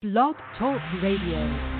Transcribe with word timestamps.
Blog 0.00 0.36
Talk 0.56 0.80
Radio. 1.02 1.77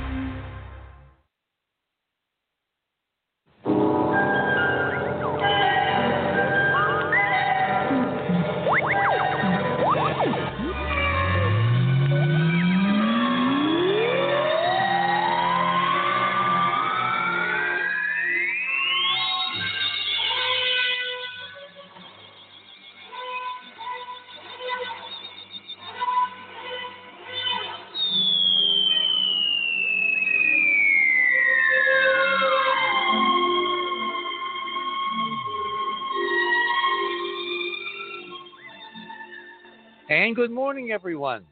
Good 40.38 40.52
morning, 40.52 40.92
everyone, 40.92 41.44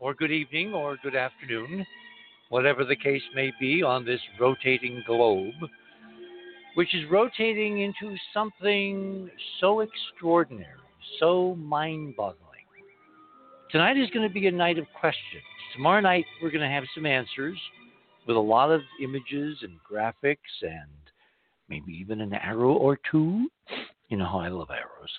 or 0.00 0.14
good 0.14 0.32
evening, 0.32 0.74
or 0.74 0.96
good 1.04 1.14
afternoon, 1.14 1.86
whatever 2.48 2.84
the 2.84 2.96
case 2.96 3.22
may 3.36 3.52
be 3.60 3.84
on 3.84 4.04
this 4.04 4.18
rotating 4.40 5.00
globe, 5.06 5.54
which 6.74 6.92
is 6.92 7.08
rotating 7.08 7.82
into 7.82 8.16
something 8.34 9.30
so 9.60 9.78
extraordinary, 9.78 10.66
so 11.20 11.54
mind 11.54 12.16
boggling. 12.16 12.66
Tonight 13.70 13.96
is 13.96 14.10
going 14.10 14.26
to 14.26 14.34
be 14.34 14.48
a 14.48 14.50
night 14.50 14.76
of 14.76 14.86
questions. 14.98 15.44
Tomorrow 15.76 16.00
night, 16.00 16.24
we're 16.42 16.50
going 16.50 16.68
to 16.68 16.74
have 16.74 16.82
some 16.96 17.06
answers 17.06 17.56
with 18.26 18.36
a 18.36 18.40
lot 18.40 18.72
of 18.72 18.80
images 19.00 19.58
and 19.62 19.78
graphics 19.88 20.34
and 20.62 20.90
maybe 21.68 21.92
even 21.92 22.20
an 22.20 22.34
arrow 22.34 22.72
or 22.72 22.98
two. 23.08 23.46
You 24.08 24.16
know 24.16 24.26
how 24.26 24.40
I 24.40 24.48
love 24.48 24.70
arrows. 24.70 25.10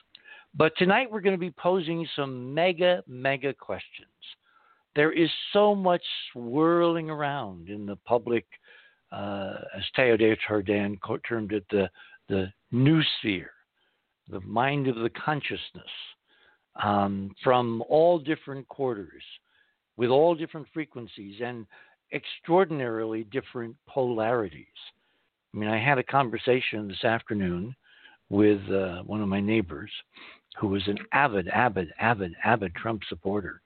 But 0.55 0.73
tonight 0.77 1.09
we're 1.09 1.21
going 1.21 1.35
to 1.35 1.39
be 1.39 1.51
posing 1.51 2.07
some 2.15 2.53
mega, 2.53 3.03
mega 3.07 3.53
questions. 3.53 4.07
There 4.95 5.11
is 5.11 5.29
so 5.51 5.73
much 5.73 6.03
swirling 6.31 7.09
around 7.09 7.69
in 7.69 7.87
the 7.87 7.95
public, 8.05 8.45
uh, 9.11 9.55
as 9.75 9.83
de 9.95 10.37
Chardin 10.47 10.99
termed 11.27 11.53
it, 11.53 11.65
the, 11.71 11.89
the 12.29 12.53
new 12.71 13.01
sphere, 13.17 13.49
the 14.29 14.41
mind 14.41 14.87
of 14.87 14.95
the 14.97 15.09
consciousness, 15.09 15.89
um, 16.83 17.31
from 17.43 17.83
all 17.89 18.19
different 18.19 18.67
quarters, 18.67 19.23
with 19.97 20.11
all 20.11 20.35
different 20.35 20.67
frequencies 20.71 21.41
and 21.43 21.65
extraordinarily 22.13 23.23
different 23.25 23.75
polarities. 23.87 24.67
I 25.53 25.57
mean, 25.57 25.69
I 25.69 25.83
had 25.83 25.97
a 25.97 26.03
conversation 26.03 26.87
this 26.87 27.03
afternoon 27.03 27.75
with 28.29 28.61
uh, 28.71 29.01
one 29.03 29.21
of 29.21 29.27
my 29.27 29.39
neighbors 29.39 29.91
who 30.57 30.67
was 30.67 30.87
an 30.87 30.97
avid, 31.11 31.47
avid, 31.49 31.91
avid, 31.99 32.33
avid 32.43 32.75
Trump 32.75 33.01
supporter. 33.07 33.61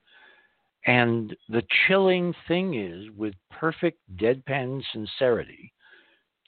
And 0.85 1.35
the 1.49 1.63
chilling 1.88 2.33
thing 2.47 2.75
is, 2.75 3.09
with 3.16 3.33
perfect 3.52 3.99
deadpan 4.16 4.81
sincerity, 4.93 5.73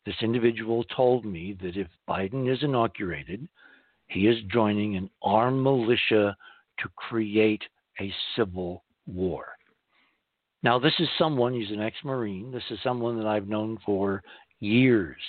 this 0.06 0.16
individual 0.22 0.84
told 0.96 1.26
me 1.26 1.58
that 1.62 1.76
if 1.76 1.88
Biden 2.08 2.52
is 2.52 2.64
inaugurated, 2.64 3.48
he 4.08 4.28
is 4.28 4.38
joining 4.52 4.96
an 4.96 5.10
armed 5.22 5.62
militia 5.62 6.36
to 6.80 6.90
create 6.96 7.62
a 8.00 8.12
civil 8.36 8.84
war. 9.06 9.46
Now, 10.64 10.80
this 10.80 10.94
is 11.00 11.08
someone, 11.18 11.54
he's 11.54 11.72
an 11.72 11.82
ex 11.82 11.98
Marine, 12.04 12.52
this 12.52 12.64
is 12.70 12.80
someone 12.84 13.18
that 13.18 13.28
I've 13.28 13.48
known 13.48 13.78
for 13.86 14.24
years. 14.60 15.22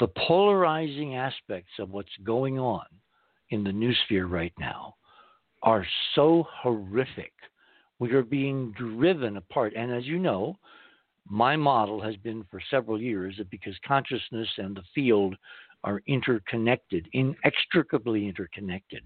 The 0.00 0.08
polarizing 0.08 1.16
aspects 1.16 1.72
of 1.78 1.90
what's 1.90 2.16
going 2.24 2.58
on 2.58 2.86
in 3.54 3.62
the 3.62 3.70
noosphere 3.70 4.28
right 4.28 4.52
now 4.58 4.96
are 5.62 5.86
so 6.14 6.46
horrific. 6.62 7.32
We 8.00 8.12
are 8.12 8.22
being 8.22 8.72
driven 8.72 9.36
apart. 9.36 9.72
And 9.76 9.92
as 9.92 10.04
you 10.04 10.18
know, 10.18 10.56
my 11.28 11.56
model 11.56 12.02
has 12.02 12.16
been 12.16 12.44
for 12.50 12.60
several 12.70 13.00
years 13.00 13.36
that 13.38 13.48
because 13.50 13.74
consciousness 13.86 14.48
and 14.58 14.76
the 14.76 14.82
field 14.94 15.36
are 15.84 16.02
interconnected, 16.06 17.08
inextricably 17.12 18.28
interconnected, 18.28 19.04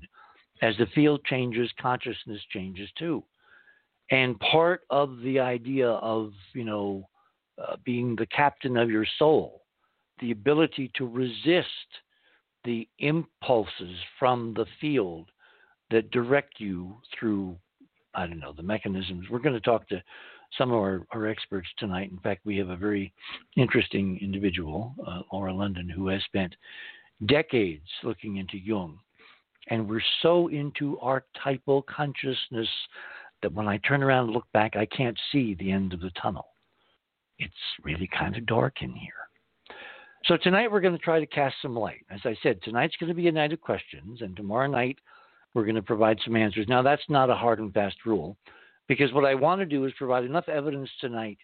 as 0.62 0.75
the 0.78 0.87
field 0.94 1.22
changes, 1.26 1.70
consciousness 1.81 2.41
changes 2.50 2.88
too. 2.98 3.22
And 4.10 4.41
part 4.41 4.81
of 4.88 5.20
the 5.20 5.38
idea 5.38 5.88
of, 5.88 6.32
you 6.54 6.64
know, 6.64 7.06
uh, 7.62 7.76
being 7.84 8.16
the 8.16 8.26
captain 8.26 8.76
of 8.78 8.88
your 8.91 9.06
soul, 9.19 9.62
the 10.20 10.31
ability 10.31 10.91
to 10.94 11.06
resist 11.06 11.66
the 12.68 12.86
impulses 12.98 13.96
from 14.18 14.52
the 14.52 14.66
field 14.78 15.30
that 15.90 16.10
direct 16.10 16.60
you 16.60 16.98
through, 17.18 17.56
I 18.14 18.26
don't 18.26 18.40
know, 18.40 18.52
the 18.52 18.62
mechanisms. 18.62 19.24
We're 19.30 19.38
going 19.38 19.54
to 19.54 19.60
talk 19.60 19.88
to 19.88 20.02
some 20.58 20.70
of 20.70 20.76
our, 20.76 21.06
our 21.12 21.26
experts 21.26 21.68
tonight. 21.78 22.10
In 22.10 22.18
fact, 22.18 22.44
we 22.44 22.58
have 22.58 22.68
a 22.68 22.76
very 22.76 23.14
interesting 23.56 24.18
individual, 24.20 24.94
uh, 25.06 25.22
Laura 25.32 25.54
London, 25.54 25.88
who 25.88 26.08
has 26.08 26.22
spent 26.24 26.54
decades 27.24 27.88
looking 28.04 28.36
into 28.36 28.58
Jung. 28.58 28.98
And 29.68 29.88
we're 29.88 30.02
so 30.20 30.48
into 30.48 30.98
archetypal 31.00 31.86
consciousness 31.88 32.68
that 33.40 33.54
when 33.54 33.66
I 33.66 33.78
turn 33.78 34.02
around 34.02 34.26
and 34.26 34.34
look 34.34 34.52
back, 34.52 34.76
I 34.76 34.84
can't 34.84 35.18
see 35.32 35.54
the 35.54 35.72
end 35.72 35.94
of 35.94 36.00
the 36.00 36.12
tunnel. 36.20 36.48
It's 37.38 37.54
really 37.82 38.10
kind 38.18 38.36
of 38.36 38.44
dark 38.44 38.82
in 38.82 38.92
here. 38.92 39.27
So 40.24 40.36
tonight 40.36 40.70
we're 40.70 40.80
going 40.80 40.96
to 40.96 41.02
try 41.02 41.20
to 41.20 41.26
cast 41.26 41.56
some 41.62 41.76
light. 41.76 42.04
As 42.10 42.20
I 42.24 42.36
said, 42.42 42.62
tonight's 42.62 42.96
going 42.96 43.08
to 43.08 43.14
be 43.14 43.28
a 43.28 43.32
night 43.32 43.52
of 43.52 43.60
questions, 43.60 44.20
and 44.20 44.36
tomorrow 44.36 44.68
night 44.68 44.98
we're 45.54 45.64
going 45.64 45.76
to 45.76 45.82
provide 45.82 46.18
some 46.24 46.36
answers. 46.36 46.66
Now, 46.68 46.82
that's 46.82 47.02
not 47.08 47.30
a 47.30 47.34
hard 47.34 47.60
and 47.60 47.72
fast 47.72 47.96
rule, 48.04 48.36
because 48.88 49.12
what 49.12 49.24
I 49.24 49.34
want 49.34 49.60
to 49.60 49.66
do 49.66 49.84
is 49.84 49.92
provide 49.96 50.24
enough 50.24 50.48
evidence 50.48 50.90
tonight 51.00 51.38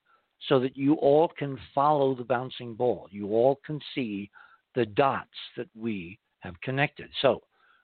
so 0.48 0.60
that 0.60 0.76
you 0.76 0.94
all 0.94 1.28
can 1.38 1.58
follow 1.74 2.14
the 2.14 2.24
bouncing 2.24 2.74
ball. 2.74 3.08
You 3.10 3.28
all 3.28 3.60
can 3.64 3.80
see 3.94 4.30
the 4.74 4.86
dots 4.86 5.30
that 5.56 5.68
we 5.74 6.18
have 6.40 6.60
connected. 6.60 7.08
So, 7.22 7.42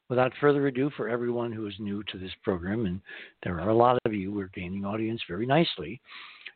without 0.09 0.33
further 0.41 0.67
ado, 0.67 0.91
for 0.97 1.09
everyone 1.09 1.53
who 1.53 1.67
is 1.67 1.75
new 1.79 2.03
to 2.05 2.19
this 2.19 2.33
program, 2.43 2.87
and 2.87 3.01
there 3.45 3.61
are 3.61 3.71
a 3.71 3.75
lot 3.75 3.99
of 4.05 4.13
you, 4.13 4.33
we're 4.33 4.51
gaining 4.55 4.85
audience 4.85 5.23
very 5.29 5.47
nicely, 5.47 6.01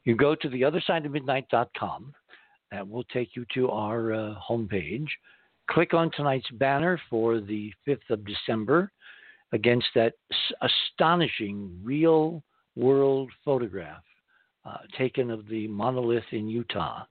you 0.05 0.17
go 0.17 0.34
to 0.34 0.49
the 0.49 0.61
theothersideofmidnight.com 0.61 2.12
that 2.75 2.89
will 2.89 3.05
take 3.05 3.37
you 3.37 3.47
to 3.55 3.71
our 3.71 4.12
uh, 4.12 4.35
homepage. 4.51 5.07
Click 5.71 5.95
on 5.95 6.11
tonight's 6.11 6.51
banner 6.55 7.01
for 7.09 7.41
the 7.41 7.73
5th 7.87 8.11
of 8.11 8.27
December 8.27 8.91
against 9.53 9.87
that 9.95 10.15
astonishing 10.61 11.71
real 11.85 12.43
world 12.75 13.31
photograph 13.45 14.03
uh, 14.65 14.79
taken 14.99 15.31
of 15.31 15.47
the 15.49 15.69
monolith 15.69 16.25
in 16.33 16.49
Utah 16.49 17.05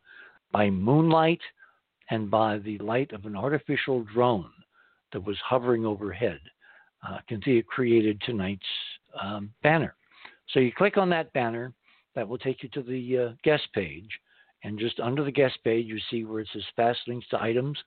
by 0.52 0.70
moonlight 0.70 1.40
and 2.10 2.30
by 2.30 2.58
the 2.58 2.78
light 2.80 3.14
of 3.14 3.26
an 3.26 3.38
artificial 3.38 4.04
drone 4.14 4.52
that 5.14 5.24
was 5.24 5.38
hovering 5.46 5.86
overhead. 5.86 6.40
Uh, 7.08 7.20
can 7.30 7.42
see 7.44 7.58
it 7.58 7.68
created 7.68 8.22
tonight's 8.26 8.62
um, 9.22 9.50
banner. 9.64 9.96
So 10.50 10.60
you 10.60 10.74
click 10.74 10.98
on 10.98 11.10
that 11.12 11.32
banner, 11.32 11.74
that 12.16 12.28
will 12.28 12.38
take 12.38 12.64
you 12.64 12.70
to 12.70 12.82
the 12.82 13.18
uh, 13.18 13.30
guest 13.44 13.64
page. 13.74 14.10
And 14.64 14.80
just 14.80 15.00
under 15.00 15.24
the 15.24 15.32
guest 15.32 15.58
page, 15.64 15.88
you 15.88 16.00
see 16.10 16.24
where 16.24 16.40
it 16.40 16.48
says 16.54 16.64
fast 16.76 17.00
links 17.08 17.28
to 17.30 17.42
items. 17.42 17.78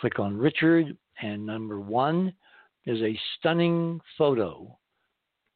Click 0.00 0.18
on 0.18 0.36
Richard, 0.36 0.96
and 1.20 1.44
number 1.44 1.80
one 1.80 2.32
is 2.86 3.00
a 3.00 3.18
stunning 3.38 4.00
photo 4.18 4.76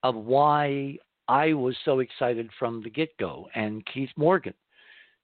of 0.02 0.14
why 0.14 0.96
I 1.26 1.52
was 1.52 1.76
so 1.84 2.00
excited 2.00 2.48
from 2.58 2.82
the 2.82 2.90
get 2.90 3.16
go, 3.18 3.48
and 3.54 3.84
Keith 3.86 4.10
Morgan. 4.16 4.54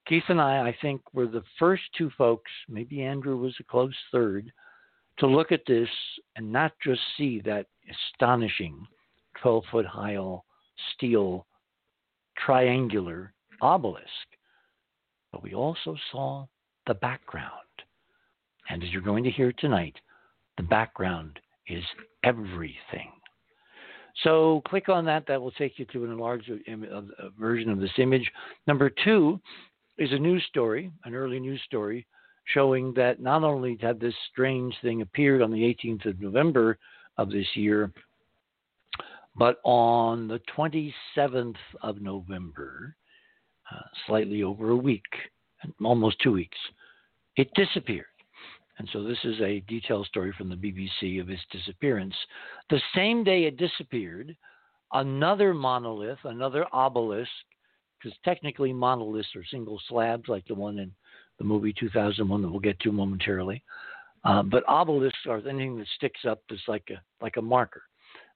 Keith 0.07 0.25
and 0.29 0.41
I, 0.41 0.69
I 0.69 0.77
think, 0.83 1.01
were 1.15 1.27
the 1.27 1.45
first 1.59 1.83
two 1.97 2.11
folks, 2.19 2.51
maybe 2.69 3.03
Andrew 3.03 3.37
was 3.37 3.55
a 3.61 3.65
close 3.65 3.95
third, 4.13 4.53
to 5.19 5.27
look 5.27 5.53
at 5.53 5.65
this 5.67 5.89
and 6.37 6.53
not 6.53 6.73
just 6.85 7.01
see 7.17 7.41
that 7.45 7.67
astonishing 7.91 8.87
12 9.41 9.65
foot 9.71 9.87
high 9.87 10.19
steel 10.95 11.47
triangular 12.37 13.33
obelisk, 13.63 14.05
but 15.35 15.43
we 15.43 15.53
also 15.53 15.97
saw 16.13 16.47
the 16.87 16.95
background. 16.95 17.51
And 18.71 18.85
as 18.85 18.91
you're 18.91 19.03
going 19.03 19.25
to 19.25 19.33
hear 19.33 19.53
tonight, 19.59 19.97
the 20.57 20.63
background 20.63 21.41
is 21.67 21.83
everything. 22.23 23.11
So 24.23 24.63
click 24.69 24.89
on 24.89 25.05
that. 25.07 25.27
That 25.27 25.43
will 25.43 25.51
take 25.51 25.77
you 25.77 25.87
to 25.87 26.05
an 26.05 26.13
enlarged 26.13 26.49
uh, 26.49 26.73
uh, 26.73 27.03
version 27.37 27.69
of 27.69 27.81
this 27.81 27.91
image. 27.99 28.31
Number 28.69 28.93
two 29.05 29.41
is 29.99 30.13
a 30.13 30.19
news 30.19 30.45
story, 30.49 30.93
an 31.05 31.17
early 31.17 31.41
news 31.41 31.61
story, 31.67 32.07
showing 32.45 32.95
that 32.95 33.21
not 33.21 33.43
only 33.43 33.77
had 33.83 33.99
this 33.99 34.15
strange 34.31 34.73
thing 34.83 35.03
appeared 35.03 35.43
on 35.43 35.51
the 35.51 35.63
18th 35.85 36.07
of 36.07 36.21
November 36.21 36.79
of 37.19 37.29
this 37.29 37.47
year, 37.55 37.91
but 39.35 39.59
on 39.65 40.29
the 40.29 40.41
27th 40.57 41.57
of 41.83 42.01
November, 42.01 42.95
slightly 44.07 44.43
over 44.43 44.71
a 44.71 44.77
week, 44.77 45.05
almost 45.83 46.21
two 46.21 46.33
weeks. 46.33 46.59
It 47.37 47.53
disappeared. 47.55 48.07
And 48.79 48.89
so 48.93 49.03
this 49.03 49.19
is 49.25 49.41
a 49.41 49.63
detailed 49.69 50.07
story 50.07 50.35
from 50.37 50.49
the 50.49 50.57
BBC 50.57 51.21
of 51.21 51.31
its 51.31 51.43
disappearance. 51.51 52.15
The 52.71 52.81
same 52.95 53.23
day 53.23 53.45
it 53.45 53.57
disappeared, 53.57 54.37
another 54.93 55.55
monolith, 55.55 56.19
another 56.25 56.67
obelisk, 56.73 57.31
because 58.03 58.19
technically 58.25 58.73
monoliths 58.73 59.29
are 59.37 59.45
single 59.45 59.81
slabs 59.89 60.29
like 60.29 60.47
the 60.47 60.55
one 60.55 60.79
in 60.79 60.93
the 61.39 61.45
movie 61.45 61.73
2001 61.79 62.43
that 62.43 62.49
we'll 62.49 62.61
get 62.61 62.79
to 62.81 62.93
momentarily. 62.93 63.63
Uh, 64.25 64.43
but 64.43 64.65
obelisks 64.69 65.19
are 65.29 65.39
anything 65.47 65.77
that 65.77 65.87
sticks 65.97 66.25
up 66.29 66.41
as 66.51 66.59
like 66.67 66.89
a 66.91 67.01
like 67.23 67.37
a 67.37 67.43
marker. 67.43 67.83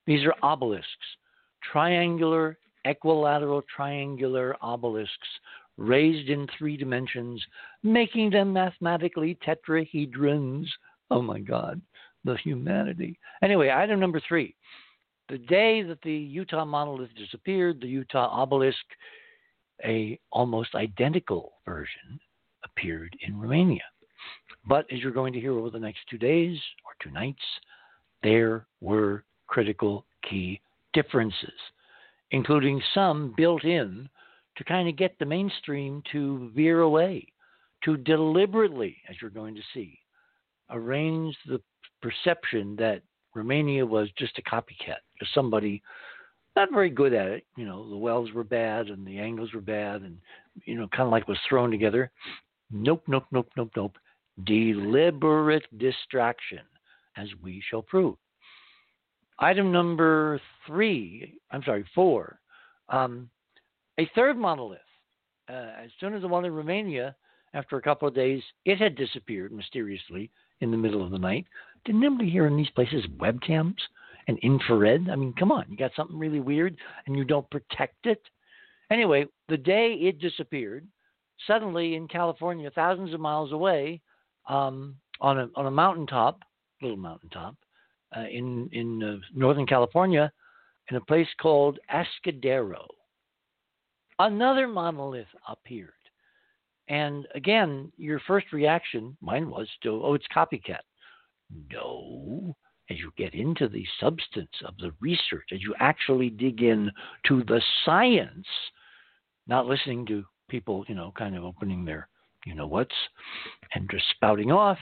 These 0.05 0.23
are 0.23 0.35
obelisks, 0.43 0.87
triangular, 1.71 2.57
equilateral, 2.85 3.61
triangular 3.73 4.55
obelisks 4.61 5.27
raised 5.77 6.29
in 6.29 6.47
three 6.57 6.75
dimensions, 6.77 7.41
making 7.83 8.29
them 8.29 8.51
mathematically 8.53 9.37
tetrahedrons. 9.45 10.65
Oh 11.09 11.21
my 11.21 11.39
God, 11.39 11.81
the 12.25 12.35
humanity. 12.37 13.17
Anyway, 13.41 13.71
item 13.71 13.99
number 13.99 14.21
three. 14.27 14.55
The 15.29 15.37
day 15.37 15.83
that 15.83 16.01
the 16.01 16.11
Utah 16.11 16.65
monolith 16.65 17.13
disappeared, 17.15 17.79
the 17.79 17.87
Utah 17.87 18.27
obelisk, 18.31 18.77
a 19.85 20.19
almost 20.31 20.75
identical 20.75 21.53
version, 21.65 22.19
appeared 22.65 23.15
in 23.25 23.39
Romania. 23.39 23.83
But 24.67 24.85
as 24.91 24.99
you're 24.99 25.11
going 25.11 25.33
to 25.33 25.39
hear 25.39 25.53
over 25.53 25.69
the 25.69 25.79
next 25.79 25.99
two 26.09 26.17
days 26.17 26.57
or 26.83 26.91
two 27.01 27.11
nights, 27.11 27.41
there 28.23 28.65
were 28.81 29.23
critical 29.47 30.05
key 30.29 30.59
differences, 30.93 31.53
including 32.31 32.81
some 32.93 33.33
built 33.35 33.63
in 33.63 34.09
to 34.57 34.63
kind 34.63 34.89
of 34.89 34.97
get 34.97 35.17
the 35.19 35.25
mainstream 35.25 36.03
to 36.11 36.51
veer 36.55 36.81
away, 36.81 37.25
to 37.85 37.97
deliberately, 37.97 38.97
as 39.09 39.15
you're 39.21 39.31
going 39.31 39.55
to 39.55 39.61
see, 39.73 39.99
arrange 40.69 41.35
the 41.47 41.61
perception 42.01 42.75
that 42.77 43.01
Romania 43.35 43.85
was 43.85 44.09
just 44.17 44.37
a 44.37 44.41
copycat, 44.41 44.99
just 45.19 45.33
somebody 45.33 45.81
not 46.55 46.71
very 46.73 46.89
good 46.89 47.13
at 47.13 47.27
it. 47.27 47.45
You 47.55 47.65
know, 47.65 47.89
the 47.89 47.97
wells 47.97 48.31
were 48.33 48.43
bad 48.43 48.87
and 48.87 49.05
the 49.05 49.19
angles 49.19 49.53
were 49.53 49.61
bad, 49.61 50.01
and 50.01 50.17
you 50.65 50.75
know, 50.75 50.87
kind 50.87 51.03
of 51.03 51.11
like 51.11 51.27
was 51.27 51.37
thrown 51.47 51.71
together. 51.71 52.11
Nope, 52.71 53.03
nope, 53.07 53.25
nope, 53.31 53.49
nope, 53.55 53.71
nope. 53.75 53.97
Deliberate 54.43 55.65
distraction, 55.77 56.61
as 57.17 57.27
we 57.41 57.63
shall 57.69 57.81
prove. 57.81 58.15
Item 59.39 59.71
number 59.71 60.39
three, 60.67 61.39
I'm 61.51 61.63
sorry, 61.63 61.85
four. 61.95 62.39
Um, 62.89 63.29
a 63.97 64.09
third 64.13 64.37
monolith. 64.37 64.79
Uh, 65.49 65.71
as 65.83 65.89
soon 65.99 66.13
as 66.13 66.21
the 66.21 66.27
one 66.27 66.45
in 66.45 66.53
Romania, 66.53 67.15
after 67.53 67.77
a 67.77 67.81
couple 67.81 68.07
of 68.07 68.13
days, 68.13 68.41
it 68.65 68.79
had 68.79 68.95
disappeared 68.95 69.51
mysteriously 69.51 70.29
in 70.61 70.71
the 70.71 70.77
middle 70.77 71.03
of 71.03 71.11
the 71.11 71.17
night. 71.17 71.45
Didn't 71.85 72.03
anybody 72.03 72.29
hear 72.29 72.47
in 72.47 72.57
these 72.57 72.69
places 72.71 73.05
webcams 73.17 73.77
and 74.27 74.37
infrared? 74.39 75.09
I 75.09 75.15
mean, 75.15 75.33
come 75.39 75.51
on, 75.51 75.65
you 75.69 75.77
got 75.77 75.91
something 75.95 76.19
really 76.19 76.41
weird 76.41 76.77
and 77.07 77.15
you 77.15 77.23
don't 77.23 77.49
protect 77.49 78.05
it. 78.05 78.21
Anyway, 78.91 79.25
the 79.47 79.57
day 79.57 79.93
it 79.93 80.19
disappeared, 80.19 80.87
suddenly 81.47 81.95
in 81.95 82.07
California, 82.07 82.69
thousands 82.73 83.13
of 83.13 83.19
miles 83.19 83.51
away, 83.51 84.01
um, 84.47 84.95
on 85.21 85.39
a 85.39 85.49
on 85.55 85.65
a 85.67 85.71
mountaintop, 85.71 86.41
little 86.81 86.97
mountaintop, 86.97 87.55
uh, 88.15 88.27
in 88.31 88.69
in 88.71 89.03
uh, 89.03 89.17
Northern 89.33 89.65
California, 89.65 90.31
in 90.89 90.97
a 90.97 91.01
place 91.01 91.27
called 91.41 91.79
Atascadero 91.93 92.85
another 94.19 94.67
monolith 94.67 95.27
appeared. 95.47 95.93
And 96.87 97.27
again, 97.35 97.91
your 97.97 98.19
first 98.27 98.51
reaction, 98.51 99.17
mine 99.21 99.49
was 99.49 99.67
still, 99.79 100.05
oh, 100.05 100.13
it's 100.13 100.25
copycat. 100.35 100.81
No. 101.71 102.55
As 102.89 102.97
you 102.97 103.11
get 103.17 103.35
into 103.35 103.67
the 103.67 103.85
substance 103.99 104.49
of 104.65 104.75
the 104.77 104.91
research, 104.99 105.49
as 105.53 105.61
you 105.61 105.75
actually 105.79 106.29
dig 106.29 106.63
in 106.63 106.91
to 107.27 107.43
the 107.43 107.61
science, 107.85 108.47
not 109.47 109.67
listening 109.67 110.05
to 110.07 110.23
people, 110.49 110.83
you 110.87 110.95
know, 110.95 111.13
kind 111.15 111.35
of 111.35 111.43
opening 111.43 111.85
their, 111.85 112.07
you 112.45 112.55
know 112.55 112.65
what's, 112.65 112.95
and 113.75 113.89
just 113.91 114.05
spouting 114.15 114.51
off, 114.51 114.79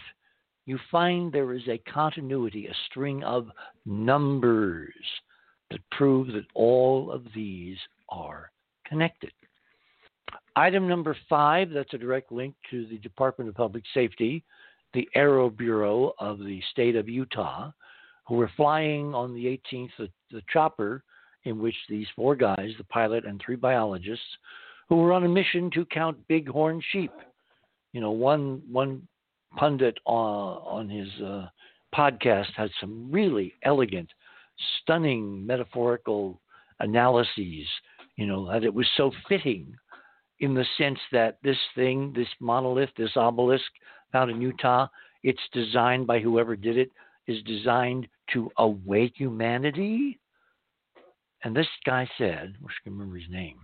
you 0.68 0.78
find 0.92 1.32
there 1.32 1.54
is 1.54 1.68
a 1.70 1.82
continuity, 1.92 2.68
a 2.68 2.76
string 2.90 3.24
of 3.24 3.48
numbers 3.86 4.94
that 5.72 5.80
prove 5.92 6.28
that 6.28 6.46
all 6.54 7.10
of 7.10 7.24
these 7.34 7.78
are 8.10 8.52
connected. 8.86 9.32
Item 10.58 10.88
number 10.88 11.16
five, 11.30 11.70
that's 11.70 11.94
a 11.94 11.98
direct 11.98 12.34
link 12.34 12.54
to 12.70 12.86
the 12.88 12.98
Department 12.98 13.50
of 13.50 13.56
Public 13.56 13.84
Safety, 13.94 14.44
the 14.94 15.08
Aero 15.16 15.50
Bureau 15.50 16.14
of 16.20 16.40
the 16.40 16.62
state 16.72 16.98
of 16.98 17.08
Utah, 17.08 17.72
who 18.28 18.36
were 18.36 18.52
flying 18.58 19.16
on 19.16 19.34
the 19.34 19.46
18th, 19.74 19.90
the, 19.98 20.10
the 20.32 20.42
chopper 20.52 21.02
in 21.46 21.60
which 21.60 21.76
these 21.88 22.08
four 22.14 22.36
guys, 22.36 22.72
the 22.78 22.84
pilot 22.90 23.26
and 23.26 23.40
three 23.40 23.56
biologists, 23.56 24.26
who 24.90 24.98
were 24.98 25.14
on 25.14 25.24
a 25.24 25.30
mission 25.30 25.72
to 25.74 25.86
count 25.86 26.18
bighorn 26.28 26.82
sheep. 26.92 27.12
You 27.94 28.02
know, 28.02 28.12
one 28.12 28.62
one 28.70 29.08
pundit 29.56 29.98
on, 30.06 30.58
on 30.66 30.90
his 30.90 31.10
uh, 31.22 31.48
podcast 31.96 32.54
had 32.56 32.70
some 32.80 33.12
really 33.12 33.54
elegant, 33.64 34.10
stunning 34.82 35.46
metaphorical 35.46 36.42
analyses 36.80 37.68
you 38.18 38.26
know, 38.26 38.52
that 38.52 38.64
it 38.64 38.74
was 38.74 38.88
so 38.98 39.12
fitting 39.30 39.74
in 40.40 40.54
the 40.54 40.66
sense 40.78 41.00
that 41.12 41.38
this 41.44 41.58
thing, 41.76 42.12
this 42.16 42.28
monolith, 42.40 42.90
this 42.98 43.16
obelisk 43.16 43.66
found 44.12 44.30
in 44.30 44.42
Utah, 44.42 44.88
it's 45.24 45.42
designed 45.54 46.06
by 46.06 46.20
whoever 46.20 46.56
did 46.56 46.78
it, 46.78 46.92
is 47.28 47.42
designed 47.44 48.08
to 48.34 48.52
awake 48.58 49.14
humanity. 49.16 50.20
And 51.44 51.56
this 51.56 51.68
guy 51.86 52.10
said, 52.18 52.56
I 52.60 52.64
wish 52.64 52.74
I 52.82 52.84
can 52.84 52.94
remember 52.94 53.18
his 53.18 53.30
name. 53.30 53.60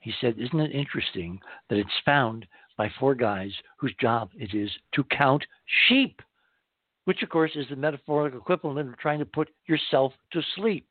He 0.00 0.12
said, 0.20 0.36
Isn't 0.38 0.60
it 0.60 0.74
interesting 0.74 1.40
that 1.68 1.78
it's 1.78 1.90
found 2.04 2.46
by 2.80 2.90
four 2.98 3.14
guys 3.14 3.52
whose 3.76 3.94
job 4.00 4.30
it 4.34 4.54
is 4.54 4.70
to 4.94 5.04
count 5.04 5.44
sheep? 5.86 6.22
Which, 7.04 7.22
of 7.22 7.28
course, 7.28 7.50
is 7.54 7.66
the 7.68 7.76
metaphorical 7.76 8.40
equivalent 8.40 8.88
of 8.88 8.96
trying 8.96 9.18
to 9.18 9.26
put 9.26 9.50
yourself 9.66 10.14
to 10.32 10.40
sleep. 10.56 10.86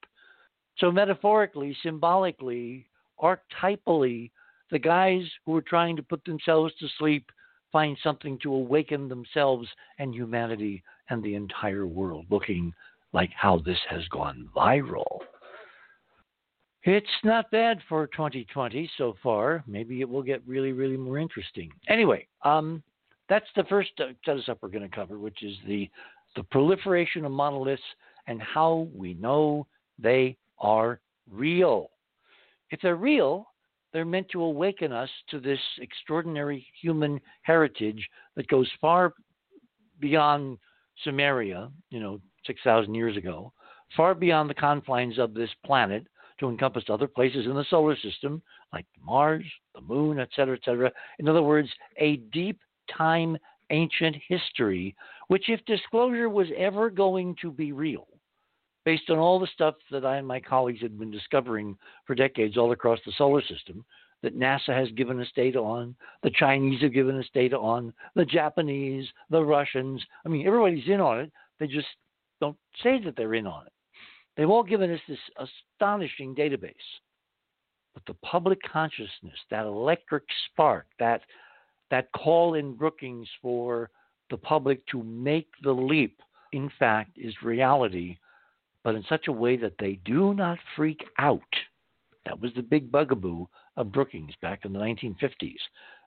So, 0.78 0.92
metaphorically, 0.92 1.76
symbolically, 1.82 2.86
archetypally, 3.20 4.30
the 4.70 4.78
guys 4.78 5.24
who 5.48 5.56
are 5.56 5.64
trying 5.64 5.96
to 5.96 6.04
put 6.04 6.24
themselves 6.26 6.76
to 6.80 6.88
sleep 7.00 7.32
find 7.72 7.98
something 8.04 8.38
to 8.44 8.54
awaken 8.54 9.10
themselves 9.10 9.68
and 9.98 10.14
humanity 10.14 10.84
and 11.10 11.24
the 11.24 11.34
entire 11.34 11.88
world, 11.88 12.28
looking 12.30 12.72
like 13.14 13.32
how 13.36 13.64
this 13.66 13.80
has 13.90 14.08
gone 14.10 14.48
viral. 14.56 15.22
It's 16.84 17.08
not 17.24 17.52
bad 17.52 17.80
for 17.90 18.08
2020 18.08 18.90
so 18.98 19.16
far. 19.22 19.64
Maybe 19.68 20.02
it 20.02 20.08
will 20.08 20.24
get 20.24 20.42
really, 20.48 20.72
really 20.72 20.96
more 20.96 21.18
interesting. 21.18 21.72
Anyway, 21.90 22.28
um, 22.44 22.82
that's 23.28 23.46
the 23.56 23.66
first 23.66 23.92
uh, 24.00 24.14
setup 24.26 24.60
we're 24.62 24.70
going 24.70 24.90
to 24.90 24.96
cover, 24.96 25.18
which 25.20 25.44
is 25.44 25.56
the 25.68 25.90
the 26.36 26.44
proliferation 26.44 27.26
of 27.26 27.32
monoliths 27.32 27.82
and 28.28 28.42
how 28.42 28.88
we 28.96 29.16
know 29.16 29.66
they 29.98 30.38
are 30.60 31.00
real. 31.30 31.90
If 32.70 32.80
they're 32.82 32.96
real, 32.96 33.48
they're 33.92 34.06
meant 34.06 34.30
to 34.30 34.44
awaken 34.44 34.92
us 34.92 35.10
to 35.30 35.40
this 35.40 35.60
extraordinary 35.80 36.66
human 36.80 37.20
heritage 37.42 38.08
that 38.36 38.48
goes 38.48 38.70
far 38.80 39.14
beyond 40.00 40.60
Sumeria, 41.06 41.72
you 41.90 42.00
know, 42.00 42.22
6,000 42.46 42.94
years 42.94 43.18
ago, 43.18 43.52
far 43.98 44.14
beyond 44.14 44.50
the 44.50 44.56
confines 44.56 45.18
of 45.18 45.34
this 45.34 45.50
planet 45.66 46.06
to 46.40 46.50
encompass 46.50 46.86
other 46.90 47.08
places 47.08 47.46
in 47.46 47.54
the 47.54 47.66
solar 47.70 47.96
system, 47.98 48.42
like 48.74 48.86
Mars, 49.04 49.46
the 49.76 49.82
moon, 49.82 50.20
etc., 50.20 50.56
etc. 50.56 50.92
In 51.20 51.28
other 51.28 51.44
words, 51.44 51.70
a 51.98 52.18
deep 52.32 52.60
time 52.96 53.38
ancient 53.72 54.16
history, 54.28 54.96
which, 55.28 55.50
if 55.50 55.64
disclosure 55.66 56.30
was 56.30 56.48
ever 56.58 56.90
going 56.90 57.36
to 57.42 57.52
be 57.52 57.72
real, 57.72 58.08
based 58.86 59.10
on 59.10 59.18
all 59.18 59.40
the 59.40 59.48
stuff 59.54 59.76
that 59.92 60.06
I 60.06 60.18
and 60.18 60.28
my 60.28 60.40
colleagues 60.40 60.82
had 60.82 60.98
been 60.98 61.12
discovering 61.12 61.78
for 62.06 62.16
decades 62.16 62.58
all 62.58 62.72
across 62.72 63.00
the 63.06 63.14
solar 63.18 63.42
system 63.42 63.86
that 64.22 64.38
NASA 64.38 64.76
has 64.76 64.90
given 64.92 65.20
us 65.22 65.28
data 65.36 65.60
on, 65.60 65.96
the 66.24 66.32
Chinese 66.32 66.82
have 66.82 66.94
given 66.94 67.18
us 67.18 67.26
data 67.34 67.58
on, 67.58 67.94
the 68.16 68.26
Japanese, 68.26 69.08
the 69.30 69.44
Russians. 69.44 70.04
I 70.26 70.30
mean, 70.30 70.46
everybody's 70.46 70.88
in 70.88 71.00
on 71.00 71.20
it. 71.20 71.32
They 71.60 71.68
just 71.68 71.88
don't 72.42 72.58
say 72.84 73.02
that 73.04 73.16
they're 73.16 73.36
in 73.36 73.48
on 73.48 73.66
it. 73.66 73.74
They've 74.40 74.50
all 74.50 74.64
given 74.64 74.90
us 74.92 75.02
this 75.06 75.20
astonishing 75.38 76.34
database. 76.34 76.74
But 77.94 78.04
the 78.08 78.14
public 78.26 78.60
consciousness, 78.64 79.38
that 79.52 79.66
electric 79.66 80.24
spark, 80.46 80.88
that 80.98 81.22
that 81.92 82.12
call 82.14 82.54
in 82.54 82.74
Brookings 82.74 83.28
for 83.42 83.90
the 84.30 84.38
public 84.38 84.86
to 84.88 85.04
make 85.04 85.50
the 85.64 85.72
leap, 85.72 86.22
in 86.54 86.72
fact, 86.80 87.18
is 87.18 87.34
reality 87.44 88.18
but 88.84 88.96
in 88.96 89.04
such 89.10 89.28
a 89.28 89.32
way 89.32 89.58
that 89.58 89.76
they 89.80 90.00
do 90.06 90.34
not 90.34 90.58
freak 90.76 91.04
out 91.18 91.42
That 92.26 92.40
was 92.40 92.52
the 92.56 92.62
big 92.62 92.92
bugaboo 92.92 93.46
of 93.78 93.92
Brookings 93.92 94.34
back 94.42 94.66
in 94.66 94.74
the 94.74 94.80
1950s. 94.80 95.60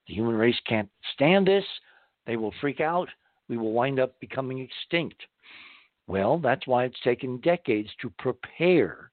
The 0.07 0.15
human 0.15 0.35
race 0.35 0.59
can't 0.67 0.89
stand 1.15 1.47
this. 1.47 1.65
They 2.27 2.37
will 2.37 2.55
freak 2.61 2.81
out. 2.81 3.09
We 3.49 3.57
will 3.57 3.73
wind 3.73 3.99
up 3.99 4.19
becoming 4.21 4.59
extinct. 4.59 5.23
Well, 6.07 6.39
that's 6.39 6.67
why 6.67 6.85
it's 6.85 7.01
taken 7.05 7.39
decades 7.39 7.91
to 8.01 8.13
prepare. 8.19 9.11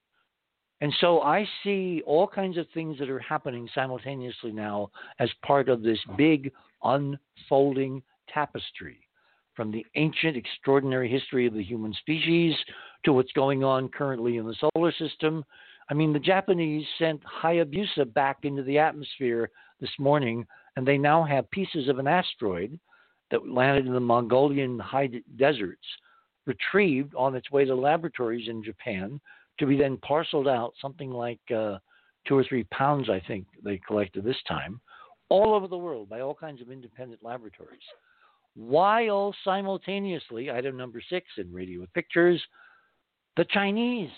And 0.81 0.93
so 1.01 1.21
I 1.21 1.47
see 1.63 2.01
all 2.05 2.27
kinds 2.27 2.57
of 2.57 2.65
things 2.73 2.97
that 2.99 3.09
are 3.09 3.19
happening 3.19 3.69
simultaneously 3.75 4.51
now 4.51 4.91
as 5.19 5.29
part 5.45 5.69
of 5.69 5.81
this 5.81 5.99
mm-hmm. 6.07 6.15
big 6.17 6.51
unfolding 6.83 8.01
tapestry 8.33 8.99
from 9.55 9.71
the 9.71 9.85
ancient, 9.95 10.37
extraordinary 10.37 11.09
history 11.09 11.45
of 11.45 11.53
the 11.53 11.63
human 11.63 11.93
species 11.93 12.55
to 13.03 13.11
what's 13.11 13.31
going 13.33 13.63
on 13.63 13.89
currently 13.89 14.37
in 14.37 14.47
the 14.47 14.55
solar 14.73 14.93
system. 14.93 15.43
I 15.89 15.93
mean, 15.93 16.13
the 16.13 16.19
Japanese 16.19 16.85
sent 16.97 17.21
Hayabusa 17.41 18.13
back 18.13 18.39
into 18.43 18.63
the 18.63 18.77
atmosphere 18.77 19.49
this 19.81 19.89
morning, 19.99 20.45
and 20.75 20.87
they 20.87 20.97
now 20.97 21.23
have 21.23 21.51
pieces 21.51 21.89
of 21.89 21.99
an 21.99 22.07
asteroid 22.07 22.79
that 23.31 23.49
landed 23.49 23.85
in 23.85 23.93
the 23.93 23.99
Mongolian 23.99 24.79
high 24.79 25.09
deserts 25.35 25.85
retrieved 26.45 27.13
on 27.15 27.35
its 27.35 27.51
way 27.51 27.65
to 27.65 27.75
laboratories 27.75 28.47
in 28.47 28.63
Japan 28.63 29.19
to 29.59 29.65
be 29.65 29.77
then 29.77 29.97
parceled 29.97 30.47
out, 30.47 30.73
something 30.81 31.11
like 31.11 31.39
uh, 31.55 31.77
two 32.27 32.37
or 32.37 32.43
three 32.43 32.63
pounds, 32.65 33.09
I 33.09 33.21
think 33.27 33.45
they 33.63 33.79
collected 33.85 34.23
this 34.23 34.41
time, 34.47 34.79
all 35.29 35.53
over 35.53 35.67
the 35.67 35.77
world 35.77 36.09
by 36.09 36.21
all 36.21 36.33
kinds 36.33 36.61
of 36.61 36.71
independent 36.71 37.23
laboratories 37.23 37.81
while 38.55 39.33
simultaneously, 39.43 40.51
item 40.51 40.75
number 40.75 41.01
six 41.09 41.25
in 41.37 41.53
Radio 41.53 41.79
with 41.79 41.93
Pictures, 41.93 42.41
the 43.37 43.45
Chinese 43.45 44.09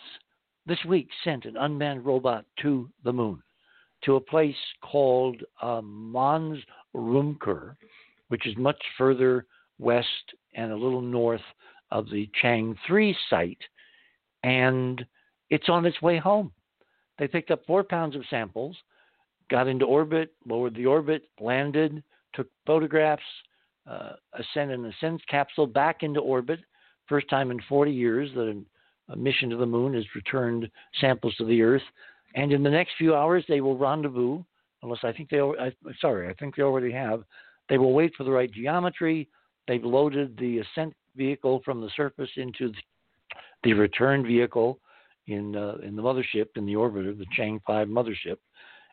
this 0.66 0.84
week 0.88 1.10
sent 1.24 1.46
an 1.46 1.58
unmanned 1.58 2.06
robot 2.06 2.46
to 2.62 2.90
the 3.04 3.14
moon, 3.14 3.42
to 4.04 4.16
a 4.16 4.22
place 4.22 4.56
called 4.82 5.42
uh, 5.62 5.82
Mons 5.84 6.60
Rumker, 6.96 7.76
which 8.30 8.48
is 8.48 8.58
much 8.58 8.82
further 8.98 9.46
west 9.80 10.08
and 10.56 10.72
a 10.72 10.78
little 10.78 11.02
north 11.02 11.42
of 11.92 12.10
the 12.10 12.30
Chang 12.42 12.76
3 12.88 13.16
site, 13.30 13.62
and 14.44 15.06
it's 15.50 15.70
on 15.70 15.86
its 15.86 16.02
way 16.02 16.18
home. 16.18 16.52
They 17.20 17.28
picked 17.28 17.52
up 17.52 17.66
four 17.68 17.84
pounds 17.84 18.16
of 18.16 18.24
samples, 18.30 18.76
got 19.50 19.68
into 19.68 19.86
orbit, 19.86 20.34
lowered 20.48 20.76
the 20.76 20.86
orbit, 20.86 21.24
landed, 21.40 22.04
took 22.34 22.48
photographs, 22.66 23.22
uh, 23.88 24.14
ascend 24.34 24.72
an 24.72 24.86
ascent 24.86 25.22
capsule 25.28 25.68
back 25.68 26.04
into 26.04 26.20
orbit. 26.20 26.60
First 27.08 27.30
time 27.30 27.52
in 27.52 27.60
40 27.68 27.92
years 27.92 28.30
that 28.36 28.64
a, 29.10 29.16
mission 29.16 29.50
to 29.50 29.58
the 29.58 29.66
moon 29.66 29.94
has 29.94 30.06
returned 30.16 30.70
samples 31.02 31.36
to 31.36 31.44
the 31.44 31.62
Earth. 31.62 31.82
And 32.34 32.54
in 32.54 32.64
the 32.64 32.70
next 32.70 32.92
few 32.98 33.14
hours, 33.14 33.44
they 33.50 33.60
will 33.60 33.78
rendezvous. 33.78 34.42
Unless 34.84 35.04
I 35.04 35.12
think 35.12 35.30
they, 35.30 35.42
I, 35.42 35.74
sorry, 36.00 36.30
I 36.30 36.34
think 36.36 36.56
they 36.56 36.64
already 36.64 36.94
have. 36.94 37.24
They 37.68 37.78
will 37.78 37.92
wait 37.92 38.14
for 38.16 38.24
the 38.24 38.32
right 38.32 38.50
geometry. 38.50 39.28
They've 39.68 39.84
loaded 39.84 40.38
the 40.38 40.60
ascent 40.60 40.94
vehicle 41.16 41.62
from 41.64 41.82
the 41.82 41.90
surface 41.96 42.30
into 42.38 42.72
the, 43.64 43.74
return 43.74 44.26
vehicle 44.26 44.80
in 45.28 45.56
uh, 45.56 45.78
in 45.84 45.96
the 45.96 46.02
mothership 46.02 46.48
in 46.56 46.66
the 46.66 46.74
orbiter, 46.74 47.18
the 47.18 47.26
Chang 47.36 47.62
5 47.68 47.88
mothership, 47.88 48.38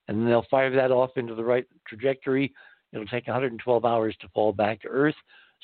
and 0.08 0.18
then 0.18 0.26
they'll 0.26 0.46
fire 0.50 0.74
that 0.74 0.90
off 0.90 1.10
into 1.16 1.34
the 1.34 1.44
right 1.44 1.64
trajectory 1.86 2.52
It'll 2.92 3.06
take 3.06 3.26
112 3.26 3.84
hours 3.84 4.16
to 4.20 4.28
fall 4.28 4.52
back 4.52 4.82
to 4.82 4.88
Earth. 4.88 5.14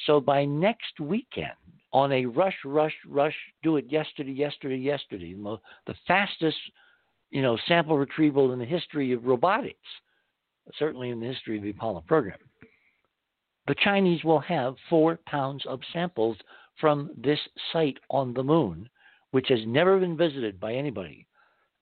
So 0.07 0.21
by 0.21 0.45
next 0.45 1.01
weekend, 1.01 1.53
on 1.93 2.13
a 2.13 2.27
rush, 2.27 2.57
rush, 2.65 2.95
rush, 3.07 3.35
do 3.63 3.77
it 3.77 3.87
yesterday, 3.89 4.33
yesterday, 4.33 4.77
yesterday, 4.77 5.35
the 5.35 5.95
fastest, 6.07 6.57
you 7.31 7.41
know, 7.41 7.57
sample 7.69 7.97
retrieval 7.97 8.53
in 8.53 8.59
the 8.59 8.65
history 8.65 9.13
of 9.13 9.25
robotics, 9.25 9.79
certainly 10.79 11.11
in 11.11 11.21
the 11.21 11.27
history 11.27 11.57
of 11.57 11.63
the 11.63 11.71
Apollo 11.71 12.05
program. 12.07 12.39
The 13.67 13.75
Chinese 13.83 14.25
will 14.25 14.41
have 14.41 14.75
four 14.91 15.19
pounds 15.27 15.65
of 15.67 15.81
samples 15.93 16.37
from 16.81 17.11
this 17.17 17.39
site 17.73 17.99
on 18.11 18.35
the 18.35 18.43
moon, 18.43 18.89
which 19.31 19.49
has 19.49 19.61
never 19.67 19.99
been 19.99 20.17
visited 20.17 20.61
by 20.61 20.75
anybody. 20.75 21.27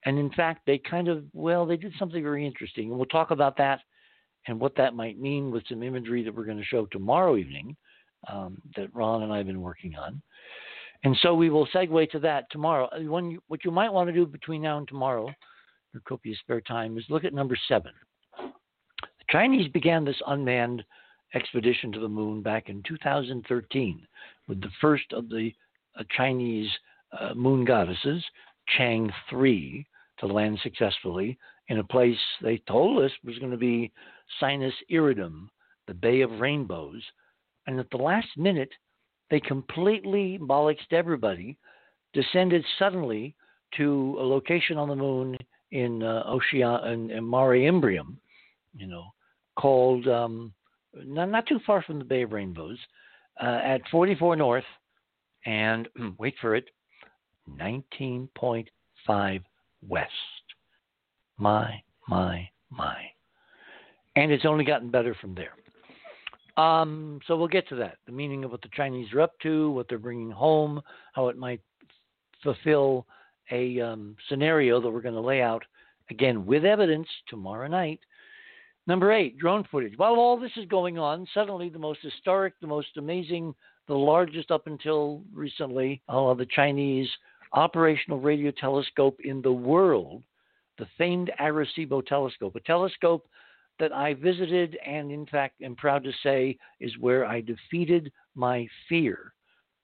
And 0.05 0.19
in 0.19 0.31
fact, 0.31 0.63
they 0.67 0.79
kind 0.79 1.09
of, 1.09 1.25
well, 1.33 1.67
they 1.67 1.77
did 1.77 1.93
something 1.99 2.23
very 2.23 2.47
interesting. 2.47 2.89
And 2.89 2.97
we'll 2.97 3.07
talk 3.07 3.31
about 3.31 3.57
that 3.59 3.81
and 4.47 4.59
what 4.59 4.77
that 4.77 4.95
might 4.95 5.21
mean 5.21 5.51
with 5.51 5.65
some 5.69 5.83
imagery 5.83 6.23
that 6.25 6.35
we're 6.35 6.45
going 6.45 6.59
to 6.59 6.65
show 6.65 6.87
tomorrow 6.87 7.37
evening 7.37 7.77
um, 8.29 8.61
that 8.77 8.95
Ron 8.95 9.23
and 9.23 9.33
I 9.33 9.39
have 9.39 9.47
been 9.47 9.61
working 9.61 9.95
on. 9.97 10.21
And 11.05 11.17
so 11.23 11.35
we 11.35 11.51
will 11.51 11.67
segue 11.69 12.11
to 12.11 12.19
that 12.21 12.47
tomorrow. 12.51 12.87
Uh, 12.87 13.01
what 13.49 13.65
you 13.65 13.71
might 13.71 13.93
want 13.93 14.09
to 14.09 14.15
do 14.15 14.27
between 14.27 14.63
now 14.63 14.79
and 14.79 14.87
tomorrow, 14.87 15.31
your 15.93 16.03
copious 16.07 16.39
spare 16.41 16.61
time, 16.61 16.97
is 16.97 17.05
look 17.09 17.25
at 17.25 17.35
number 17.35 17.57
seven. 17.69 17.93
The 18.39 19.25
Chinese 19.31 19.71
began 19.73 20.05
this 20.05 20.21
unmanned 20.27 20.85
expedition 21.35 21.93
to 21.93 22.01
the 22.01 22.09
moon 22.09 22.43
back 22.43 22.69
in 22.69 22.83
2013 22.87 24.07
with 24.49 24.61
the 24.61 24.71
first 24.81 25.13
of 25.13 25.29
the 25.29 25.53
uh, 25.99 26.03
Chinese 26.17 26.71
uh, 27.19 27.35
moon 27.35 27.65
goddesses, 27.65 28.23
Chang 28.77 29.11
3, 29.31 29.87
to 30.19 30.27
land 30.27 30.59
successfully 30.63 31.39
in 31.69 31.79
a 31.79 31.85
place 31.85 32.17
they 32.43 32.59
told 32.69 33.03
us 33.03 33.11
was 33.25 33.39
going 33.39 33.51
to 33.51 33.57
be 33.57 33.93
Sinus 34.41 34.75
Iridum, 34.91 35.49
the 35.87 35.95
Bay 35.95 36.21
of 36.21 36.41
Rainbows. 36.41 37.03
And 37.67 37.79
at 37.79 37.91
the 37.91 37.97
last 37.97 38.29
minute, 38.37 38.71
they 39.31 39.41
completely 39.41 40.39
bollocksed 40.41 40.93
everybody, 40.93 41.57
descended 42.13 42.65
suddenly 42.79 43.35
to 43.77 44.17
a 44.19 44.23
location 44.23 44.77
on 44.77 44.89
the 44.89 44.97
moon 44.97 45.37
in 45.71 46.03
uh, 46.03 46.23
Ocean 46.27 47.11
in 47.11 47.29
Mare 47.29 47.57
Imbrium, 47.57 48.17
you 48.77 48.87
know, 48.87 49.07
called 49.57 50.07
um, 50.09 50.53
not, 50.95 51.31
not 51.31 51.47
too 51.47 51.61
far 51.67 51.83
from 51.83 51.99
the 51.99 52.05
Bay 52.05 52.23
of 52.23 52.33
Rainbows, 52.33 52.79
uh, 53.41 53.61
at 53.63 53.81
44 53.91 54.37
North, 54.37 54.65
and 55.47 55.89
wait 56.19 56.35
for 56.41 56.55
it, 56.55 56.69
19.5 57.51 59.43
West. 59.89 60.11
My, 61.39 61.83
my, 62.09 62.49
my. 62.71 62.97
And 64.17 64.31
it's 64.31 64.45
only 64.45 64.65
gotten 64.65 64.91
better 64.91 65.17
from 65.21 65.35
there. 65.35 65.53
Um, 66.63 67.21
so 67.27 67.37
we'll 67.37 67.49
get 67.49 67.69
to 67.71 67.77
that 67.77 67.97
the 68.07 68.13
meaning 68.13 68.45
of 68.45 68.51
what 68.51 68.61
the 68.61 68.69
Chinese 68.75 69.13
are 69.15 69.23
up 69.23 69.39
to, 69.41 69.71
what 69.71 69.89
they're 69.89 69.99
bringing 69.99 70.31
home, 70.31 70.83
how 71.15 71.29
it 71.29 71.39
might 71.39 71.63
fulfill 72.43 73.07
a 73.51 73.81
um, 73.81 74.17
scenario 74.29 74.81
that 74.81 74.91
we're 74.91 75.01
going 75.01 75.15
to 75.15 75.21
lay 75.21 75.41
out 75.41 75.63
again 76.11 76.45
with 76.45 76.65
evidence 76.65 77.09
tomorrow 77.29 77.69
night. 77.69 78.01
Number 78.87 79.13
eight, 79.13 79.39
drone 79.39 79.65
footage. 79.71 79.97
While 79.97 80.15
all 80.15 80.39
this 80.39 80.51
is 80.57 80.67
going 80.67 80.99
on, 80.99 81.27
suddenly 81.33 81.69
the 81.69 81.79
most 81.79 82.01
historic, 82.03 82.55
the 82.61 82.67
most 82.67 82.97
amazing, 82.97 83.55
the 83.87 83.95
largest 83.95 84.51
up 84.51 84.67
until 84.67 85.23
recently, 85.33 86.03
uh, 86.09 86.35
the 86.35 86.47
Chinese 86.47 87.09
operational 87.53 88.19
radio 88.19 88.51
telescope 88.51 89.19
in 89.23 89.43
the 89.43 89.53
world 89.53 90.25
the 90.79 90.87
famed 90.99 91.31
Arecibo 91.41 92.05
telescope, 92.05 92.57
a 92.57 92.61
telescope 92.61 93.29
that 93.79 93.93
I 93.93 94.15
visited 94.15 94.77
and, 94.85 95.11
in 95.11 95.27
fact, 95.27 95.63
am 95.63 95.77
proud 95.77 96.05
to 96.05 96.13
say 96.23 96.59
is 96.81 96.99
where 96.99 97.25
I 97.25 97.41
defeated 97.41 98.13
my 98.35 98.67
fear, 98.89 99.33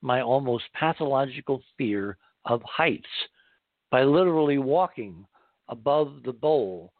my 0.02 0.22
almost 0.22 0.64
pathological 0.74 1.62
fear 1.76 2.16
of 2.44 2.62
heights, 2.64 3.06
by 3.90 4.02
literally 4.02 4.58
walking 4.58 5.26
above 5.68 6.22
the 6.24 6.32
bowl, 6.32 6.92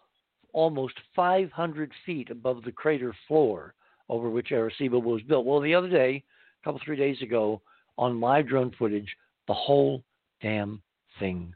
almost 0.52 0.94
500 1.14 1.92
feet 2.06 2.30
above 2.30 2.62
the 2.64 2.72
crater 2.72 3.14
floor 3.26 3.74
over 4.08 4.30
which 4.30 4.48
Arecibo 4.48 5.02
was 5.02 5.22
built. 5.22 5.44
Well, 5.44 5.60
the 5.60 5.74
other 5.74 5.88
day, 5.88 6.22
a 6.60 6.64
couple, 6.64 6.80
three 6.84 6.96
days 6.96 7.20
ago, 7.22 7.60
on 7.96 8.20
live 8.20 8.48
drone 8.48 8.72
footage, 8.78 9.14
the 9.46 9.54
whole 9.54 10.02
damn 10.40 10.80
thing 11.18 11.54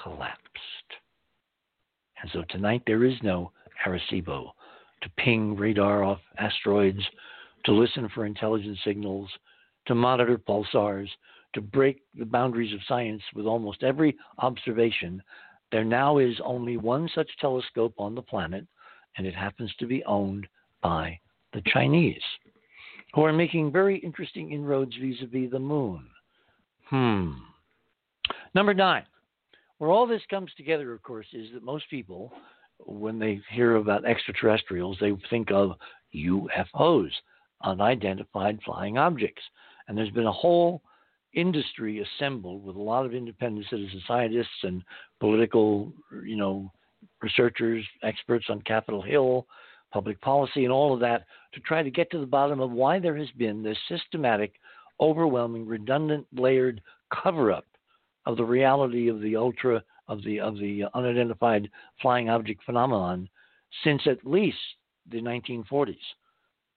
collapsed. 0.00 0.40
And 2.22 2.30
so 2.32 2.44
tonight 2.48 2.82
there 2.86 3.04
is 3.04 3.16
no 3.22 3.52
Arecibo 3.86 4.50
to 5.02 5.10
ping 5.16 5.56
radar 5.56 6.04
off 6.04 6.20
asteroids, 6.38 7.02
to 7.64 7.72
listen 7.72 8.08
for 8.14 8.26
intelligence 8.26 8.78
signals, 8.84 9.28
to 9.86 9.94
monitor 9.94 10.38
pulsars, 10.38 11.08
to 11.54 11.60
break 11.60 12.02
the 12.16 12.24
boundaries 12.24 12.72
of 12.72 12.80
science 12.86 13.22
with 13.34 13.46
almost 13.46 13.82
every 13.82 14.16
observation. 14.38 15.22
There 15.72 15.84
now 15.84 16.18
is 16.18 16.40
only 16.44 16.76
one 16.76 17.08
such 17.14 17.30
telescope 17.40 17.94
on 17.98 18.14
the 18.14 18.22
planet, 18.22 18.66
and 19.16 19.26
it 19.26 19.34
happens 19.34 19.72
to 19.78 19.86
be 19.86 20.04
owned 20.04 20.46
by 20.82 21.18
the 21.52 21.62
Chinese, 21.66 22.22
who 23.14 23.24
are 23.24 23.32
making 23.32 23.72
very 23.72 23.98
interesting 23.98 24.52
inroads 24.52 24.94
vis 25.00 25.16
a 25.22 25.26
vis 25.26 25.50
the 25.50 25.58
moon. 25.58 26.06
Hmm. 26.86 27.32
Number 28.54 28.74
nine, 28.74 29.04
where 29.78 29.90
all 29.90 30.06
this 30.06 30.22
comes 30.28 30.52
together, 30.56 30.92
of 30.92 31.02
course, 31.02 31.26
is 31.32 31.52
that 31.52 31.62
most 31.62 31.88
people, 31.88 32.32
when 32.78 33.18
they 33.18 33.40
hear 33.50 33.76
about 33.76 34.04
extraterrestrials, 34.04 34.98
they 35.00 35.12
think 35.28 35.50
of 35.50 35.72
UFOs, 36.14 37.10
unidentified 37.62 38.58
flying 38.64 38.98
objects. 38.98 39.42
And 39.86 39.96
there's 39.96 40.10
been 40.10 40.26
a 40.26 40.32
whole 40.32 40.82
industry 41.34 42.04
assembled 42.04 42.64
with 42.64 42.76
a 42.76 42.80
lot 42.80 43.06
of 43.06 43.14
independent 43.14 43.66
citizen 43.70 44.02
scientists 44.06 44.62
and 44.62 44.82
political, 45.20 45.92
you 46.24 46.36
know, 46.36 46.70
researchers, 47.22 47.84
experts 48.02 48.46
on 48.48 48.60
Capitol 48.62 49.02
Hill, 49.02 49.46
public 49.92 50.20
policy, 50.20 50.64
and 50.64 50.72
all 50.72 50.92
of 50.92 51.00
that 51.00 51.24
to 51.52 51.60
try 51.60 51.82
to 51.82 51.90
get 51.90 52.10
to 52.10 52.18
the 52.18 52.26
bottom 52.26 52.60
of 52.60 52.70
why 52.70 52.98
there 52.98 53.16
has 53.16 53.30
been 53.36 53.62
this 53.62 53.78
systematic, 53.88 54.54
overwhelming, 55.00 55.66
redundant, 55.66 56.26
layered 56.32 56.80
cover 57.22 57.52
up 57.52 57.66
of 58.26 58.36
the 58.36 58.44
reality 58.44 59.08
of 59.08 59.20
the 59.20 59.36
ultra 59.36 59.82
of 60.08 60.22
the 60.24 60.38
of 60.40 60.58
the 60.58 60.84
unidentified 60.94 61.70
flying 62.02 62.28
object 62.28 62.62
phenomenon 62.64 63.28
since 63.84 64.02
at 64.06 64.26
least 64.26 64.58
the 65.10 65.20
1940s 65.20 65.96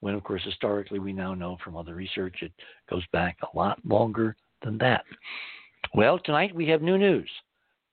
when 0.04 0.16
of 0.16 0.24
course 0.24 0.44
historically 0.44 1.00
we 1.00 1.14
now 1.14 1.34
know 1.34 1.58
from 1.64 1.78
other 1.78 1.96
research 1.96 2.36
it 2.42 2.52
goes 2.90 3.06
back 3.14 3.38
a 3.42 3.58
lot 3.58 3.80
longer 3.86 4.36
than 4.62 4.78
that. 4.78 5.06
Well 5.96 6.20
tonight 6.20 6.54
we 6.54 6.68
have 6.68 6.82
new 6.82 6.98
news. 6.98 7.30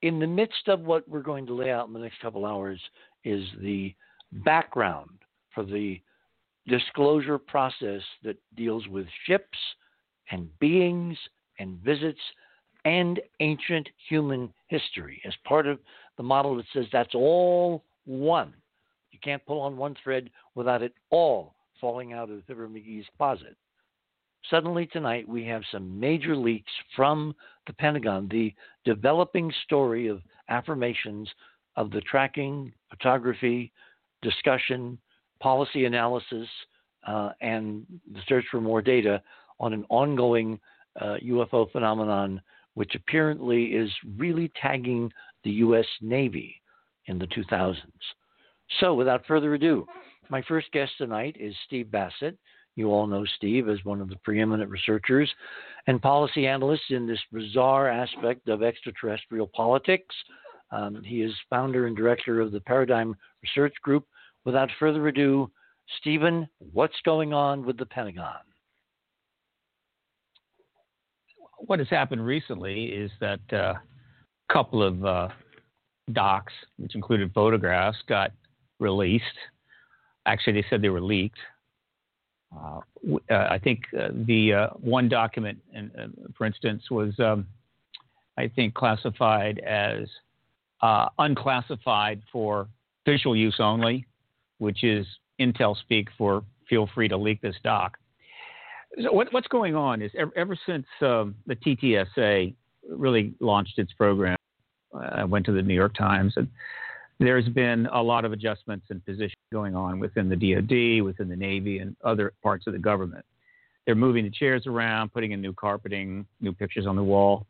In 0.02 0.18
the 0.18 0.26
midst 0.26 0.66
of 0.66 0.80
what 0.80 1.08
we're 1.08 1.22
going 1.22 1.46
to 1.46 1.54
lay 1.54 1.70
out 1.70 1.86
in 1.86 1.92
the 1.92 2.00
next 2.00 2.20
couple 2.20 2.44
hours 2.44 2.80
is 3.22 3.44
the 3.62 3.94
background 4.44 5.10
for 5.54 5.62
the 5.64 6.00
disclosure 6.66 7.38
process 7.38 8.02
that 8.24 8.36
deals 8.56 8.88
with 8.88 9.06
ships 9.26 9.58
and 10.32 10.48
beings 10.58 11.16
and 11.60 11.78
visits 11.78 12.20
and 12.84 13.20
ancient 13.38 13.88
human 14.08 14.52
history. 14.66 15.22
As 15.24 15.34
part 15.44 15.68
of 15.68 15.78
the 16.16 16.24
model 16.24 16.56
that 16.56 16.66
says 16.72 16.86
that's 16.92 17.14
all 17.14 17.84
one. 18.04 18.52
You 19.12 19.20
can't 19.22 19.46
pull 19.46 19.60
on 19.60 19.76
one 19.76 19.94
thread 20.02 20.28
without 20.56 20.82
it 20.82 20.94
all 21.10 21.54
falling 21.80 22.12
out 22.12 22.30
of 22.30 22.44
Fibber 22.46 22.68
McGee's 22.68 23.06
closet. 23.16 23.56
Suddenly 24.48 24.86
tonight 24.86 25.28
we 25.28 25.44
have 25.46 25.62
some 25.70 25.98
major 25.98 26.34
leaks 26.34 26.72
from 26.96 27.34
the 27.66 27.72
Pentagon, 27.74 28.28
the 28.30 28.54
developing 28.84 29.52
story 29.64 30.08
of 30.08 30.22
affirmations 30.48 31.28
of 31.76 31.90
the 31.90 32.00
tracking, 32.02 32.72
photography, 32.88 33.72
discussion, 34.22 34.98
policy 35.40 35.84
analysis, 35.84 36.48
uh, 37.06 37.30
and 37.40 37.86
the 38.12 38.20
search 38.28 38.44
for 38.50 38.60
more 38.60 38.82
data 38.82 39.22
on 39.58 39.72
an 39.72 39.84
ongoing 39.88 40.58
uh, 41.00 41.16
UFO 41.24 41.70
phenomenon, 41.70 42.40
which 42.74 42.94
apparently 42.94 43.66
is 43.66 43.90
really 44.16 44.50
tagging 44.60 45.12
the 45.44 45.50
U.S. 45.50 45.86
Navy 46.00 46.60
in 47.06 47.18
the 47.18 47.26
2000s. 47.26 47.76
So, 48.78 48.94
without 48.94 49.26
further 49.26 49.54
ado, 49.54 49.86
my 50.30 50.42
first 50.42 50.70
guest 50.72 50.92
tonight 50.98 51.36
is 51.38 51.54
Steve 51.66 51.90
Bassett. 51.90 52.38
You 52.76 52.90
all 52.92 53.06
know 53.06 53.24
Steve 53.36 53.68
as 53.68 53.84
one 53.84 54.00
of 54.00 54.08
the 54.08 54.16
preeminent 54.22 54.70
researchers 54.70 55.30
and 55.86 56.00
policy 56.00 56.46
analysts 56.46 56.90
in 56.90 57.06
this 57.06 57.20
bizarre 57.32 57.88
aspect 57.88 58.48
of 58.48 58.62
extraterrestrial 58.62 59.50
politics. 59.54 60.14
Um, 60.70 61.02
he 61.04 61.22
is 61.22 61.34
founder 61.50 61.88
and 61.88 61.96
director 61.96 62.40
of 62.40 62.52
the 62.52 62.60
Paradigm 62.60 63.16
Research 63.42 63.74
Group. 63.82 64.06
Without 64.44 64.70
further 64.78 65.08
ado, 65.08 65.50
Stephen, 66.00 66.48
what's 66.72 66.94
going 67.04 67.34
on 67.34 67.66
with 67.66 67.76
the 67.76 67.86
Pentagon? 67.86 68.38
What 71.58 71.80
has 71.80 71.88
happened 71.88 72.24
recently 72.24 72.84
is 72.84 73.10
that 73.20 73.40
uh, 73.52 73.74
a 73.74 74.52
couple 74.52 74.82
of 74.82 75.04
uh, 75.04 75.28
docs, 76.12 76.52
which 76.78 76.94
included 76.94 77.34
photographs, 77.34 77.98
got 78.08 78.30
released. 78.78 79.24
Actually, 80.26 80.54
they 80.54 80.66
said 80.68 80.82
they 80.82 80.88
were 80.88 81.00
leaked. 81.00 81.38
Uh, 82.54 82.80
uh 83.30 83.48
I 83.50 83.58
think 83.58 83.84
uh, 83.98 84.08
the 84.12 84.54
uh, 84.54 84.68
one 84.80 85.08
document, 85.08 85.58
in, 85.72 85.90
for 86.36 86.46
instance, 86.46 86.90
was 86.90 87.18
um, 87.18 87.46
I 88.36 88.48
think 88.48 88.74
classified 88.74 89.58
as 89.60 90.08
unclassified 91.18 92.22
for 92.32 92.68
official 93.04 93.36
use 93.36 93.56
only, 93.58 94.06
which 94.58 94.84
is 94.84 95.06
Intel 95.40 95.76
speak 95.76 96.08
for 96.16 96.44
feel 96.68 96.88
free 96.94 97.08
to 97.08 97.16
leak 97.16 97.40
this 97.40 97.56
doc. 97.64 97.98
So 99.02 99.12
what, 99.12 99.32
what's 99.32 99.48
going 99.48 99.74
on 99.74 100.02
is 100.02 100.10
ever, 100.16 100.32
ever 100.36 100.58
since 100.66 100.86
um, 101.00 101.34
the 101.46 101.56
TTSA 101.56 102.54
really 102.88 103.34
launched 103.40 103.78
its 103.78 103.92
program, 103.92 104.36
I 104.94 105.24
went 105.24 105.46
to 105.46 105.52
the 105.52 105.62
New 105.62 105.74
York 105.74 105.94
Times, 105.94 106.34
and 106.36 106.48
there's 107.20 107.48
been 107.50 107.86
a 107.92 108.02
lot 108.02 108.24
of 108.24 108.32
adjustments 108.32 108.86
and 108.88 109.04
positions 109.04 109.34
going 109.52 109.76
on 109.76 110.00
within 110.00 110.28
the 110.28 110.36
DoD, 110.36 111.04
within 111.04 111.28
the 111.28 111.36
Navy, 111.36 111.78
and 111.78 111.94
other 112.02 112.32
parts 112.42 112.66
of 112.66 112.72
the 112.72 112.78
government. 112.78 113.24
They're 113.84 113.94
moving 113.94 114.24
the 114.24 114.30
chairs 114.30 114.66
around, 114.66 115.12
putting 115.12 115.32
in 115.32 115.40
new 115.40 115.52
carpeting, 115.52 116.26
new 116.40 116.52
pictures 116.52 116.86
on 116.86 116.96
the 116.96 117.02
wall, 117.02 117.46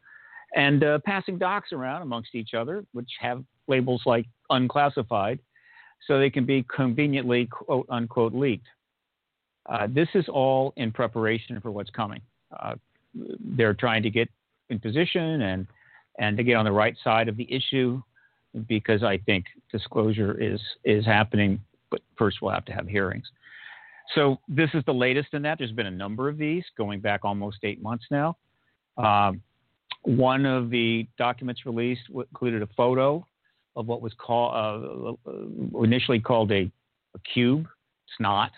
and 0.56 0.82
uh, 0.82 0.98
passing 1.04 1.38
docs 1.38 1.72
around 1.72 2.02
amongst 2.02 2.34
each 2.34 2.52
other, 2.52 2.84
which 2.92 3.10
have 3.20 3.44
labels 3.68 4.02
like 4.06 4.26
unclassified 4.50 5.38
so 6.06 6.18
they 6.18 6.30
can 6.30 6.44
be 6.44 6.64
conveniently 6.74 7.46
quote 7.46 7.86
unquote 7.88 8.34
leaked. 8.34 8.66
Uh, 9.68 9.86
this 9.88 10.08
is 10.14 10.24
all 10.28 10.72
in 10.76 10.90
preparation 10.90 11.60
for 11.60 11.70
what's 11.70 11.90
coming. 11.90 12.20
Uh, 12.58 12.74
they're 13.56 13.74
trying 13.74 14.02
to 14.02 14.10
get 14.10 14.28
in 14.68 14.80
position 14.80 15.42
and 15.42 15.66
and 16.18 16.36
to 16.36 16.42
get 16.42 16.54
on 16.54 16.64
the 16.64 16.72
right 16.72 16.96
side 17.04 17.28
of 17.28 17.36
the 17.36 17.46
issue 17.52 18.02
because 18.66 19.02
I 19.02 19.18
think 19.18 19.46
disclosure 19.70 20.40
is 20.40 20.60
is 20.84 21.04
happening. 21.04 21.60
But 21.90 22.00
first, 22.16 22.38
we'll 22.40 22.52
have 22.52 22.64
to 22.66 22.72
have 22.72 22.86
hearings. 22.86 23.26
So 24.14 24.38
this 24.48 24.70
is 24.74 24.82
the 24.86 24.94
latest 24.94 25.28
in 25.34 25.42
that. 25.42 25.58
There's 25.58 25.72
been 25.72 25.86
a 25.86 25.90
number 25.90 26.28
of 26.28 26.36
these 26.36 26.64
going 26.76 27.00
back 27.00 27.24
almost 27.24 27.58
eight 27.62 27.82
months 27.82 28.04
now. 28.10 28.36
Um, 28.96 29.42
one 30.02 30.46
of 30.46 30.70
the 30.70 31.06
documents 31.18 31.66
released 31.66 32.02
included 32.12 32.62
a 32.62 32.68
photo 32.76 33.24
of 33.76 33.86
what 33.86 34.02
was 34.02 34.12
called 34.18 35.18
uh, 35.26 35.82
initially 35.82 36.20
called 36.20 36.50
a, 36.50 36.70
a, 37.14 37.18
cube. 37.32 37.66
It's 38.06 38.16
not. 38.18 38.50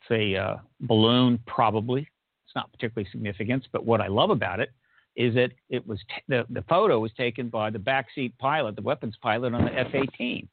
It's 0.00 0.10
a 0.10 0.36
uh, 0.36 0.56
balloon, 0.80 1.38
probably. 1.46 2.02
It's 2.46 2.54
not 2.54 2.72
particularly 2.72 3.08
significant. 3.10 3.68
But 3.72 3.84
what 3.84 4.00
I 4.00 4.06
love 4.06 4.30
about 4.30 4.60
it 4.60 4.70
is 5.18 5.34
that 5.34 5.50
it 5.68 5.84
was 5.84 5.98
t- 6.08 6.22
the, 6.28 6.46
the 6.48 6.62
photo 6.68 7.00
was 7.00 7.10
taken 7.16 7.48
by 7.48 7.70
the 7.70 7.78
backseat 7.78 8.32
pilot, 8.38 8.76
the 8.76 8.82
weapons 8.82 9.16
pilot 9.20 9.52
on 9.52 9.64
the 9.64 9.74
F-18. 9.74 10.46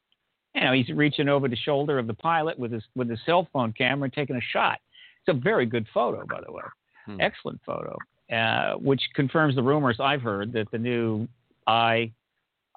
You 0.55 0.61
know, 0.61 0.73
he's 0.73 0.89
reaching 0.89 1.29
over 1.29 1.47
the 1.47 1.55
shoulder 1.55 1.99
of 1.99 2.07
the 2.07 2.15
pilot 2.15 2.57
with 2.57 2.71
his 2.71 2.83
with 2.95 3.09
his 3.09 3.19
cell 3.25 3.47
phone 3.53 3.73
camera 3.73 4.05
and 4.05 4.13
taking 4.13 4.35
a 4.35 4.41
shot. 4.41 4.79
It's 5.19 5.37
a 5.37 5.39
very 5.39 5.67
good 5.67 5.85
photo, 5.93 6.25
by 6.25 6.39
the 6.43 6.51
way. 6.51 6.63
Hmm. 7.05 7.21
Excellent 7.21 7.61
photo, 7.63 7.95
uh, 8.33 8.73
which 8.77 9.01
confirms 9.13 9.53
the 9.53 9.61
rumors 9.61 9.97
I've 9.99 10.23
heard 10.23 10.51
that 10.53 10.71
the 10.71 10.79
new 10.79 11.27
I 11.67 12.11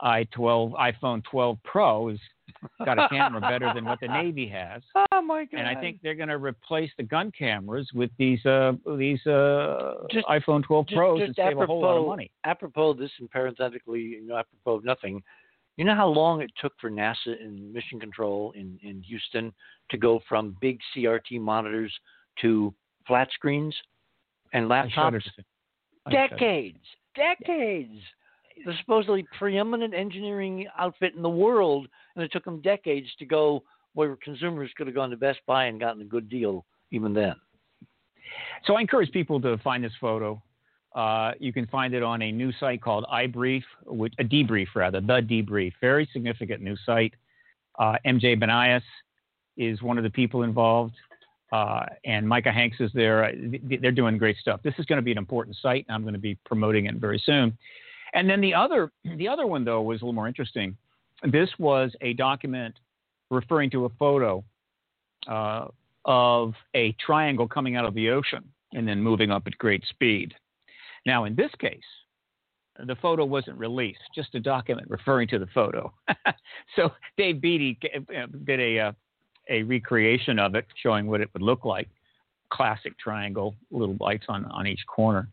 i12 0.03 0.73
iPhone 0.75 1.23
12 1.25 1.59
Pro 1.65 2.09
has 2.09 2.19
got 2.85 2.99
a 2.99 3.09
camera 3.09 3.41
better 3.41 3.71
than 3.75 3.85
what 3.85 4.01
the 4.01 4.09
Navy 4.09 4.49
has. 4.49 4.83
Oh 5.13 5.23
my 5.23 5.45
god! 5.45 5.61
And 5.61 5.69
I 5.69 5.81
think 5.81 6.01
they're 6.03 6.15
going 6.15 6.29
to 6.29 6.39
replace 6.39 6.91
the 6.97 7.03
gun 7.03 7.33
cameras 7.37 7.89
with 7.95 8.11
these 8.19 8.45
uh, 8.47 8.73
these 8.97 9.25
uh, 9.27 9.95
just, 10.11 10.27
iPhone 10.27 10.63
12 10.63 10.87
just, 10.87 10.97
Pros 10.97 11.19
just 11.19 11.27
and 11.29 11.37
save 11.37 11.47
apropos, 11.47 11.63
a 11.63 11.67
whole 11.67 11.83
lot 11.83 12.01
of 12.01 12.07
money. 12.07 12.31
Apropos 12.45 12.95
this, 12.95 13.11
and 13.19 13.31
parenthetically, 13.31 14.01
you 14.01 14.27
know, 14.27 14.37
apropos 14.37 14.77
of 14.77 14.85
nothing. 14.85 15.23
You 15.77 15.85
know 15.85 15.95
how 15.95 16.09
long 16.09 16.41
it 16.41 16.51
took 16.61 16.73
for 16.81 16.91
NASA 16.91 17.41
in 17.41 17.73
Mission 17.73 18.01
Control 18.01 18.53
in, 18.57 18.79
in 18.83 19.03
Houston 19.03 19.53
to 19.91 19.97
go 19.97 20.21
from 20.29 20.57
big 20.61 20.79
CRT 20.97 21.41
monitors 21.41 21.93
to 22.41 22.75
flat 23.07 23.29
screens 23.33 23.75
and 24.53 24.69
laptops? 24.69 25.23
Decades, 26.11 26.79
decades 27.15 28.01
the 28.64 28.73
supposedly 28.81 29.27
preeminent 29.38 29.94
engineering 29.94 30.66
outfit 30.79 31.14
in 31.14 31.23
the 31.23 31.29
world, 31.29 31.88
and 32.14 32.25
it 32.25 32.33
took 32.33 32.44
them 32.44 32.61
decades 32.61 33.09
to 33.18 33.27
go 33.27 33.62
where 33.94 34.16
consumers 34.16 34.71
could 34.77 34.87
have 34.87 34.94
gone 34.94 35.11
to 35.11 35.16
Best 35.16 35.40
Buy 35.47 35.66
and 35.66 35.81
gotten 35.81 36.03
a 36.03 36.05
good 36.05 36.29
deal 36.29 36.64
even 36.90 37.12
then. 37.12 37.35
So 38.64 38.75
I 38.75 38.81
encourage 38.81 39.11
people 39.11 39.40
to 39.40 39.59
find 39.59 39.83
this 39.83 39.92
photo. 40.01 40.40
Uh, 40.94 41.33
you 41.38 41.53
can 41.53 41.66
find 41.66 41.94
it 41.94 42.03
on 42.03 42.23
a 42.23 42.33
new 42.33 42.53
site 42.61 42.83
called 42.83 43.05
iBrief, 43.12 43.62
which, 43.87 44.14
a 44.18 44.25
debrief 44.25 44.68
rather, 44.75 45.01
the 45.01 45.21
debrief. 45.21 45.73
Very 45.81 46.09
significant 46.12 46.62
new 46.62 46.77
site. 46.85 47.14
Uh, 47.79 47.94
MJ 48.07 48.40
Banias 48.40 48.83
is 49.57 49.83
one 49.83 49.99
of 49.99 50.05
the 50.05 50.11
people 50.11 50.42
involved, 50.42 50.94
uh, 51.53 51.85
and 52.05 52.29
Micah 52.29 52.53
Hanks 52.53 52.79
is 52.81 52.90
there. 52.94 53.33
They're 53.81 53.92
doing 53.92 54.18
great 54.18 54.37
stuff. 54.38 54.61
This 54.62 54.75
is 54.79 54.87
going 54.87 54.99
to 54.99 55.03
be 55.03 55.12
an 55.12 55.18
important 55.18 55.57
site. 55.61 55.85
and 55.88 55.94
I'm 55.94 56.03
going 56.03 56.14
to 56.14 56.21
be 56.21 56.37
promoting 56.47 56.87
it 56.87 56.97
very 56.97 57.23
soon. 57.25 57.57
And 58.14 58.29
then 58.29 58.40
the 58.40 58.55
other, 58.55 58.90
the 59.05 59.29
other 59.29 59.47
one 59.47 59.64
though 59.64 59.83
was 59.83 60.01
a 60.01 60.05
little 60.05 60.14
more 60.14 60.29
interesting. 60.29 60.77
This 61.23 61.51
was 61.59 61.92
a 62.01 62.12
document 62.14 62.75
referring 63.31 63.71
to 63.71 63.85
a 63.85 63.88
photo 63.99 64.44
uh, 65.27 65.66
of 66.05 66.55
a 66.75 66.92
triangle 67.05 67.47
coming 67.47 67.77
out 67.77 67.85
of 67.85 67.94
the 67.94 68.11
ocean 68.11 68.44
and 68.73 68.87
then 68.87 69.03
moving 69.03 69.31
up 69.31 69.47
at 69.47 69.57
great 69.59 69.85
speed. 69.88 70.35
Now, 71.07 71.25
in 71.25 71.35
this 71.35 71.51
case, 71.59 71.81
the 72.87 72.97
photo 72.97 73.25
wasn't 73.25 73.59
released, 73.59 74.01
just 74.14 74.35
a 74.35 74.40
document 74.40 74.88
referring 74.88 75.29
to 75.29 75.38
the 75.38 75.49
photo. 75.55 75.92
so 76.77 76.90
Dave 77.16 77.40
Beaty 77.40 77.79
did 78.44 78.61
a, 78.61 78.79
uh, 78.79 78.92
a 79.49 79.62
recreation 79.64 80.38
of 80.38 80.55
it, 80.55 80.66
showing 80.81 81.07
what 81.07 81.21
it 81.21 81.29
would 81.33 81.42
look 81.42 81.64
like. 81.64 81.88
Classic 82.51 82.97
triangle, 82.99 83.55
little 83.71 83.97
lights 84.01 84.27
on, 84.29 84.44
on 84.47 84.66
each 84.66 84.85
corner. 84.87 85.29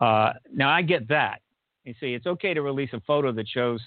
Uh, 0.00 0.32
now, 0.52 0.70
I 0.70 0.82
get 0.82 1.08
that. 1.08 1.40
You 1.86 1.94
see, 2.00 2.14
it's 2.14 2.26
okay 2.26 2.52
to 2.52 2.62
release 2.62 2.90
a 2.92 3.00
photo 3.06 3.32
that 3.32 3.48
shows 3.48 3.80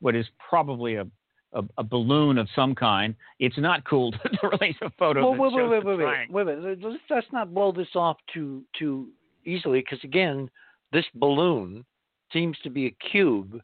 what 0.00 0.16
is 0.16 0.26
probably 0.50 0.96
a, 0.96 1.06
a, 1.52 1.62
a 1.78 1.84
balloon 1.84 2.38
of 2.38 2.48
some 2.56 2.74
kind. 2.74 3.14
It's 3.38 3.56
not 3.56 3.84
cool 3.84 4.10
to 4.42 4.48
release 4.48 4.76
a 4.82 4.90
photo. 4.98 5.22
Well, 5.22 5.32
that 5.32 5.40
wait, 5.40 5.52
wait, 5.52 5.60
shows 5.60 5.70
wait, 5.70 5.84
wait, 5.84 5.98
wait, 5.98 6.04
triangle. 6.04 6.34
wait, 6.34 6.46
wait. 6.46 6.82
Let's, 6.82 6.98
let's 7.08 7.26
not 7.32 7.54
blow 7.54 7.70
this 7.70 7.88
off 7.94 8.16
too 8.34 8.64
too 8.76 9.08
easily, 9.44 9.80
because 9.80 10.02
again, 10.02 10.50
this 10.92 11.04
balloon 11.14 11.84
seems 12.32 12.58
to 12.64 12.70
be 12.70 12.86
a 12.86 13.10
cube, 13.12 13.60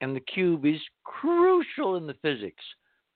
and 0.00 0.14
the 0.14 0.20
cube 0.20 0.66
is 0.66 0.80
crucial 1.04 1.96
in 1.96 2.08
the 2.08 2.14
physics 2.22 2.64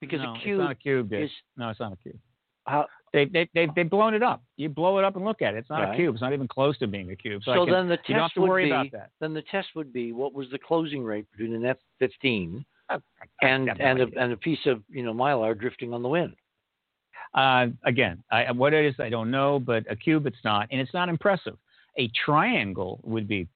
because 0.01 0.21
no, 0.21 0.31
a 0.31 0.35
it's 0.35 0.45
cube 0.45 0.59
not 0.61 0.71
a 0.71 0.77
cube. 0.77 1.13
Is 1.13 1.31
No, 1.57 1.71
it's 1.71 1.81
not 1.81 1.93
a 1.93 1.97
cube. 1.97 2.19
how. 2.67 2.87
They 3.15 3.25
they 3.27 3.49
they 3.55 3.69
they've 3.77 3.89
blown 3.89 4.13
it 4.13 4.23
up. 4.23 4.43
You 4.57 4.69
blow 4.69 4.99
it 4.99 5.05
up 5.05 5.15
and 5.17 5.25
look 5.25 5.41
at 5.41 5.55
it. 5.55 5.59
It's 5.59 5.71
not 5.71 5.83
Right. 5.85 5.95
a 5.95 5.97
cube. 5.97 6.15
It's 6.15 6.21
not 6.21 6.33
even 6.33 6.49
close 6.49 6.77
to 6.79 6.87
being 6.89 7.11
a 7.13 7.17
cube. 7.17 7.43
So, 7.45 7.55
So 7.55 7.65
can- 7.65 7.73
then 7.75 7.89
the 7.89 7.99
you 8.09 8.15
don't 8.15 8.23
have 8.23 8.25
test 8.31 8.35
to 8.35 8.41
would 8.41 8.49
worry 8.51 8.65
be 8.65 8.71
about 8.73 8.91
that. 8.91 9.11
then 9.21 9.33
the 9.33 9.43
test 9.43 9.69
would 9.77 9.93
be 9.93 10.13
what 10.13 10.35
was 10.35 10.51
the 10.51 10.59
closing 10.59 11.03
rate 11.03 11.25
between 11.31 11.55
an 11.55 11.65
F-15 11.65 12.65
I- 12.91 12.99
and 13.43 13.71
and 13.81 14.01
a, 14.01 14.09
and 14.21 14.33
a 14.33 14.37
piece 14.37 14.67
of 14.67 14.83
you 14.89 15.03
know 15.05 15.15
mylar 15.15 15.57
drifting 15.59 15.95
on 15.95 16.03
the 16.03 16.09
wind. 16.09 16.35
Uh, 17.35 17.69
again, 17.85 18.23
I, 18.31 18.51
what 18.53 18.73
it 18.75 18.85
is, 18.85 18.95
I 19.01 19.09
don't 19.09 19.31
know, 19.31 19.59
but 19.59 19.85
a 19.91 19.97
cube, 19.97 20.27
it's 20.27 20.43
not, 20.45 20.69
and 20.71 20.81
it's 20.81 20.95
not 20.95 21.09
impressive. 21.09 21.57
A 21.99 22.09
triangle 22.25 23.01
would 23.03 23.27
be 23.27 23.49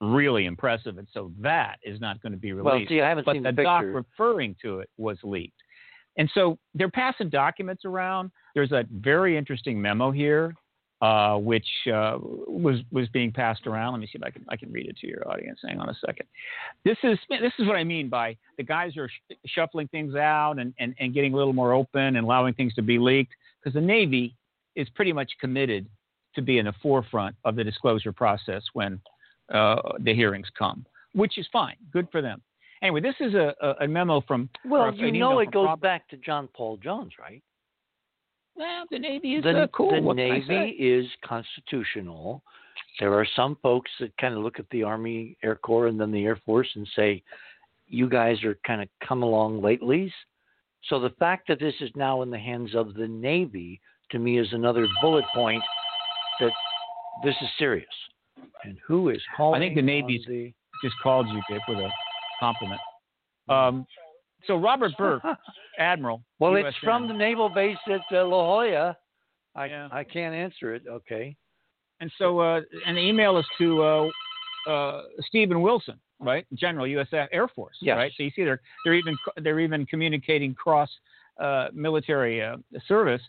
really 0.00 0.46
impressive, 0.46 0.98
and 0.98 1.06
so 1.12 1.32
that 1.40 1.76
is 1.82 2.00
not 2.00 2.20
going 2.22 2.32
to 2.32 2.38
be 2.38 2.52
released. 2.52 2.64
Well, 2.64 2.84
see, 2.88 3.00
I 3.02 3.08
haven't 3.08 3.24
but 3.24 3.32
seen 3.34 3.42
the 3.42 3.52
the 3.52 3.62
doc 3.62 3.84
referring 3.86 4.56
to 4.62 4.80
it 4.80 4.90
was 4.98 5.18
leaked, 5.22 5.60
and 6.18 6.30
so 6.34 6.58
they're 6.74 6.90
passing 6.90 7.28
documents 7.28 7.84
around. 7.84 8.30
There's 8.56 8.72
a 8.72 8.86
very 8.90 9.36
interesting 9.36 9.80
memo 9.80 10.10
here, 10.10 10.54
uh, 11.02 11.36
which 11.36 11.66
uh, 11.92 12.16
was 12.18 12.80
was 12.90 13.06
being 13.10 13.30
passed 13.30 13.66
around. 13.66 13.92
Let 13.92 14.00
me 14.00 14.06
see 14.06 14.12
if 14.14 14.22
I 14.22 14.30
can 14.30 14.46
I 14.48 14.56
can 14.56 14.72
read 14.72 14.86
it 14.86 14.96
to 15.02 15.06
your 15.06 15.30
audience. 15.30 15.60
Hang 15.62 15.78
on 15.78 15.90
a 15.90 15.94
second. 16.06 16.26
This 16.82 16.96
is 17.02 17.18
this 17.28 17.52
is 17.58 17.66
what 17.66 17.76
I 17.76 17.84
mean 17.84 18.08
by 18.08 18.34
the 18.56 18.62
guys 18.62 18.96
are 18.96 19.10
sh- 19.10 19.34
shuffling 19.44 19.88
things 19.88 20.14
out 20.14 20.58
and, 20.58 20.72
and, 20.78 20.94
and 20.98 21.12
getting 21.12 21.34
a 21.34 21.36
little 21.36 21.52
more 21.52 21.74
open 21.74 22.16
and 22.16 22.24
allowing 22.24 22.54
things 22.54 22.72
to 22.76 22.82
be 22.82 22.98
leaked 22.98 23.34
because 23.60 23.74
the 23.74 23.80
Navy 23.80 24.34
is 24.74 24.88
pretty 24.94 25.12
much 25.12 25.30
committed 25.38 25.86
to 26.34 26.40
be 26.40 26.56
in 26.56 26.64
the 26.64 26.74
forefront 26.82 27.36
of 27.44 27.56
the 27.56 27.64
disclosure 27.64 28.12
process 28.12 28.62
when 28.72 28.98
uh, 29.52 29.76
the 30.00 30.14
hearings 30.14 30.48
come, 30.58 30.86
which 31.12 31.36
is 31.36 31.46
fine, 31.52 31.76
good 31.92 32.08
for 32.10 32.22
them. 32.22 32.40
Anyway, 32.82 33.02
this 33.02 33.14
is 33.20 33.34
a, 33.34 33.54
a, 33.80 33.88
memo 33.88 34.22
from 34.22 34.48
well, 34.64 34.94
you 34.94 35.12
know 35.12 35.40
it 35.40 35.50
goes 35.50 35.66
Rob- 35.66 35.80
back 35.80 36.08
to 36.08 36.16
John 36.16 36.48
Paul 36.54 36.78
Jones, 36.78 37.12
right? 37.18 37.42
Well, 38.56 38.84
the 38.90 38.98
Navy 38.98 39.34
is 39.34 39.44
the, 39.44 39.62
uh, 39.62 39.66
cool. 39.68 39.92
the 39.92 40.00
what 40.00 40.16
Navy 40.16 40.70
is 40.70 41.06
constitutional. 41.24 42.42
There 43.00 43.12
are 43.14 43.26
some 43.36 43.56
folks 43.62 43.90
that 44.00 44.16
kind 44.18 44.34
of 44.34 44.42
look 44.42 44.58
at 44.58 44.68
the 44.70 44.82
Army, 44.82 45.36
Air 45.42 45.56
Corps, 45.56 45.88
and 45.88 46.00
then 46.00 46.10
the 46.10 46.24
Air 46.24 46.40
Force 46.44 46.68
and 46.74 46.88
say, 46.96 47.22
"You 47.88 48.08
guys 48.08 48.42
are 48.44 48.58
kind 48.66 48.82
of 48.82 48.88
come 49.06 49.22
along 49.22 49.60
latelys." 49.60 50.12
So 50.88 51.00
the 51.00 51.10
fact 51.18 51.48
that 51.48 51.58
this 51.58 51.74
is 51.80 51.90
now 51.96 52.22
in 52.22 52.30
the 52.30 52.38
hands 52.38 52.74
of 52.74 52.94
the 52.94 53.08
Navy, 53.08 53.80
to 54.10 54.18
me, 54.18 54.38
is 54.38 54.48
another 54.52 54.86
bullet 55.00 55.24
point 55.34 55.62
that 56.40 56.52
this 57.24 57.34
is 57.42 57.48
serious. 57.58 57.86
And 58.64 58.78
who 58.86 59.10
is 59.10 59.20
calling? 59.36 59.60
I 59.60 59.64
think 59.64 59.74
the 59.74 59.80
on 59.80 59.86
Navy's 59.86 60.24
the... 60.26 60.52
Just 60.84 60.94
called 61.02 61.26
you, 61.28 61.40
Dick, 61.48 61.62
with 61.68 61.78
a 61.78 61.90
compliment. 62.38 62.80
Um, 63.48 63.86
so 64.46 64.56
Robert 64.56 64.92
Burke, 64.98 65.22
Admiral. 65.78 66.22
well, 66.38 66.52
USN. 66.52 66.64
it's 66.68 66.76
from 66.78 67.08
the 67.08 67.14
naval 67.14 67.48
base 67.48 67.76
at 67.88 68.00
uh, 68.12 68.24
La 68.26 68.42
Jolla. 68.44 68.96
I 69.54 69.66
Yeah. 69.66 69.88
I 69.90 70.04
can't 70.04 70.34
answer 70.34 70.74
it. 70.74 70.82
Okay. 70.88 71.36
And 72.00 72.10
so, 72.18 72.40
uh, 72.40 72.60
and 72.86 72.96
the 72.96 73.00
email 73.00 73.38
is 73.38 73.46
to 73.58 73.82
uh, 73.82 74.08
uh, 74.70 75.02
Stephen 75.28 75.62
Wilson, 75.62 75.98
right, 76.20 76.44
General 76.54 76.86
U.S. 76.88 77.08
Air 77.32 77.48
Force, 77.48 77.76
Yes. 77.80 77.96
right. 77.96 78.12
So 78.16 78.22
you 78.22 78.30
see, 78.36 78.44
they're 78.44 78.60
they're 78.84 78.94
even 78.94 79.16
they're 79.42 79.60
even 79.60 79.86
communicating 79.86 80.54
cross 80.54 80.90
uh, 81.40 81.68
military 81.72 82.42
uh, 82.42 82.56
service. 82.86 83.22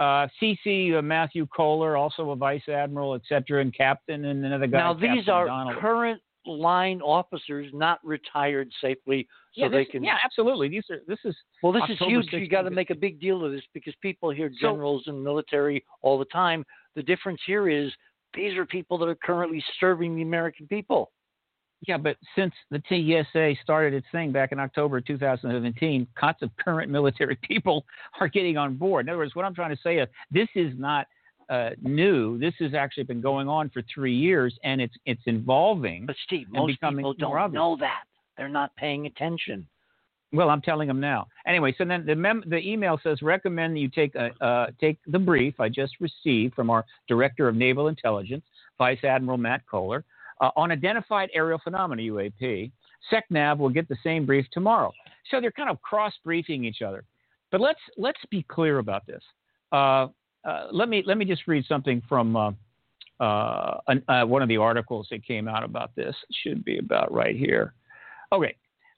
Uh, 0.00 0.26
CC 0.42 0.96
uh, 0.98 1.02
Matthew 1.02 1.46
Kohler, 1.54 1.96
also 1.96 2.30
a 2.30 2.36
vice 2.36 2.66
admiral, 2.68 3.14
et 3.14 3.20
cetera, 3.28 3.60
and 3.60 3.72
captain, 3.76 4.24
and 4.24 4.44
another 4.44 4.66
guy. 4.66 4.78
now 4.78 4.94
these 4.94 5.02
Captain 5.26 5.28
are 5.34 5.46
Donald. 5.46 5.76
current 5.78 6.20
line 6.46 7.00
officers, 7.02 7.70
not 7.72 7.98
retired 8.04 8.70
safely, 8.80 9.26
so 9.54 9.62
yeah, 9.64 9.68
they 9.68 9.84
can. 9.84 10.02
yeah, 10.02 10.16
absolutely. 10.24 10.68
These 10.68 10.84
are 10.90 11.00
this 11.06 11.18
is 11.24 11.36
Well, 11.62 11.72
this 11.72 11.82
October 11.82 12.20
is 12.20 12.28
huge. 12.30 12.42
You 12.42 12.48
got 12.48 12.62
to 12.62 12.70
make 12.70 12.90
a 12.90 12.94
big 12.94 13.20
deal 13.20 13.44
of 13.44 13.52
this 13.52 13.62
because 13.74 13.94
people 14.00 14.30
hear 14.30 14.50
So- 14.54 14.68
generals 14.72 15.04
and 15.06 15.22
military 15.22 15.84
all 16.02 16.18
the 16.18 16.24
time. 16.26 16.64
The 16.94 17.02
difference 17.02 17.40
here 17.46 17.68
is 17.68 17.92
these 18.34 18.56
are 18.56 18.64
people 18.64 18.96
that 18.98 19.08
are 19.08 19.16
currently 19.16 19.62
serving 19.80 20.16
the 20.16 20.22
American 20.22 20.66
people. 20.66 21.12
Yeah, 21.88 21.96
but 21.96 22.16
since 22.36 22.52
the 22.70 22.82
TSA 22.88 23.54
started 23.62 23.94
its 23.94 24.06
thing 24.12 24.32
back 24.32 24.52
in 24.52 24.60
October 24.60 25.00
2017, 25.00 26.06
lots 26.22 26.42
of 26.42 26.50
current 26.56 26.90
military 26.90 27.36
people 27.42 27.84
are 28.20 28.28
getting 28.28 28.56
on 28.58 28.76
board. 28.76 29.06
In 29.06 29.08
other 29.08 29.18
words, 29.18 29.34
what 29.34 29.44
I'm 29.46 29.54
trying 29.54 29.74
to 29.74 29.82
say 29.82 29.98
is 29.98 30.08
this 30.30 30.48
is 30.54 30.72
not 30.78 31.06
uh, 31.50 31.70
new. 31.82 32.38
This 32.38 32.54
has 32.60 32.74
actually 32.74 33.02
been 33.04 33.20
going 33.20 33.48
on 33.48 33.68
for 33.70 33.82
three 33.92 34.14
years, 34.14 34.56
and 34.64 34.80
it's 34.80 34.94
it's 35.04 35.22
involving. 35.26 36.06
But 36.06 36.16
Steve, 36.24 36.46
most 36.50 36.80
people 36.80 37.12
don't 37.14 37.36
obvious. 37.36 37.58
know 37.58 37.76
that. 37.80 38.04
They're 38.38 38.48
not 38.48 38.74
paying 38.76 39.06
attention. 39.06 39.66
Well, 40.32 40.48
I'm 40.48 40.62
telling 40.62 40.86
them 40.86 41.00
now. 41.00 41.26
Anyway, 41.46 41.74
so 41.76 41.84
then 41.84 42.06
the 42.06 42.14
mem- 42.14 42.44
the 42.46 42.58
email 42.58 43.00
says 43.02 43.20
recommend 43.20 43.74
that 43.74 43.80
you 43.80 43.88
take 43.88 44.14
a, 44.14 44.30
uh, 44.42 44.66
take 44.80 44.98
the 45.08 45.18
brief 45.18 45.58
I 45.58 45.68
just 45.68 45.94
received 46.00 46.54
from 46.54 46.70
our 46.70 46.86
Director 47.08 47.48
of 47.48 47.56
Naval 47.56 47.88
Intelligence, 47.88 48.44
Vice 48.78 49.02
Admiral 49.02 49.38
Matt 49.38 49.62
Kohler, 49.68 50.04
uh, 50.40 50.50
on 50.56 50.70
identified 50.70 51.30
aerial 51.34 51.60
phenomena 51.62 52.02
(UAP). 52.02 52.70
SecNav 53.12 53.58
will 53.58 53.70
get 53.70 53.88
the 53.88 53.96
same 54.04 54.24
brief 54.24 54.46
tomorrow. 54.52 54.92
So 55.30 55.40
they're 55.40 55.50
kind 55.50 55.70
of 55.70 55.82
cross 55.82 56.12
briefing 56.24 56.64
each 56.64 56.82
other. 56.82 57.04
But 57.50 57.60
let's 57.60 57.80
let's 57.96 58.20
be 58.30 58.44
clear 58.44 58.78
about 58.78 59.04
this. 59.06 59.22
Uh, 59.72 60.08
uh, 60.44 60.68
let 60.72 60.88
me 60.88 61.02
let 61.06 61.18
me 61.18 61.24
just 61.24 61.46
read 61.46 61.64
something 61.66 62.02
from 62.08 62.36
uh, 62.36 62.52
uh, 63.20 63.78
an, 63.88 64.02
uh, 64.08 64.24
one 64.24 64.42
of 64.42 64.48
the 64.48 64.56
articles 64.56 65.06
that 65.10 65.24
came 65.24 65.48
out 65.48 65.62
about 65.62 65.94
this. 65.94 66.14
It 66.28 66.36
should 66.42 66.64
be 66.64 66.78
about 66.78 67.12
right 67.12 67.36
here. 67.36 67.74
Okay, 68.32 68.56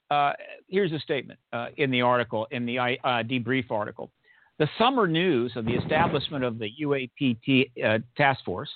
uh, 0.09 0.33
here's 0.67 0.91
a 0.91 0.99
statement 0.99 1.39
in 1.77 1.91
the 1.91 2.01
article 2.01 2.47
in 2.51 2.65
the 2.65 2.75
debrief 2.75 3.71
article. 3.71 4.11
The 4.59 4.69
summer 4.77 5.07
news 5.07 5.53
of 5.55 5.65
the 5.65 5.73
establishment 5.73 6.43
of 6.43 6.59
the 6.59 6.69
UAPT 6.81 8.03
task 8.15 8.45
force 8.45 8.69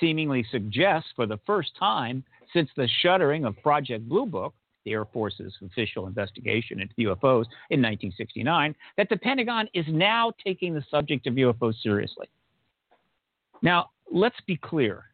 seemingly 0.00 0.46
suggests, 0.50 1.10
for 1.16 1.26
the 1.26 1.38
first 1.44 1.70
time 1.78 2.22
since 2.52 2.70
the 2.76 2.88
shuttering 3.02 3.44
of 3.44 3.60
Project 3.62 4.08
Blue 4.08 4.26
Book, 4.26 4.54
the 4.84 4.92
Air 4.92 5.04
Force's 5.04 5.54
official 5.64 6.06
investigation 6.06 6.80
into 6.80 6.94
UFOs 6.98 7.46
in 7.70 7.80
1969, 7.80 8.74
that 8.96 9.08
the 9.08 9.16
Pentagon 9.16 9.68
is 9.74 9.84
now 9.88 10.32
taking 10.44 10.74
the 10.74 10.84
subject 10.90 11.26
of 11.26 11.34
UFOs 11.34 11.74
seriously. 11.82 12.28
Now, 13.62 13.90
let's 14.12 14.40
be 14.46 14.56
clear 14.56 15.04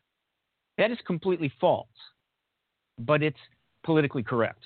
that 0.79 0.91
is 0.91 0.99
completely 1.07 1.53
false, 1.61 1.87
but 2.99 3.23
it's 3.23 3.39
politically 3.85 4.23
correct. 4.23 4.63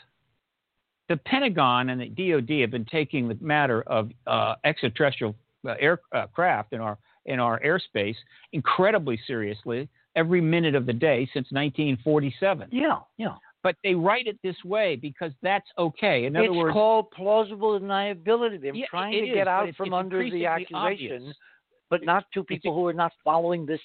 The 1.09 1.17
Pentagon 1.17 1.91
and 1.91 2.01
the 2.01 2.09
DoD 2.09 2.61
have 2.61 2.71
been 2.71 2.85
taking 2.85 3.29
the 3.29 3.39
matter 3.41 3.83
of 3.83 4.11
uh, 4.27 4.57
extraterrestrial 4.65 5.35
uh, 5.67 5.75
aircraft 5.81 6.73
in 6.73 6.81
our 6.81 6.99
in 7.27 7.41
our 7.41 7.61
airspace 7.61 8.17
incredibly 8.53 9.19
seriously 9.27 9.89
every 10.17 10.41
minute 10.41 10.75
of 10.75 10.87
the 10.87 10.93
day 10.93 11.25
since 11.35 11.47
1947 11.51 12.69
Yeah, 12.71 13.01
yeah. 13.19 13.35
But 13.68 13.76
they 13.85 13.94
write 13.94 14.26
it 14.26 14.38
this 14.42 14.57
way 14.64 14.96
because 14.96 15.31
that's 15.42 15.68
okay. 15.76 16.24
In 16.24 16.35
other 16.35 16.46
it's 16.46 16.57
words, 16.57 16.72
called 16.72 17.11
plausible 17.11 17.78
deniability. 17.78 18.59
They're 18.59 18.74
Yeah, 18.74 18.87
trying 18.88 19.12
to 19.12 19.28
is, 19.28 19.35
get 19.35 19.46
out 19.46 19.68
from 19.76 19.92
under 19.92 20.22
the 20.31 20.46
accusation, 20.46 20.76
obvious. 21.16 21.37
but 21.90 22.02
not 22.02 22.24
to 22.33 22.42
people 22.42 22.74
who 22.74 22.87
are 22.87 22.94
not 22.94 23.12
following 23.22 23.66
this, 23.66 23.78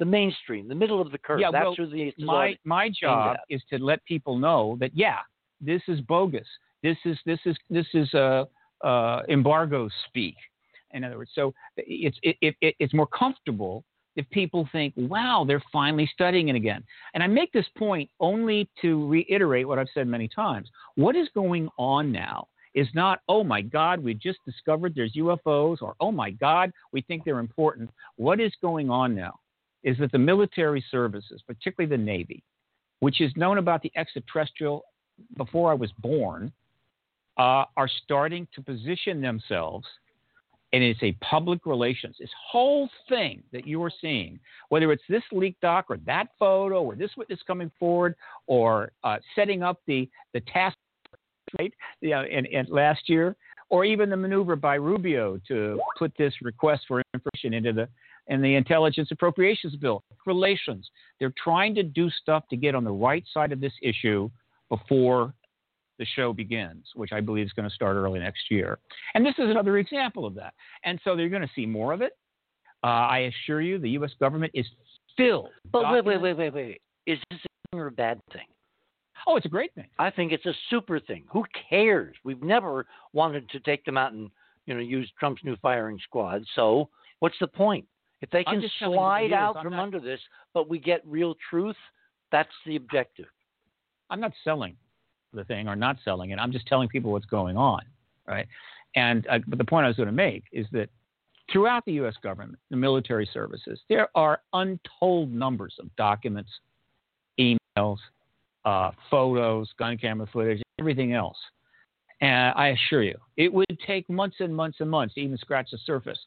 the 0.00 0.04
mainstream, 0.04 0.66
the 0.66 0.74
middle 0.74 1.00
of 1.00 1.12
the 1.12 1.18
curve. 1.18 1.38
Yeah, 1.38 1.52
That's 1.52 1.66
well, 1.66 1.74
who 1.76 1.86
the 1.86 2.12
my 2.18 2.58
my 2.64 2.90
job 2.90 3.36
is 3.48 3.62
to 3.70 3.78
let 3.78 4.04
people 4.06 4.36
know 4.36 4.76
that 4.80 4.90
yeah, 4.92 5.18
this 5.60 5.82
is 5.86 6.00
bogus. 6.00 6.48
This 6.82 6.96
is 7.04 7.16
this 7.24 7.38
is 7.44 7.56
this 7.70 7.86
is 7.94 8.12
uh, 8.14 8.44
uh, 8.82 9.22
embargo 9.28 9.88
speak. 10.08 10.34
In 10.94 11.04
other 11.04 11.16
words, 11.18 11.30
so 11.32 11.54
it's 11.76 12.18
it, 12.24 12.36
it, 12.40 12.56
it, 12.60 12.74
it's 12.80 12.92
more 12.92 13.06
comfortable 13.06 13.84
if 14.18 14.28
people 14.30 14.68
think, 14.72 14.92
wow, 14.96 15.44
they're 15.46 15.62
finally 15.72 16.10
studying 16.12 16.48
it 16.48 16.56
again. 16.56 16.82
And 17.14 17.22
I 17.22 17.28
make 17.28 17.52
this 17.52 17.68
point 17.76 18.10
only 18.18 18.68
to 18.82 19.06
reiterate 19.06 19.68
what 19.68 19.78
I've 19.78 19.86
said 19.94 20.08
many 20.08 20.26
times. 20.26 20.68
What 20.96 21.14
is 21.14 21.28
going 21.34 21.68
on 21.78 22.10
now 22.10 22.48
is 22.74 22.88
not, 22.94 23.20
oh 23.28 23.44
my 23.44 23.62
God, 23.62 24.02
we 24.02 24.14
just 24.14 24.40
discovered 24.44 24.92
there's 24.96 25.14
UFOs, 25.14 25.82
or 25.82 25.94
oh 26.00 26.10
my 26.10 26.32
God, 26.32 26.72
we 26.92 27.00
think 27.02 27.24
they're 27.24 27.38
important. 27.38 27.90
What 28.16 28.40
is 28.40 28.52
going 28.60 28.90
on 28.90 29.14
now 29.14 29.38
is 29.84 29.96
that 29.98 30.10
the 30.10 30.18
military 30.18 30.84
services, 30.90 31.40
particularly 31.46 31.88
the 31.88 32.02
Navy, 32.02 32.42
which 32.98 33.20
is 33.20 33.30
known 33.36 33.58
about 33.58 33.82
the 33.82 33.92
extraterrestrial 33.94 34.82
before 35.36 35.70
I 35.70 35.74
was 35.74 35.92
born, 36.00 36.50
uh, 37.36 37.66
are 37.76 37.88
starting 38.02 38.48
to 38.56 38.62
position 38.62 39.20
themselves. 39.20 39.86
And 40.72 40.82
it's 40.82 41.02
a 41.02 41.12
public 41.22 41.64
relations. 41.64 42.16
This 42.20 42.30
whole 42.50 42.90
thing 43.08 43.42
that 43.52 43.66
you 43.66 43.82
are 43.82 43.92
seeing, 44.00 44.38
whether 44.68 44.92
it's 44.92 45.02
this 45.08 45.22
leaked 45.32 45.62
doc 45.62 45.86
or 45.88 45.96
that 46.04 46.28
photo 46.38 46.82
or 46.82 46.94
this 46.94 47.10
witness 47.16 47.40
coming 47.46 47.70
forward 47.78 48.14
or 48.46 48.92
uh, 49.02 49.16
setting 49.34 49.62
up 49.62 49.80
the, 49.86 50.08
the 50.34 50.40
task 50.40 50.76
right, 51.58 51.72
you 52.00 52.10
know, 52.10 52.22
and, 52.22 52.46
and 52.48 52.68
last 52.68 53.08
year, 53.08 53.34
or 53.70 53.84
even 53.84 54.10
the 54.10 54.16
maneuver 54.16 54.56
by 54.56 54.74
Rubio 54.74 55.38
to 55.48 55.80
put 55.98 56.12
this 56.18 56.34
request 56.42 56.82
for 56.88 57.02
information 57.14 57.54
into 57.54 57.72
the 57.72 57.88
in 58.28 58.42
the 58.42 58.54
intelligence 58.54 59.08
appropriations 59.10 59.74
bill. 59.76 60.02
Relations. 60.26 60.90
They're 61.18 61.32
trying 61.42 61.74
to 61.76 61.82
do 61.82 62.10
stuff 62.10 62.44
to 62.50 62.56
get 62.56 62.74
on 62.74 62.84
the 62.84 62.92
right 62.92 63.24
side 63.32 63.52
of 63.52 63.60
this 63.60 63.72
issue 63.82 64.30
before 64.68 65.32
the 65.98 66.06
show 66.16 66.32
begins, 66.32 66.86
which 66.94 67.12
I 67.12 67.20
believe 67.20 67.46
is 67.46 67.52
going 67.52 67.68
to 67.68 67.74
start 67.74 67.96
early 67.96 68.20
next 68.20 68.50
year. 68.50 68.78
And 69.14 69.24
this 69.24 69.34
is 69.38 69.50
another 69.50 69.78
example 69.78 70.24
of 70.24 70.34
that. 70.36 70.54
And 70.84 71.00
so 71.04 71.16
they're 71.16 71.28
going 71.28 71.42
to 71.42 71.50
see 71.54 71.66
more 71.66 71.92
of 71.92 72.00
it. 72.00 72.12
Uh, 72.84 72.86
I 72.86 73.32
assure 73.44 73.60
you, 73.60 73.78
the 73.78 73.90
U.S. 73.90 74.12
government 74.20 74.52
is 74.54 74.66
filled. 75.16 75.50
But 75.72 75.90
wait, 75.92 76.04
wait, 76.04 76.20
wait, 76.20 76.36
wait, 76.36 76.54
wait. 76.54 76.80
Is 77.06 77.18
this 77.30 77.40
a 77.40 77.48
good 77.48 77.70
thing 77.72 77.80
or 77.80 77.86
a 77.88 77.92
bad 77.92 78.20
thing? 78.32 78.46
Oh, 79.26 79.36
it's 79.36 79.46
a 79.46 79.50
great 79.50 79.74
thing. 79.74 79.88
I 79.98 80.10
think 80.10 80.30
it's 80.30 80.46
a 80.46 80.54
super 80.70 81.00
thing. 81.00 81.24
Who 81.30 81.44
cares? 81.68 82.14
We've 82.24 82.42
never 82.42 82.86
wanted 83.12 83.50
to 83.50 83.60
take 83.60 83.84
them 83.84 83.96
out 83.96 84.12
and 84.12 84.30
you 84.66 84.74
know 84.74 84.80
use 84.80 85.10
Trump's 85.18 85.42
new 85.42 85.56
firing 85.56 85.98
squad. 86.04 86.44
So 86.54 86.88
what's 87.18 87.34
the 87.40 87.48
point? 87.48 87.84
If 88.20 88.30
they 88.30 88.44
can 88.44 88.62
slide 88.78 89.32
out 89.32 89.60
from 89.62 89.72
not, 89.72 89.82
under 89.82 90.00
this, 90.00 90.20
but 90.54 90.68
we 90.68 90.78
get 90.78 91.02
real 91.04 91.34
truth, 91.50 91.76
that's 92.32 92.48
the 92.66 92.76
objective. 92.76 93.26
I'm 94.10 94.20
not 94.20 94.32
selling 94.44 94.76
the 95.32 95.44
thing 95.44 95.68
or 95.68 95.76
not 95.76 95.96
selling 96.04 96.30
it. 96.30 96.38
I'm 96.38 96.52
just 96.52 96.66
telling 96.66 96.88
people 96.88 97.12
what's 97.12 97.26
going 97.26 97.56
on, 97.56 97.80
right? 98.26 98.46
And 98.96 99.26
uh, 99.28 99.38
but 99.46 99.58
the 99.58 99.64
point 99.64 99.84
I 99.84 99.88
was 99.88 99.96
going 99.96 100.06
to 100.06 100.12
make 100.12 100.44
is 100.52 100.66
that 100.72 100.88
throughout 101.52 101.84
the 101.84 101.92
U.S. 101.94 102.14
government, 102.22 102.58
the 102.70 102.76
military 102.76 103.28
services, 103.32 103.80
there 103.88 104.08
are 104.14 104.40
untold 104.52 105.32
numbers 105.32 105.74
of 105.78 105.94
documents, 105.96 106.50
emails, 107.38 107.98
uh, 108.64 108.90
photos, 109.10 109.68
gun 109.78 109.96
camera 109.98 110.26
footage, 110.32 110.62
everything 110.78 111.12
else. 111.12 111.36
And 112.20 112.52
I 112.56 112.68
assure 112.68 113.02
you, 113.02 113.16
it 113.36 113.52
would 113.52 113.78
take 113.86 114.08
months 114.10 114.36
and 114.40 114.54
months 114.54 114.78
and 114.80 114.90
months 114.90 115.14
to 115.14 115.20
even 115.20 115.38
scratch 115.38 115.70
the 115.70 115.78
surface. 115.86 116.18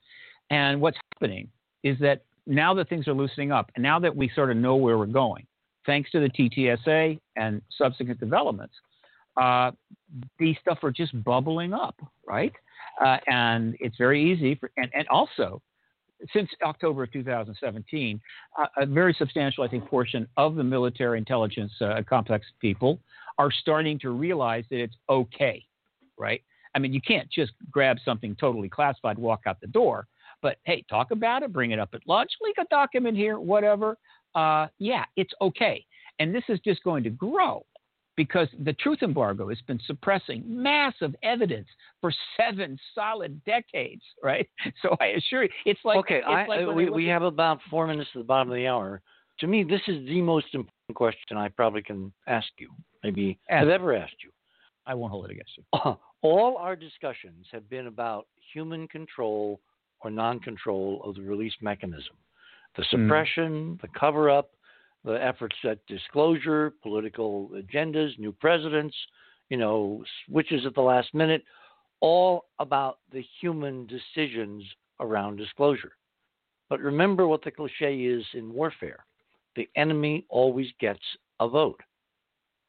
And 0.49 0.79
what's 0.79 0.97
happening 1.13 1.49
is 1.83 1.97
that 1.99 2.23
now 2.47 2.73
that 2.73 2.89
things 2.89 3.07
are 3.07 3.13
loosening 3.13 3.51
up, 3.51 3.71
and 3.75 3.83
now 3.83 3.99
that 3.99 4.15
we 4.15 4.31
sort 4.33 4.51
of 4.51 4.57
know 4.57 4.75
where 4.75 4.97
we're 4.97 5.05
going, 5.05 5.45
thanks 5.85 6.09
to 6.11 6.19
the 6.19 6.29
TTSA 6.29 7.19
and 7.35 7.61
subsequent 7.77 8.19
developments, 8.19 8.73
uh, 9.39 9.71
these 10.39 10.55
stuff 10.61 10.79
are 10.83 10.91
just 10.91 11.23
bubbling 11.23 11.73
up, 11.73 11.95
right? 12.27 12.53
Uh, 13.03 13.17
and 13.27 13.75
it's 13.79 13.95
very 13.97 14.31
easy 14.31 14.55
for, 14.55 14.71
and, 14.77 14.89
and 14.93 15.07
also 15.07 15.61
since 16.33 16.49
October 16.63 17.03
of 17.03 17.11
2017, 17.11 18.21
uh, 18.59 18.65
a 18.77 18.85
very 18.85 19.15
substantial, 19.17 19.63
I 19.63 19.67
think, 19.67 19.85
portion 19.87 20.27
of 20.37 20.55
the 20.55 20.63
military 20.63 21.17
intelligence 21.17 21.71
uh, 21.81 22.01
complex 22.07 22.45
people 22.59 22.99
are 23.37 23.51
starting 23.51 23.97
to 23.99 24.11
realize 24.11 24.65
that 24.69 24.79
it's 24.79 24.95
okay, 25.09 25.65
right? 26.17 26.41
I 26.75 26.79
mean, 26.79 26.93
you 26.93 27.01
can't 27.01 27.29
just 27.31 27.53
grab 27.71 27.97
something 28.03 28.35
totally 28.39 28.69
classified, 28.69 29.17
walk 29.17 29.41
out 29.45 29.59
the 29.61 29.67
door. 29.67 30.07
But 30.41 30.57
hey, 30.63 30.83
talk 30.89 31.11
about 31.11 31.43
it, 31.43 31.53
bring 31.53 31.71
it 31.71 31.79
up 31.79 31.89
at 31.93 32.01
lunch, 32.07 32.31
leak 32.41 32.55
a 32.59 32.65
document 32.69 33.17
here, 33.17 33.39
whatever. 33.39 33.97
Uh, 34.33 34.67
yeah, 34.79 35.05
it's 35.15 35.33
okay. 35.41 35.85
And 36.19 36.33
this 36.33 36.43
is 36.49 36.59
just 36.65 36.83
going 36.83 37.03
to 37.03 37.09
grow 37.09 37.65
because 38.17 38.47
the 38.63 38.73
truth 38.73 38.99
embargo 39.01 39.49
has 39.49 39.59
been 39.67 39.79
suppressing 39.85 40.43
massive 40.45 41.15
evidence 41.23 41.67
for 42.01 42.11
seven 42.37 42.77
solid 42.93 43.43
decades, 43.45 44.01
right? 44.23 44.47
So 44.81 44.95
I 44.99 45.07
assure 45.07 45.43
you, 45.43 45.49
it's 45.65 45.79
like 45.83 45.97
okay. 45.97 46.17
It's 46.17 46.27
I, 46.27 46.45
like 46.45 46.75
we 46.75 46.89
we 46.89 47.05
have 47.07 47.23
about 47.23 47.59
four 47.69 47.87
minutes 47.87 48.09
to 48.13 48.19
the 48.19 48.25
bottom 48.25 48.51
of 48.51 48.55
the 48.55 48.67
hour. 48.67 49.01
To 49.39 49.47
me, 49.47 49.63
this 49.63 49.81
is 49.87 50.05
the 50.07 50.21
most 50.21 50.47
important 50.53 50.95
question 50.95 51.37
I 51.37 51.47
probably 51.49 51.81
can 51.81 52.11
ask 52.27 52.47
you. 52.59 52.69
Maybe 53.03 53.39
ask. 53.49 53.63
I've 53.63 53.69
ever 53.69 53.95
asked 53.95 54.17
you. 54.23 54.29
I 54.85 54.93
won't 54.93 55.11
hold 55.11 55.25
it 55.25 55.31
against 55.31 55.51
you. 55.57 55.63
All 56.21 56.57
our 56.57 56.75
discussions 56.75 57.47
have 57.51 57.67
been 57.69 57.87
about 57.87 58.27
human 58.53 58.87
control 58.87 59.59
or 60.01 60.11
non-control 60.11 61.01
of 61.03 61.15
the 61.15 61.21
release 61.21 61.53
mechanism, 61.61 62.15
the 62.75 62.83
hmm. 62.83 63.03
suppression, 63.03 63.51
mm. 63.51 63.81
the 63.81 63.87
cover-up, 63.99 64.51
the 65.03 65.23
efforts 65.23 65.55
at 65.63 65.85
disclosure, 65.87 66.73
political 66.83 67.49
agendas, 67.55 68.17
new 68.19 68.31
presidents, 68.31 68.95
you 69.49 69.57
know, 69.57 70.03
switches 70.25 70.65
at 70.65 70.75
the 70.75 70.81
last 70.81 71.13
minute, 71.13 71.43
all 71.99 72.45
about 72.59 72.99
the 73.11 73.23
human 73.39 73.87
decisions 73.87 74.63
around 74.99 75.37
disclosure. 75.37 75.93
But 76.69 76.79
remember 76.79 77.27
what 77.27 77.43
the 77.43 77.51
cliche 77.51 78.01
is 78.05 78.23
in 78.33 78.53
warfare 78.53 79.05
the 79.55 79.69
enemy 79.75 80.25
always 80.29 80.67
gets 80.79 81.01
a 81.39 81.47
vote. 81.47 81.81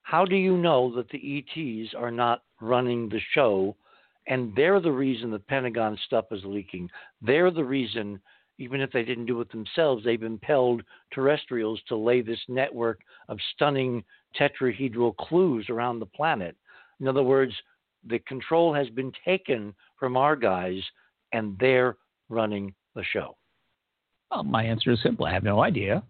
How 0.02 0.24
do 0.24 0.36
you 0.36 0.56
know 0.56 0.92
that 0.96 1.08
the 1.10 1.38
ETs 1.38 1.94
are 1.94 2.10
not 2.10 2.42
running 2.60 3.08
the 3.08 3.20
show 3.34 3.76
and 4.26 4.52
they're 4.56 4.80
the 4.80 4.90
reason 4.90 5.30
the 5.30 5.38
Pentagon 5.38 5.96
stuff 6.06 6.26
is 6.32 6.42
leaking? 6.44 6.90
They're 7.20 7.50
the 7.50 7.64
reason 7.64 8.20
even 8.62 8.80
if 8.80 8.92
they 8.92 9.02
didn't 9.02 9.26
do 9.26 9.40
it 9.40 9.50
themselves, 9.50 10.04
they've 10.04 10.22
impelled 10.22 10.82
terrestrials 11.12 11.80
to 11.88 11.96
lay 11.96 12.20
this 12.22 12.38
network 12.48 13.00
of 13.28 13.38
stunning 13.54 14.04
tetrahedral 14.38 15.16
clues 15.16 15.66
around 15.68 15.98
the 15.98 16.06
planet. 16.06 16.56
In 17.00 17.08
other 17.08 17.24
words, 17.24 17.52
the 18.08 18.20
control 18.20 18.72
has 18.72 18.88
been 18.90 19.10
taken 19.24 19.74
from 19.98 20.16
our 20.16 20.36
guys, 20.36 20.80
and 21.32 21.56
they're 21.58 21.96
running 22.28 22.72
the 22.94 23.02
show. 23.12 23.36
Well, 24.30 24.44
my 24.44 24.62
answer 24.62 24.92
is 24.92 25.02
simple 25.02 25.26
I 25.26 25.32
have 25.32 25.42
no 25.42 25.60
idea 25.60 26.04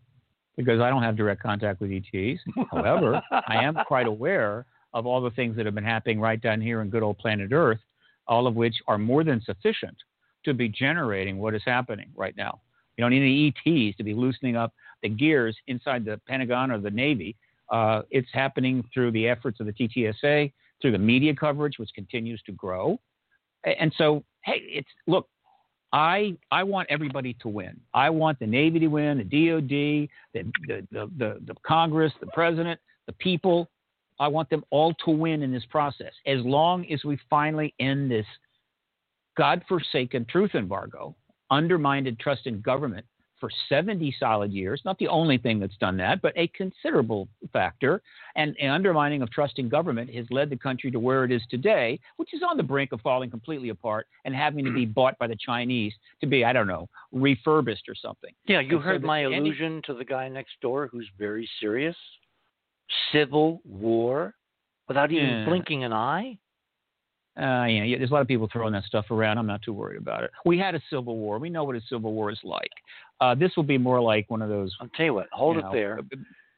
because 0.59 0.81
I 0.81 0.91
don't 0.91 1.03
have 1.03 1.17
direct 1.17 1.43
contact 1.43 1.81
with 1.81 1.91
ETs. 1.91 2.41
However, 2.71 3.23
I 3.31 3.65
am 3.65 3.77
quite 3.87 4.07
aware 4.07 4.67
of 4.93 5.07
all 5.07 5.23
the 5.23 5.31
things 5.31 5.57
that 5.57 5.65
have 5.65 5.75
been 5.75 5.85
happening 5.85 6.21
right 6.21 6.41
down 6.41 6.61
here 6.61 6.83
in 6.83 6.91
good 6.91 7.03
old 7.03 7.17
planet 7.17 7.51
Earth, 7.53 7.81
all 8.29 8.47
of 8.47 8.55
which 8.57 8.75
are 8.87 8.99
more 8.99 9.25
than 9.25 9.41
sufficient 9.41 9.97
to 10.45 10.55
be 10.55 10.69
generating 10.69 11.39
what 11.39 11.55
is 11.55 11.63
happening 11.65 12.11
right 12.15 12.37
now. 12.37 12.61
You 12.97 13.03
don't 13.03 13.11
need 13.11 13.23
any 13.23 13.49
ETs 13.89 13.97
to 13.97 14.05
be 14.05 14.15
loosening 14.15 14.57
up 14.57 14.73
the 15.03 15.09
gears 15.09 15.57
inside 15.67 16.05
the 16.05 16.21
Pentagon 16.29 16.71
or 16.71 16.79
the 16.79 16.91
Navy. 16.91 17.37
Uh, 17.71 18.03
it's 18.11 18.29
happening 18.33 18.85
through 18.93 19.13
the 19.13 19.27
efforts 19.29 19.61
of 19.61 19.67
the 19.67 19.73
TTSA, 19.73 20.53
through 20.81 20.93
the 20.93 20.99
media 20.99 21.35
coverage, 21.35 21.79
which 21.79 21.91
continues 21.95 22.43
to 22.43 22.53
grow. 22.53 22.99
And 23.65 23.93
so, 23.97 24.25
hey, 24.45 24.61
it's 24.67 24.89
look, 25.07 25.29
I 25.93 26.37
I 26.51 26.65
want 26.65 26.89
everybody 26.91 27.35
to 27.41 27.49
win. 27.49 27.81
I 27.95 28.11
want 28.11 28.39
the 28.39 28.47
Navy 28.47 28.79
to 28.81 28.89
win, 28.89 29.19
the 29.19 29.25
DoD, 29.25 30.09
the 30.35 30.53
the 30.67 30.87
the, 30.91 31.11
the, 31.19 31.41
the 31.47 31.55
Congress, 31.67 32.13
the 32.21 32.27
president, 32.29 32.81
the 33.07 33.13
people. 33.15 33.69
I 34.21 34.29
want 34.29 34.51
them 34.51 34.65
all 34.71 34.95
to 35.05 35.11
win 35.11 35.43
in 35.43 35.53
this 35.53 35.65
process. 35.71 36.13
As 36.27 36.39
long 36.45 36.87
as 36.93 37.03
we 37.05 37.19
finally 37.29 37.75
end 37.81 38.11
this 38.11 38.27
God-forsaken 39.37 40.27
truth 40.31 40.55
embargo 40.55 41.15
undermined 41.51 42.09
trust 42.19 42.47
in 42.47 42.61
government 42.61 43.07
for 43.43 43.51
70 43.69 44.15
solid 44.21 44.53
years. 44.53 44.81
Not 44.85 44.99
the 44.99 45.09
only 45.09 45.37
thing 45.37 45.59
that's 45.59 45.77
done 45.79 45.97
that, 45.97 46.23
but 46.23 46.33
a 46.37 46.47
considerable 46.49 47.29
factor. 47.53 48.01
And 48.37 48.57
an 48.61 48.71
undermining 48.71 49.21
of 49.21 49.33
trust 49.33 49.59
in 49.59 49.69
government 49.69 50.15
has 50.15 50.27
led 50.31 50.49
the 50.49 50.57
country 50.57 50.93
to 50.93 51.01
where 51.01 51.25
it 51.25 51.33
is 51.33 51.43
today, 51.51 51.99
which 52.19 52.33
is 52.35 52.43
on 52.49 52.57
the 52.57 52.63
brink 52.63 52.93
of 52.93 53.01
falling 53.01 53.31
completely 53.31 53.71
apart 53.71 54.07
and 54.25 54.33
having 54.33 54.65
to 54.65 54.73
be 54.73 54.85
hmm. 54.85 54.93
bought 54.93 55.19
by 55.19 55.27
the 55.27 55.37
Chinese 55.45 55.93
to 56.21 56.27
be, 56.29 56.45
I 56.45 56.53
don't 56.53 56.69
know, 56.69 56.89
refurbished 57.11 57.89
or 57.89 57.97
something. 57.97 58.31
Yeah, 58.47 58.61
you 58.61 58.77
and 58.77 58.85
heard 58.85 59.01
so 59.03 59.07
my 59.09 59.23
allusion 59.23 59.83
to 59.87 59.95
the 59.95 60.05
guy 60.05 60.29
next 60.29 60.53
door 60.63 60.87
who's 60.87 61.09
very 61.19 61.51
serious. 61.59 61.97
Civil 63.11 63.61
war 63.65 64.37
without 64.87 65.11
even 65.11 65.29
yeah. 65.29 65.45
blinking 65.47 65.83
an 65.83 65.93
eye. 65.93 66.39
Uh, 67.41 67.65
you 67.65 67.81
know, 67.81 67.99
there's 67.99 68.11
a 68.11 68.13
lot 68.13 68.21
of 68.21 68.29
people 68.29 68.49
throwing 68.53 68.75
that 68.75 68.85
stuff 68.85 69.11
around. 69.11 69.39
I'm 69.39 69.47
not 69.47 69.63
too 69.63 69.73
worried 69.73 69.99
about 69.99 70.23
it. 70.23 70.31
We 70.45 70.59
had 70.59 70.75
a 70.75 70.83
civil 70.91 71.17
war. 71.17 71.39
We 71.39 71.49
know 71.49 71.65
what 71.65 71.77
a 71.77 71.81
civil 71.89 72.13
war 72.13 72.31
is 72.31 72.39
like. 72.45 72.71
Uh, 73.21 73.35
this 73.35 73.53
will 73.57 73.63
be 73.63 73.79
more 73.79 74.01
like 74.01 74.29
one 74.29 74.43
of 74.43 74.51
those. 74.51 74.77
I'll 74.81 74.91
tell 74.95 75.07
you 75.07 75.15
what. 75.15 75.29
Hold 75.33 75.57
you 75.57 75.61
it 75.61 75.65
know, 75.65 75.73
there. 75.73 76.01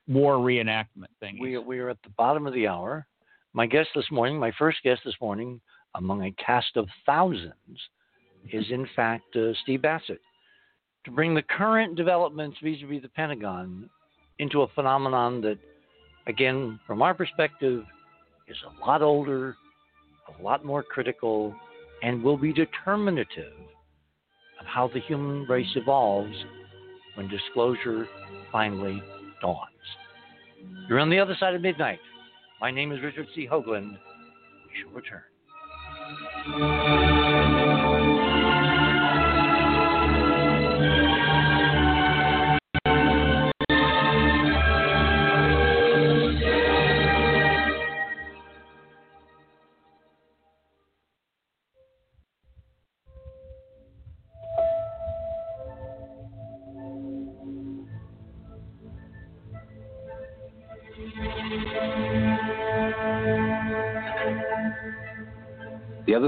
War 0.08 0.34
reenactment 0.34 1.06
thing. 1.20 1.38
We 1.40 1.56
we 1.58 1.78
are 1.78 1.90
at 1.90 2.02
the 2.02 2.10
bottom 2.16 2.46
of 2.46 2.54
the 2.54 2.66
hour. 2.66 3.06
My 3.52 3.66
guest 3.66 3.90
this 3.94 4.10
morning, 4.10 4.38
my 4.38 4.52
first 4.58 4.78
guest 4.82 5.02
this 5.04 5.14
morning, 5.20 5.60
among 5.94 6.24
a 6.24 6.32
cast 6.32 6.76
of 6.76 6.88
thousands, 7.06 7.54
is 8.52 8.64
in 8.70 8.86
fact 8.96 9.36
uh, 9.36 9.54
Steve 9.62 9.82
Bassett. 9.82 10.20
To 11.04 11.10
bring 11.10 11.34
the 11.34 11.42
current 11.42 11.94
developments 11.94 12.56
vis-a-vis 12.62 13.02
the 13.02 13.08
Pentagon 13.08 13.88
into 14.38 14.62
a 14.62 14.68
phenomenon 14.68 15.40
that, 15.42 15.58
again, 16.26 16.80
from 16.86 17.00
our 17.00 17.14
perspective, 17.14 17.84
is 18.48 18.56
a 18.66 18.86
lot 18.86 19.02
older 19.02 19.54
a 20.38 20.42
lot 20.42 20.64
more 20.64 20.82
critical, 20.82 21.54
and 22.02 22.22
will 22.22 22.36
be 22.36 22.52
determinative 22.52 23.52
of 24.60 24.66
how 24.66 24.88
the 24.88 25.00
human 25.00 25.44
race 25.48 25.70
evolves 25.76 26.34
when 27.14 27.28
disclosure 27.28 28.08
finally 28.50 29.02
dawns. 29.40 29.70
You're 30.88 31.00
on 31.00 31.10
the 31.10 31.18
other 31.18 31.36
side 31.38 31.54
of 31.54 31.62
midnight. 31.62 32.00
My 32.60 32.70
name 32.70 32.92
is 32.92 33.02
Richard 33.02 33.26
C. 33.34 33.46
Hoagland. 33.50 33.90
We 33.90 34.82
shall 34.82 34.90
return. 34.92 35.22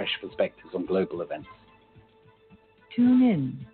fresh 0.00 0.18
perspectives 0.22 0.74
on 0.74 0.86
global 0.86 1.20
events. 1.20 1.46
Tune 2.96 3.20
in 3.20 3.66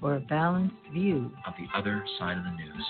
for 0.00 0.16
a 0.16 0.20
balanced 0.20 0.74
view. 0.94 1.30
Of 1.46 1.52
the 1.58 1.66
other 1.78 2.02
side 2.18 2.38
of 2.38 2.44
the 2.44 2.50
news. 2.52 2.86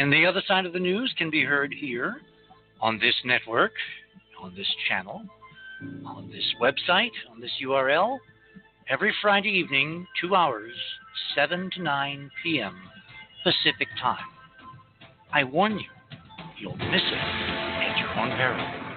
And 0.00 0.10
the 0.10 0.24
other 0.24 0.42
side 0.48 0.64
of 0.64 0.72
the 0.72 0.78
news 0.78 1.14
can 1.18 1.28
be 1.28 1.44
heard 1.44 1.74
here 1.78 2.22
on 2.80 2.98
this 2.98 3.14
network, 3.22 3.72
on 4.42 4.54
this 4.56 4.66
channel, 4.88 5.20
on 6.06 6.30
this 6.30 6.54
website, 6.58 7.10
on 7.30 7.38
this 7.38 7.50
URL, 7.62 8.16
every 8.88 9.14
Friday 9.20 9.50
evening, 9.50 10.06
two 10.18 10.34
hours, 10.34 10.72
7 11.34 11.68
to 11.74 11.82
9 11.82 12.30
p.m. 12.42 12.78
Pacific 13.44 13.88
time. 14.00 14.24
I 15.34 15.44
warn 15.44 15.78
you, 15.78 15.90
you'll 16.58 16.78
miss 16.78 17.02
it 17.04 17.14
at 17.14 17.98
your 17.98 18.08
own 18.18 18.30
peril. 18.38 18.89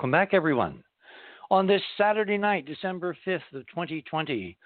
Welcome 0.00 0.10
back, 0.10 0.32
everyone. 0.32 0.82
On 1.50 1.66
this 1.66 1.82
Saturday 1.98 2.38
night, 2.38 2.64
December 2.64 3.14
5th 3.26 3.52
of 3.52 3.66
2020, 3.66 4.56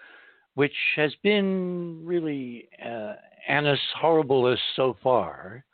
which 0.54 0.72
has 0.94 1.12
been 1.24 2.00
really 2.04 2.68
uh, 2.80 3.14
annus 3.48 3.80
horribilis 4.00 4.60
so 4.76 4.96
far, 5.02 5.64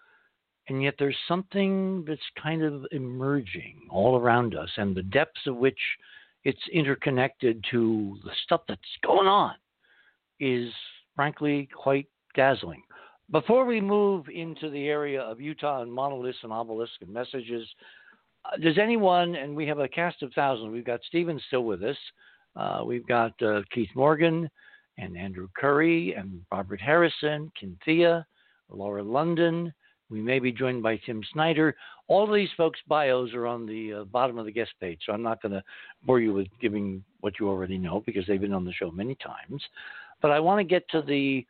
and 0.71 0.83
yet 0.83 0.95
there's 0.99 1.19
something 1.29 2.07
that's 2.09 2.23
kind 2.43 2.63
of 2.63 2.87
emerging 2.93 3.83
all 3.91 4.19
around 4.19 4.55
us, 4.55 4.71
and 4.79 4.97
the 4.97 5.03
depths 5.03 5.47
of 5.47 5.57
which 5.57 5.79
it's 6.45 6.67
interconnected 6.73 7.63
to 7.71 8.17
the 8.25 8.33
stuff 8.45 8.63
that's 8.67 8.81
going 9.05 9.29
on 9.29 9.57
is 10.41 10.73
frankly 11.15 11.69
quite 11.77 12.07
dazzling. 12.35 12.83
Before 13.31 13.67
we 13.67 13.83
move 13.83 14.25
into 14.35 14.71
the 14.71 14.89
area 14.89 15.21
of 15.21 15.39
Utah 15.39 15.83
and 15.83 15.93
monoliths 15.93 16.39
and 16.45 16.51
obelisks 16.51 16.97
and 17.03 17.13
messages, 17.13 17.69
does 18.63 18.79
anyone, 18.79 19.35
and 19.35 19.55
we 19.55 19.67
have 19.67 19.79
a 19.79 19.89
cast 19.89 20.23
of 20.23 20.33
thousands, 20.35 20.73
we've 20.73 20.85
got 20.85 21.01
Steven 21.09 21.41
still 21.47 21.65
with 21.65 21.83
us, 21.83 21.97
uh, 22.57 22.83
we've 22.85 23.07
got 23.07 23.41
uh, 23.43 23.63
Keith 23.73 23.91
Morgan 23.95 24.49
and 24.99 25.17
Andrew 25.17 25.49
Curry 25.57 26.15
and 26.15 26.41
Robert 26.51 26.81
Harrison, 26.81 27.51
Cynthia, 27.59 28.27
Laura 28.69 29.03
London. 29.03 29.73
We 30.11 30.21
may 30.21 30.41
be 30.41 30.51
joined 30.51 30.83
by 30.83 30.97
Tim 31.07 31.23
Snyder. 31.33 31.77
All 32.09 32.25
of 32.25 32.35
these 32.35 32.49
folks' 32.57 32.81
bios 32.89 33.33
are 33.33 33.47
on 33.47 33.65
the 33.65 33.93
uh, 33.93 34.05
bottom 34.05 34.39
of 34.39 34.45
the 34.45 34.53
guest 34.53 34.73
page, 34.81 34.99
so 35.07 35.13
I'm 35.13 35.23
not 35.23 35.41
going 35.41 35.53
to 35.53 35.63
bore 36.05 36.21
you 36.21 36.35
with 36.35 36.49
giving 36.61 37.05
what 37.21 37.35
you 37.39 37.49
already 37.49 37.79
know 37.79 38.03
because 38.05 38.27
they've 38.27 38.41
been 38.41 38.53
on 38.53 38.65
the 38.65 38.73
show 38.73 38.91
many 38.91 39.15
times. 39.17 39.63
But 40.21 40.33
I 40.33 40.41
want 40.41 40.59
to 40.59 40.65
get 40.65 40.89
to 40.91 41.03
the 41.03 41.47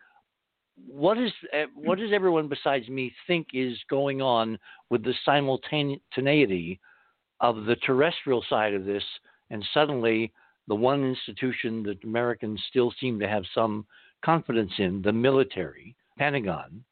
what 0.88 1.19
is 1.19 1.33
uh, 1.55 1.64
what 1.75 1.99
does 1.99 2.12
everyone 2.12 2.49
besides 2.49 2.88
me 2.88 3.12
think 3.27 3.49
is 3.53 3.77
going 3.88 4.21
on 4.21 4.59
with 4.90 5.03
the 5.05 5.14
simultaneity 5.25 6.81
of 7.40 7.64
the 7.64 7.77
terrestrial 7.77 8.45
side 8.49 8.75
of 8.75 8.85
this 8.85 9.05
and 9.51 9.64
suddenly 9.73 10.33
the 10.69 10.75
one 10.75 11.05
institution 11.05 11.83
that 11.83 12.03
Americans 12.05 12.62
still 12.69 12.93
seem 13.01 13.19
to 13.19 13.29
have 13.29 13.43
some 13.55 13.85
confidence 14.25 14.73
in, 14.79 15.03
the 15.03 15.12
military, 15.12 15.97
Pentagon, 16.19 16.85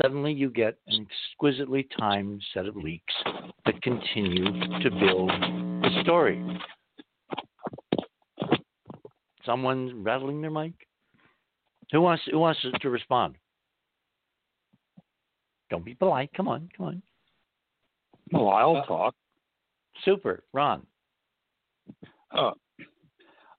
suddenly 0.00 0.32
you 0.32 0.50
get 0.50 0.76
an 0.88 1.06
exquisitely 1.06 1.86
timed 1.98 2.42
set 2.54 2.66
of 2.66 2.76
leaks 2.76 3.14
that 3.64 3.80
continue 3.82 4.44
to 4.80 4.90
build 4.90 5.30
the 5.30 6.00
story. 6.02 6.42
Someone's 9.44 9.92
rattling 9.94 10.40
their 10.40 10.50
mic. 10.50 10.72
Who 11.92 12.00
wants 12.00 12.22
who 12.30 12.38
wants 12.38 12.60
to 12.80 12.90
respond? 12.90 13.36
Don't 15.70 15.84
be 15.84 15.94
polite. 15.94 16.30
Come 16.34 16.48
on, 16.48 16.68
come 16.76 16.86
on. 16.86 17.02
Well, 18.32 18.48
I'll 18.48 18.82
talk. 18.84 19.14
Super, 20.04 20.42
Ron. 20.52 20.86
Uh, 22.30 22.52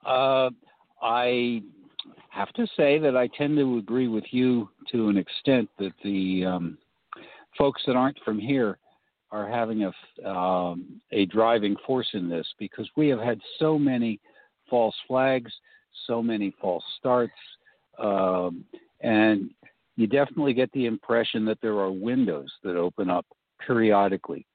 uh, 0.04 0.50
I 1.02 1.62
have 2.30 2.52
to 2.54 2.66
say 2.76 2.98
that 2.98 3.16
I 3.16 3.28
tend 3.38 3.56
to 3.58 3.78
agree 3.78 4.08
with 4.08 4.26
you 4.32 4.68
to 4.92 5.10
an 5.10 5.18
extent 5.18 5.70
that 5.78 5.94
the 6.04 6.46
um, 6.46 6.78
folks 7.56 7.84
that 7.86 7.96
aren't 7.96 8.18
from 8.26 8.40
here 8.40 8.80
are 9.32 9.48
having 9.48 9.84
a 9.84 10.28
um, 10.28 11.00
a 11.12 11.26
driving 11.28 11.76
force 11.86 12.10
in 12.14 12.30
this 12.30 12.48
because 12.58 12.90
we 12.98 13.10
have 13.10 13.20
had 13.20 13.40
so 13.60 13.78
many 13.78 14.20
false 14.70 14.96
flags, 15.08 15.52
so 16.08 16.24
many 16.24 16.56
false 16.60 16.84
starts, 16.98 17.34
um, 18.00 18.66
and 19.02 19.52
you 19.96 20.08
definitely 20.08 20.54
get 20.54 20.72
the 20.72 20.86
impression 20.86 21.46
that 21.46 21.60
there 21.62 21.80
are 21.80 21.92
windows 21.92 22.52
that 22.64 22.76
open 22.76 23.10
up 23.10 23.26
periodically 23.66 24.46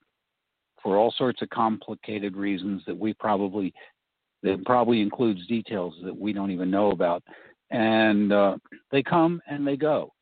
for 0.82 0.97
all 0.97 1.12
sorts 1.16 1.43
of 1.43 1.51
complicated 1.51 2.36
reasons 2.36 2.82
that 2.86 2.97
we 2.97 3.12
probably 3.14 3.72
that 4.43 4.64
probably 4.64 5.01
includes 5.01 5.47
details 5.47 5.95
that 6.05 6.16
we 6.16 6.32
don't 6.32 6.53
even 6.53 6.70
know 6.70 6.93
about. 6.93 7.24
And 7.70 8.32
uh, 8.32 8.57
they 8.93 9.03
come 9.03 9.41
and 9.49 9.66
they 9.66 9.76
go. 9.76 10.12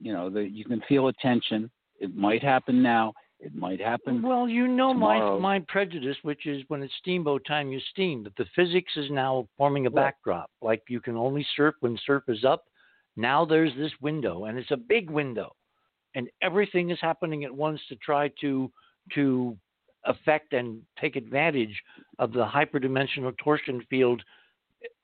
You 0.00 0.12
know 0.12 0.30
the, 0.30 0.42
you 0.42 0.64
can 0.64 0.82
feel 0.88 1.08
a 1.08 1.12
tension. 1.14 1.70
It 2.00 2.16
might 2.16 2.42
happen 2.42 2.82
now 2.82 3.12
it 3.42 3.54
might 3.54 3.80
happen 3.80 4.22
Well, 4.22 4.48
you 4.48 4.66
know 4.68 4.94
my 4.94 5.18
tomorrow. 5.18 5.38
my 5.40 5.58
prejudice, 5.68 6.16
which 6.22 6.46
is 6.46 6.62
when 6.68 6.82
it's 6.82 6.94
steamboat 7.00 7.42
time, 7.46 7.70
you 7.72 7.80
steam. 7.90 8.22
But 8.22 8.34
the 8.36 8.46
physics 8.56 8.92
is 8.96 9.10
now 9.10 9.48
forming 9.58 9.86
a 9.86 9.90
Right. 9.90 9.96
backdrop. 10.06 10.48
Like 10.62 10.82
you 10.88 11.00
can 11.00 11.16
only 11.16 11.44
surf 11.56 11.74
when 11.80 11.98
surf 12.06 12.22
is 12.28 12.44
up. 12.44 12.64
Now 13.16 13.44
there's 13.44 13.74
this 13.76 13.92
window, 14.00 14.44
and 14.46 14.56
it's 14.58 14.70
a 14.70 14.76
big 14.76 15.10
window. 15.10 15.54
and 16.14 16.28
everything 16.42 16.90
is 16.90 16.98
happening 17.00 17.44
at 17.44 17.54
once 17.66 17.80
to 17.88 17.96
try 17.96 18.28
to 18.42 18.70
to 19.14 19.56
affect 20.04 20.52
and 20.52 20.82
take 21.00 21.16
advantage 21.16 21.76
of 22.18 22.32
the 22.32 22.44
hyperdimensional 22.44 23.32
torsion 23.38 23.80
field, 23.88 24.22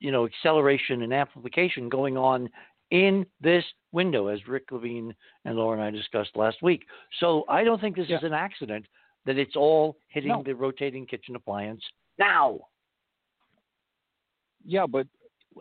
you 0.01 0.13
know, 0.13 0.27
acceleration 0.27 1.03
and 1.03 1.13
amplification 1.15 1.89
going 1.89 2.17
on 2.19 2.49
in 2.91 3.27
this 3.41 3.65
window, 3.93 4.29
as 4.29 4.47
Rick 4.49 4.71
Levine 4.71 5.15
and 5.45 5.57
Laura 5.57 5.75
and 5.79 5.83
I 5.83 5.91
discussed 5.91 6.37
last 6.37 6.63
week. 6.63 6.87
So 7.21 7.45
I 7.49 7.65
don't 7.65 7.81
think 7.81 7.97
this 7.97 8.09
Yeah. 8.09 8.19
is 8.19 8.25
an 8.25 8.33
accident 8.33 8.87
that 9.25 9.39
it's 9.39 9.57
all 9.57 9.97
hitting 10.09 10.31
No. 10.31 10.43
the 10.43 10.55
rotating 10.55 11.07
kitchen 11.07 11.37
appliance 11.37 11.83
now. 12.19 12.61
Yeah, 14.65 14.87
but 14.87 15.07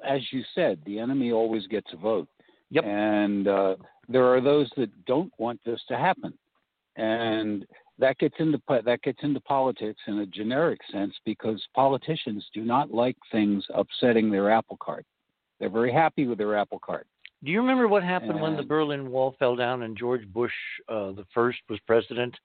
as 0.04 0.22
you 0.32 0.44
said, 0.54 0.84
the 0.86 1.00
enemy 1.00 1.32
always 1.32 1.68
gets 1.68 1.92
a 1.94 1.98
vote. 1.98 2.28
Yep. 2.70 2.84
And 2.84 3.48
uh, 3.48 3.76
there 4.10 4.26
are 4.26 4.42
those 4.42 4.70
that 4.78 5.06
don't 5.06 5.32
want 5.38 5.60
this 5.64 5.82
to 5.88 5.98
happen, 5.98 6.38
and 6.98 7.66
that 7.98 8.18
gets 8.18 8.36
into 8.40 8.62
that 8.68 9.02
gets 9.02 9.24
into 9.24 9.40
politics 9.42 10.02
in 10.08 10.20
a 10.20 10.26
generic 10.26 10.80
sense 10.92 11.14
because 11.26 11.66
politicians 11.74 12.46
do 12.54 12.64
not 12.64 12.92
like 12.94 13.18
things 13.32 13.66
upsetting 13.74 14.30
their 14.30 14.50
apple 14.52 14.78
cart. 14.78 15.06
They're 15.60 15.70
very 15.70 15.92
happy 15.92 16.28
with 16.28 16.38
their 16.38 16.56
apple 16.56 16.80
cart. 16.80 17.08
Do 17.44 17.52
you 17.52 17.62
remember 17.62 17.88
what 17.88 18.04
happened 18.04 18.42
when 18.42 18.58
the 18.58 18.64
Berlin 18.64 19.12
Wall 19.12 19.36
fell 19.38 19.56
down 19.56 19.84
and 19.84 19.96
George 19.96 20.28
Bush, 20.34 20.52
uh, 20.90 21.12
the 21.12 21.26
first, 21.34 21.60
was 21.70 21.80
president, 21.86 22.36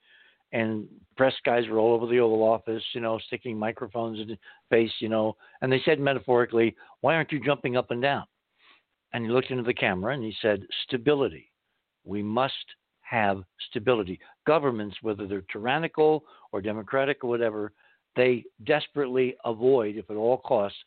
and 0.53 0.86
press 1.16 1.32
guys 1.47 1.66
were 1.68 1.78
all 1.78 1.95
over 1.95 2.07
the 2.07 2.20
Oval 2.20 2.43
Office, 2.43 2.82
you 2.93 3.01
know, 3.01 3.18
sticking 3.26 3.59
microphones 3.59 4.20
in 4.20 4.28
his 4.28 4.38
face, 4.68 4.93
you 4.99 5.09
know, 5.09 5.34
and 5.62 5.72
they 5.72 5.80
said 5.86 5.99
metaphorically, 5.99 6.76
"Why 7.01 7.14
aren't 7.14 7.32
you 7.32 7.40
jumping 7.43 7.74
up 7.74 7.90
and 7.90 8.03
down?" 8.03 8.26
And 9.14 9.24
he 9.24 9.30
looked 9.30 9.51
into 9.51 9.62
the 9.62 9.72
camera 9.72 10.12
and 10.12 10.22
he 10.22 10.36
said, 10.43 10.66
"Stability. 10.84 11.51
We 12.05 12.22
must 12.22 12.74
have 13.01 13.45
stability. 13.70 14.20
Governments, 14.47 14.97
whether 15.01 15.26
they're 15.26 15.45
tyrannical 15.51 16.24
or 16.53 16.61
democratic 16.61 17.24
or 17.24 17.28
whatever, 17.28 17.72
they 18.14 18.45
desperately 18.64 19.36
avoid, 19.47 19.97
if 19.97 20.11
at 20.11 20.16
all 20.16 20.36
costs, 20.38 20.78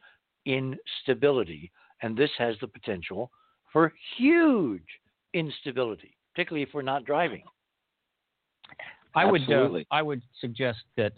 instability, 0.45 1.71
and 2.03 2.15
this 2.15 2.31
has 2.37 2.55
the 2.59 2.67
potential." 2.67 3.31
For 3.76 3.91
huge 4.17 4.88
instability, 5.34 6.15
particularly 6.34 6.63
if 6.63 6.69
we're 6.73 6.82
not 6.82 7.03
driving. 7.03 7.43
I 9.13 9.26
would 9.26 9.41
uh, 9.51 9.67
I 9.91 10.01
would 10.01 10.21
suggest 10.39 10.80
that 10.95 11.11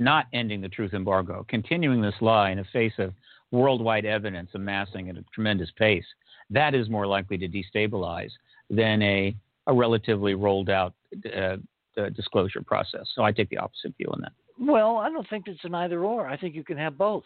not 0.00 0.26
ending 0.32 0.60
the 0.60 0.68
truth 0.68 0.92
embargo, 0.92 1.46
continuing 1.48 2.02
this 2.02 2.14
lie 2.20 2.50
in 2.50 2.58
the 2.58 2.64
face 2.72 2.94
of 2.98 3.12
worldwide 3.52 4.06
evidence 4.06 4.50
amassing 4.54 5.08
at 5.08 5.16
a 5.16 5.24
tremendous 5.32 5.70
pace, 5.78 6.04
that 6.50 6.74
is 6.74 6.90
more 6.90 7.06
likely 7.06 7.38
to 7.38 7.48
destabilize 7.48 8.30
than 8.70 9.00
a 9.02 9.32
a 9.68 9.72
relatively 9.72 10.34
rolled 10.34 10.68
out 10.68 10.94
uh, 11.36 11.58
uh, 11.96 12.08
disclosure 12.16 12.62
process. 12.62 13.06
So 13.14 13.22
I 13.22 13.30
take 13.30 13.50
the 13.50 13.58
opposite 13.58 13.96
view 13.96 14.08
on 14.12 14.20
that. 14.22 14.32
Well, 14.58 14.96
I 14.96 15.10
don't 15.10 15.28
think 15.30 15.46
it's 15.46 15.64
an 15.64 15.76
either 15.76 16.02
or. 16.02 16.26
I 16.26 16.36
think 16.36 16.56
you 16.56 16.64
can 16.64 16.76
have 16.76 16.98
both. 16.98 17.24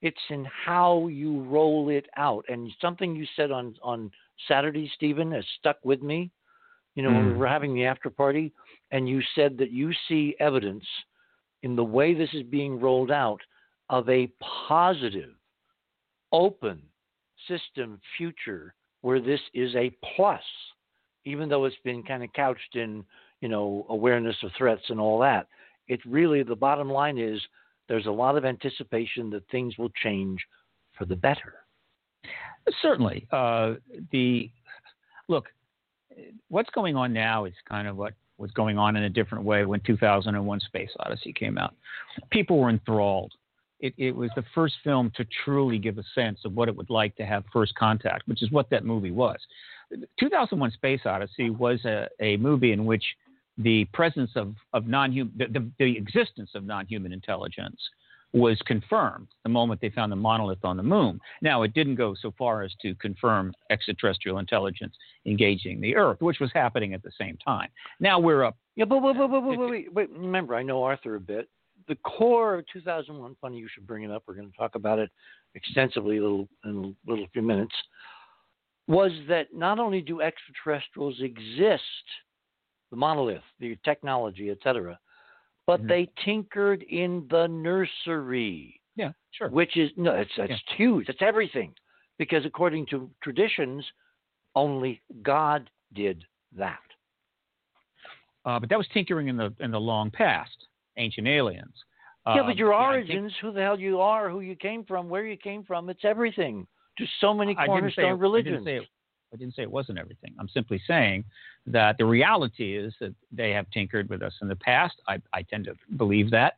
It's 0.00 0.16
in 0.30 0.46
how 0.46 1.08
you 1.08 1.42
roll 1.42 1.90
it 1.90 2.06
out. 2.16 2.46
And 2.48 2.70
something 2.80 3.14
you 3.14 3.26
said 3.36 3.50
on 3.50 3.76
on 3.82 4.10
Saturday, 4.48 4.90
Stephen, 4.94 5.32
has 5.32 5.44
stuck 5.58 5.78
with 5.84 6.02
me. 6.02 6.30
You 6.94 7.02
know, 7.02 7.12
when 7.12 7.26
we 7.26 7.32
Mm. 7.32 7.36
were 7.36 7.46
having 7.46 7.74
the 7.74 7.86
after 7.86 8.10
party, 8.10 8.52
and 8.90 9.08
you 9.08 9.22
said 9.34 9.56
that 9.58 9.70
you 9.70 9.92
see 10.08 10.36
evidence 10.40 10.86
in 11.62 11.74
the 11.76 11.84
way 11.84 12.12
this 12.12 12.32
is 12.34 12.42
being 12.42 12.78
rolled 12.78 13.10
out 13.10 13.40
of 13.88 14.08
a 14.08 14.26
positive, 14.40 15.34
open 16.32 16.82
system 17.46 18.00
future 18.16 18.74
where 19.00 19.20
this 19.20 19.40
is 19.54 19.74
a 19.74 19.90
plus, 20.14 20.42
even 21.24 21.48
though 21.48 21.64
it's 21.64 21.76
been 21.84 22.02
kind 22.02 22.22
of 22.22 22.32
couched 22.32 22.76
in, 22.76 23.04
you 23.40 23.48
know, 23.48 23.86
awareness 23.88 24.36
of 24.42 24.52
threats 24.52 24.90
and 24.90 25.00
all 25.00 25.18
that. 25.18 25.48
It 25.88 26.04
really, 26.06 26.42
the 26.42 26.56
bottom 26.56 26.90
line 26.90 27.18
is 27.18 27.40
there's 27.88 28.06
a 28.06 28.10
lot 28.10 28.36
of 28.36 28.44
anticipation 28.44 29.30
that 29.30 29.48
things 29.50 29.76
will 29.78 29.90
change 30.02 30.40
for 30.96 31.04
the 31.04 31.16
better. 31.16 31.61
Certainly, 32.80 33.26
uh, 33.32 33.74
the 34.10 34.50
look. 35.28 35.46
What's 36.48 36.70
going 36.70 36.94
on 36.94 37.12
now 37.12 37.46
is 37.46 37.54
kind 37.66 37.88
of 37.88 37.96
what 37.96 38.12
was 38.36 38.50
going 38.50 38.76
on 38.76 38.96
in 38.96 39.04
a 39.04 39.10
different 39.10 39.44
way 39.44 39.64
when 39.64 39.80
2001: 39.80 40.60
Space 40.60 40.90
Odyssey 41.00 41.32
came 41.32 41.58
out. 41.58 41.74
People 42.30 42.58
were 42.58 42.70
enthralled. 42.70 43.32
It, 43.80 43.94
it 43.98 44.12
was 44.12 44.30
the 44.36 44.44
first 44.54 44.74
film 44.84 45.10
to 45.16 45.24
truly 45.44 45.78
give 45.78 45.98
a 45.98 46.04
sense 46.14 46.40
of 46.44 46.54
what 46.54 46.68
it 46.68 46.76
would 46.76 46.90
like 46.90 47.16
to 47.16 47.26
have 47.26 47.44
first 47.52 47.74
contact, 47.74 48.28
which 48.28 48.42
is 48.42 48.52
what 48.52 48.70
that 48.70 48.84
movie 48.84 49.10
was. 49.10 49.38
2001: 50.20 50.70
Space 50.72 51.00
Odyssey 51.04 51.50
was 51.50 51.84
a, 51.84 52.08
a 52.20 52.36
movie 52.36 52.72
in 52.72 52.84
which 52.84 53.04
the 53.58 53.84
presence 53.92 54.30
of, 54.34 54.54
of 54.72 54.86
non-human, 54.86 55.32
the, 55.36 55.46
the, 55.46 55.70
the 55.78 55.96
existence 55.96 56.50
of 56.54 56.64
non-human 56.64 57.12
intelligence 57.12 57.80
was 58.32 58.58
confirmed 58.64 59.28
the 59.42 59.48
moment 59.48 59.80
they 59.80 59.90
found 59.90 60.10
the 60.10 60.16
monolith 60.16 60.64
on 60.64 60.76
the 60.76 60.82
moon. 60.82 61.20
Now, 61.42 61.62
it 61.62 61.74
didn't 61.74 61.96
go 61.96 62.14
so 62.14 62.32
far 62.38 62.62
as 62.62 62.72
to 62.80 62.94
confirm 62.94 63.52
extraterrestrial 63.70 64.38
intelligence 64.38 64.94
engaging 65.26 65.80
the 65.80 65.94
Earth, 65.96 66.20
which 66.20 66.40
was 66.40 66.50
happening 66.54 66.94
at 66.94 67.02
the 67.02 67.12
same 67.18 67.36
time. 67.44 67.68
Now 68.00 68.18
we're 68.18 68.44
up. 68.44 68.56
Yeah, 68.74 68.86
but 68.86 69.02
wait, 69.02 69.16
wait, 69.16 69.30
wait, 69.30 69.42
wait, 69.42 69.58
wait, 69.58 69.70
wait, 69.70 69.92
wait. 69.92 70.10
Remember, 70.10 70.54
I 70.54 70.62
know 70.62 70.82
Arthur 70.82 71.16
a 71.16 71.20
bit. 71.20 71.48
The 71.88 71.96
core 71.96 72.54
of 72.54 72.64
2001, 72.72 73.36
funny 73.40 73.58
you 73.58 73.68
should 73.72 73.86
bring 73.86 74.04
it 74.04 74.10
up. 74.10 74.22
We're 74.26 74.34
going 74.34 74.50
to 74.50 74.56
talk 74.56 74.76
about 74.76 74.98
it 74.98 75.10
extensively 75.54 76.18
a 76.18 76.22
little, 76.22 76.48
in 76.64 76.96
a 77.06 77.10
little 77.10 77.26
few 77.32 77.42
minutes. 77.42 77.74
Was 78.88 79.12
that 79.28 79.48
not 79.52 79.78
only 79.78 80.00
do 80.00 80.22
extraterrestrials 80.22 81.20
exist, 81.20 81.82
the 82.90 82.96
monolith, 82.96 83.42
the 83.58 83.76
technology, 83.84 84.50
etc., 84.50 84.98
but 85.66 85.82
Mhm. 85.82 85.88
they 85.88 86.06
tinkered 86.24 86.82
in 86.84 87.26
the 87.28 87.46
nursery. 87.48 88.80
Yeah, 88.96 89.12
sure. 89.30 89.48
which 89.48 89.76
is 89.76 89.90
no, 89.96 90.14
it's 90.14 90.32
it's 90.36 90.62
huge. 90.76 91.08
It's 91.08 91.22
everything, 91.22 91.74
because 92.18 92.44
according 92.44 92.86
to 92.86 93.10
traditions, 93.22 93.90
only 94.54 95.00
God 95.22 95.70
did 95.94 96.26
that. 96.52 96.80
Uh, 98.44 98.58
but 98.58 98.68
that 98.68 98.76
was 98.78 98.88
tinkering 98.88 99.28
in 99.28 99.36
the 99.36 99.54
in 99.60 99.70
the 99.70 99.80
long 99.80 100.10
past, 100.10 100.66
ancient 100.96 101.26
aliens. 101.28 101.84
yeah, 102.26 102.40
Um, 102.40 102.46
but 102.46 102.56
your 102.56 102.74
I 102.74 102.96
think- 103.00 103.08
origins, 103.10 103.36
who 103.38 103.52
the 103.52 103.62
hell 103.62 103.78
you 103.80 104.00
are, 104.00 104.28
who 104.28 104.40
you 104.40 104.56
came 104.56 104.84
from, 104.84 105.08
where 105.08 105.24
you 105.26 105.36
came 105.36 105.64
from, 105.64 105.88
it's 105.88 106.04
everything. 106.04 106.66
To 106.98 107.06
so 107.20 107.32
many 107.32 107.56
I 107.56 107.62
didn't 107.66 107.92
say 107.92 108.02
cornerstone 108.02 108.18
religions. 108.18 108.66
Didn't, 109.32 109.32
say 109.32 109.32
it, 109.32 109.34
I 109.34 109.36
didn't 109.36 109.54
say 109.56 109.62
it 109.62 109.70
wasn't 109.70 109.98
everything. 109.98 110.34
I'm 110.38 110.48
simply 110.48 110.80
saying 110.86 111.24
that 111.66 111.98
the 111.98 112.04
reality 112.04 112.76
is 112.76 112.94
that 113.00 113.14
they 113.30 113.50
have 113.50 113.70
tinkered 113.70 114.08
with 114.08 114.22
us 114.22 114.34
in 114.42 114.48
the 114.48 114.56
past. 114.56 114.94
I, 115.08 115.18
I 115.32 115.42
tend 115.42 115.64
to 115.66 115.74
believe 115.96 116.30
that, 116.30 116.54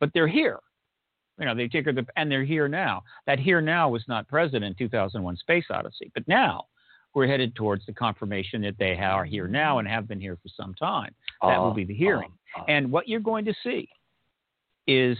but 0.00 0.10
they're 0.14 0.28
here. 0.28 0.58
You 1.38 1.46
know, 1.46 1.54
they 1.54 1.68
tinkered 1.68 1.94
the, 1.96 2.06
and 2.16 2.30
they're 2.30 2.44
here 2.44 2.66
now. 2.68 3.02
That 3.26 3.38
here 3.38 3.60
now 3.60 3.88
was 3.88 4.02
not 4.08 4.26
present 4.26 4.64
in 4.64 4.74
2001: 4.74 5.36
Space 5.36 5.66
Odyssey, 5.70 6.10
but 6.14 6.26
now 6.26 6.66
we're 7.14 7.26
headed 7.28 7.54
towards 7.54 7.86
the 7.86 7.92
confirmation 7.92 8.60
that 8.62 8.76
they 8.78 8.96
are 8.98 9.24
here 9.24 9.46
now 9.48 9.78
and 9.78 9.86
have 9.88 10.06
been 10.08 10.20
here 10.20 10.36
for 10.42 10.48
some 10.56 10.74
time. 10.74 11.14
That 11.42 11.58
will 11.58 11.70
Uh, 11.70 11.74
be 11.74 11.84
the 11.84 11.94
hearing. 11.94 12.32
uh, 12.56 12.62
uh, 12.62 12.64
And 12.68 12.90
what 12.90 13.08
you're 13.08 13.20
going 13.20 13.44
to 13.44 13.54
see 13.62 13.88
is, 14.86 15.16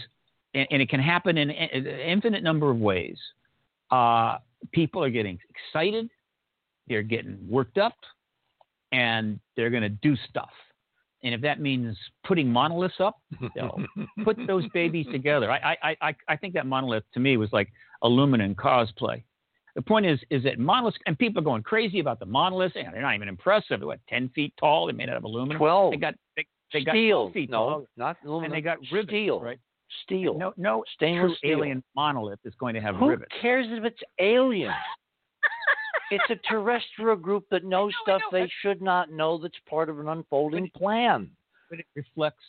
and, 0.54 0.66
and 0.70 0.82
it 0.82 0.88
can 0.88 1.00
happen 1.00 1.38
in 1.38 1.50
an 1.50 1.86
infinite 1.86 2.42
number 2.42 2.68
of 2.70 2.78
ways. 2.78 3.18
Uh, 3.90 4.38
people 4.72 5.02
are 5.02 5.10
getting 5.10 5.38
excited, 5.50 6.10
they're 6.88 7.02
getting 7.02 7.38
worked 7.48 7.78
up, 7.78 7.94
and 8.92 9.38
they're 9.56 9.70
going 9.70 9.82
to 9.82 9.88
do 9.88 10.16
stuff. 10.28 10.50
And 11.24 11.34
if 11.34 11.40
that 11.40 11.60
means 11.60 11.96
putting 12.26 12.48
monoliths 12.48 13.00
up, 13.00 13.20
they'll 13.54 13.80
put 14.24 14.36
those 14.46 14.64
babies 14.72 15.06
together. 15.10 15.50
I, 15.50 15.76
I, 15.82 15.96
I, 16.00 16.14
I 16.28 16.36
think 16.36 16.54
that 16.54 16.64
monolith 16.66 17.02
to 17.14 17.20
me 17.20 17.36
was 17.36 17.52
like 17.52 17.68
aluminum 18.02 18.54
cosplay. 18.54 19.22
The 19.74 19.82
point 19.82 20.06
is, 20.06 20.18
is 20.30 20.42
that 20.44 20.58
monoliths, 20.58 20.96
and 21.06 21.18
people 21.18 21.40
are 21.40 21.44
going 21.44 21.62
crazy 21.62 21.98
about 22.00 22.18
the 22.20 22.26
monoliths, 22.26 22.74
and 22.76 22.92
they're 22.92 23.02
not 23.02 23.14
even 23.14 23.28
impressive. 23.28 23.80
They're 23.80 23.86
what, 23.86 24.00
10 24.08 24.28
feet 24.30 24.54
tall? 24.58 24.86
They're 24.86 24.94
made 24.94 25.08
out 25.08 25.16
of 25.16 25.24
aluminum. 25.24 25.58
Twelve. 25.58 25.92
They 25.92 25.98
got, 25.98 26.14
they, 26.36 26.46
they 26.72 26.84
got 26.84 26.92
steel. 26.92 27.18
12 27.30 27.32
feet 27.32 27.50
no, 27.50 27.56
tall, 27.58 27.86
not 27.96 28.16
aluminum. 28.24 28.52
and 28.52 28.54
they 28.54 28.60
got 28.64 28.78
rivets, 28.92 29.10
steel. 29.10 29.40
right? 29.40 29.58
Steel. 30.04 30.36
No, 30.38 30.52
no 30.56 30.84
Stainless 30.94 31.30
true 31.30 31.36
steel. 31.36 31.58
alien 31.58 31.82
monolith 31.96 32.40
is 32.44 32.54
going 32.60 32.74
to 32.74 32.80
have 32.80 32.94
Who 32.96 33.08
rivets. 33.08 33.30
cares 33.40 33.66
if 33.70 33.84
it's 33.84 34.00
alien? 34.20 34.72
it's 36.10 36.30
a 36.30 36.36
terrestrial 36.48 37.16
group 37.16 37.44
that 37.50 37.64
knows 37.64 37.92
stuff 38.02 38.22
know, 38.32 38.38
they 38.38 38.50
should 38.62 38.80
not 38.82 39.10
know 39.10 39.38
that's 39.38 39.58
part 39.68 39.88
of 39.88 39.98
an 40.00 40.08
unfolding 40.08 40.70
plan. 40.70 41.30
but 41.70 41.78
it 41.78 41.86
reflects 41.94 42.44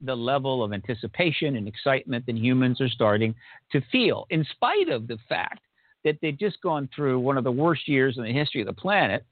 the 0.00 0.14
level 0.14 0.64
of 0.64 0.72
anticipation 0.72 1.56
and 1.56 1.68
excitement 1.68 2.26
that 2.26 2.36
humans 2.36 2.80
are 2.80 2.88
starting 2.88 3.34
to 3.70 3.80
feel, 3.92 4.26
in 4.30 4.44
spite 4.50 4.88
of 4.88 5.06
the 5.06 5.18
fact 5.28 5.60
that 6.04 6.16
they've 6.20 6.38
just 6.38 6.60
gone 6.62 6.88
through 6.94 7.20
one 7.20 7.38
of 7.38 7.44
the 7.44 7.52
worst 7.52 7.86
years 7.86 8.18
in 8.18 8.24
the 8.24 8.32
history 8.32 8.60
of 8.60 8.66
the 8.66 8.72
planet. 8.72 9.24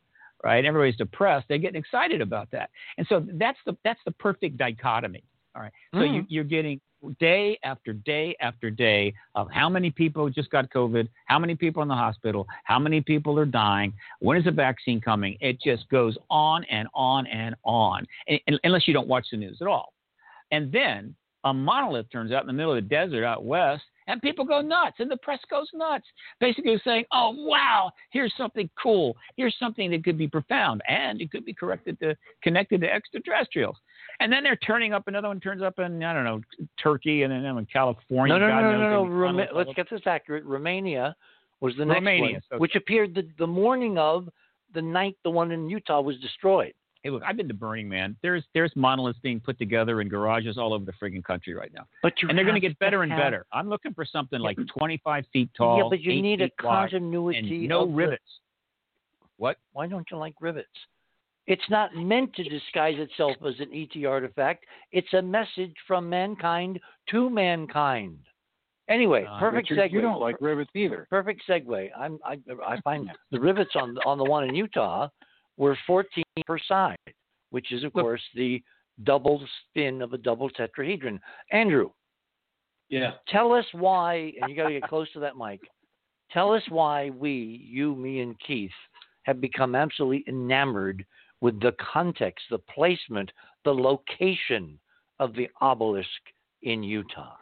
Right, 0.43 0.65
everybody's 0.65 0.97
depressed. 0.97 1.45
They're 1.49 1.59
getting 1.59 1.79
excited 1.79 2.23
about 2.23 2.51
that, 2.53 2.71
and 2.97 3.07
so 3.09 3.27
that's 3.35 3.59
the 3.67 3.77
that's 3.85 4.01
the 4.07 4.13
perfect 4.13 4.57
dichotomy. 4.57 5.23
All 5.55 5.61
right, 5.61 5.73
so 5.93 6.01
you, 6.01 6.23
Mhm. 6.23 6.27
you're 6.31 6.45
getting 6.45 6.81
day 7.19 7.59
after 7.65 7.93
day 7.93 8.37
after 8.41 8.71
day 8.71 9.13
of 9.35 9.51
how 9.51 9.69
many 9.69 9.91
people 9.91 10.29
just 10.29 10.51
got 10.51 10.71
COVID, 10.71 11.09
how 11.27 11.39
many 11.39 11.55
people 11.55 11.83
in 11.83 11.89
the 11.89 11.95
hospital, 11.95 12.47
how 12.65 12.79
many 12.79 13.01
people 13.01 13.39
are 13.39 13.47
dying, 13.47 13.93
when 14.21 14.37
is 14.37 14.45
the 14.45 14.51
vaccine 14.51 15.01
coming? 15.01 15.37
It 15.41 15.61
just 15.61 15.89
goes 15.89 16.17
on 16.31 16.65
and 16.65 16.89
on 16.95 17.27
and 17.27 17.55
on, 17.65 18.07
unless 18.63 18.87
you 18.87 18.95
don't 18.95 19.09
watch 19.09 19.27
the 19.31 19.37
news 19.37 19.59
at 19.61 19.67
all. 19.67 19.93
And 20.51 20.73
then 20.73 21.15
a 21.45 21.55
monolith 21.55 22.11
turns 22.11 22.33
out 22.33 22.43
in 22.43 22.47
the 22.47 22.53
middle 22.53 22.75
of 22.75 22.83
the 22.83 22.89
desert 22.89 23.25
out 23.25 23.45
west 23.45 23.83
and 24.07 24.21
people 24.21 24.45
go 24.45 24.61
nuts 24.61 24.97
and 24.99 25.11
the 25.11 25.17
press 25.19 25.41
goes 25.51 25.69
nuts 25.73 26.05
basically 26.39 26.81
saying 26.85 27.05
oh 27.13 27.31
wow 27.35 27.91
here's 28.11 28.33
something 28.37 28.69
cool 28.81 29.17
here's 29.37 29.57
something 29.59 29.91
that 29.91 30.05
could 30.05 30.19
be 30.19 30.29
profound 30.29 30.83
and 30.89 31.21
it 31.21 31.31
could 31.31 31.45
be 31.45 31.55
corrected 31.55 31.99
to 31.99 32.15
connected 32.43 32.81
to 32.81 32.93
extraterrestrials 32.93 33.77
and 34.21 34.33
then 34.33 34.43
they're 34.45 34.57
turning 34.57 34.93
up 34.93 35.09
another 35.09 35.29
one 35.29 35.41
turns 35.41 35.63
up 35.63 35.79
in 35.79 36.03
i 36.03 36.13
don't 36.13 36.25
know 36.25 36.41
turkey 36.81 37.23
and 37.23 37.33
then 37.33 37.45
in 37.45 37.67
california 37.67 38.39
no 38.39 38.47
no 38.47 38.53
God 38.53 38.61
no 38.63 38.79
no 38.79 39.05
no. 39.05 39.11
Roma- 39.11 39.49
let's 39.55 39.73
get 39.75 39.89
this 39.91 40.03
accurate 40.07 40.45
romania 40.45 41.15
was 41.61 41.75
the 41.77 41.85
next 41.85 41.97
Romania, 41.97 42.23
one 42.23 42.35
okay. 42.53 42.59
which 42.59 42.75
appeared 42.75 43.15
the, 43.15 43.29
the 43.39 43.47
morning 43.47 43.99
of 43.99 44.29
the 44.75 44.83
night 44.83 45.17
the 45.25 45.31
one 45.31 45.51
in 45.51 45.69
utah 45.69 46.01
was 46.01 46.17
destroyed 46.19 46.73
Hey, 47.03 47.09
look, 47.09 47.23
I've 47.27 47.37
been 47.37 47.49
to 47.49 47.55
Burning 47.55 47.89
Man. 47.89 48.15
There's 48.21 48.45
there's 48.53 48.71
monoliths 48.77 49.19
being 49.23 49.41
put 49.41 49.59
together 49.59 50.03
in 50.03 50.09
garages 50.09 50.59
all 50.59 50.75
over 50.75 50.85
the 50.85 50.93
frigging 50.93 51.25
country 51.25 51.55
right 51.55 51.73
now, 51.73 51.87
but 52.03 52.13
you 52.21 52.29
and 52.29 52.37
they're 52.37 52.45
going 52.45 52.61
to 52.61 52.61
get 52.61 52.79
better 52.79 53.03
and 53.03 53.11
have- 53.11 53.21
better. 53.21 53.47
I'm 53.53 53.71
looking 53.71 53.95
for 53.95 54.05
something 54.05 54.39
like 54.39 54.59
25 54.77 55.25
feet 55.33 55.49
tall, 55.57 55.79
yeah 55.79 55.85
but 55.89 56.01
you 56.03 56.13
eight 56.13 56.21
need 56.21 56.43
a 56.43 56.51
continuity 56.61 57.39
and 57.39 57.69
no 57.69 57.85
of 57.85 57.89
the- 57.89 57.95
rivets. 57.95 58.23
What? 59.39 59.57
Why 59.73 59.87
don't 59.87 60.07
you 60.11 60.19
like 60.19 60.35
rivets? 60.41 60.69
It's 61.47 61.69
not 61.71 61.95
meant 61.97 62.35
to 62.35 62.45
disguise 62.45 62.97
itself 62.99 63.37
as 63.47 63.55
an 63.61 63.71
ET 63.75 64.05
artifact. 64.07 64.65
It's 64.93 65.13
a 65.15 65.23
message 65.23 65.75
from 65.87 66.09
mankind 66.09 66.79
to 67.11 67.29
mankind. 67.31 68.19
Anyway, 68.89 69.25
Uh, 69.25 69.39
perfect 69.39 69.71
Richard, 69.71 69.91
segue. 69.91 69.93
You 69.93 70.01
don't 70.01 70.21
like 70.21 70.37
rivets 70.41 70.71
either. 70.75 71.07
Perfect 71.11 71.43
segue. 71.49 71.91
I'm, 71.97 72.19
I, 72.25 72.39
I 72.67 72.81
find 72.83 73.11
the 73.31 73.41
rivets 73.41 73.71
on 73.77 73.97
on 74.05 74.19
the 74.19 74.25
one 74.25 74.45
in 74.49 74.55
Utah 74.55 75.09
were 75.57 75.77
14 75.87 76.25
per 76.47 76.59
side, 76.59 76.97
which 77.51 77.73
is 77.73 77.85
of 77.85 77.95
Look- 77.95 78.05
course 78.05 78.23
the 78.35 78.63
double 79.05 79.43
spin 79.71 80.03
of 80.03 80.13
a 80.13 80.19
double 80.19 80.51
tetrahedron. 80.51 81.19
Andrew, 81.53 81.91
Yeah. 82.91 83.13
tell 83.29 83.53
us 83.53 83.65
why, 83.73 84.33
and 84.41 84.51
you 84.51 84.57
got 84.57 84.69
to 84.69 84.79
get 84.79 84.83
close 84.89 85.11
to 85.13 85.21
that 85.21 85.37
mic. 85.37 85.61
Tell 86.33 86.53
us 86.53 86.63
why 86.69 87.11
we, 87.11 87.33
you, 87.33 87.95
me, 87.97 88.21
and 88.21 88.39
Keith, 88.41 88.71
have 89.23 89.41
become 89.41 89.75
absolutely 89.75 90.25
enamored 90.29 91.05
with 91.41 91.61
the 91.61 91.73
context, 91.93 92.45
the 92.51 92.59
placement, 92.59 93.31
the 93.65 93.75
location 93.75 94.79
of 95.19 95.35
the 95.35 95.49
obelisk 95.61 96.09
in 96.63 96.83
Utah. 96.83 97.35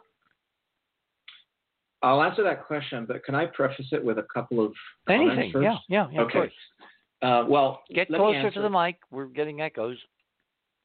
I'll 2.01 2.21
answer 2.23 2.43
that 2.43 2.65
question, 2.65 3.05
but 3.05 3.23
can 3.25 3.35
I 3.35 3.45
preface 3.45 3.87
it 3.91 4.03
with 4.03 4.17
a 4.19 4.25
couple 4.33 4.65
of 4.65 4.73
comments 5.07 5.33
Anything? 5.33 5.51
first? 5.51 5.63
Yeah, 5.63 5.77
yeah, 5.89 6.07
yeah. 6.11 6.21
Of 6.21 6.27
Okay. 6.27 6.33
course. 6.39 6.53
Uh, 7.21 7.45
well, 7.49 7.83
Get 7.93 8.09
let 8.09 8.19
me 8.19 8.25
closer 8.33 8.51
to 8.51 8.61
the 8.61 8.69
mic. 8.69 8.97
We're 9.11 9.25
getting 9.25 9.59
echoes. 9.59 9.97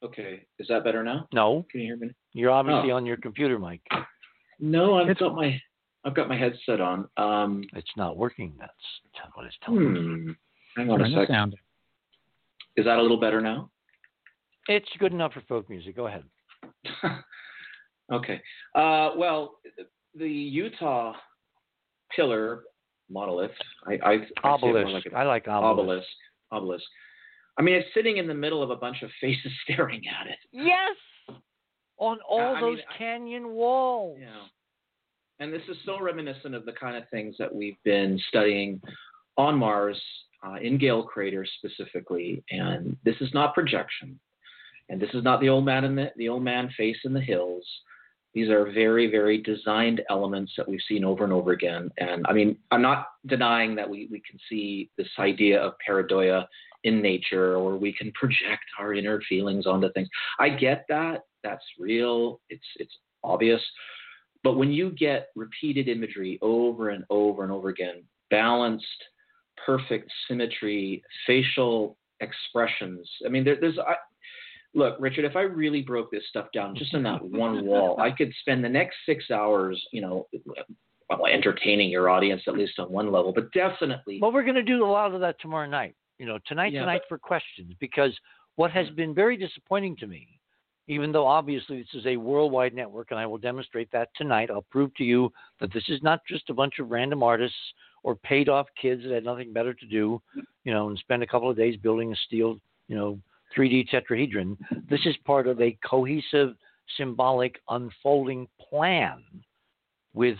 Okay, 0.03 0.45
is 0.59 0.67
that 0.67 0.83
better 0.83 1.01
now? 1.03 1.25
No, 1.33 1.65
Can 1.71 1.79
you 1.79 1.85
hear 1.87 1.95
me? 1.97 2.09
you're 2.33 2.51
obviously 2.51 2.91
Oh. 2.91 2.97
on 2.97 3.05
your 3.05 3.15
computer 3.17 3.57
mic. 3.57 3.81
No, 4.59 4.97
I've 4.97 5.09
It's- 5.09 5.19
got 5.19 5.35
my 5.35 5.61
I've 6.03 6.13
got 6.13 6.29
my 6.29 6.35
headset 6.37 6.79
on. 6.81 7.09
Um, 7.17 7.63
It's 7.73 7.97
not 7.97 8.15
working. 8.15 8.55
That's 8.59 9.33
what 9.33 9.47
it's 9.47 9.57
telling 9.63 9.91
me. 9.93 9.99
hmm. 9.99 10.31
Hang 10.75 10.91
on 10.91 10.99
Turn 10.99 11.07
a 11.07 11.09
the 11.15 11.21
sec. 11.21 11.27
sound. 11.29 11.55
Is 12.77 12.85
that 12.85 12.97
a 12.97 13.01
little 13.01 13.19
better 13.19 13.41
now? 13.41 13.69
It's 14.67 14.89
good 14.99 15.13
enough 15.13 15.33
for 15.33 15.41
folk 15.41 15.69
music. 15.69 15.95
Go 15.95 16.07
ahead. 16.07 16.23
okay. 18.11 18.41
Uh, 18.73 19.11
well, 19.17 19.59
the 20.15 20.27
Utah 20.29 21.13
pillar 22.15 22.63
monolith. 23.09 23.51
I, 23.85 23.93
I, 23.93 24.11
I 24.13 24.17
say 24.17 24.23
it 24.25 24.41
more 24.43 24.53
Obelisk. 24.53 25.05
like 25.05 25.13
I 25.13 25.23
like 25.23 25.47
obelisk. 25.47 25.79
obelisk. 25.79 26.07
Obelisk. 26.51 26.83
I 27.57 27.61
mean, 27.61 27.75
it's 27.75 27.87
sitting 27.93 28.17
in 28.17 28.27
the 28.27 28.33
middle 28.33 28.61
of 28.63 28.69
a 28.69 28.75
bunch 28.75 29.01
of 29.03 29.09
faces 29.21 29.51
staring 29.63 30.01
at 30.07 30.27
it. 30.27 30.37
Yes. 30.51 30.95
On 31.97 32.17
all 32.27 32.53
mean, 32.55 32.61
those 32.61 32.79
I- 32.93 32.97
canyon 32.97 33.51
walls. 33.51 34.17
Yeah. 34.19 34.27
And 35.39 35.53
this 35.53 35.61
is 35.69 35.75
so 35.85 35.99
reminiscent 36.01 36.55
of 36.55 36.65
the 36.65 36.71
kind 36.71 36.95
of 36.95 37.03
things 37.09 37.35
that 37.39 37.53
we've 37.53 37.75
been 37.83 38.17
studying 38.29 38.81
on 39.37 39.57
Mars, 39.57 40.01
uh, 40.45 40.55
in 40.55 40.77
Gale 40.77 41.03
Crater 41.03 41.45
specifically. 41.57 42.43
And 42.51 42.97
this 43.03 43.15
is 43.21 43.33
not 43.33 43.53
projection. 43.53 44.19
And 44.89 45.01
this 45.01 45.09
is 45.13 45.23
not 45.23 45.41
the 45.41 45.49
old 45.49 45.65
man 45.65 45.83
in 45.83 45.95
the, 45.95 46.11
the 46.17 46.29
old 46.29 46.43
man 46.43 46.69
face 46.77 46.97
in 47.05 47.13
the 47.13 47.21
hills. 47.21 47.65
These 48.33 48.49
are 48.49 48.71
very, 48.71 49.09
very 49.09 49.41
designed 49.41 50.01
elements 50.09 50.51
that 50.57 50.67
we've 50.67 50.81
seen 50.87 51.05
over 51.05 51.23
and 51.23 51.31
over 51.31 51.53
again. 51.53 51.89
And 51.97 52.25
I 52.27 52.33
mean, 52.33 52.57
I'm 52.69 52.81
not 52.81 53.07
denying 53.25 53.75
that 53.75 53.89
we, 53.89 54.09
we 54.11 54.21
can 54.29 54.37
see 54.49 54.89
this 54.97 55.07
idea 55.17 55.61
of 55.61 55.73
pareidolia 55.87 56.45
in 56.83 57.01
nature, 57.01 57.55
or 57.55 57.77
we 57.77 57.93
can 57.93 58.11
project 58.11 58.65
our 58.77 58.93
inner 58.93 59.21
feelings 59.27 59.65
onto 59.65 59.91
things. 59.93 60.09
I 60.37 60.49
get 60.49 60.85
that. 60.89 61.21
That's 61.43 61.63
real. 61.79 62.41
It's 62.49 62.65
it's 62.75 62.93
obvious. 63.23 63.61
But 64.43 64.57
when 64.57 64.71
you 64.71 64.91
get 64.91 65.29
repeated 65.35 65.87
imagery 65.87 66.37
over 66.41 66.89
and 66.89 67.03
over 67.09 67.43
and 67.43 67.51
over 67.51 67.69
again, 67.69 68.03
balanced, 68.29 68.85
perfect 69.63 70.11
symmetry, 70.27 71.03
facial 71.27 71.97
expressions. 72.19 73.09
I 73.25 73.29
mean, 73.29 73.43
there, 73.43 73.57
there's. 73.59 73.77
I, 73.79 73.95
look, 74.73 74.97
Richard, 74.99 75.25
if 75.25 75.35
I 75.35 75.41
really 75.41 75.81
broke 75.81 76.11
this 76.11 76.23
stuff 76.29 76.47
down 76.53 76.75
just 76.75 76.93
on 76.93 77.03
that 77.03 77.23
one 77.23 77.65
wall, 77.67 77.99
I 77.99 78.11
could 78.11 78.31
spend 78.41 78.63
the 78.63 78.69
next 78.69 78.95
six 79.05 79.31
hours, 79.31 79.81
you 79.91 80.01
know, 80.01 80.27
well, 81.09 81.27
entertaining 81.27 81.89
your 81.89 82.09
audience 82.09 82.41
at 82.47 82.55
least 82.55 82.79
on 82.79 82.91
one 82.91 83.11
level, 83.11 83.31
but 83.33 83.51
definitely. 83.51 84.19
Well, 84.21 84.31
we're 84.31 84.43
going 84.43 84.55
to 84.55 84.63
do 84.63 84.85
a 84.85 84.87
lot 84.87 85.13
of 85.13 85.21
that 85.21 85.39
tomorrow 85.39 85.67
night. 85.67 85.95
You 86.17 86.25
know, 86.25 86.39
tonight, 86.47 86.71
Yeah, 86.71 86.81
tonight 86.81 87.01
for 87.09 87.17
questions, 87.17 87.73
because 87.79 88.17
what 88.55 88.71
has 88.71 88.87
mm-hmm. 88.87 88.95
been 88.95 89.13
very 89.13 89.35
disappointing 89.35 89.97
to 89.97 90.07
me, 90.07 90.27
even 90.87 91.11
though 91.11 91.27
obviously 91.27 91.79
this 91.79 92.01
is 92.01 92.05
a 92.05 92.15
worldwide 92.15 92.73
network, 92.73 93.11
and 93.11 93.19
I 93.19 93.25
will 93.25 93.37
demonstrate 93.37 93.91
that 93.91 94.09
tonight. 94.15 94.49
I'll 94.49 94.65
prove 94.69 94.93
to 94.95 95.03
you 95.03 95.31
that 95.59 95.73
this 95.73 95.83
is 95.89 96.01
not 96.03 96.21
just 96.27 96.49
a 96.49 96.53
bunch 96.53 96.79
of 96.79 96.89
random 96.89 97.21
artists 97.21 97.57
or 98.05 98.15
paid 98.15 98.47
off 98.49 98.67
kids 98.79 99.01
that 99.01 99.11
had 99.11 99.25
nothing 99.25 99.51
better 99.51 99.73
to 99.73 99.85
do, 99.87 100.21
you 100.63 100.71
know, 100.71 100.89
and 100.89 100.97
spend 100.99 101.23
a 101.23 101.27
couple 101.27 101.49
of 101.49 101.57
days 101.57 101.75
building 101.75 102.13
a 102.13 102.15
steel, 102.27 102.55
you 102.87 102.95
know, 102.95 103.17
3D 103.57 103.89
tetrahedron. 103.89 104.55
This 104.87 104.99
is 105.07 105.15
part 105.25 105.47
of 105.47 105.59
a 105.59 105.75
cohesive, 105.83 106.55
symbolic, 106.97 107.59
unfolding 107.67 108.47
plan 108.69 109.23
with 110.13 110.37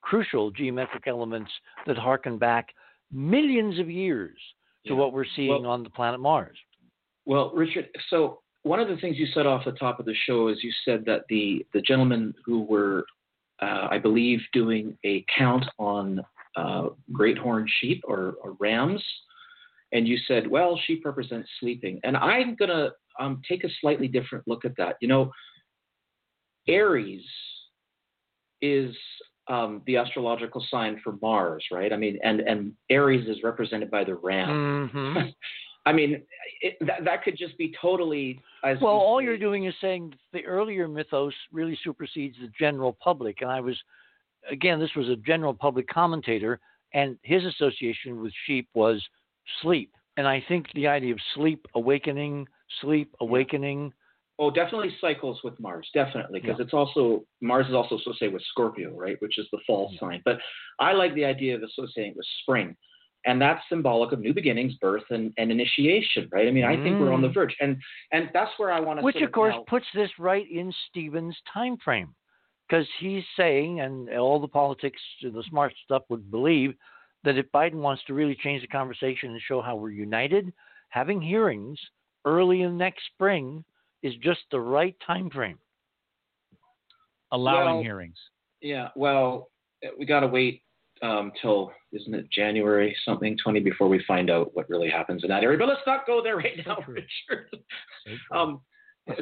crucial 0.00 0.50
geometric 0.50 1.06
elements 1.06 1.50
that 1.86 1.98
harken 1.98 2.38
back 2.38 2.68
millions 3.12 3.78
of 3.78 3.90
years 3.90 4.38
to 4.86 4.94
Yeah. 4.94 4.98
what 4.98 5.12
we're 5.12 5.26
seeing 5.36 5.50
Well- 5.50 5.66
on 5.66 5.82
the 5.82 5.90
planet 5.90 6.18
Mars. 6.18 6.58
Well, 7.26 7.50
Richard, 7.50 7.90
so 8.08 8.40
one 8.62 8.80
of 8.80 8.88
the 8.88 8.96
things 8.96 9.18
you 9.18 9.26
said 9.26 9.44
off 9.44 9.66
the 9.66 9.72
top 9.72 10.00
of 10.00 10.06
the 10.06 10.14
show 10.14 10.48
is 10.48 10.64
you 10.64 10.72
said 10.86 11.04
that 11.04 11.26
the 11.28 11.66
the 11.72 11.82
gentlemen 11.82 12.34
who 12.44 12.62
were, 12.62 13.04
uh, 13.60 13.88
I 13.90 13.98
believe, 13.98 14.40
doing 14.54 14.96
a 15.04 15.22
count 15.36 15.66
on 15.78 16.24
uh, 16.56 16.88
great 17.12 17.38
horned 17.38 17.70
sheep 17.80 18.02
or, 18.06 18.34
or 18.42 18.56
rams, 18.60 19.02
and 19.92 20.08
you 20.08 20.18
said, 20.26 20.46
well, 20.46 20.78
sheep 20.86 21.04
represent 21.04 21.44
sleeping, 21.60 22.00
and 22.04 22.16
I'm 22.16 22.54
gonna 22.56 22.90
um, 23.18 23.42
take 23.48 23.64
a 23.64 23.68
slightly 23.80 24.08
different 24.08 24.46
look 24.46 24.64
at 24.64 24.76
that. 24.76 24.96
You 25.00 25.08
know, 25.08 25.30
Aries 26.68 27.24
is 28.60 28.94
um, 29.48 29.82
the 29.86 29.96
astrological 29.96 30.64
sign 30.70 31.00
for 31.02 31.16
Mars, 31.20 31.64
right? 31.70 31.92
I 31.92 31.96
mean, 31.96 32.18
and 32.22 32.40
and 32.40 32.72
Aries 32.90 33.28
is 33.28 33.42
represented 33.42 33.90
by 33.90 34.04
the 34.04 34.14
ram. 34.14 34.90
Mm-hmm. 34.94 35.28
I 35.84 35.92
mean, 35.92 36.22
it, 36.60 36.76
that, 36.86 37.04
that 37.04 37.24
could 37.24 37.36
just 37.36 37.58
be 37.58 37.74
totally. 37.80 38.40
As 38.64 38.78
Well, 38.80 38.92
all 38.92 39.20
you're 39.20 39.38
doing 39.38 39.66
is 39.66 39.74
saying 39.80 40.14
the 40.32 40.44
earlier 40.44 40.86
mythos 40.86 41.34
really 41.50 41.76
supersedes 41.82 42.36
the 42.40 42.48
general 42.58 42.96
public. 43.02 43.42
And 43.42 43.50
I 43.50 43.60
was, 43.60 43.76
again, 44.50 44.78
this 44.80 44.94
was 44.96 45.08
a 45.08 45.16
general 45.16 45.54
public 45.54 45.86
commentator, 45.88 46.60
and 46.94 47.18
his 47.22 47.44
association 47.44 48.20
with 48.20 48.32
sheep 48.46 48.68
was 48.74 49.02
sleep. 49.60 49.90
And 50.16 50.26
I 50.28 50.44
think 50.46 50.66
the 50.74 50.86
idea 50.86 51.12
of 51.14 51.20
sleep 51.34 51.66
awakening, 51.74 52.46
sleep 52.80 53.14
awakening. 53.20 53.92
Oh, 54.38 54.50
definitely 54.50 54.94
cycles 55.00 55.40
with 55.42 55.58
Mars, 55.60 55.88
definitely, 55.94 56.40
because 56.40 56.58
Yeah. 56.58 56.64
it's 56.64 56.74
also 56.74 57.24
Mars 57.40 57.66
is 57.68 57.74
also 57.74 57.96
associated 57.96 58.34
with 58.34 58.42
Scorpio, 58.42 58.90
right, 58.94 59.16
which 59.20 59.38
is 59.38 59.48
the 59.52 59.58
fall 59.66 59.90
Yeah. 59.92 59.98
sign. 60.00 60.22
But 60.24 60.40
I 60.78 60.92
like 60.92 61.14
the 61.14 61.24
idea 61.24 61.54
of 61.54 61.62
associating 61.62 62.14
with 62.16 62.26
spring, 62.42 62.76
and 63.24 63.40
that's 63.40 63.66
symbolic 63.68 64.12
of 64.12 64.20
new 64.20 64.34
beginnings, 64.34 64.74
birth, 64.74 65.04
and, 65.10 65.32
and 65.38 65.50
initiation, 65.52 66.28
right? 66.32 66.48
I 66.48 66.50
mean, 66.50 66.64
I 66.64 66.76
think 66.82 66.98
we're 66.98 67.12
on 67.12 67.22
the 67.22 67.28
Mm. 67.28 67.34
verge, 67.34 67.56
and 67.60 67.80
and 68.10 68.30
that's 68.34 68.58
where 68.58 68.72
I 68.72 68.80
want 68.80 68.98
to. 68.98 69.04
Which, 69.04 69.16
of 69.22 69.32
course, 69.32 69.54
now- 69.54 69.64
puts 69.66 69.86
this 69.94 70.18
right 70.18 70.50
in 70.50 70.72
Stephen's 70.88 71.40
time 71.42 71.76
frame. 71.78 72.14
Because 72.72 72.88
he's 73.00 73.22
saying, 73.36 73.80
and 73.80 74.08
all 74.08 74.40
the 74.40 74.48
politics, 74.48 74.98
the 75.20 75.44
smart 75.50 75.74
stuff 75.84 76.04
would 76.08 76.30
believe, 76.30 76.72
that 77.22 77.36
if 77.36 77.44
Biden 77.52 77.74
wants 77.74 78.02
to 78.06 78.14
really 78.14 78.34
change 78.42 78.62
the 78.62 78.66
conversation 78.68 79.30
and 79.30 79.40
show 79.46 79.60
how 79.60 79.76
we're 79.76 79.90
united, 79.90 80.50
having 80.88 81.20
hearings 81.20 81.78
early 82.24 82.62
in 82.62 82.78
next 82.78 83.02
spring 83.12 83.62
is 84.02 84.14
just 84.22 84.40
the 84.50 84.58
right 84.58 84.96
time 85.06 85.28
frame. 85.28 85.58
allowing 87.32 87.74
Well, 87.74 87.82
hearings. 87.82 88.16
Yeah, 88.60 88.88
well, 88.94 89.50
we 89.98 90.06
got 90.06 90.20
to 90.20 90.28
wait 90.28 90.62
um, 91.02 91.32
till 91.42 91.72
isn't 91.92 92.14
it 92.14 92.30
January 92.30 92.96
something 93.04 93.36
twenty 93.42 93.60
before 93.60 93.88
we 93.88 94.02
find 94.06 94.30
out 94.30 94.54
what 94.54 94.70
really 94.70 94.88
happens 94.88 95.24
in 95.24 95.28
that 95.30 95.42
area. 95.42 95.58
But 95.58 95.68
let's 95.68 95.80
not 95.86 96.06
go 96.06 96.22
there 96.22 96.36
right 96.36 96.58
now, 96.64 96.78
Richard. 96.86 97.48
Um, 98.30 98.60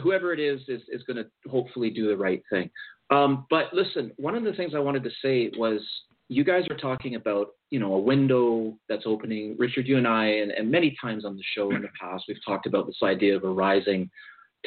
whoever 0.02 0.32
it 0.32 0.40
is 0.40 0.60
is 0.68 0.82
is 0.88 1.02
going 1.04 1.16
to 1.16 1.26
hopefully 1.50 1.90
do 1.90 2.08
the 2.08 2.16
right 2.16 2.42
thing. 2.50 2.70
Um, 3.10 3.46
but 3.50 3.72
listen, 3.72 4.12
one 4.16 4.36
of 4.36 4.44
the 4.44 4.52
things 4.52 4.72
I 4.74 4.78
wanted 4.78 5.02
to 5.04 5.10
say 5.22 5.50
was 5.56 5.80
you 6.28 6.44
guys 6.44 6.62
are 6.70 6.76
talking 6.76 7.16
about 7.16 7.48
you 7.70 7.80
know 7.80 7.94
a 7.94 7.98
window 7.98 8.76
that's 8.88 9.02
opening. 9.06 9.56
Richard, 9.58 9.88
you 9.88 9.98
and 9.98 10.06
I, 10.06 10.26
and, 10.26 10.52
and 10.52 10.70
many 10.70 10.96
times 11.00 11.24
on 11.24 11.36
the 11.36 11.42
show 11.54 11.70
in 11.74 11.82
the 11.82 11.88
past, 12.00 12.24
we've 12.28 12.44
talked 12.46 12.66
about 12.66 12.86
this 12.86 12.98
idea 13.02 13.36
of 13.36 13.44
a 13.44 13.48
rising 13.48 14.08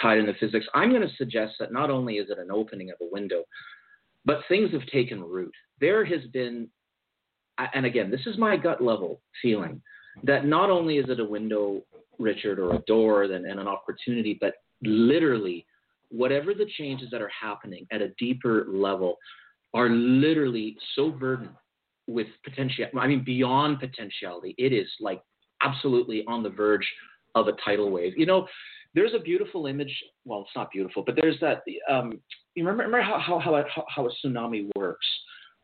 tide 0.02 0.18
in 0.18 0.26
the 0.26 0.34
physics. 0.40 0.66
I'm 0.74 0.90
going 0.90 1.08
to 1.08 1.16
suggest 1.16 1.54
that 1.60 1.72
not 1.72 1.90
only 1.90 2.16
is 2.16 2.30
it 2.30 2.40
an 2.40 2.52
opening 2.52 2.90
of 2.90 2.98
a 3.02 3.10
window, 3.12 3.44
but 4.26 4.42
things 4.48 4.72
have 4.72 4.86
taken 4.88 5.22
root. 5.22 5.54
There 5.80 6.04
has 6.06 6.22
been, 6.32 6.68
and 7.74 7.86
again, 7.86 8.10
this 8.10 8.26
is 8.26 8.38
my 8.38 8.58
gut 8.58 8.82
level 8.82 9.22
feeling 9.42 9.82
that 10.24 10.46
not 10.46 10.70
only 10.70 10.98
is 10.98 11.10
it 11.10 11.20
a 11.20 11.26
window, 11.26 11.82
Richard, 12.20 12.60
or 12.60 12.76
a 12.76 12.80
door 12.88 13.24
and, 13.24 13.46
and 13.46 13.60
an 13.60 13.68
opportunity, 13.68 14.38
but 14.40 14.56
literally, 14.82 15.66
whatever 16.14 16.54
the 16.54 16.68
changes 16.78 17.10
that 17.12 17.22
are 17.22 17.32
happening 17.42 17.88
at 17.92 18.02
a 18.02 18.10
deeper 18.20 18.68
level 18.70 19.18
are 19.74 19.90
literally 19.90 20.78
so 20.96 21.10
burdened 21.10 21.50
with 22.08 22.28
potential. 22.44 22.86
I 23.00 23.08
mean, 23.08 23.24
beyond 23.24 23.80
potentiality, 23.80 24.54
it 24.60 24.74
is 24.74 24.88
like 25.00 25.22
absolutely 25.64 26.24
on 26.28 26.44
the 26.44 26.50
verge 26.50 26.88
of 27.34 27.48
a 27.48 27.54
tidal 27.66 27.90
wave. 27.90 28.14
You 28.16 28.28
know, 28.28 28.48
there's 28.94 29.14
a 29.16 29.20
beautiful 29.20 29.66
image. 29.66 29.92
Well, 30.24 30.42
it's 30.42 30.56
not 30.56 30.70
beautiful, 30.72 31.04
but 31.04 31.16
there's 31.20 31.40
that. 31.42 31.64
Um, 31.90 32.20
you 32.54 32.64
remember, 32.64 32.84
remember 32.84 33.02
how, 33.02 33.20
how, 33.20 33.40
how, 33.40 33.86
how 33.90 34.08
a 34.08 34.12
tsunami 34.24 34.70
works? 34.76 35.08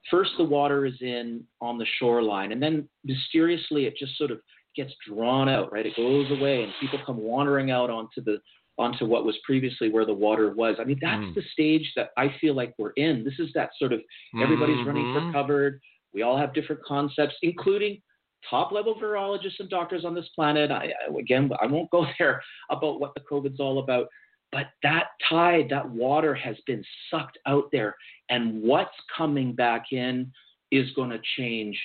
First, 0.10 0.32
the 0.40 0.44
water 0.44 0.88
is 0.88 0.96
in 1.02 1.44
on 1.62 1.78
the 1.78 1.86
shoreline, 2.00 2.54
and 2.54 2.64
then 2.64 2.90
mysteriously 3.04 3.86
it 3.86 3.96
just 4.00 4.18
sort 4.18 4.32
of 4.32 4.40
gets 4.76 4.94
drawn 5.08 5.48
out, 5.48 5.72
right? 5.72 5.86
It 5.86 5.96
goes 5.96 6.32
away, 6.32 6.64
and 6.64 6.72
people 6.82 7.00
come 7.06 7.18
wandering 7.18 7.70
out 7.70 7.92
onto 7.92 8.24
the 8.24 8.40
onto 8.80 9.06
what 9.06 9.26
was 9.26 9.38
previously 9.46 9.90
where 9.90 10.06
the 10.06 10.14
water 10.14 10.52
was. 10.54 10.78
I 10.80 10.86
mean, 10.86 10.98
that's 11.02 11.24
Mm. 11.24 11.36
the 11.36 11.42
stage 11.52 11.92
that 11.96 12.12
I 12.18 12.30
feel 12.40 12.54
like 12.56 12.74
we're 12.78 12.92
in. 12.92 13.24
This 13.24 13.38
is 13.38 13.52
that 13.54 13.72
sort 13.78 13.92
of 13.94 14.02
everybody's 14.42 14.84
running 14.86 15.14
for 15.14 15.20
Mhm. 15.22 15.34
covered. 15.34 15.82
We 16.14 16.22
all 16.24 16.38
have 16.38 16.54
different 16.54 16.82
concepts, 16.84 17.36
including 17.44 18.02
top 18.50 18.72
level 18.72 18.96
virologists 18.96 19.60
and 19.60 19.70
doctors 19.70 20.06
on 20.06 20.16
this 20.16 20.30
planet. 20.30 20.72
I, 20.72 20.94
I- 21.08 21.20
again, 21.20 21.52
I 21.62 21.66
won't 21.68 21.90
go 21.92 22.06
there 22.20 22.42
about 22.70 23.00
what 23.02 23.14
the 23.14 23.20
COVID's 23.22 23.60
all 23.60 23.80
about, 23.80 24.08
but 24.52 24.68
that 24.82 25.10
tide, 25.28 25.68
that 25.70 25.88
water 25.90 26.34
has 26.34 26.58
been 26.62 26.84
sucked 27.12 27.38
out 27.46 27.70
there, 27.72 27.96
and 28.30 28.64
what's 28.64 28.98
coming 29.16 29.54
back 29.54 29.92
in 29.92 30.32
is 30.72 30.90
going 30.92 31.10
to 31.10 31.20
change 31.36 31.78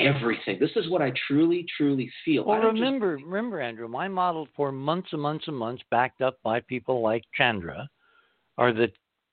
everything. 0.00 0.58
This 0.58 0.76
is 0.76 0.88
what 0.88 1.02
I 1.02 1.12
truly, 1.28 1.66
truly 1.76 2.10
feel. 2.24 2.44
I 2.44 2.46
Well, 2.46 2.62
don't 2.62 2.76
just- 2.76 2.82
remember, 2.84 3.16
remember, 3.16 3.60
Andrew, 3.60 3.88
my 3.88 4.08
model 4.08 4.46
for 4.56 4.72
months 4.72 5.12
and 5.12 5.22
months 5.22 5.46
and 5.48 5.56
months, 5.56 5.82
backed 5.90 6.22
up 6.22 6.40
by 6.42 6.60
people 6.60 7.00
like 7.00 7.24
Chandra, 7.34 7.88
are 8.58 8.72
that 8.72 8.92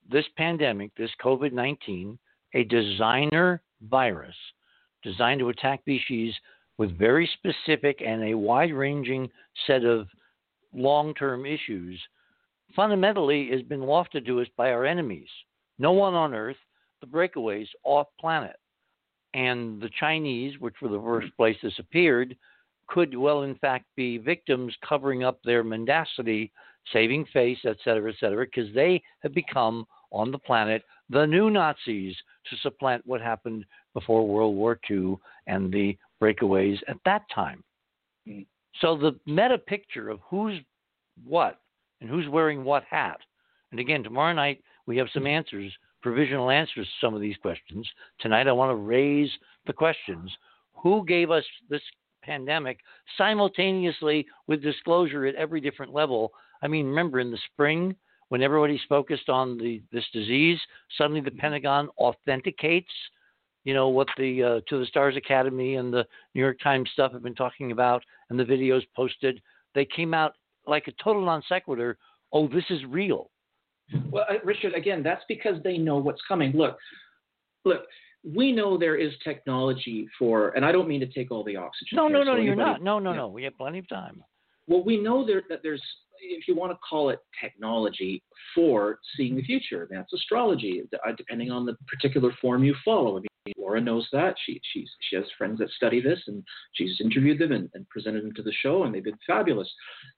this 0.09 0.27
pandemic, 0.37 0.93
this 0.95 1.13
COVID 1.21 1.51
19, 1.51 2.17
a 2.53 2.63
designer 2.63 3.61
virus 3.81 4.35
designed 5.03 5.39
to 5.39 5.49
attack 5.49 5.81
species 5.81 6.33
with 6.77 6.97
very 6.97 7.27
specific 7.27 8.01
and 8.01 8.23
a 8.23 8.33
wide 8.37 8.73
ranging 8.73 9.29
set 9.65 9.83
of 9.83 10.07
long 10.73 11.13
term 11.15 11.45
issues, 11.45 12.01
fundamentally 12.75 13.49
has 13.49 13.61
been 13.63 13.85
wafted 13.85 14.25
to 14.25 14.39
us 14.41 14.47
by 14.55 14.71
our 14.71 14.85
enemies. 14.85 15.29
No 15.79 15.91
one 15.91 16.13
on 16.13 16.33
Earth, 16.33 16.57
the 17.01 17.07
breakaways 17.07 17.67
off 17.83 18.07
planet. 18.19 18.57
And 19.37 19.79
the 19.79 19.91
Chinese, 19.99 20.59
which 20.59 20.73
were 20.81 20.89
the 20.89 20.99
first 20.99 21.27
place 21.37 21.57
this 21.61 21.77
appeared, 21.77 22.35
could 22.87 23.15
well, 23.15 23.43
in 23.43 23.53
fact, 23.55 23.85
be 23.95 24.17
victims 24.17 24.73
covering 24.87 25.23
up 25.23 25.39
their 25.43 25.63
mendacity, 25.63 26.51
saving 26.91 27.23
face, 27.31 27.59
et 27.63 27.77
cetera, 27.83 28.09
et 28.09 28.15
cetera, 28.19 28.45
because 28.45 28.73
they 28.73 28.99
have 29.19 29.35
become 29.35 29.85
on 30.11 30.31
the 30.31 30.39
planet 30.39 30.81
the 31.11 31.23
new 31.23 31.51
Nazis 31.51 32.15
to 32.49 32.57
supplant 32.63 33.05
what 33.05 33.21
happened 33.21 33.63
before 33.93 34.27
World 34.27 34.55
War 34.55 34.79
II 34.89 35.17
and 35.45 35.71
the 35.71 35.95
breakaways 36.19 36.79
at 36.87 36.97
that 37.05 37.21
time. 37.33 37.63
Mm. 38.27 38.47
So 38.81 38.97
the 38.97 39.19
meta 39.27 39.59
picture 39.59 40.09
of 40.09 40.19
who's 40.27 40.59
what 41.25 41.59
and 42.01 42.09
who's 42.09 42.27
wearing 42.27 42.63
what 42.63 42.83
hat. 42.89 43.19
And 43.71 43.79
again, 43.79 44.03
tomorrow 44.03 44.33
night 44.33 44.63
we 44.87 44.97
have 44.97 45.07
some 45.13 45.27
answers, 45.27 45.71
provisional 46.07 46.49
answers 46.49 46.85
to 46.87 47.05
some 47.05 47.13
of 47.13 47.19
these 47.19 47.35
questions. 47.35 47.85
Tonight 48.21 48.47
I 48.47 48.53
want 48.53 48.71
to 48.71 48.75
raise 48.75 49.29
the 49.65 49.73
questions. 49.73 50.31
Who 50.81 51.05
gave 51.05 51.31
us 51.31 51.43
this 51.69 51.81
pandemic 52.23 52.79
simultaneously 53.17 54.25
with 54.47 54.63
disclosure 54.63 55.25
at 55.25 55.35
every 55.35 55.59
different 55.59 55.93
level? 55.93 56.31
I 56.63 56.69
mean, 56.69 56.85
remember 56.85 57.19
in 57.19 57.29
the 57.29 57.37
spring 57.51 57.93
when 58.29 58.41
everybody's 58.41 58.79
focused 58.87 59.27
on 59.27 59.57
the 59.57 59.81
this 59.91 60.05
disease, 60.13 60.57
suddenly 60.97 61.19
the 61.19 61.31
Pentagon 61.31 61.89
authenticates, 61.97 62.91
you 63.65 63.73
know, 63.73 63.89
what 63.89 64.07
the 64.17 64.41
uh, 64.41 64.59
To 64.69 64.79
the 64.79 64.85
Stars 64.85 65.17
Academy 65.17 65.75
and 65.75 65.91
the 65.91 66.05
New 66.33 66.41
York 66.41 66.57
Times 66.63 66.89
stuff 66.93 67.11
have 67.11 67.23
been 67.23 67.35
talking 67.35 67.73
about, 67.73 68.01
and 68.29 68.39
the 68.39 68.45
videos 68.45 68.83
posted. 68.95 69.41
They 69.75 69.83
came 69.83 70.13
out 70.13 70.35
like 70.65 70.87
a 70.87 71.03
total 71.03 71.25
non 71.25 71.43
sequitur. 71.49 71.97
Oh, 72.31 72.47
this 72.47 72.65
is 72.69 72.85
real. 72.85 73.29
Well, 74.11 74.25
uh, 74.29 74.35
Richard, 74.43 74.73
again, 74.73 75.03
that's 75.03 75.23
because 75.27 75.61
they 75.63 75.77
know 75.77 75.97
what's 75.97 76.21
coming. 76.27 76.51
Look, 76.53 76.77
look, 77.65 77.83
we 78.23 78.51
know 78.51 78.77
there 78.77 78.97
is 78.97 79.13
technology 79.23 80.07
for, 80.17 80.49
and 80.49 80.65
I 80.65 80.71
don't 80.71 80.87
mean 80.87 80.99
to 80.99 81.07
take 81.07 81.31
all 81.31 81.43
the 81.43 81.55
oxygen. 81.55 81.95
No, 81.95 82.07
no, 82.07 82.23
no, 82.23 82.35
so 82.35 82.41
you're 82.41 82.55
not. 82.55 82.81
No, 82.81 82.99
no, 82.99 83.11
yeah. 83.11 83.17
no. 83.17 83.27
We 83.29 83.43
have 83.43 83.57
plenty 83.57 83.79
of 83.79 83.87
time. 83.87 84.23
Well, 84.67 84.83
we 84.83 84.97
know 84.97 85.25
there, 85.25 85.43
that 85.49 85.59
there's, 85.63 85.81
if 86.19 86.47
you 86.47 86.55
want 86.55 86.73
to 86.73 86.77
call 86.87 87.09
it 87.09 87.19
technology 87.41 88.21
for 88.53 88.99
seeing 89.15 89.35
the 89.35 89.43
future, 89.43 89.87
that's 89.89 90.11
astrology, 90.11 90.83
uh, 90.93 91.11
depending 91.15 91.51
on 91.51 91.65
the 91.65 91.77
particular 91.87 92.31
form 92.41 92.63
you 92.63 92.75
follow. 92.83 93.17
I 93.17 93.21
mean, 93.21 93.53
Laura 93.57 93.79
knows 93.79 94.07
that. 94.11 94.35
She, 94.45 94.59
she's, 94.73 94.89
she 95.09 95.15
has 95.15 95.25
friends 95.37 95.59
that 95.59 95.69
study 95.69 96.01
this, 96.01 96.19
and 96.27 96.43
she's 96.73 96.99
interviewed 96.99 97.39
them 97.39 97.53
and, 97.53 97.69
and 97.75 97.87
presented 97.87 98.23
them 98.25 98.33
to 98.33 98.43
the 98.43 98.53
show, 98.61 98.83
and 98.83 98.93
they've 98.93 99.03
been 99.03 99.17
fabulous. 99.25 99.71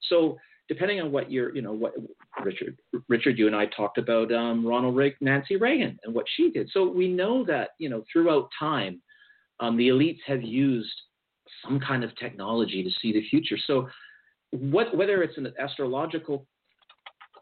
So, 0.09 0.37
depending 0.69 1.01
on 1.01 1.11
what 1.11 1.29
you're, 1.31 1.53
you 1.53 1.61
know, 1.61 1.73
what 1.73 1.93
Richard, 2.43 2.77
Richard, 3.09 3.37
you 3.37 3.47
and 3.47 3.55
I 3.55 3.65
talked 3.65 3.97
about 3.97 4.31
um, 4.31 4.65
Ronald 4.65 4.95
Reagan, 4.95 5.17
Nancy 5.21 5.57
Reagan, 5.57 5.99
and 6.03 6.13
what 6.13 6.25
she 6.37 6.51
did. 6.51 6.69
So 6.71 6.87
we 6.87 7.07
know 7.09 7.43
that, 7.45 7.71
you 7.79 7.89
know, 7.89 8.03
throughout 8.13 8.49
time, 8.57 9.01
um, 9.59 9.75
the 9.75 9.89
elites 9.89 10.19
have 10.27 10.43
used 10.43 10.93
some 11.65 11.79
kind 11.79 12.03
of 12.03 12.15
technology 12.17 12.83
to 12.83 12.89
see 13.01 13.11
the 13.11 13.27
future. 13.29 13.57
So 13.65 13.89
what, 14.51 14.95
whether 14.95 15.23
it's 15.23 15.37
an 15.37 15.51
astrological 15.59 16.45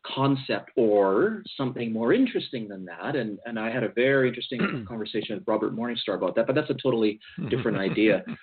concept 0.05 0.71
or 0.78 1.43
something 1.57 1.91
more 1.91 2.13
interesting 2.13 2.69
than 2.69 2.86
that, 2.86 3.17
and, 3.17 3.39
and 3.45 3.59
I 3.59 3.69
had 3.69 3.84
a 3.84 3.89
very 3.89 4.30
interesting 4.30 4.86
conversation 4.88 5.36
with 5.36 5.47
Robert 5.47 5.75
Morningstar 5.75 6.15
about 6.15 6.36
that, 6.36 6.47
but 6.47 6.55
that's 6.55 6.69
a 6.69 6.75
totally 6.82 7.19
different 7.49 7.78
idea. 7.89 8.23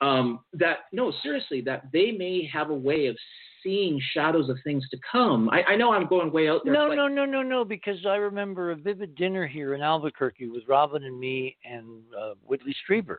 Um, 0.00 0.44
that 0.52 0.82
no, 0.92 1.12
seriously, 1.24 1.60
that 1.62 1.82
they 1.92 2.12
may 2.12 2.48
have 2.52 2.70
a 2.70 2.74
way 2.74 3.06
of 3.06 3.16
seeing 3.62 4.00
shadows 4.12 4.48
of 4.48 4.56
things 4.64 4.86
to 4.90 4.98
come. 5.10 5.48
I, 5.50 5.62
I 5.72 5.76
know 5.76 5.92
I'm 5.92 6.06
going 6.06 6.32
way 6.32 6.48
out 6.48 6.62
there. 6.64 6.72
No, 6.72 6.88
no, 6.88 7.08
no, 7.08 7.24
no, 7.24 7.42
no. 7.42 7.64
Because 7.64 8.04
I 8.06 8.16
remember 8.16 8.70
a 8.70 8.76
vivid 8.76 9.14
dinner 9.14 9.46
here 9.46 9.74
in 9.74 9.82
Albuquerque 9.82 10.48
with 10.48 10.62
Robin 10.68 11.04
and 11.04 11.18
me 11.18 11.56
and 11.64 12.02
uh, 12.18 12.34
Whitley 12.46 12.74
Strieber, 12.84 13.18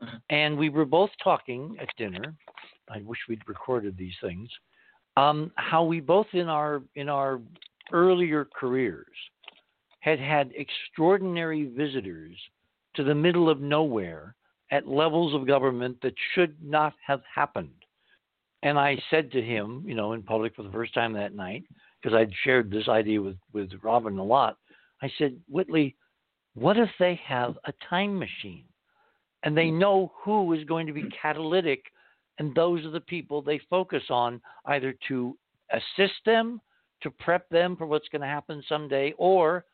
Uh-huh. 0.00 0.18
and 0.30 0.56
we 0.56 0.68
were 0.68 0.84
both 0.84 1.10
talking 1.22 1.76
at 1.80 1.88
dinner. 1.96 2.34
I 2.90 3.02
wish 3.02 3.18
we'd 3.28 3.46
recorded 3.46 3.96
these 3.96 4.14
things. 4.22 4.48
Um, 5.16 5.50
how 5.56 5.82
we 5.84 6.00
both 6.00 6.28
in 6.32 6.48
our 6.48 6.82
in 6.94 7.08
our 7.08 7.40
earlier 7.92 8.44
careers 8.44 9.16
had 10.00 10.20
had 10.20 10.52
extraordinary 10.54 11.66
visitors 11.66 12.36
to 12.94 13.02
the 13.02 13.14
middle 13.14 13.48
of 13.50 13.60
nowhere 13.60 14.34
at 14.70 14.86
levels 14.86 15.34
of 15.34 15.46
government 15.46 15.96
that 16.02 16.14
should 16.34 16.54
not 16.62 16.92
have 17.04 17.22
happened. 17.34 17.77
And 18.62 18.78
I 18.78 19.00
said 19.10 19.30
to 19.32 19.42
him, 19.42 19.84
you 19.86 19.94
know, 19.94 20.12
in 20.12 20.22
public 20.22 20.54
for 20.56 20.62
the 20.62 20.72
first 20.72 20.94
time 20.94 21.12
that 21.12 21.34
night, 21.34 21.64
because 22.02 22.16
I'd 22.16 22.32
shared 22.44 22.70
this 22.70 22.88
idea 22.88 23.22
with, 23.22 23.36
with 23.52 23.70
Robin 23.82 24.18
a 24.18 24.24
lot, 24.24 24.56
I 25.02 25.10
said, 25.18 25.36
Whitley, 25.48 25.96
what 26.54 26.76
if 26.76 26.88
they 26.98 27.20
have 27.24 27.56
a 27.66 27.72
time 27.88 28.18
machine 28.18 28.64
and 29.44 29.56
they 29.56 29.66
mm. 29.66 29.78
know 29.78 30.12
who 30.24 30.52
is 30.54 30.64
going 30.64 30.86
to 30.88 30.92
be 30.92 31.04
catalytic 31.22 31.84
and 32.38 32.54
those 32.54 32.84
are 32.84 32.90
the 32.90 33.00
people 33.00 33.42
they 33.42 33.60
focus 33.70 34.02
on 34.10 34.40
either 34.66 34.94
to 35.08 35.36
assist 35.72 36.14
them, 36.24 36.60
to 37.02 37.10
prep 37.10 37.48
them 37.48 37.76
for 37.76 37.86
what's 37.86 38.08
going 38.08 38.22
to 38.22 38.28
happen 38.28 38.62
someday, 38.68 39.12
or 39.18 39.64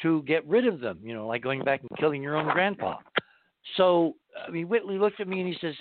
to 0.00 0.22
get 0.22 0.46
rid 0.46 0.66
of 0.66 0.80
them, 0.80 0.98
you 1.02 1.14
know, 1.14 1.26
like 1.26 1.42
going 1.42 1.62
back 1.62 1.80
and 1.80 1.98
killing 1.98 2.22
your 2.22 2.36
own 2.36 2.50
grandpa. 2.52 2.96
So, 3.76 4.14
I 4.46 4.50
mean, 4.50 4.68
Whitley 4.68 4.98
looked 4.98 5.20
at 5.20 5.28
me 5.28 5.40
and 5.40 5.48
he 5.48 5.56
says, 5.60 5.74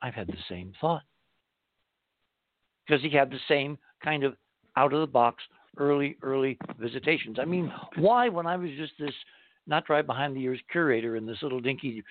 I've 0.00 0.14
had 0.14 0.28
the 0.28 0.36
same 0.48 0.72
thought. 0.80 1.02
Because 2.88 3.02
he 3.02 3.10
had 3.10 3.30
the 3.30 3.38
same 3.48 3.76
kind 4.02 4.24
of 4.24 4.34
out 4.76 4.92
of 4.92 5.00
the 5.00 5.06
box 5.06 5.42
early, 5.76 6.16
early 6.22 6.58
visitations. 6.78 7.38
I 7.38 7.44
mean, 7.44 7.70
why, 7.96 8.28
when 8.28 8.46
I 8.46 8.56
was 8.56 8.70
just 8.76 8.92
this 8.98 9.14
not 9.66 9.84
drive 9.84 10.06
behind 10.06 10.34
the 10.34 10.40
ears 10.40 10.60
curator 10.72 11.16
in 11.16 11.26
this 11.26 11.38
little 11.42 11.60
dinky, 11.60 12.02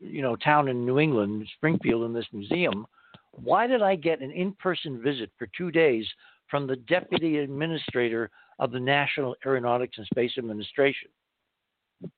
you 0.00 0.22
know, 0.22 0.36
town 0.36 0.68
in 0.68 0.84
New 0.84 0.98
England, 0.98 1.46
Springfield, 1.56 2.04
in 2.04 2.12
this 2.12 2.26
museum, 2.32 2.86
why 3.30 3.66
did 3.66 3.82
I 3.82 3.94
get 3.94 4.20
an 4.20 4.30
in-person 4.30 5.00
visit 5.00 5.30
for 5.38 5.48
two 5.56 5.70
days 5.70 6.06
from 6.48 6.66
the 6.66 6.76
deputy 6.76 7.38
administrator 7.38 8.30
of 8.58 8.70
the 8.70 8.80
National 8.80 9.34
Aeronautics 9.46 9.96
and 9.98 10.06
Space 10.06 10.32
Administration, 10.38 11.08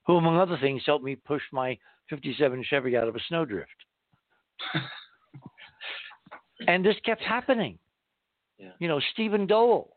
who, 0.06 0.16
among 0.16 0.38
other 0.38 0.58
things, 0.60 0.82
helped 0.84 1.04
me 1.04 1.16
push 1.16 1.42
my 1.52 1.78
57 2.10 2.64
Chevy 2.68 2.96
out 2.96 3.08
of 3.08 3.16
a 3.16 3.20
snowdrift? 3.28 3.70
and 6.66 6.84
this 6.84 6.96
kept 7.04 7.22
happening. 7.22 7.78
Yeah. 8.58 8.70
You 8.78 8.88
know, 8.88 9.00
Stephen 9.12 9.46
Dole, 9.46 9.96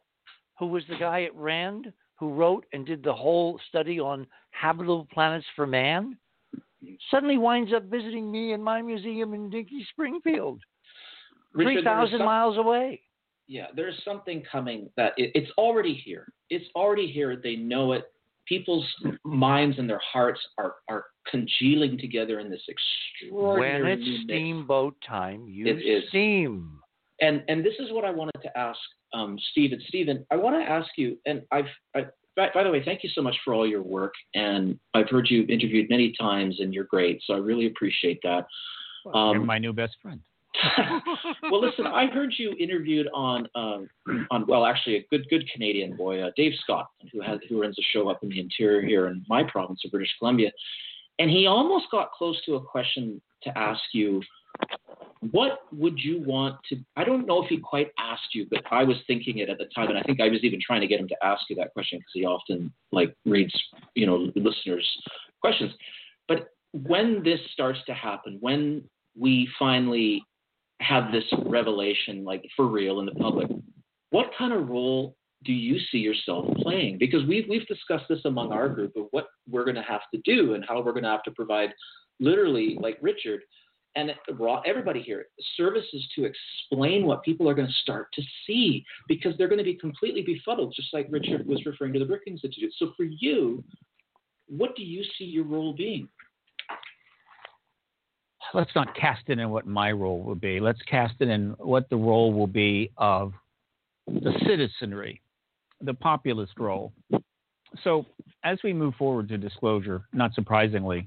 who 0.58 0.68
was 0.68 0.84
the 0.90 0.98
guy 0.98 1.24
at 1.24 1.36
Rand 1.36 1.92
who 2.20 2.34
wrote 2.34 2.66
and 2.74 2.86
did 2.86 3.02
the 3.04 3.14
whole 3.14 3.60
study 3.70 4.00
on 4.00 4.28
habitable 4.52 5.08
planets 5.14 5.46
for 5.56 5.66
man, 5.66 6.18
suddenly 7.10 7.38
winds 7.38 7.72
up 7.74 7.84
visiting 7.86 8.30
me 8.32 8.52
in 8.54 8.62
my 8.62 8.82
museum 8.82 9.34
in 9.34 9.50
Dinky 9.50 9.86
Springfield, 9.92 10.60
Richard, 11.54 11.66
three 11.66 11.74
there 11.76 11.80
is 11.80 11.86
thousand 11.86 12.18
some- 12.20 12.26
miles 12.26 12.58
away. 12.58 13.02
Yeah, 13.48 13.66
there's 13.76 14.00
something 14.06 14.44
coming 14.52 14.92
that 14.96 15.14
it, 15.18 15.32
it's 15.34 15.50
already 15.58 15.94
here. 15.96 16.32
It's 16.52 16.66
already 16.76 17.08
here. 17.12 17.36
They 17.36 17.56
know 17.56 17.94
it. 17.94 18.12
People's 18.46 18.86
minds 19.24 19.80
and 19.80 19.90
their 19.90 20.02
hearts 20.04 20.40
are 20.60 20.76
are 20.88 21.06
congealing 21.28 21.98
together 21.98 22.40
in 22.40 22.50
this 22.52 22.62
extraordinary 22.68 23.82
When 23.84 23.92
it's 23.92 24.24
steamboat 24.24 24.96
time, 25.08 25.48
use 25.48 25.68
It 25.68 25.88
is. 25.88 26.04
And 27.22 27.44
and 27.48 27.66
this 27.66 27.74
is 27.80 27.92
what 27.92 28.06
I 28.06 28.12
wanted 28.12 28.42
to 28.42 28.58
ask 28.58 28.80
um, 29.14 29.38
Stephen. 29.52 29.82
Stephen, 29.88 30.26
I 30.32 30.36
want 30.36 30.56
to 30.56 30.70
ask 30.70 30.90
you, 30.98 31.18
and 31.26 31.42
I've 31.52 31.66
I, 31.96 32.06
by, 32.36 32.50
by 32.54 32.64
the 32.64 32.72
way, 32.72 32.82
thank 32.84 33.04
you 33.04 33.10
so 33.14 33.22
much 33.22 33.36
for 33.44 33.54
all 33.54 33.68
your 33.68 33.82
work. 33.82 34.14
And 34.34 34.80
I've 34.94 35.10
heard 35.10 35.28
you 35.30 35.46
interviewed 35.50 35.90
many 35.90 36.14
times, 36.20 36.60
and 36.60 36.74
you're 36.74 36.86
great. 36.86 37.22
So 37.26 37.34
I 37.34 37.38
really 37.38 37.68
appreciate 37.68 38.20
that. 38.24 38.48
You're 39.06 39.16
Um, 39.16 39.46
my 39.46 39.60
new 39.60 39.74
best 39.74 39.96
friend. 40.02 40.22
well, 41.44 41.62
listen, 41.62 41.86
I 41.86 42.08
heard 42.08 42.34
you 42.38 42.54
interviewed 42.60 43.08
on 43.14 43.48
um, 43.56 43.90
on 44.32 44.46
well, 44.48 44.66
actually, 44.66 44.98
a 44.98 45.06
good 45.10 45.28
good 45.30 45.48
Canadian 45.52 45.96
boy, 45.96 46.22
uh, 46.22 46.32
Dave 46.36 46.54
Scott, 46.64 46.88
who 47.12 47.22
has 47.22 47.40
who 47.48 47.62
runs 47.62 47.78
a 47.78 47.84
show 47.94 48.10
up 48.10 48.24
in 48.24 48.30
the 48.30 48.40
interior 48.40 48.82
here 48.82 49.08
in 49.08 49.24
my 49.30 49.44
province 49.44 49.82
of 49.86 49.92
British 49.92 50.14
Columbia, 50.18 50.52
and 51.20 51.30
he 51.30 51.46
almost 51.46 51.86
got 51.92 52.12
close 52.12 52.42
to 52.46 52.56
a 52.56 52.62
question 52.62 53.22
to 53.44 53.58
ask 53.58 53.82
you. 53.94 54.22
What 55.32 55.60
would 55.74 56.00
you 56.00 56.22
want 56.26 56.56
to? 56.70 56.78
I 56.96 57.04
don't 57.04 57.28
know 57.28 57.44
if 57.44 57.50
he 57.50 57.58
quite 57.58 57.90
asked 58.00 58.34
you, 58.34 58.48
but 58.50 58.62
I 58.72 58.84
was 58.86 58.98
thinking 59.06 59.40
it 59.40 59.50
at 59.50 59.58
the 59.58 59.68
time, 59.76 59.90
and 59.90 59.98
I 59.98 60.02
think 60.04 60.22
I 60.22 60.30
was 60.30 60.44
even 60.44 60.60
trying 60.66 60.82
to 60.82 60.88
get 60.88 61.00
him 61.00 61.10
to 61.10 61.18
ask 61.22 61.42
you 61.50 61.58
that 61.58 61.74
question 61.74 62.00
because 62.00 62.12
he 62.14 62.26
often 62.26 62.74
like 62.94 63.14
reads, 63.26 63.54
you 63.96 64.06
know, 64.06 64.32
listeners' 64.36 64.88
questions. 65.42 65.74
But 66.30 66.48
when 66.72 67.22
this 67.24 67.40
starts 67.52 67.80
to 67.88 67.94
happen, 67.94 68.38
when 68.40 68.84
we 69.18 69.50
finally 69.58 70.24
have 70.80 71.12
this 71.12 71.26
revelation, 71.46 72.24
like 72.24 72.44
for 72.56 72.68
real 72.68 73.02
in 73.02 73.06
the 73.06 73.16
public, 73.16 73.50
what 74.12 74.32
kind 74.38 74.54
of 74.54 74.70
role 74.70 75.16
do 75.44 75.52
you 75.52 75.80
see 75.92 75.98
yourself 75.98 76.46
playing? 76.58 76.98
Because 76.98 77.26
we've 77.26 77.46
we've 77.50 77.68
discussed 77.68 78.06
this 78.10 78.24
among 78.26 78.52
our 78.52 78.70
group 78.70 78.94
of 78.96 79.08
what 79.12 79.28
we're 79.50 79.66
going 79.66 79.76
to 79.76 79.82
have 79.82 80.02
to 80.14 80.22
do 80.24 80.54
and 80.54 80.64
how 80.68 80.82
we're 80.82 80.94
going 80.94 81.04
to 81.04 81.10
have 81.10 81.24
to 81.24 81.32
provide, 81.32 81.70
literally, 82.20 82.78
like 82.80 82.98
Richard 83.02 83.42
and 83.96 84.12
everybody 84.66 85.02
here, 85.02 85.26
services 85.58 86.08
to 86.16 86.26
explain 86.26 87.06
what 87.06 87.24
people 87.24 87.50
are 87.50 87.54
going 87.54 87.68
to 87.68 87.74
start 87.82 88.08
to 88.14 88.22
see 88.46 88.86
because 89.08 89.34
they're 89.38 89.48
going 89.48 89.58
to 89.58 89.64
be 89.64 89.76
completely 89.76 90.22
befuddled, 90.22 90.74
just 90.76 90.94
like 90.94 91.08
Richard 91.10 91.46
was 91.48 91.66
referring 91.66 91.94
to 91.94 92.00
the 92.00 92.06
Brookings 92.06 92.42
Institute. 92.44 92.72
So 92.78 92.94
for 92.96 93.04
you, 93.04 93.64
what 94.48 94.76
do 94.76 94.84
you 94.84 95.04
see 95.18 95.26
your 95.26 95.44
role 95.44 95.74
being? 95.74 96.08
let's 98.54 98.72
not 98.76 98.96
cast 98.96 99.24
it 99.28 99.40
in 99.40 99.50
what 99.50 99.68
my 99.68 99.92
role 99.92 100.22
will 100.22 100.36
be. 100.36 100.60
Let's 100.60 100.82
cast 100.84 101.16
it 101.20 101.30
in 101.30 101.56
what 101.60 101.90
the 101.90 101.96
role 101.96 102.34
will 102.34 102.48
be 102.48 102.92
of 102.98 103.34
the 104.08 104.34
citizenry, 104.46 105.22
the 105.82 105.94
populist 105.94 106.54
role. 106.58 106.94
So, 107.84 108.06
as 108.44 108.58
we 108.64 108.74
move 108.74 108.96
forward 108.96 109.28
to 109.30 109.38
disclosure, 109.38 110.04
not 110.14 110.34
surprisingly, 110.34 111.06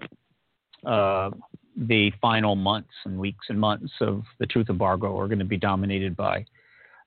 uh, 0.87 1.31
the 1.77 2.13
final 2.21 2.55
months 2.55 2.93
and 3.05 3.19
weeks 3.19 3.47
and 3.49 3.59
months 3.59 3.93
of 4.01 4.25
the 4.39 4.47
truth 4.47 4.69
embargo 4.69 5.19
are 5.19 5.27
going 5.27 5.39
to 5.39 5.45
be 5.45 5.57
dominated 5.57 6.17
by 6.17 6.45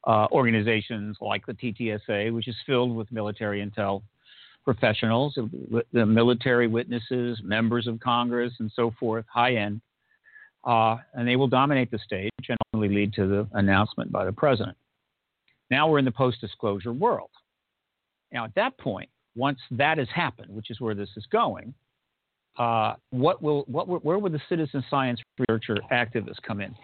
uh, 0.05 0.27
organizations 0.31 1.17
like 1.21 1.45
the 1.45 1.53
TTSA, 1.53 2.33
which 2.33 2.47
is 2.47 2.55
filled 2.65 2.95
with 2.95 3.11
military 3.11 3.65
intel 3.65 4.01
professionals, 4.63 5.37
the 5.93 6.05
military 6.05 6.67
witnesses, 6.67 7.39
members 7.43 7.85
of 7.85 7.99
Congress, 7.99 8.53
and 8.59 8.71
so 8.75 8.91
forth, 8.99 9.25
high 9.31 9.55
end 9.55 9.81
uh, 10.65 10.97
and 11.13 11.27
they 11.27 11.35
will 11.35 11.47
dominate 11.47 11.91
the 11.91 11.99
stage 11.99 12.31
and 12.49 12.57
only 12.73 12.89
lead 12.89 13.13
to 13.13 13.27
the 13.27 13.47
announcement 13.53 14.11
by 14.11 14.25
the 14.25 14.31
president. 14.31 14.75
Now 15.69 15.87
we're 15.87 15.99
in 15.99 16.05
the 16.05 16.11
post 16.11 16.41
disclosure 16.41 16.93
world. 16.93 17.29
Now, 18.31 18.45
at 18.45 18.55
that 18.55 18.77
point, 18.77 19.09
once 19.35 19.59
that 19.71 19.97
has 19.97 20.07
happened, 20.13 20.49
which 20.49 20.71
is 20.71 20.81
where 20.81 20.95
this 20.95 21.09
is 21.15 21.25
going, 21.31 21.73
uh, 22.57 22.95
what 23.09 23.41
will, 23.41 23.63
what, 23.67 23.87
where 24.03 24.19
will 24.19 24.29
the 24.29 24.41
citizen 24.47 24.83
science 24.89 25.19
researcher 25.39 25.77
activists 25.91 26.41
come 26.45 26.61
in? 26.61 26.75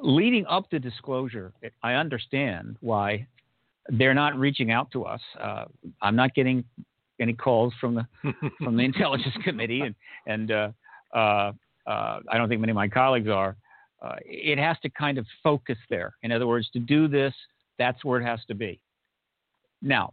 Leading 0.00 0.46
up 0.46 0.70
to 0.70 0.78
disclosure, 0.78 1.52
I 1.82 1.94
understand 1.94 2.76
why 2.80 3.26
they're 3.88 4.14
not 4.14 4.36
reaching 4.38 4.70
out 4.70 4.90
to 4.92 5.04
us. 5.04 5.20
Uh, 5.40 5.64
I'm 6.02 6.16
not 6.16 6.34
getting 6.34 6.64
any 7.20 7.32
calls 7.32 7.72
from 7.80 7.94
the 7.94 8.06
from 8.62 8.76
the 8.76 8.84
intelligence 8.84 9.34
committee, 9.44 9.80
and 9.80 9.94
and 10.26 10.50
uh, 10.52 10.70
uh, 11.14 11.52
uh, 11.86 12.20
I 12.28 12.36
don't 12.36 12.48
think 12.48 12.60
many 12.60 12.70
of 12.70 12.76
my 12.76 12.88
colleagues 12.88 13.28
are. 13.28 13.56
Uh, 14.00 14.14
it 14.24 14.58
has 14.58 14.76
to 14.82 14.90
kind 14.90 15.18
of 15.18 15.26
focus 15.42 15.78
there. 15.90 16.14
In 16.22 16.30
other 16.30 16.46
words, 16.46 16.68
to 16.72 16.78
do 16.78 17.08
this, 17.08 17.34
that's 17.78 18.04
where 18.04 18.20
it 18.20 18.24
has 18.24 18.38
to 18.46 18.54
be. 18.54 18.80
Now, 19.82 20.12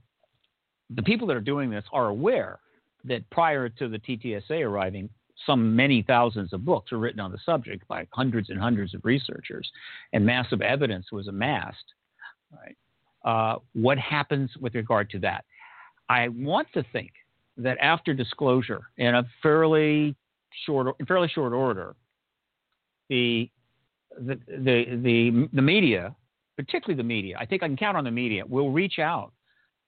the 0.89 1.03
people 1.03 1.27
that 1.27 1.37
are 1.37 1.41
doing 1.41 1.69
this 1.69 1.83
are 1.93 2.07
aware 2.07 2.59
that 3.07 3.29
prior 3.29 3.69
to 3.69 3.87
the 3.87 3.99
TTSA 3.99 4.65
arriving, 4.65 5.09
some 5.45 5.75
many 5.75 6.01
thousands 6.01 6.53
of 6.53 6.65
books 6.65 6.91
were 6.91 6.97
written 6.97 7.19
on 7.19 7.31
the 7.31 7.37
subject 7.45 7.87
by 7.87 8.07
hundreds 8.11 8.49
and 8.49 8.59
hundreds 8.59 8.93
of 8.93 9.01
researchers, 9.03 9.69
and 10.13 10.25
massive 10.25 10.61
evidence 10.61 11.11
was 11.11 11.27
amassed. 11.27 11.93
Right? 12.51 12.77
Uh, 13.23 13.59
what 13.73 13.97
happens 13.97 14.51
with 14.59 14.75
regard 14.75 15.09
to 15.11 15.19
that? 15.19 15.45
I 16.09 16.29
want 16.29 16.67
to 16.73 16.85
think 16.93 17.11
that 17.57 17.77
after 17.81 18.13
disclosure, 18.13 18.81
in 18.97 19.15
a 19.15 19.23
fairly 19.41 20.15
short, 20.65 20.95
in 20.99 21.05
fairly 21.05 21.27
short 21.27 21.53
order, 21.53 21.95
the 23.09 23.49
the 24.19 24.39
the 24.47 24.85
the, 25.03 25.49
the 25.53 25.61
media, 25.61 26.15
particularly 26.57 26.95
the 26.95 27.07
media, 27.07 27.37
I 27.39 27.45
think 27.45 27.63
I 27.63 27.67
can 27.67 27.77
count 27.77 27.97
on 27.97 28.03
the 28.03 28.11
media, 28.11 28.45
will 28.45 28.71
reach 28.71 28.99
out 28.99 29.33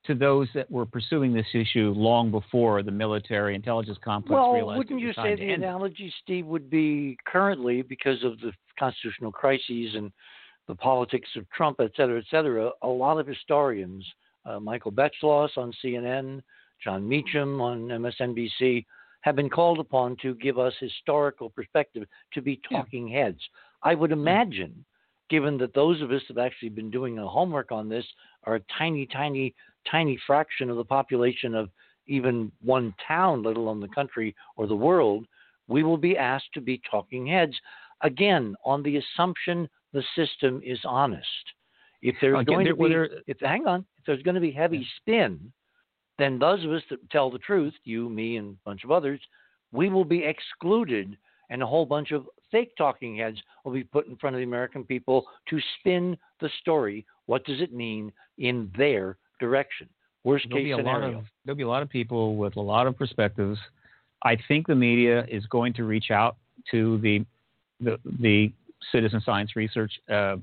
to 0.07 0.15
those 0.15 0.47
that 0.55 0.69
were 0.71 0.85
pursuing 0.85 1.33
this 1.33 1.45
issue 1.53 1.93
long 1.95 2.31
before 2.31 2.81
the 2.81 2.91
military 2.91 3.53
intelligence 3.55 3.97
complex 4.03 4.31
Well, 4.33 4.53
realized. 4.53 4.77
wouldn't 4.77 4.99
you 5.01 5.13
say 5.13 5.35
the 5.35 5.51
analogy, 5.51 6.11
Steve, 6.23 6.45
would 6.47 6.69
be 6.69 7.17
currently 7.25 7.81
because 7.81 8.23
of 8.23 8.39
the 8.39 8.51
constitutional 8.79 9.31
crises 9.31 9.95
and 9.95 10.11
the 10.67 10.75
politics 10.75 11.29
of 11.35 11.49
Trump, 11.51 11.79
et 11.79 11.91
cetera, 11.95 12.17
et 12.19 12.25
cetera? 12.31 12.71
A 12.81 12.87
lot 12.87 13.19
of 13.19 13.27
historians, 13.27 14.05
uh, 14.45 14.59
Michael 14.59 14.91
Beschloss 14.91 15.57
on 15.57 15.71
CNN, 15.83 16.41
Jon 16.83 17.07
Meacham 17.07 17.61
on 17.61 17.87
MSNBC, 17.89 18.85
have 19.21 19.35
been 19.35 19.49
called 19.49 19.79
upon 19.79 20.15
to 20.21 20.35
give 20.35 20.57
us 20.57 20.73
historical 20.79 21.49
perspective, 21.49 22.07
to 22.33 22.41
be 22.41 22.59
Yeah. 22.71 22.79
talking 22.79 23.07
heads. 23.07 23.41
I 23.83 23.93
would 23.93 24.11
imagine, 24.11 24.85
given 25.29 25.57
that 25.57 25.73
those 25.73 26.01
of 26.01 26.11
us 26.11 26.21
that 26.27 26.37
have 26.37 26.45
actually 26.45 26.69
been 26.69 26.89
doing 26.91 27.19
a 27.19 27.27
homework 27.27 27.71
on 27.71 27.89
this 27.89 28.05
are 28.43 28.55
a 28.55 28.61
tiny, 28.77 29.05
tiny, 29.05 29.53
tiny 29.89 30.17
fraction 30.25 30.69
of 30.69 30.77
the 30.77 30.85
population 30.85 31.53
of 31.55 31.69
even 32.07 32.51
one 32.63 32.93
town, 33.05 33.43
let 33.43 33.57
alone 33.57 33.79
the 33.79 33.87
country 33.89 34.35
or 34.55 34.67
the 34.67 34.75
world, 34.75 35.25
we 35.67 35.83
will 35.83 35.97
be 35.97 36.17
asked 36.17 36.53
to 36.53 36.61
be 36.61 36.81
talking 36.89 37.27
heads. 37.27 37.53
Again, 38.01 38.55
on 38.63 38.83
the 38.83 38.97
assumption 38.97 39.69
the 39.93 40.03
system 40.15 40.61
is 40.63 40.79
honest. 40.85 41.27
If 42.01 42.15
there's 42.21 42.39
Again, 42.39 42.45
going 42.45 42.63
there- 42.65 42.73
to 42.73 42.83
be, 42.83 42.89
there- 42.89 43.21
if 43.27 43.39
hang 43.39 43.67
on, 43.67 43.85
if 43.97 44.05
there's 44.05 44.21
going 44.21 44.35
to 44.35 44.41
be 44.41 44.51
heavy 44.51 44.87
spin, 44.97 45.51
then 46.17 46.39
those 46.39 46.63
of 46.63 46.71
us 46.71 46.83
that 46.89 47.09
tell 47.09 47.29
the 47.29 47.39
truth, 47.39 47.73
you, 47.83 48.09
me, 48.09 48.37
and 48.37 48.53
a 48.53 48.57
bunch 48.63 48.83
of 48.83 48.91
others, 48.91 49.19
we 49.71 49.89
will 49.89 50.05
be 50.05 50.23
excluded, 50.23 51.17
and 51.49 51.61
a 51.61 51.67
whole 51.67 51.85
bunch 51.85 52.11
of 52.11 52.27
fake 52.51 52.71
talking 52.77 53.17
heads 53.17 53.37
will 53.63 53.73
be 53.73 53.83
put 53.83 54.07
in 54.07 54.15
front 54.17 54.35
of 54.35 54.39
the 54.39 54.43
American 54.45 54.83
people 54.83 55.25
to 55.49 55.59
spin 55.79 56.17
the 56.41 56.49
story. 56.61 57.05
What 57.25 57.45
does 57.45 57.61
it 57.61 57.73
mean 57.73 58.11
in 58.37 58.71
their 58.77 59.17
direction? 59.39 59.89
Worst 60.23 60.47
There'll 60.49 60.63
case 60.65 60.75
scenario. 60.75 61.07
lot 61.11 61.17
of 61.19 61.25
there'll 61.45 61.57
be 61.57 61.63
a 61.63 61.67
lot 61.67 61.81
of 61.83 61.89
people 61.89 62.35
with 62.35 62.55
a 62.57 62.61
lot 62.61 62.87
of 62.87 62.97
perspectives. 62.97 63.57
I 64.23 64.37
think 64.47 64.67
the 64.67 64.75
media 64.75 65.25
is 65.29 65.45
going 65.45 65.73
to 65.73 65.83
reach 65.83 66.11
out 66.11 66.37
to 66.71 66.97
the 66.99 67.25
the, 67.79 67.99
the 68.19 68.51
citizen 68.91 69.21
science 69.23 69.55
research 69.55 69.91
uh, 70.09 70.37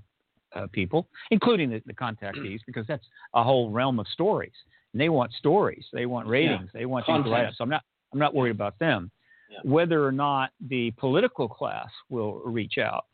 uh, 0.55 0.67
people, 0.71 1.09
including 1.33 1.69
the, 1.71 1.83
the 1.87 1.93
contactees, 1.93 2.61
because 2.67 2.87
that's 2.87 3.05
a 3.35 3.43
whole 3.43 3.71
realm 3.71 3.99
of 3.99 4.07
stories. 4.09 4.53
and 4.93 5.01
they 5.01 5.09
want 5.09 5.33
stories, 5.33 5.85
they 5.93 6.07
want 6.07 6.29
ratings, 6.29 6.69
Yeah. 6.73 6.81
they 6.81 6.87
want 6.87 7.07
Content. 7.07 7.27
to 7.27 7.31
write 7.33 7.45
up. 7.47 7.55
So 7.57 7.65
I'm 7.65 7.71
not 7.71 7.83
I'm 8.13 8.19
not 8.21 8.35
worried 8.35 8.53
about 8.53 8.79
them. 8.79 9.11
Yeah. 9.55 9.71
Whether 9.71 10.05
or 10.05 10.13
not 10.13 10.51
the 10.69 10.91
political 10.93 11.49
class 11.49 11.89
will 12.11 12.41
reach 12.45 12.79
out 12.79 13.07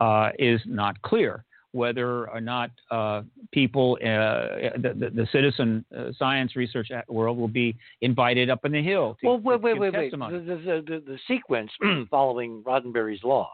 uh, 0.00 0.30
is 0.38 0.60
not 0.66 1.00
clear. 1.02 1.44
Whether 1.72 2.28
or 2.30 2.40
not 2.40 2.70
uh, 2.90 3.22
people, 3.52 3.98
uh, 4.00 4.78
the, 4.78 4.94
the, 4.98 5.10
the 5.10 5.28
citizen 5.30 5.84
uh, 5.96 6.12
science 6.18 6.56
research 6.56 6.88
world 7.08 7.36
will 7.36 7.46
be 7.46 7.76
invited 8.00 8.48
up 8.48 8.60
on 8.64 8.72
the 8.72 8.82
hill 8.82 9.16
to, 9.20 9.26
well, 9.26 9.38
wait, 9.38 9.60
wait, 9.60 9.78
wait, 9.78 9.92
wait. 9.92 10.02
testimony. 10.04 10.38
The, 10.38 10.54
the, 10.54 10.84
the, 10.86 11.02
the 11.06 11.18
sequence 11.28 11.70
following 12.10 12.62
Roddenberry's 12.62 13.22
law. 13.22 13.50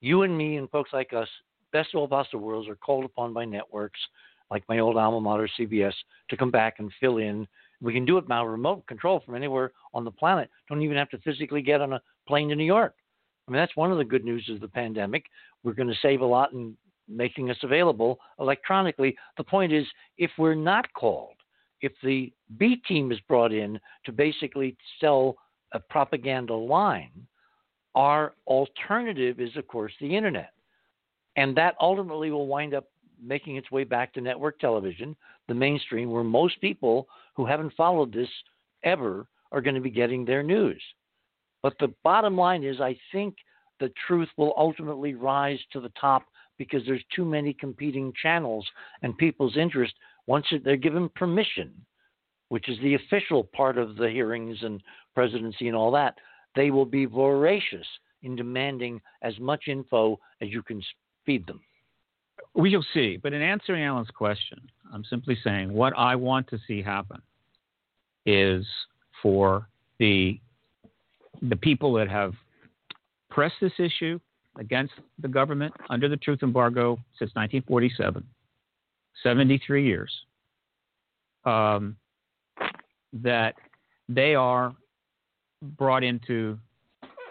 You 0.00 0.22
and 0.22 0.36
me 0.36 0.56
and 0.56 0.68
folks 0.70 0.90
like 0.92 1.12
us, 1.12 1.28
best 1.72 1.90
of 1.94 2.00
all 2.00 2.08
possible 2.08 2.40
worlds, 2.40 2.68
are 2.68 2.74
called 2.74 3.04
upon 3.04 3.32
by 3.32 3.44
networks 3.44 4.00
like 4.50 4.64
my 4.68 4.80
old 4.80 4.96
alma 4.96 5.20
mater, 5.20 5.48
CBS, 5.58 5.94
to 6.28 6.36
come 6.36 6.50
back 6.50 6.76
and 6.78 6.90
fill 7.00 7.18
in. 7.18 7.46
We 7.80 7.92
can 7.92 8.04
do 8.04 8.18
it 8.18 8.28
now, 8.28 8.44
remote 8.44 8.86
control 8.86 9.22
from 9.24 9.34
anywhere 9.34 9.72
on 9.94 10.04
the 10.04 10.10
planet. 10.10 10.50
Don't 10.68 10.82
even 10.82 10.96
have 10.96 11.10
to 11.10 11.18
physically 11.18 11.62
get 11.62 11.80
on 11.80 11.94
a 11.94 12.02
plane 12.28 12.48
to 12.50 12.56
New 12.56 12.64
York. 12.64 12.94
I 13.48 13.50
mean, 13.50 13.60
that's 13.60 13.76
one 13.76 13.90
of 13.90 13.98
the 13.98 14.04
good 14.04 14.24
news 14.24 14.48
of 14.50 14.60
the 14.60 14.68
pandemic. 14.68 15.24
We're 15.62 15.72
going 15.72 15.88
to 15.88 15.94
save 16.02 16.20
a 16.20 16.26
lot 16.26 16.52
in 16.52 16.76
making 17.08 17.50
us 17.50 17.56
available 17.62 18.20
electronically. 18.38 19.16
The 19.36 19.44
point 19.44 19.72
is, 19.72 19.86
if 20.18 20.30
we're 20.38 20.54
not 20.54 20.92
called, 20.92 21.34
if 21.80 21.92
the 22.02 22.32
B 22.58 22.76
team 22.86 23.10
is 23.10 23.18
brought 23.28 23.52
in 23.52 23.80
to 24.04 24.12
basically 24.12 24.76
sell 25.00 25.36
a 25.72 25.80
propaganda 25.80 26.54
line, 26.54 27.26
our 27.94 28.34
alternative 28.46 29.40
is, 29.40 29.56
of 29.56 29.66
course, 29.66 29.92
the 30.00 30.14
internet. 30.16 30.52
And 31.36 31.56
that 31.56 31.74
ultimately 31.80 32.30
will 32.30 32.46
wind 32.46 32.74
up 32.74 32.84
making 33.22 33.56
its 33.56 33.70
way 33.70 33.84
back 33.84 34.12
to 34.14 34.20
network 34.20 34.58
television, 34.58 35.16
the 35.48 35.54
mainstream, 35.54 36.10
where 36.10 36.24
most 36.24 36.60
people 36.60 37.08
who 37.40 37.46
haven't 37.46 37.72
followed 37.74 38.12
this 38.12 38.28
ever 38.84 39.26
are 39.50 39.62
going 39.62 39.74
to 39.74 39.80
be 39.80 39.90
getting 39.90 40.26
their 40.26 40.42
news. 40.42 40.82
But 41.62 41.72
the 41.80 41.94
bottom 42.04 42.36
line 42.36 42.64
is, 42.64 42.80
I 42.82 42.98
think 43.12 43.34
the 43.80 43.90
truth 44.06 44.28
will 44.36 44.52
ultimately 44.58 45.14
rise 45.14 45.58
to 45.72 45.80
the 45.80 45.92
top 45.98 46.24
because 46.58 46.82
there's 46.84 47.02
too 47.16 47.24
many 47.24 47.54
competing 47.54 48.12
channels 48.22 48.66
and 49.00 49.16
people's 49.16 49.56
interest 49.56 49.94
once 50.26 50.44
they're 50.64 50.76
given 50.76 51.08
permission, 51.16 51.72
which 52.50 52.68
is 52.68 52.78
the 52.80 52.94
official 52.94 53.44
part 53.44 53.78
of 53.78 53.96
the 53.96 54.10
hearings 54.10 54.58
and 54.60 54.82
presidency 55.14 55.68
and 55.68 55.76
all 55.76 55.90
that, 55.90 56.16
they 56.54 56.70
will 56.70 56.84
be 56.84 57.06
voracious 57.06 57.86
in 58.22 58.36
demanding 58.36 59.00
as 59.22 59.38
much 59.40 59.64
info 59.66 60.20
as 60.42 60.50
you 60.50 60.62
can 60.62 60.82
feed 61.24 61.46
them. 61.46 61.60
We 62.54 62.70
shall 62.70 62.84
see. 62.92 63.16
But 63.16 63.32
in 63.32 63.40
answering 63.40 63.82
Alan's 63.82 64.10
question, 64.10 64.60
I'm 64.92 65.04
simply 65.04 65.38
saying 65.42 65.72
what 65.72 65.94
I 65.96 66.16
want 66.16 66.48
to 66.48 66.58
see 66.66 66.82
happen 66.82 67.22
is 68.26 68.64
for 69.22 69.66
the 69.98 70.40
the 71.42 71.56
people 71.56 71.94
that 71.94 72.08
have 72.08 72.34
pressed 73.30 73.54
this 73.60 73.72
issue 73.78 74.18
against 74.58 74.92
the 75.20 75.28
government 75.28 75.72
under 75.88 76.08
the 76.08 76.16
truth 76.16 76.42
embargo 76.42 76.96
since 77.18 77.30
1947, 77.34 78.22
73 79.22 79.86
years, 79.86 80.12
um, 81.44 81.96
that 83.12 83.54
they 84.08 84.34
are 84.34 84.74
brought 85.62 86.04
into 86.04 86.58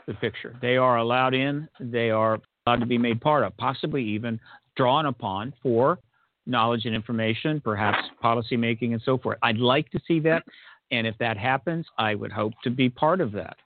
the 0.08 0.14
picture. 0.16 0.56
They 0.62 0.78
are 0.78 0.98
allowed 0.98 1.34
in, 1.34 1.68
they 1.80 2.10
are 2.10 2.40
allowed 2.66 2.80
to 2.80 2.86
be 2.86 2.98
made 2.98 3.22
part 3.22 3.44
of, 3.44 3.56
possibly 3.58 4.04
even 4.04 4.40
drawn 4.76 5.06
upon 5.06 5.54
for 5.62 6.00
knowledge 6.46 6.86
and 6.86 6.96
information, 6.96 7.62
perhaps 7.62 8.00
policy 8.22 8.58
making 8.58 8.94
and 8.94 9.02
so 9.04 9.18
forth. 9.18 9.38
I'd 9.44 9.58
like 9.58 9.90
to 9.92 10.00
see 10.08 10.20
that. 10.22 10.44
And 10.92 11.06
if 11.06 11.18
that 11.20 11.38
happens, 11.38 11.86
I 11.98 12.16
would 12.16 12.32
hope 12.32 12.54
to 12.64 12.70
be 12.70 12.90
part 12.90 13.22
of 13.22 13.32
that. 13.34 13.58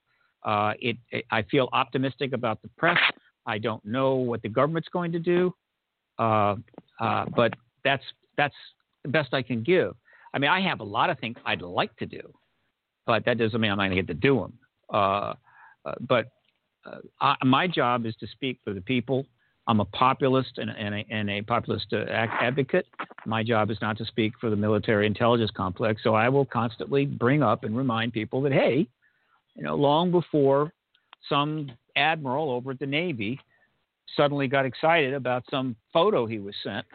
Uh, 0.44 0.74
it, 0.80 0.98
it, 1.12 1.26
I 1.32 1.44
feel 1.44 1.70
optimistic 1.72 2.34
about 2.34 2.62
the 2.62 2.70
press. 2.78 3.00
I 3.46 3.58
don't 3.58 3.84
know 3.86 4.16
what 4.16 4.42
the 4.42 4.50
government's 4.50 4.90
going 4.90 5.12
to 5.14 5.20
do, 5.20 5.54
uh, 6.20 6.56
uh, 7.00 7.26
but 7.36 7.54
that's 7.84 8.04
that's 8.38 8.56
the 9.04 9.10
best 9.10 9.34
I 9.34 9.42
can 9.42 9.64
give. 9.64 9.96
I 10.34 10.40
mean, 10.40 10.50
I 10.50 10.62
have 10.62 10.80
a 10.80 10.84
lot 10.84 11.10
of 11.10 11.20
things 11.20 11.38
I'd 11.46 11.62
like 11.62 11.96
to 11.98 12.06
do, 12.06 12.34
but 13.06 13.26
that 13.26 13.38
doesn't 13.38 13.60
mean 13.60 13.72
I'm 13.72 13.78
going 13.78 13.92
to 13.92 13.96
get 13.96 14.08
to 14.08 14.14
do 14.14 14.40
them. 14.40 14.54
Uh, 14.92 15.34
uh, 15.86 15.96
but 16.02 16.28
uh, 16.86 17.00
I, 17.22 17.36
my 17.46 17.68
job 17.68 18.06
is 18.06 18.16
to 18.18 18.28
speak 18.28 18.60
for 18.64 18.74
the 18.74 18.82
people. 18.82 19.26
I'm 19.68 19.80
a 19.80 19.86
populist 19.86 20.58
and, 20.58 20.70
and, 20.72 20.96
a, 20.96 21.06
and 21.10 21.30
a, 21.30 21.42
populist 21.42 21.88
uh, 21.94 22.04
advocate. 22.10 22.86
My 23.26 23.44
job 23.44 23.72
is 23.72 23.78
not 23.82 23.98
to 24.00 24.06
speak 24.06 24.34
for 24.40 24.50
the 24.50 24.56
military 24.56 25.08
intelligence 25.08 25.52
complex. 25.56 26.02
So 26.04 26.16
I 26.16 26.28
will 26.28 26.46
constantly 26.46 27.06
bring 27.06 27.42
up 27.42 27.64
and 27.64 27.76
remind 27.76 28.12
people 28.12 28.42
that, 28.42 28.52
hey, 28.52 28.86
you 29.56 29.64
know, 29.64 29.76
long 29.76 30.12
before 30.12 30.74
some 31.30 31.72
admiral 31.96 32.52
over 32.52 32.72
at 32.72 32.80
the 32.80 32.86
Navy 32.86 33.40
suddenly 34.18 34.48
got 34.48 34.66
excited 34.66 35.14
about 35.14 35.44
some 35.50 35.76
photo 35.92 36.26
he 36.26 36.40
was 36.40 36.56
sent, 36.64 36.86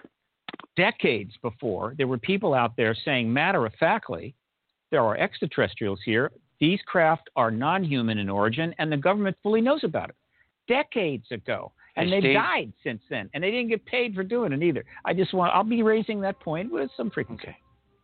decades 0.76 1.32
before, 1.42 1.94
there 1.98 2.06
were 2.06 2.18
people 2.18 2.54
out 2.54 2.76
there 2.76 2.94
saying 3.04 3.32
matter 3.32 3.66
of 3.66 3.72
factly, 3.80 4.34
there 4.90 5.02
are 5.02 5.16
extraterrestrials 5.16 6.00
here. 6.04 6.30
These 6.60 6.80
craft 6.86 7.28
are 7.36 7.50
non 7.50 7.84
human 7.84 8.18
in 8.18 8.28
origin, 8.28 8.74
and 8.78 8.90
the 8.90 8.96
government 8.96 9.36
fully 9.42 9.60
knows 9.60 9.84
about 9.84 10.10
it. 10.10 10.16
Decades 10.66 11.26
ago. 11.30 11.72
And 11.98 12.12
they've 12.12 12.34
died 12.34 12.72
since 12.82 13.02
then. 13.10 13.28
And 13.34 13.42
they 13.42 13.50
didn't 13.50 13.68
get 13.68 13.84
paid 13.86 14.14
for 14.14 14.22
doing 14.22 14.52
it 14.52 14.62
either. 14.62 14.84
I 15.04 15.14
just 15.14 15.34
want, 15.34 15.54
I'll 15.54 15.64
be 15.64 15.82
raising 15.82 16.20
that 16.22 16.38
point 16.40 16.72
with 16.72 16.90
some 16.96 17.10
frequency. 17.10 17.44
Okay. 17.48 17.56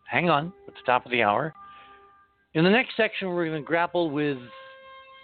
Hang 0.09 0.31
on 0.31 0.53
at 0.69 0.75
the 0.75 0.81
top 0.87 1.05
of 1.05 1.13
the 1.13 1.23
hour. 1.23 1.55
In 2.55 2.65
the 2.65 2.71
next 2.71 2.97
section, 2.97 3.29
we're 3.29 3.47
going 3.47 3.63
to 3.63 3.67
grapple 3.67 4.11
with 4.11 4.39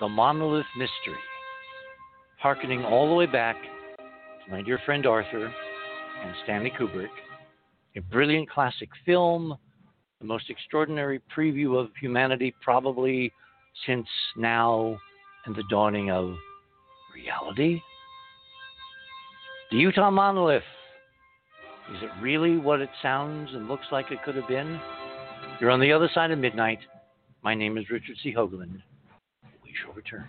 the 0.01 0.09
monolith 0.09 0.67
mystery, 0.77 1.21
harkening 2.39 2.85
all 2.85 3.09
the 3.09 3.15
way 3.15 3.27
back 3.27 3.57
to 3.99 4.51
my 4.51 4.63
dear 4.63 4.81
friend 4.85 5.07
Arthur 5.07 5.53
and 6.25 6.35
Stanley 6.45 6.73
Kubrick, 6.79 7.09
a 7.97 8.01
brilliant 8.01 8.49
classic 8.51 8.89
film, 9.05 9.57
the 10.21 10.27
most 10.27 10.51
extraordinary 10.51 11.21
preview 11.35 11.79
of 11.79 11.91
humanity 12.01 12.55
probably 12.63 13.33
since 13.87 14.07
now 14.37 14.99
and 15.47 15.55
the 15.55 15.65
dawning 15.71 16.11
of 16.11 16.35
reality. 17.15 17.81
The 19.71 19.77
Utah 19.77 20.11
monolith. 20.11 20.65
Is 21.95 22.03
it 22.03 22.11
really 22.21 22.57
what 22.57 22.81
it 22.81 22.91
sounds 23.03 23.51
and 23.53 23.69
looks 23.69 23.87
like 23.93 24.11
it 24.11 24.19
could 24.25 24.35
have 24.35 24.49
been? 24.49 24.81
You're 25.61 25.71
on 25.71 25.79
the 25.79 25.93
other 25.93 26.11
side 26.13 26.33
of 26.33 26.41
midnight. 26.41 26.81
My 27.45 27.55
name 27.55 27.79
is 27.79 27.89
Richard 27.89 28.17
C. 28.21 28.35
Hoagland. 28.35 28.83
We 29.63 29.73
shall 29.81 29.93
return. 29.93 30.29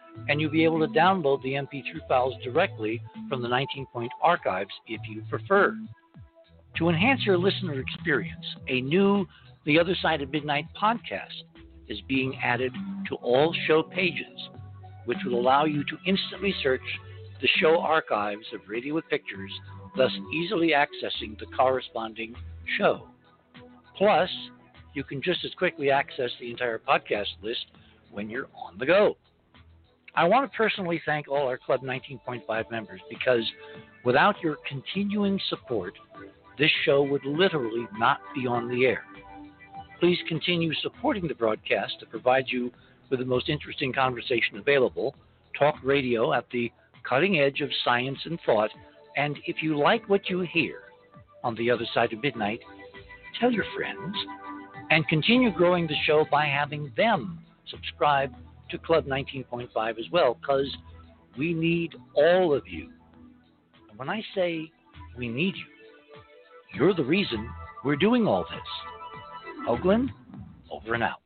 and 0.27 0.39
you'll 0.39 0.51
be 0.51 0.63
able 0.63 0.79
to 0.79 0.93
download 0.93 1.41
the 1.43 1.53
MP3 1.53 2.07
files 2.07 2.33
directly 2.43 3.01
from 3.29 3.41
the 3.41 3.47
19 3.47 3.85
Point 3.87 4.11
archives 4.21 4.71
if 4.87 5.01
you 5.09 5.23
prefer. 5.29 5.75
To 6.77 6.89
enhance 6.89 7.25
your 7.25 7.37
listener 7.37 7.79
experience, 7.79 8.45
a 8.67 8.81
new 8.81 9.25
The 9.65 9.79
Other 9.79 9.95
Side 10.01 10.21
of 10.21 10.31
Midnight 10.31 10.65
podcast 10.81 11.43
is 11.87 11.99
being 12.07 12.37
added 12.41 12.73
to 13.09 13.15
all 13.15 13.53
show 13.67 13.83
pages, 13.83 14.49
which 15.05 15.17
will 15.25 15.39
allow 15.39 15.65
you 15.65 15.83
to 15.83 15.97
instantly 16.05 16.55
search 16.63 16.81
the 17.41 17.49
show 17.59 17.79
archives 17.79 18.45
of 18.53 18.61
Radio 18.67 18.95
with 18.95 19.07
Pictures, 19.09 19.51
thus 19.97 20.11
easily 20.33 20.69
accessing 20.69 21.37
the 21.39 21.47
corresponding 21.57 22.33
show. 22.77 23.07
Plus, 23.97 24.29
you 24.93 25.03
can 25.03 25.21
just 25.21 25.43
as 25.43 25.53
quickly 25.55 25.91
access 25.91 26.29
the 26.39 26.51
entire 26.51 26.79
podcast 26.79 27.27
list 27.41 27.65
when 28.11 28.29
you're 28.29 28.47
on 28.55 28.77
the 28.77 28.85
go. 28.85 29.17
I 30.13 30.25
want 30.25 30.51
to 30.51 30.57
personally 30.57 31.01
thank 31.05 31.29
all 31.29 31.47
our 31.47 31.57
Club 31.57 31.81
19.5 31.81 32.69
members 32.69 32.99
because 33.09 33.43
without 34.03 34.35
your 34.41 34.57
continuing 34.67 35.39
support, 35.49 35.93
this 36.59 36.71
show 36.83 37.01
would 37.03 37.23
literally 37.25 37.87
not 37.97 38.19
be 38.35 38.45
on 38.45 38.67
the 38.67 38.85
air. 38.85 39.03
Please 39.99 40.17
continue 40.27 40.73
supporting 40.81 41.27
the 41.27 41.33
broadcast 41.33 41.93
to 41.99 42.05
provide 42.05 42.45
you 42.47 42.71
with 43.09 43.19
the 43.19 43.25
most 43.25 43.47
interesting 43.47 43.93
conversation 43.93 44.57
available, 44.57 45.15
talk 45.57 45.75
radio 45.83 46.33
at 46.33 46.45
the 46.51 46.71
cutting 47.07 47.39
edge 47.39 47.61
of 47.61 47.69
science 47.83 48.19
and 48.25 48.39
thought, 48.45 48.69
and 49.15 49.37
if 49.45 49.57
you 49.61 49.77
like 49.77 50.07
what 50.09 50.29
you 50.29 50.41
hear 50.41 50.79
on 51.43 51.55
the 51.55 51.71
other 51.71 51.85
side 51.93 52.11
of 52.11 52.21
midnight, 52.21 52.59
tell 53.39 53.51
your 53.51 53.65
friends 53.75 54.15
and 54.89 55.07
continue 55.07 55.51
growing 55.51 55.87
the 55.87 55.95
show 56.05 56.25
by 56.29 56.45
having 56.45 56.91
them 56.97 57.39
subscribe 57.69 58.33
to 58.71 58.77
Club 58.79 59.05
19.5 59.05 59.99
as 59.99 60.05
well, 60.11 60.37
because 60.39 60.67
we 61.37 61.53
need 61.53 61.93
all 62.15 62.53
of 62.53 62.67
you. 62.67 62.89
And 63.89 63.97
when 63.97 64.09
I 64.09 64.21
say 64.35 64.71
we 65.17 65.27
need 65.27 65.55
you, 65.55 65.65
you're 66.73 66.93
the 66.93 67.03
reason 67.03 67.49
we're 67.83 67.95
doing 67.95 68.27
all 68.27 68.45
this. 68.49 69.67
Hoagland, 69.67 70.09
over 70.69 70.93
and 70.93 71.03
out. 71.03 71.19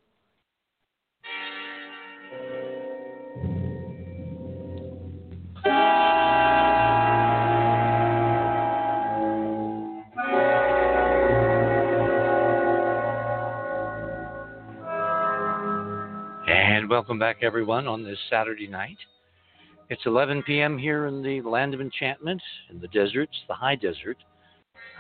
And 16.68 16.90
welcome 16.90 17.20
back, 17.20 17.44
everyone, 17.44 17.86
on 17.86 18.04
this 18.04 18.18
Saturday 18.28 18.66
night. 18.66 18.98
It's 19.92 20.02
11 20.08 20.42
p.m. 20.48 20.80
here 20.80 21.06
in 21.06 21.22
the 21.22 21.40
land 21.42 21.76
of 21.76 21.80
enchantment, 21.80 22.42
in 22.72 22.80
the 22.80 22.88
deserts, 22.88 23.38
the 23.48 23.54
high 23.54 23.76
desert, 23.76 24.18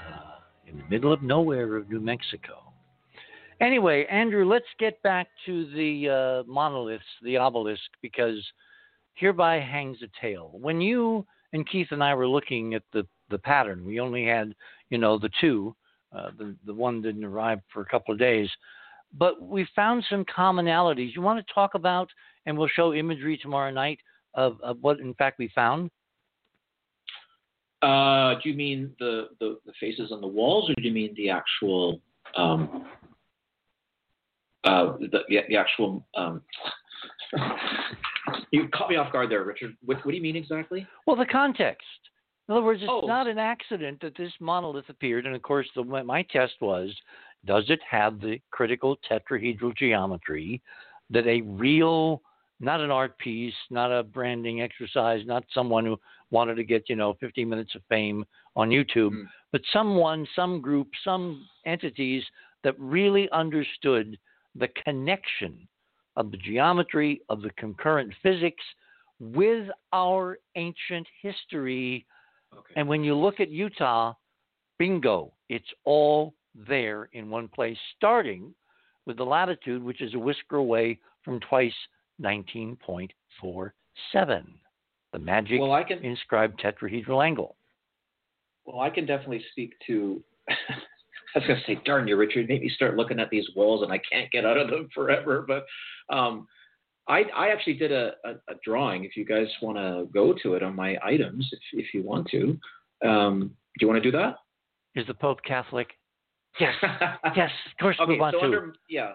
uh, 0.07 0.41
in 0.68 0.78
the 0.78 0.84
middle 0.91 1.11
of 1.11 1.24
nowhere 1.24 1.76
of 1.76 1.89
New 1.89 1.99
Mexico. 1.99 2.72
Anyway, 3.61 4.05
Andrew, 4.11 4.45
let's 4.47 4.68
get 4.78 5.01
back 5.01 5.28
to 5.47 5.66
the 5.74 6.43
uh, 6.45 6.47
monoliths, 6.47 7.03
the 7.24 7.36
obelisk, 7.38 7.82
because 7.99 8.38
hereby 9.16 9.55
hangs 9.55 9.97
a 10.03 10.22
tale. 10.22 10.51
When 10.53 10.80
you 10.80 11.26
and 11.53 11.68
Keith 11.68 11.88
and 11.89 12.03
I 12.03 12.13
were 12.13 12.28
looking 12.28 12.76
at 12.76 12.84
the, 12.93 13.07
the 13.32 13.39
pattern, 13.39 13.84
we 13.84 13.99
only 13.99 14.24
had, 14.24 14.53
you 14.91 14.99
know, 14.99 15.18
the 15.18 15.32
two. 15.41 15.76
Uh, 16.16 16.30
the, 16.38 16.55
the 16.68 16.74
one 16.76 17.01
didn't 17.01 17.26
arrive 17.26 17.59
for 17.74 17.82
a 17.82 17.88
couple 17.88 18.13
of 18.13 18.20
days. 18.20 18.51
But 19.14 19.41
we 19.41 19.68
found 19.76 20.03
some 20.10 20.26
commonalities. 20.26 21.16
You 21.16 21.22
want 21.22 21.45
to 21.45 21.53
talk 21.53 21.76
about, 21.76 22.10
and 22.45 22.58
we'll 22.58 22.68
show 22.68 22.93
imagery 22.93 23.38
tomorrow 23.38 23.72
night 23.72 23.99
of, 24.34 24.58
of 24.62 24.78
what, 24.82 24.99
in 24.99 25.14
fact, 25.14 25.39
we 25.39 25.49
found? 25.56 25.89
Uh, 27.82 28.36
do 28.41 28.49
you 28.49 28.56
mean 28.56 28.91
the, 28.99 29.30
the, 29.39 29.60
the, 29.66 29.72
faces 29.80 30.12
on 30.12 30.20
the 30.20 30.28
walls, 30.28 30.70
or 30.70 30.74
do 30.76 30.88
you 30.88 30.93
mean 30.93 31.14
the 31.16 31.30
actual 31.30 32.01
um, 32.36 32.86
uh, 34.64 34.93
the, 34.99 35.20
the, 35.30 35.56
actual? 35.56 36.03
Um, 36.16 36.41
you 38.51 38.68
caught 38.70 38.89
me 38.89 38.95
off 38.95 39.14
guard 39.14 39.30
there, 39.30 39.43
Richard. 39.43 39.76
What, 39.86 39.97
what, 40.03 40.12
do 40.12 40.18
you 40.18 40.24
mean 40.24 40.36
exactly? 40.36 40.88
Well, 41.06 41.16
the 41.16 41.28
context. 41.28 41.86
In 42.47 42.53
other 42.53 42.64
words, 42.64 42.82
it's 42.82 42.91
oh. 42.91 43.06
not 43.06 43.28
an 43.28 43.38
accident 43.38 44.01
that 44.01 44.18
this 44.18 44.32
monolith 44.39 44.89
appeared, 44.89 45.26
and 45.26 45.36
of 45.36 45.41
course, 45.41 45.68
the, 45.76 45.84
my 45.84 46.24
test 46.24 46.53
was: 46.62 46.91
does 47.45 47.65
it 47.69 47.79
have 47.89 48.19
the 48.19 48.39
critical 48.51 48.97
tetrahedral 49.09 49.75
geometry 49.75 50.61
that 51.09 51.27
a 51.27 51.41
real 51.41 52.21
not 52.59 52.79
an 52.79 52.91
art 52.91 53.17
piece, 53.17 53.53
not 53.69 53.91
a 53.91 54.03
branding 54.03 54.61
exercise, 54.61 55.21
not 55.25 55.43
someone 55.53 55.85
who 55.85 55.99
wanted 56.31 56.55
to 56.55 56.63
get, 56.63 56.89
you 56.89 56.95
know, 56.95 57.15
15 57.19 57.47
minutes 57.47 57.75
of 57.75 57.81
fame 57.89 58.25
on 58.55 58.69
YouTube, 58.69 59.11
mm. 59.11 59.25
but 59.51 59.61
someone, 59.73 60.25
some 60.35 60.61
group, 60.61 60.87
some 61.03 61.45
entities 61.65 62.23
that 62.63 62.79
really 62.79 63.29
understood 63.31 64.17
the 64.55 64.69
connection 64.85 65.67
of 66.15 66.31
the 66.31 66.37
geometry 66.37 67.21
of 67.29 67.41
the 67.41 67.51
concurrent 67.51 68.13
physics 68.23 68.63
with 69.19 69.67
our 69.91 70.37
ancient 70.55 71.05
history. 71.21 72.05
Okay. 72.53 72.73
And 72.77 72.87
when 72.87 73.03
you 73.03 73.15
look 73.15 73.41
at 73.41 73.49
Utah, 73.49 74.13
bingo, 74.79 75.33
it's 75.49 75.69
all 75.83 76.33
there 76.68 77.10
in 77.14 77.30
one 77.30 77.47
place, 77.47 77.78
starting 77.97 78.53
with 79.06 79.18
the 79.18 79.24
latitude, 79.24 79.84
which 79.84 80.01
is 80.01 80.14
a 80.14 80.20
whisker 80.20 80.58
away 80.58 80.99
from 81.24 81.39
twice 81.41 81.74
19.47, 82.22 83.10
the 85.14 85.20
magic 85.20 85.60
well, 85.60 85.74
I 85.74 85.84
can, 85.84 85.99
inscribed 85.99 86.62
tetrahedral 86.62 87.26
angle. 87.26 87.56
Well, 88.66 88.80
I 88.80 88.89
can 88.89 89.06
definitely 89.06 89.43
speak 89.51 89.74
to. 89.88 90.24
I 90.49 91.39
was 91.39 91.47
going 91.47 91.60
to 91.60 91.66
say, 91.66 91.82
darn 91.84 92.08
you, 92.08 92.16
Richard, 92.16 92.47
maybe 92.47 92.70
start 92.70 92.95
looking 92.95 93.20
at 93.20 93.30
these 93.30 93.45
walls 93.58 93.84
and 93.84 93.91
I 93.91 93.99
can't 94.10 94.32
get 94.32 94.45
out 94.45 94.58
of 94.58 94.70
them 94.70 94.88
forever. 94.95 95.45
But 95.45 95.66
um, 96.16 96.47
I, 97.10 97.24
I, 97.36 97.49
actually 97.49 97.74
did 97.74 97.91
a, 97.91 98.14
a, 98.24 98.32
a, 98.47 98.56
drawing. 98.64 99.03
If 99.03 99.18
you 99.18 99.26
guys 99.26 99.47
want 99.62 99.78
to 99.78 100.08
go 100.14 100.34
to 100.43 100.53
it 100.53 100.64
on 100.64 100.76
my 100.76 100.97
items, 101.03 101.49
if, 101.51 101.60
if 101.74 101.93
you 101.93 102.03
want 102.03 102.30
to, 102.30 102.58
um, 103.06 103.51
do 103.78 103.86
you 103.86 103.88
want 103.88 104.01
to 104.01 104.12
do 104.12 104.18
that? 104.18 104.38
Is 104.95 105.06
the 105.08 105.14
Pope 105.14 105.39
Catholic? 105.45 105.89
Yes, 106.60 106.74
yes, 107.36 107.51
of 107.72 107.78
course 107.82 107.97
okay, 107.99 108.14
we 108.14 108.20
want 108.20 108.36
so 108.36 108.39
to. 108.39 108.45
Under, 108.45 108.74
yeah, 108.89 109.14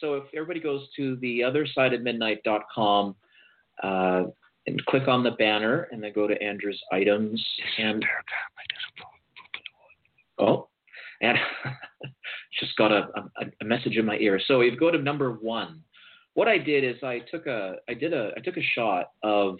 so 0.00 0.14
if 0.14 0.24
everybody 0.34 0.60
goes 0.60 0.86
to 0.96 1.16
the 1.16 1.42
other 1.42 1.66
side 1.66 1.92
of 1.92 2.02
midnight.com 2.02 3.14
uh, 3.82 4.24
and 4.66 4.84
click 4.86 5.08
on 5.08 5.22
the 5.22 5.32
banner 5.32 5.88
and 5.90 6.02
then 6.02 6.12
go 6.14 6.26
to 6.26 6.40
Andrew's 6.42 6.80
items 6.92 7.44
and 7.78 8.04
oh, 10.38 10.68
and 11.22 11.38
just 12.60 12.76
got 12.76 12.92
a, 12.92 13.08
a, 13.16 13.46
a, 13.62 13.64
message 13.64 13.96
in 13.96 14.04
my 14.04 14.16
ear. 14.18 14.40
So 14.46 14.60
if 14.60 14.72
you 14.72 14.78
go 14.78 14.90
to 14.90 14.98
number 14.98 15.32
one, 15.32 15.82
what 16.34 16.48
I 16.48 16.58
did 16.58 16.84
is 16.84 17.02
I 17.02 17.20
took 17.30 17.46
a 17.46 17.76
I 17.88 17.94
did 17.94 18.12
a 18.12 18.32
I 18.36 18.40
took 18.40 18.56
a 18.56 18.62
shot 18.74 19.12
of 19.22 19.56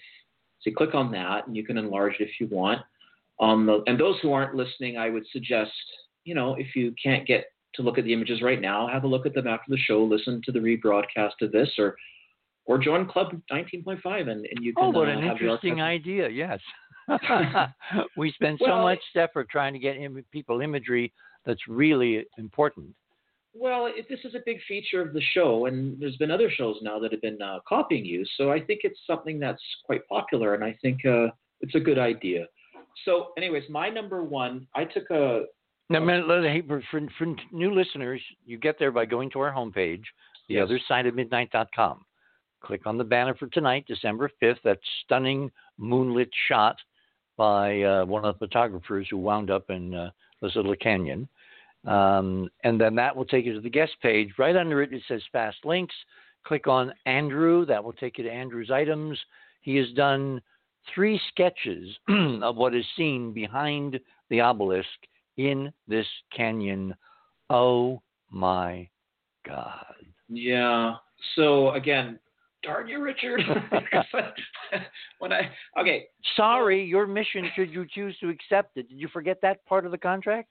so 0.60 0.70
you 0.70 0.76
click 0.76 0.94
on 0.94 1.10
that 1.12 1.46
and 1.46 1.56
you 1.56 1.64
can 1.64 1.78
enlarge 1.78 2.14
it 2.20 2.24
if 2.24 2.40
you 2.40 2.48
want. 2.48 2.80
On 3.38 3.66
the 3.66 3.82
and 3.86 3.98
those 3.98 4.16
who 4.20 4.32
aren't 4.32 4.54
listening, 4.54 4.96
I 4.96 5.10
would 5.10 5.24
suggest 5.32 5.72
you 6.26 6.34
know 6.34 6.54
if 6.54 6.74
you 6.74 6.92
can't 7.02 7.26
get 7.26 7.46
to 7.74 7.82
look 7.82 7.98
at 7.98 8.04
the 8.04 8.12
images 8.12 8.42
right 8.42 8.60
now, 8.60 8.88
have 8.88 9.04
a 9.04 9.06
look 9.06 9.26
at 9.26 9.34
them 9.34 9.46
after 9.46 9.70
the 9.70 9.78
show, 9.78 10.02
listen 10.02 10.40
to 10.44 10.52
the 10.52 10.58
rebroadcast 10.58 11.40
of 11.40 11.52
this, 11.52 11.70
or 11.78 11.96
or 12.66 12.78
join 12.78 13.06
Club 13.06 13.28
19.5, 13.50 13.98
and, 14.04 14.28
and 14.28 14.46
you 14.60 14.74
can. 14.74 14.84
Oh, 14.84 14.88
what 14.90 15.08
uh, 15.08 15.12
an 15.12 15.24
interesting 15.24 15.80
idea! 15.80 16.28
Yes, 16.28 16.60
we 18.16 18.32
spend 18.32 18.58
well, 18.60 18.78
so 18.78 18.82
much 18.82 19.00
effort 19.14 19.48
trying 19.48 19.72
to 19.72 19.78
get 19.78 19.96
Im- 19.96 20.24
people 20.32 20.60
imagery 20.60 21.12
that's 21.46 21.66
really 21.68 22.26
important. 22.38 22.94
Well, 23.54 23.86
it, 23.86 24.06
this 24.10 24.18
is 24.24 24.34
a 24.34 24.40
big 24.44 24.58
feature 24.68 25.00
of 25.00 25.14
the 25.14 25.22
show, 25.32 25.66
and 25.66 25.98
there's 25.98 26.16
been 26.16 26.30
other 26.30 26.50
shows 26.50 26.76
now 26.82 26.98
that 26.98 27.12
have 27.12 27.22
been 27.22 27.40
uh, 27.40 27.60
copying 27.66 28.04
you. 28.04 28.24
So 28.36 28.50
I 28.50 28.60
think 28.60 28.80
it's 28.82 29.00
something 29.06 29.38
that's 29.38 29.62
quite 29.84 30.06
popular, 30.08 30.54
and 30.54 30.62
I 30.62 30.76
think 30.82 31.06
uh, 31.06 31.28
it's 31.60 31.74
a 31.74 31.80
good 31.80 31.98
idea. 31.98 32.46
So, 33.04 33.28
anyways, 33.36 33.64
my 33.70 33.88
number 33.88 34.24
one, 34.24 34.66
I 34.74 34.84
took 34.84 35.10
a 35.10 35.44
now, 35.88 36.00
for, 36.66 36.82
for, 36.90 37.00
for 37.18 37.36
new 37.52 37.74
listeners, 37.74 38.20
you 38.44 38.58
get 38.58 38.78
there 38.78 38.90
by 38.90 39.04
going 39.04 39.30
to 39.30 39.40
our 39.40 39.52
homepage, 39.52 40.02
yes. 40.48 40.68
theothersideofmidnight.com. 40.68 42.04
Click 42.62 42.86
on 42.86 42.98
the 42.98 43.04
banner 43.04 43.34
for 43.34 43.46
tonight, 43.48 43.84
December 43.86 44.30
5th, 44.42 44.62
that 44.64 44.78
stunning 45.04 45.50
moonlit 45.78 46.30
shot 46.48 46.76
by 47.36 47.82
uh, 47.82 48.04
one 48.04 48.24
of 48.24 48.38
the 48.38 48.46
photographers 48.46 49.06
who 49.10 49.18
wound 49.18 49.50
up 49.50 49.70
in 49.70 49.94
uh, 49.94 50.10
this 50.42 50.56
little 50.56 50.74
canyon. 50.74 51.28
Um, 51.86 52.48
and 52.64 52.80
then 52.80 52.96
that 52.96 53.14
will 53.14 53.24
take 53.24 53.44
you 53.44 53.52
to 53.54 53.60
the 53.60 53.70
guest 53.70 53.92
page. 54.02 54.30
Right 54.38 54.56
under 54.56 54.82
it, 54.82 54.92
it 54.92 55.02
says 55.06 55.22
Fast 55.30 55.58
Links. 55.64 55.94
Click 56.44 56.66
on 56.66 56.92
Andrew. 57.04 57.64
That 57.66 57.82
will 57.82 57.92
take 57.92 58.18
you 58.18 58.24
to 58.24 58.30
Andrew's 58.30 58.70
items. 58.70 59.18
He 59.60 59.76
has 59.76 59.90
done 59.92 60.40
three 60.94 61.20
sketches 61.28 61.96
of 62.42 62.56
what 62.56 62.74
is 62.74 62.84
seen 62.96 63.32
behind 63.32 64.00
the 64.30 64.40
obelisk 64.40 64.88
in 65.36 65.72
this 65.86 66.06
canyon. 66.34 66.94
Oh 67.50 68.02
my 68.30 68.88
God. 69.46 69.94
Yeah. 70.28 70.94
So 71.34 71.70
again, 71.72 72.18
darn 72.62 72.88
you, 72.88 73.02
Richard. 73.02 73.40
when 75.18 75.32
I 75.32 75.50
okay. 75.80 76.06
Sorry, 76.36 76.84
your 76.84 77.06
mission 77.06 77.48
should 77.54 77.70
you 77.70 77.86
choose 77.88 78.16
to 78.20 78.28
accept 78.28 78.76
it. 78.76 78.88
Did 78.88 79.00
you 79.00 79.08
forget 79.08 79.38
that 79.42 79.64
part 79.66 79.86
of 79.86 79.92
the 79.92 79.98
contract? 79.98 80.48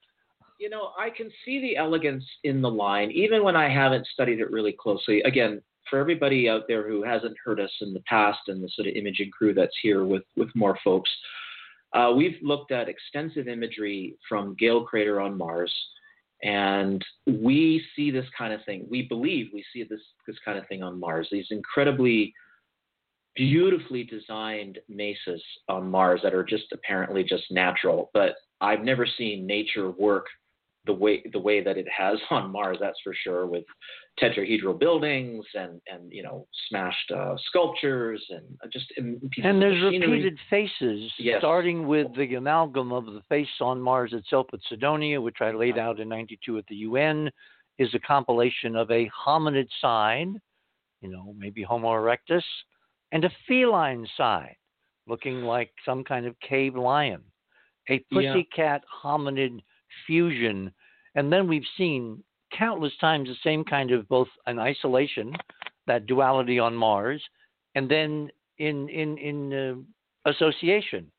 You 0.59 0.69
know, 0.69 0.91
I 0.97 1.09
can 1.09 1.29
see 1.43 1.59
the 1.59 1.75
elegance 1.75 2.23
in 2.45 2.61
the 2.61 2.69
line, 2.69 3.11
even 3.11 3.43
when 3.43 3.57
I 3.57 3.67
haven't 3.67 4.07
studied 4.07 4.39
it 4.39 4.51
really 4.51 4.71
closely. 4.71 5.21
Again, 5.23 5.61
for 5.89 5.99
everybody 5.99 6.47
out 6.47 6.63
there 6.67 6.87
who 6.87 7.03
hasn't 7.03 7.35
heard 7.43 7.59
us 7.59 7.71
in 7.81 7.93
the 7.93 7.99
past 8.01 8.39
and 8.47 8.63
the 8.63 8.69
sort 8.69 8.87
of 8.87 8.95
imaging 8.95 9.31
crew 9.31 9.53
that's 9.53 9.75
here 9.81 10.05
with 10.05 10.23
with 10.37 10.49
more 10.55 10.77
folks, 10.83 11.09
uh, 11.95 12.11
we've 12.11 12.37
looked 12.41 12.71
at 12.71 12.87
extensive 12.89 13.47
imagery 13.47 14.17
from 14.27 14.55
Gale 14.59 14.83
Crater 14.83 15.19
on 15.19 15.37
Mars 15.37 15.73
and 16.43 17.03
we 17.25 17.83
see 17.95 18.11
this 18.11 18.25
kind 18.37 18.53
of 18.53 18.63
thing. 18.65 18.85
We 18.89 19.03
believe 19.03 19.47
we 19.53 19.65
see 19.73 19.83
this 19.83 20.01
this 20.27 20.37
kind 20.43 20.59
of 20.59 20.67
thing 20.67 20.83
on 20.83 20.99
Mars. 20.99 21.27
These 21.31 21.47
incredibly 21.49 22.33
beautifully 23.35 24.03
designed 24.03 24.79
mesas 24.87 25.43
on 25.67 25.89
Mars 25.89 26.21
that 26.23 26.33
are 26.33 26.43
just 26.43 26.65
apparently 26.71 27.23
just 27.23 27.43
natural. 27.51 28.11
But 28.13 28.35
I've 28.61 28.83
never 28.83 29.05
seen 29.05 29.47
nature 29.47 29.91
work 29.91 30.25
the 30.85 30.93
way 30.93 31.23
the 31.31 31.39
way 31.39 31.63
that 31.63 31.77
it 31.77 31.87
has 31.95 32.17
on 32.29 32.51
Mars. 32.51 32.77
That's 32.79 32.99
for 33.03 33.13
sure. 33.13 33.45
With 33.45 33.63
tetrahedral 34.21 34.79
buildings 34.79 35.45
and 35.53 35.81
and 35.91 36.11
you 36.11 36.23
know 36.23 36.47
smashed 36.69 37.11
uh, 37.11 37.35
sculptures 37.47 38.23
and 38.29 38.71
just 38.71 38.85
and, 38.97 39.21
and 39.43 39.61
there's 39.61 39.81
repeated 39.83 40.37
faces, 40.49 41.11
yes. 41.19 41.39
starting 41.39 41.87
with 41.87 42.07
the 42.15 42.35
amalgam 42.35 42.91
of 42.91 43.05
the 43.05 43.21
face 43.29 43.47
on 43.61 43.81
Mars 43.81 44.13
itself 44.13 44.47
at 44.53 44.59
Cydonia, 44.69 45.19
which 45.19 45.37
I 45.41 45.51
laid 45.51 45.77
out 45.77 45.99
in 45.99 46.09
'92 46.09 46.57
at 46.57 46.65
the 46.67 46.75
UN, 46.75 47.29
is 47.77 47.93
a 47.93 47.99
compilation 47.99 48.75
of 48.75 48.89
a 48.91 49.09
hominid 49.25 49.67
sign, 49.81 50.39
you 51.01 51.09
know, 51.09 51.33
maybe 51.37 51.63
Homo 51.63 51.89
erectus, 51.89 52.43
and 53.11 53.25
a 53.25 53.31
feline 53.47 54.07
sign, 54.17 54.55
looking 55.07 55.41
like 55.41 55.71
some 55.85 56.03
kind 56.03 56.25
of 56.25 56.35
cave 56.39 56.75
lion, 56.75 57.21
a 57.89 57.99
pussycat 58.11 58.45
yeah. 58.55 58.79
hominid 59.03 59.59
fusion. 60.05 60.71
And 61.15 61.31
then 61.31 61.47
we've 61.47 61.67
seen 61.77 62.23
countless 62.57 62.93
times 62.99 63.29
the 63.29 63.35
same 63.43 63.63
kind 63.63 63.91
of 63.91 64.07
both 64.07 64.27
an 64.45 64.59
isolation, 64.59 65.33
that 65.87 66.05
duality 66.05 66.59
on 66.59 66.75
Mars, 66.75 67.21
and 67.75 67.89
then 67.89 68.29
in 68.57 68.89
in 68.89 69.17
in 69.17 69.53
uh, 69.53 70.29
association, 70.29 71.11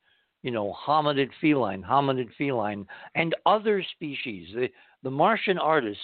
you 0.43 0.51
know, 0.51 0.75
hominid 0.85 1.29
feline, 1.39 1.83
hominid 1.83 2.29
feline, 2.37 2.85
and 3.15 3.35
other 3.45 3.83
species. 3.95 4.49
The 4.53 4.69
the 5.03 5.11
Martian 5.11 5.57
artists 5.57 6.01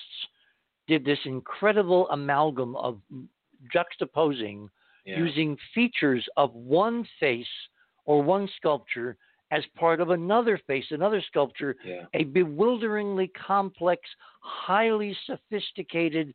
did 0.87 1.05
this 1.05 1.19
incredible 1.25 2.07
amalgam 2.09 2.75
of 2.75 2.99
juxtaposing 3.73 4.67
yeah. 5.05 5.17
using 5.17 5.57
features 5.73 6.25
of 6.37 6.53
one 6.53 7.05
face 7.19 7.45
or 8.05 8.21
one 8.21 8.49
sculpture 8.57 9.17
as 9.53 9.63
part 9.77 10.01
of 10.01 10.09
another 10.09 10.59
face, 10.65 10.85
another 10.89 11.21
sculpture, 11.27 11.75
yeah. 11.85 12.05
a 12.15 12.23
bewilderingly 12.23 13.31
complex, 13.47 14.01
highly 14.41 15.15
sophisticated, 15.27 16.33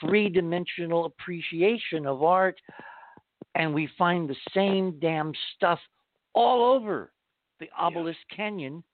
three 0.00 0.28
dimensional 0.28 1.06
appreciation 1.06 2.06
of 2.06 2.22
art. 2.22 2.60
And 3.56 3.74
we 3.74 3.88
find 3.98 4.30
the 4.30 4.36
same 4.54 4.96
damn 5.00 5.32
stuff 5.56 5.80
all 6.32 6.72
over 6.72 7.10
the 7.58 7.66
Obelisk 7.76 8.20
yeah. 8.30 8.36
Canyon 8.36 8.84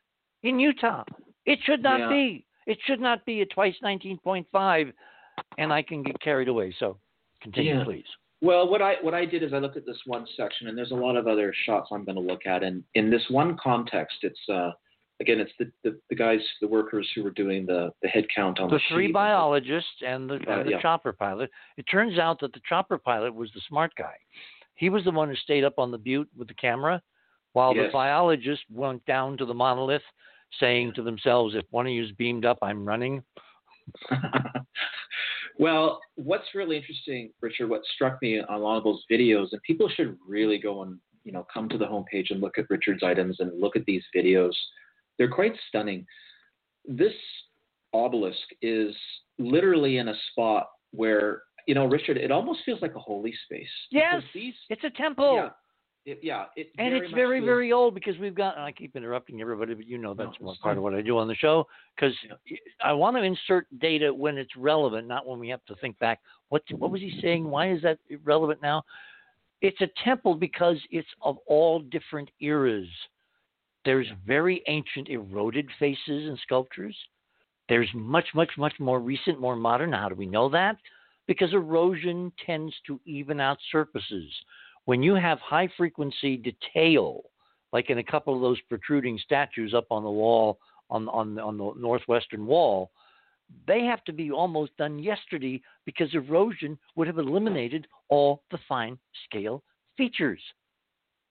in 0.43 0.59
Utah. 0.59 1.05
It 1.45 1.59
should 1.65 1.83
not 1.83 2.01
yeah. 2.01 2.09
be. 2.09 2.47
It 2.67 2.79
should 2.87 3.01
not 3.01 3.27
be 3.27 3.43
a 3.43 3.47
twice 3.47 3.77
19.5, 3.85 4.93
and 5.59 5.73
I 5.73 5.83
can 5.83 6.03
get 6.03 6.19
carried 6.21 6.49
away. 6.49 6.75
So 6.79 6.97
continue, 7.43 7.85
please. 7.85 8.05
Well, 8.43 8.69
what 8.69 8.83
I 8.83 8.97
what 9.01 9.15
I 9.15 9.25
did 9.25 9.43
is 9.43 9.53
I 9.53 9.59
looked 9.59 9.77
at 9.77 9.87
this 9.87 10.01
one 10.07 10.27
section, 10.37 10.69
and 10.69 10.77
there's 10.77 10.91
a 10.91 10.95
lot 10.97 11.17
of 11.17 11.27
other 11.27 11.55
shots 11.65 11.89
I'm 11.91 12.05
going 12.05 12.17
to 12.17 12.21
look 12.23 12.47
at. 12.47 12.63
And 12.63 12.85
in 12.95 13.11
this 13.11 13.23
one 13.31 13.57
context, 13.63 14.19
it's 14.23 14.39
uh, 14.51 14.73
again, 15.21 15.41
it's 15.41 15.53
the, 15.59 15.73
the, 15.83 15.99
the 16.11 16.15
guys, 16.15 16.41
the 16.61 16.69
workers 16.69 17.11
who 17.15 17.23
were 17.25 17.31
doing 17.31 17.65
the 17.65 17.91
the 18.03 18.09
head 18.09 18.27
count 18.35 18.61
on 18.61 18.69
the, 18.69 18.77
the 18.77 18.83
three 18.91 19.07
sheet. 19.07 19.15
biologists 19.15 20.03
and 20.07 20.29
the, 20.29 20.35
Uh, 20.35 20.59
and 20.59 20.67
the 20.67 20.73
yeah. 20.73 20.83
chopper 20.83 21.13
pilot. 21.15 21.51
It 21.79 21.85
turns 21.91 22.19
out 22.19 22.39
that 22.41 22.53
the 22.53 22.61
chopper 22.69 22.99
pilot 22.99 23.35
was 23.35 23.51
the 23.55 23.61
smart 23.69 23.93
guy. 23.97 24.17
He 24.75 24.91
was 24.91 25.05
the 25.05 25.11
one 25.13 25.31
who 25.31 25.37
stayed 25.37 25.65
up 25.65 25.79
on 25.79 25.91
the 25.91 25.97
butte 25.99 26.29
with 26.37 26.49
the 26.49 26.55
camera, 26.55 27.01
while 27.55 27.73
the 27.73 27.85
Yes. 27.85 27.93
biologist 27.93 28.65
went 28.71 29.03
down 29.07 29.39
to 29.39 29.47
the 29.47 29.55
monolith, 29.55 30.03
saying 30.61 30.93
to 30.97 31.03
themselves, 31.03 31.55
"If 31.55 31.65
one 31.71 31.87
of 31.87 31.93
you 31.93 32.05
is 32.05 32.13
beamed 32.13 32.45
up, 32.45 32.59
I'm 32.61 32.85
running." 32.85 33.23
well, 35.59 36.01
what's 36.17 36.55
really 36.55 36.77
interesting, 36.77 37.31
Richard, 37.41 37.69
what 37.69 37.83
struck 37.95 38.19
me 38.23 38.41
on 38.41 38.61
a 38.61 38.63
lot 38.63 38.77
of 38.77 38.85
those 38.85 39.03
videos, 39.11 39.49
and 39.53 39.63
people 39.63 39.89
should 39.89 40.17
really 40.27 40.59
go 40.59 40.83
and 40.83 40.99
you 41.25 41.33
know 41.33 41.47
come 41.53 41.69
to 41.69 41.79
the 41.79 41.85
homepage 41.85 42.31
and 42.31 42.41
look 42.41 42.59
at 42.59 42.71
Richard's 42.71 43.03
items 43.03 43.37
and 43.41 43.61
look 43.61 43.77
at 43.77 43.85
these 43.87 44.03
videos. 44.15 44.53
They're 45.19 45.31
quite 45.31 45.55
stunning. 45.69 46.07
This 46.87 47.15
obelisk 47.93 48.39
is 48.63 48.95
literally 49.39 49.99
in 49.99 50.09
a 50.09 50.15
spot 50.31 50.69
where 50.91 51.43
you 51.67 51.75
know, 51.75 51.87
Richard, 51.87 52.17
it 52.17 52.31
almost 52.31 52.61
feels 52.65 52.81
like 52.81 52.95
a 52.95 53.01
holy 53.01 53.35
space. 53.45 53.69
Yes, 53.91 54.23
these, 54.33 54.55
it's 54.71 54.85
a 54.85 54.91
temple. 54.91 55.35
yeah, 55.35 55.49
it, 56.07 56.21
yeah, 56.23 56.45
it 56.55 56.71
And 56.79 56.93
very 56.93 57.05
it's 57.05 57.15
very, 57.15 57.41
very 57.41 57.73
old 57.73 57.95
because 57.95 58.17
we've 58.19 58.35
got, 58.35 58.55
and 58.57 58.65
I 58.65 58.71
keep 58.71 58.95
interrupting 58.95 59.41
everybody, 59.41 59.75
but 59.75 59.87
you 59.87 59.99
know 59.99 60.15
that's 60.15 60.39
No, 60.41 60.47
part 60.47 60.59
fine. 60.63 60.77
of 60.77 60.85
what 60.85 60.95
I 60.95 61.03
do 61.03 61.19
on 61.19 61.27
the 61.27 61.35
show 61.35 61.67
because 61.95 62.15
Yeah. 62.25 62.57
I 62.83 62.93
want 62.93 63.17
to 63.17 63.23
insert 63.23 63.67
data 63.81 64.15
when 64.15 64.39
it's 64.39 64.55
relevant, 64.57 65.09
not 65.09 65.27
when 65.27 65.41
we 65.41 65.49
have 65.49 65.65
to 65.67 65.75
think 65.77 65.99
back. 65.99 66.21
What 66.49 66.63
what 66.71 66.93
was 66.93 67.01
he 67.01 67.19
saying? 67.21 67.51
Why 67.51 67.71
is 67.73 67.83
that 67.83 67.99
relevant 68.25 68.63
now? 68.63 68.85
It's 69.63 69.81
a 69.81 69.89
temple 70.05 70.37
because 70.37 70.79
it's 70.91 71.09
of 71.23 71.39
all 71.47 71.81
different 71.81 72.31
eras. 72.41 72.89
There's 73.85 74.07
very 74.25 74.63
ancient 74.69 75.09
eroded 75.09 75.69
faces 75.79 76.29
and 76.29 76.39
sculptures. 76.39 76.97
There's 77.69 77.89
much, 77.95 78.27
much, 78.35 78.51
much 78.57 78.75
more 78.79 79.01
recent, 79.01 79.41
more 79.41 79.57
modern. 79.57 79.93
How 79.93 80.09
do 80.09 80.15
we 80.15 80.27
know 80.27 80.49
that? 80.51 80.77
Because 81.27 81.53
erosion 81.53 82.33
tends 82.45 82.73
to 82.87 83.01
even 83.05 83.41
out 83.41 83.59
surfaces. 83.73 84.31
When 84.87 85.03
you 85.03 85.15
have 85.15 85.39
high 85.41 85.69
frequency 85.77 86.37
detail, 86.37 87.23
like 87.73 87.91
in 87.91 87.99
a 87.99 88.05
couple 88.05 88.35
of 88.35 88.41
those 88.41 88.61
protruding 88.69 89.19
statues 89.19 89.75
up 89.75 89.87
on 89.91 90.03
the 90.03 90.11
wall, 90.11 90.59
on, 90.91 91.09
on, 91.09 91.39
on 91.39 91.59
the 91.59 91.73
northwestern 91.77 92.47
wall, 92.47 92.91
they 93.67 93.85
have 93.85 94.03
to 94.05 94.13
be 94.13 94.31
almost 94.31 94.77
done 94.77 94.99
yesterday 94.99 95.61
because 95.85 96.15
erosion 96.15 96.79
would 96.95 97.07
have 97.07 97.19
eliminated 97.19 97.87
all 98.09 98.43
the 98.51 98.59
fine 98.69 98.97
scale 99.25 99.63
features. 99.97 100.41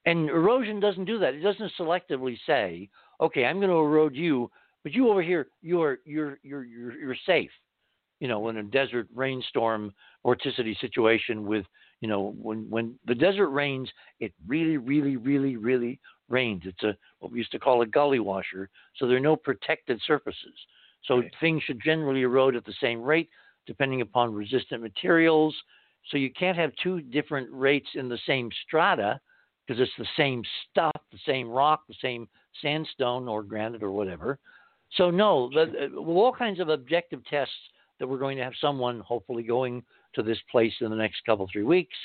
And 0.06 0.30
erosion 0.30 0.80
doesn't 0.80 1.06
do 1.06 1.18
that. 1.20 1.34
It 1.34 1.42
doesn't 1.42 1.72
selectively 1.80 2.38
say, 2.46 2.90
okay, 3.22 3.46
I'm 3.46 3.58
going 3.58 3.70
to 3.70 3.76
erode 3.76 4.16
you, 4.16 4.52
but 4.84 4.94
you 4.94 5.10
over 5.10 5.22
here, 5.22 5.48
you're 5.62 6.00
you're 6.06 6.38
you're 6.44 6.64
you're, 6.64 7.00
you're 7.00 7.16
safe. 7.26 7.50
You 8.26 8.30
know, 8.30 8.50
in 8.50 8.58
a 8.58 8.64
desert 8.64 9.08
rainstorm 9.14 9.94
vorticity 10.26 10.76
situation 10.80 11.46
with, 11.46 11.64
you 12.02 12.08
know, 12.08 12.34
when 12.42 12.68
when 12.72 12.98
the 13.06 13.14
desert 13.14 13.50
rains, 13.50 13.88
it 14.20 14.34
really, 14.48 14.78
really, 14.78 15.16
really, 15.16 15.58
really 15.58 16.00
rains. 16.28 16.64
It's 16.66 16.82
a 16.82 16.98
what 17.20 17.32
we 17.32 17.38
used 17.38 17.52
to 17.52 17.60
call 17.60 17.84
a 17.84 17.86
gully 17.86 18.20
washer. 18.20 18.72
So 18.96 19.06
there 19.06 19.18
are 19.18 19.20
no 19.32 19.36
protected 19.36 20.02
surfaces. 20.08 20.58
So 21.04 21.18
Right. 21.18 21.32
things 21.40 21.62
should 21.62 21.80
generally 21.80 22.24
erode 22.24 22.56
at 22.56 22.66
the 22.66 22.74
same 22.82 23.00
rate, 23.04 23.30
depending 23.68 24.02
upon 24.02 24.34
resistant 24.34 24.82
materials. 24.82 25.56
So 26.10 26.18
you 26.18 26.32
can't 26.34 26.58
have 26.58 26.72
two 26.82 27.02
different 27.02 27.48
rates 27.52 27.90
in 27.94 28.10
the 28.10 28.18
same 28.26 28.50
strata 28.66 29.22
because 29.68 29.80
it's 29.80 29.92
the 30.00 30.08
same 30.18 30.42
stuff, 30.72 31.00
the 31.12 31.20
same 31.28 31.48
rock, 31.48 31.84
the 31.88 32.02
same 32.02 32.28
sandstone 32.64 33.28
or 33.28 33.44
granite 33.44 33.84
or 33.84 33.92
whatever. 33.92 34.40
So 34.98 35.12
no, 35.12 35.48
the, 35.50 35.90
with 35.94 36.18
all 36.18 36.34
kinds 36.34 36.60
of 36.60 36.70
objective 36.70 37.24
tests 37.26 37.54
that 38.00 38.08
we're 38.08 38.18
going 38.18 38.38
to 38.38 38.44
have 38.44 38.54
someone 38.60 39.00
hopefully 39.00 39.44
going 39.44 39.84
to 40.14 40.24
this 40.24 40.40
place 40.52 40.74
in 40.82 40.90
the 40.90 40.96
next 40.96 41.26
couple 41.26 41.48
three 41.52 41.64
weeks, 41.64 41.96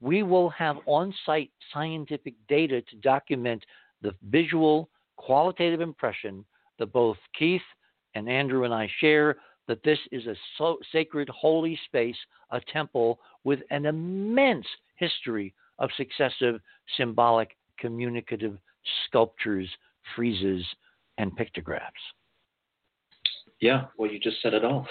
we 0.00 0.22
will 0.22 0.50
have 0.50 0.76
on-site 0.86 1.50
scientific 1.72 2.34
data 2.48 2.82
to 2.82 2.96
document 2.96 3.64
the 4.02 4.14
visual 4.28 4.88
qualitative 5.16 5.80
impression 5.80 6.44
that 6.78 6.92
both 6.92 7.16
Keith 7.38 7.62
and 8.14 8.28
Andrew 8.28 8.64
and 8.64 8.74
I 8.74 8.90
share 9.00 9.36
that 9.68 9.82
this 9.82 9.98
is 10.12 10.26
a 10.26 10.36
so 10.58 10.78
sacred 10.92 11.28
holy 11.28 11.78
space, 11.86 12.16
a 12.50 12.60
temple 12.72 13.18
with 13.44 13.60
an 13.70 13.86
immense 13.86 14.66
history 14.96 15.54
of 15.78 15.90
successive 15.96 16.60
symbolic 16.96 17.56
communicative 17.78 18.58
sculptures, 19.06 19.68
friezes, 20.16 20.62
and 21.18 21.34
pictographs. 21.36 21.94
Yeah, 23.60 23.84
well, 23.96 24.10
you 24.10 24.18
just 24.18 24.42
said 24.42 24.52
it 24.52 24.64
all. 24.64 24.86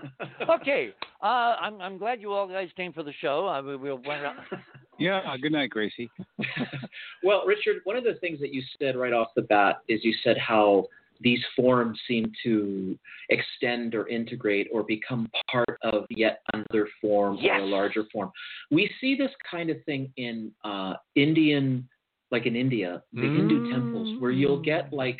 okay, 0.60 0.92
uh, 1.22 1.26
I'm 1.60 1.80
I'm 1.80 1.96
glad 1.98 2.20
you 2.20 2.32
all 2.32 2.46
guys 2.46 2.68
came 2.76 2.92
for 2.92 3.02
the 3.02 3.14
show. 3.20 3.46
I, 3.46 3.60
we, 3.60 3.76
we'll 3.76 3.96
went 3.96 4.24
out. 4.24 4.36
Yeah. 4.98 5.34
Good 5.40 5.52
night, 5.52 5.70
Gracie. 5.70 6.10
well, 7.24 7.46
Richard, 7.46 7.76
one 7.84 7.96
of 7.96 8.04
the 8.04 8.16
things 8.20 8.38
that 8.40 8.52
you 8.52 8.62
said 8.78 8.96
right 8.96 9.14
off 9.14 9.28
the 9.34 9.40
bat 9.40 9.76
is 9.88 10.00
you 10.04 10.12
said 10.22 10.36
how 10.36 10.84
these 11.22 11.40
forms 11.56 11.98
seem 12.06 12.30
to 12.44 12.98
extend 13.30 13.94
or 13.94 14.06
integrate 14.08 14.68
or 14.70 14.82
become 14.82 15.26
part 15.50 15.78
of 15.82 16.04
yet 16.10 16.42
another 16.52 16.86
form 17.00 17.38
Yes. 17.40 17.60
or 17.60 17.62
a 17.62 17.66
larger 17.66 18.04
form. 18.12 18.30
We 18.70 18.90
see 19.00 19.16
this 19.16 19.30
kind 19.50 19.70
of 19.70 19.82
thing 19.84 20.12
in 20.18 20.52
uh, 20.64 20.94
Indian, 21.14 21.88
like 22.30 22.44
in 22.44 22.54
India, 22.54 23.02
the 23.14 23.22
Hindu 23.22 23.72
temples, 23.72 24.20
where 24.20 24.30
you'll 24.30 24.60
get 24.60 24.92
like, 24.92 25.18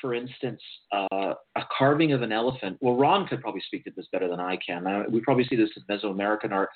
for 0.00 0.14
instance, 0.14 0.60
uh, 0.92 1.34
a 1.56 1.62
carving 1.76 2.12
of 2.12 2.22
an 2.22 2.32
elephant. 2.32 2.78
Well, 2.80 2.96
Ron 2.96 3.26
could 3.26 3.40
probably 3.40 3.62
speak 3.66 3.84
to 3.84 3.92
this 3.96 4.06
better 4.12 4.28
than 4.28 4.40
I 4.40 4.56
can. 4.56 4.86
I, 4.86 5.06
we 5.06 5.20
probably 5.20 5.44
see 5.44 5.56
this 5.56 5.70
in 5.76 5.82
Mesoamerican 5.84 6.52
art, 6.52 6.68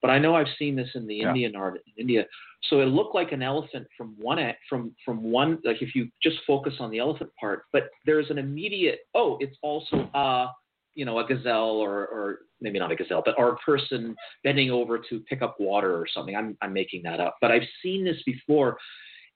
but 0.00 0.10
I 0.10 0.18
know 0.18 0.34
I've 0.34 0.46
seen 0.58 0.76
this 0.76 0.90
in 0.94 1.06
the 1.06 1.16
Yeah. 1.16 1.28
Indian 1.28 1.56
art 1.56 1.74
in 1.74 2.00
India. 2.00 2.26
So 2.68 2.80
it 2.80 2.86
looked 2.86 3.14
like 3.14 3.32
an 3.32 3.42
elephant 3.42 3.86
from 3.96 4.14
one 4.18 4.38
from 4.68 4.94
from 5.04 5.22
one 5.22 5.58
like 5.64 5.82
if 5.82 5.94
you 5.94 6.08
just 6.22 6.36
focus 6.46 6.74
on 6.80 6.90
the 6.90 6.98
elephant 6.98 7.30
part, 7.38 7.64
but 7.72 7.84
there's 8.06 8.30
an 8.30 8.38
immediate 8.38 9.00
oh, 9.14 9.36
it's 9.40 9.56
also 9.62 10.08
uh 10.14 10.46
you 10.94 11.04
know 11.04 11.18
a 11.18 11.26
gazelle 11.26 11.78
or 11.78 12.06
or 12.06 12.38
maybe 12.60 12.78
not 12.78 12.92
a 12.92 12.96
gazelle, 12.96 13.22
but 13.24 13.34
or 13.38 13.50
a 13.50 13.56
person 13.56 14.14
bending 14.44 14.70
over 14.70 14.98
to 14.98 15.20
pick 15.28 15.42
up 15.42 15.56
water 15.58 15.96
or 15.96 16.06
something. 16.06 16.36
I'm 16.36 16.56
I'm 16.62 16.72
making 16.72 17.02
that 17.04 17.20
up, 17.20 17.36
but 17.40 17.50
I've 17.50 17.66
seen 17.82 18.04
this 18.04 18.22
before, 18.24 18.78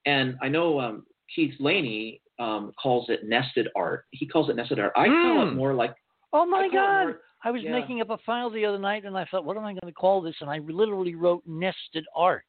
and 0.05 0.36
I 0.40 0.48
know 0.48 0.81
um, 0.81 1.05
Keith 1.35 1.55
Laney 1.59 2.20
um, 2.39 2.73
calls 2.81 3.09
it 3.09 3.21
nested 3.25 3.69
art. 3.77 4.05
He 4.11 4.27
calls 4.27 4.49
it 4.51 4.57
nested 4.57 4.79
art. 4.79 4.93
I 4.97 5.07
call 5.07 5.47
it 5.47 5.51
Hmm. 5.51 5.57
more 5.57 5.75
like 5.75 5.95
Oh 6.33 6.45
my 6.45 6.63
I 6.65 6.69
God! 6.69 7.03
more- 7.05 7.21
I 7.45 7.51
was 7.51 7.63
yeah. 7.63 7.71
making 7.73 8.01
up 8.01 8.11
a 8.11 8.19
file 8.27 8.51
the 8.51 8.65
other 8.65 8.79
night, 8.79 9.05
and 9.05 9.17
I 9.17 9.25
thought, 9.27 9.45
what 9.45 9.57
am 9.57 9.65
I 9.65 9.73
going 9.73 9.87
to 9.87 9.93
call 9.93 10.21
this? 10.21 10.35
And 10.41 10.51
I 10.51 10.59
literally 10.59 11.15
wrote 11.15 11.43
nested 11.47 12.05
art, 12.15 12.45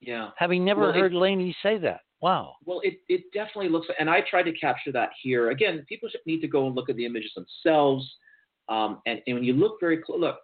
yeah. 0.00 0.30
having 0.36 0.64
never 0.64 0.80
Well, 0.82 0.90
it- 0.90 0.96
heard 0.96 1.14
Laney 1.14 1.54
say 1.62 1.78
that. 1.78 2.00
Wow. 2.20 2.54
Well, 2.64 2.80
it, 2.84 2.98
it 3.08 3.22
definitely 3.32 3.68
looks, 3.68 3.88
and 3.98 4.08
I 4.08 4.20
tried 4.22 4.44
to 4.44 4.52
capture 4.52 4.92
that 4.92 5.10
here. 5.22 5.50
Again, 5.50 5.84
people 5.88 6.08
should 6.08 6.20
need 6.26 6.40
to 6.40 6.48
go 6.48 6.66
and 6.66 6.74
look 6.76 6.88
at 6.88 6.96
the 6.96 7.04
images 7.06 7.32
themselves. 7.34 8.08
Um, 8.68 9.00
and, 9.06 9.20
and 9.26 9.36
when 9.36 9.44
you 9.44 9.54
look 9.54 9.78
very 9.80 9.98
close, 9.98 10.20
look, 10.20 10.38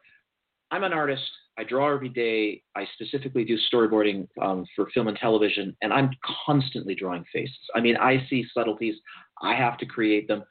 I'm 0.71 0.83
an 0.85 0.93
artist. 0.93 1.23
I 1.59 1.65
draw 1.65 1.93
every 1.93 2.09
day. 2.09 2.63
I 2.77 2.87
specifically 2.95 3.45
do 3.45 3.59
storyboarding 3.73 4.29
um, 4.41 4.65
for 4.77 4.89
film 4.95 5.09
and 5.09 5.19
television, 5.19 5.77
and 5.83 5.93
I'm 5.93 6.11
constantly 6.47 6.95
drawing 6.95 7.25
faces. 7.33 7.59
I 7.75 7.81
mean, 7.81 7.97
I 7.97 8.25
see 8.31 8.47
subtleties. 8.55 8.95
I 9.43 9.55
have 9.55 9.77
to 9.79 9.87
create 9.87 10.29
them. 10.29 10.45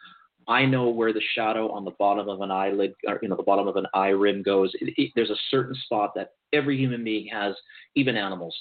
I 0.49 0.65
know 0.65 0.89
where 0.89 1.13
the 1.13 1.21
shadow 1.33 1.69
on 1.71 1.85
the 1.85 1.91
bottom 1.97 2.27
of 2.27 2.41
an 2.41 2.51
eyelid, 2.51 2.93
or 3.07 3.19
you 3.21 3.29
know, 3.29 3.37
the 3.37 3.43
bottom 3.43 3.67
of 3.67 3.77
an 3.77 3.85
eye 3.93 4.09
rim 4.09 4.43
goes. 4.43 4.71
It, 4.81 4.93
it, 4.97 5.11
there's 5.15 5.29
a 5.29 5.37
certain 5.49 5.75
spot 5.85 6.11
that 6.15 6.31
every 6.51 6.77
human 6.77 7.03
being 7.03 7.27
has, 7.27 7.55
even 7.95 8.17
animals 8.17 8.55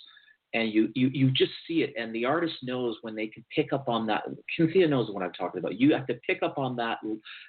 and 0.54 0.72
you, 0.72 0.90
you 0.94 1.08
you 1.08 1.30
just 1.30 1.52
see 1.66 1.82
it 1.82 1.92
and 1.98 2.14
the 2.14 2.24
artist 2.24 2.54
knows 2.62 2.96
when 3.02 3.14
they 3.14 3.26
can 3.26 3.44
pick 3.54 3.72
up 3.72 3.88
on 3.88 4.06
that 4.06 4.22
cynthia 4.56 4.86
knows 4.86 5.10
what 5.10 5.22
i'm 5.22 5.32
talking 5.32 5.58
about. 5.58 5.78
You 5.78 5.92
have 5.94 6.06
to 6.06 6.14
pick 6.26 6.42
up 6.42 6.58
on 6.58 6.76
that 6.76 6.98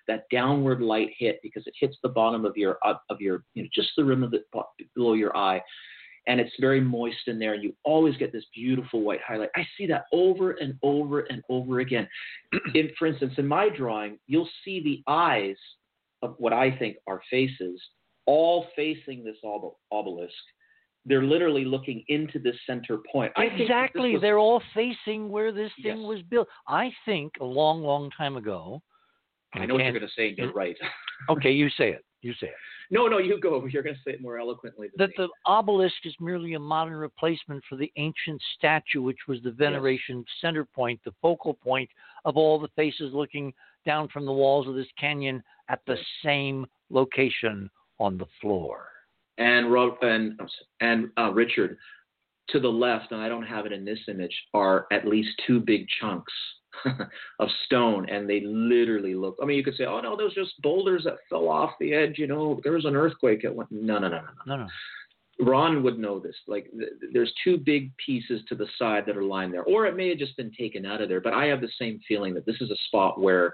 that 0.08 0.24
downward 0.32 0.82
light 0.82 1.10
hit 1.18 1.40
because 1.44 1.64
it 1.68 1.74
hits 1.80 1.98
the 2.02 2.10
bottom 2.10 2.46
of 2.46 2.58
your 2.58 2.78
of 2.84 3.22
your 3.22 3.44
you 3.54 3.64
know 3.64 3.70
just 3.74 3.90
the 3.98 4.04
rim 4.04 4.24
of 4.24 4.32
the 4.32 4.44
below 4.96 5.14
your 5.14 5.36
eye 5.36 5.62
and 6.28 6.42
it's 6.42 6.54
very 6.60 6.82
moist 6.82 7.28
in 7.28 7.40
there 7.40 7.54
and 7.54 7.64
you 7.64 7.74
always 7.86 8.18
get 8.18 8.34
this 8.34 8.44
beautiful 8.54 9.02
white 9.02 9.22
highlight. 9.26 9.50
I 9.56 9.66
see 9.78 9.88
that 9.88 10.06
over 10.12 10.52
and 10.52 10.74
over 10.84 11.22
and 11.22 11.42
over 11.50 11.80
again. 11.80 12.06
In 12.76 12.90
for 12.98 13.08
instance 13.08 13.34
in 13.38 13.48
my 13.48 13.70
drawing 13.70 14.18
you'll 14.28 14.50
see 14.66 14.82
the 14.84 15.04
eyes 15.12 15.58
of 16.24 16.36
what 16.40 16.52
i 16.54 16.76
think 16.78 16.98
are 17.06 17.22
faces 17.30 17.80
all 18.26 18.68
facing 18.76 19.24
this 19.24 19.38
obel- 19.44 19.78
obelisk 19.92 20.34
they're 21.08 21.24
literally 21.24 21.66
looking 21.66 22.04
into 22.10 22.38
this 22.38 22.56
center 22.68 23.00
point. 23.12 23.32
I 23.36 23.42
think 23.42 23.52
that 23.52 23.58
this 23.58 23.66
Exactly. 23.66 24.14
was- 24.14 24.22
They're 24.22 24.38
all 24.38 24.60
facing 24.74 25.30
where 25.30 25.52
this 25.52 25.74
thing 25.76 26.00
Yes. 26.00 26.08
was 26.08 26.22
built. 26.24 26.50
I 26.68 26.92
think 27.06 27.38
a 27.40 27.46
long, 27.46 27.82
long 27.82 28.12
time 28.12 28.36
ago. 28.36 28.82
I 29.54 29.66
know 29.66 29.76
what 29.76 29.84
you're 29.84 29.94
going 29.94 30.06
to 30.06 30.14
say. 30.14 30.36
You're 30.38 30.52
mm. 30.52 30.56
right. 30.56 30.78
Okay, 31.30 31.52
you 31.52 31.68
say 31.72 31.90
it. 31.90 32.06
You 32.22 32.34
say 32.36 32.48
it. 32.48 32.56
no, 32.92 33.08
no, 33.08 33.18
you 33.18 33.40
go. 33.40 33.66
You're 33.66 33.82
going 33.82 33.96
to 33.96 34.02
say 34.04 34.12
it 34.12 34.22
more 34.22 34.38
eloquently 34.38 34.90
That 34.98 35.10
me. 35.10 35.16
the 35.18 35.30
obelisk 35.48 36.06
is 36.06 36.16
merely 36.20 36.54
a 36.54 36.60
modern 36.60 36.94
replacement 36.96 37.64
for 37.66 37.76
the 37.76 37.92
ancient 37.96 38.40
statue, 38.56 39.02
which 39.02 39.28
was 39.28 39.42
the 39.42 39.50
veneration 39.52 40.24
center 40.42 40.64
point, 40.64 41.00
the 41.04 41.14
focal 41.24 41.56
point 41.56 41.90
of 42.24 42.38
all 42.38 42.60
the 42.60 42.68
faces 42.76 43.14
looking 43.14 43.52
down 43.84 44.08
from 44.10 44.26
the 44.26 44.32
walls 44.32 44.68
of 44.68 44.76
this 44.76 44.88
canyon 45.00 45.44
at 45.70 45.80
the 45.88 45.98
same 46.24 46.68
location 46.92 47.70
on 48.00 48.18
the 48.18 48.28
floor. 48.42 48.90
And 49.38 49.72
Rob 49.72 49.96
and 50.02 50.40
and 50.82 51.10
uh, 51.18 51.32
Richard 51.32 51.78
to 52.50 52.60
the 52.60 52.68
left, 52.68 53.12
and 53.12 53.22
I 53.22 53.30
don't 53.30 53.44
have 53.44 53.66
it 53.66 53.72
in 53.72 53.84
this 53.84 54.00
image, 54.08 54.36
are 54.54 54.88
at 54.92 55.08
least 55.08 55.30
two 55.46 55.60
big 55.60 55.86
chunks 56.00 56.34
of 57.40 57.50
stone, 57.66 58.10
and 58.10 58.30
they 58.30 58.42
literally 58.42 59.16
look. 59.16 59.36
I 59.42 59.46
mean, 59.46 59.58
you 59.58 59.64
could 59.64 59.76
say, 59.76 59.86
"Oh 59.86 60.00
no, 60.02 60.16
those 60.16 60.32
are 60.38 60.44
just 60.44 60.62
boulders 60.62 61.04
that 61.04 61.18
fell 61.30 61.50
off 61.50 61.72
the 61.80 61.94
edge." 61.94 62.18
You 62.18 62.28
know, 62.28 62.60
there 62.64 62.74
was 62.74 62.86
an 62.86 62.96
earthquake 62.96 63.46
at 63.46 63.56
one. 63.56 63.68
No, 63.72 64.00
no, 64.00 64.08
no, 64.08 64.18
no, 64.18 64.28
no. 64.46 64.56
No, 64.56 64.64
no. 64.64 64.68
Ron 65.40 65.84
would 65.84 66.00
know 66.00 66.20
this. 66.20 66.36
Like, 66.48 66.68
th- 66.72 67.14
there's 67.14 67.32
two 67.44 67.58
big 67.58 67.92
pieces 68.04 68.42
to 68.50 68.56
the 68.56 68.66
side 68.80 69.04
that 69.06 69.18
are 69.18 69.24
lying 69.24 69.52
there, 69.52 69.64
or 69.64 69.86
it 69.86 69.96
may 69.96 70.10
have 70.10 70.18
just 70.18 70.36
been 70.36 70.52
taken 70.52 70.86
out 70.86 71.02
of 71.02 71.10
there. 71.10 71.22
But 71.22 71.34
I 71.34 71.46
have 71.46 71.62
the 71.62 71.70
same 71.80 72.00
feeling 72.08 72.34
that 72.34 72.46
this 72.46 72.60
is 72.60 72.72
a 72.72 72.86
spot 72.88 73.22
where 73.22 73.54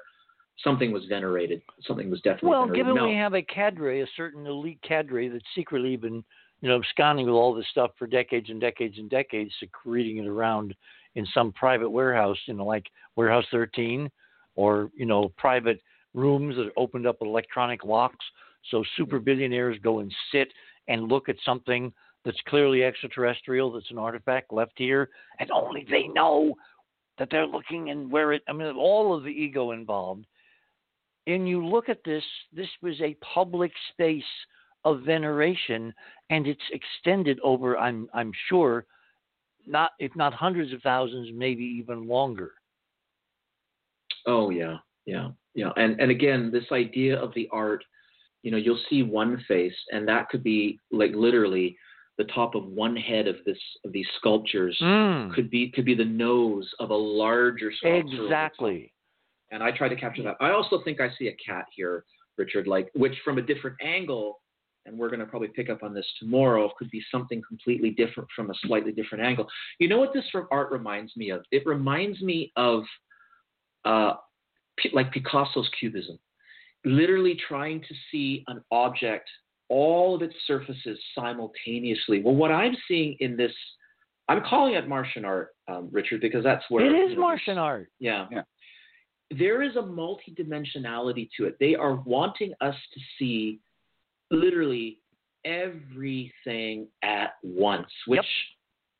something 0.64 0.92
was 0.92 1.06
venerated. 1.06 1.62
Something 1.82 2.10
was 2.10 2.22
definitely 2.22 2.50
Well, 2.50 2.66
venerated. 2.68 2.86
given 2.86 2.96
No. 2.96 3.08
we 3.08 3.16
have 3.16 3.34
a 3.34 3.42
cadre, 3.42 4.02
a 4.02 4.08
certain 4.16 4.46
elite 4.46 4.82
cadre 4.82 5.28
that's 5.28 5.46
secretly 5.56 5.96
been, 5.96 6.24
you 6.62 6.70
know, 6.70 6.76
absconding 6.76 7.26
with 7.26 7.36
all 7.36 7.54
this 7.54 7.68
stuff 7.70 7.92
for 7.98 8.08
decades 8.08 8.50
and 8.50 8.62
decades 8.62 8.98
and 8.98 9.10
decades, 9.10 9.54
secreting 9.60 10.18
it 10.18 10.28
around 10.28 10.76
in 11.16 11.26
some 11.28 11.52
private 11.52 11.90
warehouse, 11.90 12.38
you 12.46 12.54
know, 12.54 12.66
like 12.66 12.86
Warehouse 13.16 13.46
13, 13.52 14.10
or 14.56 14.92
you 14.96 15.06
know, 15.06 15.30
private 15.38 15.82
rooms 16.14 16.56
that 16.56 16.68
are 16.68 16.74
opened 16.78 17.08
up 17.08 17.18
with 17.20 17.28
electronic 17.28 17.84
locks, 17.84 18.26
so 18.70 18.84
super 18.98 19.20
mm. 19.20 19.26
billionaires 19.26 19.78
go 19.84 20.00
and 20.00 20.14
sit 20.32 20.52
and 20.88 21.08
look 21.08 21.30
at 21.30 21.36
something 21.46 21.92
that's 22.24 22.40
clearly 22.48 22.84
extraterrestrial, 22.84 23.72
that's 23.72 23.92
an 23.92 23.98
artifact 23.98 24.54
left 24.54 24.74
here, 24.76 25.10
and 25.40 25.52
only 25.52 25.86
they 25.90 26.08
know 26.08 26.54
that 27.18 27.30
they're 27.30 27.48
looking 27.48 27.90
and 27.90 28.10
where 28.12 28.34
it. 28.34 28.42
I 28.48 28.54
mean, 28.54 28.74
all 28.76 29.16
of 29.16 29.24
the 29.24 29.30
ego 29.30 29.72
involved 29.72 30.26
and 31.28 31.48
you 31.48 31.66
look 31.66 31.90
at 31.90 32.04
this, 32.04 32.24
this 32.52 32.70
was 32.82 33.00
a 33.02 33.16
public 33.34 33.72
space 33.92 34.24
of 34.86 35.02
veneration, 35.02 35.94
and 36.30 36.46
it's 36.48 36.62
extended 36.72 37.40
over, 37.44 37.78
I'm, 37.78 38.10
I'm 38.14 38.32
sure, 38.50 38.86
not 39.66 39.92
if 40.00 40.14
not 40.16 40.34
hundreds 40.34 40.74
of 40.74 40.82
thousands, 40.82 41.30
maybe 41.34 41.64
even 41.64 42.08
longer. 42.08 42.52
Oh 44.28 44.50
yeah, 44.50 44.78
yeah, 45.06 45.30
yeah. 45.56 45.72
And 45.78 46.00
and 46.00 46.12
again, 46.12 46.52
this 46.52 46.66
idea 46.72 47.18
of 47.18 47.34
the 47.34 47.48
art, 47.52 47.84
you 48.42 48.52
know, 48.52 48.58
you'll 48.58 48.80
see 48.90 49.04
one 49.04 49.44
face, 49.48 49.76
and 49.92 50.08
that 50.08 50.30
could 50.30 50.44
be 50.44 50.80
like 50.92 51.12
literally 51.16 51.78
the 52.18 52.26
top 52.26 52.56
of 52.56 52.66
one 52.66 52.96
head 52.96 53.28
of 53.28 53.38
this 53.46 53.58
of 53.86 53.92
these 53.92 54.08
sculptures 54.18 54.78
Mm, 54.82 55.34
could 55.34 55.50
be 55.50 55.72
could 55.72 55.86
be 55.86 55.96
the 55.96 56.06
nose 56.06 56.70
of 56.80 56.90
a 56.90 56.96
larger 56.96 57.72
sculpture. 57.72 58.26
exactly. 58.26 58.92
And 59.54 59.62
I 59.62 59.70
try 59.72 59.88
to 59.88 59.96
capture 59.96 60.24
that. 60.24 60.36
I 60.42 60.50
also 60.50 60.82
think 60.84 61.00
I 61.00 61.10
see 61.18 61.28
a 61.28 61.36
cat 61.36 61.66
here, 61.76 62.06
Richard, 62.38 62.66
like 62.66 62.90
which 62.96 63.14
from 63.24 63.38
a 63.38 63.42
different 63.42 63.78
angle, 63.84 64.40
and 64.88 64.98
we're 64.98 65.10
going 65.10 65.20
to 65.20 65.28
probably 65.28 65.50
pick 65.50 65.70
up 65.70 65.84
on 65.84 65.94
this 65.94 66.06
tomorrow, 66.20 66.72
could 66.78 66.90
be 66.90 67.04
something 67.12 67.40
completely 67.48 67.92
different 67.92 68.28
from 68.36 68.50
a 68.50 68.54
slightly 68.66 68.92
different 68.92 69.24
angle. 69.24 69.48
You 69.80 69.90
know 69.90 70.00
what 70.00 70.12
this 70.12 70.26
art 70.52 70.72
reminds 70.72 71.16
me 71.16 71.30
of? 71.30 71.44
It 71.52 71.64
reminds 71.68 72.20
me 72.22 72.52
of 72.56 72.84
uh, 73.86 74.14
like 74.92 75.14
Picasso's 75.14 75.70
cubism, 75.80 76.18
literally 76.84 77.38
trying 77.48 77.82
to 77.82 77.94
see 78.12 78.44
an 78.48 78.60
object, 78.72 79.30
all 79.70 80.16
of 80.16 80.24
its 80.24 80.34
surfaces 80.48 80.98
simultaneously. 81.16 82.24
Well, 82.24 82.36
what 82.36 82.52
I'm 82.52 82.76
seeing 82.88 83.16
in 83.20 83.38
this, 83.38 83.54
I'm 84.30 84.42
calling 84.50 84.74
it 84.74 84.88
Martian 84.88 85.26
art, 85.26 85.50
um, 85.68 85.90
Richard, 85.92 86.22
because 86.22 86.44
that's 86.44 86.64
where 86.70 86.84
It 86.86 86.90
is 86.90 87.12
you 87.12 87.16
know, 87.16 87.22
Martian 87.22 87.58
art. 87.60 87.90
yeah. 88.00 88.26
Yeah. 88.32 88.42
There 89.38 89.62
is 89.62 89.76
a 89.76 89.82
multidimensionality 89.82 91.30
to 91.38 91.46
it. 91.46 91.58
They 91.60 91.76
are 91.76 91.96
wanting 92.06 92.54
us 92.62 92.76
to 92.94 93.00
see 93.18 93.60
literally 94.32 95.00
everything 95.46 96.88
at 97.04 97.34
once, 97.44 97.88
which 98.08 98.26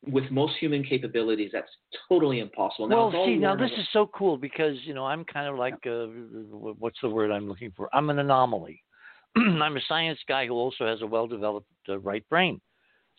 with 0.06 0.30
most 0.30 0.54
human 0.58 0.84
capabilities, 0.84 1.50
that's 1.52 1.70
totally 2.08 2.40
impossible. 2.40 2.88
Now, 2.88 3.08
Well, 3.08 3.26
see, 3.26 3.36
now 3.36 3.56
this 3.56 3.70
is 3.72 3.86
so 3.92 4.10
cool 4.14 4.36
because 4.36 4.76
you 4.84 4.94
know 4.94 5.04
I'm 5.04 5.24
kind 5.24 5.48
of 5.48 5.56
like 5.56 5.74
uh, 5.86 6.06
what's 6.78 6.98
the 7.02 7.08
word 7.08 7.30
I'm 7.30 7.48
looking 7.48 7.72
for? 7.76 7.88
I'm 7.94 8.10
an 8.10 8.18
anomaly. 8.18 8.82
I'm 9.36 9.76
a 9.76 9.80
science 9.88 10.18
guy 10.28 10.46
who 10.46 10.54
also 10.54 10.86
has 10.86 11.02
a 11.02 11.06
well-developed 11.06 11.66
uh, 11.88 11.98
right 11.98 12.26
brain, 12.28 12.60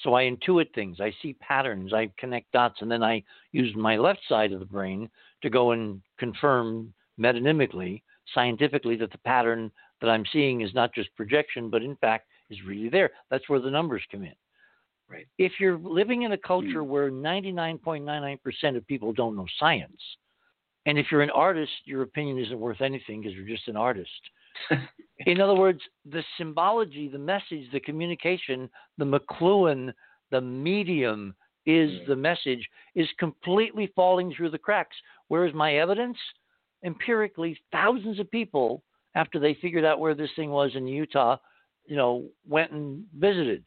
so 0.02 0.14
I 0.14 0.24
intuit 0.24 0.74
things. 0.74 1.00
I 1.02 1.14
see 1.22 1.34
patterns. 1.34 1.94
I 1.94 2.12
connect 2.18 2.52
dots, 2.52 2.82
and 2.82 2.92
then 2.92 3.04
I 3.04 3.24
use 3.52 3.74
my 3.76 3.98
left 3.98 4.22
side 4.30 4.54
of 4.54 4.60
the 4.60 4.66
brain 4.66 5.10
to 5.42 5.50
go 5.50 5.72
and 5.72 6.02
confirm 6.20 6.94
metonymically, 7.20 8.02
scientifically, 8.34 8.96
that 8.98 9.12
the 9.12 9.18
pattern 9.20 9.72
that 10.02 10.10
I'm 10.10 10.26
seeing 10.32 10.62
is 10.62 10.74
not 10.74 10.94
just 10.94 11.16
projection, 11.16 11.70
but 11.70 11.84
in 11.84 11.96
fact 11.98 12.28
is 12.50 12.60
really 12.66 12.90
there. 12.90 13.12
That's 13.30 13.48
where 13.50 13.60
the 13.60 13.72
numbers 13.72 14.04
come 14.12 14.24
in. 14.24 14.34
Right. 15.10 15.28
If 15.38 15.54
you're 15.60 15.78
living 15.78 16.24
in 16.24 16.32
a 16.32 16.38
culture 16.38 16.84
Hmm. 16.84 16.90
where 16.90 17.12
99.99% 17.12 18.76
of 18.76 18.86
people 18.88 19.14
don't 19.14 19.36
know 19.36 19.46
science, 19.60 20.02
and 20.86 20.98
if 20.98 21.12
you're 21.12 21.22
an 21.22 21.32
artist, 21.32 21.72
your 21.86 22.04
opinion 22.04 22.38
isn't 22.40 22.60
worth 22.60 22.82
anything 22.82 23.22
because 23.22 23.36
you're 23.36 23.48
just 23.48 23.68
an 23.68 23.78
artist. 23.78 24.10
in 25.26 25.42
other 25.42 25.56
words, 25.56 25.82
the 26.06 26.24
symbology, 26.38 27.08
the 27.08 27.18
message, 27.18 27.70
the 27.72 27.80
communication, 27.80 28.70
the 28.98 29.06
McLuhan, 29.06 29.94
the 30.32 30.42
medium 30.42 31.36
is 31.66 31.90
Mm. 32.02 32.08
the 32.08 32.16
message, 32.16 32.70
is 32.94 33.10
completely 33.18 33.88
falling 33.96 34.32
through 34.34 34.52
the 34.52 34.58
cracks. 34.58 34.96
Whereas 35.30 35.54
my 35.54 35.78
evidence, 35.78 36.18
empirically, 36.86 37.60
thousands 37.72 38.20
of 38.20 38.30
people, 38.32 38.84
after 39.16 39.40
they 39.40 39.56
figured 39.56 39.84
out 39.84 40.00
where 40.00 40.14
this 40.16 40.30
thing 40.36 40.52
was 40.52 40.72
in 40.76 40.88
Utah, 40.88 41.38
you 41.86 41.96
know, 41.98 42.26
went 42.48 42.72
and 42.72 43.04
visited. 43.18 43.66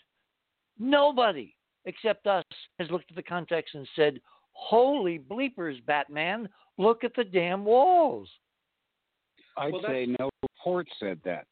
Nobody 0.78 1.55
except 1.85 2.27
us 2.27 2.45
has 2.78 2.90
looked 2.90 3.11
at 3.11 3.16
the 3.16 3.23
context 3.23 3.74
and 3.74 3.86
said, 3.97 4.20
Holy 4.53 5.19
bleepers, 5.19 5.85
Batman, 5.86 6.49
look 6.78 7.05
at 7.05 7.15
the 7.16 7.24
damn 7.24 7.65
walls. 7.65 8.28
I'd 9.57 9.73
Well, 9.73 9.82
say 9.86 10.07
no 10.19 10.31
report 10.43 10.86
said 11.01 11.20
that. 11.24 11.47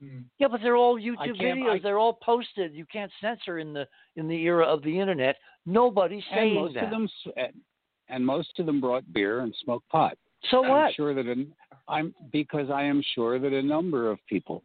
Hmm. 0.00 0.20
Yeah, 0.38 0.48
but 0.48 0.60
they're 0.62 0.76
all 0.76 0.98
YouTube 0.98 1.40
videos. 1.40 1.76
I- 1.76 1.78
they're 1.78 1.98
all 1.98 2.14
posted. 2.14 2.74
You 2.74 2.86
can't 2.86 3.12
censor 3.20 3.58
in 3.58 3.72
the 3.72 3.86
in 4.16 4.28
the 4.28 4.42
era 4.42 4.64
of 4.64 4.82
the 4.82 4.98
internet. 4.98 5.36
Nobody's 5.66 6.24
And 6.30 6.54
most 6.54 6.74
that. 6.74 6.84
of 6.84 6.90
them, 6.90 7.08
and- 7.36 7.60
and 8.08 8.24
most 8.24 8.58
of 8.58 8.66
them 8.66 8.80
brought 8.80 9.10
beer 9.12 9.40
and 9.40 9.54
smoked 9.56 9.88
pot. 9.88 10.16
So 10.50 10.60
what? 10.62 10.70
I'm 10.70 10.92
sure 10.94 11.14
that 11.14 11.26
an, 11.26 11.52
I'm 11.88 12.14
because 12.32 12.70
I 12.70 12.82
am 12.84 13.02
sure 13.14 13.38
that 13.38 13.52
a 13.52 13.62
number 13.62 14.10
of 14.10 14.18
people 14.28 14.62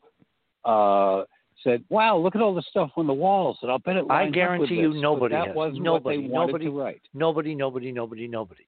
uh, 0.66 1.24
said, 1.64 1.84
"Wow, 1.90 2.18
look 2.18 2.36
at 2.36 2.42
all 2.42 2.54
the 2.54 2.64
stuff 2.70 2.92
on 2.98 3.08
the 3.08 3.14
walls," 3.14 3.58
and 3.62 3.72
I'll 3.72 3.80
bet 3.80 3.96
it. 3.98 4.06
I 4.10 4.24
lines 4.24 4.24
up 4.24 4.26
with 4.28 4.34
guarantee 4.34 4.76
you 4.76 4.94
this," 4.94 5.02
nobody 5.02 5.36
But 5.36 5.40
that 5.40 5.48
has. 5.48 5.56
wasn't 5.56 5.84
Nobody, 5.84 6.18
what 6.18 6.24
they 6.24 6.28
wanted 6.30 6.48
nobody- 6.48 6.66
to 6.66 6.72
write. 6.72 7.02
Nobody, 7.14 7.56
nobody, 7.56 7.92
nobody, 7.92 8.28
nobody. 8.28 8.66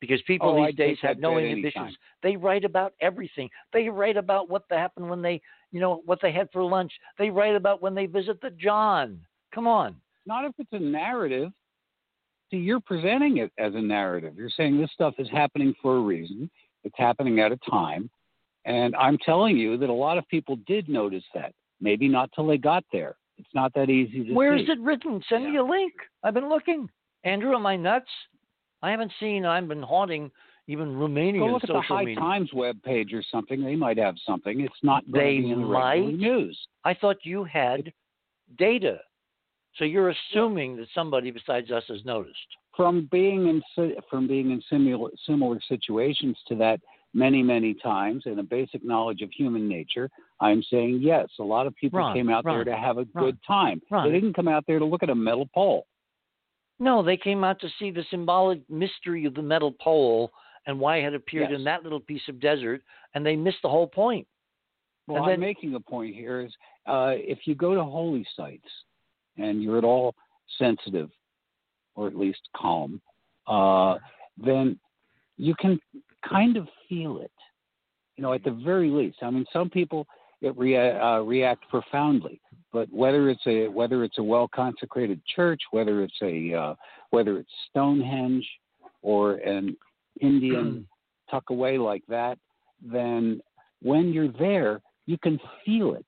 Because 0.00 0.22
people 0.22 0.50
Oh, 0.50 0.56
these 0.56 0.66
I'd 0.68 0.76
days 0.76 0.98
have 1.02 1.18
no 1.18 1.38
inhibitions. 1.38 1.96
They 2.22 2.36
write 2.36 2.64
about 2.64 2.92
everything. 3.00 3.50
They 3.72 3.88
write 3.88 4.16
about 4.16 4.48
what 4.48 4.62
happened 4.70 5.10
when 5.10 5.22
they, 5.22 5.40
you 5.72 5.80
know, 5.80 6.02
what 6.06 6.20
they 6.22 6.30
had 6.30 6.48
for 6.52 6.62
lunch. 6.62 6.92
They 7.18 7.30
write 7.30 7.56
about 7.56 7.82
when 7.82 7.96
they 7.96 8.06
visit 8.06 8.40
the 8.40 8.50
John. 8.50 9.20
Come 9.52 9.66
on. 9.66 9.96
Not 10.24 10.44
if 10.44 10.52
it's 10.58 10.72
a 10.72 10.78
narrative. 10.78 11.50
See, 12.50 12.56
you're 12.56 12.80
presenting 12.80 13.38
it 13.38 13.52
as 13.58 13.74
a 13.74 13.80
narrative. 13.80 14.34
You're 14.36 14.50
saying 14.50 14.78
this 14.78 14.90
stuff 14.92 15.14
is 15.18 15.28
happening 15.30 15.74
for 15.82 15.96
a 15.96 16.00
reason. 16.00 16.50
It's 16.84 16.94
happening 16.96 17.40
at 17.40 17.52
a 17.52 17.58
time, 17.70 18.08
and 18.64 18.94
I'm 18.96 19.18
telling 19.18 19.56
you 19.56 19.76
that 19.78 19.90
a 19.90 19.92
lot 19.92 20.16
of 20.16 20.26
people 20.28 20.56
did 20.66 20.88
notice 20.88 21.24
that. 21.34 21.52
Maybe 21.80 22.08
not 22.08 22.30
till 22.34 22.46
they 22.46 22.56
got 22.56 22.84
there. 22.92 23.16
It's 23.36 23.48
not 23.54 23.72
that 23.74 23.90
easy 23.90 24.24
to 24.24 24.32
Where 24.34 24.56
see. 24.56 24.64
is 24.64 24.70
it 24.70 24.80
written? 24.80 25.22
Send 25.28 25.44
me 25.44 25.58
a 25.58 25.64
link. 25.64 25.92
I've 26.24 26.34
been 26.34 26.48
looking. 26.48 26.88
Andrew, 27.24 27.54
am 27.54 27.66
I 27.66 27.76
nuts? 27.76 28.08
I 28.82 28.90
haven't 28.90 29.12
seen. 29.20 29.44
I've 29.44 29.68
been 29.68 29.82
haunting 29.82 30.30
even 30.66 30.88
Romanian 30.94 31.40
Go 31.40 31.46
look 31.46 31.64
at 31.64 31.70
the 31.70 31.80
High 31.80 32.04
media. 32.04 32.20
Times 32.20 32.50
web 32.52 32.82
page 32.82 33.12
or 33.12 33.22
something. 33.30 33.64
They 33.64 33.76
might 33.76 33.96
have 33.98 34.16
something. 34.26 34.60
It's 34.60 34.74
not 34.82 35.02
They 35.10 35.36
in 35.36 35.50
the 35.50 35.56
might. 35.56 36.14
news. 36.14 36.58
I 36.84 36.94
thought 36.94 37.16
you 37.24 37.44
had 37.44 37.92
data. 38.58 38.98
So 39.78 39.84
you're 39.84 40.10
assuming 40.10 40.76
that 40.76 40.88
somebody 40.94 41.30
besides 41.30 41.70
us 41.70 41.84
has 41.88 42.04
noticed. 42.04 42.36
From 42.76 43.08
being 43.10 43.48
in 43.48 43.62
from 44.10 44.26
being 44.26 44.50
in 44.50 44.62
similar 44.70 45.10
similar 45.26 45.58
situations 45.68 46.36
to 46.48 46.54
that 46.56 46.80
many 47.14 47.42
many 47.42 47.74
times 47.74 48.24
and 48.26 48.38
a 48.38 48.42
basic 48.42 48.84
knowledge 48.84 49.22
of 49.22 49.30
human 49.32 49.68
nature, 49.68 50.08
I'm 50.40 50.62
saying 50.70 51.00
yes. 51.02 51.28
A 51.40 51.42
lot 51.42 51.66
of 51.66 51.74
people 51.76 51.98
Ron, 51.98 52.14
came 52.14 52.28
out 52.28 52.44
Ron, 52.44 52.56
there 52.56 52.64
to 52.64 52.76
have 52.76 52.98
a 52.98 53.06
Ron, 53.14 53.24
good 53.24 53.38
time. 53.46 53.80
They 53.90 54.10
didn't 54.10 54.34
come 54.34 54.48
out 54.48 54.64
there 54.66 54.78
to 54.78 54.84
look 54.84 55.02
at 55.02 55.10
a 55.10 55.14
metal 55.14 55.48
pole. 55.52 55.86
No, 56.80 57.02
they 57.02 57.16
came 57.16 57.42
out 57.42 57.60
to 57.60 57.68
see 57.78 57.90
the 57.90 58.04
symbolic 58.10 58.60
mystery 58.70 59.24
of 59.24 59.34
the 59.34 59.42
metal 59.42 59.72
pole 59.80 60.30
and 60.66 60.78
why 60.78 60.98
it 60.98 61.04
had 61.04 61.14
appeared 61.14 61.50
Yes. 61.50 61.58
in 61.58 61.64
that 61.64 61.82
little 61.82 61.98
piece 61.98 62.28
of 62.28 62.38
desert, 62.38 62.82
and 63.14 63.26
they 63.26 63.34
missed 63.34 63.62
the 63.62 63.68
whole 63.68 63.88
point. 63.88 64.26
Well, 65.08 65.24
I'm 65.24 65.40
making 65.40 65.74
a 65.74 65.80
point 65.80 66.14
here 66.14 66.42
is 66.42 66.52
uh, 66.86 67.14
if 67.16 67.46
you 67.46 67.54
go 67.54 67.74
to 67.74 67.82
holy 67.82 68.24
sites 68.36 68.68
and 69.38 69.62
you're 69.62 69.78
at 69.78 69.84
all 69.84 70.14
sensitive 70.58 71.10
or 71.94 72.06
at 72.06 72.16
least 72.16 72.40
calm, 72.56 73.00
uh, 73.46 73.96
then 74.36 74.78
you 75.36 75.54
can 75.58 75.78
kind 76.28 76.56
of 76.56 76.68
feel 76.88 77.20
it. 77.20 77.32
You 78.16 78.22
know, 78.22 78.32
at 78.32 78.42
the 78.42 78.50
very 78.50 78.90
least. 78.90 79.18
I 79.22 79.30
mean, 79.30 79.46
some 79.52 79.70
people 79.70 80.06
it 80.40 80.56
rea- 80.56 80.98
uh, 80.98 81.20
react 81.20 81.68
profoundly, 81.68 82.40
but 82.72 82.92
whether 82.92 83.28
it's 83.28 83.46
a 83.46 83.68
whether 83.68 84.04
it's 84.04 84.18
a 84.18 84.22
well 84.22 84.48
consecrated 84.48 85.20
church, 85.34 85.60
whether 85.70 86.02
it's 86.02 86.20
a 86.22 86.54
uh, 86.54 86.74
whether 87.10 87.38
it's 87.38 87.50
Stonehenge 87.70 88.46
or 89.02 89.34
an 89.36 89.76
Indian 90.20 90.86
tuck 91.30 91.50
away 91.50 91.78
like 91.78 92.02
that, 92.08 92.38
then 92.82 93.40
when 93.82 94.12
you're 94.12 94.32
there, 94.32 94.80
you 95.06 95.18
can 95.18 95.40
feel 95.64 95.94
it. 95.94 96.06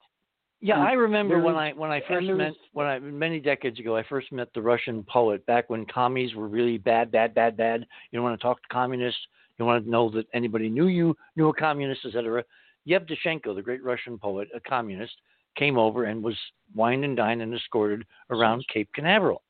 Yeah, 0.62 0.74
And 0.74 0.82
I 0.82 0.93
remember 0.93 1.41
when 1.41 1.57
I 1.57 1.73
when 1.73 1.91
I 1.91 2.03
first 2.07 2.27
met 2.27 2.53
when 2.73 2.87
I 2.87 2.99
many 2.99 3.41
decades 3.41 3.78
ago 3.78 3.97
I 3.97 4.03
first 4.03 4.31
met 4.31 4.49
the 4.55 4.61
Russian 4.61 5.03
poet 5.05 5.45
back 5.47 5.70
when 5.70 5.87
commies 5.87 6.35
were 6.35 6.49
really 6.49 6.77
bad, 6.77 7.11
bad, 7.11 7.35
bad, 7.35 7.57
bad. 7.57 7.87
You 8.11 8.19
don't 8.19 8.24
want 8.24 8.39
to 8.39 8.43
talk 8.43 8.61
to 8.62 8.69
communists. 8.69 9.20
You 9.59 9.65
want 9.65 9.85
to 9.85 9.91
know 9.91 10.11
that 10.11 10.27
anybody 10.35 10.69
knew 10.69 10.89
you, 10.89 11.16
knew 11.37 11.49
a 11.49 11.55
communist, 11.55 12.05
etc. 12.05 12.45
Yevtushenko, 12.87 13.55
the 13.55 13.62
great 13.62 13.82
Russian 13.82 14.19
poet, 14.19 14.49
a 14.55 14.61
communist, 14.61 15.15
came 15.57 15.78
over 15.78 16.05
and 16.05 16.23
was 16.23 16.37
wined 16.74 17.05
and 17.05 17.16
dined 17.16 17.43
and 17.43 17.55
escorted 17.55 18.07
around 18.31 18.65
Cape 18.73 18.89
Canaveral. 18.95 19.43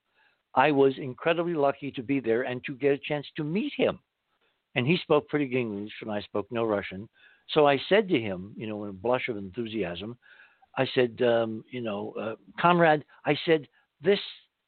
I 0.54 0.70
was 0.70 0.94
incredibly 0.98 1.54
lucky 1.54 1.90
to 1.92 2.02
be 2.02 2.20
there 2.20 2.42
and 2.42 2.62
to 2.64 2.74
get 2.74 2.92
a 2.92 2.98
chance 2.98 3.26
to 3.36 3.44
meet 3.44 3.72
him. 3.76 3.98
And 4.74 4.86
he 4.86 4.96
spoke 4.98 5.28
pretty 5.28 5.46
good 5.46 5.58
English, 5.58 5.92
and 6.02 6.10
I 6.10 6.20
spoke 6.22 6.46
no 6.50 6.64
Russian. 6.64 7.08
So 7.50 7.66
I 7.66 7.80
said 7.88 8.08
to 8.08 8.20
him, 8.20 8.52
you 8.56 8.66
know, 8.66 8.84
in 8.84 8.90
a 8.90 8.92
blush 8.92 9.28
of 9.28 9.36
enthusiasm, 9.36 10.16
I 10.76 10.86
said, 10.94 11.20
um, 11.22 11.64
you 11.70 11.80
know, 11.80 12.14
uh, 12.20 12.34
comrade, 12.60 13.04
I 13.24 13.36
said, 13.44 13.66
this 14.02 14.20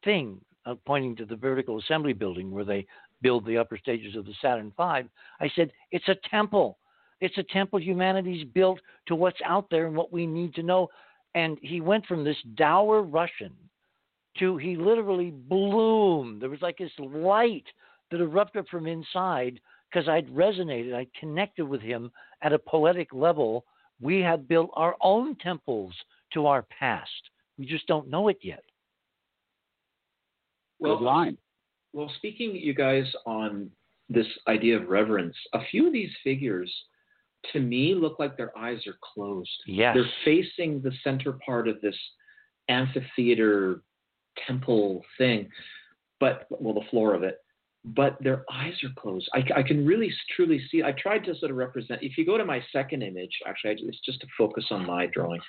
thing, 0.04 0.40
uh, 0.66 0.74
pointing 0.86 1.16
to 1.16 1.24
the 1.24 1.36
vertical 1.36 1.78
assembly 1.78 2.12
building 2.12 2.50
where 2.50 2.64
they 2.64 2.86
build 3.20 3.46
the 3.46 3.56
upper 3.56 3.78
stages 3.78 4.16
of 4.16 4.26
the 4.26 4.34
Saturn 4.42 4.72
V, 4.76 5.08
I 5.40 5.50
said, 5.54 5.72
it's 5.90 6.08
a 6.08 6.16
temple. 6.28 6.78
It's 7.20 7.38
a 7.38 7.44
temple 7.44 7.80
humanity's 7.80 8.44
built 8.52 8.80
to 9.06 9.14
what's 9.14 9.40
out 9.44 9.70
there 9.70 9.86
and 9.86 9.96
what 9.96 10.12
we 10.12 10.26
need 10.26 10.54
to 10.54 10.62
know. 10.62 10.88
And 11.34 11.56
he 11.62 11.80
went 11.80 12.04
from 12.06 12.24
this 12.24 12.36
dour 12.56 13.02
Russian 13.02 13.52
to 14.38 14.56
he 14.56 14.76
literally 14.76 15.30
bloomed. 15.30 16.42
There 16.42 16.50
was 16.50 16.62
like 16.62 16.78
this 16.78 16.90
light 16.98 17.64
that 18.10 18.20
erupted 18.20 18.66
from 18.68 18.86
inside 18.86 19.60
because 19.90 20.08
I'd 20.08 20.28
resonated, 20.28 20.94
I 20.94 21.06
connected 21.18 21.66
with 21.66 21.80
him 21.80 22.10
at 22.42 22.52
a 22.52 22.58
poetic 22.58 23.12
level. 23.12 23.64
We 24.02 24.20
have 24.20 24.48
built 24.48 24.70
our 24.74 24.96
own 25.00 25.36
temples 25.36 25.94
to 26.34 26.46
our 26.46 26.62
past. 26.62 27.10
We 27.56 27.66
just 27.66 27.86
don't 27.86 28.08
know 28.08 28.28
it 28.28 28.38
yet. 28.42 28.64
Good 30.82 31.00
line. 31.00 31.38
Well, 31.92 32.10
speaking, 32.16 32.56
you 32.56 32.74
guys, 32.74 33.04
on 33.24 33.70
this 34.08 34.26
idea 34.48 34.76
of 34.76 34.88
reverence, 34.88 35.36
a 35.54 35.60
few 35.70 35.86
of 35.86 35.92
these 35.92 36.10
figures 36.24 36.72
to 37.52 37.60
me 37.60 37.94
look 37.94 38.18
like 38.18 38.36
their 38.36 38.56
eyes 38.58 38.84
are 38.86 38.96
closed. 39.14 39.50
Yes. 39.66 39.94
They're 39.94 40.10
facing 40.24 40.82
the 40.82 40.92
center 41.04 41.38
part 41.44 41.68
of 41.68 41.80
this 41.80 41.96
amphitheater 42.68 43.82
temple 44.46 45.02
thing, 45.18 45.48
but, 46.18 46.46
well, 46.50 46.74
the 46.74 46.88
floor 46.90 47.14
of 47.14 47.22
it, 47.22 47.41
but 47.84 48.16
their 48.22 48.44
eyes 48.52 48.74
are 48.84 48.92
closed. 48.96 49.28
I, 49.34 49.42
I 49.56 49.62
can 49.62 49.84
really 49.84 50.12
truly 50.36 50.60
see. 50.70 50.82
I 50.82 50.92
tried 50.92 51.24
to 51.24 51.34
sort 51.34 51.50
of 51.50 51.56
represent, 51.56 52.02
if 52.02 52.16
you 52.16 52.24
go 52.24 52.38
to 52.38 52.44
my 52.44 52.62
second 52.72 53.02
image, 53.02 53.32
actually, 53.46 53.70
I, 53.70 53.74
it's 53.78 54.00
just 54.04 54.20
to 54.20 54.26
focus 54.38 54.66
on 54.70 54.86
my 54.86 55.06
drawing. 55.06 55.40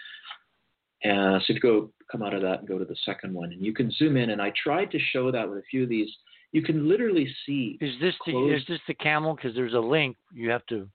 Uh, 1.06 1.38
so 1.40 1.44
if 1.50 1.56
you 1.56 1.60
go 1.60 1.92
come 2.12 2.24
out 2.24 2.34
of 2.34 2.42
that 2.42 2.60
and 2.60 2.68
go 2.68 2.80
to 2.80 2.86
the 2.86 2.96
second 3.06 3.34
one, 3.34 3.52
and 3.52 3.64
you 3.64 3.74
can 3.74 3.92
zoom 3.92 4.18
in, 4.18 4.30
and 4.32 4.42
I 4.42 4.52
tried 4.62 4.90
to 4.92 5.00
show 5.00 5.32
that 5.32 5.48
with 5.48 5.60
a 5.60 5.64
few 5.70 5.84
of 5.84 5.90
these. 5.90 6.10
You 6.54 6.62
can 6.62 6.88
literally 6.88 7.28
see. 7.46 7.78
Is 7.82 8.00
this 8.00 8.14
the 8.26 8.32
closed- 8.32 8.56
is 8.56 8.68
this 8.68 8.80
the 8.88 8.94
camel? 8.94 9.36
Because 9.36 9.54
there's 9.56 9.74
a 9.74 9.80
link 9.80 10.16
you 10.34 10.50
have 10.52 10.66
to. 10.68 10.88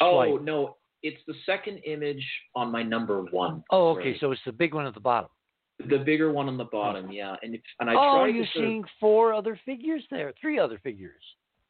Oh 0.00 0.38
no, 0.42 0.76
it's 1.02 1.20
the 1.26 1.34
second 1.46 1.78
image 1.78 2.24
on 2.54 2.70
my 2.70 2.82
number 2.82 3.22
one. 3.22 3.64
Oh, 3.70 3.90
okay. 3.96 4.10
Right. 4.12 4.20
So 4.20 4.30
it's 4.30 4.40
the 4.46 4.52
big 4.52 4.72
one 4.74 4.86
at 4.86 4.94
the 4.94 5.00
bottom. 5.00 5.30
The 5.88 5.98
bigger 5.98 6.32
one 6.32 6.48
on 6.48 6.56
the 6.56 6.64
bottom, 6.64 7.10
yeah. 7.10 7.36
And 7.42 7.54
if, 7.54 7.60
and 7.78 7.88
I 7.88 7.94
oh, 7.94 8.18
tried 8.18 8.34
you're 8.34 8.44
to 8.44 8.52
sort 8.52 8.64
of- 8.64 8.68
seeing 8.68 8.84
four 8.98 9.32
other 9.32 9.58
figures 9.64 10.02
there, 10.10 10.32
three 10.40 10.58
other 10.58 10.78
figures. 10.82 11.22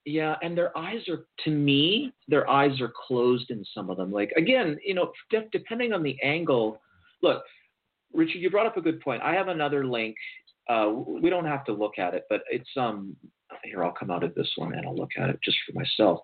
Yeah, 0.07 0.37
and 0.43 0.57
their 0.57 0.77
eyes 0.77 1.07
are, 1.09 1.27
to 1.45 1.51
me, 1.51 2.13
their 2.27 2.49
eyes 2.49 2.81
are 2.81 2.93
closed 3.07 3.51
in 3.51 3.65
some 3.75 3.91
of 3.91 3.99
them. 3.99 4.11
Like 4.11 4.33
again, 4.37 4.79
you 4.85 4.95
know, 4.95 5.13
de- 5.31 5.49
depending 5.53 5.93
on 5.93 6.03
the 6.03 6.17
angle. 6.23 6.81
Look, 7.23 7.43
Richard, 8.15 8.39
you 8.39 8.51
brought 8.51 8.67
up 8.67 8.79
a 8.79 8.81
good 8.81 9.01
point. 9.01 9.23
I 9.23 9.35
have 9.35 9.49
another 9.49 9.85
link. 9.85 10.17
Uh, 10.69 10.91
we 11.07 11.29
don't 11.29 11.45
have 11.45 11.65
to 11.67 11.73
look 11.73 11.99
at 11.99 12.15
it, 12.15 12.25
but 12.31 12.43
it's 12.51 12.71
um. 12.77 13.17
Here, 13.65 13.85
I'll 13.85 13.93
come 13.93 14.11
out 14.11 14.23
of 14.23 14.35
this 14.35 14.49
one 14.57 14.75
and 14.75 14.87
I'll 14.87 14.97
look 14.97 15.11
at 15.19 15.29
it 15.29 15.39
just 15.45 15.59
for 15.67 15.79
myself. 15.79 16.21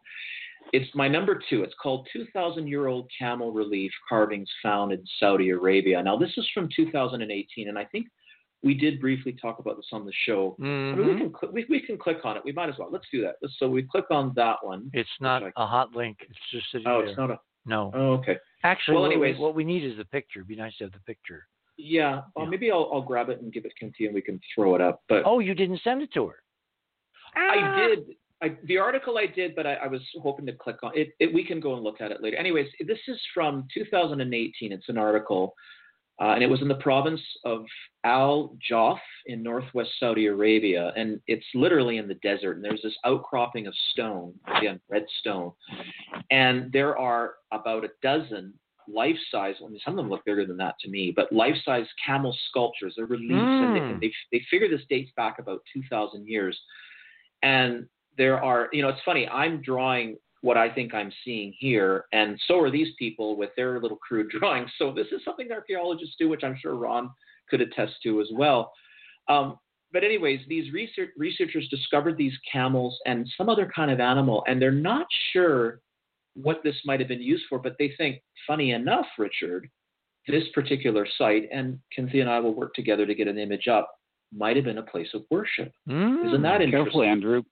It's 0.72 0.92
my 0.94 1.08
number 1.08 1.40
two. 1.48 1.62
It's 1.62 1.74
called 1.82 2.08
2,000 2.12 2.66
Year 2.66 2.86
Old 2.86 3.10
Camel 3.18 3.52
Relief 3.52 3.92
Carvings 4.08 4.48
Found 4.62 4.92
in 4.92 5.02
Saudi 5.18 5.50
Arabia. 5.50 6.02
Now, 6.02 6.16
this 6.16 6.32
is 6.36 6.46
from 6.52 6.68
2018, 6.74 7.68
and 7.68 7.78
I 7.78 7.84
think 7.84 8.06
we 8.62 8.74
did 8.74 9.00
briefly 9.00 9.32
talk 9.40 9.58
about 9.58 9.76
this 9.76 9.86
on 9.92 10.04
the 10.04 10.12
show. 10.24 10.56
Mm-hmm. 10.60 11.00
I 11.00 11.04
mean, 11.04 11.14
we, 11.14 11.20
can 11.20 11.32
cl- 11.40 11.52
we, 11.52 11.66
we 11.68 11.80
can 11.80 11.96
click 11.98 12.18
on 12.24 12.36
it. 12.36 12.42
We 12.44 12.52
might 12.52 12.68
as 12.68 12.74
well. 12.78 12.88
Let's 12.90 13.06
do 13.12 13.22
that. 13.22 13.36
So 13.58 13.68
we 13.68 13.82
click 13.82 14.06
on 14.10 14.32
that 14.36 14.56
one. 14.62 14.90
It's 14.92 15.08
not 15.20 15.42
I- 15.42 15.52
a 15.56 15.66
hot 15.66 15.94
link. 15.94 16.18
It's 16.20 16.38
just 16.50 16.66
sitting 16.72 16.86
Oh, 16.88 16.98
there. 17.00 17.08
it's 17.08 17.18
not 17.18 17.30
a. 17.30 17.38
no. 17.64 17.92
Oh, 17.94 18.12
okay. 18.14 18.36
Actually, 18.64 18.94
well, 18.94 19.02
what, 19.04 19.12
anyways- 19.12 19.38
what 19.38 19.54
we 19.54 19.64
need 19.64 19.84
is 19.84 19.96
the 19.96 20.04
picture. 20.06 20.40
It'd 20.40 20.48
be 20.48 20.56
nice 20.56 20.76
to 20.78 20.84
have 20.84 20.92
the 20.92 20.98
picture. 21.00 21.46
Yeah. 21.78 22.22
Well, 22.34 22.46
Yeah. 22.46 22.50
maybe 22.50 22.70
I'll, 22.72 22.90
I'll 22.92 23.02
grab 23.02 23.28
it 23.28 23.40
and 23.42 23.52
give 23.52 23.66
it 23.66 23.72
to 23.78 23.92
you, 23.98 24.06
and 24.08 24.14
we 24.14 24.22
can 24.22 24.40
throw 24.54 24.74
it 24.74 24.80
up. 24.80 25.02
But 25.08 25.22
Oh, 25.26 25.38
you 25.38 25.54
didn't 25.54 25.80
send 25.84 26.02
it 26.02 26.12
to 26.14 26.26
her. 26.26 26.36
I 27.36 27.86
did. 27.88 28.16
I, 28.42 28.56
the 28.64 28.78
article 28.78 29.16
I 29.16 29.26
did, 29.26 29.54
but 29.54 29.66
I, 29.66 29.74
I 29.74 29.86
was 29.86 30.02
hoping 30.22 30.46
to 30.46 30.52
click 30.52 30.76
on 30.82 30.92
it, 30.94 31.14
it. 31.18 31.32
We 31.32 31.44
can 31.44 31.58
go 31.60 31.74
and 31.74 31.82
look 31.82 32.00
at 32.00 32.10
it 32.12 32.22
later. 32.22 32.36
Anyways, 32.36 32.68
this 32.86 32.98
is 33.08 33.18
from 33.32 33.66
2018. 33.72 34.72
It's 34.72 34.88
an 34.88 34.98
article, 34.98 35.54
uh, 36.20 36.32
and 36.32 36.42
it 36.42 36.46
was 36.50 36.60
in 36.60 36.68
the 36.68 36.74
province 36.74 37.20
of 37.44 37.64
Al 38.04 38.54
Jauf 38.70 38.98
in 39.26 39.42
northwest 39.42 39.90
Saudi 39.98 40.26
Arabia, 40.26 40.92
and 40.96 41.18
it's 41.26 41.46
literally 41.54 41.96
in 41.96 42.08
the 42.08 42.14
desert. 42.16 42.56
And 42.56 42.64
there's 42.64 42.82
this 42.82 42.96
outcropping 43.06 43.66
of 43.66 43.74
stone, 43.92 44.34
again 44.54 44.80
red 44.90 45.06
stone, 45.20 45.52
and 46.30 46.70
there 46.72 46.96
are 46.98 47.34
about 47.52 47.84
a 47.84 47.90
dozen 48.02 48.52
life-size. 48.86 49.54
I 49.64 49.68
mean, 49.68 49.80
some 49.84 49.94
of 49.94 49.96
them 49.96 50.10
look 50.10 50.24
bigger 50.26 50.46
than 50.46 50.58
that 50.58 50.74
to 50.80 50.90
me, 50.90 51.10
but 51.14 51.32
life-size 51.32 51.86
camel 52.04 52.36
sculptures. 52.50 52.94
They're 52.96 53.06
reliefs, 53.06 53.32
and, 53.32 53.74
they, 53.74 53.80
Mm. 53.80 53.92
and 53.92 54.00
they 54.00 54.12
they 54.30 54.42
figure 54.50 54.68
this 54.68 54.86
dates 54.90 55.10
back 55.16 55.38
about 55.38 55.62
2,000 55.72 56.28
years. 56.28 56.60
And 57.42 57.86
there 58.16 58.42
are, 58.42 58.68
you 58.72 58.82
know, 58.82 58.88
it's 58.88 59.02
funny. 59.04 59.28
I'm 59.28 59.62
drawing 59.62 60.16
what 60.42 60.56
I 60.56 60.72
think 60.72 60.94
I'm 60.94 61.12
seeing 61.24 61.54
here, 61.58 62.04
and 62.12 62.38
so 62.46 62.60
are 62.60 62.70
these 62.70 62.94
people 62.98 63.36
with 63.36 63.50
their 63.56 63.80
little 63.80 63.98
crude 63.98 64.30
drawings. 64.38 64.70
So 64.78 64.92
this 64.92 65.08
is 65.12 65.22
something 65.24 65.50
archaeologists 65.50 66.16
do, 66.18 66.28
which 66.28 66.44
I'm 66.44 66.56
sure 66.60 66.74
Ron 66.74 67.10
could 67.48 67.60
attest 67.60 67.94
to 68.02 68.20
as 68.20 68.28
well. 68.32 68.72
Um, 69.28 69.58
but 69.92 70.04
anyways, 70.04 70.40
these 70.48 70.72
research, 70.72 71.10
researchers 71.16 71.68
discovered 71.68 72.16
these 72.16 72.34
camels 72.50 72.98
and 73.06 73.26
some 73.36 73.48
other 73.48 73.70
kind 73.74 73.90
of 73.90 74.00
animal, 74.00 74.44
and 74.46 74.60
they're 74.60 74.70
not 74.70 75.06
sure 75.32 75.80
what 76.34 76.62
this 76.62 76.76
might 76.84 77.00
have 77.00 77.08
been 77.08 77.22
used 77.22 77.44
for, 77.48 77.58
but 77.58 77.76
they 77.78 77.92
think, 77.96 78.20
funny 78.46 78.72
enough, 78.72 79.06
Richard, 79.18 79.68
this 80.28 80.44
particular 80.54 81.06
site, 81.16 81.48
and 81.52 81.78
Cynthia 81.94 82.20
and 82.22 82.30
I 82.30 82.40
will 82.40 82.54
work 82.54 82.74
together 82.74 83.06
to 83.06 83.14
get 83.14 83.28
an 83.28 83.38
image 83.38 83.68
up, 83.68 83.90
might 84.36 84.56
have 84.56 84.64
been 84.64 84.78
a 84.78 84.82
place 84.82 85.08
of 85.14 85.22
worship. 85.30 85.72
Mm. 85.88 86.26
Isn't 86.26 86.42
that 86.42 86.60
interesting? 86.60 86.84
Careful, 86.84 87.02
Andrew. 87.02 87.42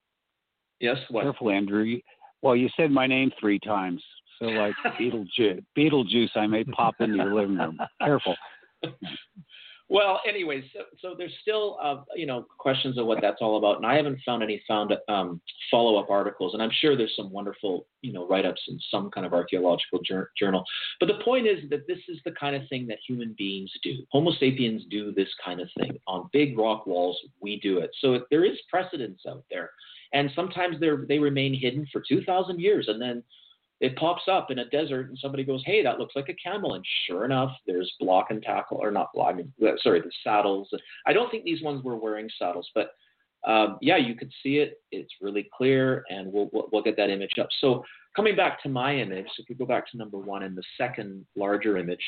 Yes, 0.84 0.98
what? 1.08 1.22
Careful, 1.22 1.50
Andrew. 1.50 1.96
Well, 2.42 2.54
you 2.54 2.68
said 2.76 2.90
my 2.90 3.06
name 3.06 3.30
three 3.40 3.58
times, 3.58 4.02
so 4.38 4.44
like 4.44 4.74
Beetlejuice, 5.00 5.64
Beetlejuice, 5.76 6.36
I 6.36 6.46
may 6.46 6.62
pop 6.62 6.96
into 7.00 7.16
your 7.16 7.34
living 7.34 7.56
room. 7.56 7.78
Careful. 8.02 8.36
Well, 9.90 10.20
anyways, 10.26 10.64
so, 10.72 10.80
so 11.00 11.14
there's 11.16 11.32
still, 11.42 11.78
uh, 11.82 12.02
you 12.16 12.24
know, 12.24 12.46
questions 12.58 12.96
of 12.98 13.06
what 13.06 13.20
that's 13.20 13.42
all 13.42 13.58
about, 13.58 13.76
and 13.76 13.86
I 13.86 13.94
haven't 13.94 14.18
found 14.24 14.42
any 14.42 14.62
found 14.66 14.94
um, 15.08 15.40
follow-up 15.70 16.08
articles, 16.08 16.54
and 16.54 16.62
I'm 16.62 16.70
sure 16.80 16.96
there's 16.96 17.14
some 17.14 17.30
wonderful, 17.30 17.86
you 18.00 18.12
know, 18.12 18.26
write-ups 18.26 18.62
in 18.68 18.78
some 18.90 19.10
kind 19.10 19.26
of 19.26 19.34
archaeological 19.34 20.00
jour- 20.02 20.30
journal. 20.38 20.64
But 21.00 21.06
the 21.06 21.22
point 21.22 21.46
is 21.46 21.68
that 21.68 21.86
this 21.86 21.98
is 22.08 22.18
the 22.24 22.32
kind 22.32 22.56
of 22.56 22.62
thing 22.68 22.86
that 22.86 22.98
human 23.06 23.34
beings 23.36 23.70
do. 23.82 23.98
Homo 24.10 24.32
sapiens 24.32 24.84
do 24.90 25.12
this 25.12 25.28
kind 25.44 25.60
of 25.60 25.68
thing 25.78 25.98
on 26.06 26.30
big 26.32 26.58
rock 26.58 26.86
walls. 26.86 27.18
We 27.40 27.60
do 27.60 27.78
it, 27.78 27.90
so 28.00 28.20
there 28.30 28.44
is 28.44 28.58
precedence 28.70 29.20
out 29.28 29.44
there, 29.50 29.70
and 30.14 30.30
sometimes 30.34 30.80
they 30.80 30.88
they 31.06 31.18
remain 31.18 31.52
hidden 31.52 31.86
for 31.92 32.02
2,000 32.08 32.58
years, 32.58 32.88
and 32.88 33.00
then 33.00 33.22
it 33.80 33.96
pops 33.96 34.22
up 34.30 34.50
in 34.50 34.60
a 34.60 34.70
desert 34.70 35.08
and 35.08 35.18
somebody 35.20 35.44
goes, 35.44 35.62
Hey, 35.66 35.82
that 35.82 35.98
looks 35.98 36.16
like 36.16 36.28
a 36.30 36.34
camel. 36.34 36.74
And 36.74 36.84
sure 37.06 37.24
enough, 37.24 37.50
there's 37.66 37.92
block 38.00 38.28
and 38.30 38.42
tackle, 38.42 38.78
or 38.78 38.90
not 38.90 39.12
block, 39.12 39.34
I 39.34 39.36
mean, 39.36 39.52
uh, 39.62 39.72
sorry, 39.82 40.00
the 40.00 40.10
saddles. 40.22 40.68
I 41.06 41.12
don't 41.12 41.30
think 41.30 41.44
these 41.44 41.62
ones 41.62 41.84
were 41.84 41.96
wearing 41.96 42.30
saddles, 42.38 42.70
but 42.74 42.92
um, 43.46 43.76
yeah, 43.82 43.98
you 43.98 44.14
could 44.14 44.32
see 44.42 44.56
it. 44.56 44.80
It's 44.90 45.12
really 45.20 45.50
clear, 45.54 46.04
and 46.08 46.32
we'll, 46.32 46.48
we'll, 46.52 46.68
we'll 46.72 46.82
get 46.82 46.96
that 46.96 47.10
image 47.10 47.32
up. 47.38 47.48
So 47.60 47.84
coming 48.16 48.36
back 48.36 48.62
to 48.62 48.70
my 48.70 48.96
image, 48.96 49.26
if 49.38 49.46
we 49.50 49.54
go 49.54 49.66
back 49.66 49.90
to 49.90 49.98
number 49.98 50.16
one 50.16 50.44
and 50.44 50.56
the 50.56 50.62
second 50.78 51.26
larger 51.36 51.76
image, 51.76 52.00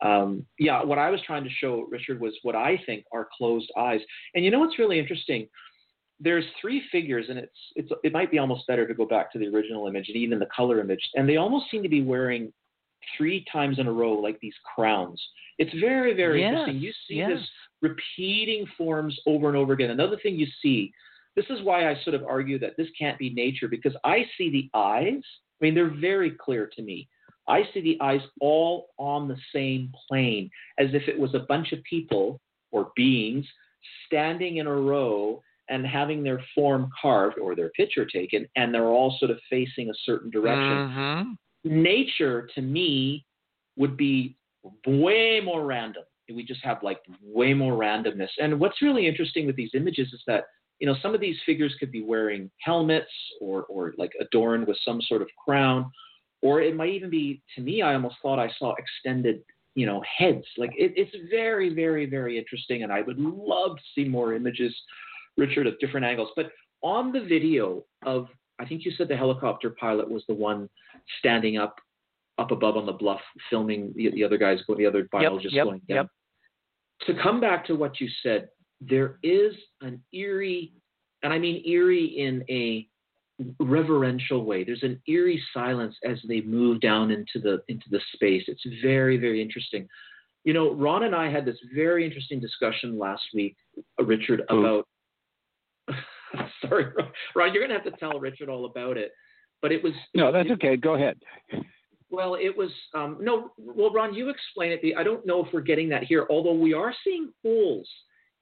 um, 0.00 0.46
yeah, 0.58 0.84
what 0.84 0.98
I 0.98 1.10
was 1.10 1.20
trying 1.26 1.42
to 1.42 1.50
show, 1.50 1.84
Richard, 1.90 2.20
was 2.20 2.38
what 2.42 2.54
I 2.54 2.80
think 2.86 3.04
are 3.12 3.28
closed 3.36 3.72
eyes. 3.76 4.00
And 4.34 4.44
you 4.44 4.52
know 4.52 4.60
what's 4.60 4.78
really 4.78 5.00
interesting? 5.00 5.48
There's 6.20 6.44
three 6.60 6.82
figures, 6.90 7.26
and 7.28 7.38
it's 7.38 7.58
it's 7.76 7.90
it 8.02 8.12
might 8.12 8.30
be 8.30 8.38
almost 8.38 8.66
better 8.66 8.86
to 8.86 8.94
go 8.94 9.06
back 9.06 9.32
to 9.32 9.38
the 9.38 9.46
original 9.46 9.86
image 9.86 10.08
and 10.08 10.16
even 10.16 10.38
the 10.38 10.48
color 10.54 10.80
image, 10.80 11.00
and 11.14 11.28
they 11.28 11.36
almost 11.36 11.70
seem 11.70 11.82
to 11.82 11.88
be 11.88 12.02
wearing 12.02 12.52
three 13.16 13.44
times 13.50 13.78
in 13.78 13.86
a 13.86 13.92
row 13.92 14.12
like 14.12 14.38
these 14.40 14.54
crowns. 14.74 15.22
It's 15.58 15.72
very 15.80 16.14
very 16.14 16.40
Yes, 16.40 16.50
interesting. 16.50 16.78
You 16.78 16.92
see 17.06 17.14
yes. 17.14 17.30
this 17.34 17.48
repeating 17.82 18.66
forms 18.76 19.18
over 19.26 19.48
and 19.48 19.56
over 19.56 19.72
again. 19.72 19.90
Another 19.90 20.18
thing 20.22 20.34
you 20.34 20.46
see, 20.60 20.92
this 21.36 21.46
is 21.50 21.62
why 21.62 21.88
I 21.88 21.94
sort 22.02 22.14
of 22.14 22.24
argue 22.24 22.58
that 22.58 22.76
this 22.76 22.88
can't 22.98 23.18
be 23.18 23.30
nature 23.30 23.68
because 23.68 23.96
I 24.04 24.24
see 24.36 24.50
the 24.50 24.68
eyes. 24.74 25.22
I 25.60 25.64
mean, 25.64 25.74
they're 25.74 25.94
very 26.00 26.32
clear 26.32 26.68
to 26.74 26.82
me. 26.82 27.08
I 27.48 27.62
see 27.72 27.80
the 27.80 27.98
eyes 28.00 28.20
all 28.40 28.88
on 28.98 29.26
the 29.26 29.38
same 29.54 29.90
plane, 30.08 30.50
as 30.78 30.88
if 30.92 31.08
it 31.08 31.18
was 31.18 31.34
a 31.34 31.40
bunch 31.40 31.72
of 31.72 31.82
people 31.84 32.40
or 32.72 32.92
beings 32.94 33.46
standing 34.06 34.58
in 34.58 34.66
a 34.66 34.74
row 34.74 35.42
and 35.68 35.86
having 35.86 36.22
their 36.22 36.42
form 36.54 36.90
carved 37.00 37.38
or 37.38 37.54
their 37.54 37.70
picture 37.70 38.04
taken, 38.06 38.46
and 38.56 38.72
they're 38.72 38.88
all 38.88 39.16
sort 39.18 39.30
of 39.30 39.38
facing 39.50 39.90
a 39.90 39.94
certain 40.04 40.30
direction. 40.30 40.88
Mhm. 40.88 41.38
Nature, 41.64 42.48
to 42.54 42.62
me, 42.62 43.26
would 43.76 43.96
be 43.96 44.36
way 44.86 45.40
more 45.40 45.64
random. 45.64 46.04
We 46.32 46.44
just 46.44 46.62
have 46.62 46.82
like 46.82 47.00
way 47.22 47.54
more 47.54 47.72
randomness. 47.72 48.30
And 48.38 48.60
what's 48.60 48.82
really 48.82 49.06
interesting 49.06 49.46
with 49.46 49.56
these 49.56 49.74
images 49.74 50.12
is 50.12 50.22
that 50.26 50.44
you 50.78 50.86
know 50.86 50.94
some 51.02 51.14
of 51.14 51.20
these 51.20 51.40
figures 51.46 51.74
could 51.80 51.90
be 51.90 52.02
wearing 52.02 52.50
helmets 52.58 53.10
or 53.40 53.64
or 53.64 53.94
like 53.96 54.12
adorned 54.20 54.66
with 54.66 54.78
some 54.84 55.00
sort 55.02 55.22
of 55.22 55.28
crown, 55.42 55.90
or 56.42 56.60
it 56.60 56.76
might 56.76 56.90
even 56.90 57.10
be. 57.10 57.42
To 57.56 57.62
me, 57.62 57.82
I 57.82 57.94
almost 57.94 58.16
thought 58.22 58.38
I 58.38 58.50
saw 58.58 58.74
extended 58.74 59.42
you 59.74 59.86
know 59.86 60.02
heads. 60.18 60.44
Like 60.56 60.72
it, 60.76 60.92
it's 60.96 61.14
very 61.30 61.72
very 61.72 62.04
very 62.06 62.36
interesting, 62.36 62.82
and 62.82 62.92
I 62.92 63.00
would 63.02 63.18
love 63.18 63.76
to 63.76 63.82
see 63.94 64.06
more 64.06 64.34
images 64.34 64.74
Richard, 65.38 65.66
of 65.66 65.78
different 65.78 66.04
angles. 66.04 66.30
But 66.36 66.50
on 66.82 67.12
the 67.12 67.20
video 67.20 67.84
of, 68.04 68.26
I 68.58 68.66
think 68.66 68.84
you 68.84 68.90
said 68.90 69.08
the 69.08 69.16
helicopter 69.16 69.70
pilot 69.70 70.10
was 70.10 70.24
the 70.28 70.34
one 70.34 70.68
standing 71.20 71.56
up, 71.56 71.76
up 72.36 72.50
above 72.50 72.76
on 72.76 72.84
the 72.84 72.92
bluff, 72.92 73.20
filming 73.48 73.92
the, 73.96 74.10
the 74.10 74.24
other 74.24 74.36
guys 74.36 74.58
going, 74.66 74.78
the 74.78 74.86
other 74.86 75.08
biologists 75.10 75.54
yep, 75.54 75.64
going 75.64 75.80
down. 75.88 75.96
yep. 75.96 76.06
To 77.06 77.22
come 77.22 77.40
back 77.40 77.64
to 77.66 77.74
what 77.74 78.00
you 78.00 78.08
said, 78.22 78.48
there 78.80 79.18
is 79.22 79.54
an 79.80 80.02
eerie, 80.12 80.72
and 81.22 81.32
I 81.32 81.38
mean 81.38 81.64
eerie 81.66 82.04
in 82.04 82.44
a 82.50 82.86
reverential 83.60 84.44
way. 84.44 84.64
There's 84.64 84.82
an 84.82 85.00
eerie 85.06 85.42
silence 85.54 85.94
as 86.04 86.18
they 86.28 86.40
move 86.40 86.80
down 86.80 87.10
into 87.12 87.38
the 87.40 87.62
into 87.68 87.86
the 87.90 88.00
space. 88.14 88.44
It's 88.48 88.66
very 88.82 89.16
very 89.16 89.40
interesting. 89.40 89.88
You 90.44 90.54
know, 90.54 90.74
Ron 90.74 91.04
and 91.04 91.14
I 91.14 91.30
had 91.30 91.44
this 91.44 91.58
very 91.74 92.04
interesting 92.04 92.40
discussion 92.40 92.98
last 92.98 93.22
week, 93.34 93.56
uh, 94.00 94.04
Richard, 94.04 94.42
about. 94.48 94.86
Sorry, 96.62 96.86
Ron. 97.34 97.52
You're 97.52 97.66
going 97.66 97.70
to 97.76 97.82
have 97.82 97.92
to 97.92 97.98
tell 97.98 98.18
Richard 98.18 98.48
all 98.48 98.66
about 98.66 98.96
it. 98.96 99.12
But 99.60 99.72
it 99.72 99.82
was 99.82 99.92
No, 100.14 100.30
that's 100.30 100.48
it- 100.48 100.52
okay. 100.52 100.76
Go 100.76 100.94
ahead. 100.94 101.18
well, 102.10 102.34
it 102.34 102.56
was 102.56 102.70
um, 102.94 103.18
no. 103.20 103.52
Well, 103.58 103.92
Ron, 103.92 104.14
you 104.14 104.28
explain 104.30 104.72
it. 104.72 104.80
I 104.96 105.02
don't 105.02 105.26
know 105.26 105.44
if 105.44 105.52
we're 105.52 105.60
getting 105.60 105.88
that 105.90 106.04
here, 106.04 106.26
although 106.30 106.54
we 106.54 106.74
are 106.74 106.94
seeing 107.04 107.32
holes 107.42 107.88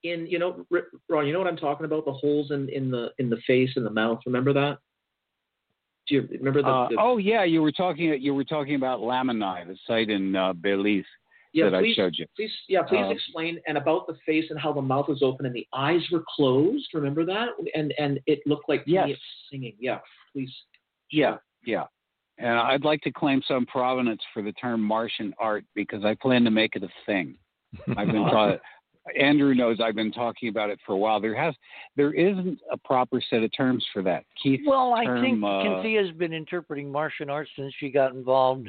in. 0.03 0.27
You 0.27 0.39
know, 0.39 0.67
Ron, 1.09 1.27
you 1.27 1.33
know 1.33 1.39
what 1.39 1.49
I'm 1.49 1.57
talking 1.57 1.87
about? 1.87 2.05
The 2.05 2.13
holes 2.13 2.51
in, 2.51 2.69
in 2.69 2.91
the 2.91 3.11
in 3.19 3.31
the 3.31 3.39
face 3.47 3.71
and 3.77 3.87
the 3.87 3.91
mouth. 3.91 4.21
Remember 4.27 4.53
that? 4.53 4.79
Do 6.09 6.15
you 6.17 6.29
remember 6.31 6.63
the? 6.63 6.69
Uh, 6.69 6.89
the 6.91 6.97
oh 7.01 7.17
yeah, 7.17 7.45
you 7.45 7.63
were 7.63 7.73
talking. 7.73 8.21
You 8.21 8.35
were 8.35 8.45
talking 8.45 8.75
about 8.75 9.01
Lamanai, 9.01 9.67
the 9.67 9.77
site 9.87 10.11
in 10.11 10.37
uh, 10.37 10.53
Belize 10.53 11.05
yeah, 11.65 11.71
that 11.71 11.81
please, 11.81 11.95
I 11.99 12.03
showed 12.03 12.15
you. 12.17 12.27
please, 12.37 12.53
yeah, 12.69 12.83
please 12.83 13.05
Um, 13.05 13.11
explain 13.13 13.59
and 13.67 13.77
about 13.79 14.07
the 14.07 14.15
face 14.27 14.45
and 14.51 14.59
how 14.59 14.73
the 14.73 14.83
mouth 14.83 15.09
was 15.09 15.23
open 15.23 15.47
and 15.47 15.55
the 15.55 15.67
eyes 15.73 16.03
were 16.13 16.23
closed. 16.37 16.87
Remember 16.95 17.25
that? 17.25 17.49
And 17.75 17.93
and 17.99 18.21
it 18.27 18.41
looked 18.47 18.69
like 18.69 18.85
to 18.85 18.91
me 18.91 18.95
Yes. 18.95 19.09
it 19.11 19.19
singing. 19.51 19.75
Yeah, 19.81 19.99
please. 20.33 20.53
Yeah, 21.11 21.37
yeah. 21.65 21.85
And 22.39 22.59
I'd 22.59 22.85
like 22.85 23.01
to 23.03 23.11
claim 23.11 23.41
some 23.49 23.65
provenance 23.67 24.21
for 24.35 24.43
the 24.43 24.53
term 24.53 24.83
Martian 24.83 25.33
art 25.39 25.65
because 25.75 26.05
I 26.05 26.15
plan 26.15 26.45
to 26.45 26.51
make 26.51 26.77
it 26.77 26.83
a 26.83 26.89
thing. 27.07 27.37
I've 27.97 28.09
been 28.09 28.25
taught. 28.31 28.61
Andrew 29.19 29.55
knows 29.55 29.79
I've 29.81 29.95
been 29.95 30.11
talking 30.11 30.49
about 30.49 30.69
it 30.69 30.81
for 30.85 30.93
a 30.93 30.97
while. 30.97 31.21
There 31.21 31.35
has, 31.41 31.55
there 31.95 32.13
isn't 32.13 32.59
a 32.73 32.77
proper 32.77 33.23
set 33.31 33.45
of 33.45 33.51
terms 33.57 33.87
for 33.93 34.03
that. 34.03 34.25
Keith, 34.43 34.63
Well, 34.67 34.95
I 34.95 35.05
term, 35.05 35.23
think 35.23 35.45
uh, 35.45 35.63
Cynthia's 35.63 36.11
been 36.17 36.33
interpreting 36.33 36.91
Martian 36.91 37.31
art 37.31 37.49
since 37.57 37.73
she 37.79 37.89
got 37.89 38.15
involved, 38.15 38.69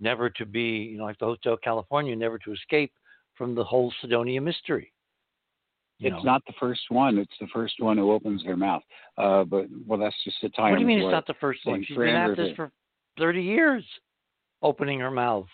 never 0.00 0.30
to 0.30 0.46
be, 0.46 0.88
you 0.90 0.98
know, 0.98 1.04
like 1.04 1.18
the 1.18 1.26
Hotel 1.26 1.56
California, 1.62 2.14
never 2.14 2.38
to 2.38 2.52
escape 2.52 2.92
from 3.36 3.54
the 3.54 3.64
whole 3.64 3.92
Cydonia 4.00 4.40
mystery. 4.40 4.92
You 5.98 6.08
it's 6.08 6.24
know. 6.24 6.32
not 6.32 6.42
the 6.46 6.52
first 6.60 6.82
one. 6.90 7.18
It's 7.18 7.32
the 7.40 7.48
first 7.52 7.74
one 7.78 7.96
who 7.96 8.12
opens 8.12 8.44
their 8.44 8.56
mouth. 8.56 8.82
Uh, 9.16 9.44
but 9.44 9.66
well, 9.86 9.98
that's 9.98 10.14
just 10.24 10.36
the 10.42 10.48
time. 10.50 10.70
What 10.70 10.76
do 10.76 10.82
you 10.82 10.86
mean 10.86 11.00
it's 11.00 11.10
not 11.10 11.26
the 11.26 11.34
first 11.40 11.60
one? 11.64 11.84
She's 11.84 11.96
been 11.96 12.08
at 12.08 12.36
this 12.36 12.54
for 12.54 12.70
30 13.18 13.42
years, 13.42 13.84
opening 14.62 15.00
her 15.00 15.10
mouth. 15.10 15.48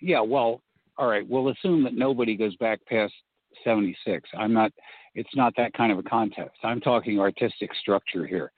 Yeah, 0.00 0.20
well, 0.20 0.62
all 0.98 1.06
right. 1.06 1.26
We'll 1.28 1.48
assume 1.50 1.84
that 1.84 1.94
nobody 1.94 2.36
goes 2.36 2.56
back 2.56 2.84
past 2.86 3.12
76. 3.62 4.28
I'm 4.36 4.52
not. 4.52 4.72
It's 5.14 5.34
not 5.34 5.54
that 5.56 5.72
kind 5.74 5.92
of 5.92 5.98
a 5.98 6.02
contest. 6.02 6.56
I'm 6.62 6.80
talking 6.80 7.20
artistic 7.20 7.70
structure 7.80 8.26
here. 8.26 8.52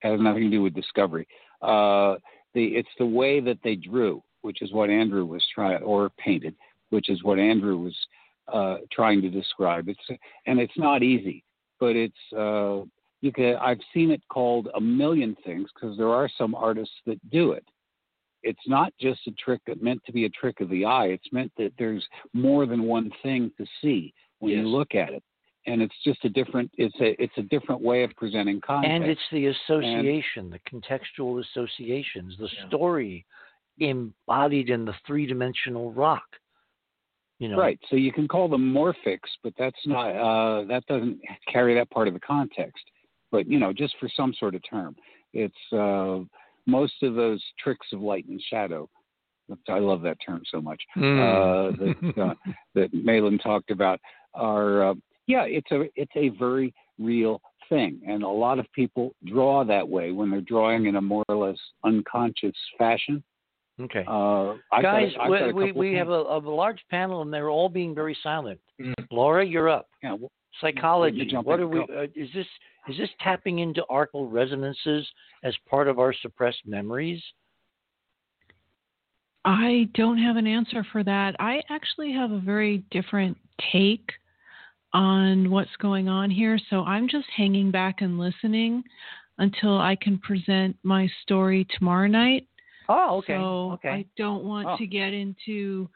has 0.00 0.20
nothing 0.20 0.42
to 0.42 0.50
do 0.50 0.62
with 0.62 0.74
discovery. 0.74 1.26
Uh, 1.62 2.16
the 2.58 2.76
it's 2.76 2.96
the 2.98 3.06
way 3.06 3.40
that 3.40 3.58
they 3.62 3.76
drew, 3.76 4.22
which 4.42 4.62
is 4.62 4.72
what 4.72 4.90
Andrew 4.90 5.24
was 5.24 5.44
trying, 5.54 5.82
or 5.82 6.10
painted, 6.10 6.54
which 6.90 7.08
is 7.08 7.22
what 7.22 7.38
Andrew 7.38 7.78
was 7.78 7.96
uh, 8.52 8.78
trying 8.92 9.22
to 9.22 9.30
describe. 9.30 9.88
It's 9.88 10.20
and 10.46 10.58
it's 10.58 10.78
not 10.78 11.02
easy, 11.02 11.44
but 11.80 11.96
it's. 11.96 12.32
Uh, 12.36 12.82
you 13.20 13.32
can. 13.32 13.56
I've 13.56 13.80
seen 13.92 14.10
it 14.10 14.22
called 14.28 14.68
a 14.74 14.80
million 14.80 15.36
things 15.44 15.68
because 15.74 15.96
there 15.96 16.10
are 16.10 16.30
some 16.38 16.54
artists 16.54 16.94
that 17.06 17.18
do 17.30 17.52
it 17.52 17.64
it's 18.42 18.68
not 18.68 18.92
just 19.00 19.20
a 19.26 19.32
trick 19.32 19.60
meant 19.80 20.00
to 20.06 20.12
be 20.12 20.24
a 20.24 20.30
trick 20.30 20.60
of 20.60 20.68
the 20.70 20.84
eye. 20.84 21.06
It's 21.06 21.32
meant 21.32 21.52
that 21.58 21.72
there's 21.78 22.06
more 22.32 22.66
than 22.66 22.84
one 22.84 23.10
thing 23.22 23.50
to 23.58 23.66
see 23.82 24.14
when 24.38 24.52
Yes. 24.52 24.60
you 24.60 24.68
look 24.68 24.94
at 24.94 25.12
it, 25.12 25.22
and 25.68 25.82
it's 25.82 25.94
just 26.04 26.24
a 26.24 26.28
different. 26.28 26.70
It's 26.78 26.94
a 27.00 27.20
it's 27.22 27.36
a 27.36 27.42
different 27.42 27.80
way 27.80 28.02
of 28.02 28.10
presenting 28.16 28.60
context. 28.60 28.92
And 28.92 29.04
it's 29.04 29.20
the 29.30 29.46
association, 29.46 30.50
the 30.50 30.58
contextual 30.60 31.44
associations, 31.44 32.36
the 32.38 32.48
Yeah. 32.52 32.68
story 32.68 33.26
embodied 33.78 34.70
in 34.70 34.84
the 34.84 34.94
three 35.06 35.26
dimensional 35.26 35.92
rock. 35.92 36.24
You 37.38 37.48
know, 37.48 37.58
right. 37.58 37.78
So 37.88 37.96
you 37.96 38.12
can 38.12 38.26
call 38.26 38.48
them 38.48 38.72
morphics, 38.74 39.30
but 39.44 39.52
that's 39.56 39.86
not. 39.86 40.10
Uh, 40.10 40.64
that 40.64 40.84
doesn't 40.86 41.20
carry 41.52 41.74
that 41.74 41.90
part 41.90 42.08
of 42.08 42.14
the 42.14 42.20
context. 42.20 42.84
But 43.30 43.46
you 43.46 43.58
know, 43.58 43.72
just 43.72 43.94
for 44.00 44.08
some 44.16 44.34
sort 44.34 44.54
of 44.54 44.62
term, 44.68 44.96
it's 45.32 45.72
uh, 45.72 46.20
most 46.66 47.02
of 47.02 47.14
those 47.14 47.42
tricks 47.62 47.86
of 47.92 48.00
light 48.00 48.26
and 48.26 48.42
shadow. 48.50 48.88
I 49.68 49.78
love 49.78 50.02
that 50.02 50.18
term 50.24 50.42
so 50.50 50.60
much. 50.60 50.82
Hmm. 50.94 51.20
uh, 51.20 51.70
that 51.70 52.14
uh, 52.20 52.34
that 52.74 52.92
Malin 52.92 53.38
talked 53.38 53.70
about 53.70 54.00
are 54.34 54.90
uh, 54.90 54.94
yeah, 55.28 55.44
it's 55.46 55.70
a 55.70 55.84
it's 55.94 56.10
a 56.16 56.30
very 56.30 56.74
real 56.98 57.40
thing, 57.68 58.00
and 58.08 58.24
a 58.24 58.28
lot 58.28 58.58
of 58.58 58.66
people 58.72 59.14
draw 59.26 59.64
that 59.64 59.88
way 59.88 60.10
when 60.10 60.30
they're 60.30 60.40
drawing 60.40 60.86
in 60.86 60.96
a 60.96 61.00
more 61.00 61.24
or 61.28 61.36
less 61.46 61.58
unconscious 61.84 62.56
fashion. 62.78 63.22
Okay. 63.80 64.04
Uh, 64.08 64.54
I've 64.72 64.82
got 64.82 65.00
Guys, 65.00 65.12
a- 65.16 65.22
I've 65.22 65.30
got 65.30 65.42
a 65.42 65.46
we, 65.46 65.52
we, 65.52 65.66
couple 65.68 65.80
we 65.80 65.86
things- 65.90 65.98
have 65.98 66.08
a, 66.08 66.12
a 66.12 66.38
large 66.40 66.80
panel 66.90 67.22
and 67.22 67.32
they're 67.32 67.50
all 67.50 67.68
being 67.68 67.94
very 67.94 68.16
silent. 68.24 68.58
Mm. 68.80 68.92
Laura, 69.12 69.46
you're 69.46 69.68
up. 69.68 69.86
yeah, 70.02 70.14
well, 70.14 70.32
Psychology. 70.60 71.30
What 71.44 71.60
are 71.60 71.68
we? 71.68 71.78
Uh, 71.80 72.02
is 72.16 72.28
this 72.34 72.46
is 72.88 72.96
this 72.96 73.10
tapping 73.20 73.60
into 73.60 73.84
arcal 73.88 74.28
resonances 74.28 75.06
as 75.44 75.54
part 75.70 75.86
of 75.86 76.00
our 76.00 76.12
suppressed 76.22 76.62
memories? 76.66 77.22
I 79.44 79.88
don't 79.94 80.18
have 80.18 80.36
an 80.36 80.46
answer 80.46 80.84
for 80.90 81.04
that. 81.04 81.36
I 81.38 81.62
actually 81.70 82.12
have 82.12 82.32
a 82.32 82.40
very 82.40 82.78
different 82.90 83.36
take 83.72 84.10
on 84.92 85.50
what's 85.50 85.74
going 85.78 86.08
on 86.08 86.30
here. 86.30 86.58
So 86.70 86.82
I'm 86.84 87.08
just 87.08 87.26
hanging 87.36 87.70
back 87.70 88.00
and 88.00 88.18
listening 88.18 88.82
until 89.38 89.78
I 89.78 89.96
can 90.00 90.18
present 90.18 90.76
my 90.82 91.08
story 91.22 91.66
tomorrow 91.78 92.08
night. 92.08 92.46
Oh, 92.88 93.18
okay. 93.18 93.34
So 93.34 93.72
okay. 93.74 93.88
I 93.90 94.04
don't 94.16 94.44
want 94.44 94.66
Oh. 94.68 94.76
to 94.78 94.86
get 94.86 95.12
into, 95.12 95.88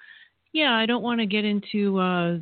yeah, 0.53 0.75
I 0.75 0.87
don't 0.87 1.03
want 1.03 1.21
to 1.21 1.27
get 1.27 1.45
into 1.45 1.99
uh, 1.99 2.39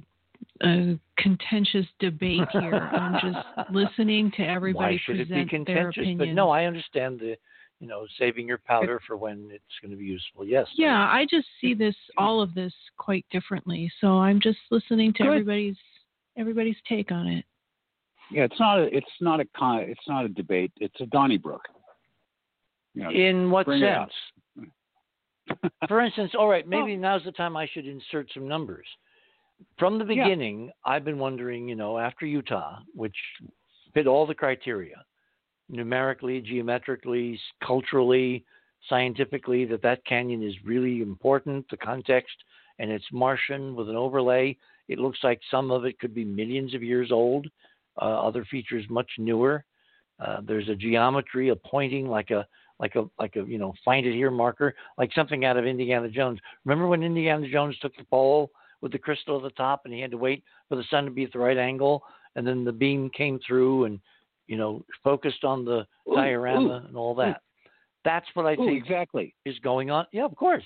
a 0.62 0.98
contentious 1.16 1.86
debate 2.00 2.48
here. 2.52 2.90
I'm 2.92 3.14
just 3.20 3.46
listening 3.72 4.32
to 4.32 4.42
everybody 4.42 4.96
Why 4.96 5.00
should 5.04 5.20
it 5.20 5.28
be 5.28 5.44
present 5.44 5.66
their 5.66 5.84
contentious? 5.84 6.00
opinion. 6.02 6.18
But 6.18 6.28
no, 6.34 6.50
I 6.50 6.64
understand 6.64 7.20
the, 7.20 7.36
you 7.78 7.86
know, 7.86 8.06
saving 8.18 8.48
your 8.48 8.58
powder 8.58 9.00
for 9.06 9.16
when 9.16 9.48
it's 9.52 9.64
going 9.80 9.92
to 9.92 9.96
be 9.96 10.04
useful. 10.04 10.44
Yes. 10.44 10.66
Yeah, 10.76 10.98
I 10.98 11.26
just 11.30 11.46
see 11.60 11.72
this 11.74 11.94
all 12.18 12.42
of 12.42 12.52
this 12.54 12.74
quite 12.98 13.24
differently. 13.30 13.90
So 14.00 14.18
I'm 14.18 14.40
just 14.40 14.58
listening 14.70 15.12
to 15.14 15.22
Good. 15.22 15.28
everybody's 15.28 15.76
everybody's 16.40 16.76
take 16.88 17.12
on 17.12 17.26
it. 17.26 17.44
yeah, 18.32 18.44
it's 18.44 18.58
not 18.58 18.78
a 18.80 18.96
it's 18.96 19.06
not 19.20 19.38
a 19.40 19.44
con 19.56 19.80
it's 19.80 20.08
not 20.08 20.24
a 20.24 20.28
debate. 20.28 20.72
It's 20.80 21.00
a 21.00 21.06
Donnybrook. 21.06 21.62
You 22.94 23.04
know, 23.04 23.10
In 23.10 23.50
what 23.50 23.66
bring 23.66 23.82
it 23.82 23.88
out. 23.88 24.10
sense? 24.56 24.70
For 25.88 26.00
instance, 26.00 26.32
all 26.38 26.48
right, 26.48 26.66
maybe 26.66 26.96
now's 26.96 27.24
the 27.24 27.32
time 27.32 27.56
I 27.56 27.68
should 27.72 27.86
insert 27.86 28.28
some 28.32 28.48
numbers. 28.48 28.86
From 29.78 29.98
the 29.98 30.04
Yeah. 30.04 30.24
beginning, 30.24 30.70
I've 30.84 31.04
been 31.04 31.18
wondering, 31.18 31.68
you 31.68 31.74
know, 31.76 31.98
after 31.98 32.24
Utah, 32.26 32.80
which 32.94 33.16
fit 33.94 34.06
all 34.06 34.26
the 34.26 34.34
criteria, 34.34 35.04
numerically, 35.68 36.40
geometrically, 36.40 37.38
culturally, 37.62 38.44
scientifically, 38.88 39.64
that 39.66 39.82
that 39.82 40.04
canyon 40.04 40.42
is 40.42 40.54
really 40.64 41.02
important, 41.02 41.66
the 41.70 41.76
context, 41.76 42.36
and 42.78 42.90
it's 42.90 43.04
Martian 43.12 43.74
with 43.74 43.88
an 43.88 43.96
overlay. 43.96 44.56
It 44.90 44.98
looks 44.98 45.20
like 45.22 45.40
some 45.52 45.70
of 45.70 45.84
it 45.84 46.00
could 46.00 46.12
be 46.12 46.24
millions 46.24 46.74
of 46.74 46.82
years 46.82 47.12
old, 47.12 47.46
uh, 48.02 48.26
other 48.26 48.44
features 48.50 48.84
much 48.90 49.08
newer. 49.18 49.64
Uh, 50.18 50.40
there's 50.44 50.68
a 50.68 50.74
geometry, 50.74 51.50
a 51.50 51.56
pointing 51.56 52.08
like 52.08 52.30
a 52.30 52.44
like 52.80 52.96
a 52.96 53.04
like 53.16 53.36
a 53.36 53.44
you 53.44 53.56
know 53.56 53.72
find 53.84 54.04
it 54.04 54.14
here 54.14 54.32
marker, 54.32 54.74
like 54.98 55.12
something 55.14 55.44
out 55.44 55.56
of 55.56 55.64
Indiana 55.64 56.08
Jones. 56.08 56.40
Remember 56.64 56.88
when 56.88 57.04
Indiana 57.04 57.48
Jones 57.48 57.78
took 57.80 57.96
the 57.96 58.04
pole 58.04 58.50
with 58.80 58.90
the 58.90 58.98
crystal 58.98 59.36
at 59.36 59.44
the 59.44 59.50
top, 59.50 59.82
and 59.84 59.94
he 59.94 60.00
had 60.00 60.10
to 60.10 60.16
wait 60.16 60.42
for 60.68 60.74
the 60.74 60.84
sun 60.90 61.04
to 61.04 61.10
be 61.12 61.22
at 61.22 61.32
the 61.32 61.38
right 61.38 61.56
angle, 61.56 62.02
and 62.34 62.44
then 62.44 62.64
the 62.64 62.72
beam 62.72 63.10
came 63.10 63.38
through 63.46 63.84
and 63.84 64.00
you 64.48 64.56
know 64.56 64.84
focused 65.04 65.44
on 65.44 65.64
the 65.64 65.86
Ooh, 66.08 66.16
diorama 66.16 66.82
ooh, 66.84 66.88
and 66.88 66.96
all 66.96 67.14
that. 67.14 67.42
That's 68.04 68.26
what 68.34 68.46
I 68.46 68.54
ooh, 68.54 68.66
think 68.66 68.82
exactly. 68.82 69.36
is 69.46 69.56
going 69.60 69.92
on. 69.92 70.06
Yeah, 70.10 70.24
of 70.24 70.34
course. 70.34 70.64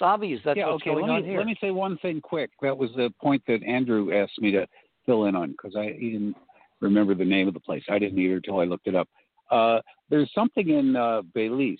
It's 0.00 0.06
obvious 0.06 0.40
that's 0.46 0.56
yeah, 0.56 0.70
what's 0.70 0.82
okay. 0.82 0.92
going 0.92 1.02
let 1.02 1.10
on 1.10 1.22
me, 1.22 1.28
here. 1.28 1.36
Let 1.36 1.46
me 1.46 1.56
say 1.60 1.70
one 1.70 1.98
thing 1.98 2.22
quick. 2.22 2.48
That 2.62 2.74
was 2.74 2.88
the 2.96 3.12
point 3.20 3.42
that 3.46 3.62
Andrew 3.62 4.14
asked 4.14 4.40
me 4.40 4.50
to 4.52 4.66
fill 5.04 5.26
in 5.26 5.36
on 5.36 5.50
because 5.50 5.76
I 5.76 5.94
he 5.98 6.12
didn't 6.12 6.36
remember 6.80 7.14
the 7.14 7.26
name 7.26 7.48
of 7.48 7.52
the 7.52 7.60
place. 7.60 7.82
I 7.90 7.98
didn't 7.98 8.18
either 8.18 8.36
until 8.36 8.60
I 8.60 8.64
looked 8.64 8.86
it 8.86 8.94
up. 8.94 9.10
Uh, 9.50 9.80
there's 10.08 10.30
something 10.34 10.70
in 10.70 10.96
uh, 10.96 11.20
Belize, 11.34 11.76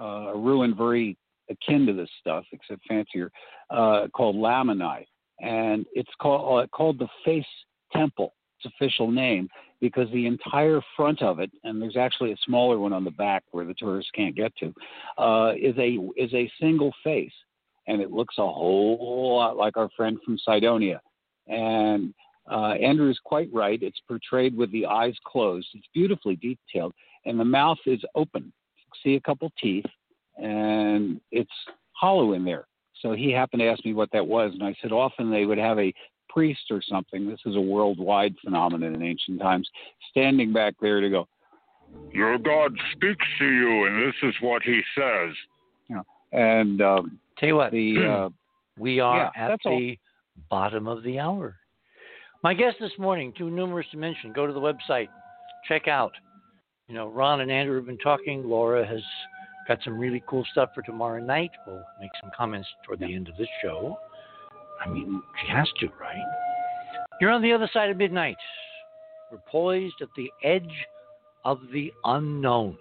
uh, 0.00 0.32
a 0.34 0.36
ruin 0.36 0.76
very 0.76 1.16
akin 1.48 1.86
to 1.86 1.92
this 1.92 2.08
stuff, 2.18 2.44
except 2.50 2.80
fancier, 2.88 3.30
uh, 3.70 4.08
called 4.12 4.34
Lamanai, 4.34 5.04
and 5.38 5.86
it's 5.92 6.10
called 6.20 6.64
uh, 6.64 6.66
called 6.76 6.98
the 6.98 7.08
Face 7.24 7.44
Temple. 7.92 8.34
Its 8.58 8.74
official 8.74 9.12
name 9.12 9.48
because 9.80 10.10
the 10.10 10.26
entire 10.26 10.80
front 10.96 11.22
of 11.22 11.38
it, 11.38 11.52
and 11.62 11.80
there's 11.80 11.96
actually 11.96 12.32
a 12.32 12.36
smaller 12.44 12.80
one 12.80 12.92
on 12.92 13.04
the 13.04 13.12
back 13.12 13.44
where 13.52 13.64
the 13.64 13.74
tourists 13.74 14.10
can't 14.12 14.34
get 14.34 14.52
to, 14.56 14.74
uh, 15.18 15.52
is 15.52 15.78
a 15.78 15.98
is 16.16 16.34
a 16.34 16.50
single 16.60 16.92
face 17.04 17.32
and 17.86 18.00
it 18.00 18.10
looks 18.10 18.36
a 18.38 18.42
whole 18.42 19.36
lot 19.36 19.56
like 19.56 19.76
our 19.76 19.88
friend 19.96 20.18
from 20.24 20.38
Cydonia. 20.38 21.00
And 21.48 22.14
uh, 22.50 22.72
Andrew 22.72 23.10
is 23.10 23.18
quite 23.24 23.48
right. 23.52 23.82
It's 23.82 24.00
portrayed 24.06 24.56
with 24.56 24.70
the 24.72 24.86
eyes 24.86 25.14
closed. 25.24 25.68
It's 25.74 25.86
beautifully 25.94 26.36
detailed, 26.36 26.92
and 27.26 27.38
the 27.38 27.44
mouth 27.44 27.78
is 27.86 28.00
open. 28.14 28.52
See 29.04 29.14
a 29.14 29.20
couple 29.20 29.50
teeth, 29.60 29.86
and 30.36 31.20
it's 31.30 31.50
hollow 31.92 32.32
in 32.32 32.44
there. 32.44 32.66
So 33.02 33.12
he 33.12 33.30
happened 33.30 33.60
to 33.60 33.68
ask 33.68 33.84
me 33.84 33.94
what 33.94 34.10
that 34.12 34.26
was, 34.26 34.52
and 34.52 34.62
I 34.62 34.74
said 34.82 34.92
often 34.92 35.30
they 35.30 35.46
would 35.46 35.58
have 35.58 35.78
a 35.78 35.92
priest 36.28 36.62
or 36.70 36.82
something. 36.82 37.28
This 37.28 37.40
is 37.46 37.56
a 37.56 37.60
worldwide 37.60 38.34
phenomenon 38.44 38.94
in 38.94 39.02
ancient 39.02 39.40
times, 39.40 39.68
standing 40.10 40.52
back 40.52 40.74
there 40.80 41.00
to 41.00 41.08
go, 41.08 41.28
Your 42.12 42.38
God 42.38 42.72
speaks 42.92 43.26
to 43.38 43.46
you, 43.46 43.86
and 43.86 44.06
this 44.06 44.14
is 44.22 44.34
what 44.40 44.62
he 44.62 44.80
says. 44.96 45.34
and 46.32 46.80
um, 46.82 47.18
Tell 47.40 47.48
you 47.48 47.56
what, 47.56 47.72
the 47.72 47.96
uh, 48.08 48.28
we 48.78 49.00
are 49.00 49.30
yeah, 49.34 49.44
at 49.44 49.48
that's 49.48 49.62
all. 49.64 49.78
the 49.78 49.98
bottom 50.50 50.86
of 50.86 51.02
the 51.02 51.18
hour. 51.18 51.56
My 52.44 52.54
guest 52.54 52.76
this 52.80 52.92
morning, 52.98 53.32
too 53.36 53.50
numerous 53.50 53.86
to 53.92 53.96
mention. 53.96 54.32
Go 54.32 54.46
to 54.46 54.52
the 54.52 54.60
website, 54.60 55.08
check 55.66 55.88
out. 55.88 56.12
You 56.86 56.94
know, 56.94 57.08
Ron 57.08 57.40
and 57.40 57.50
Andrew 57.50 57.76
have 57.76 57.86
been 57.86 57.98
talking. 57.98 58.44
Laura 58.44 58.86
has 58.86 59.02
got 59.66 59.78
some 59.84 59.98
really 59.98 60.22
cool 60.28 60.44
stuff 60.52 60.70
for 60.74 60.82
tomorrow 60.82 61.22
night. 61.22 61.50
We'll 61.66 61.82
make 62.00 62.10
some 62.20 62.30
comments 62.36 62.68
toward 62.84 63.00
the 63.00 63.14
end 63.14 63.28
of 63.28 63.36
this 63.36 63.48
show. 63.62 63.96
I 64.84 64.88
mean, 64.88 65.22
she 65.40 65.52
has 65.52 65.68
to, 65.80 65.88
right? 66.00 66.16
You're 67.20 67.30
on 67.30 67.42
the 67.42 67.52
other 67.52 67.68
side 67.72 67.90
of 67.90 67.96
midnight. 67.96 68.36
We're 69.30 69.38
poised 69.50 69.94
at 70.00 70.08
the 70.16 70.30
edge 70.42 70.72
of 71.44 71.60
the 71.72 71.92
unknown. 72.04 72.76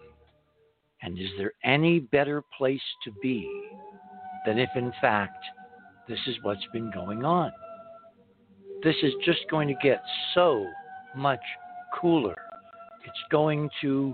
And 1.02 1.19
is 1.19 1.30
there 1.38 1.52
any 1.64 1.99
better 1.99 2.44
place 2.57 2.81
to 3.03 3.11
be 3.22 3.49
than 4.45 4.57
if, 4.57 4.70
in 4.76 4.91
fact, 5.02 5.44
this 6.07 6.20
is 6.28 6.36
what's 6.41 6.66
been 6.74 6.91
going 6.91 7.24
on? 7.24 7.52
This 8.84 8.95
is 9.03 9.14
just 9.26 9.40
going 9.52 9.68
to 9.68 9.76
get 9.84 10.02
so 10.34 10.66
much 11.16 11.41
cooler. 11.99 12.36
It's 13.06 13.24
going 13.32 13.70
to 13.82 14.14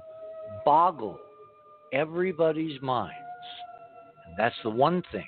boggle 0.65 1.19
everybody's 1.93 2.81
minds. 2.81 3.13
And 4.27 4.35
that's 4.37 4.55
the 4.63 4.69
one 4.69 5.03
thing 5.11 5.27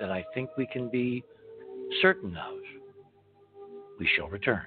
that 0.00 0.10
I 0.10 0.24
think 0.34 0.50
we 0.56 0.66
can 0.66 0.88
be 0.88 1.24
certain 2.00 2.36
of. 2.36 2.58
We 3.98 4.08
shall 4.16 4.28
return. 4.28 4.66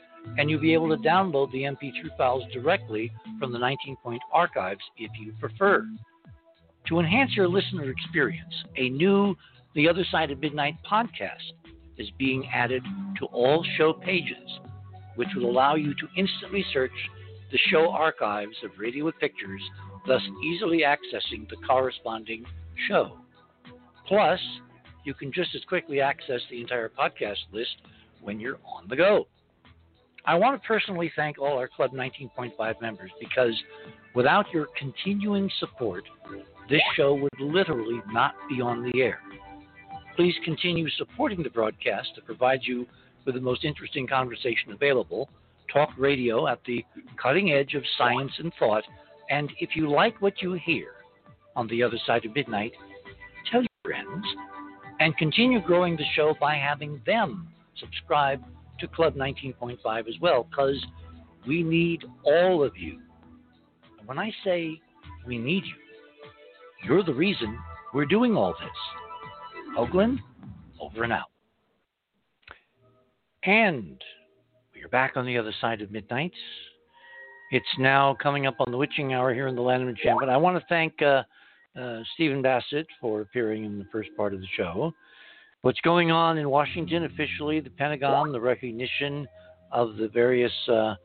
and 0.37 0.49
you'll 0.49 0.61
be 0.61 0.73
able 0.73 0.89
to 0.89 1.01
download 1.03 1.51
the 1.51 1.63
MP3 1.63 2.15
files 2.17 2.43
directly 2.53 3.11
from 3.39 3.51
the 3.51 3.59
19 3.59 3.97
Point 4.03 4.21
archives 4.31 4.81
if 4.97 5.11
you 5.19 5.33
prefer. 5.39 5.85
To 6.87 6.99
enhance 6.99 7.35
your 7.35 7.47
listener 7.47 7.89
experience, 7.89 8.53
a 8.77 8.89
new 8.89 9.35
The 9.75 9.87
Other 9.87 10.05
Side 10.11 10.31
of 10.31 10.39
Midnight 10.39 10.75
podcast 10.89 11.53
is 11.97 12.09
being 12.17 12.47
added 12.53 12.83
to 13.19 13.25
all 13.27 13.63
show 13.77 13.93
pages, 13.93 14.59
which 15.15 15.29
will 15.35 15.49
allow 15.49 15.75
you 15.75 15.93
to 15.93 16.07
instantly 16.17 16.65
search 16.73 16.91
the 17.51 17.59
show 17.69 17.91
archives 17.91 18.55
of 18.63 18.71
Radio 18.79 19.05
with 19.05 19.19
Pictures, 19.19 19.61
thus 20.07 20.21
easily 20.43 20.79
accessing 20.79 21.47
the 21.49 21.57
corresponding 21.67 22.45
show. 22.87 23.17
Plus, 24.07 24.39
you 25.03 25.13
can 25.13 25.31
just 25.31 25.53
as 25.55 25.63
quickly 25.65 26.01
access 26.01 26.41
the 26.49 26.61
entire 26.61 26.89
podcast 26.89 27.37
list 27.51 27.75
when 28.21 28.39
you're 28.39 28.59
on 28.65 28.87
the 28.87 28.95
go. 28.95 29.27
I 30.25 30.35
want 30.35 30.61
to 30.61 30.67
personally 30.67 31.11
thank 31.15 31.39
all 31.39 31.57
our 31.57 31.67
Club 31.67 31.91
19.5 31.91 32.81
members 32.81 33.11
because 33.19 33.53
without 34.13 34.45
your 34.53 34.67
continuing 34.77 35.49
support, 35.59 36.03
this 36.69 36.81
show 36.95 37.15
would 37.15 37.39
literally 37.39 38.01
not 38.11 38.35
be 38.47 38.61
on 38.61 38.83
the 38.83 39.01
air. 39.01 39.19
Please 40.15 40.35
continue 40.45 40.89
supporting 40.91 41.41
the 41.41 41.49
broadcast 41.49 42.09
that 42.15 42.25
provides 42.25 42.67
you 42.67 42.85
with 43.25 43.35
the 43.35 43.41
most 43.41 43.65
interesting 43.65 44.07
conversation 44.07 44.71
available, 44.71 45.29
talk 45.71 45.89
radio 45.97 46.47
at 46.47 46.59
the 46.65 46.83
cutting 47.21 47.51
edge 47.51 47.73
of 47.73 47.83
science 47.97 48.31
and 48.37 48.51
thought, 48.59 48.83
and 49.29 49.51
if 49.59 49.75
you 49.75 49.89
like 49.89 50.21
what 50.21 50.41
you 50.41 50.53
hear 50.53 50.93
on 51.55 51.67
the 51.67 51.81
other 51.81 51.97
side 52.05 52.25
of 52.25 52.35
midnight, 52.35 52.73
tell 53.51 53.61
your 53.61 53.69
friends 53.83 54.25
and 54.99 55.17
continue 55.17 55.61
growing 55.61 55.95
the 55.95 56.05
show 56.15 56.35
by 56.39 56.55
having 56.55 57.01
them 57.05 57.47
subscribe 57.79 58.43
to 58.81 58.87
Club 58.87 59.15
19.5 59.15 60.07
as 60.07 60.15
well 60.21 60.47
because 60.49 60.83
we 61.47 61.63
need 61.63 62.03
all 62.23 62.63
of 62.63 62.75
you. 62.75 62.99
And 63.99 64.07
when 64.07 64.19
I 64.19 64.31
say 64.43 64.79
we 65.25 65.37
need 65.37 65.63
you, 65.63 65.75
you're 66.83 67.03
the 67.03 67.13
reason 67.13 67.57
we're 67.93 68.05
doing 68.05 68.35
all 68.35 68.53
this. 68.59 69.77
Hoagland, 69.77 70.17
over 70.79 71.03
and 71.03 71.13
out. 71.13 71.29
And 73.43 74.01
we 74.75 74.83
are 74.83 74.89
back 74.89 75.13
on 75.15 75.25
the 75.25 75.37
other 75.37 75.53
side 75.61 75.81
of 75.81 75.91
midnight. 75.91 76.33
It's 77.51 77.65
now 77.79 78.15
coming 78.21 78.47
up 78.47 78.55
on 78.59 78.71
the 78.71 78.77
witching 78.77 79.13
hour 79.13 79.33
here 79.33 79.47
in 79.47 79.55
the 79.55 79.61
land 79.61 79.83
of 79.83 79.89
enchantment. 79.89 80.31
I 80.31 80.37
want 80.37 80.57
to 80.57 80.65
thank 80.69 81.01
uh, 81.01 81.23
uh, 81.79 81.99
Stephen 82.13 82.41
Bassett 82.41 82.87
for 82.99 83.21
appearing 83.21 83.65
in 83.65 83.77
the 83.77 83.85
first 83.91 84.09
part 84.17 84.33
of 84.33 84.41
the 84.41 84.47
show 84.55 84.93
what's 85.61 85.79
going 85.81 86.11
on 86.11 86.37
in 86.37 86.49
Washington 86.49 87.05
officially, 87.05 87.59
the 87.59 87.69
Pentagon, 87.69 88.31
the 88.31 88.39
recognition 88.39 89.27
of 89.71 89.95
the 89.97 90.07
various 90.07 90.51
uh, 90.67 90.95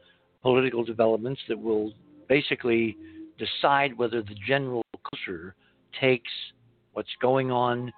political 0.42 0.84
developments 0.84 1.40
that 1.48 1.58
will 1.58 1.92
basically 2.28 2.96
decide 3.38 3.96
whether 3.96 4.22
the 4.22 4.34
general 4.46 4.82
culture 5.10 5.54
takes 6.00 6.30
what's 6.92 7.08
going 7.20 7.50
on 7.50 7.92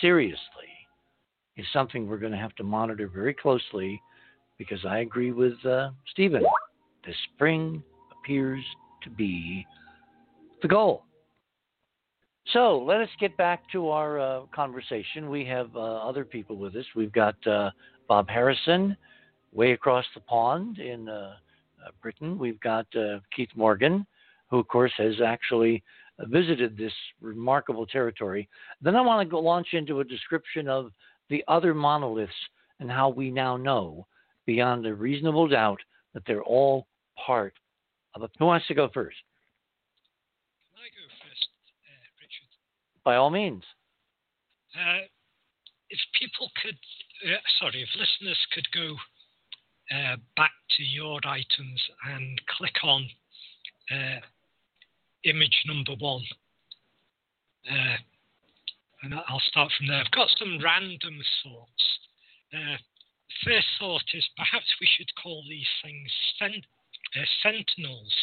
seriously 0.00 0.40
is 1.56 1.66
something 1.72 2.08
we're 2.08 2.18
going 2.18 2.32
to 2.32 2.38
have 2.38 2.54
to 2.56 2.64
monitor 2.64 3.08
very 3.08 3.34
closely 3.34 4.00
because 4.58 4.84
I 4.84 4.98
agree 4.98 5.32
with 5.32 5.54
uh, 5.64 5.90
Stephen. 6.10 6.42
The 7.06 7.12
spring 7.32 7.82
appears 8.12 8.62
to 9.04 9.10
be 9.10 9.66
the 10.62 10.68
goal. 10.68 11.04
So 12.52 12.78
let 12.78 13.00
us 13.00 13.08
get 13.20 13.36
back 13.36 13.62
to 13.70 13.90
our 13.90 14.18
uh, 14.18 14.40
conversation. 14.52 15.30
We 15.30 15.44
have 15.44 15.74
uh, 15.76 15.78
other 15.78 16.24
people 16.24 16.56
with 16.56 16.74
us. 16.74 16.84
We've 16.96 17.12
got 17.12 17.36
uh, 17.46 17.70
Bob 18.08 18.28
Harrison, 18.28 18.96
way 19.52 19.72
across 19.72 20.04
the 20.14 20.20
pond 20.22 20.78
in 20.78 21.08
uh, 21.08 21.34
uh, 21.86 21.90
Britain. 22.02 22.38
We've 22.38 22.58
got 22.60 22.86
uh, 22.96 23.20
Keith 23.34 23.50
Morgan, 23.54 24.04
who, 24.50 24.58
of 24.58 24.66
course, 24.66 24.92
has 24.96 25.14
actually 25.24 25.84
visited 26.26 26.76
this 26.76 26.92
remarkable 27.20 27.86
territory. 27.86 28.48
Then 28.82 28.96
I 28.96 29.00
want 29.00 29.26
to 29.26 29.30
go 29.30 29.38
launch 29.38 29.68
into 29.72 30.00
a 30.00 30.04
description 30.04 30.68
of 30.68 30.90
the 31.28 31.44
other 31.46 31.72
monoliths 31.72 32.32
and 32.80 32.90
how 32.90 33.10
we 33.10 33.30
now 33.30 33.56
know, 33.56 34.06
beyond 34.44 34.86
a 34.86 34.94
reasonable 34.94 35.46
doubt, 35.46 35.80
that 36.14 36.24
they're 36.26 36.42
all 36.42 36.88
part 37.16 37.54
of 38.14 38.22
a. 38.22 38.30
Who 38.38 38.46
wants 38.46 38.66
to 38.66 38.74
go 38.74 38.90
first? 38.92 39.16
By 43.10 43.16
all 43.16 43.30
means. 43.30 43.64
Uh, 44.72 45.02
if 45.88 45.98
people 46.14 46.48
could, 46.62 46.78
uh, 47.26 47.42
sorry, 47.58 47.82
if 47.82 47.88
listeners 47.98 48.38
could 48.54 48.68
go 48.70 48.94
uh, 49.90 50.16
back 50.36 50.52
to 50.76 50.84
your 50.84 51.18
items 51.26 51.80
and 52.06 52.40
click 52.56 52.76
on 52.84 53.08
uh, 53.90 54.20
image 55.24 55.64
number 55.66 55.96
one. 55.98 56.22
Uh, 57.68 57.98
and 59.02 59.14
I'll 59.14 59.42
start 59.50 59.72
from 59.76 59.88
there. 59.88 59.98
I've 59.98 60.12
got 60.12 60.28
some 60.38 60.60
random 60.62 61.18
thoughts. 61.42 61.84
Uh, 62.54 62.78
first 63.44 63.66
thought 63.80 64.06
is 64.14 64.24
perhaps 64.36 64.70
we 64.80 64.88
should 64.96 65.10
call 65.20 65.42
these 65.48 65.66
things 65.82 66.10
sen- 66.38 66.62
sentinels 67.42 68.14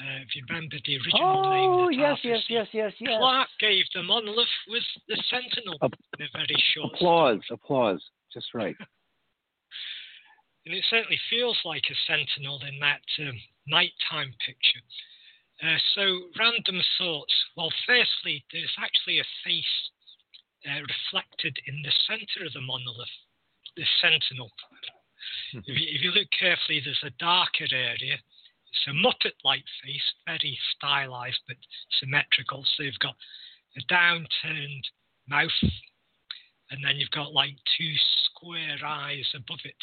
uh, 0.00 0.22
if 0.22 0.34
you 0.34 0.42
remember 0.48 0.76
the 0.84 0.96
original 0.96 1.44
oh, 1.46 1.50
name. 1.50 1.70
Oh, 1.70 1.88
yes, 1.88 2.18
yes, 2.22 2.42
yes, 2.48 2.66
yes, 2.72 2.92
yes. 2.98 3.18
Clarke 3.18 3.48
gave 3.60 3.84
the 3.94 4.02
monolith 4.02 4.48
was 4.68 4.84
the 5.08 5.22
Sentinel 5.30 5.78
a- 5.80 5.90
in 6.18 6.26
a 6.26 6.28
very 6.32 6.56
short 6.74 6.92
Applause, 6.94 7.40
story. 7.44 7.58
applause. 7.62 8.02
Just 8.32 8.52
right. 8.54 8.76
and 10.66 10.74
it 10.74 10.84
certainly 10.90 11.18
feels 11.30 11.56
like 11.64 11.84
a 11.88 11.96
sentinel 12.06 12.60
in 12.66 12.78
that 12.80 13.06
um, 13.22 13.38
nighttime 13.68 14.34
picture. 14.44 14.82
Uh, 15.62 15.78
so, 15.94 16.02
random 16.38 16.82
thoughts. 16.98 17.32
Well, 17.56 17.72
firstly, 17.86 18.44
there's 18.52 18.74
actually 18.76 19.20
a 19.20 19.32
face 19.44 19.76
uh, 20.68 20.82
reflected 20.82 21.56
in 21.66 21.80
the 21.80 21.94
center 22.04 22.44
of 22.44 22.52
the 22.52 22.60
monolith, 22.60 23.16
the 23.76 23.86
sentinel. 24.02 24.50
if, 25.54 25.64
you, 25.64 25.86
if 25.96 26.02
you 26.02 26.10
look 26.10 26.28
carefully, 26.38 26.82
there's 26.84 27.00
a 27.04 27.16
darker 27.18 27.70
area 27.72 28.18
it's 28.72 28.86
a 28.88 28.90
Muppet-like 28.90 29.64
face, 29.84 30.12
very 30.26 30.58
stylized 30.76 31.40
but 31.48 31.56
symmetrical. 32.00 32.64
So 32.76 32.82
you've 32.82 32.98
got 32.98 33.14
a 33.76 33.92
downturned 33.92 34.82
mouth, 35.28 35.50
and 36.70 36.84
then 36.84 36.96
you've 36.96 37.10
got 37.10 37.32
like 37.32 37.56
two 37.78 37.94
square 38.24 38.78
eyes 38.84 39.26
above 39.34 39.60
it. 39.64 39.76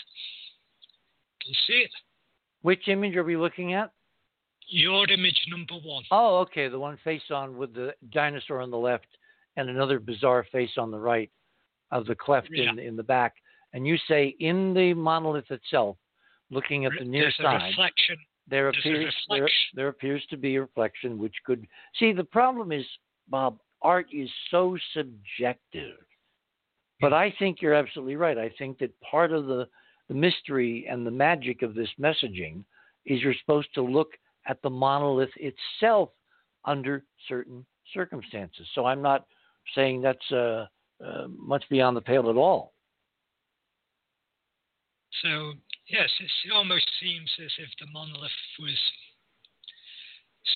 Can 1.42 1.50
you 1.50 1.56
see 1.68 1.84
it? 1.84 1.92
Which 2.62 2.88
image 2.88 3.16
are 3.16 3.24
we 3.24 3.38
looking 3.38 3.74
at? 3.74 3.92
Your 4.70 5.10
image 5.12 5.40
number 5.50 5.76
one. 5.86 6.04
Oh, 6.12 6.40
okay, 6.40 6.70
the 6.70 6.80
one 6.80 6.98
face 7.04 7.30
on 7.30 7.58
with 7.58 7.74
the 7.74 7.94
dinosaur 8.12 8.62
on 8.62 8.72
the 8.72 8.78
left 8.78 9.08
and 9.58 9.70
another 9.70 10.00
bizarre 10.00 10.46
face 10.52 10.72
on 10.78 10.90
the 10.90 11.00
right 11.00 11.30
of 11.92 12.06
the 12.06 12.16
cleft 12.16 12.50
yeah. 12.52 12.72
in 12.72 12.80
in 12.80 12.96
the 12.96 13.04
back. 13.04 13.36
And 13.74 13.86
you 13.86 13.98
say 14.08 14.36
in 14.40 14.74
the 14.74 14.94
monolith 14.94 15.52
itself, 15.52 15.98
looking 16.50 16.86
at 16.86 16.94
the 16.98 17.06
near 17.06 17.24
There's 17.24 17.38
side. 17.38 17.62
A 17.62 17.66
reflection 17.66 18.18
there 18.48 18.70
appears 18.70 19.15
there, 19.30 19.49
there 19.74 19.88
appears 19.88 20.24
to 20.30 20.38
be 20.38 20.56
a 20.56 20.61
reflection 20.61 21.18
which 21.18 21.36
could 21.45 21.65
see 21.98 22.11
the 22.11 22.24
problem 22.24 22.72
is 22.72 22.86
Bob 23.30 23.57
art 23.82 24.07
is 24.11 24.30
so 24.52 24.78
subjective 24.94 25.98
but 27.02 27.14
I 27.14 27.34
think 27.40 27.61
you're 27.61 27.74
absolutely 27.74 28.15
right 28.15 28.38
I 28.38 28.52
think 28.57 28.80
that 28.80 28.91
part 29.02 29.32
of 29.32 29.45
the 29.45 29.68
the 30.10 30.14
mystery 30.14 30.86
and 30.90 31.06
the 31.06 31.11
magic 31.11 31.61
of 31.61 31.76
this 31.76 31.90
messaging 31.99 32.64
is 33.06 33.22
you're 33.22 33.34
supposed 33.40 33.74
to 33.76 33.82
look 33.82 34.10
at 34.48 34.61
the 34.61 34.70
monolith 34.70 35.30
itself 35.38 36.10
under 36.65 37.03
certain 37.28 37.65
circumstances. 37.94 38.68
So 38.76 38.86
I'm 38.86 39.02
not 39.02 39.26
saying 39.76 40.02
that's 40.02 40.32
uh, 40.32 40.65
uh, 41.03 41.28
much 41.30 41.64
beyond 41.70 41.95
the 41.98 42.02
pale 42.02 42.30
at 42.30 42.36
all. 42.36 42.73
So 45.24 45.54
yes, 45.88 46.10
it 46.20 46.52
almost 46.52 46.86
seems 47.02 47.32
as 47.44 47.52
if 47.58 47.70
the 47.80 47.88
monolith 47.91 48.32
was 48.60 48.78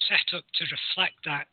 set 0.07 0.37
up 0.37 0.43
to 0.55 0.65
reflect 0.65 1.15
that. 1.25 1.47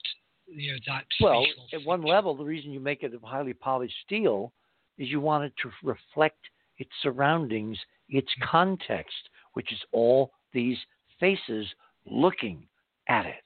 You 0.47 0.73
know 0.73 0.78
that. 0.89 1.05
Well, 1.20 1.47
at 1.73 1.85
one 1.85 2.03
level, 2.03 2.36
the 2.36 2.45
reason 2.45 2.73
you 2.73 2.81
make 2.81 3.03
it 3.03 3.15
of 3.15 3.23
highly 3.23 3.55
polished 3.55 3.95
steel 4.05 4.53
is 4.99 5.09
you 5.09 5.20
want 5.20 5.45
it 5.45 5.53
to 5.62 5.70
reflect 5.82 6.39
its 6.78 6.91
surroundings, 7.03 7.78
its 8.09 8.28
mm-hmm. 8.28 8.51
context, 8.51 9.31
which 9.55 9.73
is 9.73 9.78
all 9.93 10.32
these 10.53 10.77
faces 11.20 11.66
looking 12.05 12.66
at 13.09 13.27
it. 13.27 13.45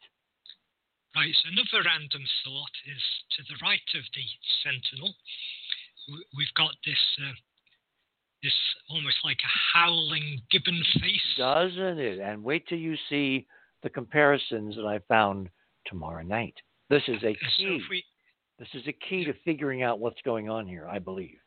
Right, 1.14 1.34
so 1.42 1.50
another 1.50 1.84
random 1.84 2.22
thought 2.44 2.76
is 2.86 3.02
to 3.36 3.42
the 3.48 3.58
right 3.62 3.88
of 3.94 4.04
the 4.14 4.24
sentinel, 4.62 5.14
we've 6.36 6.54
got 6.54 6.74
this 6.84 7.00
uh, 7.22 7.32
this 8.42 8.52
almost 8.90 9.16
like 9.24 9.38
a 9.38 9.78
howling 9.78 10.40
gibbon 10.50 10.82
face. 11.00 11.34
Doesn't 11.36 11.98
it? 11.98 12.20
And 12.20 12.42
wait 12.42 12.66
till 12.68 12.78
you 12.78 12.96
see 13.08 13.46
the 13.82 13.90
comparisons 13.90 14.76
that 14.76 14.86
I 14.86 15.00
found 15.08 15.48
tomorrow 15.86 16.22
night. 16.22 16.54
This 16.90 17.02
is 17.08 17.22
a 17.22 17.34
key. 17.34 17.80
So 17.80 17.86
we, 17.90 18.04
this 18.58 18.68
is 18.74 18.86
a 18.86 18.92
key 18.92 19.24
to 19.24 19.34
figuring 19.44 19.82
out 19.82 20.00
what's 20.00 20.20
going 20.22 20.48
on 20.48 20.66
here, 20.66 20.86
I 20.88 20.98
believe. 20.98 21.38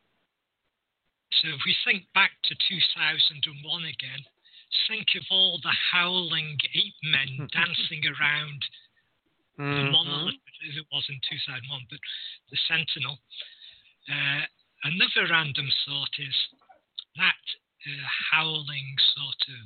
So 1.42 1.48
if 1.50 1.62
we 1.66 1.76
think 1.86 2.04
back 2.14 2.32
to 2.44 2.56
2001 2.56 3.84
again, 3.84 4.22
think 4.88 5.08
of 5.16 5.24
all 5.32 5.60
the 5.64 5.74
howling 5.92 6.58
ape 6.76 7.00
men 7.04 7.48
dancing 7.54 8.04
around 8.06 8.60
mm-hmm. 9.60 9.86
the 9.86 9.92
monolith, 9.92 10.36
as 10.70 10.78
it 10.78 10.86
was 10.92 11.06
in 11.10 11.20
2001, 11.30 11.88
but 11.90 12.00
the 12.52 12.58
Sentinel. 12.68 13.18
Uh, 14.10 14.44
another 14.84 15.32
random 15.32 15.68
thought 15.88 16.16
is 16.20 16.38
that 17.18 17.44
uh, 17.88 18.08
howling 18.32 18.96
sort 19.16 19.42
of 19.50 19.66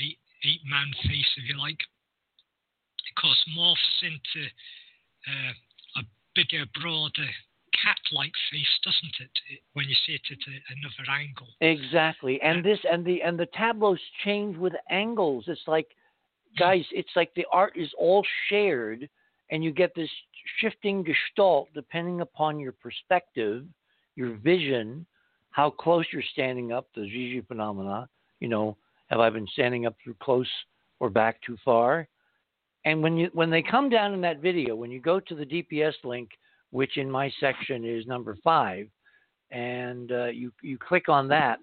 eight, 0.00 0.18
eight 0.44 0.60
man 0.68 0.90
face, 1.02 1.30
if 1.36 1.48
you 1.48 1.58
like, 1.58 1.78
of 1.78 3.14
course, 3.20 3.44
morphs 3.56 4.02
into 4.02 4.46
uh, 5.28 5.52
a 6.00 6.02
bigger, 6.34 6.64
broader 6.80 7.28
cat-like 7.84 8.32
face, 8.50 8.78
doesn't 8.84 9.16
it? 9.20 9.60
When 9.74 9.86
you 9.88 9.94
see 10.06 10.14
it 10.14 10.22
at 10.30 10.38
a, 10.46 10.56
another 10.78 11.10
angle. 11.10 11.48
Exactly, 11.60 12.40
and 12.40 12.64
this 12.64 12.78
and 12.90 13.04
the 13.04 13.22
and 13.22 13.38
the 13.38 13.46
tableaus 13.46 13.98
change 14.24 14.56
with 14.56 14.72
angles. 14.90 15.44
It's 15.48 15.66
like, 15.66 15.88
guys, 16.58 16.84
it's 16.92 17.10
like 17.16 17.34
the 17.34 17.46
art 17.52 17.72
is 17.76 17.90
all 17.98 18.24
shared, 18.48 19.08
and 19.50 19.62
you 19.62 19.72
get 19.72 19.94
this 19.94 20.10
shifting 20.60 21.04
gestalt 21.04 21.68
depending 21.74 22.20
upon 22.20 22.58
your 22.58 22.72
perspective, 22.72 23.64
your 24.14 24.36
vision, 24.36 25.06
how 25.54 25.70
close 25.70 26.04
you're 26.12 26.22
standing 26.32 26.72
up. 26.72 26.88
The 26.96 27.02
Gigi 27.02 27.40
phenomena. 27.46 28.08
You 28.40 28.48
know, 28.48 28.76
have 29.06 29.20
I 29.20 29.30
been 29.30 29.46
standing 29.52 29.86
up 29.86 29.94
too 30.04 30.16
close 30.20 30.50
or 30.98 31.08
back 31.08 31.40
too 31.42 31.56
far? 31.64 32.08
And 32.84 33.00
when 33.02 33.16
you 33.16 33.30
when 33.32 33.50
they 33.50 33.62
come 33.62 33.88
down 33.88 34.12
in 34.14 34.20
that 34.22 34.42
video, 34.42 34.74
when 34.74 34.90
you 34.90 35.00
go 35.00 35.20
to 35.20 35.34
the 35.34 35.46
DPS 35.46 35.94
link 36.02 36.30
which 36.72 36.96
in 36.96 37.08
my 37.08 37.32
section 37.38 37.84
is 37.84 38.04
number 38.04 38.36
five, 38.42 38.88
and 39.52 40.10
uh, 40.10 40.26
you 40.26 40.52
you 40.60 40.76
click 40.76 41.08
on 41.08 41.28
that, 41.28 41.60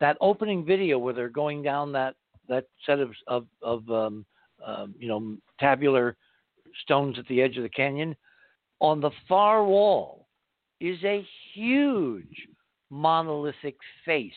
that 0.00 0.16
opening 0.20 0.64
video 0.64 0.98
where 0.98 1.14
they're 1.14 1.28
going 1.28 1.62
down 1.62 1.92
that 1.92 2.16
that 2.48 2.64
set 2.84 2.98
of 2.98 3.12
of, 3.28 3.46
of 3.62 3.88
um, 3.88 4.26
uh, 4.66 4.86
you 4.98 5.06
know 5.06 5.36
tabular 5.60 6.16
stones 6.82 7.20
at 7.20 7.26
the 7.28 7.40
edge 7.40 7.56
of 7.56 7.62
the 7.62 7.68
canyon, 7.68 8.16
on 8.80 9.00
the 9.00 9.12
far 9.28 9.64
wall 9.64 10.26
is 10.80 10.98
a 11.04 11.24
huge 11.54 12.48
monolithic 12.90 13.76
face, 14.04 14.32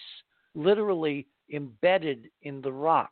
literally 0.55 1.27
embedded 1.53 2.29
in 2.43 2.61
the 2.61 2.71
rock, 2.71 3.11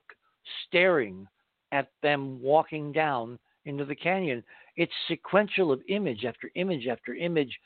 staring 0.67 1.27
at 1.71 1.89
them 2.01 2.41
walking 2.41 2.91
down 2.91 3.37
into 3.65 3.85
the 3.85 3.95
canyon. 3.95 4.43
It's 4.75 4.91
sequential 5.07 5.71
of 5.71 5.81
image 5.87 6.25
after 6.25 6.49
image 6.55 6.87
after 6.87 7.13
image. 7.15 7.59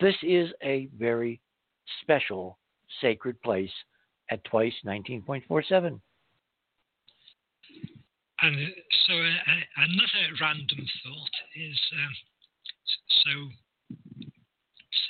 This 0.00 0.14
is 0.22 0.50
a 0.62 0.88
very 0.98 1.40
special 2.02 2.58
sacred 3.00 3.40
place 3.42 3.70
at 4.30 4.42
twice 4.44 4.74
19.47. 4.86 6.00
And 8.42 8.56
so 9.06 9.12
uh, 9.12 9.60
another 9.76 10.34
random 10.40 10.78
thought 11.04 11.36
is 11.54 11.78
um, 11.92 12.14
so 13.24 13.96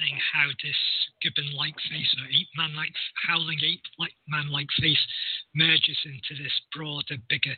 saying 0.00 0.18
how 0.32 0.48
this 0.64 0.76
gibbon-like 1.20 1.76
face 1.90 2.16
or 2.18 2.26
ape-man-like 2.26 2.94
howling 3.28 3.60
ape 3.62 3.84
like 3.98 4.14
man 4.28 4.50
like 4.50 4.68
face 4.80 5.06
merges 5.54 5.98
into 6.04 6.42
this 6.42 6.52
broader, 6.74 7.16
bigger 7.28 7.54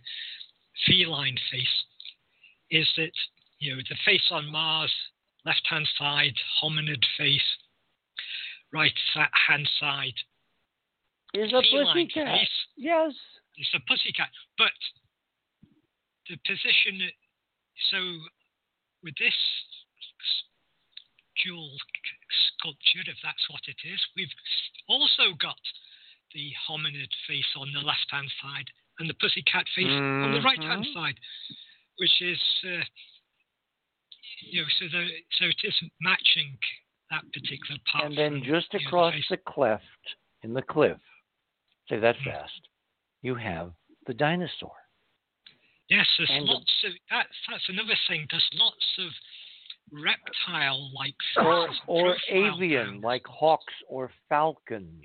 feline 0.86 1.38
face 1.50 1.84
is 2.70 2.88
that 2.96 3.12
you 3.62 3.76
know, 3.76 3.82
the 3.88 3.96
face 4.04 4.26
on 4.32 4.50
Mars, 4.50 4.92
left 5.46 5.62
hand 5.70 5.88
side, 5.96 6.34
hominid 6.60 7.04
face, 7.16 7.40
right 8.72 8.92
hand 9.46 9.68
side. 9.78 10.18
Is 11.32 11.52
a 11.52 11.62
pussycat. 11.62 12.26
Face. 12.26 12.48
Yes. 12.76 13.12
It's 13.56 13.70
a 13.74 13.80
pussycat. 13.88 14.28
But 14.58 14.74
the 16.28 16.36
position, 16.44 17.08
so 17.90 17.98
with 19.04 19.14
this 19.20 19.32
jewel 21.44 21.70
sculpture, 22.52 23.04
if 23.06 23.18
that's 23.22 23.44
what 23.50 23.62
it 23.68 23.80
is, 23.84 24.00
we've 24.16 24.32
also 24.88 25.34
got 25.38 25.60
the 26.34 26.52
hominid 26.68 27.12
face 27.28 27.52
on 27.56 27.72
the 27.72 27.80
left 27.80 28.08
hand 28.10 28.30
side 28.40 28.68
and 28.98 29.08
the 29.08 29.18
pussycat 29.20 29.66
face 29.76 29.88
mm-hmm. 29.88 30.24
on 30.24 30.32
the 30.32 30.40
right 30.40 30.62
hand 30.62 30.84
mm-hmm. 30.84 30.98
side, 30.98 31.18
which 31.98 32.22
is. 32.22 32.40
Uh, 32.64 32.84
you 34.50 34.62
know, 34.62 34.68
so 34.78 34.84
the, 34.90 35.06
so 35.38 35.44
it 35.46 35.60
is 35.62 35.74
matching 36.00 36.58
that 37.10 37.22
particular 37.32 37.78
part. 37.90 38.06
And 38.06 38.18
then 38.18 38.42
just 38.44 38.74
across 38.74 39.14
the, 39.14 39.36
the 39.36 39.42
cleft 39.46 39.84
in 40.42 40.52
the 40.52 40.62
cliff, 40.62 40.98
say 41.88 41.98
that 41.98 42.16
mm. 42.16 42.24
fast, 42.24 42.68
you 43.22 43.34
have 43.34 43.72
the 44.06 44.14
dinosaur. 44.14 44.72
Yes, 45.88 46.06
there's 46.16 46.30
and 46.32 46.46
lots 46.46 46.72
the, 46.82 46.88
of 46.88 46.94
that's 47.10 47.36
that's 47.50 47.68
another 47.68 47.94
thing. 48.08 48.26
There's 48.30 48.48
lots 48.54 48.86
of 48.98 49.10
reptile-like 49.90 51.14
or 51.36 51.68
or 51.86 52.16
avian, 52.30 53.00
like 53.00 53.24
hawks 53.26 53.74
or 53.88 54.10
falcons, 54.28 55.02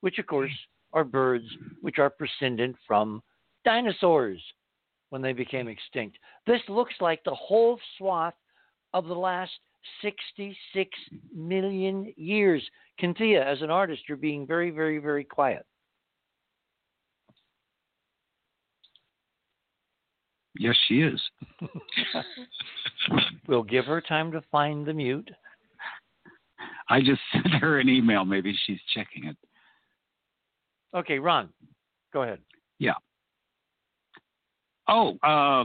which 0.00 0.18
of 0.18 0.26
course 0.26 0.52
are 0.92 1.04
birds 1.04 1.46
which 1.80 1.98
are 1.98 2.12
descended 2.18 2.74
from 2.86 3.22
dinosaurs 3.64 4.40
when 5.10 5.22
they 5.22 5.32
became 5.32 5.68
extinct. 5.68 6.18
This 6.46 6.60
looks 6.68 6.94
like 7.00 7.22
the 7.24 7.34
whole 7.34 7.78
swath 7.98 8.34
of 8.92 9.06
the 9.06 9.14
last 9.14 9.52
66 10.02 10.90
million 11.34 12.12
years. 12.16 12.62
Cynthia, 13.00 13.44
as 13.46 13.62
an 13.62 13.70
artist, 13.70 14.02
you're 14.08 14.16
being 14.16 14.46
very, 14.46 14.70
very, 14.70 14.98
very 14.98 15.24
quiet. 15.24 15.64
Yes, 20.60 20.76
she 20.88 21.00
is. 21.00 21.18
we'll 23.48 23.62
give 23.62 23.86
her 23.86 24.02
time 24.02 24.30
to 24.32 24.42
find 24.52 24.84
the 24.84 24.92
mute. 24.92 25.30
I 26.90 27.00
just 27.00 27.22
sent 27.32 27.48
her 27.54 27.80
an 27.80 27.88
email. 27.88 28.26
Maybe 28.26 28.54
she's 28.66 28.78
checking 28.94 29.24
it. 29.24 29.38
Okay, 30.94 31.18
Ron, 31.18 31.48
go 32.12 32.24
ahead. 32.24 32.40
Yeah. 32.78 32.92
Oh, 34.86 35.16
uh, 35.22 35.64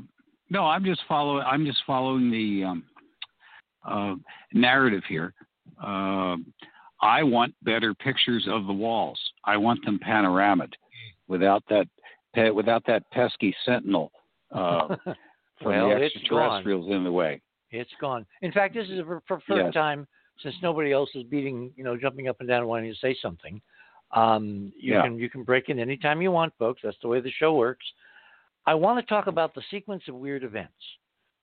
no, 0.50 0.64
I'm 0.64 0.86
just 0.86 1.02
following. 1.10 1.44
I'm 1.46 1.66
just 1.66 1.80
following 1.86 2.32
the 2.32 2.64
um, 2.64 2.84
uh, 3.86 4.16
narrative 4.54 5.04
here. 5.10 5.34
Uh, 5.78 6.38
I 7.02 7.22
want 7.22 7.54
better 7.64 7.94
pictures 7.94 8.48
of 8.50 8.66
the 8.66 8.74
walls. 8.74 9.20
I 9.44 9.58
want 9.58 9.84
them 9.84 10.00
panoramic, 10.00 10.70
without 11.28 11.64
that 11.70 11.88
without 12.56 12.84
that 12.86 13.04
pesky 13.12 13.54
sentinel 13.66 14.12
uh, 14.60 14.96
from 15.62 15.72
well, 15.72 15.90
the 15.90 15.96
extraterrestrials 15.96 16.92
in 16.92 17.04
the 17.04 17.12
way. 17.12 17.42
It's 17.72 17.92
gone. 18.00 18.26
In 18.42 18.52
fact, 18.52 18.74
this 18.74 18.88
is 18.88 19.00
a 19.00 19.04
preferred 19.04 19.66
yes. 19.66 19.74
time 19.74 20.08
since 20.42 20.56
nobody 20.62 20.92
else 20.92 21.10
is 21.16 21.24
beating, 21.24 21.72
you 21.76 21.84
know, 21.84 21.98
jumping 21.98 22.28
up 22.28 22.38
and 22.40 22.48
down 22.48 22.66
wanting 22.68 22.92
to 22.92 23.00
say 23.00 23.16
something. 23.22 23.62
Um, 24.12 24.72
you 24.78 24.94
yeah. 24.94 25.04
can 25.04 25.18
you 25.18 25.30
can 25.30 25.44
break 25.44 25.70
in 25.70 25.80
anytime 25.80 26.22
you 26.22 26.32
want, 26.32 26.54
folks. 26.58 26.82
That's 26.84 26.98
the 27.02 27.08
way 27.08 27.20
the 27.22 27.32
show 27.32 27.56
works. 27.56 27.86
I 28.66 28.74
want 28.74 29.00
to 29.00 29.10
talk 29.14 29.28
about 29.28 29.54
the 29.54 29.62
sequence 29.70 30.04
of 30.08 30.16
weird 30.16 30.44
events 30.44 30.74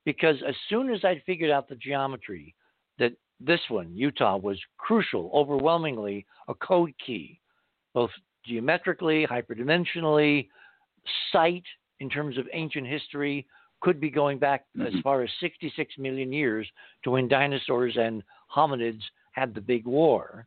because 0.04 0.36
as 0.46 0.54
soon 0.68 0.92
as 0.92 1.04
I'd 1.04 1.22
figured 1.24 1.50
out 1.50 1.68
the 1.68 1.76
geometry, 1.76 2.54
that 2.98 3.12
this 3.40 3.60
one, 3.68 3.94
Utah, 3.94 4.36
was 4.36 4.58
crucial, 4.78 5.30
overwhelmingly 5.34 6.26
a 6.48 6.54
code 6.54 6.92
key, 7.04 7.40
both 7.94 8.10
geometrically, 8.44 9.26
hyperdimensionally, 9.26 10.48
sight 11.32 11.64
in 12.02 12.10
terms 12.10 12.36
of 12.36 12.48
ancient 12.52 12.86
history 12.86 13.46
could 13.80 14.00
be 14.00 14.10
going 14.10 14.36
back 14.36 14.66
as 14.80 14.92
Mhm. 14.92 15.02
far 15.02 15.22
as 15.22 15.32
66 15.38 15.96
million 15.98 16.32
years 16.32 16.70
to 17.04 17.12
when 17.12 17.28
dinosaurs 17.28 17.96
and 17.96 18.24
hominids 18.50 19.02
had 19.30 19.54
the 19.54 19.60
big 19.60 19.86
war. 19.86 20.46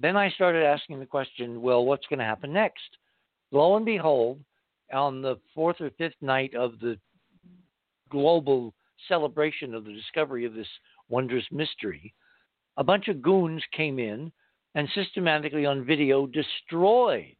Then 0.00 0.16
I 0.16 0.28
started 0.30 0.64
asking 0.64 0.98
the 0.98 1.06
question, 1.06 1.62
well, 1.62 1.84
what's 1.84 2.06
going 2.08 2.18
to 2.18 2.24
happen 2.24 2.52
next? 2.52 2.98
Lo 3.52 3.76
and 3.76 3.86
behold, 3.86 4.44
on 4.92 5.22
the 5.22 5.36
fourth 5.54 5.80
or 5.80 5.90
fifth 5.90 6.20
night 6.20 6.54
of 6.54 6.80
the 6.80 6.98
global 8.08 8.74
celebration 9.06 9.74
of 9.74 9.84
the 9.84 9.92
discovery 9.92 10.44
of 10.44 10.54
this 10.54 10.68
wondrous 11.08 11.50
mystery, 11.52 12.12
a 12.76 12.84
bunch 12.84 13.06
of 13.06 13.22
goons 13.22 13.64
came 13.66 14.00
in 14.00 14.32
and 14.74 14.88
systematically 14.90 15.66
on 15.66 15.84
video 15.84 16.26
destroyed 16.26 17.36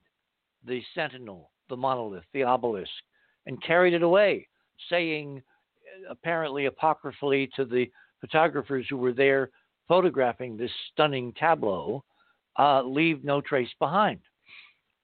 the 0.63 0.83
sentinel, 0.95 1.51
the 1.69 1.77
monolith, 1.77 2.27
the 2.33 2.45
obelisk, 2.45 3.03
and 3.47 3.63
carried 3.63 3.95
it 3.95 4.03
away, 4.03 4.47
saying 4.89 5.43
apparently 6.09 6.67
apocryphally 6.67 7.51
to 7.57 7.65
the 7.65 7.91
photographers 8.21 8.87
who 8.89 8.97
were 8.97 9.13
there 9.13 9.51
photographing 9.87 10.57
this 10.57 10.71
stunning 10.93 11.33
tableau, 11.39 12.03
uh, 12.59 12.83
leave 12.83 13.25
no 13.25 13.41
trace 13.41 13.69
behind. 13.79 14.21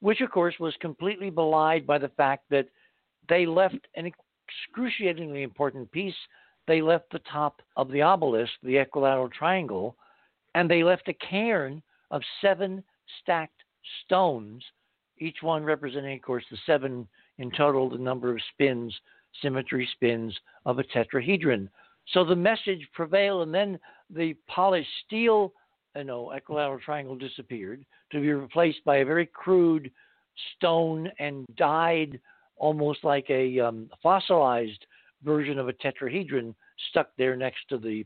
Which, 0.00 0.20
of 0.22 0.30
course, 0.30 0.54
was 0.58 0.74
completely 0.80 1.28
belied 1.30 1.86
by 1.86 1.98
the 1.98 2.08
fact 2.08 2.44
that 2.50 2.66
they 3.28 3.44
left 3.44 3.86
an 3.94 4.10
excruciatingly 4.48 5.42
important 5.42 5.90
piece. 5.92 6.14
They 6.66 6.80
left 6.80 7.10
the 7.12 7.20
top 7.30 7.60
of 7.76 7.90
the 7.90 8.02
obelisk, 8.02 8.52
the 8.62 8.78
equilateral 8.78 9.28
triangle, 9.28 9.96
and 10.54 10.70
they 10.70 10.82
left 10.82 11.08
a 11.08 11.14
cairn 11.14 11.82
of 12.10 12.22
seven 12.40 12.82
stacked 13.20 13.62
stones, 14.04 14.64
each 15.18 15.42
one 15.42 15.62
representing, 15.62 16.16
of 16.16 16.22
course, 16.22 16.44
the 16.50 16.58
seven 16.64 17.06
in 17.40 17.50
total, 17.50 17.88
the 17.88 17.98
number 17.98 18.30
of 18.30 18.38
spins, 18.52 18.94
symmetry 19.42 19.88
spins 19.94 20.36
of 20.66 20.78
a 20.78 20.84
tetrahedron. 20.84 21.68
So 22.12 22.24
the 22.24 22.36
message 22.36 22.86
prevailed, 22.92 23.42
and 23.42 23.54
then 23.54 23.78
the 24.10 24.34
polished 24.46 24.90
steel, 25.06 25.52
you 25.96 26.04
know, 26.04 26.30
equilateral 26.30 26.80
triangle 26.80 27.16
disappeared 27.16 27.84
to 28.12 28.20
be 28.20 28.32
replaced 28.32 28.84
by 28.84 28.98
a 28.98 29.04
very 29.04 29.26
crude 29.26 29.90
stone 30.56 31.10
and 31.18 31.46
dyed, 31.56 32.20
almost 32.56 33.04
like 33.04 33.26
a 33.30 33.58
um, 33.58 33.88
fossilized 34.02 34.86
version 35.24 35.58
of 35.58 35.68
a 35.68 35.72
tetrahedron 35.72 36.54
stuck 36.90 37.08
there 37.16 37.36
next 37.36 37.60
to 37.70 37.78
the 37.78 38.04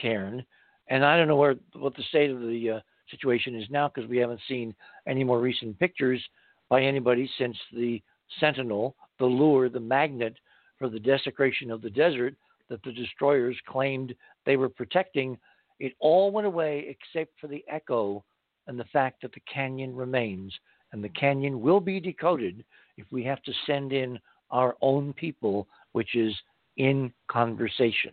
cairn. 0.00 0.44
And 0.88 1.04
I 1.04 1.16
don't 1.16 1.28
know 1.28 1.36
where 1.36 1.56
what 1.74 1.94
the 1.96 2.02
state 2.04 2.30
of 2.30 2.40
the 2.40 2.70
uh, 2.76 2.80
situation 3.10 3.54
is 3.54 3.68
now 3.70 3.88
because 3.88 4.08
we 4.08 4.18
haven't 4.18 4.40
seen 4.48 4.74
any 5.06 5.22
more 5.22 5.40
recent 5.40 5.78
pictures 5.78 6.22
by 6.68 6.82
anybody 6.82 7.28
since 7.38 7.56
the 7.72 8.02
Sentinel, 8.38 8.94
the 9.18 9.26
lure, 9.26 9.68
the 9.68 9.80
magnet 9.80 10.34
for 10.78 10.88
the 10.88 11.00
desecration 11.00 11.70
of 11.70 11.82
the 11.82 11.90
desert 11.90 12.34
that 12.68 12.82
the 12.84 12.92
destroyers 12.92 13.56
claimed 13.66 14.14
they 14.46 14.56
were 14.56 14.68
protecting. 14.68 15.38
It 15.78 15.92
all 15.98 16.30
went 16.30 16.46
away 16.46 16.86
except 16.88 17.32
for 17.40 17.48
the 17.48 17.64
echo 17.68 18.24
and 18.66 18.78
the 18.78 18.84
fact 18.84 19.22
that 19.22 19.32
the 19.32 19.42
canyon 19.52 19.94
remains. 19.94 20.54
And 20.92 21.02
the 21.02 21.08
canyon 21.10 21.60
will 21.60 21.80
be 21.80 22.00
decoded 22.00 22.64
if 22.96 23.06
we 23.10 23.24
have 23.24 23.42
to 23.42 23.52
send 23.66 23.92
in 23.92 24.18
our 24.50 24.76
own 24.80 25.12
people, 25.12 25.68
which 25.92 26.14
is 26.14 26.34
in 26.76 27.12
conversation. 27.28 28.12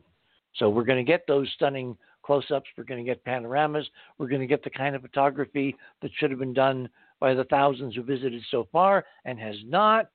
So 0.56 0.70
we're 0.70 0.84
going 0.84 1.04
to 1.04 1.10
get 1.10 1.26
those 1.28 1.50
stunning 1.56 1.98
close 2.24 2.52
ups. 2.52 2.70
We're 2.78 2.84
going 2.84 3.04
to 3.04 3.10
get 3.10 3.24
panoramas. 3.24 3.88
We're 4.18 4.28
going 4.28 4.42
to 4.42 4.48
get 4.48 4.64
the 4.64 4.70
kind 4.70 4.96
of 4.96 5.02
photography 5.02 5.76
that 6.02 6.12
should 6.18 6.30
have 6.30 6.40
been 6.40 6.54
done 6.54 6.90
by 7.20 7.34
the 7.34 7.46
thousands 7.46 7.96
who 7.96 8.04
visited 8.04 8.42
so 8.50 8.68
far 8.72 9.06
and 9.26 9.40
has 9.40 9.56
not. 9.66 10.08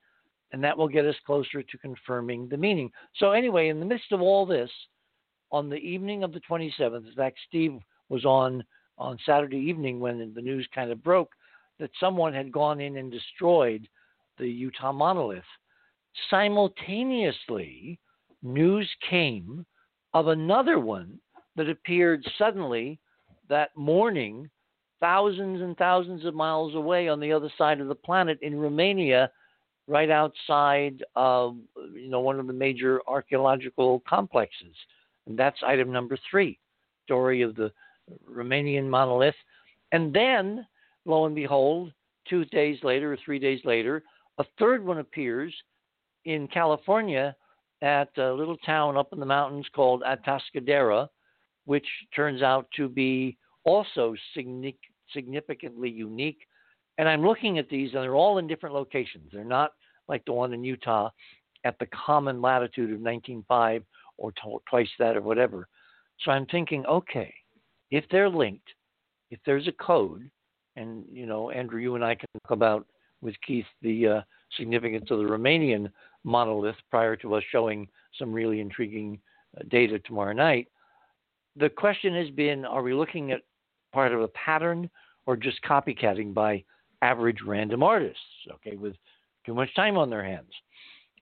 And 0.52 0.62
that 0.62 0.76
will 0.76 0.88
get 0.88 1.06
us 1.06 1.16
closer 1.24 1.62
to 1.62 1.78
confirming 1.78 2.48
the 2.48 2.58
meaning. 2.58 2.90
So, 3.16 3.32
anyway, 3.32 3.68
in 3.68 3.80
the 3.80 3.86
midst 3.86 4.12
of 4.12 4.20
all 4.20 4.44
this, 4.44 4.70
on 5.50 5.70
the 5.70 5.76
evening 5.76 6.22
of 6.22 6.32
the 6.32 6.40
27th, 6.40 7.08
in 7.08 7.14
fact, 7.16 7.38
Steve 7.48 7.78
was 8.08 8.24
on 8.24 8.62
on 8.98 9.18
Saturday 9.24 9.56
evening 9.56 9.98
when 9.98 10.32
the 10.34 10.40
news 10.40 10.68
kind 10.74 10.90
of 10.92 11.02
broke 11.02 11.32
that 11.78 11.90
someone 11.98 12.32
had 12.32 12.52
gone 12.52 12.80
in 12.80 12.98
and 12.98 13.10
destroyed 13.10 13.88
the 14.38 14.46
Utah 14.46 14.92
monolith. 14.92 15.42
Simultaneously, 16.30 17.98
news 18.42 18.88
came 19.08 19.64
of 20.14 20.28
another 20.28 20.78
one 20.78 21.18
that 21.56 21.68
appeared 21.68 22.24
suddenly 22.38 22.98
that 23.48 23.70
morning, 23.76 24.48
thousands 25.02 25.60
and 25.60 25.76
thousands 25.76 26.24
of 26.24 26.32
miles 26.32 26.74
away 26.74 27.08
on 27.08 27.20
the 27.20 27.32
other 27.32 27.50
side 27.58 27.80
of 27.80 27.88
the 27.88 27.94
planet 27.94 28.38
in 28.40 28.58
Romania, 28.58 29.30
right 29.88 30.10
outside 30.10 31.02
of 31.16 31.56
you 31.92 32.08
know 32.08 32.20
one 32.20 32.38
of 32.38 32.46
the 32.46 32.52
major 32.52 33.00
archaeological 33.06 34.02
complexes. 34.08 34.74
And 35.26 35.38
that's 35.38 35.58
item 35.66 35.92
number 35.92 36.16
three, 36.30 36.58
story 37.04 37.42
of 37.42 37.54
the 37.56 37.70
Romanian 38.30 38.88
monolith. 38.88 39.34
And 39.90 40.14
then, 40.14 40.66
lo 41.04 41.26
and 41.26 41.34
behold, 41.34 41.92
two 42.28 42.44
days 42.46 42.78
later 42.82 43.12
or 43.12 43.18
three 43.24 43.38
days 43.38 43.60
later, 43.64 44.02
a 44.38 44.44
third 44.58 44.84
one 44.84 44.98
appears 44.98 45.52
in 46.24 46.48
California 46.48 47.34
at 47.82 48.16
a 48.18 48.32
little 48.32 48.56
town 48.58 48.96
up 48.96 49.12
in 49.12 49.18
the 49.18 49.26
mountains 49.26 49.66
called 49.74 50.02
Atascadero, 50.02 51.08
which 51.64 51.86
turns 52.14 52.40
out 52.40 52.68
to 52.76 52.88
be 52.88 53.36
also 53.64 54.14
significantly 55.12 55.90
unique. 55.90 56.38
And 56.98 57.08
I'm 57.08 57.24
looking 57.24 57.58
at 57.58 57.68
these, 57.68 57.90
and 57.94 58.02
they're 58.02 58.14
all 58.14 58.38
in 58.38 58.46
different 58.46 58.74
locations. 58.74 59.30
They're 59.32 59.44
not 59.44 59.72
like 60.08 60.24
the 60.24 60.32
one 60.32 60.52
in 60.52 60.64
Utah 60.64 61.10
at 61.64 61.78
the 61.78 61.86
common 61.86 62.42
latitude 62.42 62.92
of 62.92 63.00
19.5 63.00 63.82
or 64.18 64.32
t- 64.32 64.56
twice 64.68 64.88
that 64.98 65.16
or 65.16 65.22
whatever. 65.22 65.68
So 66.20 66.30
I'm 66.30 66.46
thinking, 66.46 66.84
okay, 66.86 67.32
if 67.90 68.04
they're 68.10 68.28
linked, 68.28 68.68
if 69.30 69.40
there's 69.46 69.68
a 69.68 69.72
code, 69.72 70.30
and 70.76 71.04
you 71.10 71.26
know, 71.26 71.50
Andrew, 71.50 71.80
you 71.80 71.94
and 71.94 72.04
I 72.04 72.14
can 72.14 72.26
talk 72.42 72.50
about 72.50 72.86
with 73.20 73.34
Keith 73.46 73.66
the 73.82 74.06
uh, 74.06 74.20
significance 74.56 75.10
of 75.10 75.18
the 75.18 75.24
Romanian 75.24 75.90
monolith 76.24 76.76
prior 76.90 77.16
to 77.16 77.34
us 77.34 77.42
showing 77.50 77.88
some 78.18 78.32
really 78.32 78.60
intriguing 78.60 79.18
uh, 79.58 79.62
data 79.68 79.98
tomorrow 80.00 80.32
night. 80.32 80.68
The 81.56 81.68
question 81.68 82.14
has 82.14 82.30
been 82.30 82.64
are 82.64 82.82
we 82.82 82.94
looking 82.94 83.32
at 83.32 83.42
part 83.92 84.12
of 84.12 84.22
a 84.22 84.28
pattern 84.28 84.88
or 85.26 85.36
just 85.36 85.62
copycatting 85.62 86.34
by 86.34 86.64
average 87.00 87.38
random 87.46 87.82
artists, 87.82 88.20
okay, 88.52 88.76
with 88.76 88.94
too 89.44 89.54
much 89.54 89.74
time 89.74 89.96
on 89.96 90.10
their 90.10 90.24
hands? 90.24 90.52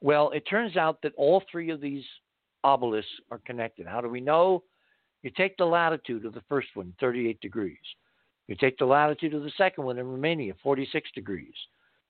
Well, 0.01 0.31
it 0.31 0.45
turns 0.49 0.77
out 0.77 1.01
that 1.03 1.13
all 1.17 1.43
three 1.51 1.71
of 1.71 1.81
these 1.81 2.05
obelisks 2.65 3.11
are 3.31 3.41
connected. 3.47 3.87
How 3.87 4.01
do 4.01 4.09
we 4.09 4.21
know? 4.21 4.63
You 5.23 5.31
take 5.31 5.57
the 5.57 5.67
latitude 5.67 6.25
of 6.25 6.33
the 6.33 6.43
first 6.49 6.69
one, 6.75 6.95
38 7.01 7.41
degrees. 7.41 7.77
You 8.49 8.57
take 8.57 8.79
the 8.79 8.87
latitude 8.87 9.35
of 9.35 9.43
the 9.43 9.53
second 9.57 9.85
one 9.85 9.99
in 9.99 10.07
Romania, 10.07 10.55
46 10.63 11.11
degrees. 11.15 11.55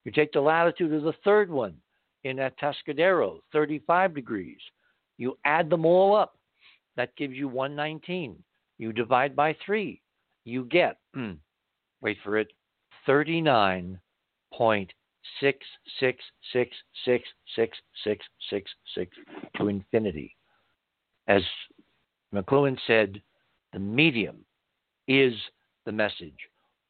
You 0.05 0.13
take 0.13 0.33
the 0.33 0.41
latitude 0.41 0.93
of 0.93 1.03
the 1.03 1.15
third 1.25 1.51
one 1.51 1.75
in 2.25 2.39
Atascadero, 2.39 3.41
35 3.53 4.15
degrees. 4.15 4.59
You 5.19 5.37
add 5.45 5.69
them 5.69 5.85
all 5.85 6.17
up. 6.17 6.39
That 6.97 7.15
gives 7.17 7.35
you 7.35 7.49
119. 7.49 8.37
You 8.79 8.93
divide 8.93 9.37
by 9.37 9.57
3. 9.67 10.01
You 10.45 10.65
get, 10.65 10.99
hmm, 11.15 11.33
wait 12.03 12.19
for 12.25 12.39
it, 12.39 12.49
39.666666666 13.07 13.99
to 19.57 19.69
infinity. 19.69 20.37
As 21.29 21.43
McLuhan 22.35 22.79
said, 22.87 23.21
the 23.73 23.79
medium 23.79 24.45
is 25.09 25.35
the 25.87 25.93
message. 25.93 26.37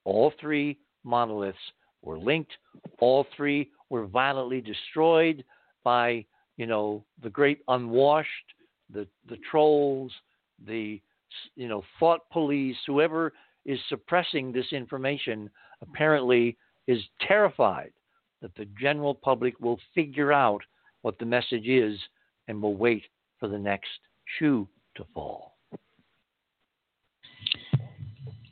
All 0.05 0.32
three 0.41 0.78
monoliths 1.05 1.59
were 2.03 2.19
linked. 2.19 2.53
All 2.99 3.27
three 3.37 3.70
were 3.89 4.07
violently 4.07 4.61
destroyed 4.61 5.45
by, 5.85 6.24
you 6.57 6.66
know, 6.66 7.05
the 7.23 7.31
great 7.31 7.61
unwashed, 7.69 8.28
the 8.93 9.07
the 9.28 9.39
trolls, 9.51 10.12
the 10.66 11.01
you 11.55 11.69
know, 11.69 11.82
thought 11.99 12.28
police, 12.31 12.77
whoever 12.87 13.32
is 13.70 13.78
suppressing 13.88 14.52
this 14.52 14.72
information 14.72 15.48
apparently 15.82 16.56
is 16.88 17.01
terrified 17.26 17.92
that 18.42 18.55
the 18.56 18.66
general 18.80 19.14
public 19.14 19.59
will 19.60 19.78
figure 19.94 20.32
out 20.32 20.60
what 21.02 21.18
the 21.18 21.24
message 21.24 21.66
is 21.68 21.98
and 22.48 22.60
will 22.60 22.74
wait 22.74 23.05
for 23.38 23.48
the 23.48 23.59
next 23.59 23.90
shoe 24.38 24.66
to 24.97 25.05
fall. 25.14 25.56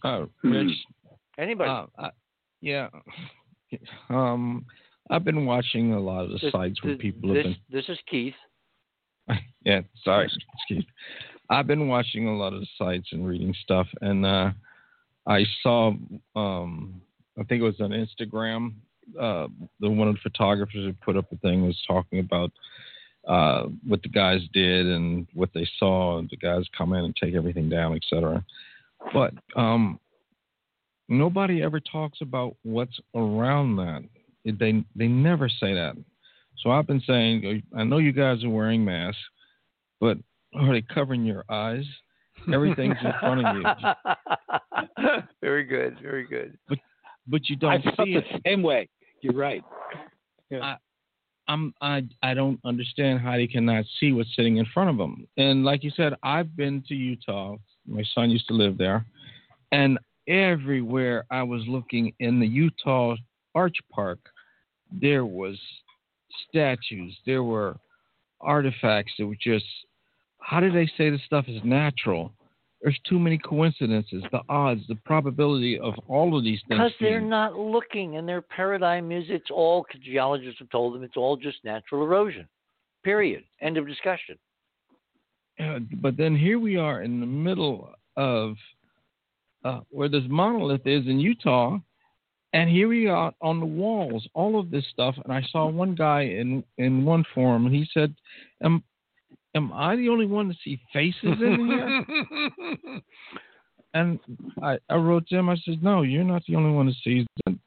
Uh, 0.05 0.27
Rich, 0.45 0.71
Anybody? 1.39 1.71
uh, 1.71 1.87
I, 1.99 2.11
yeah, 2.61 2.89
um, 4.11 4.65
I've 5.11 5.25
been 5.25 5.45
watching 5.47 5.93
a 5.93 6.01
lot 6.01 6.25
of 6.25 6.31
the 6.31 6.39
This- 6.41 6.53
sites 6.53 6.83
where 6.83 6.95
this- 6.95 7.03
people 7.03 7.35
this, 7.35 7.43
been. 7.45 7.57
this 7.71 7.89
is 7.89 7.99
Keith. 8.09 8.35
Yeah, 9.65 9.81
sorry, 10.05 10.27
excuse. 10.27 10.85
me. 10.85 10.89
I've 11.51 11.67
been 11.67 11.89
watching 11.89 12.27
a 12.29 12.35
lot 12.37 12.55
of 12.55 12.61
the 12.61 12.67
sites 12.79 13.09
and 13.13 13.27
reading 13.27 13.53
stuff, 13.63 13.87
and 14.01 14.25
uh, 14.25 14.53
I 15.29 15.45
saw, 15.63 15.93
um, 16.35 17.01
I 17.39 17.45
think 17.45 17.61
it 17.61 17.65
was 17.65 17.81
on 17.81 17.91
Instagram, 17.91 18.73
uh, 19.21 19.49
the 19.81 19.89
one 19.89 20.09
of 20.09 20.15
the 20.15 20.21
photographers 20.23 20.85
who 20.85 20.93
put 21.05 21.17
up 21.17 21.29
the 21.31 21.37
thing 21.37 21.67
was 21.67 21.81
talking 21.87 22.19
about 22.19 22.51
uh, 23.27 23.65
what 23.87 24.03
the 24.03 24.09
guys 24.09 24.41
did 24.53 24.87
and 24.87 25.27
what 25.35 25.51
they 25.55 25.69
saw, 25.79 26.19
and 26.19 26.29
the 26.31 26.37
guys 26.37 26.65
come 26.77 26.95
in 26.95 27.05
and 27.05 27.15
take 27.17 27.35
everything 27.35 27.69
down, 27.69 27.95
etc. 27.95 28.45
But 29.13 29.35
um, 29.55 30.01
nobody 31.09 31.63
ever 31.63 31.81
talks 31.81 32.21
about 32.21 32.57
what's 32.63 32.99
around 33.15 33.77
that. 33.77 34.03
It, 34.45 34.59
they 34.59 34.85
they 34.97 35.09
never 35.09 35.49
say 35.49 35.75
that. 35.75 35.97
So 36.59 36.71
I've 36.71 36.87
been 36.87 37.03
saying, 37.07 37.63
I 37.77 37.85
know 37.85 37.99
you 37.99 38.13
guys 38.13 38.43
are 38.45 38.51
wearing 38.51 38.85
masks, 38.85 39.21
but 40.01 40.19
are 40.55 40.73
they 40.73 40.83
covering 40.83 41.25
your 41.25 41.45
eyes? 41.49 41.85
Everything's 42.53 42.97
in 43.03 43.13
front 43.21 43.47
of 43.47 43.57
you. 43.57 43.63
very 45.41 45.65
good, 45.65 45.99
very 46.03 46.27
good. 46.27 46.59
But 46.69 46.79
but 47.27 47.49
you 47.49 47.57
don't 47.57 47.87
I 47.87 48.05
see 48.05 48.15
the 48.15 48.41
same 48.47 48.63
way. 48.63 48.89
You're 49.21 49.35
right. 49.35 49.63
I, 50.53 50.77
I'm 51.49 51.75
I 51.81 52.03
I 52.23 52.35
don't 52.35 52.61
understand 52.65 53.21
how 53.21 53.33
they 53.33 53.47
cannot 53.47 53.85
see 53.99 54.13
what's 54.13 54.35
sitting 54.37 54.59
in 54.59 54.67
front 54.73 54.91
of 54.91 54.97
them. 54.97 55.27
And 55.37 55.65
like 55.65 55.83
you 55.83 55.91
said, 55.97 56.15
I've 56.23 56.57
been 56.57 56.83
to 56.89 56.95
Utah. 56.95 57.57
My 57.87 58.03
son 58.15 58.31
used 58.31 58.49
to 58.49 58.55
live 58.55 58.79
there, 58.79 59.05
and 59.73 59.99
everywhere 60.29 61.25
I 61.31 61.43
was 61.43 61.63
looking 61.67 62.13
in 62.21 62.39
the 62.39 62.47
Utah 62.47 63.17
Arch 63.55 63.77
Park, 63.91 64.19
there 64.93 65.25
was 65.25 65.59
statues. 66.49 67.17
There 67.27 67.43
were 67.43 67.77
artifacts 68.41 69.13
that 69.19 69.27
were 69.27 69.37
just. 69.43 69.65
How 70.41 70.61
do 70.61 70.71
they 70.71 70.91
say 70.97 71.11
this 71.11 71.21
stuff 71.27 71.45
is 71.49 71.61
natural? 71.63 72.33
There's 72.83 72.99
too 73.09 73.19
many 73.19 73.39
coincidences. 73.39 74.23
The 74.31 74.41
odds, 74.49 74.83
the 74.89 74.95
probability 75.05 75.79
of 75.81 75.95
all 76.07 76.37
of 76.37 76.45
these 76.45 76.61
things. 76.69 76.79
Because 76.79 76.93
they're 77.01 77.21
not 77.21 77.57
looking, 77.57 78.17
and 78.17 78.29
their 78.29 78.41
paradigm 78.43 79.11
is 79.11 79.25
it's 79.29 79.51
all 79.51 79.85
geologists 80.01 80.61
have 80.61 80.71
told 80.71 80.95
them 80.95 81.03
it's 81.03 81.17
all 81.17 81.37
just 81.37 81.59
natural 81.65 82.05
erosion. 82.05 82.47
Period. 83.03 83.43
End 83.61 83.77
of 83.77 83.87
discussion. 83.87 84.37
But 86.01 86.17
then 86.17 86.37
here 86.37 86.61
we 86.61 86.77
are 86.77 87.03
in 87.03 87.19
the 87.19 87.27
middle 87.27 87.93
of 88.17 88.55
uh, 89.65 89.81
where 89.91 90.09
this 90.09 90.23
monolith 90.29 90.87
is 90.87 91.07
in 91.07 91.19
Utah, 91.19 91.79
and 92.53 92.71
here 92.71 92.89
we 92.89 93.09
are 93.09 93.33
on 93.43 93.59
the 93.59 93.67
walls, 93.67 94.27
all 94.35 94.59
of 94.59 94.71
this 94.71 94.85
stuff. 94.93 95.17
And 95.25 95.33
I 95.33 95.43
saw 95.51 95.69
one 95.69 95.97
guy 95.97 96.23
in 96.23 96.63
in 96.79 97.05
one 97.05 97.25
forum, 97.35 97.67
and 97.67 97.75
he 97.75 97.89
said, 97.93 98.15
"Am 98.63 98.85
am 99.59 99.73
I 99.73 99.97
the 99.97 100.09
only 100.09 100.27
one 100.27 100.49
to 100.49 100.55
see 100.65 100.81
faces 100.93 101.17
in 101.23 101.67
here?" 101.67 103.01
and 103.95 104.19
I, 104.63 104.79
I 104.89 104.97
wrote 104.97 105.27
to 105.29 105.37
him. 105.37 105.49
I 105.49 105.57
said, 105.65 105.83
"No, 105.83 106.03
you're 106.03 106.25
not 106.25 106.43
the 106.47 106.57
only 106.57 106.71
one 106.71 106.87
that 106.87 106.97
sees 107.05 107.27
them." 107.45 107.61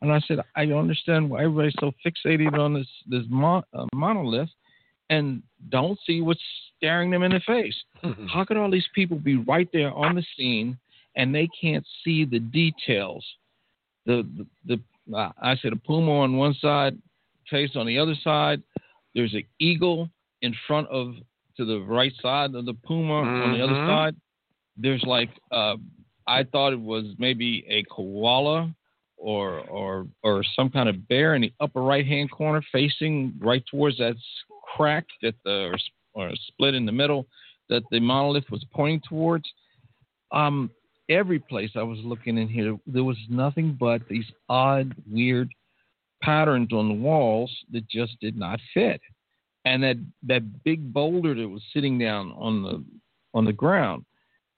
And 0.00 0.12
I 0.12 0.20
said, 0.20 0.38
"I 0.54 0.66
understand 0.66 1.28
why 1.28 1.44
everybody's 1.44 1.74
so 1.80 1.92
fixated 2.06 2.58
on 2.58 2.74
this 2.74 2.88
this 3.06 3.24
mon- 3.28 3.64
uh, 3.74 3.86
monolith." 3.94 4.50
and 5.10 5.42
don't 5.70 5.98
see 6.06 6.20
what's 6.20 6.40
staring 6.76 7.10
them 7.10 7.22
in 7.22 7.32
the 7.32 7.40
face. 7.40 7.74
How 8.32 8.44
could 8.44 8.56
all 8.56 8.70
these 8.70 8.88
people 8.94 9.18
be 9.18 9.36
right 9.36 9.68
there 9.72 9.92
on 9.92 10.14
the 10.14 10.24
scene 10.36 10.78
and 11.16 11.34
they 11.34 11.48
can't 11.60 11.86
see 12.04 12.24
the 12.24 12.38
details? 12.38 13.24
The 14.06 14.26
the, 14.66 14.76
the 14.76 15.16
uh, 15.16 15.32
I 15.40 15.56
said 15.56 15.72
a 15.72 15.76
puma 15.76 16.20
on 16.20 16.36
one 16.36 16.54
side, 16.60 16.96
face 17.50 17.70
on 17.74 17.86
the 17.86 17.98
other 17.98 18.14
side. 18.22 18.62
There's 19.14 19.34
an 19.34 19.44
eagle 19.58 20.10
in 20.42 20.54
front 20.66 20.88
of 20.88 21.14
to 21.58 21.64
the 21.66 21.80
right 21.80 22.12
side 22.22 22.54
of 22.54 22.64
the 22.64 22.74
puma 22.74 23.20
on 23.20 23.52
the 23.52 23.62
other 23.62 23.74
Mhm. 23.74 23.86
side. 23.86 24.16
There's 24.76 25.02
like 25.04 25.30
uh, 25.50 25.76
I 26.26 26.44
thought 26.44 26.72
it 26.72 26.80
was 26.80 27.14
maybe 27.18 27.64
a 27.68 27.82
koala 27.84 28.74
or 29.16 29.60
or 29.68 30.06
or 30.22 30.44
some 30.54 30.70
kind 30.70 30.88
of 30.88 31.06
bear 31.08 31.34
in 31.34 31.42
the 31.42 31.52
upper 31.60 31.82
right 31.82 32.06
hand 32.06 32.30
corner 32.30 32.62
facing 32.72 33.34
right 33.40 33.64
towards 33.66 33.98
that 33.98 34.16
crack 34.76 35.04
that 35.22 35.34
the 35.44 35.76
or, 36.14 36.28
or 36.30 36.36
split 36.46 36.74
in 36.74 36.86
the 36.86 36.92
middle 36.92 37.26
that 37.68 37.82
the 37.90 37.98
monolith 37.98 38.48
was 38.50 38.64
pointing 38.72 39.00
towards 39.08 39.44
um 40.30 40.70
every 41.08 41.38
place 41.40 41.70
i 41.74 41.82
was 41.82 41.98
looking 42.04 42.38
in 42.38 42.46
here 42.46 42.78
there 42.86 43.02
was 43.02 43.16
nothing 43.28 43.72
but 43.80 44.00
these 44.08 44.30
odd 44.48 44.94
weird 45.10 45.48
patterns 46.22 46.72
on 46.72 46.88
the 46.88 46.94
walls 46.94 47.50
that 47.72 47.88
just 47.88 48.12
did 48.20 48.36
not 48.36 48.60
fit 48.72 49.00
and 49.68 49.82
that 49.82 49.96
that 50.22 50.64
big 50.64 50.92
boulder 50.92 51.34
that 51.34 51.48
was 51.48 51.62
sitting 51.72 51.98
down 51.98 52.32
on 52.36 52.62
the 52.62 52.84
on 53.34 53.44
the 53.44 53.52
ground 53.52 54.04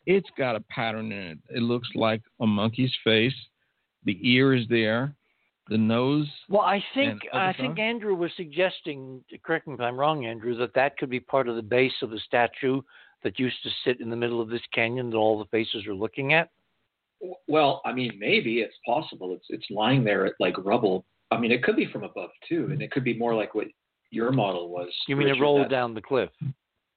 it's 0.06 0.28
got 0.38 0.56
a 0.56 0.60
pattern 0.62 1.12
in 1.12 1.18
it 1.18 1.38
it 1.50 1.62
looks 1.62 1.88
like 1.94 2.22
a 2.40 2.46
monkey's 2.46 2.94
face 3.04 3.34
the 4.04 4.18
ear 4.22 4.54
is 4.54 4.66
there 4.68 5.14
the 5.68 5.78
nose 5.78 6.26
Well, 6.48 6.62
I 6.62 6.82
think 6.94 7.22
I 7.32 7.52
think 7.52 7.74
stuff? 7.74 7.78
Andrew 7.78 8.14
was 8.16 8.32
suggesting. 8.36 9.22
Correct 9.44 9.68
me 9.68 9.74
if 9.74 9.80
I'm 9.80 9.96
wrong, 9.96 10.26
Andrew. 10.26 10.56
That 10.56 10.74
that 10.74 10.98
could 10.98 11.08
be 11.08 11.20
part 11.20 11.48
of 11.48 11.54
the 11.54 11.62
base 11.62 11.92
of 12.02 12.10
the 12.10 12.18
statue 12.26 12.82
that 13.22 13.38
used 13.38 13.62
to 13.62 13.70
sit 13.84 14.00
in 14.00 14.10
the 14.10 14.16
middle 14.16 14.40
of 14.40 14.48
this 14.48 14.62
canyon 14.74 15.10
that 15.10 15.16
all 15.16 15.38
the 15.38 15.44
faces 15.46 15.86
are 15.86 15.94
looking 15.94 16.32
at. 16.32 16.50
Well, 17.46 17.82
I 17.84 17.92
mean, 17.92 18.18
maybe 18.18 18.60
it's 18.60 18.74
possible. 18.84 19.32
It's 19.32 19.46
it's 19.48 19.70
lying 19.70 20.02
there 20.02 20.26
at 20.26 20.34
like 20.40 20.54
rubble. 20.58 21.04
I 21.30 21.38
mean, 21.38 21.52
it 21.52 21.62
could 21.62 21.76
be 21.76 21.86
from 21.86 22.02
above 22.02 22.30
too, 22.48 22.68
and 22.72 22.82
it 22.82 22.90
could 22.90 23.04
be 23.04 23.16
more 23.16 23.36
like 23.36 23.54
what 23.54 23.68
your 24.10 24.32
model 24.32 24.68
was. 24.68 24.88
You 25.06 25.16
mean 25.16 25.28
it 25.28 25.40
rolled 25.40 25.62
that- 25.62 25.70
down 25.70 25.94
the 25.94 26.02
cliff? 26.02 26.30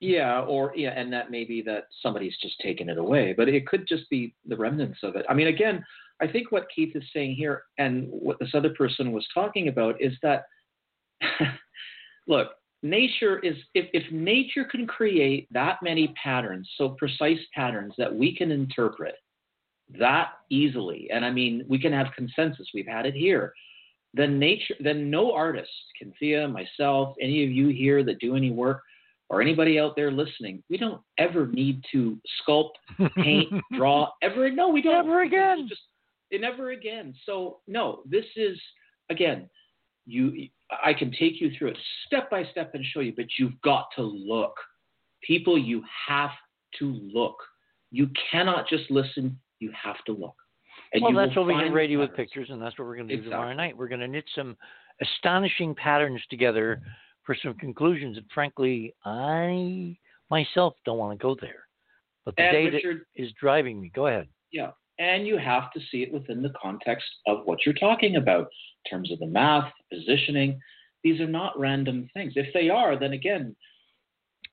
Yeah, 0.00 0.42
or 0.42 0.72
yeah, 0.76 0.90
and 0.90 1.10
that 1.12 1.30
maybe 1.30 1.62
that 1.62 1.84
somebody's 2.02 2.36
just 2.42 2.60
taken 2.60 2.90
it 2.90 2.98
away, 2.98 3.32
but 3.32 3.48
it 3.48 3.66
could 3.66 3.88
just 3.88 4.08
be 4.10 4.34
the 4.44 4.56
remnants 4.56 4.98
of 5.02 5.16
it. 5.16 5.24
I 5.30 5.34
mean, 5.34 5.46
again, 5.46 5.82
I 6.20 6.26
think 6.26 6.52
what 6.52 6.66
Keith 6.74 6.94
is 6.94 7.04
saying 7.12 7.36
here, 7.36 7.62
and 7.78 8.08
what 8.10 8.38
this 8.38 8.54
other 8.54 8.70
person 8.70 9.12
was 9.12 9.26
talking 9.32 9.68
about, 9.68 10.00
is 10.00 10.12
that 10.22 10.44
look, 12.28 12.50
nature 12.82 13.38
is 13.38 13.56
if 13.74 13.88
if 13.94 14.10
nature 14.12 14.64
can 14.64 14.86
create 14.86 15.48
that 15.52 15.78
many 15.82 16.08
patterns, 16.22 16.68
so 16.76 16.90
precise 16.90 17.40
patterns 17.54 17.94
that 17.96 18.14
we 18.14 18.36
can 18.36 18.50
interpret 18.50 19.14
that 19.98 20.32
easily, 20.50 21.08
and 21.10 21.24
I 21.24 21.30
mean, 21.30 21.64
we 21.68 21.78
can 21.78 21.92
have 21.92 22.08
consensus. 22.14 22.68
We've 22.74 22.86
had 22.86 23.06
it 23.06 23.14
here. 23.14 23.54
Then 24.14 24.38
nature, 24.38 24.74
then 24.78 25.10
no 25.10 25.32
artist, 25.32 25.70
Cynthia, 25.98 26.46
myself, 26.46 27.16
any 27.20 27.44
of 27.44 27.50
you 27.50 27.68
here 27.68 28.04
that 28.04 28.20
do 28.20 28.36
any 28.36 28.50
work 28.52 28.80
or 29.28 29.42
anybody 29.42 29.78
out 29.78 29.96
there 29.96 30.12
listening, 30.12 30.62
we 30.70 30.76
don't 30.76 31.00
ever 31.18 31.48
need 31.48 31.82
to 31.90 32.16
sculpt, 32.40 32.74
paint, 33.16 33.52
draw 33.76 34.10
ever. 34.22 34.50
No, 34.50 34.68
we 34.68 34.82
don't. 34.82 35.06
Never 35.06 35.22
again. 35.22 35.66
Just 35.68 35.80
never 36.32 36.70
again. 36.70 37.14
So 37.26 37.58
no, 37.66 38.02
this 38.06 38.24
is 38.36 38.58
again. 39.10 39.48
You, 40.06 40.48
I 40.84 40.92
can 40.92 41.10
take 41.10 41.40
you 41.40 41.50
through 41.56 41.68
it 41.68 41.78
step 42.06 42.30
by 42.30 42.44
step 42.50 42.74
and 42.74 42.84
show 42.84 43.00
you, 43.00 43.14
but 43.16 43.26
you've 43.38 43.60
got 43.62 43.86
to 43.96 44.02
look. 44.02 44.54
People, 45.22 45.58
you 45.58 45.82
have 46.06 46.30
to 46.78 47.00
look. 47.12 47.36
You 47.90 48.10
cannot 48.30 48.68
just 48.68 48.90
listen. 48.90 49.38
You 49.60 49.72
have 49.82 49.96
to 50.06 50.12
look. 50.12 50.36
And 50.94 51.02
well, 51.02 51.12
that's 51.12 51.36
what 51.36 51.46
we 51.46 51.54
find 51.54 51.74
radio 51.74 51.98
with 51.98 52.14
pictures, 52.14 52.48
and 52.50 52.62
that's 52.62 52.78
what 52.78 52.86
we're 52.86 52.96
going 52.96 53.08
to 53.08 53.14
do 53.14 53.18
Exactly. 53.18 53.32
tomorrow 53.32 53.54
night. 53.54 53.76
We're 53.76 53.88
going 53.88 54.00
to 54.00 54.08
knit 54.08 54.24
some 54.34 54.56
astonishing 55.02 55.74
patterns 55.74 56.22
together 56.30 56.80
for 57.24 57.34
some 57.42 57.54
conclusions 57.54 58.16
And 58.16 58.26
frankly, 58.32 58.94
I 59.04 59.96
myself 60.30 60.74
don't 60.86 60.98
want 60.98 61.18
to 61.18 61.22
go 61.22 61.36
there. 61.40 61.66
But 62.24 62.36
the 62.36 62.42
And 62.42 62.52
data 62.52 62.76
Richard- 62.76 63.06
is 63.16 63.32
driving 63.40 63.80
me. 63.80 63.90
Go 63.94 64.06
ahead. 64.06 64.28
Yeah. 64.52 64.70
And 65.00 65.26
you 65.26 65.36
have 65.36 65.72
to 65.72 65.80
see 65.90 66.02
it 66.02 66.12
within 66.12 66.42
the 66.42 66.52
context 66.60 67.06
of 67.26 67.44
what 67.44 67.66
you're 67.66 67.74
talking 67.74 68.16
about 68.16 68.42
in 68.84 68.90
terms 68.90 69.10
of 69.10 69.18
the 69.18 69.26
math, 69.26 69.72
positioning. 69.92 70.60
These 71.02 71.20
are 71.20 71.26
not 71.26 71.58
random 71.58 72.08
things. 72.14 72.34
If 72.36 72.54
they 72.54 72.68
are, 72.70 72.96
then 72.98 73.12
again. 73.14 73.56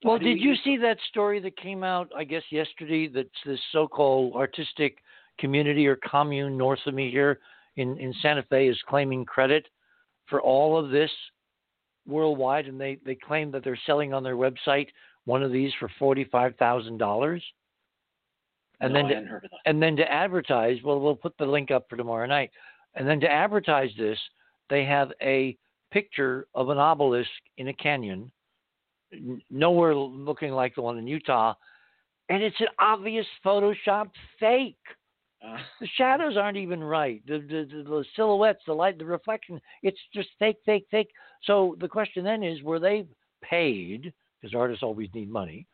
Well, 0.03 0.17
did 0.17 0.39
we 0.39 0.41
you 0.41 0.55
see 0.63 0.77
that 0.77 0.97
story 1.09 1.39
that 1.41 1.55
came 1.57 1.83
out, 1.83 2.11
I 2.17 2.23
guess, 2.23 2.41
yesterday? 2.49 3.07
That's 3.07 3.29
this 3.45 3.59
so-called 3.71 4.33
artistic 4.33 4.97
community 5.39 5.87
or 5.87 5.97
commune 5.97 6.57
north 6.57 6.79
of 6.85 6.93
me 6.93 7.09
here 7.11 7.39
in, 7.77 7.97
in 7.97 8.13
Santa 8.21 8.43
Fe 8.49 8.67
is 8.67 8.77
claiming 8.87 9.25
credit 9.25 9.67
for 10.27 10.41
all 10.41 10.77
of 10.77 10.91
this 10.91 11.11
worldwide, 12.07 12.67
and 12.67 12.79
they, 12.79 12.97
they 13.05 13.15
claim 13.15 13.51
that 13.51 13.63
they're 13.63 13.79
selling 13.85 14.13
on 14.13 14.23
their 14.23 14.35
website 14.35 14.87
one 15.25 15.43
of 15.43 15.51
these 15.51 15.71
for 15.79 15.89
forty-five 15.99 16.55
thousand 16.57 16.97
dollars. 16.97 17.43
And 18.79 18.93
No, 18.93 18.99
then 18.99 19.09
to, 19.09 19.13
hadn't 19.15 19.29
heard 19.29 19.45
of 19.45 19.51
that. 19.51 19.59
and 19.65 19.81
then 19.81 19.95
to 19.97 20.11
advertise, 20.11 20.77
well, 20.83 20.99
we'll 20.99 21.15
put 21.15 21.37
the 21.37 21.45
link 21.45 21.69
up 21.69 21.85
for 21.89 21.97
tomorrow 21.97 22.25
night. 22.25 22.49
And 22.95 23.07
then 23.07 23.19
to 23.19 23.31
advertise 23.31 23.91
this, 23.97 24.17
they 24.69 24.83
have 24.85 25.11
a 25.21 25.55
picture 25.91 26.47
of 26.55 26.69
an 26.69 26.77
obelisk 26.79 27.29
in 27.57 27.67
a 27.67 27.73
canyon, 27.73 28.31
nowhere 29.49 29.93
looking 29.95 30.51
like 30.51 30.73
the 30.73 30.81
one 30.81 30.97
in 30.97 31.05
Utah, 31.05 31.53
and 32.29 32.41
it's 32.41 32.59
an 32.59 32.67
obvious 32.79 33.25
Photoshop 33.45 34.09
fake. 34.39 34.77
The 35.79 35.87
shadows 35.97 36.37
aren't 36.37 36.57
even 36.57 36.83
right. 36.83 37.25
The, 37.25 37.39
the, 37.39 37.83
the, 37.83 38.05
silhouettes, 38.15 38.61
the 38.67 38.73
light, 38.73 38.99
the 38.99 39.05
reflection, 39.05 39.59
it's 39.81 39.99
just 40.13 40.29
fake, 40.37 40.57
fake, 40.65 40.85
fake. 40.91 41.09
So 41.43 41.75
the 41.79 41.87
question 41.87 42.23
then 42.23 42.43
is 42.43 42.61
were 42.61 42.79
they 42.79 43.05
paid, 43.41 44.13
because 44.39 44.53
artists 44.55 44.83
always 44.83 45.09
need 45.15 45.31
money, 45.31 45.65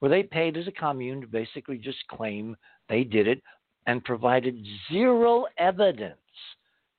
were 0.00 0.08
they 0.08 0.24
paid 0.24 0.56
as 0.56 0.66
a 0.66 0.72
commune 0.72 1.20
to 1.20 1.26
basically 1.28 1.78
just 1.78 1.98
claim 2.08 2.56
they 2.88 3.04
did 3.04 3.28
it 3.28 3.40
and 3.86 4.04
provided 4.04 4.56
zero 4.90 5.46
evidence 5.58 6.16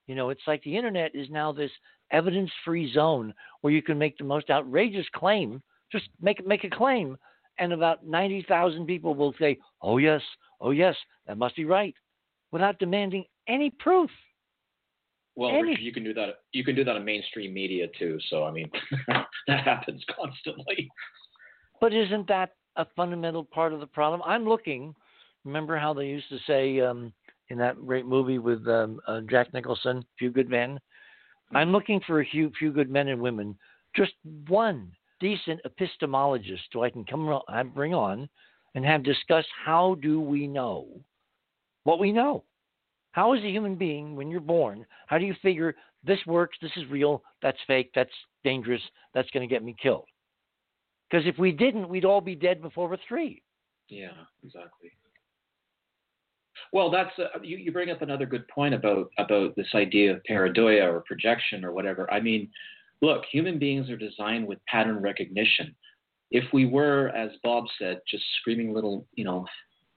You 0.07 0.15
know, 0.15 0.29
it's 0.29 0.41
like 0.47 0.63
the 0.63 0.75
internet 0.75 1.15
is 1.15 1.29
now 1.29 1.51
this 1.51 1.71
evidence 2.11 2.51
free 2.65 2.91
zone 2.93 3.33
where 3.61 3.73
you 3.73 3.81
can 3.81 3.97
make 3.97 4.17
the 4.17 4.23
most 4.23 4.49
outrageous 4.49 5.07
claim. 5.13 5.61
Just 5.91 6.09
make 6.21 6.45
make 6.45 6.63
a 6.63 6.69
claim, 6.69 7.17
and 7.59 7.73
about 7.73 8.05
ninety 8.05 8.43
thousand 8.47 8.85
people 8.85 9.15
will 9.15 9.33
say, 9.39 9.57
"Oh 9.81 9.97
yes, 9.97 10.21
oh 10.59 10.71
yes, 10.71 10.95
that 11.27 11.37
must 11.37 11.55
be 11.55 11.65
right," 11.65 11.95
without 12.53 12.79
demanding 12.79 13.25
any 13.49 13.71
proof. 13.71 14.09
Well, 15.35 15.49
Any- 15.49 15.71
Richard, 15.71 15.81
you 15.81 15.91
can 15.91 16.03
do 16.05 16.13
that. 16.13 16.35
You 16.53 16.63
can 16.63 16.75
do 16.75 16.85
that 16.85 16.95
in 16.95 17.03
mainstream 17.03 17.53
media 17.53 17.87
too. 17.99 18.19
So 18.29 18.45
I 18.45 18.51
mean, 18.51 18.69
that 19.47 19.63
happens 19.65 20.01
constantly. 20.15 20.89
But 21.81 21.93
isn't 21.93 22.27
that 22.29 22.51
a 22.77 22.85
fundamental 22.95 23.43
part 23.43 23.73
of 23.73 23.81
the 23.81 23.87
problem? 23.87 24.21
I'm 24.23 24.47
looking. 24.47 24.95
Remember 25.43 25.77
how 25.77 25.93
they 25.93 26.05
used 26.05 26.29
to 26.29 26.37
say 26.47 26.79
um, 26.79 27.11
in 27.49 27.57
that 27.57 27.85
great 27.85 28.05
movie 28.05 28.37
with 28.37 28.65
um, 28.67 29.01
uh, 29.07 29.21
Jack 29.29 29.53
Nicholson, 29.53 30.05
"Few 30.17 30.29
Good 30.29 30.49
Men." 30.49 30.79
I'm 31.55 31.71
looking 31.71 31.99
for 32.07 32.21
a 32.21 32.25
few, 32.25 32.51
few 32.57 32.71
good 32.71 32.89
men 32.89 33.09
and 33.09 33.21
women, 33.21 33.55
just 33.95 34.13
one 34.47 34.91
decent 35.19 35.59
epistemologist 35.67 36.61
who 36.71 36.83
I 36.83 36.89
can 36.89 37.05
come 37.05 37.39
I 37.47 37.61
bring 37.61 37.93
on 37.93 38.27
and 38.73 38.83
have 38.83 39.03
discuss 39.03 39.45
how 39.63 39.95
do 40.01 40.19
we 40.19 40.47
know 40.47 40.87
what 41.83 41.99
we 41.99 42.11
know. 42.11 42.43
How 43.11 43.33
is 43.33 43.43
a 43.43 43.49
human 43.49 43.75
being 43.75 44.15
when 44.15 44.29
you're 44.29 44.39
born? 44.39 44.85
How 45.07 45.17
do 45.17 45.25
you 45.25 45.35
figure 45.41 45.75
this 46.03 46.19
works? 46.25 46.57
This 46.61 46.71
is 46.75 46.89
real. 46.89 47.23
That's 47.41 47.57
fake. 47.67 47.91
That's 47.93 48.11
dangerous. 48.43 48.81
That's 49.13 49.29
going 49.31 49.47
to 49.47 49.53
get 49.53 49.63
me 49.63 49.75
killed. 49.81 50.05
Because 51.09 51.27
if 51.27 51.37
we 51.37 51.51
didn't, 51.51 51.89
we'd 51.89 52.05
all 52.05 52.21
be 52.21 52.35
dead 52.35 52.61
before 52.61 52.89
we're 52.89 52.97
three. 53.07 53.43
Yeah, 53.87 54.07
exactly. 54.43 54.91
Well, 56.71 56.89
that's 56.89 57.11
uh, 57.19 57.39
you, 57.43 57.57
you 57.57 57.71
bring 57.71 57.91
up 57.91 58.01
another 58.01 58.25
good 58.25 58.47
point 58.47 58.73
about 58.73 59.11
about 59.19 59.55
this 59.55 59.67
idea 59.75 60.11
of 60.11 60.23
pareidolia 60.27 60.91
or 60.91 61.01
projection 61.01 61.63
or 61.63 61.71
whatever. 61.71 62.11
I 62.11 62.19
mean, 62.19 62.49
look, 63.01 63.23
human 63.31 63.59
beings 63.59 63.91
are 63.91 63.97
designed 63.97 64.47
with 64.47 64.57
pattern 64.65 64.99
recognition. 64.99 65.75
If 66.31 66.45
we 66.51 66.65
were, 66.65 67.09
as 67.09 67.29
Bob 67.43 67.65
said, 67.77 68.01
just 68.09 68.23
screaming 68.39 68.73
little, 68.73 69.05
you 69.13 69.23
know, 69.23 69.45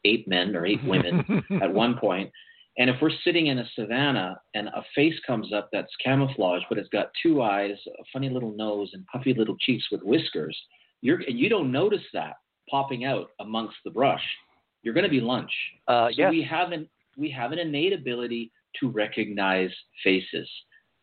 ape 0.07 0.29
men 0.29 0.55
or 0.55 0.65
ape 0.67 0.85
women 0.85 1.45
at 1.63 1.73
one 1.73 1.99
point, 1.99 2.31
and 2.79 2.91
if 2.91 2.97
we're 3.01 3.11
sitting 3.25 3.47
in 3.47 3.59
a 3.59 3.69
savannah 3.75 4.39
and 4.55 4.69
a 4.69 4.85
face 4.95 5.15
comes 5.27 5.53
up 5.53 5.71
that's 5.73 5.93
camouflaged, 6.05 6.67
but 6.69 6.79
it's 6.79 6.89
got 6.91 7.11
two 7.23 7.43
eyes, 7.43 7.77
a 7.87 8.05
funny 8.13 8.29
little 8.29 8.55
nose, 8.55 8.91
and 8.93 9.07
puffy 9.07 9.33
little 9.33 9.57
cheeks 9.59 9.87
with 9.91 10.03
whiskers, 10.03 10.57
you're 11.01 11.21
and 11.27 11.39
you 11.39 11.49
don't 11.49 11.73
notice 11.73 12.05
that 12.13 12.35
popping 12.71 13.05
out 13.05 13.29
amongst 13.41 13.77
the 13.85 13.91
brush, 13.91 14.23
you're 14.83 14.95
going 14.95 15.05
to 15.05 15.11
be 15.11 15.21
lunch. 15.21 15.51
Uh, 15.89 16.09
so 16.09 16.15
yes. 16.17 16.31
we 16.31 16.43
have 16.43 16.73
an 16.73 16.89
we 17.17 17.31
have 17.31 17.53
an 17.53 17.59
innate 17.59 17.95
ability 17.95 18.53
to 18.81 18.91
recognize 18.91 19.71
faces, 20.05 20.49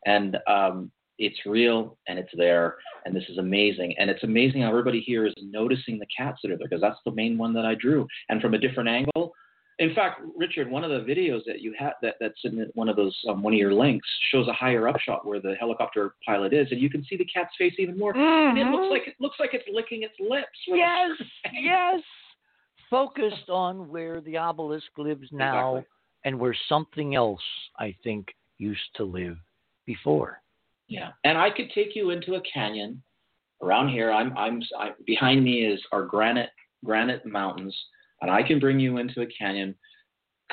and 0.06 0.38
um, 0.48 0.92
it's 1.20 1.46
real 1.46 1.98
and 2.08 2.18
it's 2.20 2.32
there, 2.36 2.76
and 3.06 3.16
this 3.16 3.24
is 3.30 3.38
amazing. 3.38 3.96
And 4.00 4.10
it's 4.10 4.24
amazing 4.24 4.62
how 4.62 4.70
everybody 4.70 5.00
here 5.02 5.26
is 5.26 5.34
noticing 5.42 6.00
the 6.00 6.08
cats 6.16 6.40
that 6.44 6.52
are 6.52 6.58
there 6.58 6.68
because 6.68 6.82
that's 6.82 7.00
the 7.06 7.12
main 7.12 7.38
one 7.38 7.54
that 7.54 7.66
I 7.66 7.76
drew, 7.76 8.08
and 8.30 8.42
from 8.42 8.54
a 8.54 8.58
different 8.58 8.90
angle. 8.90 9.34
In 9.80 9.96
fact, 9.96 10.22
Richard, 10.38 10.70
one 10.70 10.84
of 10.84 10.92
the 10.92 11.00
videos 11.12 11.42
that 11.48 11.60
you 11.62 11.74
had 11.78 11.94
that, 12.04 12.16
that's 12.20 12.40
in 12.44 12.70
one 12.76 12.90
of 12.90 12.96
those 12.96 13.18
um, 13.28 13.42
one 13.42 13.54
of 13.54 13.60
your 13.60 13.74
links 13.74 14.08
shows 14.32 14.48
a 14.48 14.54
higher 14.54 14.88
up 14.88 15.00
shot 15.00 15.26
where 15.26 15.40
the 15.42 15.56
helicopter 15.60 16.14
pilot 16.26 16.54
is, 16.54 16.68
and 16.72 16.80
you 16.80 16.92
can 16.92 17.04
see 17.06 17.18
the 17.18 17.26
cat's 17.26 17.56
face 17.58 17.74
even 17.80 17.98
more. 17.98 18.16
And 18.16 18.58
it 18.60 18.68
looks 18.68 18.86
Mhm. 18.86 18.92
like 18.92 19.08
it 19.08 19.16
looks 19.20 19.40
like 19.40 19.54
it's 19.56 19.68
licking 19.72 20.04
its 20.04 20.14
lips. 20.20 20.60
Yes, 20.68 21.18
yes. 21.54 22.02
Focused 22.90 23.50
on 23.50 23.90
where 23.90 24.22
the 24.22 24.38
obelisk 24.38 24.96
lives 24.98 25.28
now 25.32 25.78
Exactly. 25.78 25.90
and 26.26 26.40
where 26.40 26.54
something 26.70 27.16
else, 27.16 27.42
I 27.80 27.96
think, 28.04 28.28
used 28.60 28.94
to 28.98 29.04
live 29.04 29.38
before. 29.88 30.43
Yeah, 30.88 31.10
and 31.24 31.38
I 31.38 31.50
could 31.50 31.72
take 31.74 31.96
you 31.96 32.10
into 32.10 32.36
a 32.36 32.42
canyon 32.42 33.02
around 33.62 33.90
here. 33.90 34.12
I'm, 34.12 34.36
I'm, 34.38 34.62
I, 34.80 34.90
behind 35.06 35.44
me 35.44 35.66
is 35.66 35.82
our 35.92 36.04
granite, 36.04 36.50
granite 36.84 37.26
mountains, 37.26 37.76
and 38.22 38.30
I 38.30 38.44
can 38.44 38.60
bring 38.60 38.80
you 38.80 38.98
into 38.98 39.22
a 39.22 39.26
canyon 39.28 39.76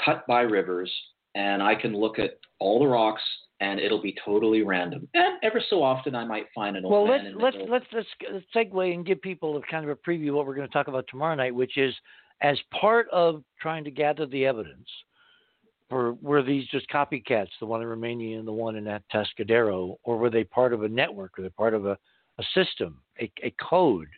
cut 0.05 0.27
by 0.27 0.43
rivers, 0.43 0.93
and 1.35 1.63
I 1.63 1.75
can 1.75 1.95
look 1.95 2.19
at 2.19 2.39
all 2.59 2.79
the 2.79 2.87
rocks, 2.87 3.23
and 3.61 3.81
it'll 3.81 4.01
be 4.01 4.17
totally 4.25 4.63
random. 4.63 5.09
And 5.15 5.39
ever 5.43 5.61
so 5.69 5.83
often, 5.83 6.15
I 6.15 6.25
might 6.25 6.47
find 6.55 6.77
an 6.77 6.85
old 6.85 6.93
Well, 6.93 7.07
man 7.07 7.35
let's 7.37 7.57
let's 7.57 7.71
let's 7.71 7.87
let's 7.93 8.45
let's 8.55 8.71
segue 8.73 8.95
and 8.95 9.05
give 9.05 9.21
people 9.21 9.57
a 9.57 9.63
kind 9.63 9.85
of 9.85 9.91
a 9.91 9.97
preview 9.97 10.31
of 10.31 10.37
what 10.37 10.47
we're 10.47 10.55
going 10.55 10.69
to 10.69 10.73
talk 10.73 10.89
about 10.89 11.05
tomorrow 11.09 11.35
night, 11.35 11.55
which 11.55 11.77
is 11.77 11.95
as 12.43 12.59
part 12.81 13.09
of 13.11 13.43
trying 13.61 13.85
to 13.85 13.91
gather 13.91 14.27
the 14.27 14.47
evidence 14.47 14.89
for 15.91 16.15
were 16.23 16.43
these 16.43 16.67
just 16.69 16.89
copycats, 16.89 17.51
the 17.59 17.67
one 17.67 17.83
in 17.83 17.89
Romania 17.89 18.39
and 18.39 18.49
the 18.49 18.53
one 18.53 18.77
in 18.77 18.85
that 18.85 19.03
Tascadero, 19.13 19.97
or 20.05 20.17
were 20.17 20.31
they 20.31 20.45
part 20.45 20.73
of 20.73 20.85
a 20.85 20.89
network, 20.89 21.39
or 21.39 21.43
they're 21.43 21.51
part 21.51 21.75
of 21.75 21.85
a, 21.85 21.99
a 22.39 22.45
system, 22.55 23.03
a, 23.21 23.31
a 23.43 23.53
code? 23.61 24.09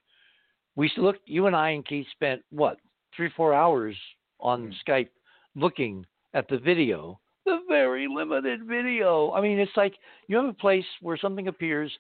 We 0.77 0.90
looked, 0.97 1.28
you 1.28 1.47
and 1.47 1.57
I 1.57 1.70
and 1.70 1.85
Keith 1.85 2.07
spent 2.12 2.43
what 2.51 2.77
three 3.16 3.31
four 3.36 3.55
hours 3.55 3.97
on 4.39 4.66
hmm. 4.66 4.90
Skype 4.90 5.09
looking 5.57 6.07
at 6.35 6.47
the 6.49 6.59
video, 6.59 7.19
the 7.47 7.61
very 7.69 8.07
limited 8.07 8.65
video. 8.66 9.32
I 9.32 9.40
mean, 9.40 9.59
it's 9.59 9.77
like 9.77 9.94
you 10.28 10.36
have 10.36 10.47
a 10.47 10.53
place 10.53 10.86
where 11.01 11.16
something 11.16 11.49
appears 11.49 11.90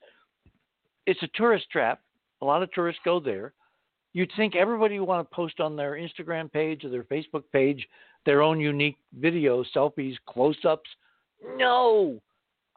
it's 1.06 1.22
a 1.22 1.28
tourist 1.34 1.66
trap. 1.70 2.00
A 2.42 2.44
lot 2.44 2.62
of 2.62 2.70
tourists 2.72 3.00
go 3.04 3.20
there. 3.20 3.54
You'd 4.12 4.30
think 4.36 4.54
everybody 4.54 4.98
would 4.98 5.08
want 5.08 5.28
to 5.28 5.34
post 5.34 5.60
on 5.60 5.74
their 5.74 5.92
Instagram 5.92 6.52
page 6.52 6.84
or 6.84 6.90
their 6.90 7.04
Facebook 7.04 7.44
page 7.52 7.86
their 8.24 8.42
own 8.42 8.60
unique 8.60 8.96
video, 9.18 9.64
selfies, 9.74 10.14
close 10.26 10.56
ups. 10.64 10.88
No! 11.56 12.20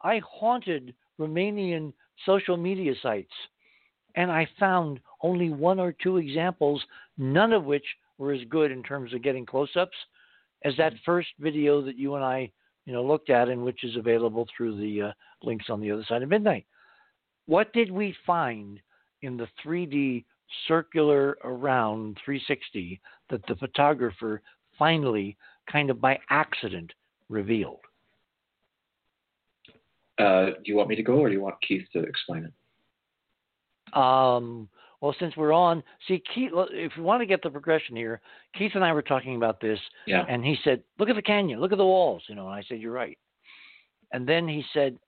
I 0.02 0.18
haunted 0.18 0.94
Romanian 1.18 1.92
social 2.24 2.56
media 2.56 2.92
sites 3.02 3.32
and 4.14 4.30
I 4.30 4.48
found 4.58 5.00
only 5.22 5.50
one 5.50 5.78
or 5.78 5.92
two 5.92 6.16
examples, 6.16 6.82
none 7.18 7.52
of 7.52 7.64
which 7.64 7.84
were 8.18 8.32
as 8.32 8.40
good 8.48 8.70
in 8.70 8.82
terms 8.82 9.12
of 9.12 9.22
getting 9.22 9.44
close 9.44 9.74
ups 9.76 9.96
as 10.64 10.74
that 10.78 10.94
first 11.04 11.28
video 11.38 11.82
that 11.82 11.98
you 11.98 12.14
and 12.14 12.24
I 12.24 12.50
you 12.86 12.92
know, 12.92 13.04
looked 13.04 13.30
at 13.30 13.48
and 13.48 13.62
which 13.62 13.84
is 13.84 13.96
available 13.96 14.46
through 14.56 14.76
the 14.76 15.08
uh, 15.08 15.12
links 15.42 15.66
on 15.68 15.80
the 15.80 15.90
other 15.90 16.04
side 16.08 16.22
of 16.22 16.28
midnight. 16.28 16.64
What 17.46 17.72
did 17.72 17.90
we 17.90 18.14
find 18.24 18.80
in 19.22 19.36
the 19.36 19.48
3D 19.64 20.24
circular 20.68 21.36
around 21.44 22.16
360 22.24 23.00
that 23.30 23.44
the 23.46 23.56
photographer 23.56 24.40
finally, 24.78 25.36
kind 25.70 25.90
of 25.90 26.00
by 26.00 26.18
accident, 26.30 26.92
revealed? 27.28 27.80
Uh, 30.18 30.46
do 30.46 30.62
you 30.64 30.76
want 30.76 30.88
me 30.88 30.96
to 30.96 31.02
go, 31.02 31.14
or 31.14 31.28
do 31.28 31.34
you 31.34 31.42
want 31.42 31.56
Keith 31.66 31.86
to 31.92 32.00
explain 32.00 32.44
it? 32.44 33.96
Um, 33.96 34.68
well, 35.00 35.14
since 35.20 35.36
we're 35.36 35.52
on, 35.52 35.82
see, 36.08 36.22
Keith, 36.34 36.50
if 36.54 36.92
you 36.96 37.02
want 37.02 37.20
to 37.20 37.26
get 37.26 37.42
the 37.42 37.50
progression 37.50 37.94
here, 37.94 38.20
Keith 38.54 38.72
and 38.74 38.84
I 38.84 38.92
were 38.92 39.02
talking 39.02 39.36
about 39.36 39.60
this, 39.60 39.78
Yeah. 40.06 40.24
and 40.28 40.44
he 40.44 40.56
said, 40.64 40.82
"Look 40.98 41.10
at 41.10 41.16
the 41.16 41.22
canyon, 41.22 41.60
look 41.60 41.72
at 41.72 41.78
the 41.78 41.84
walls," 41.84 42.24
you 42.28 42.34
know. 42.34 42.46
And 42.46 42.54
I 42.54 42.62
said, 42.62 42.80
"You're 42.80 42.92
right." 42.92 43.18
And 44.12 44.26
then 44.26 44.48
he 44.48 44.64
said, 44.72 44.98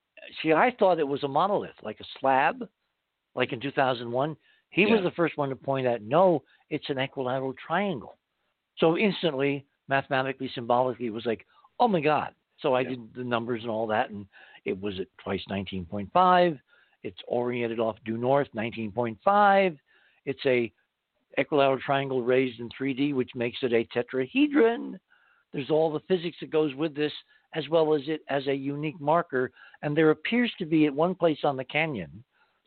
"See, 0.41 0.53
I 0.53 0.71
thought 0.71 0.99
it 0.99 1.07
was 1.07 1.23
a 1.23 1.27
monolith, 1.27 1.81
like 1.81 1.99
a 1.99 2.05
slab, 2.19 2.69
like 3.33 3.51
in 3.51 3.59
2001." 3.59 4.37
He 4.69 4.85
was 4.85 5.01
the 5.01 5.11
first 5.11 5.37
one 5.37 5.49
to 5.49 5.55
point 5.55 5.87
out, 5.87 6.01
"No, 6.01 6.43
it's 6.69 6.89
an 6.91 6.99
equilateral 6.99 7.53
triangle." 7.53 8.18
So 8.79 8.97
instantly, 8.97 9.65
mathematically, 9.87 10.49
symbolically, 10.53 11.07
it 11.07 11.13
was 11.13 11.25
like, 11.25 11.45
"Oh 11.79 11.87
my 11.87 11.99
God!" 11.99 12.33
So 12.59 12.75
I 12.75 12.83
did 12.83 13.13
the 13.13 13.23
numbers 13.23 13.61
and 13.61 13.71
all 13.71 13.87
that, 13.87 14.09
and 14.09 14.25
it 14.65 14.79
was 14.79 14.99
at 14.99 15.07
twice 15.17 15.43
19.5. 15.49 16.59
It's 17.03 17.21
oriented 17.27 17.79
off 17.79 17.97
due 18.03 18.17
north, 18.17 18.49
19.5. 18.53 19.77
It's 20.25 20.45
a 20.45 20.71
equilateral 21.37 21.79
triangle 21.79 22.21
raised 22.21 22.59
in 22.59 22.69
3D, 22.69 23.13
which 23.13 23.33
makes 23.35 23.59
it 23.61 23.71
a 23.71 23.85
tetrahedron. 23.85 24.99
There's 25.53 25.69
all 25.69 25.91
the 25.91 26.01
physics 26.01 26.37
that 26.41 26.51
goes 26.51 26.75
with 26.75 26.95
this, 26.95 27.13
as 27.55 27.67
well 27.69 27.93
as 27.93 28.01
it 28.07 28.21
as 28.29 28.45
a 28.47 28.53
unique 28.53 28.99
marker. 28.99 29.51
And 29.81 29.95
there 29.95 30.11
appears 30.11 30.51
to 30.59 30.65
be 30.65 30.85
at 30.85 30.93
one 30.93 31.15
place 31.15 31.39
on 31.43 31.55
the 31.55 31.63
canyon 31.63 32.23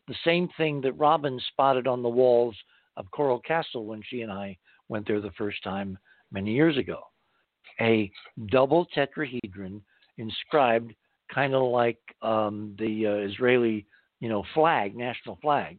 the 0.09 0.15
same 0.25 0.49
thing 0.57 0.81
that 0.81 0.93
Robin 0.95 1.41
spotted 1.49 1.87
on 1.87 2.03
the 2.03 2.09
walls 2.09 2.57
of 2.97 3.11
Coral 3.11 3.41
Castle 3.41 3.85
when 3.87 4.03
she 4.03 4.23
and 4.23 4.33
I 4.33 4.57
went 4.89 5.07
there 5.07 5.21
the 5.21 5.31
first 5.33 5.63
time 5.63 5.99
many 6.31 6.53
years 6.53 6.77
ago. 6.77 7.01
A 7.81 8.11
double 8.47 8.87
tetrahedron 8.97 9.81
inscribed 10.19 10.95
kind 11.33 11.55
of 11.55 11.63
like 11.63 11.99
um, 12.21 12.75
the 12.79 13.07
uh, 13.07 13.29
Israeli, 13.29 13.87
you 14.21 14.29
know, 14.29 14.45
flag, 14.55 14.95
national 14.95 15.39
flag, 15.41 15.79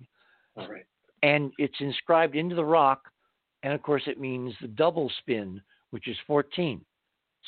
All 0.57 0.67
right. 0.67 0.85
and 1.21 1.51
it's 1.57 1.79
inscribed 1.79 2.35
into 2.35 2.55
the 2.55 2.65
rock, 2.65 3.01
and 3.61 3.73
of 3.73 3.81
course 3.83 4.03
it 4.07 4.19
means 4.19 4.53
the 4.61 4.67
double 4.67 5.11
spin, 5.19 5.61
which 5.91 6.07
is 6.07 6.17
14, 6.25 6.83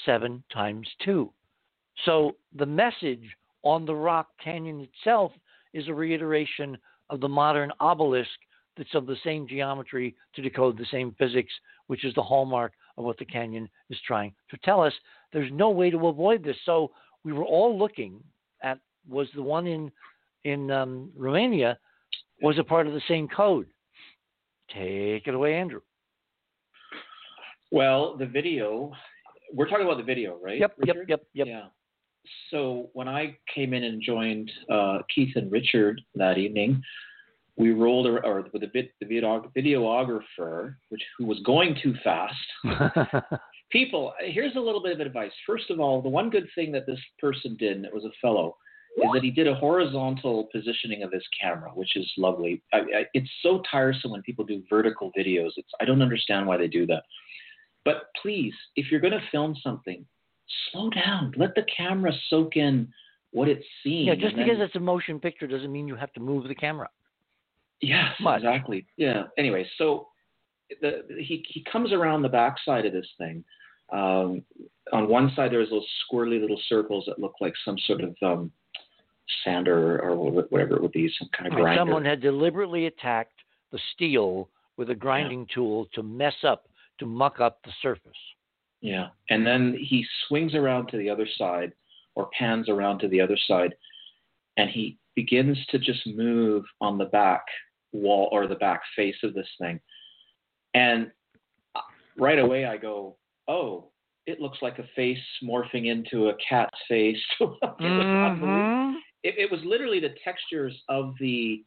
seven 0.05 0.43
times 0.53 0.87
two. 1.03 1.31
So 2.05 2.35
the 2.55 2.65
message 2.65 3.23
on 3.63 3.85
the 3.85 3.95
rock 3.95 4.27
canyon 4.43 4.81
itself 4.81 5.31
is 5.73 5.87
a 5.87 5.93
reiteration 5.93 6.77
of 7.09 7.19
the 7.19 7.29
modern 7.29 7.71
obelisk 7.79 8.29
that's 8.77 8.93
of 8.95 9.05
the 9.05 9.17
same 9.23 9.47
geometry 9.47 10.15
to 10.35 10.41
decode 10.41 10.77
the 10.77 10.85
same 10.91 11.15
physics, 11.17 11.53
which 11.87 12.03
is 12.03 12.13
the 12.15 12.23
hallmark 12.23 12.73
of 12.97 13.05
what 13.05 13.17
the 13.17 13.25
canyon 13.25 13.69
is 13.89 13.97
trying 14.05 14.33
to 14.49 14.57
tell 14.63 14.81
us. 14.81 14.93
There's 15.33 15.51
no 15.51 15.69
way 15.69 15.89
to 15.89 16.07
avoid 16.07 16.43
this. 16.43 16.57
So 16.65 16.91
we 17.23 17.33
were 17.33 17.43
all 17.43 17.77
looking 17.77 18.23
at 18.61 18.79
was 19.07 19.27
the 19.35 19.43
one 19.43 19.67
in 19.67 19.91
in 20.43 20.71
um, 20.71 21.11
Romania 21.15 21.77
was 22.41 22.57
a 22.59 22.63
part 22.63 22.87
of 22.87 22.93
the 22.93 23.01
same 23.07 23.27
code. 23.27 23.67
Take 24.69 25.27
it 25.27 25.33
away, 25.33 25.55
Andrew. 25.55 25.81
Well, 27.71 28.15
the 28.17 28.25
video, 28.25 28.91
we're 29.53 29.67
talking 29.67 29.85
about 29.85 29.97
the 29.97 30.03
video, 30.03 30.37
right? 30.41 30.59
Yep, 30.59 30.75
yep, 30.85 30.95
yep, 31.07 31.21
yep. 31.33 31.47
Yeah. 31.47 31.65
So 32.51 32.89
when 32.93 33.07
I 33.07 33.37
came 33.53 33.73
in 33.73 33.83
and 33.83 34.01
joined 34.01 34.51
uh, 34.69 34.99
Keith 35.13 35.35
and 35.35 35.51
Richard 35.51 36.01
that 36.15 36.37
evening, 36.37 36.81
we 37.57 37.71
rolled, 37.71 38.07
or 38.07 38.45
with 38.51 38.61
the, 38.61 38.67
bit, 38.67 38.91
the 38.99 39.05
videographer, 39.05 40.75
which 40.89 41.01
who 41.17 41.25
was 41.25 41.39
going 41.45 41.77
too 41.81 41.93
fast. 42.03 42.35
People, 43.71 44.13
here's 44.19 44.55
a 44.55 44.59
little 44.59 44.83
bit 44.83 44.93
of 44.99 45.05
advice. 45.05 45.31
First 45.47 45.69
of 45.69 45.79
all, 45.79 46.01
the 46.01 46.09
one 46.09 46.29
good 46.29 46.47
thing 46.53 46.71
that 46.73 46.85
this 46.85 46.99
person 47.19 47.55
did, 47.57 47.77
and 47.77 47.85
it 47.85 47.93
was 47.93 48.05
a 48.05 48.11
fellow, 48.21 48.55
is 48.97 49.09
that 49.13 49.23
he 49.23 49.31
did 49.31 49.47
a 49.47 49.55
horizontal 49.55 50.47
positioning 50.53 51.03
of 51.03 51.11
his 51.11 51.23
camera, 51.41 51.69
which 51.73 51.97
is 51.97 52.09
lovely. 52.17 52.61
I, 52.73 52.77
I, 52.77 53.05
it's 53.13 53.29
so 53.41 53.61
tiresome 53.69 54.11
when 54.11 54.21
people 54.21 54.45
do 54.45 54.63
vertical 54.69 55.11
videos. 55.17 55.51
It's 55.57 55.67
I 55.81 55.85
don't 55.85 56.01
understand 56.01 56.47
why 56.47 56.57
they 56.57 56.67
do 56.67 56.85
that. 56.87 57.03
But 57.83 58.09
please, 58.21 58.53
if 58.75 58.89
you're 58.89 59.01
going 59.01 59.13
to 59.13 59.21
film 59.31 59.55
something, 59.61 60.05
slow 60.71 60.89
down. 60.89 61.33
Let 61.35 61.55
the 61.55 61.65
camera 61.75 62.11
soak 62.29 62.55
in 62.55 62.87
what 63.31 63.49
it's 63.49 63.65
seeing. 63.83 64.07
yeah, 64.07 64.15
just 64.15 64.35
because 64.35 64.57
then- 64.57 64.65
it's 64.65 64.75
a 64.75 64.79
motion 64.79 65.19
picture 65.19 65.47
doesn't 65.47 65.71
mean 65.71 65.87
you 65.87 65.95
have 65.95 66.13
to 66.13 66.19
move 66.19 66.47
the 66.47 66.55
camera. 66.55 66.89
Yes, 67.81 68.13
Much. 68.19 68.37
exactly. 68.37 68.85
Yeah. 68.97 69.23
Anyway, 69.37 69.67
so 69.77 70.07
the, 70.81 71.03
he 71.19 71.45
he 71.47 71.63
comes 71.71 71.93
around 71.93 72.21
the 72.21 72.29
backside 72.29 72.85
of 72.85 72.93
this 72.93 73.07
thing. 73.17 73.43
Um, 73.91 74.43
on 74.93 75.07
one 75.07 75.31
side, 75.35 75.51
there's 75.51 75.69
those 75.69 75.85
squirrely 76.11 76.41
little 76.41 76.59
circles 76.67 77.05
that 77.07 77.19
look 77.19 77.33
like 77.39 77.53
some 77.63 77.77
sort 77.85 78.01
of 78.01 78.15
um, 78.23 78.51
sander 79.43 80.01
or 80.01 80.15
whatever 80.49 80.75
it 80.75 80.81
would 80.81 80.91
be, 80.91 81.11
some 81.19 81.29
kind 81.37 81.47
of 81.47 81.59
grinder. 81.59 81.81
Someone 81.81 82.05
had 82.05 82.21
deliberately 82.21 82.87
attacked 82.87 83.39
the 83.71 83.79
steel 83.93 84.49
with 84.77 84.89
a 84.89 84.95
grinding 84.95 85.47
tool 85.53 85.87
to 85.93 86.03
mess 86.03 86.35
up, 86.43 86.67
to 86.99 87.05
muck 87.05 87.39
up 87.39 87.59
the 87.63 87.71
surface. 87.81 88.11
Yeah. 88.81 89.07
And 89.29 89.45
then 89.45 89.77
he 89.79 90.05
swings 90.27 90.53
around 90.53 90.87
to 90.87 90.97
the 90.97 91.09
other 91.09 91.27
side 91.37 91.73
or 92.15 92.29
pans 92.37 92.69
around 92.69 92.99
to 92.99 93.07
the 93.07 93.21
other 93.21 93.37
side 93.47 93.73
and 94.57 94.69
he 94.69 94.97
begins 95.15 95.57
to 95.69 95.79
just 95.79 96.05
move 96.07 96.63
on 96.81 96.97
the 96.97 97.05
back 97.05 97.45
wall 97.95 98.29
or 98.31 98.47
the 98.47 98.55
back 98.55 98.81
face 98.95 99.15
of 99.23 99.33
this 99.33 99.47
thing. 99.59 99.79
And 100.73 101.11
right 102.17 102.39
away 102.39 102.65
I 102.65 102.77
go, 102.77 103.17
oh, 103.47 103.89
it 104.25 104.39
looks 104.41 104.57
like 104.61 104.79
a 104.79 104.87
face 104.95 105.17
morphing 105.43 105.85
into 105.87 106.29
a 106.29 106.33
cat's 106.47 106.77
face. 106.87 107.17
it. 107.39 107.51
Mhm. 107.61 108.95
it, 109.23 109.35
it 109.37 109.51
was 109.51 109.61
literally 109.63 109.99
the 109.99 110.15
textures 110.23 110.75
of 110.89 111.13
the 111.19 111.63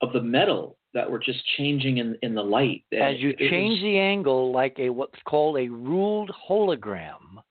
of 0.00 0.12
the 0.12 0.20
metal 0.20 0.76
that 0.92 1.10
were 1.10 1.18
just 1.18 1.40
changing 1.56 1.98
in 1.98 2.16
in 2.22 2.34
the 2.34 2.42
light. 2.42 2.84
As 2.92 3.18
you 3.18 3.30
it- 3.30 3.36
it 3.40 3.42
was- 3.44 3.50
change 3.50 3.80
the 3.82 3.98
angle, 3.98 4.52
like 4.52 4.78
a 4.78 4.90
what's 4.90 5.20
called 5.24 5.56
a 5.58 5.68
ruled 5.68 6.30
hologram, 6.48 7.42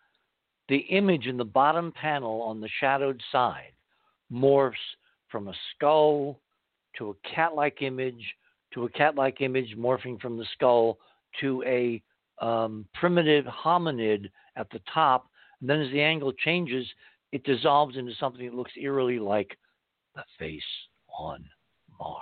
the 0.69 0.77
image 0.89 1.27
in 1.27 1.37
the 1.37 1.45
bottom 1.45 1.91
panel 1.93 2.41
on 2.41 2.59
the 2.61 2.69
shadowed 2.79 3.21
side 3.31 3.73
morphs 4.31 4.73
from 5.29 5.47
a 5.47 5.53
skull 5.75 6.39
to 6.97 7.09
a 7.09 7.35
cat-like 7.35 7.81
image 7.81 8.35
to 8.73 8.85
a 8.85 8.89
cat-like 8.89 9.41
image 9.41 9.75
morphing 9.77 10.19
from 10.19 10.37
the 10.37 10.45
skull 10.53 10.97
to 11.39 11.63
a 11.65 12.01
um, 12.43 12.85
primitive 12.93 13.45
hominid 13.45 14.29
at 14.55 14.69
the 14.71 14.79
top. 14.91 15.27
And 15.61 15.69
then 15.69 15.81
as 15.81 15.91
the 15.91 16.01
angle 16.01 16.33
changes, 16.33 16.85
it 17.31 17.43
dissolves 17.43 17.97
into 17.97 18.13
something 18.19 18.45
that 18.45 18.55
looks 18.55 18.71
eerily 18.79 19.19
like 19.19 19.57
the 20.15 20.23
face 20.37 20.61
on 21.17 21.43
Mars. 21.99 22.21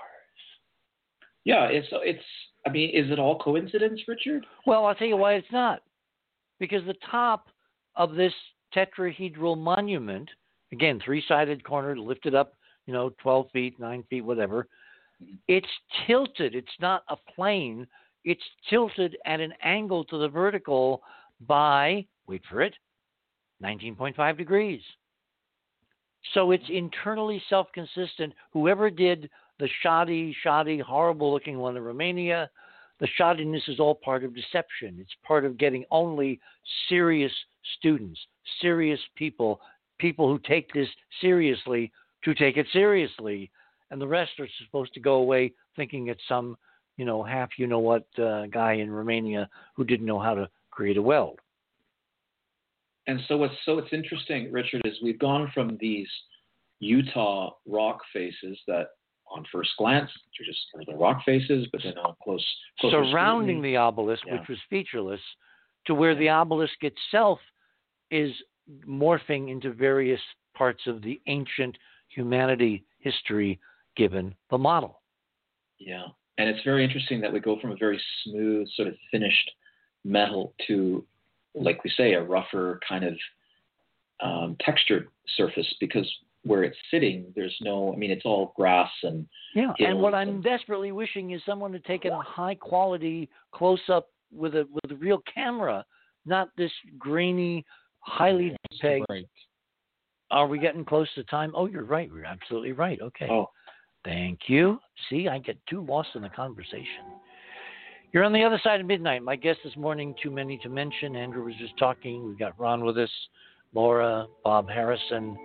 Yeah, 1.44 1.66
it's 1.66 1.88
it's. 1.92 2.24
I 2.66 2.70
mean, 2.70 2.92
is 2.94 3.10
it 3.10 3.18
all 3.18 3.40
coincidence, 3.40 4.02
Richard? 4.08 4.46
Well, 4.68 4.86
I'll 4.86 4.94
tell 4.94 5.08
you 5.08 5.18
why 5.18 5.34
it's 5.34 5.52
not. 5.52 5.82
Because 6.60 6.86
the 6.86 6.96
top 7.10 7.48
of 7.96 8.14
this 8.14 8.34
tetrahedral 8.76 9.58
monument, 9.58 10.30
again, 10.72 11.02
three 11.04 11.24
sided 11.28 11.64
corner, 11.64 11.98
lifted 11.98 12.36
up, 12.36 12.54
you 12.86 12.94
know, 12.94 13.12
12 13.22 13.48
feet, 13.52 13.80
9 13.80 14.04
feet, 14.10 14.22
whatever, 14.22 14.68
mm-hmm. 15.22 15.36
it's 15.48 15.68
tilted. 16.06 16.56
It's 16.56 16.68
not 16.80 17.04
a 17.10 17.16
plane. 17.36 17.88
It's 18.24 18.44
tilted 18.70 19.18
at 19.26 19.40
an 19.40 19.54
angle 19.64 20.04
to 20.06 20.18
the 20.18 20.30
vertical 20.30 21.02
by, 21.48 22.06
wait 22.28 22.42
for 22.50 22.62
it, 22.62 22.74
19.5 23.64 24.38
degrees. 24.38 24.82
So 26.34 26.52
it's 26.52 26.64
mm-hmm. 26.66 26.76
internally 26.76 27.42
self 27.50 27.68
consistent. 27.74 28.34
Whoever 28.54 28.90
did 28.90 29.30
the 29.60 29.70
shoddy, 29.82 30.36
shoddy, 30.42 30.80
horrible 30.80 31.32
looking 31.32 31.60
one 31.60 31.78
in 31.78 31.84
Romania, 31.84 32.50
the 33.00 33.08
shoddiness 33.20 33.68
is 33.68 33.80
all 33.80 33.96
part 33.96 34.24
of 34.24 34.36
deception. 34.36 34.98
It's 35.00 35.16
part 35.26 35.46
of 35.46 35.58
getting 35.58 35.84
only 35.90 36.40
serious 36.88 37.32
students, 37.78 38.20
serious 38.62 39.00
people, 39.16 39.60
people 39.98 40.28
who 40.28 40.40
take 40.40 40.72
this 40.72 40.88
seriously 41.20 41.92
to 42.24 42.34
take 42.34 42.58
it 42.58 42.68
seriously. 42.74 43.52
And 43.90 44.02
the 44.02 44.08
rest 44.08 44.32
are 44.40 44.48
supposed 44.64 44.94
to 44.94 45.00
go 45.00 45.16
away 45.16 45.54
thinking 45.76 46.08
it's 46.08 46.22
some, 46.28 46.58
you 46.98 47.06
know, 47.06 47.24
half 47.24 47.50
you 47.58 47.68
know 47.68 47.80
what 47.80 48.06
uh, 48.20 48.46
guy 48.48 48.74
in 48.74 48.90
Romania 48.92 49.50
who 49.76 49.84
didn't 49.84 50.06
know 50.06 50.20
how 50.20 50.34
to 50.36 50.50
create 50.72 50.98
a 50.98 51.02
weld. 51.02 51.40
And 53.08 53.20
so 53.28 53.38
what's 53.38 53.56
so 53.66 53.78
it's 53.80 53.92
interesting, 53.92 54.52
Richard, 54.52 54.82
is 54.86 54.94
we've 55.04 55.20
gone 55.20 55.52
from 55.54 55.78
these 55.80 56.08
Utah 56.80 57.52
rock 57.68 58.00
faces 58.14 58.58
that, 58.68 58.88
on 59.30 59.46
first 59.52 59.72
glance, 59.78 60.10
are 60.10 60.46
just 60.46 60.60
are 60.76 60.86
the 60.86 60.98
rock 60.98 61.22
faces, 61.26 61.68
but 61.72 61.82
then 61.84 61.98
on 61.98 62.16
close 62.24 62.46
surrounding 62.80 63.58
scrutiny- 63.58 63.72
the 63.74 63.78
obelisk, 63.78 64.26
Yeah. 64.26 64.40
which 64.40 64.48
was 64.50 64.60
featureless, 64.70 65.22
to 65.86 65.96
where 65.96 66.16
the 66.16 66.30
obelisk 66.30 66.84
itself 66.84 67.40
is 68.12 68.34
morphing 68.86 69.50
into 69.50 69.72
various 69.72 70.22
parts 70.54 70.86
of 70.86 71.02
the 71.02 71.20
ancient 71.28 71.78
humanity 72.14 72.84
history 73.00 73.60
given 73.96 74.36
the 74.50 74.58
model. 74.58 75.02
Yeah, 75.80 76.06
and 76.38 76.50
it's 76.50 76.64
very 76.64 76.84
interesting 76.84 77.22
that 77.22 77.34
we 77.34 77.40
go 77.40 77.60
from 77.60 77.72
a 77.72 77.76
very 77.76 78.02
smooth, 78.24 78.68
sort 78.76 78.88
of 78.88 78.96
finished 79.12 79.52
metal 80.04 80.54
to, 80.68 81.06
like 81.56 81.84
we 81.84 81.92
say, 81.96 82.14
a 82.14 82.22
rougher 82.22 82.80
kind 82.88 83.04
of 83.04 83.14
um, 84.24 84.56
textured 84.60 85.08
surface 85.36 85.68
because 85.80 86.10
where 86.44 86.64
it's 86.64 86.78
sitting, 86.90 87.32
there's 87.36 87.56
no. 87.62 87.94
I 87.94 87.98
mean, 87.98 88.12
it's 88.12 88.26
all 88.26 88.54
grass 88.56 88.90
and 89.04 89.28
Yeah, 89.54 89.74
and 89.80 90.00
what 90.00 90.16
I'm 90.16 90.42
desperately 90.42 90.92
wishing 90.92 91.32
is 91.32 91.42
someone 91.46 91.72
to 91.72 91.80
take 91.80 92.06
a 92.06 92.18
high 92.20 92.56
quality 92.56 93.30
close 93.52 93.82
up 93.90 94.08
with 94.32 94.56
a 94.56 94.68
with 94.72 94.92
a 94.92 94.96
real 94.96 95.22
camera, 95.32 95.86
not 96.26 96.50
this 96.58 96.72
grainy, 96.98 97.66
highly 98.00 98.56
peg. 98.82 99.04
Right. 99.10 99.26
Are 100.32 100.48
we 100.48 100.60
getting 100.60 100.86
close 100.86 101.08
to 101.16 101.24
time? 101.26 101.52
Oh, 101.56 101.68
you're 101.68 101.84
right. 101.84 102.10
You're 102.14 102.26
absolutely 102.26 102.72
right. 102.72 103.00
Okay. 103.02 103.28
Oh, 103.30 103.50
Thank 104.04 104.40
you. 104.48 104.80
See, 105.10 105.28
I 105.28 105.38
get 105.38 105.58
too 105.68 105.82
lost 105.82 106.10
in 106.16 106.24
the 106.24 106.30
conversation. 106.30 107.06
You're 108.12 108.24
on 108.24 108.34
the 108.34 108.44
other 108.44 108.60
side 108.64 108.82
of 108.82 108.88
midnight. 108.88 109.24
My 109.24 109.36
guest 109.36 109.60
this 109.64 109.78
morning, 109.78 110.16
too 110.22 110.32
many 110.32 110.58
to 110.60 110.70
mention. 110.70 111.16
Andrew 111.16 111.46
was 111.46 111.54
just 111.60 111.78
talking. 111.78 112.28
We've 112.28 112.40
got 112.40 112.60
Ron 112.60 112.84
with 112.84 112.98
us, 112.98 113.10
Laura, 113.74 114.26
Bob 114.44 114.70
Harrison, 114.70 115.38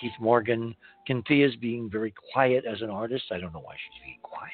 Keith 0.00 0.12
Morgan. 0.20 0.74
Cynthia's 1.06 1.56
being 1.56 1.88
very 1.88 2.12
quiet 2.32 2.64
as 2.64 2.82
an 2.82 2.90
artist. 2.90 3.24
I 3.30 3.38
don't 3.38 3.54
know 3.54 3.60
why 3.60 3.74
she's 3.74 4.02
being 4.04 4.18
quiet. 4.22 4.50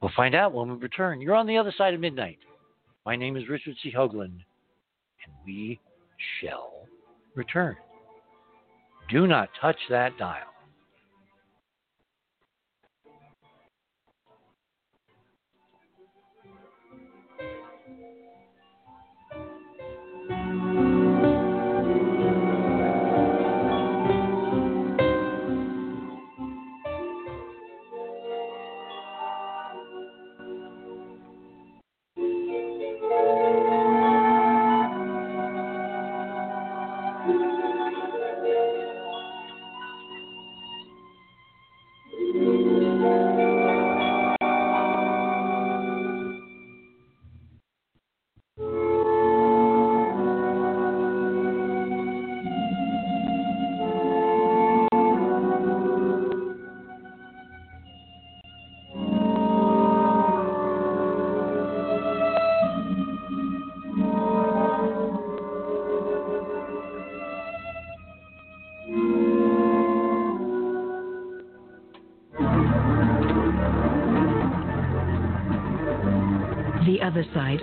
We'll 0.00 0.12
find 0.16 0.34
out 0.34 0.52
when 0.52 0.68
we 0.70 0.76
return. 0.76 1.20
You're 1.20 1.36
on 1.36 1.46
the 1.46 1.58
other 1.58 1.72
side 1.76 1.94
of 1.94 2.00
midnight. 2.00 2.38
My 3.06 3.16
name 3.16 3.36
is 3.36 3.48
Richard 3.48 3.76
C. 3.82 3.92
Hoagland, 3.92 4.40
and 5.24 5.34
we 5.46 5.78
shall 6.40 6.86
return. 7.34 7.76
Do 9.10 9.26
not 9.26 9.48
touch 9.60 9.78
that 9.88 10.16
dial. 10.18 10.49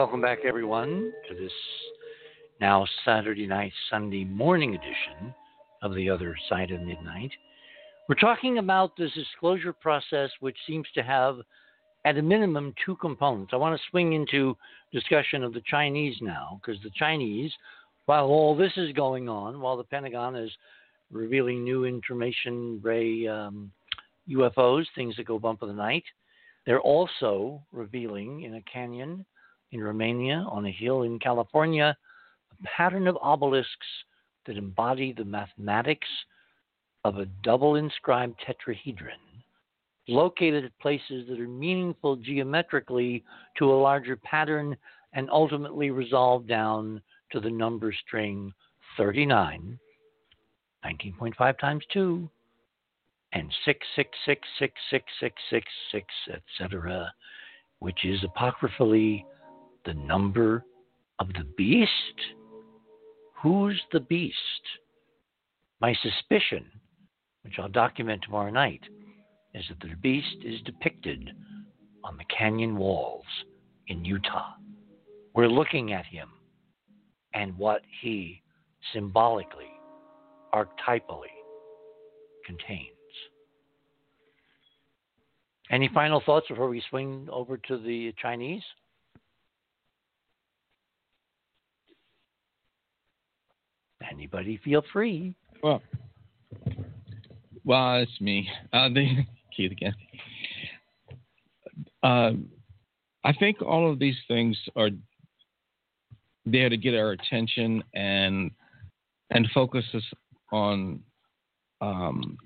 welcome 0.00 0.22
back, 0.22 0.38
everyone, 0.46 1.12
to 1.28 1.34
this 1.34 1.52
now 2.58 2.86
Saturday 3.04 3.46
night, 3.46 3.70
Sunday 3.90 4.24
morning 4.24 4.74
edition 4.74 5.34
of 5.82 5.94
The 5.94 6.08
Other 6.08 6.34
Side 6.48 6.70
of 6.70 6.80
Midnight. 6.80 7.30
We're 8.08 8.14
talking 8.14 8.56
about 8.56 8.96
this 8.96 9.12
disclosure 9.12 9.74
process, 9.74 10.30
which 10.40 10.56
seems 10.66 10.86
to 10.94 11.02
have, 11.02 11.40
at 12.06 12.16
a 12.16 12.22
minimum, 12.22 12.72
two 12.82 12.96
components. 12.96 13.50
I 13.52 13.56
want 13.56 13.78
to 13.78 13.86
swing 13.90 14.14
into 14.14 14.56
discussion 14.90 15.44
of 15.44 15.52
the 15.52 15.60
Chinese 15.66 16.16
now, 16.22 16.58
because 16.62 16.82
the 16.82 16.92
Chinese, 16.98 17.52
while 18.06 18.24
all 18.24 18.56
this 18.56 18.72
is 18.78 18.94
going 18.94 19.28
on, 19.28 19.60
while 19.60 19.76
the 19.76 19.84
Pentagon 19.84 20.34
is 20.34 20.50
revealing 21.12 21.62
new 21.62 21.84
information 21.84 22.80
ray 22.82 23.28
um, 23.28 23.70
UFOs, 24.30 24.86
things 24.94 25.14
that 25.16 25.26
go 25.26 25.38
bump 25.38 25.60
in 25.60 25.68
the 25.68 25.74
night, 25.74 26.04
they're 26.64 26.80
also 26.80 27.60
revealing 27.70 28.44
in 28.44 28.54
a 28.54 28.62
canyon 28.62 29.26
in 29.72 29.82
Romania, 29.82 30.46
on 30.50 30.66
a 30.66 30.70
hill 30.70 31.02
in 31.02 31.18
California, 31.18 31.96
a 32.52 32.68
pattern 32.76 33.06
of 33.06 33.16
obelisks 33.22 33.86
that 34.46 34.56
embody 34.56 35.12
the 35.12 35.24
mathematics 35.24 36.08
of 37.04 37.18
a 37.18 37.26
double 37.42 37.76
inscribed 37.76 38.40
tetrahedron, 38.46 39.20
located 40.08 40.64
at 40.64 40.78
places 40.78 41.26
that 41.28 41.40
are 41.40 41.48
meaningful 41.48 42.16
geometrically 42.16 43.24
to 43.56 43.72
a 43.72 43.80
larger 43.80 44.16
pattern 44.16 44.76
and 45.12 45.30
ultimately 45.30 45.90
resolve 45.90 46.46
down 46.46 47.00
to 47.32 47.40
the 47.40 47.50
number 47.50 47.92
string 48.06 48.52
39, 48.96 49.78
19.5 50.84 51.58
times 51.58 51.84
2, 51.92 52.28
and 53.32 53.52
666666666, 53.66 56.02
etc., 56.32 57.12
which 57.78 58.04
is 58.04 58.22
apocryphally 58.24 59.24
the 59.84 59.94
number 59.94 60.64
of 61.18 61.28
the 61.28 61.44
beast? 61.56 61.90
Who's 63.42 63.80
the 63.92 64.00
beast? 64.00 64.36
My 65.80 65.94
suspicion, 66.02 66.66
which 67.42 67.54
I'll 67.58 67.68
document 67.68 68.22
tomorrow 68.22 68.50
night, 68.50 68.82
is 69.54 69.64
that 69.68 69.80
the 69.80 69.96
beast 69.96 70.36
is 70.44 70.60
depicted 70.62 71.30
on 72.04 72.16
the 72.16 72.24
canyon 72.24 72.76
walls 72.76 73.24
in 73.88 74.04
Utah. 74.04 74.54
We're 75.34 75.48
looking 75.48 75.92
at 75.92 76.06
him 76.06 76.28
and 77.34 77.56
what 77.56 77.82
he 78.00 78.42
symbolically, 78.92 79.70
archetypally 80.52 81.26
contains. 82.46 82.86
Any 85.70 85.88
final 85.94 86.20
thoughts 86.26 86.48
before 86.48 86.68
we 86.68 86.82
swing 86.90 87.28
over 87.30 87.56
to 87.56 87.78
the 87.78 88.12
Chinese? 88.20 88.62
Anybody 94.10 94.60
feel 94.64 94.82
free. 94.92 95.34
Well, 95.62 95.82
well, 97.64 97.96
it's 97.96 98.20
me. 98.20 98.48
Uh, 98.72 98.88
the 98.88 99.24
Keith 99.56 99.72
again. 99.72 99.94
Uh, 102.02 102.32
I 103.24 103.32
think 103.34 103.60
all 103.62 103.90
of 103.90 103.98
these 103.98 104.16
things 104.26 104.58
are 104.76 104.90
there 106.46 106.68
to 106.68 106.76
get 106.76 106.94
our 106.94 107.10
attention 107.12 107.82
and 107.94 108.50
and 109.30 109.48
focus 109.54 109.84
us 109.94 110.02
on 110.50 111.00
um, 111.80 112.36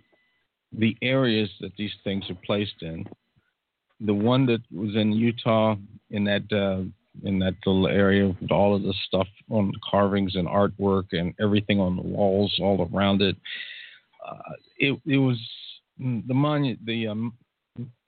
the 0.73 0.97
areas 1.01 1.49
that 1.61 1.73
these 1.79 1.95
things 2.03 2.25
are 2.29 2.39
placed 2.45 2.83
in. 2.83 3.07
The 4.01 4.15
one 4.15 4.45
that 4.47 4.61
was 4.71 4.95
in 4.97 5.13
Utah 5.13 5.77
in 6.11 6.25
that 6.25 6.53
uh, 6.53 6.85
in 7.23 7.39
that 7.39 7.55
little 7.65 7.87
area 7.87 8.27
with 8.41 8.51
all 8.51 8.75
of 8.75 8.83
the 8.83 8.95
stuff 9.07 9.29
on 9.51 9.69
the 9.69 9.79
carvings 9.89 10.35
and 10.35 10.49
artwork 10.49 11.05
and 11.13 11.35
everything 11.41 11.81
on 11.81 11.97
the 11.97 12.03
walls 12.03 12.55
all 12.61 12.89
around 12.93 13.23
it. 13.23 13.37
Uh, 14.27 14.53
it 14.79 15.01
it 15.07 15.19
was 15.19 15.39
the 15.99 16.35
monu- 16.35 16.79
the 16.85 17.07
um, 17.07 17.33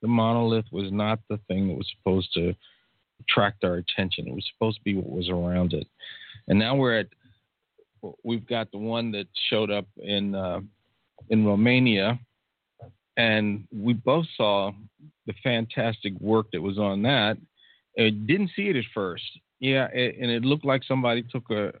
the 0.01 0.07
monolith 0.07 0.65
was 0.71 0.91
not 0.91 1.19
the 1.29 1.39
thing 1.47 1.67
that 1.67 1.77
was 1.77 1.89
supposed 1.97 2.33
to 2.33 2.53
attract 3.21 3.63
our 3.63 3.75
attention. 3.75 4.27
It 4.27 4.33
was 4.33 4.45
supposed 4.53 4.77
to 4.77 4.83
be 4.83 4.95
what 4.95 5.09
was 5.09 5.29
around 5.29 5.73
it. 5.73 5.87
And 6.47 6.59
now 6.59 6.75
we're 6.75 6.99
at 6.99 7.07
we've 8.23 8.47
got 8.47 8.71
the 8.71 8.77
one 8.77 9.11
that 9.11 9.27
showed 9.49 9.71
up 9.71 9.85
in 9.97 10.35
uh, 10.35 10.59
in 11.29 11.45
Romania, 11.45 12.19
and 13.15 13.67
we 13.71 13.93
both 13.93 14.25
saw 14.35 14.71
the 15.25 15.33
fantastic 15.43 16.13
work 16.19 16.47
that 16.51 16.61
was 16.61 16.77
on 16.77 17.01
that 17.03 17.37
I 17.97 18.09
didn't 18.09 18.51
see 18.55 18.69
it 18.69 18.75
at 18.75 18.85
first. 18.93 19.23
Yeah, 19.59 19.87
it, 19.93 20.17
and 20.21 20.29
it 20.29 20.43
looked 20.43 20.65
like 20.65 20.83
somebody 20.83 21.23
took 21.23 21.49
a, 21.49 21.73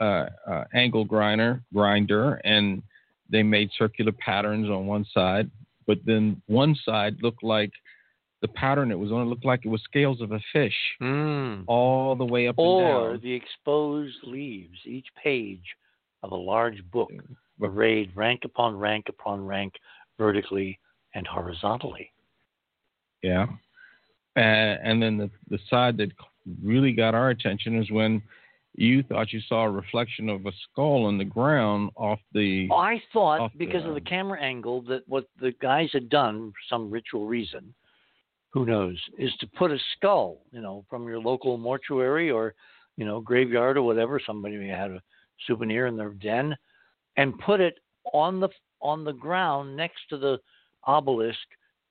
a, 0.00 0.28
a 0.46 0.64
angle 0.74 1.04
grinder 1.04 1.62
grinder 1.72 2.40
and 2.44 2.82
they 3.30 3.42
made 3.42 3.70
circular 3.76 4.12
patterns 4.12 4.68
on 4.68 4.86
one 4.86 5.06
side, 5.12 5.50
but 5.86 5.98
then 6.04 6.40
one 6.46 6.76
side 6.84 7.16
looked 7.22 7.42
like 7.42 7.72
the 8.42 8.48
pattern 8.48 8.90
it 8.90 8.98
was 8.98 9.10
on. 9.10 9.22
It 9.22 9.30
looked 9.30 9.44
like 9.44 9.64
it 9.64 9.68
was 9.68 9.82
scales 9.84 10.20
of 10.20 10.32
a 10.32 10.40
fish, 10.52 10.74
mm. 11.00 11.64
all 11.66 12.14
the 12.14 12.24
way 12.24 12.46
up 12.48 12.58
or 12.58 13.16
the 13.18 13.32
exposed 13.32 14.18
leaves, 14.22 14.78
each 14.84 15.06
page 15.22 15.64
of 16.22 16.32
a 16.32 16.36
large 16.36 16.82
book, 16.90 17.10
arrayed 17.62 18.10
rank 18.14 18.42
upon 18.44 18.76
rank 18.76 19.06
upon 19.08 19.46
rank, 19.46 19.74
vertically 20.18 20.78
and 21.14 21.26
horizontally. 21.26 22.12
Yeah, 23.22 23.46
and, 24.36 24.80
and 24.82 25.02
then 25.02 25.16
the, 25.16 25.30
the 25.50 25.58
side 25.68 25.96
that 25.98 26.10
really 26.62 26.92
got 26.92 27.14
our 27.14 27.30
attention 27.30 27.80
is 27.80 27.90
when 27.90 28.22
you 28.76 29.02
thought 29.04 29.32
you 29.32 29.40
saw 29.48 29.64
a 29.64 29.70
reflection 29.70 30.28
of 30.28 30.46
a 30.46 30.52
skull 30.64 31.04
on 31.06 31.16
the 31.16 31.24
ground 31.24 31.90
off 31.96 32.18
the. 32.32 32.68
I 32.72 33.00
thought 33.12 33.52
because 33.56 33.82
the, 33.82 33.90
of 33.90 33.94
the 33.94 34.00
um, 34.00 34.06
camera 34.06 34.40
angle 34.40 34.82
that 34.82 35.08
what 35.08 35.26
the 35.40 35.52
guys 35.62 35.90
had 35.92 36.08
done 36.08 36.50
for 36.50 36.74
some 36.74 36.90
ritual 36.90 37.26
reason, 37.26 37.72
who 38.50 38.66
knows, 38.66 39.00
is 39.16 39.32
to 39.40 39.46
put 39.56 39.70
a 39.70 39.78
skull, 39.96 40.38
you 40.50 40.60
know, 40.60 40.84
from 40.90 41.06
your 41.06 41.20
local 41.20 41.56
mortuary 41.56 42.30
or, 42.30 42.54
you 42.96 43.04
know, 43.04 43.20
graveyard 43.20 43.76
or 43.76 43.82
whatever. 43.82 44.20
Somebody 44.24 44.56
may 44.56 44.68
have 44.68 44.90
a 44.90 45.02
souvenir 45.46 45.86
in 45.86 45.96
their 45.96 46.10
den, 46.10 46.56
and 47.16 47.38
put 47.38 47.60
it 47.60 47.78
on 48.12 48.40
the 48.40 48.48
on 48.80 49.04
the 49.04 49.12
ground 49.12 49.76
next 49.76 50.00
to 50.10 50.18
the 50.18 50.38
obelisk 50.84 51.38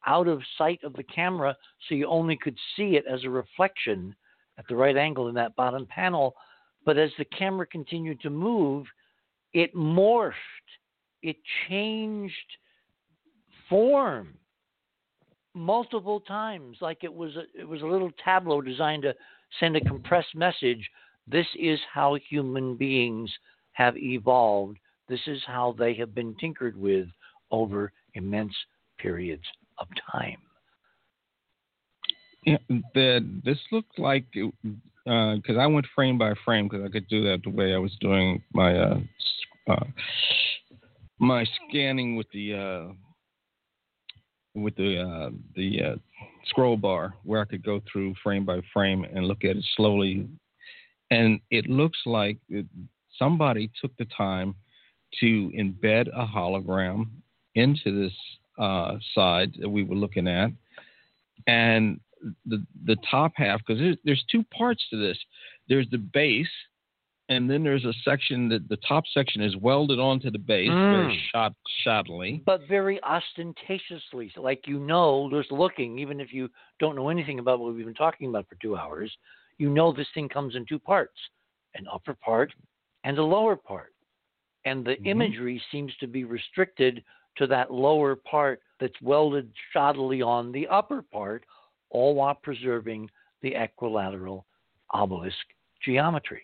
out 0.06 0.28
of 0.28 0.42
sight 0.58 0.80
of 0.84 0.94
the 0.94 1.04
camera 1.04 1.56
so 1.88 1.96
you 1.96 2.08
only 2.08 2.36
could 2.36 2.58
see 2.76 2.96
it 2.96 3.06
as 3.12 3.24
a 3.24 3.30
reflection 3.30 4.16
at 4.58 4.66
the 4.68 4.76
right 4.76 4.98
angle 4.98 5.28
in 5.28 5.36
that 5.36 5.56
bottom 5.56 5.86
panel. 5.86 6.36
But 6.86 6.98
as 6.98 7.12
the 7.18 7.26
camera 7.26 7.66
continued 7.66 8.22
to 8.22 8.30
move, 8.30 8.86
it 9.54 9.74
morphed, 9.76 10.34
it 11.22 11.38
changed 11.68 12.36
form 13.70 14.38
multiple 15.56 16.20
times 16.20 16.78
like 16.82 17.04
it 17.04 17.14
was 17.14 17.36
a, 17.36 17.44
it 17.60 17.68
was 17.68 17.82
a 17.82 17.86
little 17.86 18.12
tableau 18.24 18.62
designed 18.62 19.04
to 19.04 19.14
send 19.60 19.76
a 19.76 19.82
compressed 19.82 20.36
message 20.36 20.90
this 21.28 21.46
is 21.58 21.80
how 21.94 22.18
human 22.30 22.76
beings 22.76 23.32
have 23.74 23.96
evolved 23.96 24.78
this 25.08 25.20
is 25.28 25.40
how 25.46 25.76
they 25.78 25.94
have 25.94 26.16
been 26.16 26.36
tinkered 26.36 26.76
with 26.76 27.08
over 27.52 27.92
immense 28.16 28.54
periods 28.98 29.44
of 29.80 29.88
time. 30.12 30.38
Yeah, 32.45 32.58
the, 32.94 33.26
this 33.44 33.58
looked 33.72 33.98
like 33.98 34.26
because 34.34 35.58
I 35.58 35.66
went 35.68 35.86
frame 35.95 36.18
by 36.18 36.34
frame 36.44 36.68
because 36.68 36.86
I 36.86 36.90
could 36.90 37.08
do 37.08 37.24
that 37.24 37.41
the 37.44 37.50
way 37.50 37.74
I 37.74 37.78
was 37.78 37.95
doing 38.02 38.44
my 38.54 38.78
uh, 38.78 39.00
uh, 39.70 39.86
my 41.20 41.45
scanning 41.70 42.16
with 42.16 42.28
the 42.34 42.54
uh, 42.54 42.94
with 44.56 44.76
the 44.76 45.00
uh, 45.00 45.30
the 45.56 45.84
uh, 45.84 45.95
scroll 46.45 46.78
bar 46.78 47.14
where 47.24 47.41
I 47.41 47.45
could 47.45 47.64
go 47.64 47.82
through 47.91 48.16
frame 48.22 48.45
by 48.45 48.60
frame 48.74 49.06
and 49.06 49.26
look 49.26 49.44
at 49.44 49.56
it 49.56 49.66
slowly, 49.76 50.28
and 51.12 51.40
it 51.50 51.70
looks 51.70 52.00
like 52.06 52.38
it, 52.50 52.66
somebody 53.18 53.72
took 53.82 53.95
the 53.98 54.08
time 54.18 54.56
to 55.20 55.52
embed 55.58 56.08
a 56.08 56.26
hologram 56.26 57.08
into 57.56 58.04
this 58.04 58.14
uh, 58.58 58.98
side 59.14 59.54
that 59.60 59.70
we 59.70 59.84
were 59.84 59.96
looking 59.96 60.28
at, 60.28 60.50
and 61.48 62.00
the 62.46 62.64
the 62.86 62.96
top 63.10 63.34
half 63.36 63.60
because 63.60 63.80
there's, 63.80 63.98
there's 64.06 64.24
two 64.32 64.44
parts 64.56 64.84
to 64.90 64.98
this. 64.98 65.18
There's 65.68 65.90
the 65.92 65.98
base, 65.98 66.48
and 67.30 67.50
then 67.50 67.64
there's 67.64 67.86
a 67.86 67.94
section 68.06 68.48
that 68.50 68.68
the 68.70 68.78
top 68.88 69.04
section 69.14 69.42
is 69.42 69.56
welded 69.58 70.00
onto 70.00 70.30
the 70.32 70.38
base, 70.40 70.70
very 70.70 71.08
Mm. 71.08 71.20
shot 71.32 71.54
shoddily. 71.86 72.44
but 72.46 72.62
very 72.68 73.02
ostentatiously 73.04 74.32
so 74.34 74.42
like 74.42 74.68
you 74.68 74.80
know 74.80 75.30
just 75.32 75.52
looking 75.52 76.00
even 76.00 76.20
if 76.20 76.34
you 76.34 76.50
don't 76.80 76.96
know 76.96 77.10
anything 77.10 77.40
about 77.40 77.60
what 77.60 77.74
we've 77.74 77.86
been 77.86 77.94
talking 77.94 78.30
about 78.30 78.48
for 78.48 78.56
two 78.62 78.76
hours 78.78 79.12
you 79.58 79.70
know 79.70 79.92
this 79.92 80.08
thing 80.14 80.28
comes 80.30 80.56
in 80.56 80.66
two 80.66 80.80
parts 80.80 81.18
an 81.76 81.86
upper 81.92 82.14
part 82.14 82.52
and 83.04 83.18
a 83.18 83.24
lower 83.24 83.56
part 83.56 83.94
and 84.66 84.86
the 84.86 85.02
imagery 85.04 85.62
seems 85.72 85.94
to 85.98 86.08
be 86.08 86.24
restricted 86.24 87.04
to 87.38 87.48
that 87.48 87.72
lower 87.72 88.16
part 88.16 88.62
that's 88.80 89.02
welded 89.02 89.52
shoddily 89.76 90.26
on 90.26 90.52
the 90.52 90.68
upper 90.68 91.02
part 91.02 91.44
all 91.90 92.16
while 92.16 92.36
preserving 92.36 93.10
the 93.42 93.56
equilateral 93.56 94.46
obelisk 94.92 95.38
geometry 95.84 96.44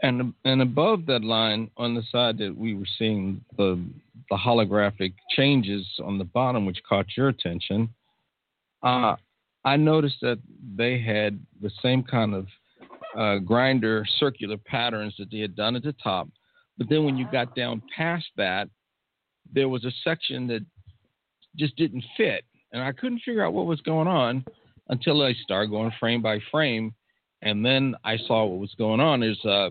And 0.00 0.34
and 0.44 0.62
above 0.62 1.06
that 1.06 1.22
line 1.22 1.70
on 1.76 1.94
the 1.94 2.02
side 2.10 2.38
that 2.38 2.56
we 2.56 2.74
were 2.74 2.88
seeing 2.98 3.44
the 3.56 3.82
the 4.30 4.36
holographic 4.36 5.14
changes 5.36 5.86
on 6.02 6.18
the 6.18 6.24
bottom, 6.24 6.64
which 6.64 6.78
caught 6.88 7.06
your 7.16 7.28
attention, 7.28 7.88
uh, 8.82 9.16
I 9.64 9.76
noticed 9.76 10.16
that 10.22 10.38
they 10.76 11.00
had 11.00 11.38
the 11.60 11.70
same 11.82 12.02
kind 12.02 12.34
of 12.34 12.46
uh, 13.16 13.38
grinder 13.38 14.04
circular 14.18 14.56
patterns 14.56 15.14
that 15.18 15.30
they 15.30 15.40
had 15.40 15.54
done 15.54 15.76
at 15.76 15.82
the 15.82 15.94
top. 16.02 16.28
But 16.78 16.88
then 16.88 17.04
when 17.04 17.16
you 17.16 17.26
got 17.30 17.54
down 17.54 17.82
past 17.96 18.26
that, 18.36 18.68
there 19.50 19.68
was 19.68 19.84
a 19.84 19.92
section 20.04 20.46
that 20.48 20.64
just 21.56 21.76
didn't 21.76 22.04
fit. 22.16 22.44
And 22.72 22.82
I 22.82 22.92
couldn't 22.92 23.20
figure 23.20 23.44
out 23.44 23.52
what 23.52 23.66
was 23.66 23.80
going 23.82 24.08
on 24.08 24.44
until 24.88 25.22
I 25.22 25.34
started 25.34 25.70
going 25.70 25.92
frame 26.00 26.22
by 26.22 26.38
frame. 26.50 26.94
And 27.42 27.64
then 27.64 27.94
I 28.04 28.16
saw 28.16 28.44
what 28.44 28.60
was 28.60 28.74
going 28.78 29.00
on. 29.00 29.22
Is 29.22 29.38
uh, 29.44 29.70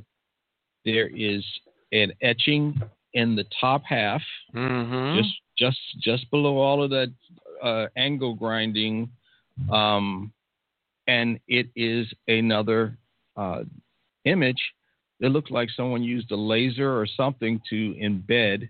there 0.85 1.07
is 1.07 1.43
an 1.91 2.11
etching 2.21 2.79
in 3.13 3.35
the 3.35 3.45
top 3.59 3.83
half, 3.85 4.21
mm-hmm. 4.53 5.17
just 5.17 5.33
just 5.57 5.79
just 6.01 6.29
below 6.31 6.57
all 6.57 6.83
of 6.83 6.89
that 6.91 7.13
uh, 7.63 7.87
angle 7.95 8.35
grinding, 8.35 9.09
um, 9.71 10.33
and 11.07 11.39
it 11.47 11.67
is 11.75 12.07
another 12.27 12.97
uh, 13.37 13.63
image. 14.25 14.61
It 15.19 15.29
looks 15.29 15.51
like 15.51 15.69
someone 15.75 16.03
used 16.03 16.31
a 16.31 16.35
laser 16.35 16.91
or 16.91 17.05
something 17.05 17.61
to 17.69 17.93
embed 18.01 18.69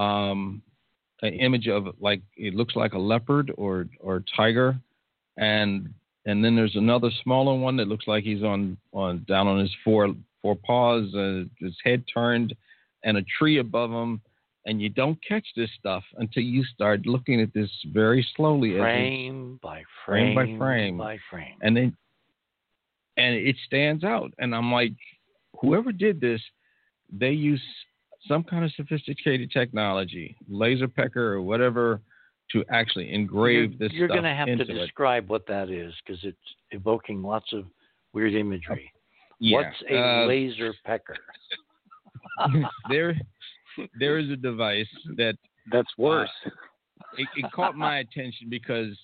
um, 0.00 0.62
an 1.22 1.34
image 1.34 1.68
of 1.68 1.88
like 2.00 2.22
it 2.36 2.54
looks 2.54 2.76
like 2.76 2.94
a 2.94 2.98
leopard 2.98 3.52
or 3.56 3.86
or 4.00 4.24
tiger, 4.36 4.78
and 5.36 5.92
and 6.26 6.44
then 6.44 6.56
there's 6.56 6.76
another 6.76 7.10
smaller 7.22 7.56
one 7.58 7.76
that 7.76 7.88
looks 7.88 8.06
like 8.06 8.24
he's 8.24 8.42
on 8.42 8.76
on 8.92 9.24
down 9.28 9.46
on 9.46 9.58
his 9.58 9.74
four 9.84 10.14
four 10.42 10.56
paws, 10.56 11.14
uh, 11.14 11.44
his 11.58 11.76
head 11.84 12.04
turned, 12.12 12.54
and 13.04 13.16
a 13.16 13.22
tree 13.38 13.58
above 13.58 13.90
him. 13.90 14.20
And 14.66 14.80
you 14.80 14.90
don't 14.90 15.18
catch 15.26 15.46
this 15.56 15.70
stuff 15.78 16.04
until 16.18 16.42
you 16.42 16.62
start 16.64 17.06
looking 17.06 17.40
at 17.40 17.52
this 17.54 17.70
very 17.92 18.26
slowly, 18.36 18.76
frame 18.76 19.58
by 19.62 19.82
frame 20.04 20.34
frame 20.34 20.34
by 20.34 20.58
frame. 20.58 20.98
by 20.98 21.18
frame 21.30 21.56
and 21.62 21.76
then 21.76 21.96
and 23.16 23.34
it 23.34 23.56
stands 23.66 24.04
out. 24.04 24.32
And 24.38 24.54
I'm 24.54 24.72
like, 24.72 24.92
whoever 25.60 25.92
did 25.92 26.20
this, 26.20 26.40
they 27.12 27.30
use 27.30 27.62
some 28.26 28.44
kind 28.44 28.64
of 28.64 28.72
sophisticated 28.72 29.50
technology, 29.50 30.36
laser 30.48 30.88
pecker 30.88 31.32
or 31.32 31.42
whatever, 31.42 32.00
to 32.52 32.64
actually 32.70 33.12
engrave 33.12 33.72
you're, 33.72 33.88
this 33.88 33.92
You're 33.92 34.08
going 34.08 34.24
to 34.24 34.34
have 34.34 34.46
to 34.46 34.52
into 34.52 34.64
it. 34.70 34.74
describe 34.74 35.28
what 35.28 35.46
that 35.46 35.70
is 35.70 35.94
because 36.04 36.22
it's 36.24 36.36
evoking 36.72 37.22
lots 37.22 37.52
of 37.52 37.64
weird 38.12 38.34
imagery. 38.34 38.92
Yeah, 39.38 39.56
What's 39.56 39.76
a 39.90 39.98
uh, 39.98 40.26
laser 40.26 40.74
pecker? 40.84 41.16
there, 42.88 43.14
there 43.98 44.18
is 44.18 44.30
a 44.30 44.36
device 44.36 44.88
that 45.16 45.36
that's 45.70 45.88
worse. 45.96 46.28
it, 47.16 47.28
it 47.36 47.52
caught 47.52 47.76
my 47.76 47.98
attention 47.98 48.48
because 48.48 48.96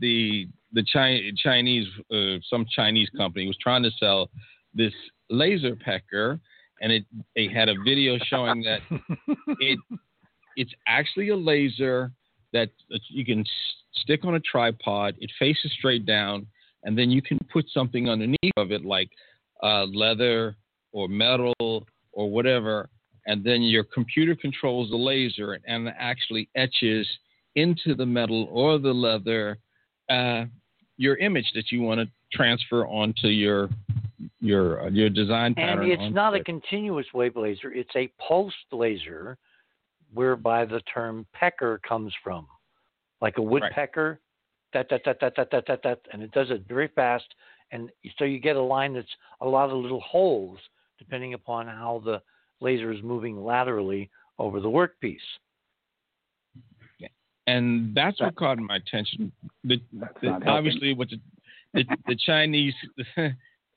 the 0.00 0.46
the 0.72 0.84
Chi- 0.92 1.30
Chinese 1.42 1.86
uh, 2.12 2.36
some 2.48 2.66
Chinese 2.70 3.08
company 3.16 3.46
was 3.46 3.56
trying 3.60 3.82
to 3.82 3.90
sell 3.98 4.30
this 4.74 4.92
laser 5.30 5.74
pecker, 5.76 6.38
and 6.80 6.92
it 6.92 7.04
they 7.34 7.48
had 7.48 7.68
a 7.68 7.74
video 7.84 8.18
showing 8.26 8.62
that 8.62 8.80
it 9.60 9.78
it's 10.56 10.72
actually 10.86 11.28
a 11.28 11.36
laser 11.36 12.12
that 12.52 12.70
you 13.08 13.24
can 13.24 13.44
stick 13.92 14.24
on 14.24 14.34
a 14.34 14.40
tripod. 14.40 15.14
It 15.20 15.30
faces 15.38 15.70
straight 15.78 16.06
down, 16.06 16.46
and 16.84 16.98
then 16.98 17.10
you 17.10 17.22
can 17.22 17.38
put 17.52 17.66
something 17.72 18.08
underneath 18.08 18.56
of 18.56 18.72
it, 18.72 18.84
like 18.84 19.10
uh, 19.62 19.84
leather 19.84 20.56
or 20.92 21.08
metal 21.08 21.86
or 22.12 22.30
whatever, 22.30 22.88
and 23.26 23.44
then 23.44 23.62
your 23.62 23.84
computer 23.84 24.34
controls 24.34 24.90
the 24.90 24.96
laser 24.96 25.58
and 25.66 25.88
actually 25.98 26.48
etches 26.56 27.06
into 27.54 27.94
the 27.94 28.06
metal 28.06 28.48
or 28.50 28.78
the 28.78 28.92
leather 28.92 29.58
uh, 30.08 30.44
your 30.96 31.16
image 31.16 31.50
that 31.54 31.70
you 31.70 31.82
want 31.82 32.00
to 32.00 32.08
transfer 32.32 32.86
onto 32.86 33.28
your 33.28 33.68
your 34.40 34.82
uh, 34.82 34.90
your 34.90 35.08
design 35.08 35.54
pattern. 35.54 35.90
And 35.90 35.92
it's 35.92 36.14
not 36.14 36.34
a 36.34 36.42
continuous 36.42 37.06
wave 37.14 37.36
laser; 37.36 37.72
it's 37.72 37.94
a 37.96 38.10
pulsed 38.26 38.56
laser, 38.72 39.38
whereby 40.12 40.64
the 40.64 40.80
term 40.92 41.26
pecker 41.32 41.80
comes 41.86 42.12
from, 42.22 42.46
like 43.20 43.38
a 43.38 43.42
woodpecker, 43.42 44.20
right. 44.74 44.88
that 44.88 45.02
that 45.04 45.20
that 45.20 45.34
that 45.36 45.50
that 45.50 45.64
that 45.66 45.82
that, 45.82 46.00
and 46.12 46.22
it 46.22 46.32
does 46.32 46.50
it 46.50 46.64
very 46.68 46.88
fast, 46.88 47.26
and 47.72 47.90
so 48.18 48.24
you 48.24 48.38
get 48.38 48.56
a 48.56 48.62
line 48.62 48.94
that's 48.94 49.08
a 49.40 49.46
lot 49.46 49.70
of 49.70 49.78
little 49.78 50.00
holes, 50.00 50.58
depending 50.98 51.34
upon 51.34 51.66
how 51.66 52.02
the 52.04 52.20
laser 52.60 52.92
is 52.92 53.02
moving 53.02 53.42
laterally 53.42 54.10
over 54.38 54.60
the 54.60 54.68
workpiece. 54.68 55.18
And 57.46 57.94
that's 57.94 58.18
that, 58.18 58.26
what 58.26 58.36
caught 58.36 58.58
my 58.58 58.76
attention. 58.76 59.32
The, 59.64 59.80
the, 60.20 60.38
obviously, 60.46 60.92
what 60.92 61.08
the, 61.08 61.18
the, 61.72 61.84
the 62.06 62.16
Chinese 62.26 62.74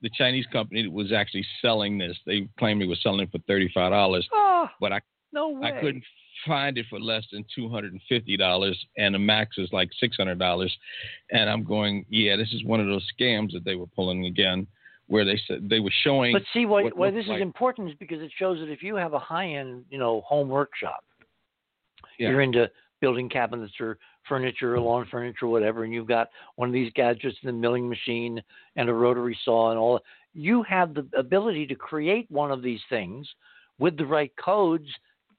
the 0.02 0.10
Chinese 0.10 0.46
company 0.52 0.84
that 0.84 0.92
was 0.92 1.12
actually 1.12 1.46
selling 1.62 1.98
this, 1.98 2.18
they 2.26 2.48
claimed 2.58 2.82
it 2.82 2.88
was 2.88 3.02
selling 3.04 3.22
it 3.22 3.32
for 3.32 3.40
thirty 3.48 3.70
five 3.74 3.92
dollars, 3.92 4.28
Oh, 4.34 4.68
but 4.80 4.92
I 4.94 5.02
no 5.34 5.50
way. 5.50 5.70
I 5.72 5.80
couldn't 5.82 6.04
find 6.48 6.78
it 6.78 6.86
for 6.90 7.00
less 7.00 7.24
than 7.32 7.46
two 7.56 7.70
hundred 7.70 7.94
and 7.94 8.02
fifty 8.10 8.36
dollars, 8.36 8.78
and 8.98 9.14
the 9.16 9.20
max 9.20 9.58
is 9.58 9.70
like 9.72 9.90
six 10.00 10.18
hundred 10.18 10.40
dollars. 10.40 10.76
And 11.32 11.50
I'm 11.50 11.64
going, 11.64 12.06
yeah, 12.10 12.36
this 12.36 12.52
is 12.54 12.64
one 12.64 12.80
of 12.80 12.88
those 12.88 13.08
scams 13.20 13.52
that 13.54 13.64
they 13.64 13.76
were 13.76 13.88
pulling 13.88 14.26
again, 14.26 14.66
where 15.08 15.24
they 15.24 15.40
said 15.48 15.70
they 15.70 15.80
were 15.80 15.94
showing. 16.04 16.34
But 16.34 16.44
see, 16.52 16.66
why, 16.66 16.84
what 16.84 16.98
why 16.98 17.12
this 17.12 17.28
like- 17.28 17.38
is 17.38 17.42
important 17.42 17.90
is 17.90 17.96
because 18.00 18.22
it 18.22 18.32
shows 18.38 18.60
that 18.60 18.70
if 18.72 18.82
you 18.84 18.96
have 18.96 19.14
a 19.14 19.20
high-end, 19.20 19.86
you 19.90 20.00
know, 20.00 20.22
home 20.22 20.50
workshop, 20.50 21.04
Yeah. 22.18 22.30
you're 22.30 22.42
into 22.42 22.70
building 23.02 23.30
cabinets 23.30 23.74
or 23.80 23.98
furniture 24.28 24.76
or 24.76 24.80
lawn 24.80 25.08
furniture 25.10 25.48
whatever, 25.48 25.84
and 25.84 25.94
you've 25.94 26.08
got 26.08 26.30
one 26.56 26.70
of 26.70 26.74
these 26.74 26.92
gadgets, 26.94 27.38
the 27.44 27.52
milling 27.52 27.90
machine 27.90 28.42
and 28.76 28.90
a 28.90 28.94
rotary 28.94 29.38
saw 29.44 29.72
and 29.72 29.80
all, 29.80 30.00
you 30.34 30.64
have 30.64 30.94
the 30.94 31.06
ability 31.18 31.66
to 31.68 31.76
create 31.76 32.30
one 32.30 32.52
of 32.52 32.62
these 32.62 32.80
things 32.90 33.28
with 33.80 33.98
the 33.98 34.06
right 34.06 34.32
codes 34.38 34.88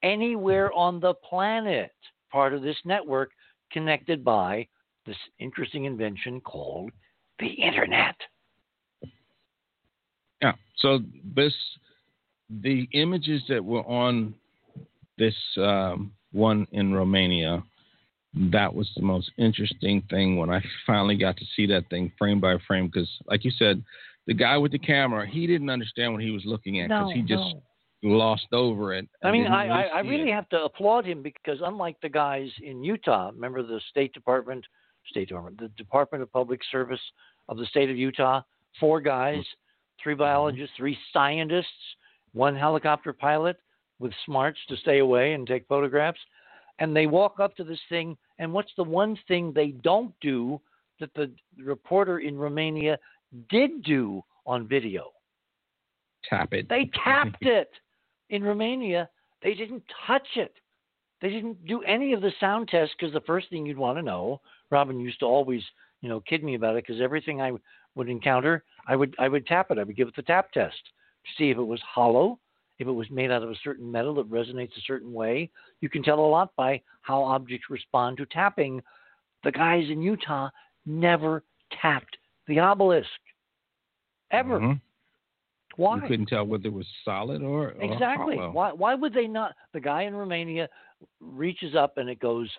anywhere 0.02 0.72
on 0.72 1.00
the 1.00 1.14
planet, 1.14 1.92
part 2.30 2.52
of 2.52 2.62
this 2.62 2.76
network 2.84 3.30
connected 3.70 4.24
by 4.24 4.66
this 5.06 5.16
interesting 5.38 5.84
invention 5.84 6.40
called 6.40 6.90
the 7.38 7.46
internet. 7.46 8.16
Yeah. 10.40 10.52
So 10.78 11.00
this, 11.34 11.54
the 12.62 12.88
images 12.92 13.42
that 13.48 13.64
were 13.64 13.86
on 13.86 14.34
this 15.18 15.34
um, 15.56 16.12
one 16.32 16.66
in 16.72 16.92
Romania, 16.92 17.62
that 18.34 18.72
was 18.72 18.90
the 18.96 19.02
most 19.02 19.30
interesting 19.36 20.02
thing 20.08 20.36
when 20.36 20.50
I 20.50 20.62
finally 20.86 21.16
got 21.16 21.36
to 21.36 21.44
see 21.54 21.66
that 21.66 21.88
thing 21.90 22.12
frame 22.18 22.40
by 22.40 22.56
frame. 22.66 22.86
Because, 22.86 23.08
like 23.26 23.44
you 23.44 23.50
said, 23.58 23.82
the 24.26 24.34
guy 24.34 24.56
with 24.56 24.72
the 24.72 24.78
camera, 24.78 25.26
he 25.26 25.46
didn't 25.46 25.70
understand 25.70 26.12
what 26.12 26.22
he 26.22 26.30
was 26.30 26.42
looking 26.44 26.80
at 26.80 26.88
because 26.88 27.08
No, 27.08 27.14
he 27.14 27.20
just 27.22 27.54
no. 27.54 27.62
glossed 28.02 28.52
over 28.52 28.94
it. 28.94 29.06
I 29.22 29.30
mean, 29.30 29.46
I, 29.46 29.66
I, 29.66 29.82
I 29.82 30.00
really 30.00 30.30
it. 30.30 30.34
have 30.34 30.48
to 30.50 30.64
applaud 30.64 31.04
him 31.04 31.22
because 31.22 31.58
unlike 31.62 31.96
the 32.00 32.08
guys 32.08 32.48
in 32.62 32.82
Utah, 32.82 33.30
remember 33.34 33.62
the 33.62 33.80
State 33.90 34.14
Department, 34.14 34.64
State 35.10 35.28
Department, 35.28 35.60
the 35.60 35.68
Department 35.76 36.22
of 36.22 36.32
Public 36.32 36.60
Service 36.70 37.00
of 37.48 37.58
the 37.58 37.66
state 37.66 37.90
of 37.90 37.96
Utah, 37.96 38.40
four 38.80 39.00
guys, 39.00 39.44
three 40.02 40.14
mm-hmm. 40.14 40.22
biologists, 40.22 40.74
three 40.76 40.96
scientists, 41.12 41.66
one 42.32 42.56
helicopter 42.56 43.12
pilot 43.12 43.56
with 43.98 44.12
smarts 44.24 44.58
to 44.68 44.76
stay 44.78 44.98
away 44.98 45.34
and 45.34 45.46
take 45.46 45.66
photographs. 45.68 46.18
And 46.82 46.96
they 46.96 47.06
walk 47.06 47.38
up 47.38 47.54
to 47.56 47.64
this 47.64 47.80
thing, 47.88 48.16
and 48.38 48.52
what's 48.52 48.72
the 48.76 48.82
one 48.84 49.16
thing 49.28 49.52
they 49.52 49.68
don't 49.68 50.12
do 50.20 50.60
that 50.98 51.14
the 51.14 51.30
reporter 51.56 52.18
in 52.18 52.36
Romania 52.36 52.98
did 53.48 53.82
do 53.84 54.22
on 54.46 54.66
video? 54.66 55.12
tap 56.28 56.52
it. 56.52 56.68
They 56.68 56.90
tapped 57.04 57.44
it. 57.44 57.70
In 58.30 58.42
Romania, 58.42 59.08
they 59.42 59.54
didn't 59.54 59.82
touch 60.06 60.26
it. 60.36 60.54
They 61.20 61.28
didn't 61.28 61.64
do 61.66 61.82
any 61.82 62.12
of 62.14 62.22
the 62.22 62.32
sound 62.40 62.68
tests 62.68 62.94
because 62.98 63.12
the 63.12 63.20
first 63.20 63.50
thing 63.50 63.66
you'd 63.66 63.78
want 63.78 63.98
to 63.98 64.02
know, 64.02 64.40
Robin 64.70 64.98
used 64.98 65.20
to 65.20 65.26
always, 65.26 65.62
you 66.00 66.08
know, 66.08 66.20
kid 66.20 66.42
me 66.42 66.54
about 66.54 66.76
it 66.76 66.84
because 66.86 67.00
everything 67.00 67.40
I 67.40 67.52
would 67.94 68.08
encounter, 68.08 68.64
I 68.88 68.96
would 68.96 69.14
I 69.18 69.28
would 69.28 69.46
tap 69.46 69.70
it. 69.70 69.78
I 69.78 69.84
would 69.84 69.96
give 69.96 70.08
it 70.08 70.16
the 70.16 70.22
tap 70.22 70.50
test 70.52 70.76
to 71.24 71.30
see 71.36 71.50
if 71.50 71.58
it 71.58 71.62
was 71.62 71.80
hollow, 71.82 72.38
if 72.78 72.86
it 72.88 72.90
was 72.92 73.10
made 73.10 73.30
out 73.30 73.42
of 73.42 73.50
a 73.50 73.54
certain 73.62 73.90
metal 73.90 74.14
that 74.14 74.30
resonates 74.30 74.76
a 74.76 74.80
certain 74.86 75.12
way. 75.12 75.50
You 75.80 75.88
can 75.88 76.02
tell 76.02 76.18
a 76.18 76.26
lot 76.26 76.50
by 76.56 76.80
how 77.02 77.22
objects 77.22 77.66
respond 77.70 78.16
to 78.18 78.26
tapping. 78.26 78.82
The 79.44 79.52
guys 79.52 79.84
in 79.90 80.02
Utah 80.02 80.48
never 80.86 81.44
tapped 81.80 82.16
the 82.48 82.58
obelisk. 82.58 83.08
Ever. 84.30 84.58
Mhm. 84.58 84.80
Why? 85.76 85.96
You 85.96 86.02
couldn't 86.02 86.26
tell 86.26 86.44
whether 86.44 86.66
it 86.68 86.72
was 86.72 86.86
solid 87.04 87.42
or, 87.42 87.68
or 87.72 87.82
Exactly. 87.82 88.36
hollow. 88.36 88.50
Why 88.52 88.72
why 88.72 88.94
would 88.94 89.14
they 89.14 89.26
not? 89.26 89.54
The 89.72 89.80
guy 89.80 90.02
in 90.02 90.14
Romania 90.14 90.68
reaches 91.20 91.74
up 91.74 91.96
and 91.98 92.08
it 92.10 92.18
goes 92.18 92.50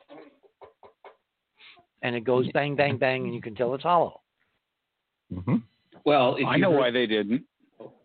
and 2.01 2.15
it 2.15 2.23
goes 2.23 2.49
bang 2.53 2.75
bang 2.75 2.97
bang 2.97 3.23
and 3.25 3.33
you 3.33 3.41
can 3.41 3.55
tell 3.55 3.73
it's 3.73 3.83
hollow. 3.83 4.21
Mm-hmm. 5.33 5.57
Well, 6.05 6.35
if 6.35 6.45
I 6.45 6.55
you 6.55 6.61
know 6.61 6.71
heard- 6.71 6.79
why 6.79 6.91
they 6.91 7.05
didn't. 7.07 7.43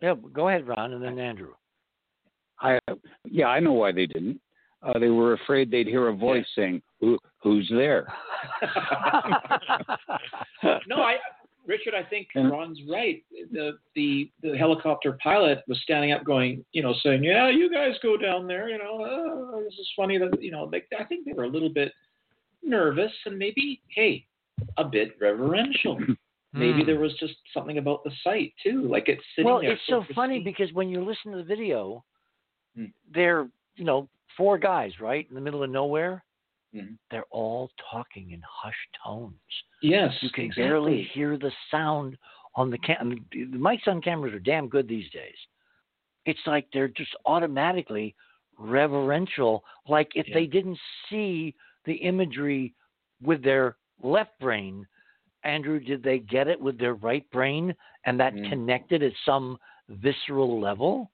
Yeah, 0.02 0.14
go 0.32 0.48
ahead, 0.48 0.66
Ron, 0.66 0.92
and 0.92 1.02
then 1.02 1.18
Andrew. 1.18 1.54
I 2.60 2.78
yeah, 3.24 3.46
I 3.46 3.60
know 3.60 3.72
why 3.72 3.92
they 3.92 4.06
didn't. 4.06 4.40
Uh, 4.82 4.98
they 4.98 5.08
were 5.08 5.32
afraid 5.32 5.70
they'd 5.70 5.86
hear 5.88 6.08
a 6.08 6.14
voice 6.14 6.46
saying, 6.54 6.82
"Who 7.00 7.18
who's 7.42 7.68
there?" 7.70 8.06
no, 10.86 10.96
I, 11.02 11.16
Richard, 11.66 11.94
I 11.94 12.02
think 12.02 12.28
And- 12.34 12.50
Ron's 12.50 12.80
right. 12.88 13.22
The, 13.52 13.78
the 13.94 14.30
the 14.42 14.56
helicopter 14.56 15.18
pilot 15.22 15.62
was 15.68 15.80
standing 15.82 16.12
up, 16.12 16.24
going, 16.24 16.64
you 16.72 16.82
know, 16.82 16.94
saying, 17.02 17.24
"Yeah, 17.24 17.50
you 17.50 17.70
guys 17.72 17.92
go 18.02 18.16
down 18.16 18.46
there. 18.46 18.68
You 18.68 18.78
know, 18.78 19.02
uh, 19.56 19.60
this 19.62 19.74
is 19.74 19.88
funny 19.96 20.18
that 20.18 20.42
you 20.42 20.50
know." 20.50 20.68
They, 20.70 20.82
I 20.98 21.04
think 21.04 21.24
they 21.26 21.32
were 21.32 21.44
a 21.44 21.48
little 21.48 21.70
bit 21.70 21.92
nervous 22.62 23.12
and 23.26 23.38
maybe, 23.38 23.80
hey, 23.88 24.24
a 24.76 24.84
bit 24.84 25.16
reverential. 25.20 25.98
Maybe 26.54 26.80
Hmm. 26.80 26.86
there 26.86 26.98
was 26.98 27.12
just 27.20 27.34
something 27.52 27.76
about 27.76 28.02
the 28.04 28.10
site 28.24 28.54
too, 28.62 28.88
like 28.88 29.10
it's 29.10 29.22
sitting 29.36 29.50
well, 29.50 29.60
there. 29.60 29.72
it's 29.72 29.82
so 29.86 30.02
funny 30.14 30.40
because 30.40 30.72
when 30.72 30.88
you 30.88 31.04
listen 31.04 31.30
to 31.32 31.36
the 31.36 31.44
video, 31.44 32.02
Hmm. 32.76 32.86
they're 33.12 33.48
you 33.76 33.84
know 33.84 34.08
four 34.36 34.58
guys 34.58 34.92
right 35.00 35.26
in 35.28 35.34
the 35.34 35.40
middle 35.40 35.62
of 35.62 35.70
nowhere. 35.70 36.24
Mhm. 36.74 36.98
They're 37.10 37.24
all 37.30 37.70
talking 37.90 38.32
in 38.32 38.42
hushed 38.46 38.76
tones. 39.02 39.34
Yes, 39.80 40.12
You 40.22 40.30
can 40.30 40.44
exactly. 40.44 40.64
barely 40.64 41.02
hear 41.14 41.36
the 41.38 41.52
sound 41.70 42.18
on 42.54 42.70
the 42.70 42.78
cam. 42.78 42.96
I 43.00 43.04
mean, 43.04 43.24
the 43.32 43.58
mics 43.58 43.88
on 43.88 44.02
cameras 44.02 44.34
are 44.34 44.38
damn 44.38 44.68
good 44.68 44.86
these 44.86 45.08
days. 45.10 45.36
It's 46.26 46.46
like 46.46 46.66
they're 46.72 46.88
just 46.88 47.14
automatically 47.24 48.14
reverential, 48.58 49.64
like 49.86 50.14
if 50.14 50.28
Yeah. 50.28 50.34
they 50.34 50.46
didn't 50.46 50.78
see 51.08 51.54
the 51.84 51.94
imagery 51.94 52.74
with 53.22 53.42
their 53.42 53.76
left 54.02 54.38
brain. 54.38 54.86
Andrew, 55.44 55.78
did 55.80 56.02
they 56.02 56.18
get 56.18 56.48
it 56.48 56.60
with 56.60 56.76
their 56.78 56.94
right 56.94 57.28
brain 57.30 57.74
and 58.04 58.20
that 58.20 58.34
Mm. 58.34 58.48
connected 58.50 59.02
at 59.02 59.14
some 59.24 59.58
visceral 59.88 60.60
level? 60.60 61.10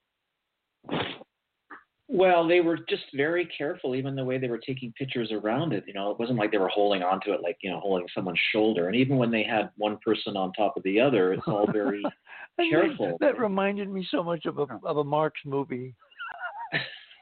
Well, 2.06 2.46
they 2.46 2.60
were 2.60 2.78
just 2.88 3.04
very 3.14 3.46
careful, 3.56 3.94
even 3.94 4.14
the 4.14 4.24
way 4.24 4.36
they 4.36 4.48
were 4.48 4.58
taking 4.58 4.92
pictures 4.92 5.32
around 5.32 5.72
it. 5.72 5.84
You 5.86 5.94
know, 5.94 6.10
it 6.10 6.18
wasn't 6.18 6.38
like 6.38 6.50
they 6.50 6.58
were 6.58 6.68
holding 6.68 7.02
onto 7.02 7.32
it 7.32 7.40
like 7.42 7.56
you 7.62 7.70
know 7.70 7.80
holding 7.80 8.06
someone's 8.14 8.38
shoulder. 8.52 8.88
And 8.88 8.96
even 8.96 9.16
when 9.16 9.30
they 9.30 9.42
had 9.42 9.70
one 9.76 9.98
person 10.04 10.36
on 10.36 10.52
top 10.52 10.76
of 10.76 10.82
the 10.82 11.00
other, 11.00 11.32
it's 11.32 11.42
all 11.48 11.66
very 11.72 12.04
careful. 12.58 13.16
That 13.20 13.38
reminded 13.38 13.88
me 13.88 14.06
so 14.10 14.22
much 14.22 14.44
of 14.44 14.58
a 14.58 14.66
of 14.84 14.98
a 14.98 15.04
Marx 15.04 15.40
movie. 15.44 15.94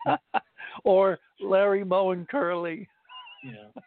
or 0.84 1.18
Larry 1.40 1.84
Moe 1.84 2.10
and 2.10 2.28
Curly. 2.28 2.88
Yeah. 3.44 3.82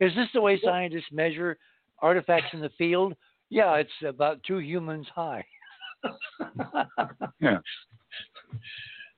Is 0.00 0.14
this 0.14 0.28
the 0.34 0.40
way 0.40 0.60
scientists 0.62 1.10
measure 1.12 1.58
artifacts 2.00 2.52
in 2.52 2.60
the 2.60 2.70
field? 2.76 3.14
Yeah, 3.50 3.74
it's 3.76 3.90
about 4.04 4.42
two 4.46 4.58
humans 4.58 5.06
high. 5.14 5.44
Yeah. 7.40 7.58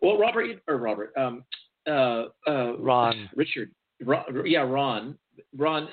Well, 0.00 0.18
Robert 0.18 0.60
or 0.68 0.76
Robert, 0.76 1.12
um, 1.16 1.44
uh, 1.86 2.24
uh, 2.46 2.76
Ron. 2.78 3.28
Richard, 3.34 3.70
Ron, 4.04 4.24
yeah, 4.44 4.60
Ron, 4.60 5.18
Ron, 5.56 5.88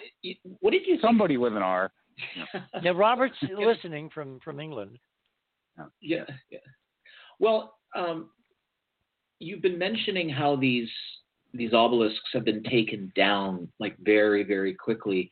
what 0.60 0.72
did 0.72 0.84
you 0.86 0.96
think? 0.96 1.02
Somebody 1.02 1.38
with 1.38 1.56
an 1.56 1.64
R. 1.64 1.92
Yeah, 2.82 2.92
Robert's 2.96 3.36
listening 3.58 4.10
from 4.10 4.40
from 4.40 4.60
England. 4.60 4.98
Yeah, 6.02 6.24
yeah. 6.50 6.60
Well, 7.40 7.76
um, 7.96 8.30
you've 9.40 9.62
been 9.62 9.78
mentioning 9.78 10.30
how 10.30 10.56
these 10.56 10.90
these 11.54 11.74
obelisks 11.74 12.30
have 12.34 12.46
been 12.46 12.64
taken 12.64 13.12
down 13.16 13.68
like 13.80 13.98
very, 14.00 14.44
very 14.44 14.74
quickly, 14.74 15.30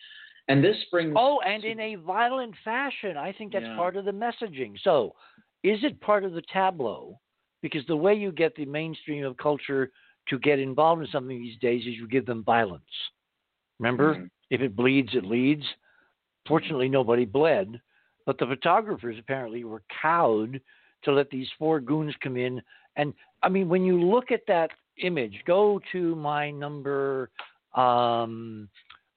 and 0.47 0.63
this 0.63 0.75
brings. 0.91 1.13
Oh, 1.17 1.39
and 1.45 1.63
in 1.63 1.79
a 1.79 1.95
violent 1.95 2.55
fashion. 2.63 3.17
I 3.17 3.31
think 3.31 3.53
that's 3.53 3.65
Yeah. 3.65 3.75
part 3.75 3.95
of 3.95 4.05
the 4.05 4.11
messaging. 4.11 4.77
So, 4.83 5.15
is 5.63 5.83
it 5.83 5.99
part 6.01 6.23
of 6.23 6.33
the 6.33 6.43
tableau? 6.51 7.19
Because 7.63 7.83
the 7.87 7.95
way 7.95 8.13
you 8.13 8.31
get 8.31 8.55
the 8.55 8.65
mainstream 8.65 9.25
of 9.25 9.35
culture 9.37 9.89
to 10.27 10.37
get 10.39 10.59
involved 10.59 11.01
in 11.01 11.07
something 11.07 11.41
these 11.41 11.57
days 11.59 11.81
is 11.81 11.95
you 11.95 12.07
give 12.07 12.27
them 12.27 12.43
violence. 12.43 12.83
Remember, 13.79 14.15
Mhm. 14.15 14.29
if 14.51 14.61
it 14.61 14.75
bleeds, 14.75 15.15
it 15.15 15.25
leads. 15.25 15.65
Fortunately, 16.45 16.89
nobody 16.89 17.25
bled, 17.25 17.81
but 18.25 18.37
the 18.37 18.45
photographers 18.45 19.17
apparently 19.17 19.63
were 19.63 19.81
cowed 19.89 20.61
to 21.03 21.11
let 21.11 21.29
these 21.29 21.49
four 21.53 21.79
goons 21.79 22.15
come 22.17 22.37
in. 22.37 22.61
And 22.95 23.13
I 23.41 23.49
mean, 23.49 23.67
when 23.67 23.83
you 23.83 23.99
look 23.99 24.31
at 24.31 24.45
that 24.47 24.71
image, 24.97 25.43
go 25.45 25.79
to 25.91 26.15
my 26.15 26.51
number 26.51 27.31
um, 27.73 28.69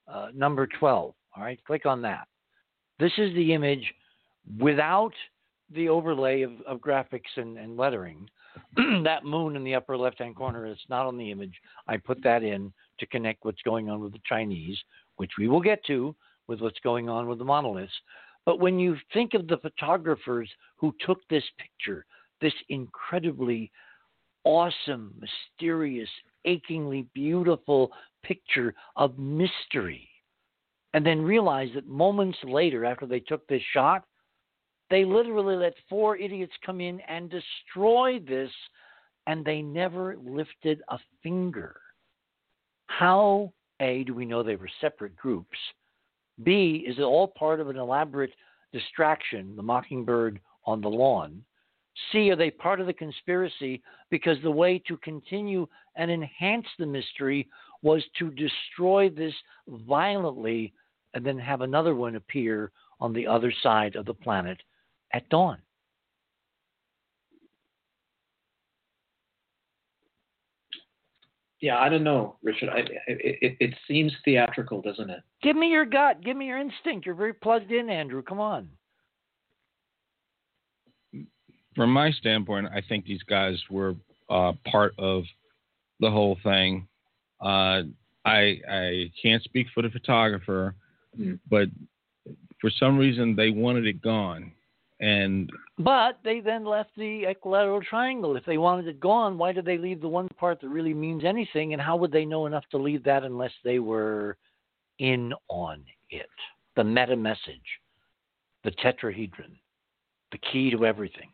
uh, 0.07 0.29
number 0.33 0.65
twelve. 0.67 1.13
All 1.35 1.43
right, 1.43 1.63
click 1.65 1.85
on 1.85 2.01
that. 2.01 2.27
This 2.97 3.15
is 3.17 3.33
the 3.35 3.53
image 3.53 3.93
without 4.57 5.13
the 5.73 5.89
overlay 5.89 6.41
of, 6.41 6.51
of 6.65 6.79
graphics 6.79 7.35
and, 7.35 7.57
and 7.57 7.77
lettering. 7.77 8.29
that 9.03 9.23
moon 9.23 9.55
in 9.55 9.63
the 9.63 9.75
upper 9.75 9.97
left 9.97 10.19
hand 10.19 10.35
corner 10.35 10.65
is 10.65 10.77
not 10.89 11.05
on 11.05 11.17
the 11.17 11.31
image. 11.31 11.53
I 11.87 11.97
put 11.97 12.23
that 12.23 12.43
in 12.43 12.73
to 12.99 13.05
connect 13.07 13.45
what's 13.45 13.61
going 13.61 13.89
on 13.89 13.99
with 13.99 14.13
the 14.13 14.21
Chinese, 14.27 14.77
which 15.17 15.31
we 15.37 15.47
will 15.47 15.61
get 15.61 15.83
to 15.85 16.15
with 16.47 16.61
what's 16.61 16.79
going 16.79 17.09
on 17.09 17.27
with 17.27 17.39
the 17.39 17.45
monoliths. 17.45 17.93
But 18.45 18.59
when 18.59 18.79
you 18.79 18.95
think 19.13 19.33
of 19.33 19.47
the 19.47 19.57
photographers 19.57 20.49
who 20.77 20.95
took 21.05 21.19
this 21.27 21.43
picture, 21.57 22.05
this 22.39 22.53
incredibly 22.69 23.71
awesome, 24.45 25.13
mysterious, 25.19 26.09
achingly 26.45 27.05
beautiful 27.13 27.91
picture 28.23 28.73
of 28.95 29.19
mystery, 29.19 30.07
and 30.93 31.05
then 31.05 31.21
realize 31.21 31.69
that 31.75 31.87
moments 31.87 32.37
later, 32.45 32.85
after 32.85 33.05
they 33.05 33.19
took 33.19 33.45
this 33.47 33.61
shot, 33.73 34.05
they 34.89 35.03
literally 35.03 35.55
let 35.55 35.73
four 35.89 36.17
idiots 36.17 36.53
come 36.65 36.79
in 36.79 37.01
and 37.01 37.29
destroy 37.29 38.19
this, 38.19 38.51
and 39.25 39.43
they 39.43 39.61
never 39.61 40.15
lifted 40.17 40.81
a 40.89 40.97
finger. 41.21 41.79
How, 42.87 43.51
A, 43.81 44.03
do 44.05 44.13
we 44.13 44.25
know 44.25 44.43
they 44.43 44.55
were 44.55 44.69
separate 44.79 45.15
groups? 45.15 45.57
B, 46.43 46.85
is 46.87 46.97
it 46.97 47.03
all 47.03 47.27
part 47.27 47.59
of 47.59 47.69
an 47.69 47.77
elaborate 47.77 48.33
distraction, 48.71 49.55
the 49.55 49.63
mockingbird 49.63 50.39
on 50.65 50.81
the 50.81 50.89
lawn? 50.89 51.43
C, 52.11 52.29
are 52.29 52.35
they 52.35 52.51
part 52.51 52.79
of 52.79 52.87
the 52.87 52.93
conspiracy? 52.93 53.81
Because 54.09 54.37
the 54.41 54.51
way 54.51 54.79
to 54.87 54.97
continue 54.97 55.67
and 55.95 56.11
enhance 56.11 56.67
the 56.77 56.85
mystery 56.85 57.49
was 57.81 58.03
to 58.19 58.29
destroy 58.31 59.09
this 59.09 59.33
violently 59.67 60.73
and 61.13 61.25
then 61.25 61.39
have 61.39 61.61
another 61.61 61.95
one 61.95 62.15
appear 62.15 62.71
on 62.99 63.13
the 63.13 63.27
other 63.27 63.51
side 63.63 63.95
of 63.95 64.05
the 64.05 64.13
planet 64.13 64.61
at 65.13 65.27
dawn. 65.29 65.57
Yeah, 71.59 71.79
I 71.79 71.89
don't 71.89 72.03
know, 72.03 72.35
Richard. 72.43 72.69
I, 72.69 72.79
it, 73.07 73.57
it 73.59 73.73
seems 73.87 74.13
theatrical, 74.23 74.81
doesn't 74.81 75.09
it? 75.09 75.21
Give 75.41 75.55
me 75.55 75.69
your 75.69 75.85
gut. 75.85 76.23
Give 76.23 76.37
me 76.37 76.45
your 76.45 76.59
instinct. 76.59 77.05
You're 77.05 77.15
very 77.15 77.33
plugged 77.33 77.71
in, 77.71 77.89
Andrew. 77.89 78.21
Come 78.21 78.39
on. 78.39 78.69
From 81.75 81.91
my 81.91 82.11
standpoint, 82.11 82.67
I 82.73 82.81
think 82.87 83.05
these 83.05 83.23
guys 83.23 83.59
were 83.71 83.95
uh, 84.29 84.53
part 84.69 84.93
of 84.99 85.23
the 85.99 86.11
whole 86.11 86.37
thing. 86.43 86.87
Uh, 87.41 87.83
I 88.25 88.59
I 88.69 89.11
can't 89.21 89.43
speak 89.43 89.67
for 89.73 89.81
the 89.81 89.89
photographer, 89.89 90.75
mm. 91.19 91.39
but 91.49 91.69
for 92.59 92.69
some 92.79 92.97
reason 92.97 93.35
they 93.35 93.49
wanted 93.49 93.87
it 93.87 94.01
gone. 94.01 94.51
And 94.99 95.51
but 95.77 96.17
they 96.23 96.39
then 96.39 96.65
left 96.65 96.89
the 96.97 97.25
equilateral 97.27 97.81
triangle. 97.81 98.35
If 98.35 98.45
they 98.45 98.57
wanted 98.57 98.87
it 98.87 98.99
gone, 98.99 99.37
why 99.37 99.51
did 99.51 99.65
they 99.65 99.77
leave 99.77 100.01
the 100.01 100.07
one 100.07 100.27
part 100.37 100.59
that 100.61 100.69
really 100.69 100.93
means 100.93 101.23
anything? 101.23 101.73
And 101.73 101.81
how 101.81 101.97
would 101.97 102.11
they 102.11 102.25
know 102.25 102.47
enough 102.47 102.63
to 102.71 102.77
leave 102.77 103.03
that 103.03 103.23
unless 103.23 103.51
they 103.63 103.77
were 103.77 104.37
in 104.97 105.33
on 105.49 105.83
it? 106.09 106.29
The 106.75 106.83
meta 106.83 107.15
message, 107.15 107.61
the 108.63 108.71
tetrahedron, 108.71 109.55
the 110.31 110.39
key 110.51 110.71
to 110.71 110.85
everything. 110.85 111.29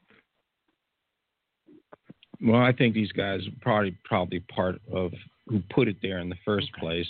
Well, 2.45 2.61
I 2.61 2.73
think 2.73 2.93
these 2.93 3.13
guys 3.13 3.47
are 3.47 3.59
probably 3.61 3.97
probably 4.03 4.41
part 4.41 4.81
of 4.91 5.13
who 5.47 5.61
put 5.73 5.87
it 5.87 5.97
there 6.01 6.19
in 6.19 6.27
the 6.27 6.35
first 6.43 6.67
okay. 6.75 6.81
place, 6.81 7.09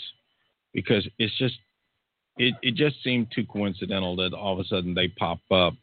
because 0.72 1.08
it's 1.18 1.36
just 1.40 1.56
it, 2.38 2.54
it 2.62 2.76
just 2.76 3.02
seemed 3.04 3.32
too 3.34 3.46
coincidental 3.46 4.16
that 4.18 4.34
all 4.34 4.54
of 4.54 4.60
a 4.60 4.66
sudden 4.66 4.94
they 4.94 5.08
pop 5.08 5.40
up 5.50 5.74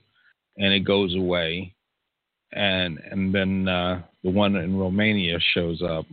and 0.56 0.72
it 0.72 0.80
goes 0.80 1.14
away, 1.14 1.74
and 2.52 2.98
and 3.10 3.34
then 3.34 3.68
uh, 3.68 4.02
the 4.22 4.30
one 4.30 4.56
in 4.56 4.76
Romania 4.78 5.38
shows 5.54 5.82
up. 5.82 6.06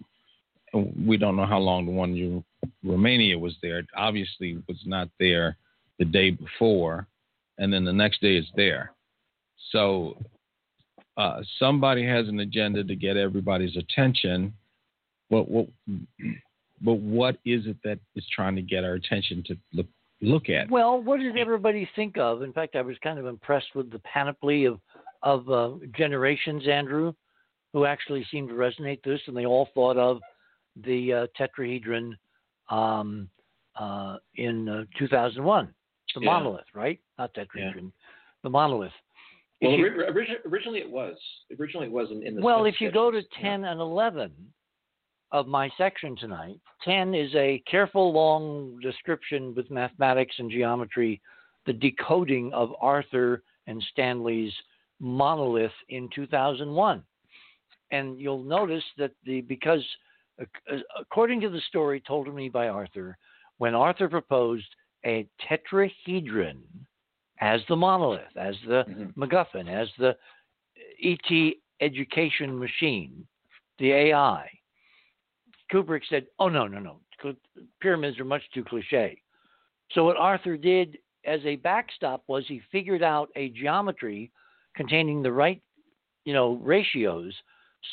We 0.74 1.18
don't 1.18 1.36
know 1.36 1.46
how 1.46 1.60
long 1.60 1.86
the 1.86 1.92
one 1.92 2.12
in 2.12 2.44
Romania 2.84 3.40
was 3.40 3.56
there. 3.62 3.80
It 3.80 3.88
obviously, 3.96 4.62
was 4.68 4.78
not 4.86 5.10
there 5.20 5.58
the 6.00 6.06
day 6.06 6.32
before, 6.32 7.08
and 7.58 7.72
then 7.74 7.86
the 7.86 7.94
next 7.94 8.22
day 8.22 8.36
it's 8.38 8.52
there. 8.56 8.92
So 9.72 10.18
uh, 11.18 11.42
somebody 11.58 12.06
has 12.06 12.28
an 12.28 12.40
agenda 12.40 12.84
to 12.84 12.96
get 12.96 13.18
everybody's 13.18 13.76
attention. 13.76 14.54
But 15.30 15.50
what, 15.50 15.68
but 16.82 16.94
what 17.00 17.38
is 17.44 17.66
it 17.66 17.78
that 17.84 18.00
is 18.16 18.26
trying 18.34 18.56
to 18.56 18.62
get 18.62 18.84
our 18.84 18.94
attention 18.94 19.44
to 19.48 19.58
look 19.74 19.88
look 20.22 20.50
at. 20.50 20.70
Well, 20.70 21.02
what 21.02 21.20
did 21.20 21.38
everybody 21.38 21.90
think 21.96 22.18
of? 22.18 22.42
In 22.42 22.54
fact, 22.54 22.76
I 22.76 22.82
was 22.82 22.96
kind 23.04 23.20
of 23.20 23.26
impressed 23.26 23.76
with 23.76 23.92
the 23.92 24.00
panoply 24.00 24.66
of 24.66 24.80
of 25.24 25.50
uh, 25.50 25.72
generations, 25.96 26.68
Andrew, 26.68 27.14
who 27.74 27.86
actually 27.86 28.26
seemed 28.32 28.50
to 28.50 28.56
resonate 28.56 29.02
this, 29.04 29.20
and 29.28 29.36
they 29.36 29.46
all 29.46 29.70
thought 29.74 29.98
of 29.98 30.20
the 30.86 31.14
uh, 31.14 31.28
tetrahedron 31.40 32.16
um, 32.70 33.30
uh, 33.80 34.18
in 34.36 34.70
uh, 34.70 34.84
2001, 35.00 35.74
the 36.14 36.22
yeah. 36.22 36.26
monolith, 36.26 36.66
right? 36.74 37.00
Not 37.18 37.34
tetrahedron, 37.34 37.86
yeah. 37.86 37.90
the 38.44 38.50
monolith. 38.50 38.92
Well, 39.62 39.72
you, 39.72 39.88
originally, 39.88 40.40
originally 40.46 40.80
it 40.80 40.90
was. 40.90 41.18
Originally 41.60 41.88
it 41.88 41.92
was 41.92 42.10
in, 42.12 42.26
in 42.26 42.36
the. 42.36 42.42
Well, 42.42 42.66
if 42.66 42.80
you 42.80 42.92
go 42.92 43.10
to 43.10 43.22
10 43.42 43.62
yeah. 43.62 43.72
and 43.72 43.82
11, 43.82 44.32
of 45.32 45.48
my 45.48 45.70
section 45.78 46.16
tonight. 46.16 46.60
10 46.84 47.14
is 47.14 47.34
a 47.36 47.62
careful, 47.70 48.14
long 48.14 48.80
description 48.82 49.54
with 49.56 49.70
mathematics 49.70 50.36
and 50.40 50.50
geometry, 50.50 51.22
the 51.66 51.74
decoding 51.74 52.54
of 52.54 52.74
Arthur 52.80 53.44
and 53.68 53.84
Stanley's 53.92 54.54
monolith 55.00 55.72
in 55.90 56.10
2001. 56.16 57.04
And 57.92 58.20
you'll 58.20 58.44
notice 58.44 58.84
that 58.98 59.12
the 59.26 59.42
because 59.42 59.84
according 61.00 61.42
to 61.42 61.50
the 61.50 61.62
story 61.68 62.02
told 62.06 62.26
to 62.28 62.32
me 62.32 62.50
by 62.50 62.68
Arthur, 62.68 63.18
when 63.58 63.74
Arthur 63.74 64.08
proposed 64.08 64.68
a 65.06 65.28
tetrahedron 65.50 66.58
as 67.40 67.62
the 67.70 67.76
monolith, 67.76 68.36
as 68.36 68.56
the 68.68 68.84
mm-hmm. 68.90 69.24
MacGuffin, 69.24 69.70
as 69.70 69.90
the 69.98 70.16
ET 71.04 71.54
education 71.82 72.58
machine, 72.58 73.26
the 73.80 73.92
AI, 73.92 74.50
Kubrick 75.72 76.04
said, 76.10 76.28
"Oh 76.40 76.50
no, 76.50 76.68
no, 76.68 76.80
no, 76.80 77.36
pyramids 77.82 78.20
are 78.20 78.26
much 78.26 78.44
too 78.54 78.64
cliche." 78.64 79.22
So 79.92 80.06
what 80.06 80.18
Arthur 80.18 80.58
did 80.58 80.98
as 81.26 81.40
a 81.46 81.58
backstop 81.58 82.24
was 82.28 82.46
he 82.48 82.62
figured 82.72 83.04
out 83.04 83.30
a 83.36 83.50
geometry 83.50 84.32
containing 84.76 85.22
the 85.22 85.32
right, 85.32 85.62
you 86.26 86.34
know, 86.34 86.56
ratios, 86.56 87.34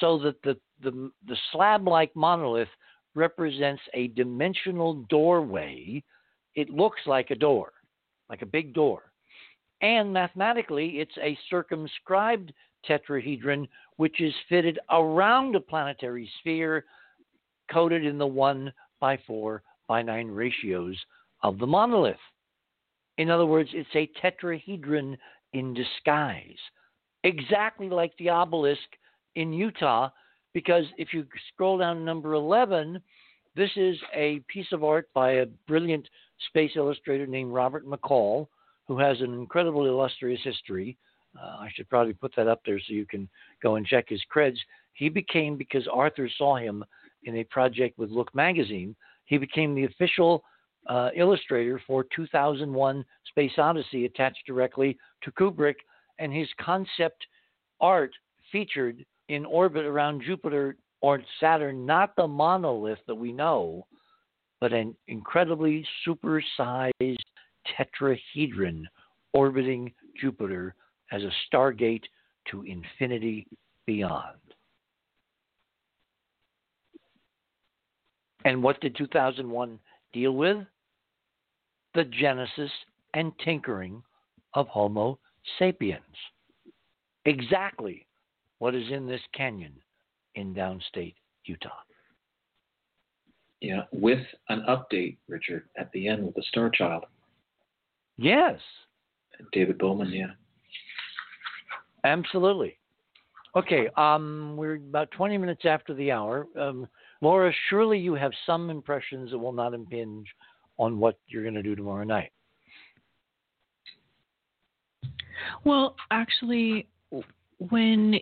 so 0.01 0.19
that 0.19 0.41
the 0.43 0.57
the, 0.83 1.11
the 1.27 1.37
slab-like 1.53 2.15
monolith 2.15 2.69
represents 3.15 3.83
a 3.95 4.09
dimensional 4.09 5.05
doorway. 5.09 6.03
It 6.55 6.71
looks 6.71 7.01
like 7.07 7.31
a 7.31 7.37
door, 7.37 7.73
like 8.29 8.43
a 8.43 8.47
big 8.47 8.75
door. 8.75 9.13
And 9.81 10.13
mathematically, 10.13 11.01
it's 11.01 11.17
a 11.23 11.39
circumscribed 11.51 12.53
tetrahedron, 12.89 13.69
which 13.97 14.21
is 14.21 14.35
fitted 14.49 14.79
around 14.91 15.57
a 15.57 15.61
planetary 15.61 16.31
sphere 16.41 16.85
coded 17.73 18.05
in 18.05 18.19
the 18.19 18.27
1 18.27 18.73
by 19.01 19.19
4 19.27 19.63
by 19.89 20.03
9 20.03 20.29
ratios 20.29 20.97
of 21.43 21.59
the 21.59 21.67
monolith. 21.67 22.17
In 23.19 23.31
other 23.31 23.47
words, 23.47 23.71
it's 23.73 23.89
a 23.95 24.11
tetrahedron 24.21 25.17
in 25.53 25.75
disguise, 25.75 26.59
exactly 27.23 27.89
like 27.89 28.13
the 28.19 28.29
obelisk 28.29 28.81
in 29.37 29.53
Utah, 29.53 30.11
because 30.53 30.85
if 30.99 31.13
you 31.13 31.27
scroll 31.53 31.79
down 31.79 32.05
number 32.05 32.35
11, 32.35 33.01
this 33.57 33.71
is 33.77 33.97
a 34.13 34.41
piece 34.49 34.67
of 34.73 34.83
art 34.83 35.09
by 35.15 35.33
a 35.33 35.47
brilliant 35.69 36.09
space 36.49 36.73
illustrator 36.77 37.27
named 37.27 37.53
Robert 37.53 37.87
McCall, 37.87 38.49
who 38.89 38.99
has 38.99 39.21
an 39.21 39.33
incredibly 39.33 39.89
illustrious 39.89 40.41
history. 40.43 40.97
Uh, 41.41 41.59
I 41.61 41.69
should 41.75 41.89
probably 41.89 42.15
put 42.15 42.35
that 42.37 42.49
up 42.49 42.63
there 42.67 42.79
so 42.79 42.93
you 42.93 43.07
can 43.07 43.29
go 43.63 43.77
and 43.77 43.87
check 43.87 44.09
his 44.09 44.23
creds. 44.35 44.59
He 44.95 45.09
became, 45.09 45.57
because 45.57 45.89
Arthur 45.93 46.29
saw 46.37 46.57
him 46.57 46.85
in 47.25 47.39
a 47.39 47.45
project 47.45 47.99
with 47.99 48.11
Look 48.11 48.35
magazine. 48.35 48.95
He 49.25 49.39
became 49.39 49.75
the 49.75 49.85
official 49.85 50.45
uh, 50.87 51.11
illustrator 51.17 51.81
for 51.87 52.05
2001 52.15 53.05
Space 53.29 53.53
Odyssey, 53.59 54.05
attached 54.05 54.47
directly 54.47 54.99
to 55.23 55.33
Kubrick, 55.33 55.77
and 56.19 56.33
his 56.33 56.49
concept 56.61 57.27
art 57.81 58.13
featured 58.53 59.05
in 59.29 59.45
orbit 59.45 59.85
around 59.85 60.23
Jupiter 60.23 60.77
or 61.01 61.21
Saturn, 61.41 61.85
not 61.87 62.15
the 62.17 62.27
monolith 62.27 62.99
that 63.07 63.15
we 63.15 63.33
know, 63.33 63.87
but 64.61 64.73
an 64.73 64.95
incredibly 65.09 65.87
supersized 66.07 67.17
tetrahedron 67.77 68.85
orbiting 69.33 69.93
Jupiter 70.21 70.75
as 71.13 71.23
a 71.23 71.33
stargate 71.53 72.05
to 72.51 72.63
infinity 72.63 73.47
beyond. 73.87 74.39
And 78.45 78.63
what 78.63 78.81
did 78.81 78.97
2001 78.97 79.79
deal 80.13 80.33
with? 80.33 80.59
The 81.95 82.05
genesis 82.05 82.71
and 83.15 83.33
tinkering 83.45 84.03
of 84.55 84.69
Homo 84.69 85.19
sapiens. 85.59 86.03
Exactly 87.25 88.07
what 88.59 88.75
is 88.75 88.91
in 88.91 89.07
this 89.07 89.21
canyon 89.35 89.73
in 90.35 90.55
downstate 90.55 91.15
Utah. 91.45 91.71
Yeah, 93.61 93.83
with 93.93 94.27
an 94.51 94.65
update, 94.69 95.17
Richard, 95.29 95.65
at 95.79 95.91
the 95.93 96.09
end 96.09 96.27
with 96.27 96.35
the 96.35 96.43
Star 96.49 96.69
Child. 96.69 97.05
Yes. 98.19 98.59
David 99.53 99.79
Bowman, 99.79 100.13
yeah. 100.13 100.33
Absolutely. 102.05 102.79
Okay, 103.57 103.89
um, 103.97 104.55
we're 104.57 104.75
about 104.75 105.11
20 105.13 105.39
minutes 105.39 105.63
after 105.65 105.95
the 105.95 106.11
hour. 106.13 106.47
Um, 106.59 106.87
Laura, 107.21 107.53
surely 107.71 107.99
you 107.99 108.15
have 108.15 108.33
some 108.47 108.71
impressions 108.71 109.31
that 109.31 109.39
will 109.39 109.53
not 109.53 109.75
impinge 109.75 110.27
on 110.79 110.99
what 110.99 111.19
you're 111.27 111.43
going 111.43 111.55
to 111.55 111.63
do 111.63 111.75
tomorrow 111.75 112.05
night. 112.05 112.33
Well, 115.65 115.97
actually, 116.11 116.89
when 117.59 118.19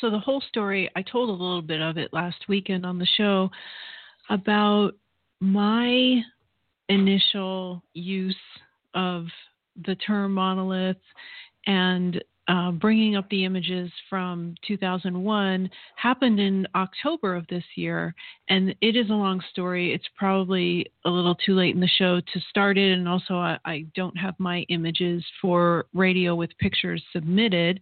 so 0.00 0.10
the 0.10 0.18
whole 0.18 0.42
story, 0.48 0.90
I 0.96 1.02
told 1.02 1.28
a 1.28 1.32
little 1.32 1.62
bit 1.62 1.80
of 1.80 1.96
it 1.96 2.12
last 2.12 2.48
weekend 2.48 2.84
on 2.84 2.98
the 2.98 3.06
show 3.16 3.50
about 4.28 4.92
my 5.40 6.20
initial 6.88 7.82
use 7.94 8.36
of 8.94 9.26
the 9.86 9.94
term 9.96 10.34
monolith 10.34 10.96
and 11.66 12.22
uh, 12.50 12.72
bringing 12.72 13.14
up 13.14 13.28
the 13.30 13.44
images 13.44 13.92
from 14.08 14.56
2001 14.66 15.70
happened 15.94 16.40
in 16.40 16.66
October 16.74 17.36
of 17.36 17.46
this 17.46 17.62
year, 17.76 18.12
and 18.48 18.74
it 18.80 18.96
is 18.96 19.08
a 19.08 19.14
long 19.14 19.40
story. 19.52 19.94
It's 19.94 20.08
probably 20.16 20.90
a 21.04 21.10
little 21.10 21.36
too 21.36 21.54
late 21.54 21.76
in 21.76 21.80
the 21.80 21.86
show 21.86 22.20
to 22.20 22.40
start 22.48 22.76
it, 22.76 22.92
and 22.92 23.08
also 23.08 23.34
I, 23.34 23.56
I 23.64 23.86
don't 23.94 24.16
have 24.16 24.34
my 24.38 24.66
images 24.68 25.24
for 25.40 25.86
radio 25.94 26.34
with 26.34 26.50
pictures 26.58 27.02
submitted. 27.12 27.80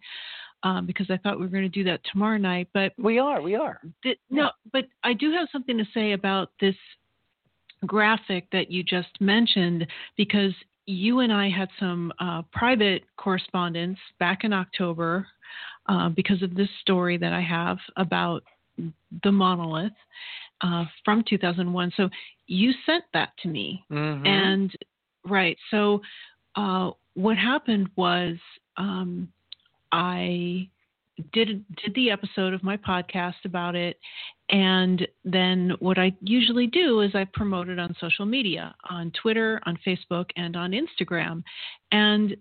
Um, 0.64 0.86
because 0.86 1.06
I 1.08 1.18
thought 1.18 1.38
we 1.38 1.46
were 1.46 1.52
going 1.52 1.62
to 1.62 1.68
do 1.68 1.84
that 1.84 2.00
tomorrow 2.10 2.36
night, 2.36 2.66
but 2.74 2.92
we 2.98 3.20
are, 3.20 3.40
we 3.40 3.54
are. 3.54 3.80
Th- 4.02 4.18
no, 4.28 4.50
but 4.72 4.86
I 5.04 5.12
do 5.12 5.30
have 5.30 5.46
something 5.52 5.78
to 5.78 5.84
say 5.94 6.12
about 6.12 6.50
this 6.60 6.74
graphic 7.86 8.48
that 8.50 8.68
you 8.68 8.82
just 8.82 9.20
mentioned 9.20 9.86
because 10.16 10.52
you 10.88 11.20
and 11.20 11.30
I 11.30 11.50
had 11.50 11.68
some 11.78 12.10
uh, 12.18 12.40
private 12.50 13.02
correspondence 13.18 13.98
back 14.18 14.42
in 14.42 14.54
October 14.54 15.26
uh, 15.86 16.08
because 16.08 16.42
of 16.42 16.54
this 16.54 16.68
story 16.80 17.18
that 17.18 17.34
I 17.34 17.42
have 17.42 17.76
about 17.98 18.42
the 19.22 19.30
monolith 19.30 19.92
uh, 20.62 20.86
from 21.04 21.24
2001. 21.28 21.92
So 21.94 22.08
you 22.46 22.72
sent 22.86 23.04
that 23.12 23.32
to 23.42 23.48
me. 23.48 23.84
Mm-hmm. 23.92 24.26
And 24.26 24.72
right. 25.26 25.58
So 25.70 26.00
uh, 26.56 26.92
what 27.12 27.36
happened 27.36 27.90
was 27.96 28.36
um, 28.78 29.28
I 29.92 30.70
did 31.32 31.64
did 31.76 31.94
the 31.94 32.10
episode 32.10 32.54
of 32.54 32.62
my 32.62 32.76
podcast 32.76 33.44
about 33.44 33.74
it 33.74 33.98
and 34.50 35.06
then 35.24 35.72
what 35.78 35.98
I 35.98 36.12
usually 36.22 36.66
do 36.66 37.00
is 37.00 37.14
I 37.14 37.26
promote 37.34 37.68
it 37.68 37.78
on 37.78 37.94
social 38.00 38.24
media, 38.24 38.74
on 38.88 39.12
Twitter, 39.20 39.60
on 39.66 39.78
Facebook, 39.86 40.26
and 40.36 40.56
on 40.56 40.72
Instagram. 40.72 41.42
And 41.92 42.34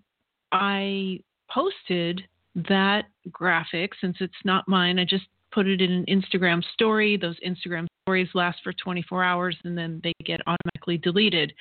I 0.54 1.20
posted 1.52 2.22
that 2.70 3.06
graphic 3.30 3.92
since 4.00 4.18
it's 4.22 4.34
not 4.46 4.68
mine. 4.68 5.00
I 5.00 5.06
just 5.06 5.26
put 5.52 5.68
it 5.68 5.82
in 5.82 5.92
an 5.92 6.06
Instagram 6.06 6.64
story. 6.74 7.18
Those 7.18 7.38
Instagram 7.46 7.88
stories 8.06 8.30
last 8.34 8.60
for 8.64 8.72
24 8.72 9.24
hours 9.24 9.58
and 9.66 9.78
then 9.78 10.00
they 10.04 10.14
get 10.24 10.40
automatically 10.48 10.98
deleted. 10.98 11.52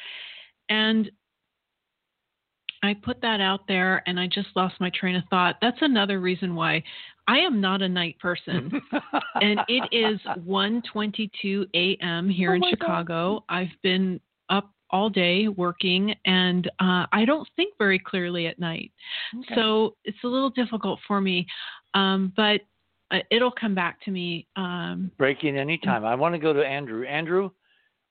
And 0.68 1.10
I 2.82 2.94
put 2.94 3.20
that 3.22 3.40
out 3.40 3.60
there 3.66 4.02
and 4.06 4.18
I 4.20 4.26
just 4.26 4.48
lost 4.54 4.74
my 4.80 4.90
train 4.90 5.16
of 5.16 5.24
thought. 5.30 5.56
That's 5.60 5.78
another 5.80 6.20
reason 6.20 6.54
why 6.54 6.82
I 7.28 7.38
am 7.38 7.60
not 7.60 7.82
a 7.82 7.88
night 7.88 8.18
person. 8.18 8.70
and 9.40 9.60
it 9.68 9.88
is 9.92 10.20
1:22 10.46 11.66
a.m. 11.74 12.28
here 12.28 12.52
Oh 12.52 12.54
in 12.54 12.62
Chicago. 12.70 13.44
I've 13.48 13.72
been 13.82 14.20
up 14.48 14.70
all 14.90 15.10
day 15.10 15.48
working 15.48 16.14
and 16.26 16.68
uh, 16.80 17.06
I 17.12 17.24
don't 17.26 17.48
think 17.56 17.74
very 17.78 17.98
clearly 17.98 18.46
at 18.46 18.58
night. 18.58 18.92
Okay. 19.36 19.54
So 19.54 19.96
it's 20.04 20.18
a 20.24 20.28
little 20.28 20.50
difficult 20.50 21.00
for 21.08 21.20
me. 21.20 21.46
Um, 21.94 22.32
but 22.36 22.60
uh, 23.10 23.18
it'll 23.30 23.52
come 23.52 23.74
back 23.74 24.00
to 24.04 24.10
me. 24.10 24.46
Um, 24.56 25.10
Breaking 25.18 25.56
any 25.56 25.78
time. 25.78 26.04
I 26.04 26.14
want 26.14 26.34
to 26.34 26.38
go 26.38 26.52
to 26.52 26.64
Andrew. 26.64 27.04
Andrew, 27.06 27.50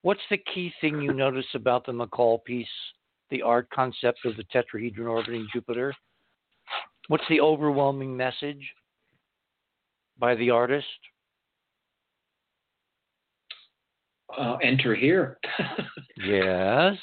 what's 0.01 0.21
the 0.29 0.37
key 0.53 0.73
thing 0.81 1.01
you 1.01 1.13
notice 1.13 1.45
about 1.53 1.85
the 1.85 1.91
McCall 1.91 2.43
piece, 2.43 2.67
the 3.29 3.41
art 3.41 3.69
concept 3.69 4.19
of 4.25 4.35
the 4.37 4.43
tetrahedron 4.45 5.07
orbiting 5.09 5.47
Jupiter? 5.53 5.93
What's 7.07 7.23
the 7.29 7.41
overwhelming 7.41 8.15
message 8.15 8.61
by 10.17 10.35
the 10.35 10.49
artist? 10.49 10.87
Uh, 14.37 14.55
enter 14.63 14.95
here. 14.95 15.37
Yes. 16.25 16.95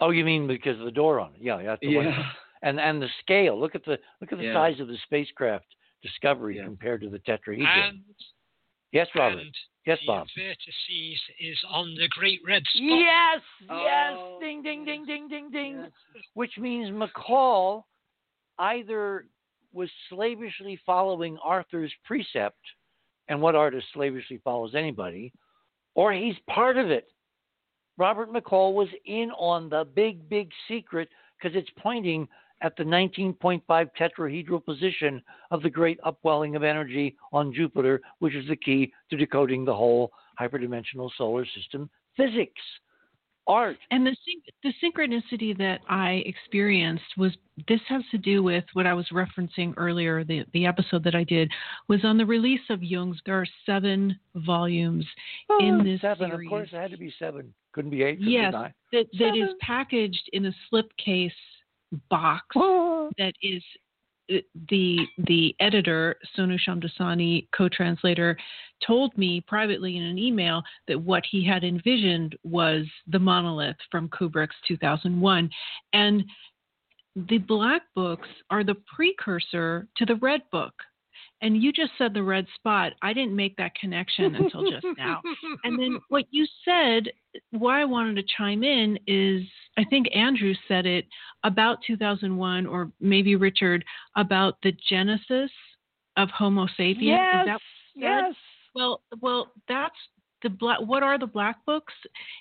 Oh, 0.00 0.08
you 0.08 0.24
mean 0.24 0.46
because 0.46 0.78
of 0.78 0.86
the 0.86 0.90
door 0.90 1.20
on 1.20 1.34
it? 1.34 1.40
Yeah, 1.42 1.62
that's 1.62 1.82
the 1.82 1.94
one. 1.96 2.06
yeah. 2.06 2.22
And 2.62 2.80
and 2.80 3.00
the 3.02 3.08
scale. 3.20 3.60
Look 3.60 3.74
at 3.74 3.84
the 3.84 3.98
look 4.22 4.32
at 4.32 4.38
the 4.38 4.44
Yeah. 4.44 4.54
size 4.54 4.80
of 4.80 4.88
the 4.88 4.96
spacecraft 5.04 5.66
Discovery 6.02 6.56
Yeah. 6.56 6.64
compared 6.64 7.02
to 7.02 7.10
the 7.10 7.18
tetrahedron. 7.18 7.88
And, 7.90 7.98
yes, 8.92 9.06
Robert. 9.14 9.38
and 9.40 9.54
yes, 9.86 9.98
the 10.02 10.06
Bob. 10.06 10.26
vertices 10.38 11.16
is 11.40 11.58
on 11.70 11.94
the 11.94 12.08
Great 12.10 12.40
Red 12.46 12.62
Spot. 12.64 12.82
Yes, 12.82 13.40
Oh, 13.70 13.84
yes, 13.84 14.18
ding, 14.40 14.62
ding, 14.62 14.84
ding, 14.84 15.04
ding, 15.04 15.28
ding, 15.28 15.50
ding. 15.50 15.86
Which 16.34 16.52
means 16.58 16.90
McCall 16.90 17.84
either 18.58 19.26
was 19.72 19.90
slavishly 20.08 20.80
following 20.86 21.38
Arthur's 21.44 21.92
precept, 22.04 22.58
and 23.28 23.40
what 23.40 23.54
artist 23.54 23.86
slavishly 23.92 24.40
follows 24.42 24.74
anybody, 24.74 25.32
or 25.94 26.12
he's 26.12 26.34
part 26.48 26.76
of 26.78 26.90
it. 26.90 27.06
Robert 27.98 28.32
McCall 28.32 28.72
was 28.74 28.88
in 29.04 29.30
on 29.32 29.68
the 29.68 29.84
big, 29.94 30.28
big 30.28 30.50
secret 30.68 31.08
because 31.36 31.56
it's 31.56 31.68
pointing 31.78 32.26
at 32.62 32.76
the 32.76 32.82
19.5 32.84 33.62
tetrahedral 33.68 34.64
position 34.64 35.22
of 35.50 35.62
the 35.62 35.70
great 35.70 35.98
upwelling 36.04 36.56
of 36.56 36.62
energy 36.62 37.16
on 37.32 37.52
Jupiter, 37.54 38.00
which 38.18 38.34
is 38.34 38.48
the 38.48 38.56
key 38.56 38.92
to 39.10 39.16
decoding 39.16 39.64
the 39.64 39.74
whole 39.74 40.12
hyperdimensional 40.40 41.10
solar 41.16 41.44
system 41.46 41.88
physics, 42.16 42.60
art. 43.46 43.76
And 43.90 44.06
the 44.06 44.14
syn- 44.24 44.42
the 44.62 44.72
synchronicity 44.82 45.56
that 45.58 45.80
I 45.88 46.22
experienced 46.26 47.16
was 47.16 47.32
this 47.68 47.80
has 47.88 48.02
to 48.10 48.18
do 48.18 48.42
with 48.42 48.64
what 48.74 48.86
I 48.86 48.92
was 48.92 49.06
referencing 49.12 49.72
earlier. 49.76 50.24
The 50.24 50.44
the 50.52 50.66
episode 50.66 51.04
that 51.04 51.14
I 51.14 51.24
did 51.24 51.50
was 51.88 52.04
on 52.04 52.18
the 52.18 52.26
release 52.26 52.68
of 52.70 52.82
Jung's. 52.82 53.20
There 53.24 53.40
are 53.40 53.46
seven 53.64 54.18
volumes 54.34 55.06
oh, 55.48 55.58
in 55.60 55.80
Oh, 55.80 55.84
this 55.84 56.00
seven, 56.00 56.30
series. 56.30 56.46
of 56.46 56.50
course, 56.50 56.68
it 56.72 56.76
had 56.76 56.90
to 56.90 56.98
be 56.98 57.12
seven. 57.18 57.54
Couldn't 57.72 57.90
be 57.92 58.02
eight. 58.02 58.16
couldn't 58.18 58.26
be 58.26 58.32
Yes, 58.32 58.52
nine. 58.52 58.74
that 58.92 59.06
that 59.18 59.36
is 59.36 59.50
packaged 59.60 60.28
in 60.32 60.46
a 60.46 60.52
slipcase 60.72 61.30
box 62.10 62.46
Oh. 62.56 63.10
that 63.18 63.34
is 63.42 63.62
uh, 64.32 64.36
the 64.68 65.06
the 65.26 65.54
editor 65.60 66.16
Sonu 66.36 66.58
Shamdasani 66.58 67.48
co-translator 67.56 68.36
told 68.86 69.16
me 69.16 69.42
privately 69.46 69.96
in 69.96 70.02
an 70.02 70.18
email 70.18 70.62
that 70.86 71.00
what 71.00 71.24
he 71.30 71.44
had 71.44 71.64
envisioned 71.64 72.36
was 72.44 72.84
the 73.06 73.18
monolith 73.18 73.76
from 73.90 74.08
Kubrick's 74.08 74.54
2001 74.66 75.50
and 75.92 76.24
the 77.28 77.38
black 77.38 77.82
books 77.96 78.28
are 78.50 78.62
the 78.62 78.76
precursor 78.94 79.88
to 79.96 80.04
the 80.04 80.16
red 80.16 80.42
book 80.52 80.74
and 81.40 81.62
you 81.62 81.72
just 81.72 81.92
said 81.98 82.14
the 82.14 82.22
red 82.22 82.46
spot 82.54 82.92
i 83.02 83.12
didn't 83.12 83.34
make 83.34 83.56
that 83.56 83.74
connection 83.74 84.34
until 84.34 84.70
just 84.70 84.86
now. 84.96 85.20
And 85.64 85.78
then 85.78 85.98
what 86.08 86.24
you 86.30 86.46
said 86.64 87.12
why 87.50 87.80
i 87.82 87.84
wanted 87.84 88.16
to 88.16 88.34
chime 88.36 88.62
in 88.62 88.98
is 89.06 89.42
i 89.76 89.84
think 89.84 90.08
andrew 90.14 90.54
said 90.66 90.86
it 90.86 91.06
about 91.44 91.78
2001 91.86 92.66
or 92.66 92.90
maybe 93.00 93.36
richard 93.36 93.84
about 94.16 94.56
the 94.62 94.72
genesis 94.88 95.50
of 96.18 96.28
homo 96.30 96.66
sapiens. 96.76 97.02
Yes, 97.02 97.36
is 97.40 97.46
that 97.46 97.60
yes. 97.94 98.34
well 98.74 99.00
well 99.20 99.52
that's 99.68 99.94
the 100.42 100.50
black 100.50 100.80
what 100.80 101.02
are 101.02 101.18
the 101.18 101.26
black 101.26 101.64
books? 101.64 101.94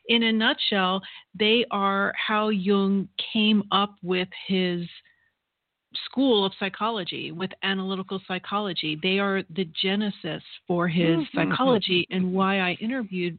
In 0.08 0.24
a 0.24 0.32
nutshell 0.32 1.02
they 1.38 1.66
are 1.72 2.14
how 2.16 2.50
jung 2.50 3.08
came 3.34 3.64
up 3.72 3.96
with 4.04 4.28
his 4.48 4.82
school 6.06 6.46
of 6.46 6.52
psychology 6.60 7.32
with 7.32 7.52
analytical 7.64 8.20
psychology 8.28 8.98
they 9.02 9.20
are 9.20 9.44
the 9.56 9.66
genesis 9.82 10.44
for 10.68 10.88
his 10.88 11.18
Mhm. 11.18 11.28
psychology 11.36 12.08
and 12.12 12.34
why 12.34 12.60
i 12.60 12.74
interviewed 12.74 13.38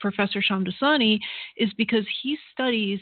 professor 0.00 0.40
shamdasani 0.42 1.20
is 1.56 1.72
because 1.74 2.06
he 2.22 2.36
studies 2.52 3.00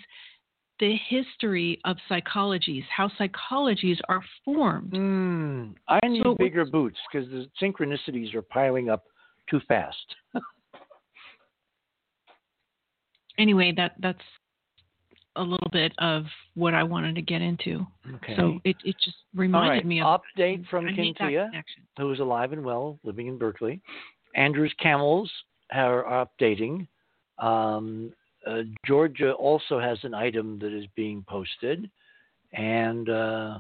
the 0.78 0.94
history 0.96 1.80
of 1.84 1.96
psychologies 2.08 2.84
how 2.88 3.08
psychologies 3.18 3.98
are 4.08 4.22
formed 4.44 4.92
Hmm. 4.94 5.72
I 5.88 6.06
need 6.06 6.22
So- 6.22 6.34
bigger 6.34 6.64
boots 6.64 6.98
because 7.10 7.28
the 7.30 7.48
synchronicities 7.60 8.34
are 8.34 8.42
piling 8.42 8.90
up 8.90 9.04
too 9.48 9.60
fast. 9.60 10.16
anyway 13.38 13.72
that 13.76 13.92
that's 14.00 14.22
a 15.36 15.42
little 15.42 15.70
bit 15.72 15.92
of 15.98 16.24
what 16.54 16.74
i 16.74 16.82
wanted 16.82 17.14
to 17.14 17.22
get 17.22 17.42
into 17.42 17.86
Okay. 18.14 18.34
so 18.36 18.58
it, 18.64 18.76
it 18.84 18.96
just 19.04 19.16
reminded 19.34 19.70
right. 19.70 19.86
me 19.86 20.00
of 20.00 20.20
Update 20.36 20.66
from 20.68 20.86
Cynthia, 20.94 21.50
who 21.98 22.12
is 22.12 22.20
alive 22.20 22.52
and 22.52 22.64
well, 22.64 22.98
living 23.04 23.26
in 23.26 23.36
Berkeley. 23.36 23.80
Andrew's 24.34 24.74
camels 24.80 25.30
are 25.72 26.26
updating. 26.40 26.86
Um, 27.38 28.12
uh, 28.46 28.62
Georgia 28.86 29.32
also 29.32 29.80
has 29.80 29.98
an 30.04 30.14
item 30.14 30.58
that 30.60 30.72
is 30.72 30.84
being 30.94 31.24
posted. 31.28 31.90
And 32.52 33.08
uh, 33.08 33.58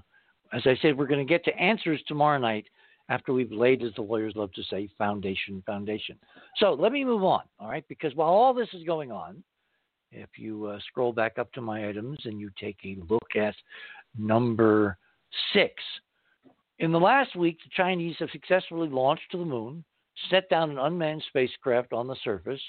as 0.52 0.62
I 0.64 0.76
said, 0.80 0.96
we're 0.96 1.06
going 1.06 1.26
to 1.26 1.28
get 1.30 1.44
to 1.46 1.56
answers 1.58 2.00
tomorrow 2.06 2.38
night 2.38 2.66
after 3.08 3.32
we've 3.32 3.52
laid, 3.52 3.82
as 3.82 3.92
the 3.94 4.02
lawyers 4.02 4.34
love 4.36 4.52
to 4.52 4.62
say, 4.64 4.88
foundation, 4.98 5.62
foundation. 5.66 6.18
So 6.56 6.72
let 6.72 6.92
me 6.92 7.04
move 7.04 7.24
on, 7.24 7.42
all 7.58 7.68
right? 7.68 7.84
Because 7.88 8.14
while 8.14 8.28
all 8.28 8.54
this 8.54 8.68
is 8.72 8.84
going 8.84 9.12
on, 9.12 9.42
if 10.16 10.30
you 10.36 10.66
uh, 10.66 10.78
scroll 10.88 11.12
back 11.12 11.38
up 11.38 11.52
to 11.52 11.60
my 11.60 11.88
items 11.88 12.18
and 12.24 12.40
you 12.40 12.50
take 12.58 12.78
a 12.84 12.96
look 13.08 13.36
at 13.36 13.54
number 14.18 14.96
six, 15.52 15.74
in 16.78 16.92
the 16.92 17.00
last 17.00 17.36
week, 17.36 17.58
the 17.64 17.70
Chinese 17.74 18.16
have 18.18 18.30
successfully 18.30 18.88
launched 18.88 19.30
to 19.30 19.38
the 19.38 19.44
moon, 19.44 19.84
set 20.30 20.48
down 20.50 20.70
an 20.70 20.78
unmanned 20.78 21.24
spacecraft 21.28 21.92
on 21.92 22.06
the 22.06 22.16
surface, 22.22 22.60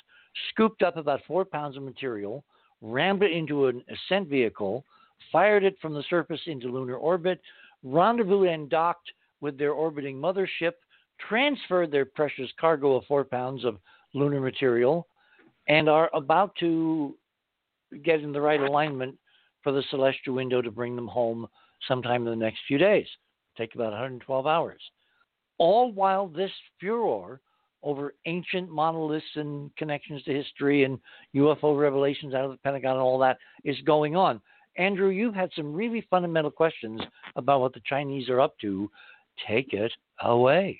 scooped 0.49 0.81
up 0.81 0.97
about 0.97 1.21
four 1.27 1.43
pounds 1.43 1.75
of 1.75 1.83
material, 1.83 2.43
rammed 2.81 3.23
it 3.23 3.31
into 3.31 3.67
an 3.67 3.83
ascent 3.89 4.29
vehicle, 4.29 4.85
fired 5.31 5.63
it 5.63 5.75
from 5.81 5.93
the 5.93 6.03
surface 6.09 6.39
into 6.45 6.67
lunar 6.67 6.95
orbit, 6.95 7.41
rendezvoused 7.83 8.49
and 8.49 8.69
docked 8.69 9.11
with 9.41 9.57
their 9.57 9.71
orbiting 9.71 10.17
mothership, 10.17 10.73
transferred 11.27 11.91
their 11.91 12.05
precious 12.05 12.49
cargo 12.59 12.95
of 12.95 13.05
four 13.05 13.23
pounds 13.23 13.65
of 13.65 13.77
lunar 14.13 14.39
material, 14.39 15.07
and 15.67 15.89
are 15.89 16.09
about 16.13 16.55
to 16.59 17.15
get 18.03 18.21
in 18.21 18.31
the 18.31 18.41
right 18.41 18.61
alignment 18.61 19.17
for 19.63 19.71
the 19.71 19.83
celestial 19.89 20.35
window 20.35 20.61
to 20.61 20.71
bring 20.71 20.95
them 20.95 21.07
home 21.07 21.47
sometime 21.87 22.25
in 22.25 22.29
the 22.29 22.45
next 22.45 22.59
few 22.67 22.77
days. 22.77 23.07
Take 23.57 23.75
about 23.75 23.91
112 23.91 24.47
hours. 24.47 24.81
All 25.57 25.91
while 25.91 26.27
this 26.27 26.51
furor 26.79 27.41
over 27.83 28.13
ancient 28.25 28.69
monoliths 28.69 29.25
and 29.35 29.75
connections 29.75 30.23
to 30.23 30.33
history 30.33 30.83
and 30.83 30.99
UFO 31.35 31.79
revelations 31.79 32.33
out 32.33 32.45
of 32.45 32.51
the 32.51 32.57
Pentagon 32.57 32.93
and 32.93 33.01
all 33.01 33.19
that 33.19 33.37
is 33.63 33.77
going 33.85 34.15
on. 34.15 34.41
Andrew, 34.77 35.09
you've 35.09 35.33
had 35.33 35.49
some 35.55 35.73
really 35.73 36.05
fundamental 36.09 36.51
questions 36.51 37.01
about 37.35 37.61
what 37.61 37.73
the 37.73 37.81
Chinese 37.85 38.29
are 38.29 38.39
up 38.39 38.57
to. 38.59 38.89
Take 39.47 39.73
it 39.73 39.91
away. 40.21 40.79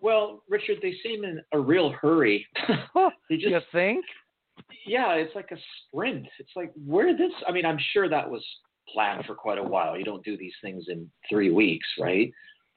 Well, 0.00 0.42
Richard, 0.48 0.78
they 0.82 0.94
seem 1.02 1.24
in 1.24 1.40
a 1.52 1.58
real 1.58 1.90
hurry. 1.90 2.46
they 3.28 3.36
just 3.36 3.48
you 3.48 3.60
think? 3.70 4.04
Yeah, 4.86 5.12
it's 5.14 5.34
like 5.34 5.50
a 5.52 5.56
sprint. 5.86 6.26
It's 6.38 6.50
like 6.56 6.72
where 6.86 7.16
this. 7.16 7.32
I 7.46 7.52
mean, 7.52 7.64
I'm 7.64 7.78
sure 7.92 8.08
that 8.08 8.28
was 8.28 8.44
planned 8.92 9.24
for 9.26 9.34
quite 9.34 9.58
a 9.58 9.62
while. 9.62 9.96
You 9.96 10.04
don't 10.04 10.24
do 10.24 10.36
these 10.36 10.52
things 10.62 10.84
in 10.88 11.10
three 11.28 11.50
weeks, 11.50 11.86
right? 12.00 12.32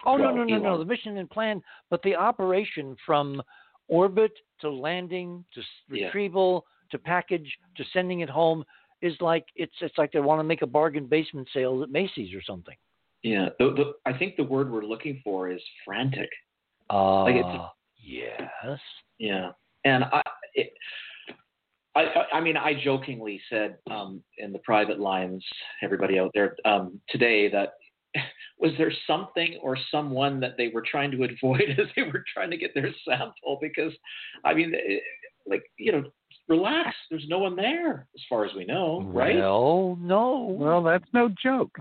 Oh 0.05 0.17
Well, 0.19 0.35
no, 0.35 0.43
no, 0.43 0.43
no, 0.43 0.53
Elon- 0.55 0.63
no. 0.63 0.77
The 0.77 0.85
mission 0.85 1.17
and 1.17 1.29
plan, 1.29 1.61
but 1.89 2.01
the 2.03 2.15
operation 2.15 2.95
from 3.05 3.41
orbit 3.87 4.31
to 4.61 4.69
landing 4.69 5.43
to 5.53 5.61
s- 5.61 5.67
Yeah. 5.89 6.05
retrieval 6.05 6.65
to 6.91 6.99
package 6.99 7.57
to 7.77 7.83
sending 7.93 8.19
it 8.19 8.29
home 8.29 8.63
is 9.01 9.19
like 9.21 9.45
it's 9.55 9.73
it's 9.81 9.97
like 9.97 10.11
they 10.11 10.19
want 10.19 10.39
to 10.39 10.43
make 10.43 10.61
a 10.61 10.67
bargain 10.67 11.07
basement 11.07 11.47
sale 11.53 11.81
at 11.83 11.89
Macy's 11.89 12.33
or 12.33 12.41
something. 12.41 12.75
Yeah, 13.23 13.49
the, 13.57 13.71
the, 13.73 13.93
I 14.05 14.15
think 14.17 14.35
the 14.35 14.43
word 14.43 14.71
we're 14.71 14.83
looking 14.85 15.19
for 15.23 15.49
is 15.49 15.61
frantic. 15.83 16.29
Uh, 16.91 17.23
Like 17.23 17.35
it's- 17.35 17.69
yes. 17.97 18.79
Yeah, 19.17 19.51
and 19.83 20.03
I, 20.03 20.21
it, 20.53 20.73
I, 21.95 22.01
I- 22.01 22.37
I 22.37 22.41
mean, 22.41 22.57
I 22.57 22.73
jokingly 22.83 23.41
said 23.49 23.77
um, 23.89 24.21
in 24.37 24.51
the 24.51 24.59
private 24.59 24.99
lines, 24.99 25.43
everybody 25.81 26.19
out 26.19 26.31
there 26.33 26.55
um, 26.65 26.99
today, 27.09 27.49
that 27.49 27.73
was 28.59 28.71
there 28.77 28.91
something 29.07 29.57
or 29.61 29.77
someone 29.91 30.39
that 30.41 30.57
they 30.57 30.69
were 30.69 30.83
trying 30.89 31.11
to 31.11 31.23
avoid 31.23 31.69
as 31.79 31.87
they 31.95 32.03
were 32.03 32.23
trying 32.33 32.51
to 32.51 32.57
get 32.57 32.73
their 32.73 32.89
sample? 33.07 33.57
Because, 33.61 33.93
I 34.43 34.53
mean, 34.53 34.73
eh, 34.75 34.97
like 35.47 35.63
you 35.77 35.91
know, 35.91 36.03
relax. 36.47 36.95
There's 37.09 37.25
no 37.27 37.39
one 37.39 37.55
there, 37.55 38.07
as 38.15 38.21
far 38.29 38.45
as 38.45 38.53
we 38.55 38.65
know, 38.65 39.01
right? 39.13 39.35
Well, 39.35 39.97
no. 39.99 40.55
Well, 40.57 40.83
that's 40.83 41.07
no 41.13 41.29
joke. 41.41 41.75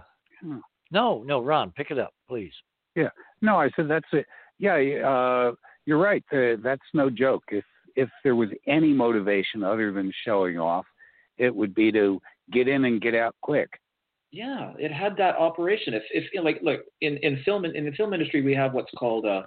No, 0.90 1.22
no, 1.24 1.40
Ron, 1.42 1.72
pick 1.72 1.90
it 1.90 1.98
up, 1.98 2.12
please. 2.28 2.52
Yeah. 2.94 3.08
No, 3.40 3.56
I 3.58 3.70
said 3.74 3.88
that's 3.88 4.06
it. 4.12 4.26
Yeah, 4.58 4.74
uh, 4.74 5.54
you're 5.86 5.98
right. 5.98 6.22
Uh, 6.32 6.56
that's 6.62 6.82
no 6.92 7.10
joke. 7.10 7.42
If 7.50 7.64
if 7.96 8.08
there 8.22 8.34
was 8.36 8.48
any 8.66 8.92
motivation 8.92 9.62
other 9.62 9.92
than 9.92 10.12
showing 10.24 10.58
off, 10.58 10.86
it 11.38 11.54
would 11.54 11.74
be 11.74 11.90
to 11.92 12.20
get 12.52 12.68
in 12.68 12.84
and 12.84 13.00
get 13.00 13.14
out 13.14 13.34
quick. 13.40 13.68
Yeah, 14.30 14.72
it 14.78 14.92
had 14.92 15.16
that 15.18 15.36
operation. 15.36 15.94
If 15.94 16.02
if 16.10 16.24
you 16.32 16.40
know, 16.40 16.44
like 16.44 16.60
look 16.62 16.80
in 17.00 17.16
in 17.18 17.40
film 17.44 17.64
in 17.64 17.84
the 17.84 17.92
film 17.92 18.12
industry 18.12 18.42
we 18.42 18.54
have 18.54 18.74
what's 18.74 18.90
called 18.98 19.26
uh 19.26 19.42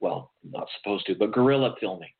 well 0.00 0.32
not 0.44 0.68
supposed 0.78 1.06
to 1.06 1.14
but 1.14 1.32
guerrilla 1.32 1.74
filming. 1.80 2.10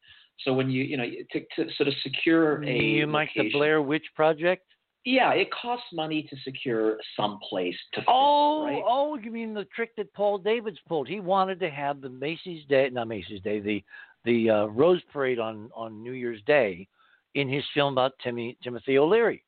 So 0.44 0.52
when 0.55 0.70
you 0.70 0.82
you 0.82 0.96
know 0.96 1.05
to, 1.32 1.40
to 1.40 1.70
sort 1.76 1.88
of 1.88 1.94
secure 2.02 2.62
a 2.64 2.72
you 2.72 3.06
like 3.06 3.30
the 3.36 3.50
Blair 3.52 3.82
Witch 3.82 4.06
Project? 4.14 4.62
yeah 5.05 5.32
it 5.34 5.48
costs 5.52 5.86
money 5.92 6.26
to 6.30 6.36
secure 6.42 6.96
some 7.16 7.38
place 7.48 7.76
to 7.92 8.00
film, 8.00 8.06
Oh, 8.08 8.64
right? 8.64 8.82
oh, 8.84 9.16
you 9.16 9.30
mean 9.30 9.55
the 9.55 9.66
trick 9.66 9.94
that 9.96 10.12
Paul 10.14 10.38
Davids 10.38 10.78
pulled? 10.88 11.08
He 11.08 11.20
wanted 11.20 11.60
to 11.60 11.70
have 11.70 12.00
the 12.00 12.08
Macy's 12.08 12.64
Day, 12.66 12.88
not 12.90 13.08
Macy's 13.08 13.40
Day, 13.42 13.60
the 13.60 13.84
the 14.26 14.50
uh, 14.50 14.66
Rose 14.66 15.00
Parade 15.10 15.38
on 15.38 15.70
on 15.74 16.02
New 16.02 16.12
Year's 16.12 16.42
Day 16.46 16.86
in 17.34 17.48
his 17.48 17.64
film 17.72 17.94
about 17.94 18.12
Timmy, 18.22 18.58
Timothy 18.62 18.98
O'Leary, 18.98 19.42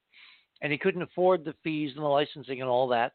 and 0.62 0.72
he 0.72 0.78
couldn't 0.78 1.02
afford 1.02 1.44
the 1.44 1.54
fees 1.62 1.92
and 1.94 2.04
the 2.04 2.08
licensing 2.08 2.62
and 2.62 2.70
all 2.70 2.88
that, 2.88 3.12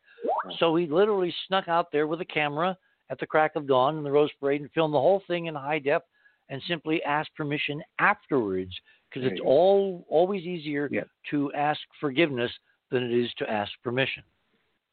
so 0.60 0.76
he 0.76 0.86
literally 0.86 1.34
snuck 1.48 1.68
out 1.68 1.92
there 1.92 2.06
with 2.06 2.22
a 2.22 2.26
camera 2.26 2.78
at 3.10 3.20
the 3.20 3.26
crack 3.26 3.56
of 3.56 3.68
dawn 3.68 3.98
in 3.98 4.04
the 4.04 4.12
Rose 4.12 4.32
Parade 4.40 4.62
and 4.62 4.72
filmed 4.72 4.94
the 4.94 5.00
whole 5.00 5.24
thing 5.28 5.48
in 5.48 5.56
high 5.56 5.80
def, 5.80 6.02
and 6.50 6.62
simply 6.68 7.02
asked 7.04 7.34
permission 7.36 7.82
afterwards 8.00 8.74
because 9.10 9.32
it's 9.32 9.42
all 9.44 10.06
always 10.10 10.44
easier 10.44 10.90
Yeah. 10.92 11.04
to 11.30 11.52
ask 11.54 11.80
forgiveness 12.00 12.52
than 12.90 13.04
it 13.04 13.12
is 13.12 13.32
to 13.36 13.50
ask 13.50 13.72
permission. 13.84 14.24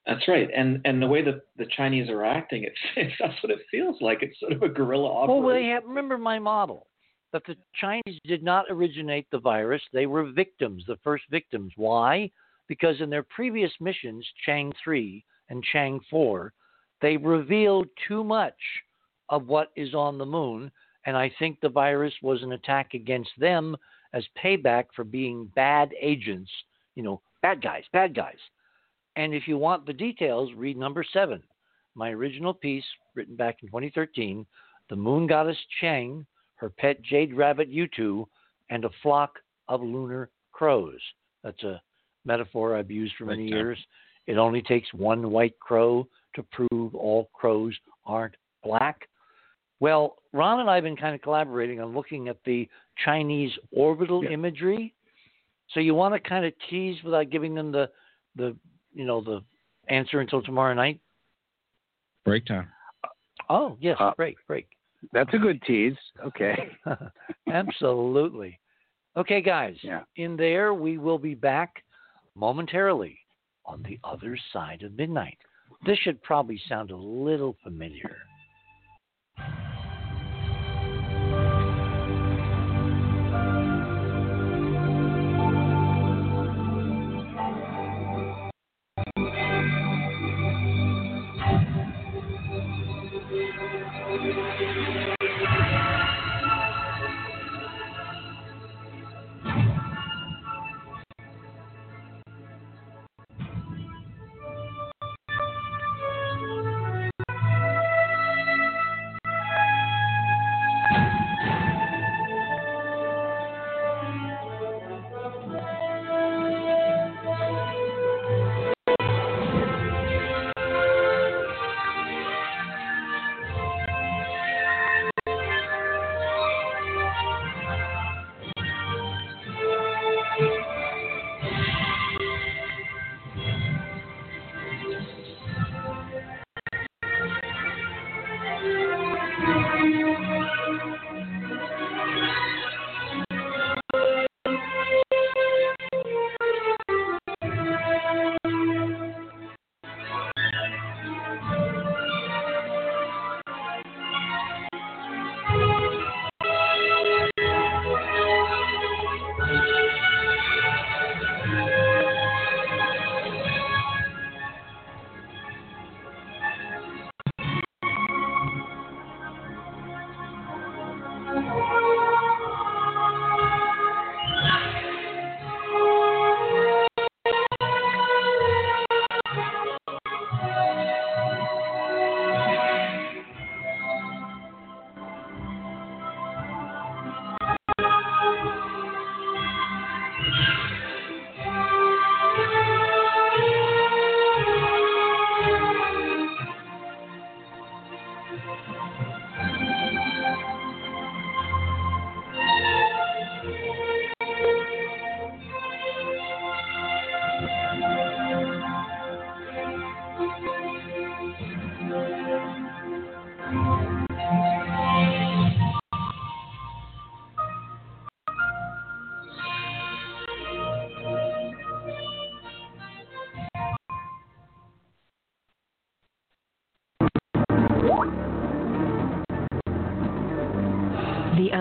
That's 0.06 0.26
right. 0.28 0.48
And 0.54 0.80
and 0.84 1.00
the 1.00 1.06
way 1.06 1.22
that 1.22 1.42
the 1.56 1.66
Chinese 1.76 2.08
are 2.08 2.24
acting, 2.24 2.64
it 2.64 2.72
that's 3.20 3.42
what 3.42 3.52
it 3.52 3.60
feels 3.70 3.96
like. 4.00 4.22
It's 4.22 4.38
sort 4.40 4.52
of 4.52 4.62
a 4.62 4.68
guerrilla 4.68 5.10
operation. 5.10 5.44
Well, 5.44 5.54
they 5.54 5.66
have, 5.66 5.84
remember 5.84 6.18
my 6.18 6.38
model 6.38 6.86
that 7.32 7.42
the 7.46 7.56
Chinese 7.80 8.18
did 8.24 8.42
not 8.42 8.66
originate 8.70 9.26
the 9.30 9.38
virus. 9.38 9.82
They 9.92 10.06
were 10.06 10.32
victims, 10.32 10.84
the 10.86 10.98
first 11.04 11.24
victims. 11.30 11.72
Why? 11.76 12.30
Because 12.68 13.00
in 13.00 13.10
their 13.10 13.22
previous 13.22 13.72
missions, 13.80 14.26
Chang'e 14.46 14.72
3 14.82 15.24
and 15.48 15.64
Chang'e 15.72 16.00
4, 16.10 16.52
they 17.02 17.16
revealed 17.16 17.88
too 18.08 18.24
much 18.24 18.54
of 19.28 19.46
what 19.46 19.70
is 19.76 19.94
on 19.94 20.18
the 20.18 20.26
moon. 20.26 20.70
And 21.06 21.16
I 21.16 21.32
think 21.38 21.60
the 21.60 21.68
virus 21.68 22.14
was 22.22 22.42
an 22.42 22.52
attack 22.52 22.94
against 22.94 23.30
them 23.38 23.76
as 24.12 24.24
payback 24.42 24.86
for 24.94 25.04
being 25.04 25.50
bad 25.54 25.90
agents, 26.00 26.50
you 26.94 27.02
know, 27.02 27.20
bad 27.42 27.62
guys, 27.62 27.84
bad 27.92 28.14
guys. 28.14 28.38
And 29.20 29.34
if 29.34 29.46
you 29.46 29.58
want 29.58 29.84
the 29.84 29.92
details, 29.92 30.48
read 30.56 30.78
number 30.78 31.04
seven, 31.12 31.42
my 31.94 32.08
original 32.08 32.54
piece 32.54 32.84
written 33.14 33.36
back 33.36 33.58
in 33.60 33.68
2013 33.68 34.46
The 34.88 34.96
Moon 34.96 35.26
Goddess 35.26 35.58
Chang'e, 35.82 36.24
her 36.54 36.70
pet 36.70 37.02
jade 37.02 37.34
rabbit 37.34 37.70
Yutu, 37.70 38.24
and 38.70 38.86
a 38.86 38.90
flock 39.02 39.38
of 39.68 39.82
lunar 39.82 40.30
crows. 40.52 40.98
That's 41.44 41.62
a 41.64 41.82
metaphor 42.24 42.74
I've 42.74 42.90
used 42.90 43.12
for 43.18 43.26
many 43.26 43.46
years. 43.46 43.76
It 44.26 44.38
only 44.38 44.62
takes 44.62 44.88
one 44.94 45.30
white 45.30 45.60
crow 45.60 46.08
to 46.34 46.42
prove 46.44 46.94
all 46.94 47.28
crows 47.34 47.74
aren't 48.06 48.36
black. 48.64 49.06
Well, 49.80 50.16
Ron 50.32 50.60
and 50.60 50.70
I 50.70 50.76
have 50.76 50.84
been 50.84 50.96
kind 50.96 51.14
of 51.14 51.20
collaborating 51.20 51.78
on 51.78 51.92
looking 51.92 52.28
at 52.28 52.42
the 52.46 52.66
Chinese 53.04 53.52
orbital 53.70 54.24
Yeah. 54.24 54.30
imagery. 54.30 54.94
So 55.74 55.80
you 55.80 55.94
want 55.94 56.14
to 56.14 56.20
kind 56.20 56.46
of 56.46 56.54
tease 56.70 57.02
without 57.02 57.28
giving 57.28 57.54
them 57.54 57.70
the 57.70 57.90
the 58.36 58.56
you 58.92 59.04
know 59.04 59.20
the 59.20 59.42
answer 59.88 60.20
until 60.20 60.42
tomorrow 60.42 60.74
night. 60.74 61.00
Break 62.24 62.46
time. 62.46 62.68
Oh 63.48 63.76
yes, 63.80 63.96
Uh, 63.98 64.12
break 64.16 64.36
break. 64.46 64.68
That's 65.12 65.32
a 65.32 65.38
good 65.38 65.62
tease. 65.62 65.96
Okay. 66.24 66.70
Absolutely. 67.52 68.58
Okay, 69.16 69.40
guys. 69.40 69.76
Yeah. 69.82 70.02
In 70.16 70.36
there, 70.36 70.74
we 70.74 70.98
will 70.98 71.18
be 71.18 71.34
back 71.34 71.82
momentarily 72.34 73.18
on 73.64 73.82
the 73.82 73.98
other 74.04 74.38
side 74.52 74.82
of 74.82 74.92
midnight. 74.92 75.38
This 75.86 75.98
should 75.98 76.22
probably 76.22 76.60
sound 76.68 76.90
a 76.90 76.96
little 76.96 77.56
familiar. 77.62 78.16
Thank 94.36 94.60
you. 94.60 94.69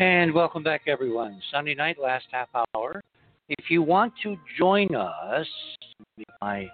And 0.00 0.32
welcome 0.32 0.62
back, 0.62 0.82
everyone. 0.86 1.42
Sunday 1.50 1.74
night, 1.74 1.96
last 2.00 2.26
half 2.30 2.48
hour. 2.54 3.02
If 3.48 3.68
you 3.68 3.82
want 3.82 4.12
to 4.22 4.36
join 4.56 4.94
us, 4.94 5.46
my 6.40 6.68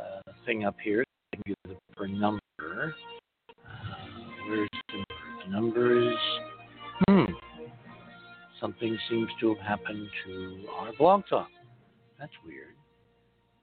uh, 0.00 0.32
thing 0.46 0.64
up 0.64 0.74
here, 0.82 1.04
I 1.34 1.36
give 1.44 1.56
you 1.66 1.76
the 1.98 2.08
number. 2.08 2.94
Uh, 3.66 3.74
where's 4.48 4.68
the, 4.88 5.04
the 5.44 5.52
numbers? 5.52 6.16
Hmm. 7.06 7.24
Something 8.58 8.98
seems 9.10 9.28
to 9.40 9.54
have 9.56 9.58
happened 9.58 10.08
to 10.24 10.64
our 10.78 10.94
blog 10.94 11.24
talk. 11.28 11.48
That's 12.18 12.32
weird. 12.46 12.76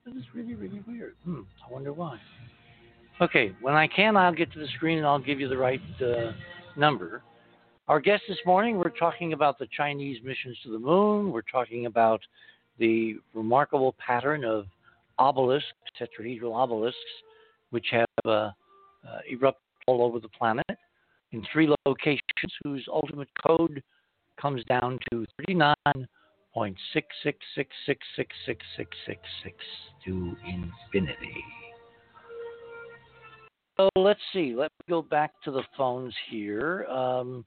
That 0.06 0.16
is 0.16 0.22
really, 0.32 0.54
really 0.54 0.80
weird. 0.86 1.16
Hmm. 1.24 1.40
I 1.68 1.72
wonder 1.72 1.92
why. 1.92 2.20
Okay, 3.20 3.52
when 3.60 3.74
I 3.74 3.88
can, 3.88 4.16
I'll 4.16 4.32
get 4.32 4.52
to 4.52 4.60
the 4.60 4.68
screen 4.76 4.98
and 4.98 5.06
I'll 5.08 5.18
give 5.18 5.40
you 5.40 5.48
the 5.48 5.58
right 5.58 5.82
uh, 6.00 6.30
number. 6.76 7.24
Our 7.88 7.98
guest 7.98 8.22
this 8.28 8.38
morning, 8.46 8.76
we're 8.78 8.90
talking 8.90 9.32
about 9.32 9.58
the 9.58 9.66
Chinese 9.76 10.18
missions 10.22 10.56
to 10.62 10.70
the 10.70 10.78
moon. 10.78 11.32
We're 11.32 11.42
talking 11.42 11.86
about 11.86 12.20
the 12.78 13.16
remarkable 13.34 13.96
pattern 13.98 14.44
of 14.44 14.66
obelisks, 15.18 15.66
tetrahedral 16.00 16.54
obelisks, 16.54 16.96
which 17.70 17.86
have 17.90 18.06
uh, 18.24 18.30
uh, 18.30 18.52
erupted 19.28 19.60
all 19.88 20.02
over 20.02 20.20
the 20.20 20.28
planet 20.28 20.64
in 21.32 21.44
three 21.52 21.68
locations, 21.84 22.22
whose 22.62 22.86
ultimate 22.88 23.28
code 23.44 23.82
comes 24.40 24.62
down 24.66 25.00
to 25.10 25.26
39.666666666 25.50 25.86
to 30.04 30.36
infinity. 30.46 31.44
So 33.76 33.88
let's 33.96 34.20
see. 34.32 34.54
Let 34.54 34.70
me 34.70 34.84
go 34.88 35.02
back 35.02 35.32
to 35.44 35.50
the 35.50 35.64
phones 35.76 36.14
here. 36.30 36.84
Um, 36.84 37.44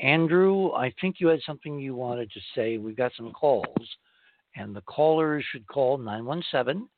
Andrew, 0.00 0.72
I 0.72 0.92
think 1.00 1.16
you 1.18 1.28
had 1.28 1.40
something 1.46 1.78
you 1.78 1.94
wanted 1.94 2.30
to 2.32 2.40
say. 2.54 2.78
We've 2.78 2.96
got 2.96 3.12
some 3.16 3.32
calls, 3.32 3.88
and 4.56 4.74
the 4.74 4.80
callers 4.82 5.44
should 5.50 5.66
call 5.66 5.98
917 5.98 6.88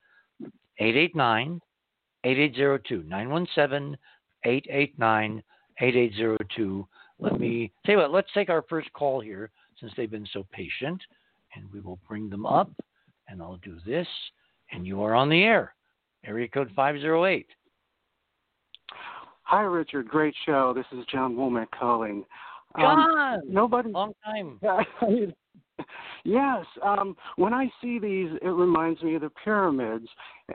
889 0.78 1.60
8802. 2.24 3.02
917 3.08 3.96
889 4.44 5.42
8802. 5.80 6.88
Let 7.18 7.40
me 7.40 7.72
tell 7.84 7.94
you 7.94 8.00
what, 8.00 8.12
let's 8.12 8.32
take 8.34 8.48
our 8.48 8.64
first 8.68 8.92
call 8.92 9.20
here 9.20 9.50
since 9.80 9.92
they've 9.96 10.10
been 10.10 10.28
so 10.32 10.46
patient, 10.52 11.00
and 11.54 11.64
we 11.72 11.80
will 11.80 11.98
bring 12.08 12.28
them 12.28 12.46
up, 12.46 12.70
and 13.28 13.42
I'll 13.42 13.58
do 13.58 13.78
this, 13.86 14.08
and 14.72 14.86
you 14.86 15.02
are 15.02 15.14
on 15.14 15.28
the 15.28 15.42
air. 15.42 15.74
Area 16.24 16.48
code 16.48 16.70
508. 16.74 17.46
Hi, 19.42 19.62
Richard. 19.62 20.08
Great 20.08 20.34
show. 20.44 20.72
This 20.74 20.86
is 20.98 21.06
John 21.06 21.36
Womack 21.36 21.68
calling. 21.78 22.24
John, 22.78 23.18
um, 23.18 23.40
nobody. 23.48 23.90
Long 23.90 24.12
time. 24.24 24.58
yes. 26.24 26.64
Um, 26.82 27.16
when 27.36 27.52
I 27.52 27.70
see 27.80 27.98
these, 27.98 28.30
it 28.42 28.48
reminds 28.48 29.02
me 29.02 29.14
of 29.14 29.22
the 29.22 29.30
pyramids 29.44 30.06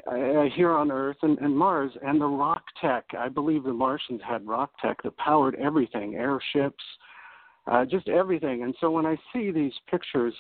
uh, 0.08 0.44
here 0.56 0.72
on 0.72 0.92
Earth 0.92 1.18
and, 1.22 1.38
and 1.40 1.56
Mars 1.56 1.92
and 2.04 2.20
the 2.20 2.26
rock 2.26 2.64
tech. 2.80 3.06
I 3.18 3.30
believe 3.30 3.64
the 3.64 3.74
Martians 3.74 4.22
had 4.28 4.48
rock 4.48 4.72
tech 4.82 5.02
that 5.04 5.18
powered 5.18 5.56
everything, 5.56 6.16
airships, 6.16 6.84
uh, 7.68 7.86
just 7.86 8.08
everything. 8.08 8.64
And 8.64 8.76
so 8.80 8.92
when 8.92 9.06
I 9.06 9.18
see 9.34 9.52
these 9.52 9.74
pictures 9.90 10.34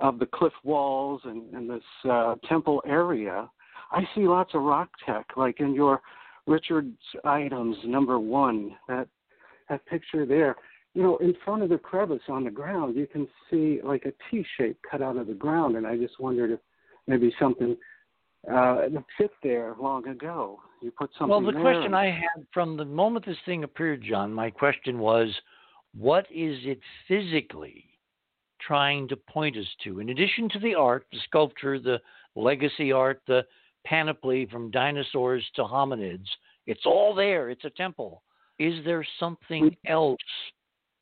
of 0.00 0.18
the 0.18 0.26
cliff 0.26 0.52
walls 0.64 1.20
and, 1.24 1.52
and 1.54 1.70
this 1.70 1.82
uh, 2.10 2.34
temple 2.48 2.82
area, 2.86 3.48
I 3.92 4.02
see 4.14 4.26
lots 4.26 4.54
of 4.54 4.62
rock 4.62 4.90
tech, 5.06 5.26
like 5.36 5.60
in 5.60 5.74
your 5.74 6.00
Richard's 6.46 6.98
items 7.24 7.76
number 7.84 8.18
one. 8.18 8.72
That 8.88 9.08
that 9.70 9.86
picture 9.86 10.26
there 10.26 10.56
you 10.94 11.02
know, 11.02 11.16
in 11.18 11.34
front 11.44 11.62
of 11.62 11.68
the 11.68 11.78
crevice 11.78 12.22
on 12.28 12.44
the 12.44 12.50
ground, 12.50 12.96
you 12.96 13.06
can 13.06 13.26
see 13.50 13.80
like 13.82 14.04
a 14.04 14.12
T 14.30 14.44
shape 14.56 14.78
cut 14.88 15.02
out 15.02 15.16
of 15.16 15.26
the 15.26 15.34
ground, 15.34 15.76
and 15.76 15.86
I 15.86 15.96
just 15.96 16.20
wondered 16.20 16.52
if 16.52 16.60
maybe 17.06 17.34
something 17.38 17.76
uh, 18.50 18.82
fit 19.18 19.32
there 19.42 19.74
long 19.80 20.06
ago. 20.06 20.60
You 20.80 20.92
put 20.92 21.10
something. 21.18 21.28
Well, 21.30 21.40
the 21.40 21.52
there. 21.52 21.60
question 21.60 21.94
I 21.94 22.06
had 22.06 22.46
from 22.52 22.76
the 22.76 22.84
moment 22.84 23.26
this 23.26 23.36
thing 23.44 23.64
appeared, 23.64 24.04
John, 24.08 24.32
my 24.32 24.50
question 24.50 24.98
was, 24.98 25.28
what 25.96 26.26
is 26.30 26.58
it 26.62 26.80
physically 27.08 27.84
trying 28.60 29.08
to 29.08 29.16
point 29.16 29.56
us 29.56 29.66
to? 29.84 29.98
In 30.00 30.10
addition 30.10 30.48
to 30.50 30.58
the 30.60 30.74
art, 30.74 31.06
the 31.10 31.18
sculpture, 31.24 31.80
the 31.80 32.00
legacy 32.36 32.92
art, 32.92 33.20
the 33.26 33.44
panoply 33.84 34.46
from 34.46 34.70
dinosaurs 34.70 35.44
to 35.56 35.62
hominids, 35.62 36.26
it's 36.66 36.86
all 36.86 37.14
there. 37.14 37.50
It's 37.50 37.64
a 37.64 37.70
temple. 37.70 38.22
Is 38.58 38.84
there 38.84 39.04
something 39.18 39.76
else 39.86 40.18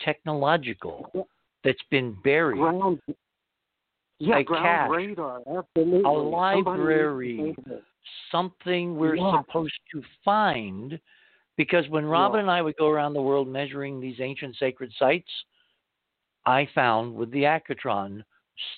technological 0.04 1.28
that's 1.64 1.82
been 1.90 2.16
buried. 2.22 2.58
Ground, 2.58 3.00
yeah, 4.18 4.38
a 4.38 4.44
ground 4.44 4.64
cache, 4.64 4.90
radar, 4.90 5.40
absolutely. 5.40 6.02
a 6.04 6.12
library, 6.12 7.56
something 8.30 8.96
we're 8.96 9.16
Yeah. 9.16 9.40
supposed 9.40 9.78
to 9.92 10.02
find. 10.24 11.00
Because 11.56 11.88
when 11.88 12.06
Robin 12.06 12.40
and 12.40 12.50
I 12.50 12.62
would 12.62 12.76
go 12.76 12.88
around 12.88 13.12
the 13.12 13.22
world 13.22 13.46
measuring 13.46 14.00
these 14.00 14.20
ancient 14.20 14.56
sacred 14.56 14.92
sites, 14.98 15.30
I 16.46 16.66
found 16.74 17.14
with 17.14 17.30
the 17.30 17.42
Accutron 17.42 18.24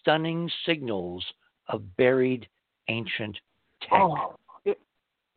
stunning 0.01 0.51
signals 0.67 1.25
of 1.69 1.97
buried 1.97 2.49
ancient 2.89 3.39
tech. 3.81 3.93
Oh, 3.93 4.35
it, 4.65 4.79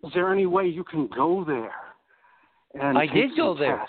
is 0.03 0.11
there 0.13 0.31
any 0.31 0.45
way 0.45 0.67
you 0.67 0.83
can 0.83 1.07
go 1.07 1.43
there? 1.45 1.75
And 2.73 2.97
I 2.97 3.07
did 3.07 3.35
go 3.35 3.55
there. 3.55 3.87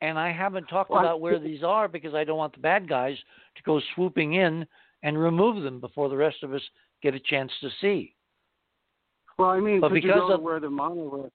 And 0.00 0.18
I 0.18 0.30
haven't 0.32 0.66
talked 0.66 0.90
Well, 0.90 1.00
about 1.00 1.20
where 1.20 1.38
these 1.38 1.62
are 1.62 1.88
because 1.88 2.14
I 2.14 2.24
don't 2.24 2.36
want 2.38 2.52
the 2.54 2.60
bad 2.60 2.88
guys 2.88 3.16
to 3.56 3.62
go 3.62 3.80
swooping 3.94 4.34
in 4.34 4.66
and 5.02 5.18
remove 5.18 5.62
them 5.62 5.80
before 5.80 6.08
the 6.08 6.16
rest 6.16 6.42
of 6.42 6.52
us 6.52 6.62
get 7.02 7.14
a 7.14 7.20
chance 7.20 7.50
to 7.60 7.68
see. 7.80 8.14
Well, 9.38 9.50
I 9.50 9.60
mean, 9.60 9.80
But 9.80 9.88
you 9.92 9.94
because 10.02 10.20
go 10.20 10.28
to 10.28 10.34
of- 10.34 10.42
where 10.42 10.60
the 10.60 10.70
monolith? 10.70 11.32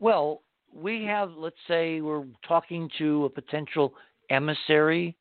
Well, 0.00 0.42
we 0.72 1.04
have, 1.04 1.32
let's 1.36 1.56
say, 1.68 2.00
we're 2.00 2.24
talking 2.46 2.90
to 2.98 3.26
a 3.26 3.30
potential 3.30 3.94
emissary, 4.30 5.16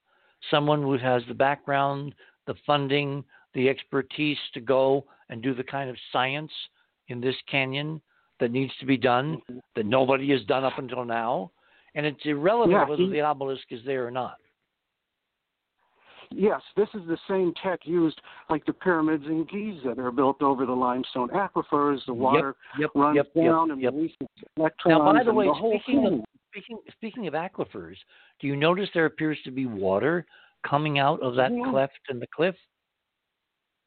someone 0.50 0.82
who 0.82 0.98
has 0.98 1.22
the 1.28 1.34
background, 1.34 2.16
the 2.48 2.56
funding, 2.66 3.24
the 3.54 3.70
expertise 3.70 4.38
to 4.56 4.60
go 4.60 5.06
and 5.30 5.42
do 5.44 5.54
the 5.54 5.64
kind 5.64 5.90
of 5.90 5.96
science 6.12 6.52
in 7.10 7.22
this 7.22 7.36
canyon 7.50 8.02
that 8.40 8.52
needs 8.52 8.74
to 8.80 8.86
be 8.86 8.98
done 8.98 9.36
Mm-hmm. 9.50 9.60
that 9.76 9.86
nobody 9.86 10.32
has 10.32 10.44
done 10.46 10.64
up 10.64 10.78
until 10.80 11.06
now. 11.06 11.52
And 11.96 12.06
it's 12.06 12.20
irrelevant 12.26 12.72
Yeah, 12.72 12.86
whether 12.86 13.04
he- 13.04 13.10
the 13.10 13.22
obelisk 13.22 13.72
is 13.72 13.84
there 13.86 14.06
or 14.08 14.12
not. 14.12 14.38
Yes, 16.32 16.62
this 16.76 16.90
is 16.96 17.06
the 17.08 17.18
same 17.28 17.54
tech 17.62 17.86
used 17.86 18.20
like 18.50 18.66
the 18.66 18.74
pyramids 18.74 19.26
in 19.28 19.44
Giza. 19.46 19.94
They're 19.96 20.12
built 20.12 20.42
over 20.42 20.66
the 20.66 20.76
limestone 20.76 21.30
aquifers. 21.30 22.04
The 22.08 22.14
water 22.14 22.56
yep, 22.80 22.90
runs 22.96 23.18
yep, 23.18 23.30
yep, 23.36 23.46
down 23.46 23.72
and 23.72 23.82
yep. 23.82 23.94
releases 23.94 24.18
electrons. 24.58 24.98
Now, 24.98 25.14
by 25.14 25.24
the 25.24 25.34
way, 25.34 25.46
the 25.46 25.80
speaking 25.84 26.06
of 26.08 26.26
speaking 26.50 26.78
speaking 26.92 27.28
of 27.28 27.34
aquifers, 27.36 27.98
do 28.40 28.48
you 28.48 28.56
notice 28.56 28.90
there 28.94 29.06
appears 29.06 29.38
to 29.44 29.52
be 29.52 29.68
water 29.68 30.26
coming 30.68 30.98
out 30.98 31.22
of 31.22 31.36
that 31.36 31.52
Yeah. 31.54 31.70
cleft 31.70 32.00
in 32.10 32.20
the 32.20 32.28
cliff? 32.28 32.56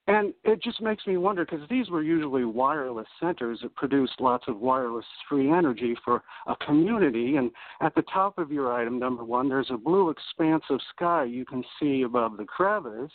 And 0.09 0.33
it 0.45 0.63
just 0.63 0.81
makes 0.81 1.05
me 1.07 1.17
wonder 1.17 1.45
because 1.45 1.69
these 1.69 1.91
were 1.91 2.03
usually 2.03 2.45
wireless 2.45 3.09
centers 3.21 3.59
that 3.63 3.75
produced 3.75 4.21
lots 4.21 4.45
of 4.47 4.61
wireless 4.61 5.05
free 5.29 5.51
energy 5.51 5.97
for 6.05 6.23
a 6.47 6.55
community. 6.65 7.37
And 7.37 7.51
at 7.81 7.95
the 7.97 8.03
top 8.03 8.39
of 8.39 8.53
your 8.53 8.73
item, 8.73 9.01
number 9.01 9.25
one, 9.25 9.49
there's 9.49 9.71
a 9.71 9.77
blue 9.77 10.11
expanse 10.11 10.63
of 10.71 10.81
sky 10.95 11.25
you 11.25 11.45
can 11.45 11.65
see 11.81 12.03
above 12.03 12.37
the 12.37 12.45
crevice. 12.45 13.11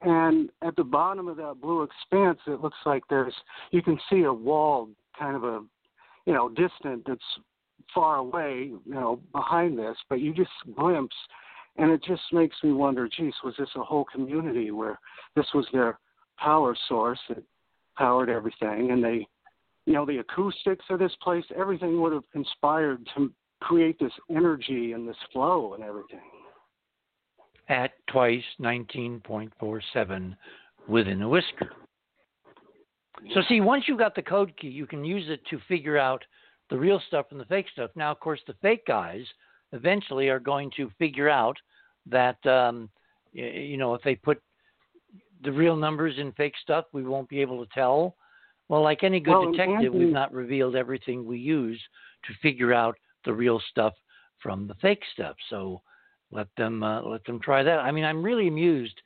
And 0.00 0.48
at 0.62 0.74
the 0.76 0.84
bottom 0.84 1.28
of 1.28 1.36
that 1.36 1.60
blue 1.60 1.82
expanse, 1.82 2.38
it 2.46 2.62
looks 2.62 2.78
like 2.86 3.02
there's, 3.10 3.34
you 3.70 3.82
can 3.82 3.98
see 4.08 4.22
a 4.22 4.32
wall, 4.32 4.88
kind 5.18 5.36
of 5.36 5.44
a, 5.44 5.60
you 6.24 6.32
know, 6.32 6.48
distant 6.48 7.04
that's 7.06 7.20
far 7.94 8.16
away, 8.16 8.70
you 8.86 8.94
know, 8.94 9.20
behind 9.32 9.78
this, 9.78 9.96
but 10.08 10.20
you 10.20 10.32
just 10.32 10.50
glimpse 10.74 11.16
and 11.76 11.90
it 11.90 12.02
just 12.04 12.22
makes 12.32 12.56
me 12.62 12.72
wonder 12.72 13.08
geez 13.08 13.34
was 13.44 13.54
this 13.58 13.68
a 13.76 13.82
whole 13.82 14.04
community 14.12 14.70
where 14.70 14.98
this 15.36 15.46
was 15.54 15.66
their 15.72 15.98
power 16.38 16.76
source 16.88 17.18
that 17.28 17.42
powered 17.96 18.30
everything 18.30 18.90
and 18.90 19.02
they 19.02 19.26
you 19.86 19.92
know 19.92 20.06
the 20.06 20.18
acoustics 20.18 20.84
of 20.90 20.98
this 20.98 21.14
place 21.22 21.44
everything 21.56 22.00
would 22.00 22.12
have 22.12 22.28
conspired 22.32 23.06
to 23.16 23.32
create 23.60 23.98
this 23.98 24.12
energy 24.30 24.92
and 24.92 25.08
this 25.08 25.16
flow 25.32 25.74
and 25.74 25.84
everything 25.84 26.20
At 27.68 27.92
twice 28.08 28.42
19.47 28.60 30.36
within 30.88 31.22
a 31.22 31.28
whisker. 31.28 31.70
So 33.34 33.42
see, 33.48 33.60
once 33.60 33.84
you've 33.86 33.98
got 33.98 34.14
the 34.14 34.22
code 34.22 34.52
key, 34.58 34.68
you 34.68 34.86
can 34.86 35.04
use 35.04 35.28
it 35.28 35.40
to 35.50 35.58
figure 35.68 35.98
out 35.98 36.22
the 36.70 36.78
real 36.78 37.00
stuff 37.06 37.28
from 37.28 37.38
the 37.38 37.44
fake 37.44 37.66
stuff. 37.72 37.90
Now, 37.94 38.10
of 38.10 38.20
course, 38.20 38.40
the 38.46 38.54
fake 38.62 38.86
guys 38.86 39.24
eventually 39.72 40.28
are 40.28 40.40
going 40.40 40.70
to 40.76 40.90
figure 40.98 41.28
out 41.28 41.56
that 42.06 42.44
um, 42.46 42.88
you 43.32 43.76
know 43.76 43.94
if 43.94 44.02
they 44.02 44.14
put 44.14 44.40
the 45.42 45.52
real 45.52 45.76
numbers 45.76 46.14
in 46.18 46.32
fake 46.32 46.54
stuff, 46.62 46.84
we 46.92 47.02
won't 47.02 47.28
be 47.28 47.40
able 47.40 47.64
to 47.64 47.72
tell. 47.72 48.16
Well, 48.68 48.82
like 48.82 49.02
any 49.02 49.20
good 49.20 49.32
Well, 49.32 49.50
detective, 49.52 49.86
Anthony- 49.86 50.04
we've 50.04 50.12
not 50.14 50.32
revealed 50.32 50.76
everything 50.76 51.24
we 51.24 51.38
use 51.38 51.80
to 52.26 52.34
figure 52.42 52.72
out 52.72 52.96
the 53.24 53.32
real 53.32 53.60
stuff 53.70 53.94
from 54.42 54.66
the 54.66 54.74
fake 54.74 55.02
stuff. 55.12 55.36
So 55.48 55.80
let 56.30 56.48
them 56.56 56.82
uh, 56.82 57.02
let 57.02 57.24
them 57.24 57.40
try 57.40 57.62
that. 57.62 57.80
I 57.80 57.90
mean, 57.90 58.04
I'm 58.04 58.22
really 58.22 58.48
amused, 58.48 59.00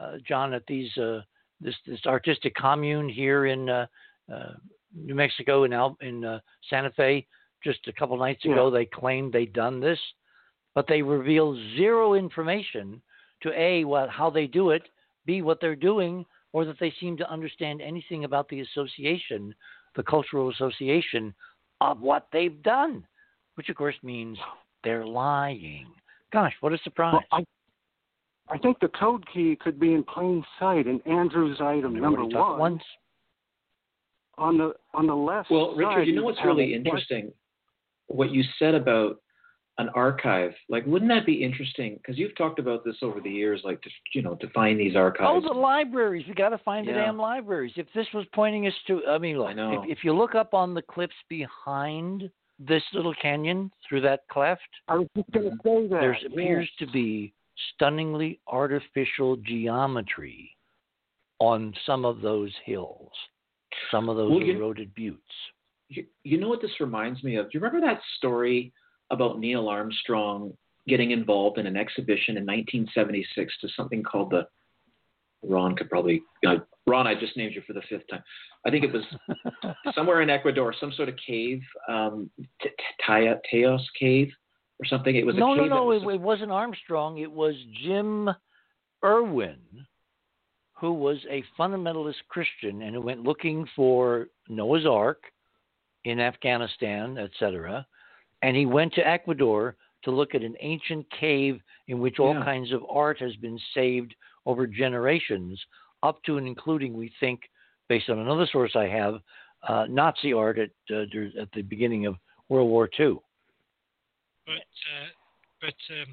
uh, 0.00 0.18
John, 0.26 0.54
at 0.54 0.66
these 0.66 0.96
uh, 0.98 1.22
this 1.60 1.74
this 1.86 2.00
artistic 2.06 2.54
commune 2.54 3.08
here 3.08 3.46
in 3.46 3.68
uh, 3.68 3.86
uh, 4.32 4.52
New 4.94 5.14
Mexico 5.14 5.64
in 5.64 5.72
Al- 5.72 5.98
in 6.00 6.24
uh, 6.24 6.40
Santa 6.70 6.90
Fe. 6.92 7.26
Just 7.64 7.86
a 7.88 7.92
couple 7.92 8.16
nights 8.16 8.44
ago, 8.44 8.70
they 8.70 8.84
claimed 8.86 9.32
they'd 9.32 9.52
done 9.52 9.80
this, 9.80 9.98
but 10.74 10.86
they 10.86 11.02
reveal 11.02 11.56
zero 11.76 12.14
information 12.14 13.02
to 13.42 13.52
a 13.58 13.84
what 13.84 14.08
how 14.10 14.30
they 14.30 14.46
do 14.46 14.70
it, 14.70 14.82
b 15.26 15.42
what 15.42 15.60
they're 15.60 15.74
doing, 15.76 16.24
or 16.52 16.64
that 16.64 16.78
they 16.78 16.92
seem 17.00 17.16
to 17.16 17.30
understand 17.30 17.80
anything 17.82 18.24
about 18.24 18.48
the 18.48 18.60
association, 18.60 19.54
the 19.96 20.02
cultural 20.04 20.50
association 20.50 21.34
of 21.80 22.00
what 22.00 22.28
they've 22.32 22.62
done, 22.62 23.04
which 23.56 23.68
of 23.68 23.76
course 23.76 23.96
means 24.02 24.38
they're 24.84 25.04
lying. 25.06 25.86
Gosh, 26.32 26.54
what 26.60 26.72
a 26.72 26.78
surprise! 26.84 27.14
Well, 27.32 27.44
I, 28.50 28.54
I 28.54 28.58
think 28.58 28.78
the 28.80 28.88
code 28.88 29.24
key 29.32 29.56
could 29.60 29.80
be 29.80 29.94
in 29.94 30.04
plain 30.04 30.44
sight 30.60 30.86
in 30.86 31.00
Andrew's 31.02 31.60
item 31.60 31.94
We 31.94 32.00
number 32.00 32.24
one. 32.24 32.58
once. 32.58 32.82
On 34.36 34.56
the 34.56 34.74
on 34.94 35.08
the 35.08 35.14
left 35.16 35.50
Well, 35.50 35.74
Richard, 35.74 35.92
side, 36.02 36.06
you 36.06 36.14
know 36.14 36.22
what's 36.22 36.38
really 36.44 36.72
a- 36.72 36.76
interesting? 36.76 37.32
What 38.08 38.30
you 38.30 38.42
said 38.58 38.74
about 38.74 39.20
an 39.78 39.88
archive. 39.94 40.52
Like, 40.68 40.84
wouldn't 40.86 41.10
that 41.10 41.24
be 41.24 41.42
interesting? 41.42 41.94
Because 41.94 42.18
you've 42.18 42.36
talked 42.36 42.58
about 42.58 42.84
this 42.84 42.96
over 43.00 43.20
the 43.20 43.30
years, 43.30 43.60
like 43.64 43.80
to 43.82 43.90
you 44.12 44.22
know 44.22 44.34
to 44.36 44.50
find 44.50 44.78
these 44.78 44.94
oh, 44.96 45.00
archives 45.00 45.44
Oh, 45.44 45.54
the 45.54 45.58
libraries. 45.58 46.26
We 46.26 46.34
got 46.34 46.48
to 46.50 46.58
find 46.58 46.86
the 46.86 46.92
damn 46.92 47.16
libraries. 47.16 47.72
If 47.76 47.86
this 47.94 48.06
was 48.12 48.26
pointing 48.34 48.66
us 48.66 48.72
to, 48.88 49.02
I 49.08 49.18
mean, 49.18 49.38
look, 49.38 49.54
know. 49.54 49.84
if, 49.84 49.98
if 49.98 50.04
you 50.04 50.12
look 50.12 50.34
up 50.34 50.52
on 50.52 50.74
the 50.74 50.82
cliffs 50.82 51.14
behind 51.28 52.28
this 52.58 52.82
little 52.92 53.14
canyon 53.22 53.70
through 53.88 54.00
that 54.00 54.22
cleft, 54.30 54.62
I 54.88 54.96
was 54.96 55.06
just 55.16 55.30
going 55.30 55.50
to 55.50 55.56
say 55.64 55.88
that. 55.88 56.00
there 56.00 56.18
yeah. 56.20 56.26
appears 56.26 56.68
to 56.80 56.86
be 56.88 57.32
stunningly 57.74 58.40
artificial 58.48 59.36
geometry 59.36 60.50
on 61.38 61.72
some 61.86 62.04
of 62.04 62.20
those 62.20 62.52
hills, 62.64 63.12
some 63.92 64.08
of 64.08 64.16
those 64.16 64.30
Well, 64.32 64.42
you- 64.42 64.56
eroded 64.56 64.92
buttes. 64.96 65.20
You, 65.88 66.04
you 66.22 66.38
know 66.38 66.48
what 66.48 66.62
this 66.62 66.80
reminds 66.80 67.22
me 67.24 67.36
of? 67.36 67.46
Do 67.46 67.50
you 67.54 67.60
remember 67.60 67.86
that 67.86 68.00
story 68.16 68.72
about 69.10 69.38
Neil 69.38 69.68
Armstrong 69.68 70.52
getting 70.86 71.10
involved 71.10 71.58
in 71.58 71.66
an 71.66 71.76
exhibition 71.76 72.36
in 72.36 72.44
1976 72.44 73.54
to 73.60 73.68
something 73.76 74.02
called 74.02 74.30
the 74.30 74.46
Ron 75.42 75.76
could 75.76 75.88
probably 75.88 76.22
uh, 76.46 76.56
Ron. 76.86 77.06
I 77.06 77.14
just 77.14 77.36
named 77.36 77.54
you 77.54 77.62
for 77.66 77.72
the 77.72 77.82
fifth 77.88 78.08
time. 78.10 78.22
I 78.66 78.70
think 78.70 78.84
it 78.84 78.92
was 78.92 79.04
somewhere 79.94 80.20
in 80.22 80.30
Ecuador, 80.30 80.74
some 80.80 80.92
sort 80.92 81.08
of 81.08 81.14
cave, 81.24 81.60
um, 81.88 82.28
Tayos 83.08 83.84
Cave 83.98 84.32
or 84.80 84.86
something. 84.86 85.14
It 85.14 85.24
was 85.24 85.36
a 85.36 85.38
no, 85.38 85.54
no, 85.54 85.66
no. 85.66 85.84
was 85.84 86.02
It, 86.02 86.08
it 86.08 86.20
wasn't 86.20 86.50
Armstrong. 86.50 87.18
It 87.18 87.30
was 87.30 87.54
Jim 87.84 88.30
Irwin, 89.04 89.58
who 90.72 90.92
was 90.92 91.18
a 91.30 91.44
fundamentalist 91.58 92.16
Christian 92.28 92.82
and 92.82 92.94
who 92.94 93.00
went 93.00 93.22
looking 93.22 93.66
for 93.76 94.28
Noah's 94.48 94.86
Ark 94.86 95.22
in 96.04 96.20
Afghanistan, 96.20 97.18
etc. 97.18 97.86
And 98.42 98.56
he 98.56 98.66
went 98.66 98.92
to 98.94 99.06
Ecuador 99.06 99.76
to 100.04 100.10
look 100.10 100.34
at 100.34 100.42
an 100.42 100.54
ancient 100.60 101.06
cave 101.10 101.60
in 101.88 101.98
which 101.98 102.18
all 102.18 102.34
Yeah. 102.34 102.44
kinds 102.44 102.72
of 102.72 102.84
art 102.88 103.18
has 103.18 103.34
been 103.36 103.58
saved 103.74 104.14
over 104.46 104.66
generations, 104.66 105.60
up 106.02 106.22
to 106.24 106.38
and 106.38 106.46
including, 106.46 106.94
we 106.94 107.08
think, 107.20 107.40
based 107.88 108.08
on 108.08 108.18
another 108.20 108.46
source 108.46 108.76
I 108.76 108.86
have, 108.86 109.20
uh, 109.64 109.86
Nazi 109.88 110.32
art 110.32 110.58
at 110.58 110.70
uh, 110.90 111.02
at 111.40 111.50
the 111.52 111.62
beginning 111.62 112.06
of 112.06 112.16
World 112.48 112.68
War 112.70 112.88
II. 112.98 113.16
But 114.46 114.52
uh, 114.54 115.08
but 115.60 115.74
um, 115.90 116.06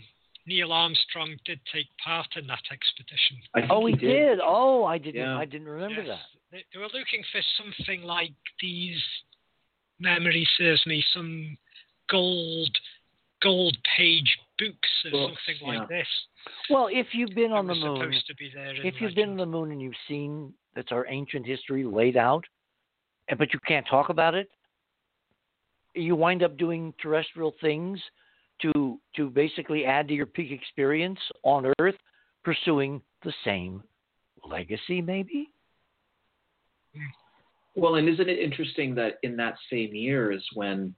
Neil 0.47 0.71
Armstrong 0.71 1.37
did 1.45 1.59
take 1.71 1.87
part 2.03 2.27
in 2.35 2.47
that 2.47 2.63
expedition. 2.71 3.37
Oh, 3.69 3.85
he, 3.85 3.93
he 3.93 3.99
did. 3.99 4.39
Oh, 4.43 4.83
I 4.85 4.97
didn't. 4.97 5.21
Yeah. 5.21 5.37
I 5.37 5.45
didn't 5.45 5.67
remember 5.67 6.01
Yes. 6.01 6.07
that. 6.07 6.41
They, 6.51 6.63
they 6.73 6.79
were 6.79 6.85
looking 6.85 7.23
for 7.31 7.41
something 7.57 8.03
like 8.03 8.33
these. 8.61 9.01
Memory 9.99 10.47
serves 10.57 10.85
me 10.85 11.03
some 11.13 11.57
gold 12.09 12.69
gold 13.41 13.77
page 13.97 14.37
books 14.57 14.89
or 15.05 15.11
Books, 15.11 15.41
something 15.45 15.73
yeah. 15.73 15.79
like 15.79 15.89
this. 15.89 16.07
Well, 16.69 16.89
if 16.91 17.07
you've 17.13 17.35
been 17.35 17.51
on 17.51 17.67
the 17.67 17.75
moon, 17.75 17.97
supposed 18.01 18.27
to 18.27 18.35
be 18.35 18.51
there. 18.53 18.73
if 18.85 18.95
you've 18.99 19.15
been 19.15 19.31
on 19.31 19.37
the 19.37 19.45
moon 19.45 19.71
and 19.71 19.81
you've 19.81 19.93
seen 20.07 20.53
that's 20.75 20.91
our 20.91 21.05
ancient 21.07 21.45
history 21.45 21.83
laid 21.83 22.17
out, 22.17 22.45
and- 23.27 23.37
but 23.39 23.53
you 23.53 23.59
can't 23.67 23.85
talk 23.87 24.09
about 24.09 24.35
it, 24.35 24.49
you 25.93 26.15
wind 26.15 26.43
up 26.43 26.57
doing 26.57 26.93
terrestrial 27.01 27.51
things 27.61 27.99
to 28.61 28.99
to 29.15 29.29
basically 29.29 29.85
add 29.85 30.07
to 30.07 30.13
your 30.13 30.25
peak 30.25 30.51
experience 30.51 31.19
on 31.43 31.71
Earth, 31.79 31.97
pursuing 32.43 33.01
the 33.23 33.33
same 33.43 33.83
legacy, 34.43 35.01
maybe. 35.01 35.49
Hmm. 36.93 37.01
Well, 37.75 37.95
and 37.95 38.07
isn't 38.07 38.29
it 38.29 38.39
interesting 38.39 38.95
that 38.95 39.17
in 39.23 39.35
that 39.37 39.55
same 39.71 39.93
year 39.93 40.31
is 40.31 40.43
when 40.53 40.95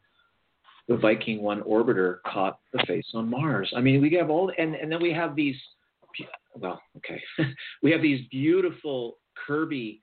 the 0.88 0.96
Viking 0.98 1.42
One 1.42 1.62
orbiter 1.64 2.18
caught 2.26 2.60
the 2.74 2.84
face 2.88 3.08
on 3.14 3.30
Mars? 3.30 3.72
I 3.76 3.82
mean, 3.82 4.02
we 4.02 4.14
have 4.14 4.30
all, 4.30 4.52
and 4.58 4.76
and 4.76 4.92
then 4.92 5.02
we 5.02 5.12
have 5.14 5.36
these. 5.36 5.56
Well, 6.56 6.82
okay, 6.98 7.22
we 7.84 7.92
have 7.92 8.02
these 8.02 8.26
beautiful 8.32 9.18
Kirby 9.46 10.02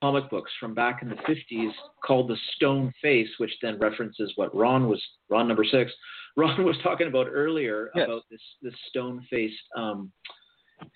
comic 0.00 0.30
books 0.30 0.50
from 0.58 0.72
back 0.74 1.02
in 1.02 1.08
the 1.10 1.16
50s 1.16 1.70
called 2.04 2.28
the 2.28 2.36
Stone 2.56 2.92
Face, 3.02 3.28
which 3.38 3.52
then 3.60 3.78
references 3.78 4.32
what 4.36 4.54
Ron 4.54 4.88
was 4.88 5.02
Ron 5.28 5.48
number 5.48 5.64
six. 5.64 5.92
Ron 6.36 6.64
was 6.64 6.76
talking 6.82 7.08
about 7.08 7.26
earlier 7.30 7.90
Yes. 7.94 8.06
about 8.06 8.22
this 8.30 8.40
this 8.62 8.74
stone 8.88 9.26
faced 9.30 9.56
um, 9.76 10.12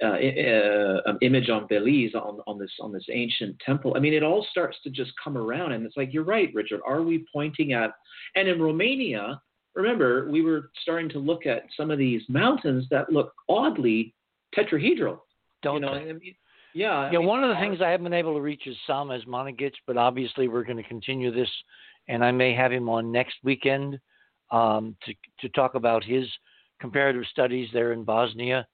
uh, 0.03 0.07
uh, 0.07 1.01
um, 1.07 1.19
image 1.23 1.49
on 1.49 1.67
Belize 1.67 2.15
on, 2.15 2.41
on 2.47 2.59
this 2.59 2.71
on 2.81 2.93
this 2.93 3.05
ancient 3.11 3.57
temple. 3.65 3.95
I 3.97 4.01
mean, 4.01 4.15
it 4.15 4.23
all 4.23 4.47
starts 4.51 4.77
to 4.85 4.91
just 4.91 5.13
come 5.23 5.37
around, 5.37 5.73
and 5.73 5.85
it's 5.85 5.97
like 5.97 6.13
you're 6.13 6.25
right, 6.25 6.51
Richard. 6.55 6.81
Are 6.87 7.03
we 7.03 7.25
pointing 7.33 7.73
at? 7.73 7.91
And 8.37 8.49
in 8.49 8.61
Romania, 8.61 9.41
remember, 9.75 10.29
we 10.31 10.43
were 10.43 10.71
starting 10.83 11.09
to 11.11 11.19
look 11.19 11.47
at 11.47 11.65
some 11.77 11.91
of 11.91 11.99
these 11.99 12.23
mountains 12.29 12.87
that 12.91 13.13
look 13.13 13.33
oddly 13.49 14.15
tetrahedral. 14.57 15.19
Don't 15.63 15.77
you 15.77 15.81
know? 15.81 15.95
they? 15.95 16.11
I 16.11 16.13
mean, 16.13 16.35
yeah. 16.75 16.93
I 16.93 17.11
yeah, 17.11 17.19
mean, 17.19 17.27
one 17.27 17.43
of 17.43 17.51
the 17.51 17.61
things 17.61 17.81
I 17.81 17.91
haven't 17.91 18.05
been 18.05 18.13
able 18.13 18.35
to 18.35 18.41
reach 18.41 18.67
is 18.67 18.77
Sam 18.87 19.09
Osmanagich, 19.09 19.75
but 19.87 19.97
obviously 19.97 20.49
we're 20.49 20.65
going 20.65 20.77
to 20.77 20.89
continue 20.89 21.33
this, 21.33 21.51
and 22.09 22.25
I 22.25 22.31
may 22.31 22.55
have 22.55 22.73
him 22.73 22.89
on 22.89 23.13
next 23.13 23.37
weekend 23.43 23.99
um, 24.51 24.97
to 25.05 25.15
to 25.41 25.49
talk 25.51 25.75
about 25.75 26.05
his 26.05 26.27
comparative 26.81 27.25
studies 27.31 27.69
there 27.73 27.93
in 27.93 28.05
Bosnia. 28.05 28.67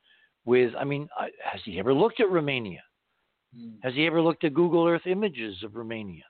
With, 0.49 0.73
I 0.81 0.85
mean, 0.85 1.11
has 1.45 1.61
he 1.67 1.79
ever 1.79 1.93
looked 1.93 2.21
at 2.21 2.31
Romania? 2.31 2.83
Hmm. 3.55 3.75
Has 3.83 3.93
he 3.93 4.07
ever 4.07 4.23
looked 4.23 4.45
at 4.45 4.55
Google 4.55 4.87
Earth 4.87 5.07
images 5.07 5.63
of 5.63 5.77
Romania? 5.77 6.25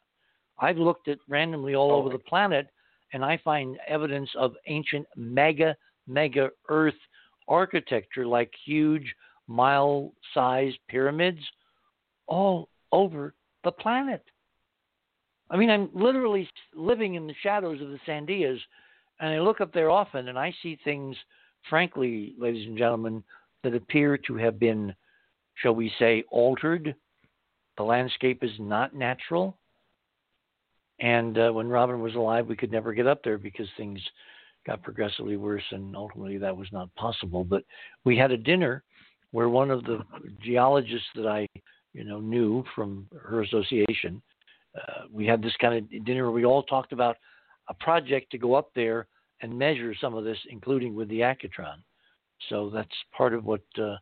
I've 0.58 0.76
looked 0.76 1.06
at 1.06 1.18
randomly 1.28 1.76
all 1.76 1.92
Oh, 1.92 1.94
over 1.94 2.10
the 2.10 2.18
planet, 2.18 2.66
and 3.12 3.24
I 3.24 3.36
find 3.44 3.78
evidence 3.86 4.28
of 4.36 4.56
ancient 4.66 5.06
mega, 5.14 5.76
mega 6.08 6.50
Earth 6.68 6.98
architecture 7.46 8.26
like 8.26 8.50
huge 8.66 9.14
mile 9.46 10.12
sized 10.34 10.78
pyramids 10.88 11.38
all 12.26 12.68
over 12.90 13.34
the 13.62 13.70
planet. 13.70 14.24
I 15.48 15.56
mean, 15.56 15.70
I'm 15.70 15.90
literally 15.94 16.50
living 16.74 17.14
in 17.14 17.28
the 17.28 17.36
shadows 17.40 17.80
of 17.80 17.90
the 17.90 18.00
Sandias, 18.04 18.58
and 19.20 19.30
I 19.30 19.38
look 19.38 19.60
up 19.60 19.72
there 19.72 19.90
often 19.90 20.26
and 20.26 20.36
I 20.36 20.52
see 20.60 20.76
things, 20.82 21.16
frankly, 21.70 22.34
ladies 22.36 22.66
and 22.66 22.76
gentlemen, 22.76 23.22
that 23.62 23.74
appear 23.74 24.16
to 24.18 24.36
have 24.36 24.58
been, 24.58 24.94
shall 25.54 25.74
we 25.74 25.92
say, 25.98 26.24
altered. 26.30 26.94
The 27.76 27.82
landscape 27.82 28.42
is 28.42 28.52
not 28.58 28.94
natural. 28.94 29.56
And 31.00 31.38
uh, 31.38 31.50
when 31.50 31.68
Robin 31.68 32.00
was 32.00 32.14
alive, 32.14 32.46
we 32.46 32.56
could 32.56 32.72
never 32.72 32.92
get 32.92 33.06
up 33.06 33.22
there 33.22 33.38
because 33.38 33.68
things 33.76 34.00
got 34.66 34.82
progressively 34.82 35.36
worse, 35.36 35.62
and 35.70 35.94
ultimately 35.94 36.38
that 36.38 36.56
was 36.56 36.68
not 36.72 36.94
possible. 36.96 37.44
But 37.44 37.64
we 38.04 38.16
had 38.16 38.32
a 38.32 38.36
dinner 38.36 38.82
where 39.30 39.48
one 39.48 39.70
of 39.70 39.84
the 39.84 40.00
geologists 40.42 41.06
that 41.14 41.26
I, 41.26 41.46
you 41.94 42.04
know, 42.04 42.20
knew 42.20 42.64
from 42.74 43.06
her 43.22 43.42
association, 43.42 44.20
uh, 44.76 45.02
we 45.12 45.26
had 45.26 45.42
this 45.42 45.54
kind 45.60 45.74
of 45.74 46.04
dinner 46.04 46.24
where 46.24 46.32
we 46.32 46.44
all 46.44 46.62
talked 46.62 46.92
about 46.92 47.16
a 47.68 47.74
project 47.74 48.30
to 48.32 48.38
go 48.38 48.54
up 48.54 48.70
there 48.74 49.06
and 49.40 49.56
measure 49.56 49.94
some 50.00 50.14
of 50.14 50.24
this, 50.24 50.38
including 50.50 50.94
with 50.94 51.08
the 51.08 51.20
Accutron. 51.20 51.76
So 52.48 52.70
that's 52.72 52.88
part 53.16 53.34
of 53.34 53.44
what 53.44 53.62
uh, 53.80 53.96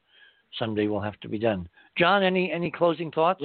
someday 0.59 0.87
will 0.87 1.01
have 1.01 1.19
to 1.21 1.29
be 1.29 1.39
done. 1.39 1.69
John, 1.99 2.23
any 2.23 2.53
any 2.53 2.71
closing 2.71 3.11
thoughts? 3.11 3.43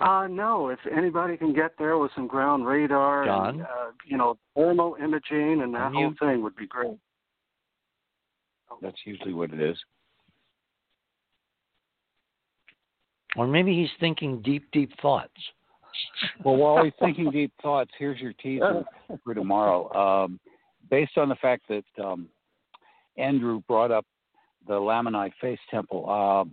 Uh, 0.00 0.26
no, 0.28 0.68
if 0.68 0.78
anybody 0.90 1.36
can 1.36 1.54
get 1.54 1.72
there 1.78 1.98
with 1.98 2.10
some 2.16 2.26
ground 2.26 2.66
radar 2.66 3.24
John? 3.24 3.48
and, 3.48 3.62
uh, 3.62 3.90
you 4.06 4.16
know, 4.16 4.36
thermal 4.56 4.96
imaging 5.02 5.62
and 5.62 5.72
that 5.72 5.92
whole 5.92 6.12
thing 6.18 6.42
would 6.42 6.56
be 6.56 6.66
great. 6.66 6.98
That's 8.82 8.98
usually 9.04 9.32
what 9.32 9.52
it 9.52 9.60
is. 9.60 9.76
Or 13.36 13.46
maybe 13.46 13.74
he's 13.74 13.90
thinking 14.00 14.42
deep, 14.42 14.68
deep 14.72 14.90
thoughts. 15.00 15.32
Well, 16.44 16.56
while 16.56 16.84
he's 16.84 16.92
thinking 16.98 17.30
deep 17.32 17.52
thoughts, 17.62 17.90
here's 17.98 18.20
your 18.20 18.32
teaser 18.34 18.84
for 19.22 19.34
tomorrow. 19.34 19.92
Um, 19.94 20.40
based 20.90 21.16
on 21.16 21.28
the 21.28 21.36
fact 21.36 21.62
that 21.68 21.84
um, 22.02 22.28
Andrew 23.16 23.60
brought 23.68 23.90
up 23.90 24.04
the 24.66 24.74
Lamanai 24.74 25.30
Face 25.40 25.58
Temple, 25.70 26.04
uh, 26.08 26.44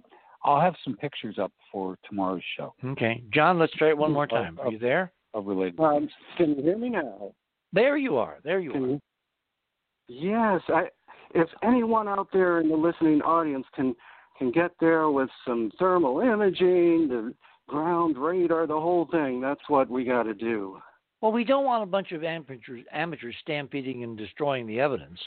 I'll 0.48 0.60
have 0.60 0.76
some 0.84 0.98
pictures 0.98 1.38
up 1.40 1.52
for 1.72 1.98
tomorrow's 2.08 2.42
show. 2.58 2.74
Okay. 2.84 3.24
John, 3.34 3.60
let's 3.60 3.74
try 3.74 3.90
it 3.90 3.98
one 3.98 4.12
more 4.12 4.28
time. 4.28 4.60
Are 4.60 4.72
you 4.72 4.80
there? 4.80 5.12
Of 5.34 5.46
related. 5.46 5.80
Um, 5.80 6.10
can 6.38 6.56
you 6.56 6.62
hear 6.64 6.78
me 6.78 6.90
now? 6.90 7.32
There 7.72 7.96
you 7.96 8.18
are. 8.18 8.40
There 8.44 8.60
you 8.60 8.72
Can 8.72 8.84
are. 8.84 8.88
you- 8.88 9.02
Yes, 10.08 10.62
I. 10.68 10.90
If 11.34 11.48
anyone 11.64 12.10
out 12.10 12.28
there 12.34 12.60
in 12.60 12.68
the 12.68 12.76
listening 12.76 13.22
audience 13.22 13.66
can 13.74 13.96
can 14.38 14.52
get 14.52 14.72
there 14.82 15.10
with 15.10 15.30
some 15.46 15.72
thermal 15.80 16.20
imaging, 16.20 17.08
the 17.08 17.34
ground 17.70 18.18
radar, 18.18 18.68
the 18.68 18.78
whole 18.78 19.06
thing, 19.06 19.40
that's 19.40 19.62
what 19.70 19.90
we 19.90 20.04
got 20.04 20.24
to 20.24 20.34
do. 20.34 20.82
Well, 21.22 21.32
we 21.32 21.46
don't 21.46 21.64
want 21.64 21.84
a 21.84 21.86
bunch 21.86 22.12
of 22.12 22.24
amateurs, 22.26 22.84
amateurs 22.92 23.36
stampeding 23.42 24.04
and 24.04 24.18
destroying 24.18 24.68
the 24.68 24.82
evidence. 24.82 25.20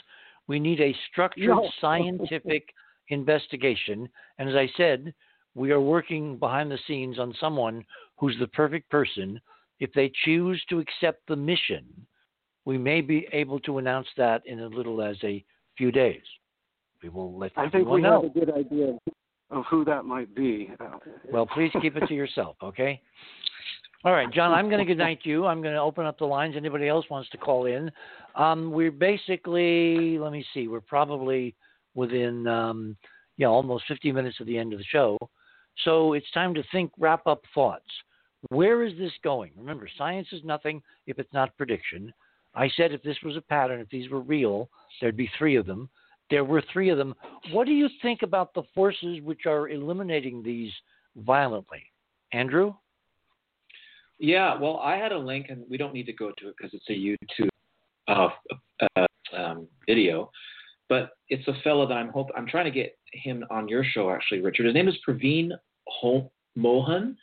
We 0.47 0.59
need 0.59 0.81
a 0.81 0.95
structured 1.11 1.47
No. 1.47 1.69
scientific 1.81 2.69
investigation. 3.09 4.09
And 4.37 4.49
as 4.49 4.55
I 4.55 4.69
said, 4.77 5.13
we 5.53 5.71
are 5.71 5.81
working 5.81 6.37
behind 6.37 6.69
the 6.69 6.79
scenes 6.87 7.19
on 7.19 7.33
someone 7.39 7.83
who's 8.17 8.35
the 8.39 8.47
perfect 8.47 8.89
person. 8.89 9.39
If 9.79 9.91
they 9.93 10.11
choose 10.23 10.61
to 10.69 10.79
accept 10.79 11.27
the 11.27 11.35
mission, 11.35 11.85
we 12.65 12.77
may 12.77 13.01
be 13.01 13.27
able 13.31 13.59
to 13.61 13.77
announce 13.77 14.07
that 14.17 14.41
in 14.45 14.59
as 14.59 14.71
little 14.73 15.01
as 15.01 15.17
a 15.23 15.43
few 15.77 15.91
days. 15.91 16.21
We 17.03 17.09
will 17.09 17.37
let 17.37 17.51
I 17.57 17.69
think 17.69 17.87
we 17.87 18.01
know. 18.01 18.23
have 18.23 18.31
a 18.31 18.39
good 18.39 18.51
idea 18.51 18.97
of 19.51 19.63
who 19.69 19.85
that 19.85 20.05
might 20.05 20.33
be. 20.33 20.71
Well, 21.31 21.45
please 21.45 21.71
keep 21.81 21.95
it 21.95 22.07
to 22.07 22.13
yourself, 22.13 22.55
okay? 22.63 23.01
All 24.05 24.13
right, 24.13 24.31
John, 24.31 24.51
I'm 24.51 24.69
going 24.69 24.77
to 24.77 24.85
good 24.85 24.99
night 24.99 25.21
you. 25.23 25.47
I'm 25.47 25.63
going 25.63 25.73
to 25.73 25.81
open 25.81 26.05
up 26.05 26.19
the 26.19 26.25
lines. 26.25 26.53
Anybody 26.55 26.87
else 26.87 27.05
wants 27.09 27.27
to 27.31 27.39
call 27.39 27.65
in? 27.65 27.89
Um, 28.35 28.71
we're 28.71 28.91
basically, 28.91 30.19
let 30.19 30.31
me 30.31 30.45
see, 30.53 30.67
we're 30.67 30.79
probably 30.79 31.55
within, 31.95 32.45
um, 32.45 32.95
yeah, 33.37 33.47
almost 33.47 33.85
50 33.87 34.11
minutes 34.11 34.39
of 34.39 34.45
the 34.45 34.59
end 34.59 34.73
of 34.73 34.79
the 34.79 34.85
show. 34.85 35.17
So 35.83 36.13
it's 36.13 36.29
time 36.35 36.53
to 36.53 36.61
think, 36.71 36.91
wrap 36.99 37.25
up 37.25 37.41
thoughts. 37.55 37.89
Where 38.49 38.83
is 38.83 38.95
this 38.99 39.11
going? 39.23 39.53
Remember, 39.57 39.89
science 39.97 40.27
is 40.31 40.43
nothing 40.43 40.83
if 41.07 41.17
it's 41.17 41.33
not 41.33 41.57
prediction. 41.57 42.13
I 42.53 42.69
said 42.77 42.91
if 42.91 43.01
this 43.01 43.17
was 43.23 43.35
a 43.37 43.41
pattern, 43.41 43.81
if 43.81 43.89
these 43.89 44.11
were 44.11 44.21
real, 44.21 44.69
there'd 45.01 45.17
be 45.17 45.31
three 45.35 45.55
of 45.55 45.65
them. 45.65 45.89
There 46.29 46.45
were 46.45 46.63
three 46.71 46.89
of 46.89 46.99
them. 46.99 47.15
What 47.53 47.65
do 47.65 47.73
you 47.73 47.89
think 48.03 48.21
about 48.21 48.53
the 48.53 48.63
forces 48.75 49.19
which 49.23 49.47
are 49.47 49.69
eliminating 49.69 50.43
these 50.43 50.71
violently? 51.15 51.81
Andrew? 52.33 52.75
Yeah, 54.19 54.57
well, 54.59 54.79
I 54.81 54.95
had 54.95 55.11
a 55.11 55.17
link, 55.17 55.47
and 55.49 55.63
we 55.69 55.77
don't 55.77 55.93
need 55.93 56.05
to 56.05 56.13
go 56.13 56.31
to 56.37 56.49
it 56.49 56.55
because 56.57 56.73
it's 56.73 56.89
a 56.89 56.93
YouTube 56.93 57.49
uh, 58.07 58.29
uh, 58.95 59.05
um, 59.35 59.67
video. 59.87 60.31
But 60.87 61.11
it's 61.29 61.47
a 61.47 61.53
fellow 61.63 61.87
that 61.87 61.95
I'm 61.95 62.09
hope 62.09 62.29
I'm 62.37 62.47
trying 62.47 62.65
to 62.65 62.71
get 62.71 62.97
him 63.11 63.43
on 63.49 63.67
your 63.67 63.83
show 63.83 64.11
actually, 64.11 64.41
Richard. 64.41 64.67
His 64.67 64.75
name 64.75 64.87
is 64.87 64.95
Praveen 65.07 65.49
Mohan. 66.55 67.17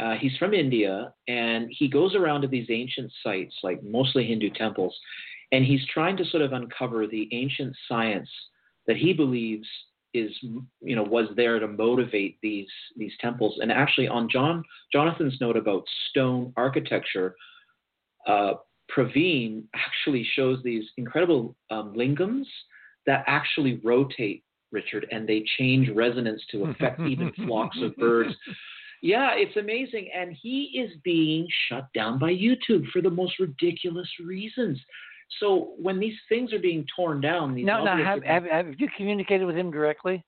Uh, 0.00 0.14
he's 0.14 0.36
from 0.38 0.54
India, 0.54 1.12
and 1.28 1.68
he 1.70 1.88
goes 1.88 2.14
around 2.16 2.42
to 2.42 2.48
these 2.48 2.66
ancient 2.70 3.12
sites, 3.22 3.54
like 3.62 3.80
mostly 3.84 4.26
Hindu 4.26 4.50
temples, 4.50 4.98
and 5.52 5.64
he's 5.64 5.86
trying 5.92 6.16
to 6.16 6.24
sort 6.24 6.42
of 6.42 6.52
uncover 6.52 7.06
the 7.06 7.28
ancient 7.32 7.76
science 7.88 8.28
that 8.86 8.96
he 8.96 9.12
believes 9.12 9.68
is, 10.14 10.30
you 10.80 10.96
know, 10.96 11.02
was 11.02 11.28
there 11.36 11.58
to 11.58 11.66
motivate 11.66 12.38
these 12.42 12.68
these 12.96 13.12
temples. 13.20 13.58
And 13.60 13.70
actually, 13.70 14.08
on 14.08 14.28
John 14.30 14.62
Jonathan's 14.92 15.36
note 15.40 15.56
about 15.56 15.84
stone 16.10 16.52
architecture, 16.56 17.34
uh, 18.26 18.54
Praveen 18.94 19.64
actually 19.74 20.26
shows 20.34 20.62
these 20.62 20.84
incredible 20.96 21.56
um, 21.70 21.94
lingams 21.94 22.46
that 23.06 23.24
actually 23.26 23.80
rotate, 23.84 24.44
Richard, 24.72 25.06
and 25.10 25.28
they 25.28 25.44
change 25.58 25.90
resonance 25.90 26.42
to 26.52 26.64
affect 26.66 27.00
even 27.08 27.32
flocks 27.32 27.76
of 27.82 27.94
birds. 27.96 28.34
Yeah, 29.02 29.32
it's 29.34 29.56
amazing. 29.56 30.08
And 30.16 30.34
he 30.40 30.80
is 30.82 30.96
being 31.04 31.46
shut 31.68 31.88
down 31.92 32.18
by 32.18 32.32
YouTube 32.32 32.86
for 32.90 33.02
the 33.02 33.10
most 33.10 33.38
ridiculous 33.38 34.08
reasons. 34.24 34.80
So 35.40 35.72
when 35.78 35.98
these 35.98 36.14
things 36.28 36.52
are 36.52 36.58
being 36.58 36.86
torn 36.94 37.20
down, 37.20 37.54
these 37.54 37.66
No, 37.66 37.84
no. 37.84 37.96
Have, 37.96 38.22
have, 38.24 38.44
have 38.44 38.66
you 38.78 38.88
communicated 38.96 39.44
with 39.44 39.56
him 39.56 39.70
directly? 39.70 40.24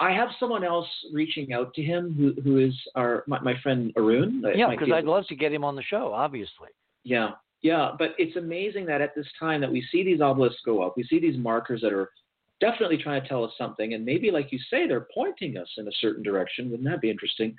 I 0.00 0.12
have 0.12 0.28
someone 0.40 0.64
else 0.64 0.88
reaching 1.12 1.52
out 1.52 1.72
to 1.74 1.82
him 1.82 2.14
who, 2.14 2.40
who 2.42 2.58
is 2.58 2.74
our 2.94 3.24
my, 3.26 3.40
my 3.40 3.54
friend 3.62 3.92
Arun. 3.96 4.42
Uh, 4.44 4.50
yeah, 4.50 4.70
because 4.70 4.90
I'd 4.92 5.04
love 5.04 5.26
to 5.28 5.36
get 5.36 5.52
him 5.52 5.64
on 5.64 5.76
the 5.76 5.82
show, 5.82 6.12
obviously. 6.12 6.68
Yeah, 7.04 7.30
yeah, 7.62 7.92
but 7.98 8.14
it's 8.18 8.36
amazing 8.36 8.86
that 8.86 9.00
at 9.00 9.14
this 9.14 9.26
time 9.38 9.60
that 9.60 9.70
we 9.70 9.86
see 9.90 10.04
these 10.04 10.20
obelisks 10.20 10.60
go 10.64 10.82
up, 10.82 10.96
we 10.96 11.04
see 11.04 11.18
these 11.18 11.36
markers 11.36 11.80
that 11.82 11.92
are 11.92 12.10
definitely 12.60 12.98
trying 12.98 13.22
to 13.22 13.28
tell 13.28 13.44
us 13.44 13.52
something, 13.56 13.94
and 13.94 14.04
maybe, 14.04 14.30
like 14.30 14.52
you 14.52 14.58
say, 14.70 14.86
they're 14.86 15.08
pointing 15.14 15.56
us 15.56 15.68
in 15.76 15.86
a 15.86 15.92
certain 16.00 16.22
direction. 16.22 16.70
Wouldn't 16.70 16.88
that 16.88 17.00
be 17.00 17.10
interesting? 17.10 17.56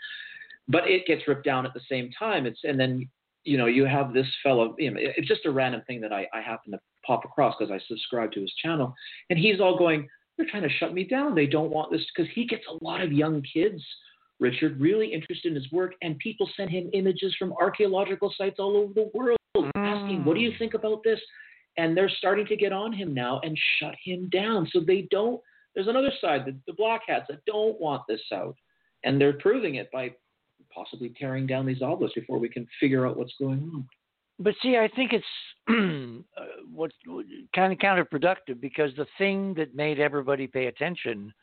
But 0.68 0.88
it 0.88 1.06
gets 1.06 1.28
ripped 1.28 1.46
down 1.46 1.66
at 1.66 1.74
the 1.74 1.82
same 1.90 2.12
time. 2.18 2.46
It's 2.46 2.60
and 2.64 2.80
then 2.80 3.10
you 3.44 3.58
know 3.58 3.66
you 3.66 3.86
have 3.86 4.14
this 4.14 4.28
fellow. 4.44 4.76
You 4.78 4.92
know, 4.92 5.00
it's 5.00 5.28
just 5.28 5.46
a 5.46 5.52
random 5.52 5.82
thing 5.88 6.02
that 6.02 6.14
I, 6.14 6.28
I 6.34 6.42
happen 6.42 6.72
to 6.72 6.80
pop 7.06 7.26
across 7.26 7.56
because 7.58 7.72
I 7.72 7.80
subscribe 7.88 8.32
to 8.34 8.42
his 8.42 8.54
channel, 8.62 8.94
and 9.30 9.40
he's 9.40 9.60
all 9.60 9.78
going, 9.78 10.08
"They're 10.38 10.48
trying 10.50 10.64
to 10.64 10.70
shut 10.70 10.94
me 10.94 11.04
down. 11.04 11.36
They 11.36 11.48
don't 11.48 11.72
want 11.72 11.92
this," 11.92 12.06
because 12.16 12.32
he 12.34 12.46
gets 12.46 12.64
a 12.70 12.84
lot 12.84 13.02
of 13.02 13.12
young 13.12 13.44
kids. 13.54 13.84
Richard, 14.40 14.80
really 14.80 15.14
interested 15.14 15.50
in 15.50 15.56
his 15.56 15.70
work, 15.70 15.96
and 16.02 16.18
people 16.20 16.50
send 16.56 16.70
him 16.70 16.90
images 16.94 17.36
from 17.38 17.52
archaeological 17.60 18.34
sites 18.38 18.56
all 18.58 18.78
over 18.78 18.94
the 18.94 19.12
world 19.14 19.40
asking, 19.76 20.24
What 20.26 20.36
do 20.36 20.42
you 20.42 20.52
mm. 20.52 20.60
think 20.60 20.74
about 20.74 21.04
this? 21.04 21.20
And 21.78 21.96
they're 21.96 22.12
starting 22.18 22.46
to 22.48 22.56
get 22.56 22.74
on 22.74 22.92
him 22.92 23.14
now 23.14 23.40
and 23.44 23.58
shut 23.80 23.96
him 24.04 24.30
down. 24.30 24.68
So 24.72 24.80
they 24.80 25.08
don't, 25.12 25.40
there's 25.74 25.88
another 25.88 26.12
side, 26.20 26.46
the, 26.46 26.56
the 26.68 26.74
black 26.74 27.02
hats 27.08 27.26
that 27.30 27.46
don't 27.46 27.80
want 27.80 28.04
this 28.08 28.22
out. 28.34 28.56
And 29.04 29.20
they're 29.20 29.34
proving 29.34 29.76
it 29.76 29.90
by 29.92 30.12
possibly 30.74 31.14
tearing 31.20 31.48
down 31.48 31.66
these 31.66 31.82
obelisks 31.82 32.16
before 32.16 32.40
we 32.40 32.50
can 32.50 32.68
figure 32.80 33.06
out 33.08 33.18
what's 33.18 33.34
going 33.40 33.70
on. 33.74 33.88
But 34.40 34.56
see, 34.62 34.78
I 34.78 34.88
think 34.96 35.12
it's 35.14 35.26
uh, 35.70 36.44
what's 36.74 36.96
kind 37.54 37.74
of 37.74 37.80
counterproductive 37.80 38.62
because 38.62 38.92
the 38.96 39.08
thing 39.18 39.54
that 39.56 39.76
made 39.76 40.00
everybody 40.00 40.48
pay 40.48 40.68
attention 40.68 41.34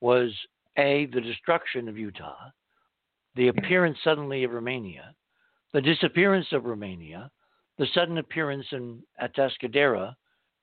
was 0.00 0.30
a 0.76 1.06
the 1.12 1.20
destruction 1.20 1.88
of 1.88 1.96
Utah, 1.96 2.50
the 3.36 3.48
appearance 3.48 3.98
suddenly 4.02 4.44
of 4.44 4.52
Romania, 4.52 5.14
the 5.72 5.80
disappearance 5.80 6.48
of 6.52 6.64
Romania, 6.64 7.30
the 7.78 7.86
sudden 7.94 8.18
appearance 8.18 8.66
in 8.72 9.00
Atascadero, 9.22 10.12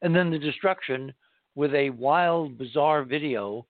and 0.02 0.16
then 0.16 0.30
the 0.30 0.40
destruction 0.40 1.14
with 1.56 1.74
a 1.74 1.90
wild, 1.92 2.58
bizarre 2.58 3.04
video 3.04 3.66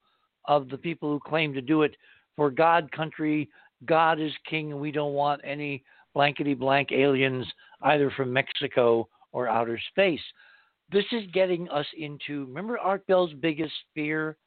of 0.45 0.69
the 0.69 0.77
people 0.77 1.09
who 1.09 1.19
claim 1.19 1.53
to 1.53 1.61
do 1.61 1.83
it 1.83 1.95
for 2.35 2.51
God, 2.51 2.91
country, 2.91 3.49
God 3.85 4.19
is 4.19 4.31
king, 4.49 4.71
and 4.71 4.81
we 4.81 4.91
don't 4.91 5.13
want 5.13 5.41
any 5.43 5.83
blankety 6.13 6.53
blank 6.53 6.91
aliens 6.91 7.45
either 7.83 8.11
from 8.11 8.33
Mexico 8.33 9.07
or 9.31 9.47
outer 9.47 9.79
space. 9.89 10.21
This 10.91 11.05
is 11.11 11.23
getting 11.33 11.69
us 11.69 11.85
into 11.97 12.45
remember 12.45 12.79
Art 12.79 13.05
Bell's 13.07 13.33
biggest 13.33 13.73
fear 13.93 14.37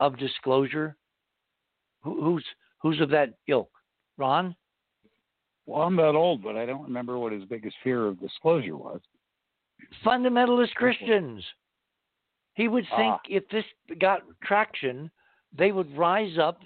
of 0.00 0.18
disclosure? 0.18 0.96
Who, 2.02 2.22
who's 2.22 2.44
who's 2.80 3.00
of 3.00 3.10
that 3.10 3.34
ilk? 3.46 3.70
Ron? 4.18 4.56
Well, 5.66 5.82
I'm 5.82 5.96
that 5.96 6.14
old, 6.16 6.42
but 6.42 6.56
I 6.56 6.66
don't 6.66 6.82
remember 6.82 7.18
what 7.18 7.32
his 7.32 7.44
biggest 7.44 7.76
fear 7.84 8.06
of 8.06 8.20
disclosure 8.20 8.76
was. 8.76 9.00
Fundamentalist 10.04 10.74
Christians. 10.74 11.44
He 12.54 12.68
would 12.68 12.84
think 12.96 13.14
Ah. 13.14 13.20
if 13.28 13.48
this 13.48 13.64
got 13.98 14.22
traction, 14.42 15.10
they 15.52 15.72
would 15.72 15.96
rise 15.96 16.36
up 16.38 16.60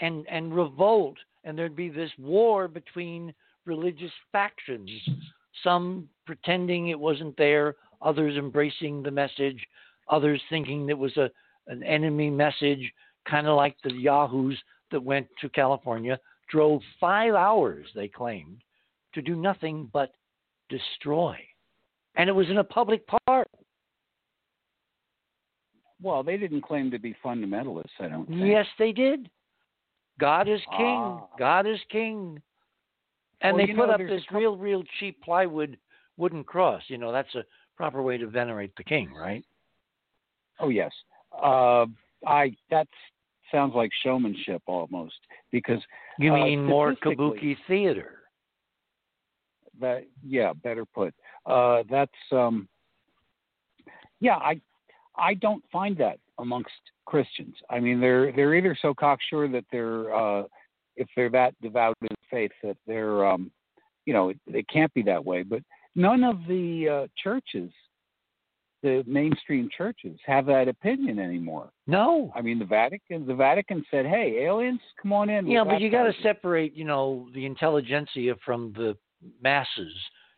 and, 0.00 0.26
and 0.28 0.54
revolt, 0.54 1.16
and 1.44 1.56
there'd 1.56 1.76
be 1.76 1.88
this 1.88 2.10
war 2.18 2.68
between 2.68 3.32
religious 3.66 4.12
factions, 4.32 4.90
some 5.62 6.08
pretending 6.26 6.88
it 6.88 6.98
wasn't 6.98 7.36
there, 7.36 7.76
others 8.02 8.36
embracing 8.36 9.02
the 9.02 9.10
message, 9.10 9.66
others 10.08 10.40
thinking 10.48 10.88
it 10.88 10.98
was 10.98 11.16
a 11.16 11.30
an 11.66 11.82
enemy 11.84 12.30
message, 12.30 12.92
kind 13.28 13.46
of 13.46 13.56
like 13.56 13.76
the 13.84 13.92
Yahoos 13.92 14.58
that 14.90 15.02
went 15.02 15.26
to 15.40 15.48
California, 15.50 16.18
drove 16.50 16.80
five 16.98 17.34
hours, 17.34 17.86
they 17.94 18.08
claimed, 18.08 18.58
to 19.14 19.22
do 19.22 19.36
nothing 19.36 19.88
but 19.92 20.12
destroy. 20.68 21.36
And 22.16 22.28
it 22.28 22.32
was 22.32 22.50
in 22.50 22.58
a 22.58 22.64
public 22.64 23.04
park. 23.26 23.48
Well, 26.02 26.22
they 26.22 26.36
didn't 26.36 26.62
claim 26.62 26.90
to 26.90 26.98
be 26.98 27.14
fundamentalists, 27.24 28.00
I 28.00 28.08
don't 28.08 28.26
think. 28.26 28.40
Yes, 28.40 28.66
they 28.78 28.90
did. 28.90 29.30
God 30.20 30.48
is 30.48 30.60
king. 30.76 31.00
Ah. 31.00 31.26
God 31.38 31.66
is 31.66 31.78
king. 31.90 32.40
And 33.40 33.56
Well, 33.56 33.66
they 33.66 33.72
put 33.72 33.88
know, 33.88 33.94
up 33.94 34.00
this 34.00 34.22
real, 34.30 34.56
real 34.56 34.84
cheap 34.98 35.22
plywood 35.22 35.78
wooden 36.16 36.44
cross. 36.44 36.82
You 36.88 36.98
know, 36.98 37.10
that's 37.10 37.34
a 37.34 37.44
proper 37.76 38.02
way 38.02 38.18
to 38.18 38.26
venerate 38.26 38.72
the 38.76 38.84
king, 38.84 39.12
right? 39.14 39.44
Oh 40.60 40.68
yes, 40.68 40.92
uh, 41.42 41.86
I 42.26 42.54
that 42.70 42.86
sounds 43.50 43.74
like 43.74 43.90
showmanship 44.02 44.62
almost 44.66 45.16
because 45.50 45.80
You 46.18 46.34
uh, 46.34 46.44
mean 46.44 46.64
more 46.64 46.94
kabuki 46.94 47.56
theater? 47.66 48.18
That 49.80 50.04
yeah, 50.22 50.52
better 50.52 50.84
put. 50.84 51.14
Uh, 51.46 51.82
that's 51.90 52.12
um, 52.30 52.68
yeah. 54.20 54.36
I 54.36 54.60
I 55.16 55.32
don't 55.34 55.64
find 55.72 55.96
that 55.96 56.18
amongst 56.38 56.70
Christians. 57.10 57.56
I 57.68 57.80
mean, 57.80 58.00
they're 58.00 58.32
they're 58.32 58.54
either 58.54 58.76
so 58.80 58.94
cocksure 58.94 59.48
that 59.48 59.64
they're 59.72 60.14
uh, 60.14 60.44
if 60.96 61.08
they're 61.16 61.30
that 61.30 61.54
devout 61.60 61.96
in 62.02 62.08
faith 62.30 62.52
that 62.62 62.76
they're 62.86 63.26
um, 63.26 63.50
you 64.06 64.12
know, 64.12 64.30
it, 64.30 64.38
it 64.46 64.68
can't 64.68 64.92
be 64.94 65.02
that 65.02 65.24
way. 65.24 65.42
But 65.42 65.62
none 65.94 66.24
of 66.24 66.38
the 66.48 66.88
uh, 66.88 67.06
churches, 67.22 67.70
the 68.82 69.02
mainstream 69.06 69.68
churches, 69.76 70.18
have 70.24 70.46
that 70.46 70.68
opinion 70.68 71.18
anymore. 71.18 71.70
No. 71.86 72.32
I 72.34 72.42
mean, 72.42 72.58
the 72.58 72.64
Vatican 72.64 73.26
the 73.26 73.34
Vatican 73.34 73.84
said, 73.90 74.06
"Hey, 74.06 74.44
aliens, 74.44 74.80
come 75.02 75.12
on 75.12 75.30
in." 75.30 75.48
Yeah, 75.48 75.64
but 75.64 75.80
you 75.80 75.90
got 75.90 76.04
to 76.04 76.14
separate, 76.22 76.76
you 76.76 76.84
know, 76.84 77.28
the 77.34 77.44
intelligentsia 77.44 78.34
from 78.44 78.72
the 78.76 78.96
masses, 79.42 79.92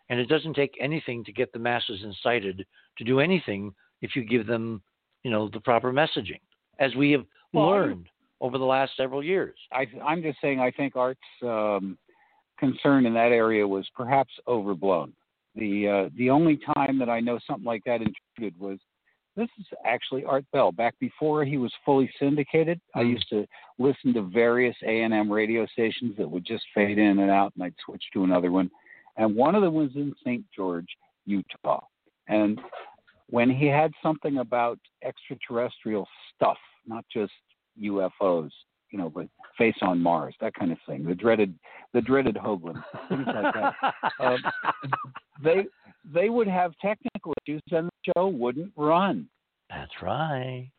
and 0.08 0.18
it 0.18 0.28
doesn't 0.28 0.54
take 0.54 0.76
anything 0.80 1.22
to 1.24 1.32
get 1.32 1.52
the 1.52 1.58
masses 1.58 2.00
incited 2.02 2.66
to 2.98 3.04
do 3.04 3.20
anything 3.20 3.72
if 4.00 4.16
you 4.16 4.24
give 4.24 4.46
them, 4.46 4.82
you 5.22 5.30
know, 5.30 5.48
the 5.52 5.60
proper 5.60 5.92
messaging, 5.92 6.40
as 6.78 6.94
we 6.94 7.12
have 7.12 7.24
Well, 7.52 7.66
learned 7.66 8.08
over 8.40 8.58
the 8.58 8.64
last 8.64 8.92
several 8.96 9.22
years. 9.22 9.56
I, 9.72 9.86
I'm 10.04 10.22
just 10.22 10.40
saying, 10.40 10.60
I 10.60 10.70
think 10.70 10.96
Art's 10.96 11.20
um, 11.42 11.96
concern 12.58 13.06
in 13.06 13.14
that 13.14 13.32
area 13.32 13.66
was 13.66 13.88
perhaps 13.96 14.32
overblown. 14.46 15.12
The 15.54 15.88
uh, 16.06 16.10
the 16.16 16.30
only 16.30 16.58
time 16.74 16.98
that 16.98 17.10
I 17.10 17.20
know 17.20 17.38
something 17.46 17.64
like 17.64 17.84
that 17.84 18.00
intruded 18.00 18.58
was 18.58 18.78
this 19.36 19.48
is 19.58 19.66
actually 19.84 20.24
Art 20.24 20.44
Bell. 20.52 20.72
Back 20.72 20.94
before 20.98 21.44
he 21.44 21.56
was 21.56 21.72
fully 21.84 22.10
syndicated, 22.18 22.80
I 22.94 23.02
used 23.02 23.28
to 23.30 23.46
listen 23.78 24.12
to 24.14 24.22
various 24.22 24.76
A 24.86 25.02
and 25.02 25.12
M 25.12 25.30
radio 25.30 25.66
stations 25.66 26.14
that 26.18 26.30
would 26.30 26.44
just 26.44 26.64
fade 26.74 26.98
in 26.98 27.18
and 27.18 27.30
out, 27.30 27.52
and 27.54 27.64
I'd 27.64 27.74
switch 27.84 28.02
to 28.14 28.24
another 28.24 28.50
one. 28.50 28.70
And 29.16 29.34
one 29.34 29.54
of 29.54 29.62
them 29.62 29.74
was 29.74 29.90
in 29.94 30.14
St. 30.20 30.44
George, 30.54 30.88
Utah. 31.26 31.84
And 32.28 32.58
when 33.32 33.48
he 33.48 33.66
had 33.66 33.90
something 34.02 34.38
about 34.38 34.78
extraterrestrial 35.02 36.06
stuff, 36.34 36.58
not 36.86 37.02
just 37.10 37.32
UFOs, 37.82 38.50
you 38.90 38.98
know, 38.98 39.08
but 39.08 39.26
face 39.56 39.74
on 39.80 39.98
Mars, 40.02 40.34
that 40.42 40.52
kind 40.52 40.70
of 40.70 40.76
thing. 40.86 41.02
The 41.02 41.14
dreaded, 41.14 41.58
the 41.94 42.02
dreaded 42.02 42.36
Hoagland, 42.36 42.84
things 43.08 43.26
like 43.26 43.54
that. 43.54 43.74
Um, 44.20 44.38
they 45.42 45.64
they 46.12 46.28
would 46.28 46.46
have 46.46 46.72
technical 46.80 47.32
issues, 47.44 47.62
and 47.70 47.88
the 47.88 48.12
show 48.14 48.28
wouldn't 48.28 48.70
run. 48.76 49.26
That's 49.70 49.90
right. 50.02 50.70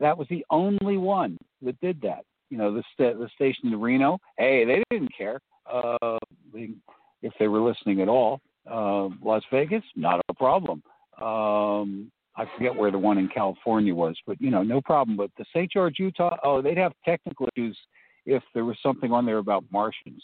That 0.00 0.18
was 0.18 0.26
the 0.28 0.44
only 0.50 0.96
one 0.96 1.38
that 1.62 1.80
did 1.80 2.00
that. 2.02 2.24
You 2.50 2.58
know, 2.58 2.74
the 2.74 2.82
sta- 2.92 3.16
the 3.16 3.30
station 3.34 3.72
in 3.72 3.80
Reno. 3.80 4.18
Hey, 4.36 4.64
they 4.64 4.82
didn't 4.90 5.16
care 5.16 5.40
uh, 5.72 6.18
if 6.52 7.32
they 7.38 7.46
were 7.46 7.60
listening 7.60 8.00
at 8.00 8.08
all. 8.08 8.40
Uh, 8.68 9.08
Las 9.22 9.44
Vegas, 9.52 9.84
not 9.94 10.20
a 10.28 10.34
problem. 10.34 10.82
Um, 11.22 12.10
I 12.36 12.46
forget 12.56 12.74
where 12.74 12.90
the 12.90 12.98
one 12.98 13.18
in 13.18 13.28
California 13.28 13.94
was, 13.94 14.16
but 14.26 14.40
you 14.40 14.50
know, 14.50 14.62
no 14.62 14.80
problem. 14.80 15.16
But 15.16 15.30
the 15.38 15.44
St. 15.54 15.70
George, 15.70 15.96
Utah, 15.98 16.36
oh, 16.42 16.62
they'd 16.62 16.78
have 16.78 16.92
technical 17.04 17.48
issues 17.54 17.78
if 18.24 18.42
there 18.54 18.64
was 18.64 18.76
something 18.82 19.12
on 19.12 19.26
there 19.26 19.38
about 19.38 19.64
Martians. 19.70 20.22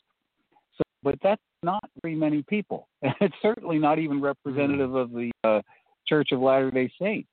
So, 0.76 0.82
but 1.02 1.16
that's 1.22 1.42
not 1.62 1.82
very 2.02 2.14
many 2.14 2.42
people. 2.42 2.88
It's 3.20 3.34
certainly 3.42 3.78
not 3.78 3.98
even 3.98 4.20
representative 4.20 4.94
of 4.94 5.10
the 5.10 5.30
uh, 5.44 5.60
Church 6.06 6.32
of 6.32 6.40
Latter 6.40 6.70
Day 6.70 6.90
Saints. 7.00 7.28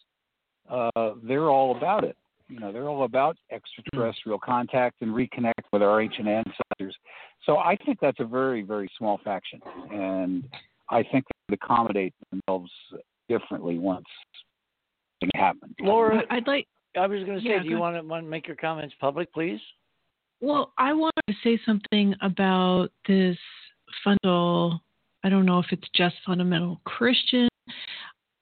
Uh, 0.69 1.11
they're 1.24 1.50
all 1.50 1.77
about 1.77 2.03
it. 2.03 2.18
You 2.50 2.60
know, 2.60 2.72
they're 2.72 2.90
all 2.90 3.06
about 3.06 3.38
extraterrestrial 3.52 4.40
contact 4.40 5.02
and 5.02 5.11
reconnect 5.11 5.64
with 5.72 5.82
our 5.82 6.02
ancient 6.02 6.27
ancestors. 6.27 6.95
So 7.45 7.58
I 7.58 7.76
think 7.85 8.00
that's 8.00 8.19
a 8.19 8.26
very, 8.26 8.61
very 8.61 8.90
small 8.98 9.19
faction, 9.24 9.61
and 9.92 10.48
I 10.90 11.03
think 11.03 11.26
they 11.48 11.56
accommodate 11.56 12.14
themselves 12.30 12.72
differently 13.30 13.78
once 13.78 14.06
it 15.22 15.30
happens. 15.36 15.76
Laura, 15.80 16.24
I'd 16.30 16.48
like. 16.48 16.68
I 16.98 17.08
was 17.08 17.24
going 17.26 17.40
to 17.40 17.44
say, 17.44 17.50
Yeah, 17.50 17.64
do 17.64 17.70
you 17.70 17.78
want 17.78 17.95
to, 17.95 18.02
want 18.02 18.26
to 18.26 18.30
make 18.30 18.48
your 18.48 18.56
comments 18.56 18.95
public, 19.00 19.32
please? 19.34 19.60
Well, 20.42 20.74
I 20.78 20.94
want 20.94 21.14
to 21.28 21.36
say 21.44 21.60
something 21.66 22.16
about 22.22 22.90
this 23.08 23.38
fundamental. 24.04 24.82
I 25.24 25.30
don't 25.30 25.45
know 25.45 25.60
if 25.60 25.66
it's 25.72 25.88
just 25.95 26.16
fundamental 26.26 26.80
Christian. 26.86 27.50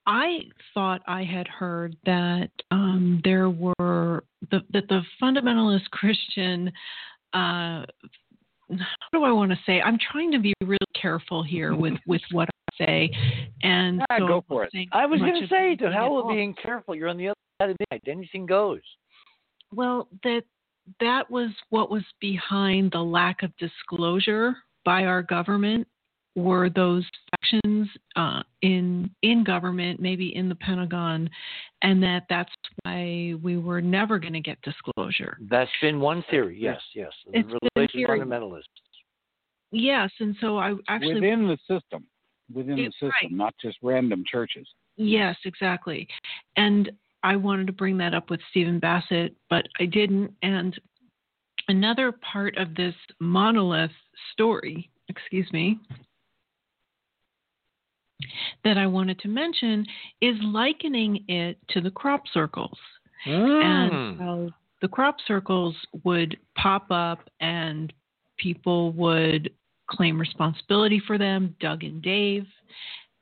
I 0.06 0.40
thought 0.74 1.02
I 1.08 1.24
had 1.24 1.48
heard 1.48 1.96
that 2.06 2.50
um, 2.72 3.22
there 3.24 3.50
were 3.50 4.24
the, 4.52 4.62
that 4.72 4.88
the 4.90 5.02
fundamentalist 5.22 5.90
Christian. 5.92 6.72
Uh, 7.34 7.86
how 8.80 9.20
do 9.20 9.24
I 9.24 9.32
want 9.32 9.52
to 9.52 9.58
say? 9.66 9.82
I'm 9.82 9.98
trying 10.12 10.32
to 10.32 10.40
be 10.40 10.54
really 10.64 10.78
careful 11.00 11.44
here 11.44 11.76
with 11.84 11.94
with 12.08 12.22
what 12.32 12.50
I 12.50 12.86
say, 12.86 13.12
and 13.62 14.02
Ah, 14.10 14.18
so 14.20 14.28
go 14.28 14.46
for 14.48 14.64
it. 14.64 14.74
I 14.92 15.06
was 15.06 15.20
going 15.20 15.42
to 15.42 15.48
say, 15.48 15.76
to 15.78 15.92
hell 15.92 16.16
with 16.16 16.36
being 16.36 16.54
careful. 16.54 16.96
You're 16.96 17.10
on 17.10 17.18
the 17.18 17.30
other 17.30 17.36
side 17.62 17.70
of 17.72 17.78
midnight. 17.80 18.04
Anything 18.08 18.46
goes. 18.46 18.82
Well, 19.74 20.08
that 20.24 20.44
that 21.00 21.30
was 21.30 21.50
what 21.70 21.90
was 21.90 22.04
behind 22.20 22.92
the 22.92 23.00
lack 23.04 23.44
of 23.44 23.56
disclosure 23.58 24.56
by 24.86 25.06
our 25.06 25.24
government 25.24 25.88
were 26.36 26.70
those 26.70 27.06
factions 27.32 27.88
uh, 28.16 28.42
in 28.62 29.10
in 29.22 29.44
government, 29.44 30.00
maybe 30.00 30.36
in 30.36 30.50
the 30.50 30.56
Pentagon, 30.56 31.30
and 31.82 32.02
that 32.02 32.24
that's 32.30 32.52
why 32.84 33.36
we 33.42 33.58
were 33.58 33.82
never 33.82 34.20
going 34.20 34.34
to 34.34 34.40
get 34.40 34.58
disclosure. 34.62 35.38
That's 35.50 35.70
been 35.82 36.00
one 36.00 36.24
theory. 36.30 36.58
Yes, 36.60 36.82
yes. 36.96 37.12
The 37.32 37.40
It's 37.40 37.48
been 37.48 37.58
a 37.58 37.70
religious 37.76 37.94
theory. 37.94 38.20
fundamentalists. 38.20 38.64
Yes, 39.72 40.12
and 40.20 40.36
so 40.40 40.58
I 40.58 40.74
actually 40.88 41.16
within 41.16 41.48
the 41.48 41.58
system, 41.68 42.06
within 42.54 42.76
the 42.76 42.92
system, 42.92 43.10
right. 43.10 43.32
not 43.32 43.54
just 43.62 43.78
random 43.82 44.24
churches. 44.30 44.68
Yes, 44.98 45.36
exactly. 45.46 46.08
And 46.58 46.92
I 47.24 47.36
wanted 47.36 47.68
to 47.68 47.74
bring 47.74 47.98
that 47.98 48.14
up 48.14 48.30
with 48.30 48.40
Stephen 48.52 48.80
Bassett, 48.80 49.36
but 49.50 49.66
I 49.80 49.86
didn't. 49.86 50.32
And 50.44 50.80
another 51.68 52.12
part 52.12 52.58
of 52.58 52.76
this 52.76 52.94
monolith 53.20 53.92
story, 54.34 54.92
excuse 55.10 55.52
me, 55.52 55.80
that 58.64 58.78
I 58.78 58.88
wanted 58.88 59.20
to 59.20 59.28
mention 59.28 59.86
is 60.22 60.36
likening 60.44 61.24
it 61.28 61.58
to 61.70 61.82
the 61.82 61.92
crop 61.92 62.24
circles. 62.34 62.78
And 63.26 63.92
mm. 63.92 64.18
so 64.18 64.52
the 64.82 64.88
crop 64.88 65.18
circles 65.26 65.76
would 66.04 66.38
pop 66.58 66.88
up 66.92 67.30
and 67.40 67.94
people 68.38 68.92
would 68.94 69.50
claim 69.90 70.20
responsibility 70.20 71.02
for 71.06 71.18
them, 71.18 71.56
Doug 71.60 71.84
and 71.84 72.02
Dave. 72.02 72.46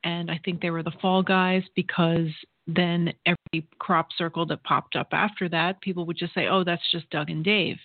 And 0.04 0.30
I 0.30 0.40
think 0.44 0.60
they 0.60 0.70
were 0.70 0.82
the 0.82 0.92
fall 1.00 1.22
guys 1.22 1.62
because 1.76 2.28
then 2.66 3.12
every 3.26 3.66
crop 3.78 4.08
circle 4.16 4.46
that 4.46 4.62
popped 4.64 4.96
up 4.96 5.08
after 5.12 5.48
that, 5.48 5.80
people 5.80 6.04
would 6.06 6.16
just 6.16 6.34
say, 6.34 6.48
oh, 6.48 6.64
that's 6.64 6.82
just 6.90 7.08
Doug 7.10 7.30
and 7.30 7.44
Dave. 7.44 7.76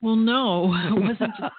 Well, 0.00 0.16
no, 0.16 0.72
it 0.86 1.00
wasn't 1.00 1.34
just 1.36 1.52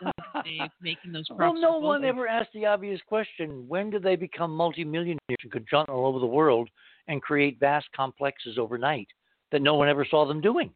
Dave 0.43 0.69
making 0.81 1.11
those 1.11 1.27
Well, 1.29 1.53
no 1.53 1.77
one 1.77 2.03
ever 2.05 2.27
asked 2.27 2.51
the 2.53 2.65
obvious 2.65 3.01
question: 3.07 3.67
When 3.67 3.89
did 3.89 4.03
they 4.03 4.15
become 4.15 4.55
multimillionaires 4.55 5.19
and 5.41 5.51
could 5.51 5.67
jaunt 5.69 5.89
all 5.89 6.05
over 6.05 6.19
the 6.19 6.25
world 6.25 6.69
and 7.07 7.21
create 7.21 7.59
vast 7.59 7.87
complexes 7.95 8.57
overnight 8.57 9.07
that 9.51 9.61
no 9.61 9.75
one 9.75 9.89
ever 9.89 10.05
saw 10.09 10.25
them 10.25 10.41
doing? 10.41 10.71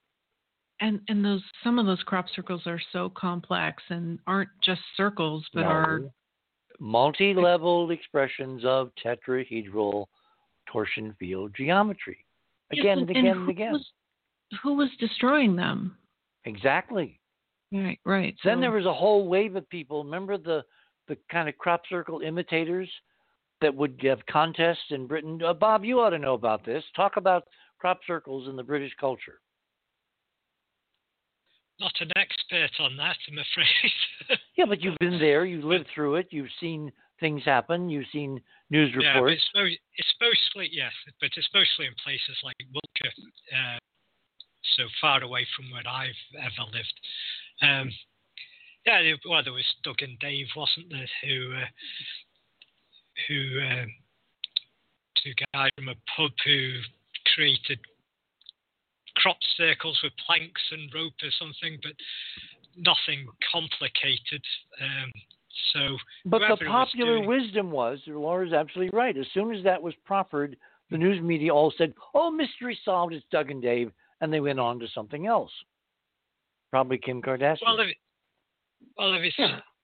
And 0.82 1.00
and 1.08 1.24
those 1.24 1.43
some 1.64 1.80
of 1.80 1.85
those 1.85 2.03
crop 2.03 2.25
circles 2.35 2.64
are 2.66 2.82
so 2.92 3.09
complex 3.09 3.82
and 3.90 4.19
aren't 4.27 4.50
just 4.61 4.82
circles, 4.98 5.45
but 5.53 5.61
No. 5.61 5.69
are 5.69 6.01
multi-leveled 6.80 7.92
expressions 7.92 8.66
of 8.66 8.92
tetrahedral 9.03 10.08
torsion 10.67 11.16
field 11.19 11.53
geometry, 11.56 12.25
again 12.72 13.00
and 13.00 13.09
Yes, 13.09 13.17
again 13.17 13.38
and 13.38 13.50
again. 13.50 13.74
Was, 13.74 13.92
who 14.61 14.74
was 14.74 14.90
destroying 15.00 15.56
them? 15.56 15.98
Exactly. 16.45 17.19
Right, 17.74 18.00
right. 18.06 18.35
Then 18.43 18.58
so- 18.58 18.61
there 18.61 18.72
was 18.72 18.85
a 18.85 18.93
whole 18.93 19.27
wave 19.27 19.56
of 19.56 19.68
people. 19.69 20.03
Remember 20.03 20.38
the 20.38 20.64
the 21.08 21.18
kind 21.30 21.50
of 21.50 21.58
crop 21.58 21.82
circle 21.90 22.22
imitators 22.22 22.90
that 23.60 23.76
would 23.76 24.00
have 24.03 24.26
contests 24.30 24.92
in 24.92 25.06
Britain. 25.06 25.42
Uh, 25.43 25.53
Bob, 25.53 25.84
you 25.84 26.00
ought 26.00 26.11
to 26.11 26.19
know 26.19 26.34
about 26.34 26.64
this. 26.66 26.84
Talk 26.95 27.18
about 27.18 27.43
crop 27.77 28.00
circles 28.08 28.48
in 28.48 28.56
the 28.56 28.64
British 28.64 28.93
culture. 29.00 29.42
Not 31.82 31.92
an 32.00 32.11
expert 32.16 32.72
on 32.80 32.95
that, 32.98 33.18
I'm 33.27 33.38
afraid. 33.40 34.38
Yeah, 34.56 34.66
but 34.66 34.82
you've 34.82 34.98
been 35.00 35.19
there. 35.19 35.43
You've 35.43 35.66
lived 35.66 35.88
through 35.93 36.16
it. 36.16 36.27
You've 36.30 36.53
seen 36.61 36.92
things 37.19 37.42
happen. 37.43 37.90
You've 37.90 38.06
seen 38.14 38.40
news 38.69 38.95
reports. 38.95 39.03
Yeah, 39.03 39.14
but 39.14 39.24
reports. 39.24 39.42
it's, 39.42 39.52
mo- 39.56 39.85
it's 39.98 40.14
mostly 40.22 40.69
yes, 40.72 40.92
but 41.19 41.30
it's 41.35 41.50
mostly 41.53 41.88
in 41.88 41.93
places 42.02 42.38
like 42.43 42.56
Wiltshire, 42.72 43.11
uh, 43.52 43.80
so 44.77 44.84
far 45.02 45.22
away 45.24 45.45
from 45.58 45.72
where 45.72 45.84
I've 45.85 46.16
ever 46.40 46.69
lived. 46.72 46.93
Um, 47.61 47.91
yeah, 48.85 49.14
well, 49.30 49.43
there 49.43 49.53
was 49.53 49.64
Doug 49.83 50.01
and 50.01 50.17
Dave, 50.19 50.48
wasn't 50.56 50.90
there, 50.90 51.07
who 51.23 51.53
uh, 51.53 51.65
who 53.27 53.59
um, 53.61 53.88
two 55.23 55.32
guys 55.53 55.69
from 55.75 55.90
a 55.90 55.95
pub 56.17 56.32
who 56.45 56.80
created 57.33 57.80
crop 59.15 59.38
circles 59.56 59.99
with 60.03 60.11
planks 60.25 60.61
and 60.72 60.91
rope 60.93 61.14
or 61.22 61.30
something, 61.40 61.80
but 61.83 61.93
nothing 62.75 63.27
complicated. 63.51 64.43
Um, 64.82 65.11
so 65.73 65.98
But 66.25 66.40
the 66.40 66.45
whoever 66.48 66.65
was 66.65 66.72
popular 66.90 67.17
doing- 67.17 67.27
wisdom 67.30 67.72
was, 67.72 67.99
Laura's 68.07 68.53
absolutely 68.53 68.95
right. 68.98 69.15
As 69.15 69.27
soon 69.33 69.53
as 69.53 69.64
that 69.64 69.82
was 69.82 69.93
proffered, 70.03 70.57
the 70.90 70.98
news 70.98 71.22
media 71.22 71.53
all 71.53 71.72
said, 71.77 71.93
"Oh, 72.14 72.30
mystery 72.32 72.77
solved. 72.83 73.14
It's 73.14 73.25
Doug 73.32 73.49
and 73.51 73.61
Dave," 73.61 73.93
and 74.19 74.33
they 74.33 74.40
went 74.41 74.59
on 74.59 74.80
to 74.80 74.88
something 74.90 75.25
else. 75.27 75.51
Probably 76.74 76.98
Kim 76.98 77.22
Kardashian. 77.22 77.58
Well, 77.68 77.80
if, 77.82 77.95
well, 78.98 79.14
if 79.14 79.22
it's 79.22 79.35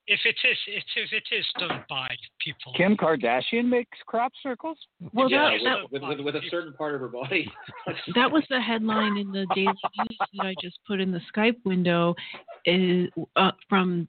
if 0.08 0.20
it 0.26 0.36
is 0.44 0.58
if, 0.66 0.84
if 0.96 1.14
it 1.14 1.36
is 1.36 1.46
done 1.60 1.86
by 1.88 2.08
people, 2.44 2.74
Kim 2.76 2.98
Kardashian 2.98 3.66
makes 3.66 3.96
crop 4.08 4.32
circles? 4.42 4.76
Well, 5.14 5.30
yeah, 5.30 5.56
that, 5.66 5.92
with, 5.92 6.02
with, 6.02 6.18
with, 6.18 6.34
with 6.34 6.36
a 6.38 6.42
certain 6.50 6.74
part 6.74 6.96
of 6.96 7.02
her 7.02 7.08
body. 7.08 7.48
that 8.16 8.32
was 8.32 8.42
the 8.50 8.60
headline 8.60 9.18
in 9.18 9.32
the 9.32 9.46
daily 9.54 9.68
news 10.00 10.18
that 10.34 10.48
I 10.48 10.56
just 10.60 10.80
put 10.88 11.00
in 11.00 11.12
the 11.12 11.22
Skype 11.32 11.58
window 11.64 12.16
is 12.66 13.08
uh, 13.36 13.52
from 13.70 14.08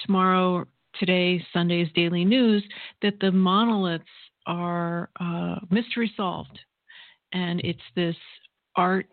tomorrow, 0.00 0.64
today, 0.98 1.44
Sunday's 1.52 1.88
daily 1.94 2.24
news 2.24 2.64
that 3.02 3.20
the 3.20 3.32
monoliths 3.32 4.04
are 4.46 5.10
uh, 5.20 5.56
mystery 5.68 6.10
solved, 6.16 6.58
and 7.34 7.60
it's 7.62 7.78
this 7.94 8.16
art 8.76 9.04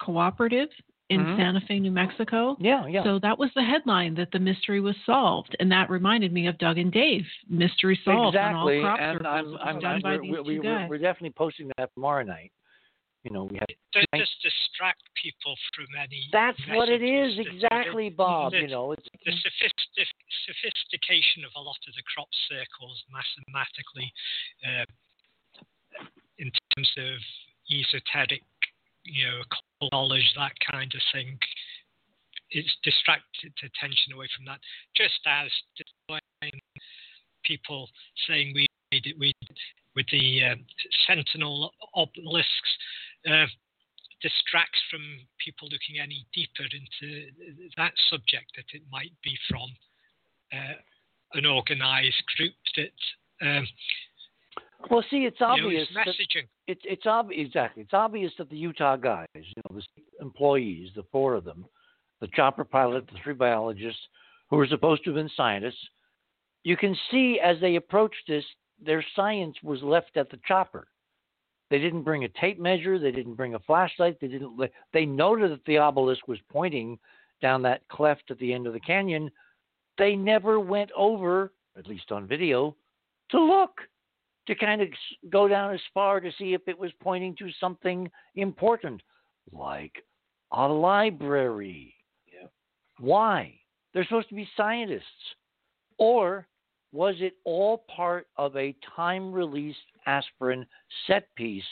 cooperative 0.00 0.70
in 1.10 1.20
Mhm. 1.20 1.36
Santa 1.36 1.60
Fe, 1.62 1.80
New 1.80 1.90
Mexico. 1.90 2.56
Yeah, 2.60 2.86
yeah. 2.86 3.02
So 3.02 3.18
that 3.18 3.36
was 3.38 3.50
the 3.54 3.64
headline 3.64 4.14
that 4.14 4.30
the 4.30 4.38
mystery 4.38 4.80
was 4.80 4.96
solved, 5.04 5.56
and 5.60 5.70
that 5.72 5.90
reminded 5.90 6.32
me 6.32 6.46
of 6.46 6.56
Doug 6.58 6.78
and 6.78 6.92
Dave, 6.92 7.26
mystery 7.48 7.96
solved 8.04 8.36
exactly, 8.36 8.78
on 8.78 8.84
all 8.86 8.96
crop 8.96 9.00
and. 9.00 9.26
I'm, 9.26 9.56
I'm, 9.58 9.78
done 9.80 9.94
I'm 9.96 10.00
by 10.00 10.16
we're, 10.16 10.22
these 10.22 10.30
we, 10.30 10.36
two 10.36 10.42
we, 10.42 10.58
we're, 10.60 10.88
we're 10.88 10.98
definitely 10.98 11.30
posting 11.36 11.70
that 11.76 11.92
tomorrow 11.94 12.22
night. 12.22 12.52
You 13.24 13.32
know, 13.32 13.44
we 13.44 13.58
have. 13.58 13.68
to 13.68 14.06
just 14.16 14.32
distract 14.40 15.02
people 15.20 15.54
from 15.76 15.86
any. 16.00 16.24
That's 16.32 16.56
what 16.72 16.88
it 16.88 17.02
is, 17.02 17.36
messages 17.36 17.60
that- 17.60 17.76
exactly, 17.76 18.08
Bob. 18.08 18.52
the- 18.52 18.60
You 18.60 18.68
know, 18.68 18.92
it's 18.92 19.04
the 19.26 19.32
sophistic, 19.32 20.08
sophistication 20.46 21.44
of 21.44 21.50
a 21.56 21.60
lot 21.60 21.76
of 21.86 21.94
the 21.94 22.02
crop 22.14 22.28
circles 22.48 23.04
mathematically 23.12 24.10
uh, 24.64 24.86
in 26.38 26.50
terms 26.72 26.90
of 26.96 27.18
esoteric, 27.70 28.42
you 29.04 29.26
know, 29.26 29.88
knowledge, 29.92 30.32
that 30.36 30.52
kind 30.70 30.92
of 30.94 31.00
thing. 31.12 31.38
It's 32.50 32.76
distracted 32.82 33.52
attention 33.62 34.12
away 34.12 34.26
from 34.36 34.44
that. 34.46 34.58
Just 34.96 35.20
as 35.26 35.50
people 37.44 37.88
saying 38.26 38.52
we 38.54 38.66
made 38.92 39.06
it, 39.06 39.16
we 39.18 39.32
with 39.94 40.06
the 40.12 40.44
um, 40.44 40.64
sentinel 41.06 41.72
obelisks 41.94 42.72
uh, 43.28 43.46
distracts 44.22 44.80
from 44.90 45.00
people 45.42 45.68
looking 45.68 45.98
any 46.00 46.26
deeper 46.34 46.64
into 46.64 47.30
that 47.76 47.92
subject 48.10 48.52
that 48.56 48.68
it 48.72 48.82
might 48.90 49.12
be 49.24 49.36
from 49.48 49.68
uh, 50.52 50.78
an 51.34 51.46
organized 51.46 52.22
group 52.36 52.54
that 52.76 53.46
um, 53.46 53.66
well. 54.90 55.04
See, 55.10 55.24
it's 55.24 55.40
obvious. 55.40 55.88
that- 55.94 56.06
messaging. 56.06 56.46
it's 56.66 56.82
it's 56.84 57.06
ob- 57.06 57.32
exactly. 57.32 57.82
It's 57.82 57.94
obvious 57.94 58.32
that 58.38 58.48
the 58.50 58.56
Utah 58.56 58.96
guys, 58.96 59.26
you 59.34 59.62
know, 59.68 59.76
the 59.76 59.82
employees, 60.20 60.90
the 60.94 61.04
four 61.12 61.34
of 61.34 61.44
them, 61.44 61.66
the 62.20 62.28
chopper 62.28 62.64
pilot, 62.64 63.06
the 63.06 63.18
three 63.22 63.34
biologists, 63.34 64.00
who 64.48 64.56
were 64.56 64.66
supposed 64.66 65.04
to 65.04 65.10
have 65.10 65.16
been 65.16 65.30
scientists, 65.36 65.88
you 66.62 66.76
can 66.76 66.96
see 67.10 67.40
as 67.42 67.58
they 67.60 67.76
approached 67.76 68.22
this, 68.28 68.44
their 68.84 69.04
science 69.16 69.56
was 69.62 69.82
left 69.82 70.16
at 70.16 70.30
the 70.30 70.38
chopper. 70.46 70.88
They 71.70 71.78
didn't 71.78 72.02
bring 72.02 72.24
a 72.24 72.28
tape 72.28 72.58
measure. 72.58 72.98
They 72.98 73.12
didn't 73.12 73.34
bring 73.34 73.54
a 73.54 73.60
flashlight. 73.60 74.18
They 74.20 74.26
didn't. 74.28 74.58
They 74.92 75.06
noted 75.06 75.52
that 75.52 75.64
the 75.66 75.78
obelisk 75.78 76.26
was 76.26 76.38
pointing 76.50 76.98
down 77.40 77.62
that 77.62 77.86
cleft 77.88 78.30
at 78.30 78.38
the 78.38 78.52
end 78.52 78.66
of 78.66 78.72
the 78.72 78.80
canyon. 78.80 79.30
They 79.96 80.16
never 80.16 80.58
went 80.58 80.90
over, 80.96 81.52
at 81.78 81.86
least 81.86 82.10
on 82.10 82.26
video, 82.26 82.74
to 83.30 83.40
look 83.40 83.80
to 84.50 84.56
kind 84.56 84.82
of 84.82 84.88
go 85.30 85.46
down 85.46 85.72
as 85.72 85.80
far 85.94 86.18
to 86.18 86.32
see 86.36 86.54
if 86.54 86.62
it 86.66 86.76
was 86.76 86.90
pointing 87.00 87.36
to 87.36 87.48
something 87.60 88.10
important, 88.34 89.00
like 89.52 89.92
a 90.50 90.66
library. 90.66 91.94
Why? 92.98 93.54
They're 93.94 94.02
supposed 94.02 94.28
to 94.30 94.34
be 94.34 94.48
scientists. 94.56 95.04
Or 95.98 96.48
was 96.90 97.14
it 97.20 97.34
all 97.44 97.84
part 97.94 98.26
of 98.36 98.56
a 98.56 98.74
time 98.96 99.32
released 99.32 99.78
aspirin 100.06 100.66
set 101.06 101.32
piece 101.36 101.62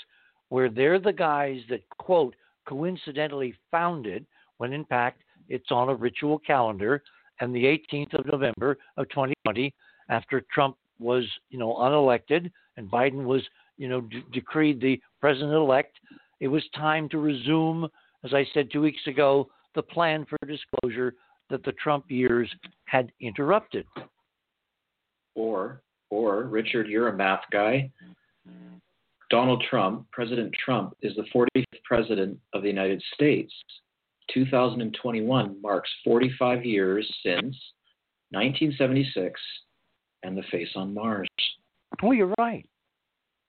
where 0.48 0.70
they're 0.70 1.00
the 1.00 1.12
guys 1.12 1.58
that, 1.70 1.82
quote, 1.98 2.36
coincidentally 2.64 3.54
found 3.72 4.06
it 4.06 4.24
when 4.58 4.72
in 4.72 4.84
fact 4.84 5.22
it's 5.48 5.72
on 5.72 5.88
a 5.88 5.94
ritual 5.94 6.38
calendar 6.38 7.02
and 7.40 7.52
the 7.52 7.64
18th 7.64 8.20
of 8.20 8.26
November 8.26 8.78
of 8.96 9.08
2020 9.08 9.74
after 10.10 10.44
Trump 10.54 10.76
was, 11.00 11.24
you 11.50 11.58
know, 11.58 11.74
unelected 11.74 12.52
and 12.78 12.90
Biden 12.90 13.24
was, 13.24 13.42
you 13.76 13.88
know, 13.88 14.00
d- 14.00 14.24
decreed 14.32 14.80
the 14.80 15.00
president 15.20 15.52
elect, 15.52 15.98
it 16.40 16.48
was 16.48 16.62
time 16.74 17.08
to 17.10 17.18
resume, 17.18 17.88
as 18.24 18.32
I 18.32 18.46
said 18.54 18.70
two 18.72 18.80
weeks 18.80 19.06
ago, 19.06 19.50
the 19.74 19.82
plan 19.82 20.24
for 20.24 20.38
disclosure 20.46 21.14
that 21.50 21.64
the 21.64 21.72
Trump 21.72 22.04
years 22.08 22.48
had 22.84 23.10
interrupted. 23.20 23.84
Or, 25.34 25.82
or 26.10 26.44
Richard, 26.44 26.86
you're 26.86 27.08
a 27.08 27.16
math 27.16 27.42
guy. 27.52 27.90
Donald 29.30 29.62
Trump, 29.68 30.06
President 30.10 30.54
Trump, 30.64 30.94
is 31.02 31.14
the 31.16 31.24
45th 31.34 31.82
president 31.84 32.38
of 32.54 32.62
the 32.62 32.68
United 32.68 33.02
States. 33.12 33.52
2021 34.32 35.60
marks 35.60 35.90
45 36.04 36.64
years 36.64 37.06
since 37.22 37.56
1976 38.30 39.40
and 40.22 40.36
the 40.36 40.42
face 40.50 40.68
on 40.76 40.94
Mars. 40.94 41.28
Oh, 42.02 42.12
you're 42.12 42.34
right. 42.38 42.68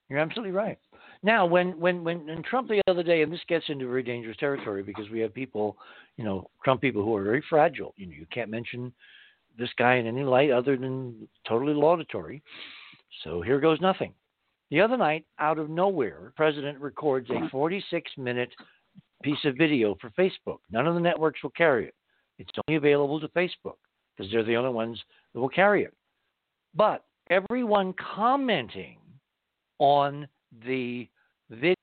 You're 0.10 0.20
absolutely 0.20 0.52
right. 0.52 0.78
Now, 1.22 1.46
when 1.46 1.80
when 1.80 2.04
when, 2.04 2.26
when 2.26 2.44
Trump 2.44 2.70
the 2.70 2.82
other 2.88 3.04
day, 3.04 3.22
and 3.22 3.32
this 3.32 3.42
gets 3.48 3.66
into 3.70 3.88
very 3.88 4.04
dangerous 4.04 4.38
territory 4.38 4.84
because 4.84 5.10
we 5.10 5.20
have 5.20 5.34
people, 5.34 5.78
you 6.18 6.24
know, 6.24 6.50
Trump 6.64 6.82
people 6.82 7.04
who 7.04 7.16
are 7.16 7.24
very 7.24 7.44
fragile. 7.50 7.94
You 7.98 8.08
know, 8.08 8.14
you 8.14 8.26
can't 8.32 8.50
mention 8.50 8.94
this 9.58 9.70
guy 9.78 9.96
in 9.96 10.08
any 10.08 10.24
light 10.24 10.52
other 10.52 10.78
than 10.78 11.28
totally 11.48 11.74
laudatory. 11.74 12.42
So 13.24 13.42
here 13.42 13.60
goes 13.60 13.82
nothing. 13.82 14.14
The 14.72 14.82
other 14.82 14.98
night, 14.98 15.26
out 15.40 15.58
of 15.58 15.70
nowhere, 15.70 16.20
the 16.26 16.32
president 16.32 16.80
records 16.80 17.30
a 17.30 17.36
uh-huh. 17.36 17.50
46 17.52 18.12
minute 18.18 18.50
piece 19.24 19.44
of 19.46 19.56
video 19.58 19.96
for 20.00 20.10
Facebook. 20.12 20.60
None 20.72 20.88
of 20.88 20.94
the 20.94 21.02
networks 21.02 21.44
will 21.44 21.50
carry 21.52 21.88
it. 21.88 21.96
It's 22.38 22.50
only 22.68 22.78
available 22.78 23.20
to 23.20 23.28
Facebook 23.30 23.78
because 24.16 24.32
they're 24.32 24.44
the 24.44 24.56
only 24.56 24.72
ones 24.72 25.02
that 25.34 25.40
will 25.40 25.50
carry 25.50 25.84
it. 25.84 25.94
But 26.74 27.04
everyone 27.30 27.94
commenting 28.16 28.98
on 29.78 30.28
the 30.66 31.08
video 31.50 31.76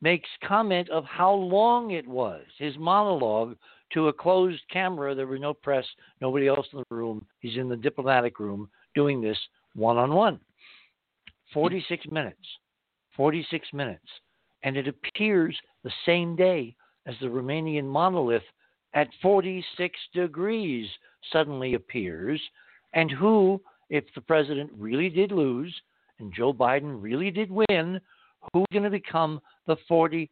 makes 0.00 0.28
comment 0.46 0.88
of 0.90 1.04
how 1.04 1.32
long 1.32 1.92
it 1.92 2.06
was, 2.06 2.42
his 2.58 2.76
monologue 2.78 3.56
to 3.92 4.08
a 4.08 4.12
closed 4.12 4.62
camera. 4.70 5.14
There 5.14 5.26
was 5.26 5.40
no 5.40 5.54
press, 5.54 5.84
nobody 6.20 6.48
else 6.48 6.66
in 6.72 6.78
the 6.78 6.94
room. 6.94 7.24
He's 7.40 7.56
in 7.56 7.68
the 7.68 7.76
diplomatic 7.76 8.40
room 8.40 8.68
doing 8.94 9.20
this 9.20 9.38
one 9.74 9.96
on 9.96 10.12
one. 10.12 10.40
46 11.54 12.06
minutes. 12.10 12.38
46 13.16 13.68
minutes. 13.72 14.06
And 14.64 14.76
it 14.76 14.88
appears 14.88 15.56
the 15.84 15.92
same 16.06 16.34
day 16.34 16.74
as 17.06 17.14
the 17.20 17.26
Romanian 17.26 17.84
monolith 17.84 18.42
at 18.94 19.08
46 19.20 19.98
degrees 20.14 20.88
suddenly 21.32 21.74
appears. 21.74 22.40
And 22.94 23.10
who, 23.10 23.60
if 23.92 24.04
the 24.14 24.22
president 24.22 24.70
really 24.74 25.10
did 25.10 25.30
lose 25.30 25.72
and 26.18 26.32
Joe 26.34 26.52
Biden 26.52 27.00
really 27.00 27.30
did 27.30 27.50
win, 27.50 28.00
who's 28.52 28.64
going 28.72 28.84
to 28.84 28.90
become 28.90 29.38
the 29.66 29.76
46th 29.88 30.28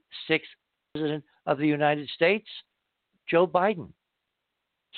president 0.94 1.22
of 1.44 1.58
the 1.58 1.66
United 1.66 2.08
States? 2.08 2.46
Joe 3.28 3.46
Biden. 3.46 3.88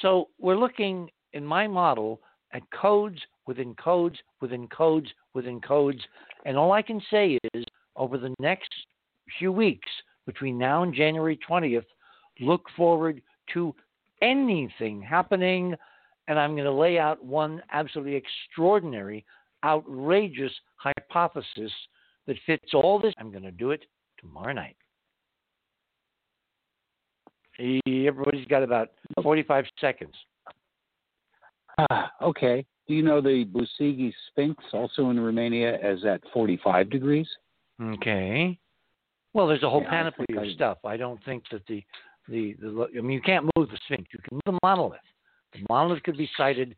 So 0.00 0.28
we're 0.38 0.56
looking 0.56 1.10
in 1.32 1.44
my 1.44 1.66
model 1.66 2.20
at 2.52 2.62
codes 2.70 3.18
within 3.46 3.74
codes 3.74 4.16
within 4.40 4.68
codes 4.68 5.08
within 5.34 5.60
codes. 5.60 6.00
And 6.46 6.56
all 6.56 6.70
I 6.70 6.82
can 6.82 7.02
say 7.10 7.38
is 7.54 7.64
over 7.96 8.16
the 8.16 8.32
next 8.38 8.70
few 9.40 9.50
weeks, 9.50 9.88
between 10.24 10.56
now 10.56 10.84
and 10.84 10.94
January 10.94 11.36
20th, 11.48 11.84
look 12.38 12.66
forward 12.76 13.20
to 13.54 13.74
anything 14.22 15.02
happening. 15.02 15.74
And 16.28 16.38
I'm 16.38 16.52
going 16.52 16.64
to 16.64 16.72
lay 16.72 16.98
out 16.98 17.24
one 17.24 17.62
absolutely 17.72 18.14
extraordinary, 18.14 19.24
outrageous 19.64 20.52
hypothesis 20.76 21.72
that 22.26 22.36
fits 22.46 22.72
all 22.74 22.98
this. 23.00 23.12
I'm 23.18 23.30
going 23.30 23.42
to 23.42 23.50
do 23.50 23.70
it 23.72 23.84
tomorrow 24.18 24.52
night. 24.52 24.76
Everybody's 27.58 28.46
got 28.46 28.62
about 28.62 28.90
45 29.22 29.64
seconds. 29.80 30.14
Ah, 31.78 32.10
okay. 32.22 32.64
Do 32.88 32.94
you 32.94 33.02
know 33.02 33.20
the 33.20 33.44
Bucegi 33.44 34.12
Sphinx, 34.30 34.62
also 34.72 35.10
in 35.10 35.20
Romania, 35.20 35.76
is 35.82 36.04
at 36.04 36.20
45 36.32 36.90
degrees? 36.90 37.28
Okay. 37.80 38.58
Well, 39.34 39.46
there's 39.46 39.62
a 39.62 39.70
whole 39.70 39.82
Yeah, 39.82 39.90
panoply 39.90 40.26
of 40.36 40.42
I- 40.44 40.52
stuff. 40.54 40.78
I 40.84 40.96
don't 40.96 41.22
think 41.24 41.44
that 41.52 41.66
the, 41.66 41.82
the 42.28 42.54
the 42.60 42.88
I 42.96 43.00
mean 43.00 43.12
you 43.12 43.22
can't 43.22 43.48
move 43.56 43.70
the 43.70 43.78
Sphinx. 43.86 44.04
You 44.12 44.20
can 44.26 44.34
move 44.34 44.42
the 44.54 44.58
monolith. 44.62 45.00
The 45.52 45.60
monolith 45.68 46.02
could 46.02 46.16
be 46.16 46.30
cited 46.36 46.76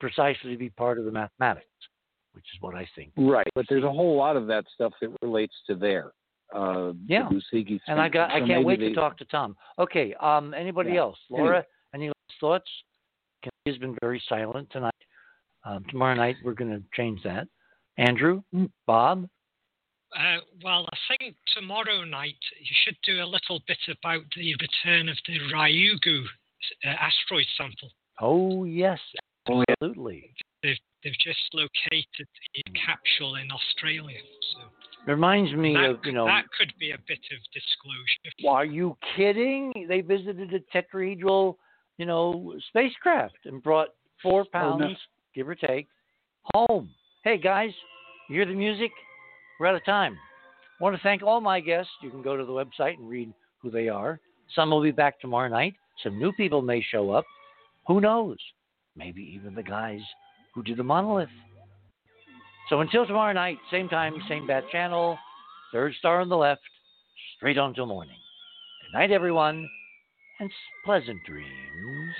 precisely 0.00 0.52
to 0.52 0.56
be 0.58 0.70
part 0.70 0.98
of 0.98 1.04
the 1.04 1.12
mathematics, 1.12 1.66
which 2.32 2.44
is 2.54 2.60
what 2.60 2.74
I 2.74 2.88
think. 2.94 3.12
Right, 3.16 3.46
but 3.54 3.66
there's 3.68 3.84
a 3.84 3.90
whole 3.92 4.16
lot 4.16 4.36
of 4.36 4.46
that 4.48 4.64
stuff 4.74 4.92
that 5.00 5.10
relates 5.22 5.54
to 5.68 5.74
there. 5.74 6.12
Uh, 6.54 6.92
Yeah. 7.06 7.28
The 7.28 7.36
Bucegi 7.52 7.80
And 7.88 8.00
I 8.00 8.04
Sphinx. 8.08 8.14
got 8.14 8.30
I 8.30 8.34
So 8.40 8.46
can't 8.46 8.48
maybe 8.48 8.64
wait 8.64 8.76
to 8.88 8.94
talk 8.94 9.16
to 9.18 9.24
Tom. 9.24 9.56
Okay. 9.78 10.14
Um. 10.14 10.54
Anybody 10.54 10.90
Yeah. 10.92 11.00
else? 11.00 11.18
Laura, 11.30 11.64
any 11.94 12.08
last 12.08 12.38
thoughts? 12.40 12.70
Kelly 13.42 13.52
has 13.66 13.78
been 13.78 13.96
very 14.02 14.20
silent 14.28 14.70
tonight. 14.70 14.92
Um, 15.64 15.84
tomorrow 15.86 16.14
night 16.14 16.36
we're 16.44 16.52
going 16.54 16.70
to 16.70 16.82
change 16.94 17.22
that. 17.22 17.48
Andrew, 17.96 18.42
Bob. 18.86 19.28
Uh, 20.16 20.38
well, 20.62 20.86
I 20.92 20.96
think 21.18 21.34
tomorrow 21.56 22.04
night 22.04 22.36
you 22.60 22.74
should 22.84 22.96
do 23.04 23.22
a 23.22 23.26
little 23.26 23.60
bit 23.66 23.78
about 23.88 24.22
the 24.36 24.54
return 24.60 25.08
of 25.08 25.16
the 25.26 25.38
Ryugu 25.52 26.24
uh, 26.84 26.88
asteroid 26.88 27.46
sample. 27.56 27.90
Oh 28.20 28.64
yes, 28.64 28.98
absolutely. 29.46 30.30
They've, 30.62 30.76
they've 31.02 31.12
just 31.22 31.38
located 31.52 32.28
a 32.56 32.70
capsule 32.70 33.36
in 33.36 33.48
Australia. 33.50 34.18
So 34.52 34.60
Reminds 35.06 35.52
me 35.52 35.74
that, 35.74 35.90
of 35.90 35.98
you 36.04 36.12
know. 36.12 36.24
that 36.24 36.44
could 36.58 36.72
be 36.80 36.92
a 36.92 36.98
bit 37.06 37.18
of 37.18 37.38
disclosure. 37.52 38.48
Are 38.48 38.64
you 38.64 38.96
kidding? 39.16 39.72
They 39.88 40.00
visited 40.00 40.50
a 40.54 40.60
tetrahedral, 40.76 41.56
you 41.98 42.06
know, 42.06 42.54
spacecraft 42.68 43.36
and 43.44 43.62
brought 43.62 43.88
four 44.22 44.42
oh, 44.42 44.50
pounds, 44.50 44.80
no. 44.80 44.94
give 45.34 45.48
or 45.48 45.54
take, 45.54 45.88
home. 46.54 46.88
Hey 47.22 47.36
guys, 47.36 47.70
you 48.30 48.36
hear 48.36 48.46
the 48.46 48.54
music? 48.54 48.90
We're 49.60 49.66
out 49.66 49.74
of 49.74 49.84
time. 49.84 50.16
I 50.80 50.82
want 50.82 50.96
to 50.96 51.02
thank 51.02 51.22
all 51.22 51.40
my 51.40 51.60
guests. 51.60 51.90
You 52.02 52.10
can 52.10 52.22
go 52.22 52.36
to 52.36 52.44
the 52.44 52.52
website 52.52 52.96
and 52.98 53.08
read 53.08 53.32
who 53.60 53.70
they 53.70 53.88
are. 53.88 54.18
Some 54.54 54.70
will 54.70 54.82
be 54.82 54.90
back 54.90 55.20
tomorrow 55.20 55.48
night. 55.48 55.74
Some 56.02 56.18
new 56.18 56.32
people 56.32 56.62
may 56.62 56.82
show 56.82 57.10
up. 57.10 57.24
Who 57.86 58.00
knows? 58.00 58.38
Maybe 58.96 59.22
even 59.22 59.54
the 59.54 59.62
guys 59.62 60.00
who 60.54 60.62
did 60.62 60.76
the 60.76 60.84
monolith. 60.84 61.28
So 62.70 62.80
until 62.80 63.06
tomorrow 63.06 63.32
night, 63.32 63.58
same 63.70 63.88
time, 63.88 64.14
same 64.28 64.46
bat 64.46 64.64
channel, 64.72 65.18
third 65.72 65.94
star 65.98 66.20
on 66.20 66.28
the 66.28 66.36
left, 66.36 66.62
straight 67.36 67.58
on 67.58 67.74
till 67.74 67.86
morning. 67.86 68.16
Good 68.82 68.98
night, 68.98 69.10
everyone, 69.10 69.68
and 70.40 70.50
pleasant 70.84 71.18
dreams. 71.26 72.14